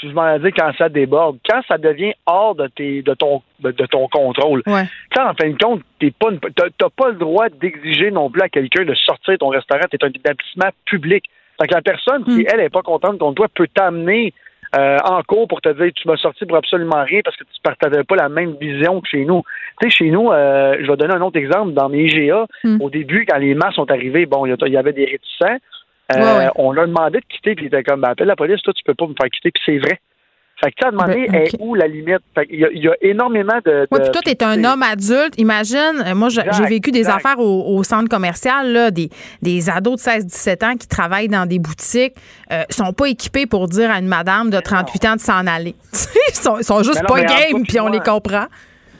je 0.02 0.08
m'en 0.10 0.38
dire 0.38 0.52
quand 0.56 0.70
ça 0.78 0.88
déborde, 0.88 1.38
quand 1.48 1.60
ça 1.66 1.78
devient 1.78 2.12
hors 2.26 2.54
de 2.54 2.68
tes, 2.68 3.02
de 3.02 3.12
ton, 3.14 3.42
de, 3.58 3.72
ton 3.72 4.06
contrôle. 4.06 4.62
Ouais. 4.68 4.84
Quand 5.14 5.28
en 5.28 5.34
fin 5.34 5.50
de 5.50 5.58
compte, 5.58 5.82
t'es 5.98 6.12
pas, 6.12 6.30
une- 6.30 6.38
t'as, 6.38 6.68
t'as 6.78 6.90
pas 6.96 7.08
le 7.08 7.16
droit 7.16 7.48
d'exiger 7.48 8.12
non 8.12 8.30
plus 8.30 8.42
à 8.42 8.48
quelqu'un 8.48 8.84
de 8.84 8.94
sortir 8.94 9.32
de 9.34 9.38
ton 9.38 9.48
restaurant. 9.48 9.82
T'es 9.90 10.02
un 10.04 10.08
établissement 10.10 10.70
public. 10.84 11.24
Fait 11.60 11.66
que 11.66 11.74
la 11.74 11.82
personne, 11.82 12.22
Hmm. 12.26 12.30
si 12.38 12.46
elle 12.52 12.60
est 12.60 12.68
pas 12.70 12.82
contente 12.82 13.18
contre 13.18 13.34
toi, 13.34 13.48
peut 13.52 13.68
t'amener 13.74 14.32
euh, 14.76 14.96
en 15.04 15.22
cours 15.22 15.46
pour 15.46 15.60
te 15.60 15.68
dire 15.68 15.92
tu 15.94 16.08
m'as 16.08 16.16
sorti 16.16 16.46
pour 16.46 16.56
absolument 16.56 17.04
rien 17.04 17.20
parce 17.24 17.36
que 17.36 17.44
tu 17.44 17.60
partageais 17.62 18.02
pas 18.02 18.16
la 18.16 18.28
même 18.28 18.56
vision 18.60 19.00
que 19.00 19.08
chez 19.08 19.24
nous. 19.24 19.42
Tu 19.80 19.88
sais, 19.88 19.96
chez 20.04 20.10
nous, 20.10 20.32
euh, 20.32 20.76
je 20.80 20.86
vais 20.90 20.96
donner 20.96 21.14
un 21.14 21.20
autre 21.20 21.38
exemple. 21.38 21.74
Dans 21.74 21.88
mes 21.88 22.04
IGA, 22.04 22.46
Hmm. 22.64 22.80
au 22.80 22.90
début, 22.90 23.24
quand 23.28 23.38
les 23.38 23.54
masses 23.54 23.74
sont 23.74 23.88
arrivées, 23.90 24.26
bon, 24.26 24.46
il 24.46 24.54
y 24.66 24.70
y 24.70 24.76
avait 24.76 24.92
des 24.92 25.04
réticents. 25.04 25.58
Euh, 26.12 26.16
Ouais, 26.16 26.44
ouais. 26.44 26.50
On 26.56 26.72
leur 26.72 26.86
demandé 26.86 27.18
de 27.20 27.24
quitter, 27.26 27.54
puis 27.54 27.64
il 27.64 27.68
était 27.68 27.82
comme, 27.82 28.00
ben, 28.00 28.10
appelle 28.10 28.26
la 28.26 28.36
police, 28.36 28.60
toi, 28.62 28.72
tu 28.74 28.82
peux 28.84 28.94
pas 28.94 29.06
me 29.06 29.14
faire 29.18 29.30
quitter, 29.30 29.50
puis 29.50 29.62
c'est 29.64 29.78
vrai. 29.78 30.00
Fait 30.62 30.70
que, 30.70 30.84
tu 30.84 30.90
demander, 30.90 31.26
Ben, 31.28 31.42
est 31.42 31.56
où 31.58 31.74
la 31.74 31.88
limite? 31.88 32.20
Fait 32.34 32.46
qu'il 32.46 32.60
y 32.60 32.64
a, 32.64 32.70
il 32.70 32.82
y 32.82 32.88
a 32.88 32.94
énormément 33.00 33.58
de. 33.64 33.88
Oui, 33.90 34.00
puis 34.00 34.10
toi, 34.10 34.20
tu 34.24 34.30
es 34.30 34.44
un 34.44 34.62
homme 34.62 34.82
adulte. 34.82 35.34
Imagine, 35.36 36.02
euh, 36.06 36.14
moi, 36.14 36.28
j'ai 36.28 36.64
vécu 36.66 36.92
des 36.92 37.00
exact. 37.00 37.16
affaires 37.16 37.40
au, 37.40 37.76
au 37.76 37.82
centre 37.82 38.08
commercial, 38.08 38.72
là, 38.72 38.90
des, 38.90 39.10
des 39.42 39.68
ados 39.68 40.04
de 40.04 40.10
16-17 40.10 40.64
ans 40.64 40.76
qui 40.76 40.86
travaillent 40.86 41.28
dans 41.28 41.46
des 41.46 41.58
boutiques, 41.58 42.14
euh, 42.52 42.62
sont 42.70 42.92
pas 42.92 43.06
équipés 43.06 43.46
pour 43.46 43.66
dire 43.66 43.90
à 43.90 43.98
une 43.98 44.06
madame 44.06 44.50
de 44.50 44.60
38 44.60 45.04
ans 45.06 45.16
de 45.16 45.20
s'en 45.20 45.46
aller. 45.46 45.74
ils, 45.92 46.34
sont, 46.34 46.62
sont 46.62 46.82
juste 46.84 47.02
non, 47.02 47.08
pas 47.08 47.22
game, 47.22 47.64
puis 47.66 47.80
on 47.80 47.88
les 47.88 48.00
comprend. 48.00 48.46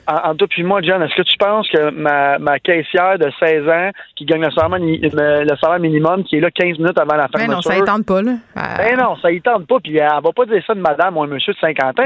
En, 0.07 0.31
en 0.31 0.35
toi 0.35 0.47
puis 0.49 0.63
moi, 0.63 0.81
John, 0.83 1.03
est-ce 1.03 1.15
que 1.15 1.23
tu 1.23 1.37
penses 1.39 1.69
que 1.71 1.91
ma, 1.91 2.39
ma 2.39 2.59
caissière 2.59 3.19
de 3.19 3.31
16 3.39 3.69
ans 3.69 3.91
qui 4.17 4.25
gagne 4.25 4.43
le 4.43 4.51
salaire, 4.51 5.75
le 5.75 5.79
minimum, 5.79 6.25
qui 6.25 6.37
est 6.37 6.41
là 6.41 6.51
15 6.51 6.79
minutes 6.79 6.99
avant 6.99 7.17
la 7.17 7.29
Mais 7.35 7.41
fermeture... 7.41 7.55
non, 7.57 7.61
ça 7.63 7.81
ne 7.81 7.85
tente 7.87 8.07
pas, 8.07 8.23
là. 8.23 8.33
Euh, 8.57 8.61
Ben 8.79 8.97
non, 8.99 9.17
ça 9.17 9.31
y 9.31 9.41
tente 9.41 9.67
pas, 9.67 9.81
puis 9.81 9.97
elle 9.97 10.09
va 10.23 10.33
pas 10.35 10.45
dire 10.47 10.63
ça 10.67 10.75
de 10.75 10.81
madame 10.81 11.17
ou 11.17 11.23
un 11.23 11.27
monsieur 11.27 11.53
de 11.53 11.59
50 11.59 12.01
ans. 12.01 12.03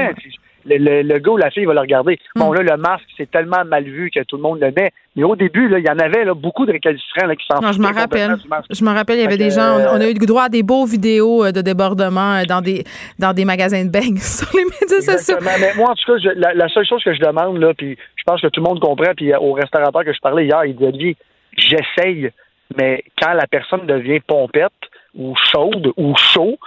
Le, 0.65 0.77
le- 0.77 1.01
le 1.03 1.19
gars 1.19 1.31
ou 1.31 1.37
la 1.37 1.49
fille 1.51 1.65
va 1.65 1.73
le 1.73 1.79
regarder. 1.79 2.19
Mm. 2.35 2.39
Bon, 2.39 2.51
là, 2.51 2.61
le 2.63 2.77
masque, 2.77 3.05
c'est 3.17 3.29
tellement 3.31 3.63
mal 3.65 3.83
vu 3.83 4.11
que 4.13 4.21
tout 4.23 4.35
le 4.37 4.41
monde 4.43 4.59
le 4.59 4.71
met. 4.71 4.91
Mais 5.15 5.23
au 5.23 5.35
début, 5.35 5.67
là, 5.67 5.79
il 5.79 5.85
y 5.85 5.89
en 5.89 5.97
avait 5.99 6.23
là, 6.25 6.33
beaucoup 6.33 6.65
de 6.65 6.71
récalcitrants 6.71 7.27
là, 7.27 7.35
qui 7.35 7.45
s'en 7.49 7.61
Non, 7.61 7.71
je 7.71 7.79
me 7.79 7.87
rappelle. 7.93 8.35
Je 8.69 8.83
me 8.83 8.89
rappelle, 8.93 9.17
il 9.17 9.21
y 9.21 9.25
avait 9.25 9.37
Fait 9.37 9.43
des 9.45 9.49
gens. 9.49 9.77
On, 9.77 9.97
on 9.97 10.01
a 10.01 10.05
euh, 10.05 10.11
eu 10.11 10.13
le 10.19 10.25
droit 10.25 10.43
à 10.43 10.49
des 10.49 10.63
beaux 10.63 10.85
vidéos 10.85 11.45
euh, 11.45 11.51
de 11.51 11.61
débordement 11.61 12.35
euh, 12.35 12.43
dans 12.47 12.61
des 12.61 12.83
dans 13.17 13.33
des 13.33 13.45
magasins 13.45 13.83
de 13.85 13.89
beignes 13.89 14.17
sur 14.19 14.47
les 14.55 14.63
médias 14.65 15.01
sociaux. 15.17 15.37
Mais 15.41 15.73
moi, 15.75 15.91
en 15.91 15.95
tout 15.95 16.11
cas, 16.13 16.17
je- 16.23 16.39
la, 16.39 16.53
la 16.53 16.67
seule 16.69 16.85
chose 16.85 17.03
que 17.03 17.13
je 17.13 17.19
demande, 17.19 17.57
là, 17.59 17.73
puis 17.73 17.97
je 18.15 18.23
pense 18.25 18.41
que 18.41 18.47
tout 18.47 18.61
le 18.61 18.69
monde 18.69 18.79
comprend, 18.79 19.11
puis 19.15 19.33
au 19.35 19.53
restaurateur 19.53 20.03
que 20.05 20.13
je 20.13 20.19
parlais 20.21 20.45
hier, 20.45 20.63
il 20.65 20.75
disait, 20.75 20.87
Olivier, 20.89 21.17
j'essaye, 21.57 22.29
mais 22.77 23.03
quand 23.21 23.33
la 23.33 23.47
personne 23.47 23.85
devient 23.85 24.19
pompette 24.19 24.71
ou 25.15 25.35
chaude 25.51 25.91
ou 25.97 26.15
chaud, 26.15 26.57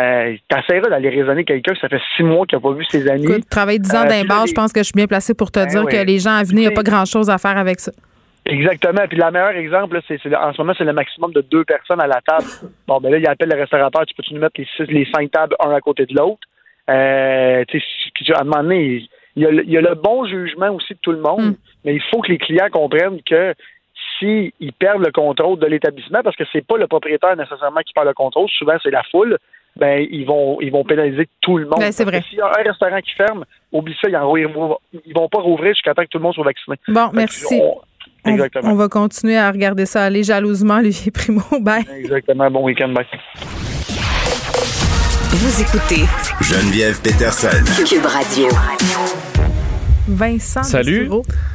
euh, 0.00 0.36
t'essaieras 0.48 0.88
d'aller 0.88 1.10
raisonner 1.10 1.44
quelqu'un, 1.44 1.74
ça 1.80 1.88
fait 1.88 2.00
six 2.16 2.22
mois 2.22 2.46
qu'il 2.46 2.56
n'a 2.56 2.62
pas 2.62 2.72
vu 2.72 2.84
ses 2.86 3.08
amis. 3.08 3.24
Écoute, 3.24 3.48
travailler 3.50 3.78
10 3.78 3.94
ans 3.94 4.04
Euh, 4.04 4.08
d'un 4.08 4.24
bar, 4.24 4.46
je 4.46 4.54
pense 4.54 4.72
que 4.72 4.80
je 4.80 4.84
suis 4.84 4.94
bien 4.94 5.06
placée 5.06 5.34
pour 5.34 5.50
te 5.50 5.60
Ben 5.60 5.66
dire 5.66 5.84
que 5.84 6.06
les 6.06 6.18
gens 6.18 6.34
à 6.34 6.42
venir, 6.42 6.62
il 6.62 6.66
n'y 6.68 6.72
a 6.72 6.76
pas 6.76 6.82
grand-chose 6.82 7.28
à 7.28 7.36
faire 7.36 7.58
avec 7.58 7.80
ça. 7.80 7.92
Exactement. 8.46 9.02
Puis 9.08 9.18
le 9.18 9.30
meilleur 9.30 9.50
exemple, 9.50 9.94
là, 9.94 10.00
c'est, 10.08 10.18
en 10.34 10.52
ce 10.52 10.60
moment, 10.60 10.72
c'est 10.76 10.84
le 10.84 10.92
maximum 10.92 11.32
de 11.32 11.42
deux 11.42 11.64
personnes 11.64 12.00
à 12.00 12.06
la 12.06 12.20
table. 12.26 12.46
Bon, 12.88 13.00
ben 13.00 13.12
là, 13.12 13.18
il 13.18 13.26
appelle 13.26 13.50
le 13.50 13.60
restaurateur, 13.60 14.04
tu 14.06 14.14
peux-tu 14.14 14.34
nous 14.34 14.40
mettre 14.40 14.58
les, 14.58 14.66
six, 14.76 14.90
les 14.90 15.06
cinq 15.14 15.30
tables 15.30 15.54
un 15.60 15.70
à 15.72 15.80
côté 15.80 16.06
de 16.06 16.14
l'autre? 16.14 16.40
Euh, 16.90 17.62
à 17.62 18.40
un 18.40 18.44
moment 18.44 18.62
donné, 18.62 19.08
il 19.36 19.42
y, 19.42 19.46
a 19.46 19.50
le, 19.50 19.62
il 19.64 19.70
y 19.70 19.76
a 19.76 19.80
le 19.80 19.94
bon 19.94 20.26
jugement 20.26 20.70
aussi 20.70 20.94
de 20.94 20.98
tout 21.00 21.12
le 21.12 21.20
monde, 21.20 21.54
mais 21.84 21.94
il 21.94 22.02
faut 22.10 22.20
que 22.20 22.32
les 22.32 22.38
clients 22.38 22.68
comprennent 22.72 23.22
que 23.22 23.54
s'ils 24.18 24.52
perdent 24.78 25.04
le 25.04 25.12
contrôle 25.12 25.58
de 25.58 25.66
l'établissement, 25.66 26.22
parce 26.22 26.36
que 26.36 26.44
c'est 26.52 26.66
pas 26.66 26.76
le 26.76 26.86
propriétaire 26.86 27.36
nécessairement 27.36 27.80
qui 27.80 27.92
perd 27.92 28.06
le 28.06 28.14
contrôle, 28.14 28.48
souvent 28.50 28.76
c'est 28.82 28.90
la 28.90 29.02
foule, 29.04 29.38
ben 29.76 30.06
ils 30.10 30.24
vont 30.26 30.58
ils 30.60 30.70
vont 30.70 30.84
pénaliser 30.84 31.28
tout 31.40 31.56
le 31.58 31.64
monde. 31.66 31.80
Ben, 31.80 31.92
c'est 31.92 32.04
vrai. 32.04 32.22
S'il 32.28 32.38
y 32.38 32.40
a 32.42 32.46
un 32.46 32.62
restaurant 32.62 33.00
qui 33.00 33.12
ferme, 33.12 33.44
oublie 33.72 33.94
ça, 34.00 34.08
ils, 34.08 34.16
en- 34.16 34.36
ils 34.36 34.46
vont, 34.46 34.76
ils 35.06 35.14
vont 35.14 35.28
pas 35.28 35.40
rouvrir 35.40 35.72
jusqu'à 35.74 35.94
temps 35.94 36.02
que 36.02 36.08
tout 36.08 36.18
le 36.18 36.24
monde 36.24 36.34
soit 36.34 36.44
vacciné. 36.44 36.76
Bon, 36.88 37.08
Fait 37.10 37.16
merci. 37.16 37.60
on- 37.60 37.80
Exactement. 38.24 38.70
on 38.70 38.74
va 38.76 38.88
continuer 38.88 39.36
à 39.36 39.50
regarder 39.50 39.84
ça 39.86 40.04
aller 40.04 40.22
jalousement, 40.22 40.76
Olivier 40.76 41.10
Primo. 41.10 41.42
Bye. 41.60 41.84
Exactement. 41.98 42.50
Bon 42.50 42.62
week-end, 42.64 42.88
bye. 42.90 43.06
Vous 45.34 45.60
écoutez 45.62 46.04
Geneviève 46.40 47.00
Peterson. 47.02 47.48
Cube 47.84 48.04
Radio. 48.06 48.48
Vincent 50.08 50.62
Salut. 50.62 51.08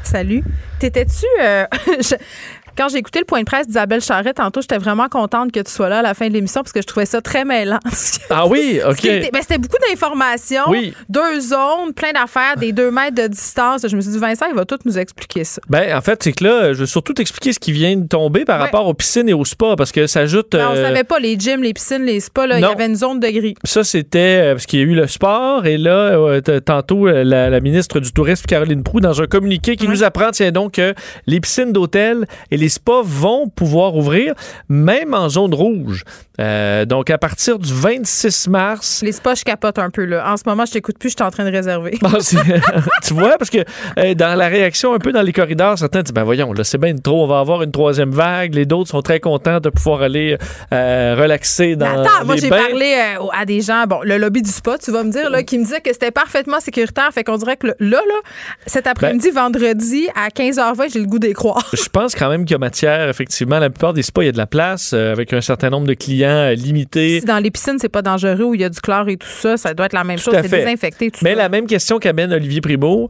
Salut. 0.04 0.44
T'étais-tu. 0.80 1.26
euh, 1.42 1.66
Quand 2.78 2.90
j'ai 2.90 2.98
écouté 2.98 3.20
le 3.20 3.26
point 3.26 3.40
de 3.40 3.46
presse 3.46 3.66
d'Isabelle 3.68 4.02
Charret 4.02 4.34
tantôt, 4.34 4.62
j'étais 4.62 4.78
vraiment 4.78 5.08
contente 5.10 5.52
que 5.52 5.60
tu 5.60 5.72
sois 5.72 5.90
là 5.90 6.00
à 6.00 6.02
la 6.04 6.14
fin 6.14 6.28
de 6.28 6.34
l'émission 6.34 6.62
parce 6.62 6.72
que 6.74 6.82
je 6.82 6.86
trouvais 6.88 7.06
ça 7.08 7.22
très 7.22 7.44
mêlant. 7.46 7.80
Ah 8.30 8.46
oui, 8.46 8.82
OK. 8.86 8.98
C'était 9.02 9.30
ben, 9.32 9.42
c'était 9.42 9.58
beaucoup 9.58 9.78
d'informations, 9.90 10.64
Oui. 10.68 10.94
deux 11.08 11.40
zones, 11.40 11.94
plein 11.96 12.12
d'affaires, 12.12 12.58
des 12.58 12.74
deux 12.74 12.92
mètres 12.92 13.16
de 13.16 13.28
distance. 13.28 13.86
Je 13.88 13.96
me 13.96 14.02
suis 14.02 14.12
dit, 14.12 14.18
Vincent, 14.20 14.46
il 14.50 14.56
va 14.56 14.66
tout 14.66 14.78
nous 14.84 14.98
expliquer 15.00 15.46
ça. 15.46 15.62
Ben, 15.70 15.96
en 15.98 16.02
fait, 16.02 16.22
c'est 16.22 16.34
que 16.34 16.44
là, 16.44 16.74
je 16.74 16.80
veux 16.80 16.86
surtout 16.86 17.14
t'expliquer 17.14 17.54
ce 17.54 17.60
qui 17.60 17.72
vient 17.72 17.96
de 17.96 18.06
tomber 18.06 18.44
par 18.44 18.58
Ouais. 18.60 18.66
rapport 18.66 18.86
aux 18.88 18.94
piscines 18.94 19.30
et 19.30 19.34
aux 19.34 19.46
spas, 19.46 19.76
parce 19.78 19.92
que 19.94 20.08
ça 20.08 20.22
ajoute. 20.22 20.52
Ben, 20.52 20.68
on 20.72 20.76
euh, 20.76 20.84
savait 20.84 21.06
pas, 21.06 21.20
les 21.20 21.40
gyms, 21.40 21.64
les 21.64 21.74
piscines, 21.74 22.04
les 22.04 22.20
spas, 22.20 22.48
là, 22.48 22.58
il 22.60 22.62
y 22.62 22.66
avait 22.66 22.86
une 22.88 22.96
zone 22.98 23.20
de 23.22 23.28
gris. 23.30 23.56
Ça, 23.64 23.84
c'était 23.86 24.20
euh, 24.42 24.54
parce 24.56 24.66
qu'il 24.66 24.80
y 24.80 24.82
a 24.82 24.86
eu 24.86 24.94
le 24.96 25.08
sport 25.08 25.66
et 25.66 25.78
là, 25.78 25.92
euh, 25.92 26.42
tantôt, 26.60 27.08
euh, 27.08 27.24
la, 27.24 27.50
la 27.50 27.60
ministre 27.62 28.00
du 28.02 28.12
Tourisme, 28.12 28.46
Caroline 28.46 28.84
Proux, 28.84 29.00
dans 29.00 29.22
un 29.22 29.28
communiqué 29.28 29.78
qui 29.78 29.88
nous 29.88 30.04
apprend, 30.04 30.32
tiens 30.32 30.52
donc, 30.52 30.74
que 30.74 30.94
les 31.28 31.40
piscines 31.40 31.72
d'hôtel 31.72 32.26
et 32.52 32.58
les 32.58 32.67
spas 32.70 33.02
vont 33.04 33.48
pouvoir 33.48 33.96
ouvrir, 33.96 34.34
même 34.70 35.14
en 35.14 35.30
zone 35.30 35.54
rouge. 35.54 36.04
Euh, 36.40 36.86
donc, 36.86 37.10
à 37.10 37.18
partir 37.18 37.58
du 37.58 37.74
26 37.74 38.48
mars. 38.48 39.02
Les 39.04 39.12
spas, 39.12 39.36
je 39.36 39.44
capote 39.44 39.80
un 39.80 39.90
peu. 39.90 40.06
Là. 40.06 40.32
En 40.32 40.38
ce 40.38 40.44
moment, 40.46 40.66
je 40.66 40.74
t'écoute 40.74 40.98
plus, 41.00 41.10
je 41.10 41.16
suis 41.16 41.24
en 41.24 41.32
train 41.32 41.46
de 41.46 41.52
réserver. 41.52 41.98
Bon, 42.08 42.12
tu 43.04 43.14
vois, 43.14 43.38
parce 43.38 43.50
que 43.50 43.66
euh, 43.98 44.14
dans 44.14 44.38
la 44.38 44.48
réaction 44.48 44.94
un 44.94 45.00
peu 45.00 45.12
dans 45.12 45.24
les 45.24 45.34
corridors, 45.34 45.78
certains 45.78 46.04
disent 46.04 46.14
ben 46.14 46.24
voyons, 46.24 46.54
là, 46.54 46.64
c'est 46.64 46.78
bien 46.78 46.96
trop, 46.96 47.24
on 47.24 47.28
va 47.28 47.40
avoir 47.40 47.64
une 47.64 47.72
troisième 47.72 48.12
vague. 48.12 48.54
Les 48.54 48.66
d'autres 48.66 48.90
sont 48.90 49.02
très 49.02 49.20
contents 49.20 49.60
de 49.60 49.70
pouvoir 49.70 50.04
aller 50.04 50.38
euh, 50.72 51.16
relaxer 51.20 51.76
dans 51.76 51.86
Mais 51.86 52.02
attends, 52.02 52.26
moi 52.26 52.36
j'ai 52.38 52.50
parlé 52.50 52.96
à 53.34 53.46
des 53.46 53.62
gens, 53.62 53.86
bon, 53.88 54.00
le 54.04 54.18
lobby 54.18 54.42
du 54.42 54.50
spa, 54.50 54.78
tu 54.78 54.92
vas 54.92 55.04
me 55.04 55.12
dire, 55.12 55.30
là, 55.30 55.44
qui 55.44 55.58
me 55.58 55.64
disait 55.64 55.82
que 55.82 55.92
c'était 55.92 56.12
parfaitement 56.12 56.60
sécuritaire. 56.60 57.10
Fait 57.12 57.24
qu'on 57.24 57.38
dirait 57.38 57.58
que 57.58 57.68
là, 57.68 57.76
là, 57.80 58.00
cet 58.68 58.86
Ben 58.86 58.92
après-midi, 58.92 59.32
vendredi, 59.32 60.08
à 60.16 60.30
15h20, 60.30 60.94
j'ai 60.94 61.00
le 61.00 61.08
goût 61.08 61.20
d'y 61.20 61.34
croire. 61.34 61.68
Je 61.74 61.90
pense 61.90 62.16
quand 62.16 62.30
même 62.30 62.46
qu'il 62.46 62.54
y 62.54 62.56
a 62.56 62.60
matière, 62.60 63.10
effectivement. 63.10 63.60
La 63.60 63.70
plupart 63.70 63.94
des 63.94 64.04
spas, 64.04 64.22
il 64.22 64.28
y 64.28 64.30
a 64.30 64.34
de 64.34 64.38
la 64.38 64.48
place 64.48 64.94
avec 64.94 65.34
un 65.34 65.42
certain 65.42 65.70
nombre 65.70 65.88
de 65.88 65.94
clients 65.94 66.27
euh, 66.28 66.54
limités. 66.56 67.20
Si 67.20 67.26
dans 67.26 67.40
les 67.40 67.52
piscines, 67.52 67.78
c'est 67.80 67.90
pas 67.90 68.02
dangereux, 68.02 68.44
où 68.44 68.54
il 68.54 68.62
y 68.62 68.64
a 68.64 68.70
du 68.70 68.80
chlore 68.80 69.08
et 69.10 69.18
tout 69.18 69.28
ça, 69.28 69.58
ça 69.58 69.74
doit 69.74 69.88
être 69.88 69.94
la 69.94 70.04
même 70.04 70.18
Tout 70.18 70.32
chose, 70.32 70.36
c'est 70.42 70.50
désinfecté, 70.50 71.12
tout 71.12 71.20
Mais 71.24 71.32
ça. 71.32 71.38
la 71.38 71.50
même 71.50 71.68
question 71.68 72.00
qu'amène 72.00 72.32
Olivier 72.34 72.62
Pribeau. 72.62 73.10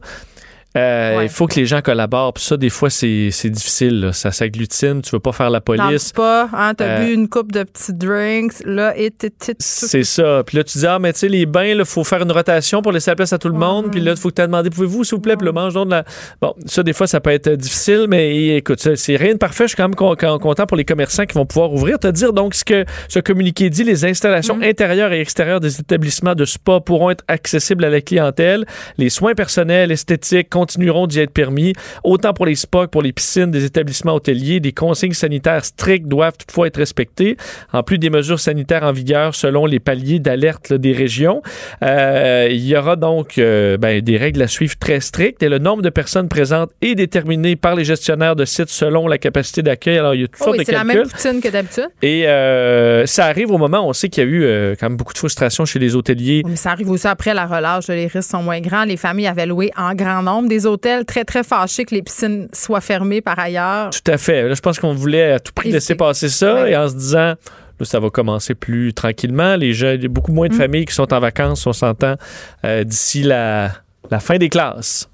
Euh, 0.76 1.20
Il 1.22 1.28
faut 1.28 1.46
que 1.46 1.54
les 1.56 1.66
gens 1.66 1.80
collaborent. 1.80 2.32
Puis 2.34 2.44
ça, 2.44 2.56
des 2.56 2.70
fois, 2.70 2.90
c'est 2.90 3.30
difficile. 3.44 4.00
là. 4.00 4.12
Ça 4.12 4.30
s'agglutine. 4.30 5.02
Tu 5.02 5.10
veux 5.10 5.18
pas 5.20 5.32
faire 5.32 5.50
la 5.50 5.60
police. 5.60 6.08
spa, 6.08 6.48
hein, 6.52 6.74
t'as 6.74 6.84
Euh, 6.84 7.04
bu 7.06 7.12
une 7.12 7.28
coupe 7.28 7.52
de 7.52 7.62
petits 7.64 7.92
drinks, 7.94 8.54
là, 8.64 8.92
et 8.96 9.12
C'est 9.58 10.04
ça. 10.04 10.42
Puis 10.46 10.56
là, 10.56 10.64
tu 10.64 10.78
dis, 10.78 10.86
ah, 10.86 10.98
mais 10.98 11.12
tu 11.12 11.20
sais, 11.20 11.28
les 11.28 11.46
bains, 11.46 11.64
il 11.64 11.84
faut 11.84 12.04
faire 12.04 12.22
une 12.22 12.32
rotation 12.32 12.82
pour 12.82 12.92
laisser 12.92 13.10
la 13.10 13.16
place 13.16 13.32
à 13.32 13.38
tout 13.38 13.48
le 13.48 13.58
monde. 13.58 13.90
Puis 13.90 14.00
là, 14.00 14.12
il 14.12 14.16
faut 14.16 14.28
que 14.30 14.34
tu 14.34 14.42
demandé, 14.42 14.70
pouvez-vous, 14.70 15.04
s'il 15.04 15.16
vous 15.16 15.20
plaît, 15.22 15.36
puis 15.36 15.46
le 15.46 15.52
mange 15.52 15.74
de 15.74 15.90
la. 15.90 16.04
Bon, 16.40 16.54
ça, 16.66 16.82
des 16.82 16.92
fois, 16.92 17.06
ça 17.06 17.20
peut 17.20 17.30
être 17.30 17.50
difficile, 17.50 18.06
mais 18.08 18.56
écoute, 18.56 18.78
c'est 18.94 19.16
rien 19.16 19.32
de 19.32 19.38
parfait. 19.38 19.64
Je 19.64 19.68
suis 19.68 19.76
quand 19.76 19.84
même 19.88 19.94
con- 19.94 20.16
con- 20.18 20.38
content 20.38 20.66
pour 20.66 20.76
les 20.76 20.84
commerçants 20.84 21.24
qui 21.26 21.34
vont 21.34 21.46
pouvoir 21.46 21.72
ouvrir. 21.72 21.98
Te 21.98 22.08
dire 22.08 22.32
donc 22.32 22.54
ce 22.54 22.64
que 22.64 22.84
ce 23.08 23.18
communiqué 23.20 23.70
dit 23.70 23.84
les 23.84 24.04
installations 24.04 24.58
intérieures 24.62 25.12
et 25.12 25.20
extérieures 25.20 25.60
des 25.60 25.80
établissements 25.80 26.34
de 26.34 26.44
spa 26.44 26.80
pourront 26.80 27.10
être 27.10 27.24
accessibles 27.28 27.84
à 27.84 27.90
la 27.90 28.00
clientèle. 28.00 28.64
Les 28.96 29.10
soins 29.10 29.34
personnels, 29.34 29.90
esthétiques 29.90 30.48
continueront 30.58 31.06
d'y 31.06 31.20
être 31.20 31.30
permis, 31.32 31.72
autant 32.02 32.32
pour 32.32 32.44
les 32.46 32.56
spas 32.56 32.86
que 32.86 32.90
pour 32.90 33.02
les 33.02 33.12
piscines 33.12 33.50
des 33.50 33.64
établissements 33.64 34.14
hôteliers. 34.14 34.58
Des 34.60 34.72
consignes 34.72 35.12
sanitaires 35.12 35.64
strictes 35.64 36.08
doivent 36.08 36.36
toutefois 36.36 36.66
être 36.66 36.78
respectées, 36.78 37.36
en 37.72 37.82
plus 37.82 37.98
des 37.98 38.10
mesures 38.10 38.40
sanitaires 38.40 38.82
en 38.82 38.92
vigueur 38.92 39.34
selon 39.34 39.66
les 39.66 39.78
paliers 39.78 40.18
d'alerte 40.18 40.72
des 40.72 40.92
régions. 40.92 41.42
Euh, 41.82 42.48
il 42.50 42.66
y 42.66 42.76
aura 42.76 42.96
donc 42.96 43.38
euh, 43.38 43.76
ben, 43.76 44.00
des 44.00 44.16
règles 44.16 44.42
à 44.42 44.48
suivre 44.48 44.76
très 44.78 45.00
strictes 45.00 45.42
et 45.42 45.48
le 45.48 45.58
nombre 45.58 45.82
de 45.82 45.90
personnes 45.90 46.28
présentes 46.28 46.70
est 46.82 46.94
déterminé 46.96 47.54
par 47.56 47.74
les 47.76 47.84
gestionnaires 47.84 48.34
de 48.36 48.44
sites 48.44 48.68
selon 48.70 49.06
la 49.06 49.18
capacité 49.18 49.62
d'accueil. 49.62 49.98
Alors, 49.98 50.14
il 50.14 50.22
y 50.22 50.24
a 50.24 50.26
toutes 50.26 50.36
Oh 50.40 50.44
sortes 50.44 50.52
oui, 50.52 50.58
de 50.60 50.64
c'est 50.64 50.72
la 50.72 50.78
calculs. 50.84 50.98
même 50.98 51.08
poutine 51.08 51.40
que 51.40 51.48
d'habitude. 51.48 51.88
Et 52.02 52.26
euh, 52.26 53.06
ça 53.06 53.26
arrive 53.26 53.50
au 53.50 53.58
moment 53.58 53.86
où 53.86 53.90
on 53.90 53.92
sait 53.92 54.08
qu'il 54.08 54.24
y 54.24 54.26
a 54.26 54.30
eu 54.30 54.76
quand 54.78 54.88
même 54.88 54.96
beaucoup 54.96 55.12
de 55.12 55.18
frustration 55.18 55.64
chez 55.64 55.78
les 55.78 55.94
hôteliers. 55.94 56.42
Mais 56.46 56.56
ça 56.56 56.70
arrive 56.72 56.90
aussi 56.90 57.06
après 57.06 57.34
la 57.34 57.46
relâche. 57.46 57.88
Les 57.88 58.06
risques 58.08 58.30
sont 58.30 58.42
moins 58.42 58.60
grands. 58.60 58.84
Les 58.84 58.96
familles 58.96 59.26
avaient 59.28 59.46
loué 59.46 59.70
en 59.76 59.94
grand 59.94 60.22
nombre 60.22 60.47
des 60.48 60.66
hôtels 60.66 61.04
très, 61.04 61.24
très 61.24 61.42
fâchés 61.44 61.84
que 61.84 61.94
les 61.94 62.02
piscines 62.02 62.48
soient 62.52 62.80
fermées 62.80 63.20
par 63.20 63.38
ailleurs. 63.38 63.90
Tout 63.90 64.10
à 64.10 64.18
fait. 64.18 64.48
Là, 64.48 64.54
je 64.54 64.60
pense 64.60 64.78
qu'on 64.78 64.94
voulait 64.94 65.32
à 65.32 65.40
tout 65.40 65.52
prix 65.54 65.70
laisser 65.70 65.94
passer 65.94 66.28
ça 66.28 66.68
et 66.68 66.76
en 66.76 66.88
se 66.88 66.94
disant. 66.94 67.34
Là, 67.80 67.86
ça 67.86 68.00
va 68.00 68.10
commencer 68.10 68.56
plus 68.56 68.92
tranquillement. 68.92 69.54
Les 69.54 69.72
jeunes, 69.72 70.00
il 70.00 70.02
y 70.02 70.06
a 70.06 70.08
beaucoup 70.08 70.32
moins 70.32 70.48
de 70.48 70.54
Mm. 70.54 70.58
familles 70.58 70.84
qui 70.84 70.94
sont 70.94 71.14
en 71.14 71.20
vacances, 71.20 71.64
on 71.64 71.72
s'entend, 71.72 72.16
euh, 72.64 72.82
d'ici 72.82 73.22
la, 73.22 73.70
la 74.10 74.18
fin 74.18 74.36
des 74.36 74.48
classes. 74.48 75.08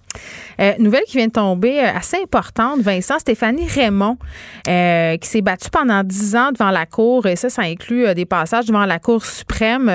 Euh, 0.61 0.73
nouvelle 0.78 1.02
qui 1.06 1.19
vient 1.19 1.27
de 1.27 1.32
tomber, 1.32 1.78
euh, 1.81 1.90
assez 1.94 2.16
importante, 2.16 2.81
Vincent, 2.81 3.19
Stéphanie 3.19 3.66
Raymond, 3.69 4.16
euh, 4.66 5.19
qui 5.19 5.28
s'est 5.28 5.43
battue 5.43 5.69
pendant 5.70 6.02
dix 6.05 6.35
ans 6.36 6.52
devant 6.52 6.70
la 6.70 6.86
Cour, 6.86 7.27
et 7.27 7.36
ça, 7.36 7.51
ça 7.51 7.62
inclut 7.62 8.15
des 8.15 8.24
passages 8.24 8.65
devant 8.65 8.86
la 8.86 8.98
Cour 8.98 9.23
suprême. 9.27 9.90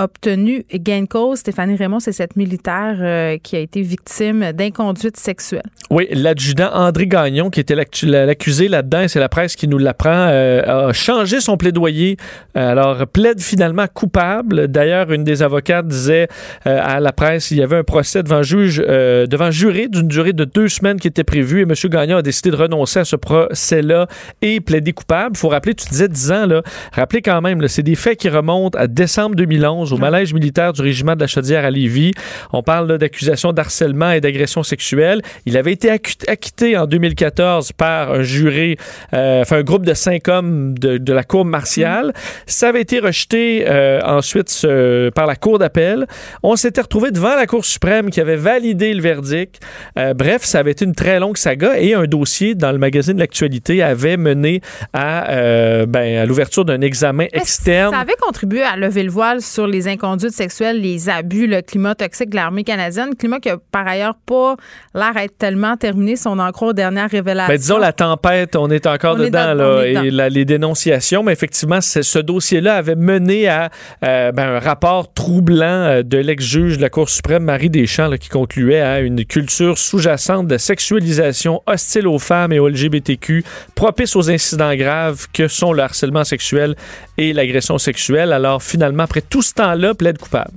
Obtenu 0.00 0.64
gain 0.74 1.02
de 1.02 1.06
cause. 1.06 1.40
Stéphanie 1.40 1.76
Raymond, 1.76 2.00
c'est 2.00 2.12
cette 2.12 2.36
militaire 2.36 2.96
euh, 3.00 3.36
qui 3.42 3.54
a 3.56 3.58
été 3.58 3.82
victime 3.82 4.52
d'inconduite 4.52 5.16
sexuelle. 5.16 5.62
Oui, 5.90 6.08
l'adjudant 6.10 6.70
André 6.72 7.06
Gagnon, 7.06 7.50
qui 7.50 7.60
était 7.60 7.74
l'accusé 7.74 8.68
là-dedans, 8.68 9.06
c'est 9.08 9.20
la 9.20 9.28
presse 9.28 9.56
qui 9.56 9.68
nous 9.68 9.78
l'apprend, 9.78 10.10
euh, 10.10 10.88
a 10.88 10.92
changé 10.92 11.40
son 11.40 11.56
plaidoyer. 11.56 12.16
Euh, 12.56 12.70
alors, 12.70 13.06
plaide 13.06 13.40
finalement 13.40 13.86
coupable. 13.92 14.68
D'ailleurs, 14.68 15.12
une 15.12 15.24
des 15.24 15.42
avocates 15.42 15.86
disait 15.86 16.28
à 16.64 17.00
la 17.00 17.12
presse 17.12 17.50
il 17.50 17.58
y 17.58 17.62
avait 17.62 17.76
un 17.76 17.84
procès 17.84 18.22
devant 18.22 18.42
juge, 18.42 18.78
devant 18.78 19.50
juré 19.50 19.88
d'une 19.88 20.08
durée 20.08 20.32
de 20.32 20.44
deux 20.44 20.68
semaines 20.68 20.98
qui 20.98 21.08
était 21.08 21.24
prévue, 21.24 21.60
et 21.60 21.62
M. 21.62 21.74
Gagnon 21.84 22.18
a 22.18 22.22
décidé 22.22 22.50
de 22.50 22.56
renoncer 22.56 23.00
à 23.00 23.04
ce 23.04 23.16
procès-là 23.16 24.06
et 24.42 24.60
plaider 24.60 24.92
coupable. 24.92 25.36
faut 25.36 25.48
rappeler, 25.48 25.74
tu 25.74 25.88
disais 25.88 26.08
10 26.08 26.32
ans, 26.32 26.46
là. 26.46 26.62
Rappelez 26.92 27.22
quand 27.22 27.40
même, 27.40 27.66
c'est 27.68 27.82
des 27.82 27.94
faits 27.94 28.18
qui 28.18 28.28
remontent 28.28 28.78
à 28.78 28.86
décembre 28.86 29.34
2011 29.36 29.89
au 29.92 29.98
malaise 29.98 30.32
militaire 30.32 30.72
du 30.72 30.82
régiment 30.82 31.14
de 31.14 31.20
la 31.20 31.26
Chaudière 31.26 31.64
à 31.64 31.70
Lévis. 31.70 32.12
On 32.52 32.62
parle 32.62 32.98
d'accusations 32.98 33.52
d'harcèlement 33.52 34.12
et 34.12 34.20
d'agression 34.20 34.62
sexuelle. 34.62 35.22
Il 35.46 35.56
avait 35.56 35.72
été 35.72 35.90
acquitté 35.90 36.76
en 36.76 36.86
2014 36.86 37.72
par 37.72 38.12
un 38.12 38.22
juré, 38.22 38.76
euh, 39.12 39.42
enfin 39.42 39.58
un 39.58 39.62
groupe 39.62 39.84
de 39.84 39.94
cinq 39.94 40.28
hommes 40.28 40.78
de, 40.78 40.98
de 40.98 41.12
la 41.12 41.24
cour 41.24 41.44
martiale. 41.44 42.12
Ça 42.46 42.68
avait 42.68 42.82
été 42.82 42.98
rejeté 43.00 43.64
euh, 43.66 44.00
ensuite 44.04 44.66
par 45.14 45.26
la 45.26 45.36
cour 45.36 45.58
d'appel. 45.58 46.06
On 46.42 46.56
s'était 46.56 46.80
retrouvé 46.80 47.10
devant 47.10 47.34
la 47.34 47.46
Cour 47.46 47.64
suprême 47.64 48.10
qui 48.10 48.20
avait 48.20 48.36
validé 48.36 48.94
le 48.94 49.02
verdict. 49.02 49.60
Euh, 49.98 50.14
bref, 50.14 50.44
ça 50.44 50.60
avait 50.60 50.72
été 50.72 50.84
une 50.84 50.94
très 50.94 51.18
longue 51.18 51.36
saga 51.36 51.78
et 51.80 51.94
un 51.94 52.04
dossier 52.04 52.54
dans 52.54 52.72
le 52.72 52.78
magazine 52.78 53.18
L'actualité 53.18 53.82
avait 53.82 54.16
mené 54.16 54.60
à, 54.92 55.30
euh, 55.30 55.86
ben, 55.86 56.18
à 56.18 56.26
l'ouverture 56.26 56.64
d'un 56.64 56.80
examen 56.80 57.26
externe. 57.32 57.92
Ça 57.92 58.00
avait 58.00 58.16
contribué 58.20 58.62
à 58.62 58.76
lever 58.76 59.02
le 59.02 59.10
voile 59.10 59.40
sur 59.40 59.66
les 59.66 59.79
les 59.80 59.88
inconduites 59.88 60.32
sexuelles, 60.32 60.80
les 60.80 61.08
abus, 61.08 61.46
le 61.46 61.62
climat 61.62 61.94
toxique 61.94 62.30
de 62.30 62.36
l'armée 62.36 62.64
canadienne. 62.64 63.14
Climat 63.16 63.40
qui 63.40 63.48
a 63.48 63.56
par 63.72 63.86
ailleurs 63.86 64.16
pas 64.26 64.56
l'air 64.94 65.14
d'être 65.14 65.38
tellement 65.38 65.76
terminé 65.76 66.16
si 66.16 66.26
on 66.26 66.38
en 66.38 66.52
croit 66.52 66.68
aux 66.68 66.72
dernières 66.72 67.10
révélations. 67.10 67.52
Ben, 67.52 67.58
disons 67.58 67.78
la 67.78 67.92
tempête, 67.92 68.56
on 68.56 68.68
est 68.68 68.86
encore 68.86 69.16
dedans, 69.16 69.54
là, 69.54 69.86
et 69.86 70.10
les 70.10 70.44
dénonciations, 70.44 71.22
mais 71.22 71.32
effectivement, 71.32 71.80
ce 71.80 72.18
dossier-là 72.18 72.76
avait 72.76 72.94
mené 72.94 73.48
à 73.48 73.70
euh, 74.04 74.32
ben, 74.32 74.56
un 74.56 74.58
rapport 74.58 75.12
troublant 75.12 75.64
euh, 75.64 76.02
de 76.02 76.18
l'ex-juge 76.18 76.76
de 76.76 76.82
la 76.82 76.90
Cour 76.90 77.08
suprême, 77.08 77.44
Marie 77.44 77.70
Deschamps, 77.70 78.10
qui 78.18 78.28
concluait 78.28 78.80
à 78.80 79.00
une 79.00 79.24
culture 79.24 79.78
sous-jacente 79.78 80.46
de 80.46 80.58
sexualisation 80.58 81.62
hostile 81.66 82.06
aux 82.06 82.18
femmes 82.18 82.52
et 82.52 82.58
aux 82.58 82.68
LGBTQ, 82.68 83.44
propice 83.74 84.14
aux 84.14 84.30
incidents 84.30 84.74
graves 84.74 85.26
que 85.32 85.48
sont 85.48 85.72
le 85.72 85.82
harcèlement 85.82 86.24
sexuel 86.24 86.74
et 87.16 87.32
l'agression 87.32 87.78
sexuelle. 87.78 88.32
Alors 88.32 88.62
finalement, 88.62 89.04
après 89.04 89.22
tout 89.22 89.42
ce 89.42 89.54
temps-là, 89.62 89.94
plaide 89.94 90.18
coupable. 90.18 90.52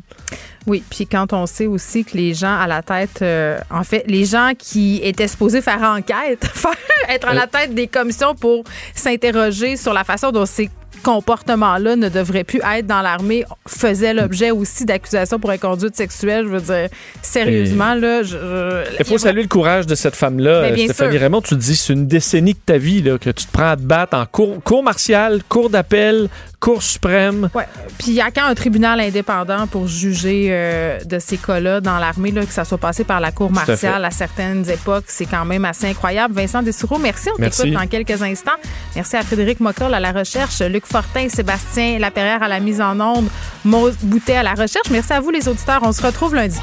Oui, 0.65 0.81
puis 0.89 1.05
quand 1.05 1.33
on 1.33 1.45
sait 1.45 1.67
aussi 1.67 2.05
que 2.05 2.15
les 2.15 2.33
gens 2.33 2.57
à 2.57 2.67
la 2.67 2.81
tête, 2.81 3.21
euh, 3.21 3.59
en 3.69 3.83
fait, 3.83 4.05
les 4.07 4.23
gens 4.23 4.51
qui 4.57 5.01
étaient 5.03 5.27
supposés 5.27 5.61
faire 5.61 5.81
enquête, 5.81 6.49
être 7.09 7.27
à 7.27 7.33
la 7.33 7.47
tête 7.47 7.73
des 7.73 7.87
commissions 7.87 8.33
pour 8.33 8.63
s'interroger 8.95 9.75
sur 9.75 9.93
la 9.93 10.03
façon 10.05 10.31
dont 10.31 10.45
c'est 10.45 10.69
comportement-là 11.03 11.95
ne 11.95 12.09
devrait 12.09 12.43
plus 12.43 12.61
être 12.75 12.87
dans 12.87 13.01
l'armée 13.01 13.43
faisait 13.67 14.13
l'objet 14.13 14.49
aussi 14.49 14.85
d'accusations 14.85 15.37
pour 15.37 15.51
inconduite 15.51 15.95
sexuelle. 15.95 16.45
Je 16.45 16.49
veux 16.49 16.61
dire, 16.61 16.89
sérieusement, 17.21 17.93
là. 17.93 18.23
Je, 18.23 18.85
il 18.97 19.05
faut 19.05 19.17
saluer 19.17 19.43
le 19.43 19.47
courage 19.47 19.85
de 19.85 19.95
cette 19.95 20.15
femme-là, 20.15 20.73
Stéphanie 20.75 21.17
Raymond. 21.17 21.41
Tu 21.41 21.49
te 21.49 21.55
dis, 21.55 21.75
c'est 21.75 21.93
une 21.93 22.07
décennie 22.07 22.53
de 22.53 22.59
ta 22.65 22.77
vie 22.77 23.01
là, 23.01 23.17
que 23.17 23.29
tu 23.29 23.45
te 23.45 23.51
prends 23.51 23.71
à 23.71 23.75
te 23.75 23.81
battre 23.81 24.17
en 24.17 24.25
cour, 24.25 24.63
cour 24.63 24.81
martiale, 24.81 25.41
cour 25.47 25.69
d'appel, 25.69 26.29
Cour 26.63 26.81
suprême. 26.81 27.49
Ouais. 27.53 27.67
Puis 27.97 28.11
il 28.11 28.13
y 28.13 28.21
a 28.21 28.31
quand 28.31 28.45
un 28.45 28.55
tribunal 28.55 29.01
indépendant 29.01 29.67
pour 29.67 29.85
juger 29.85 30.47
euh, 30.49 30.97
de 31.03 31.19
ces 31.19 31.35
cas-là 31.35 31.81
dans 31.81 31.99
l'armée, 31.99 32.31
que 32.31 32.45
ça 32.53 32.63
soit 32.63 32.77
passé 32.77 33.03
par 33.03 33.19
la 33.19 33.33
Cour 33.33 33.51
martiale 33.51 34.05
à, 34.05 34.11
certaines 34.11 34.69
époques, 34.69 35.03
c'est 35.07 35.25
quand 35.25 35.43
même 35.43 35.65
assez 35.65 35.87
incroyable. 35.87 36.33
Vincent 36.33 36.63
Dessoureau, 36.63 36.99
merci. 36.99 37.27
On 37.33 37.35
t'écoute 37.35 37.69
dans 37.69 37.85
quelques 37.85 38.21
instants. 38.21 38.51
Merci 38.95 39.17
à 39.17 39.23
Frédéric 39.23 39.59
Mocoll 39.59 39.93
à 39.93 39.99
la 39.99 40.13
recherche, 40.13 40.61
Luc 40.61 40.85
Fortin, 40.85 41.27
Sébastien 41.27 41.99
Laperrière 41.99 42.41
à 42.41 42.47
la 42.47 42.61
mise 42.61 42.79
en 42.79 42.97
onde, 42.97 43.27
Maud 43.65 43.93
Boutet 44.01 44.37
à 44.37 44.43
la 44.43 44.51
recherche. 44.53 44.89
Merci 44.89 45.11
à 45.11 45.19
vous, 45.19 45.31
les 45.31 45.49
auditeurs. 45.49 45.81
On 45.83 45.91
se 45.91 46.01
retrouve 46.01 46.33
lundi. 46.33 46.61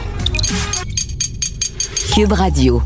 Cube 2.15 2.33
Radio. 2.33 2.83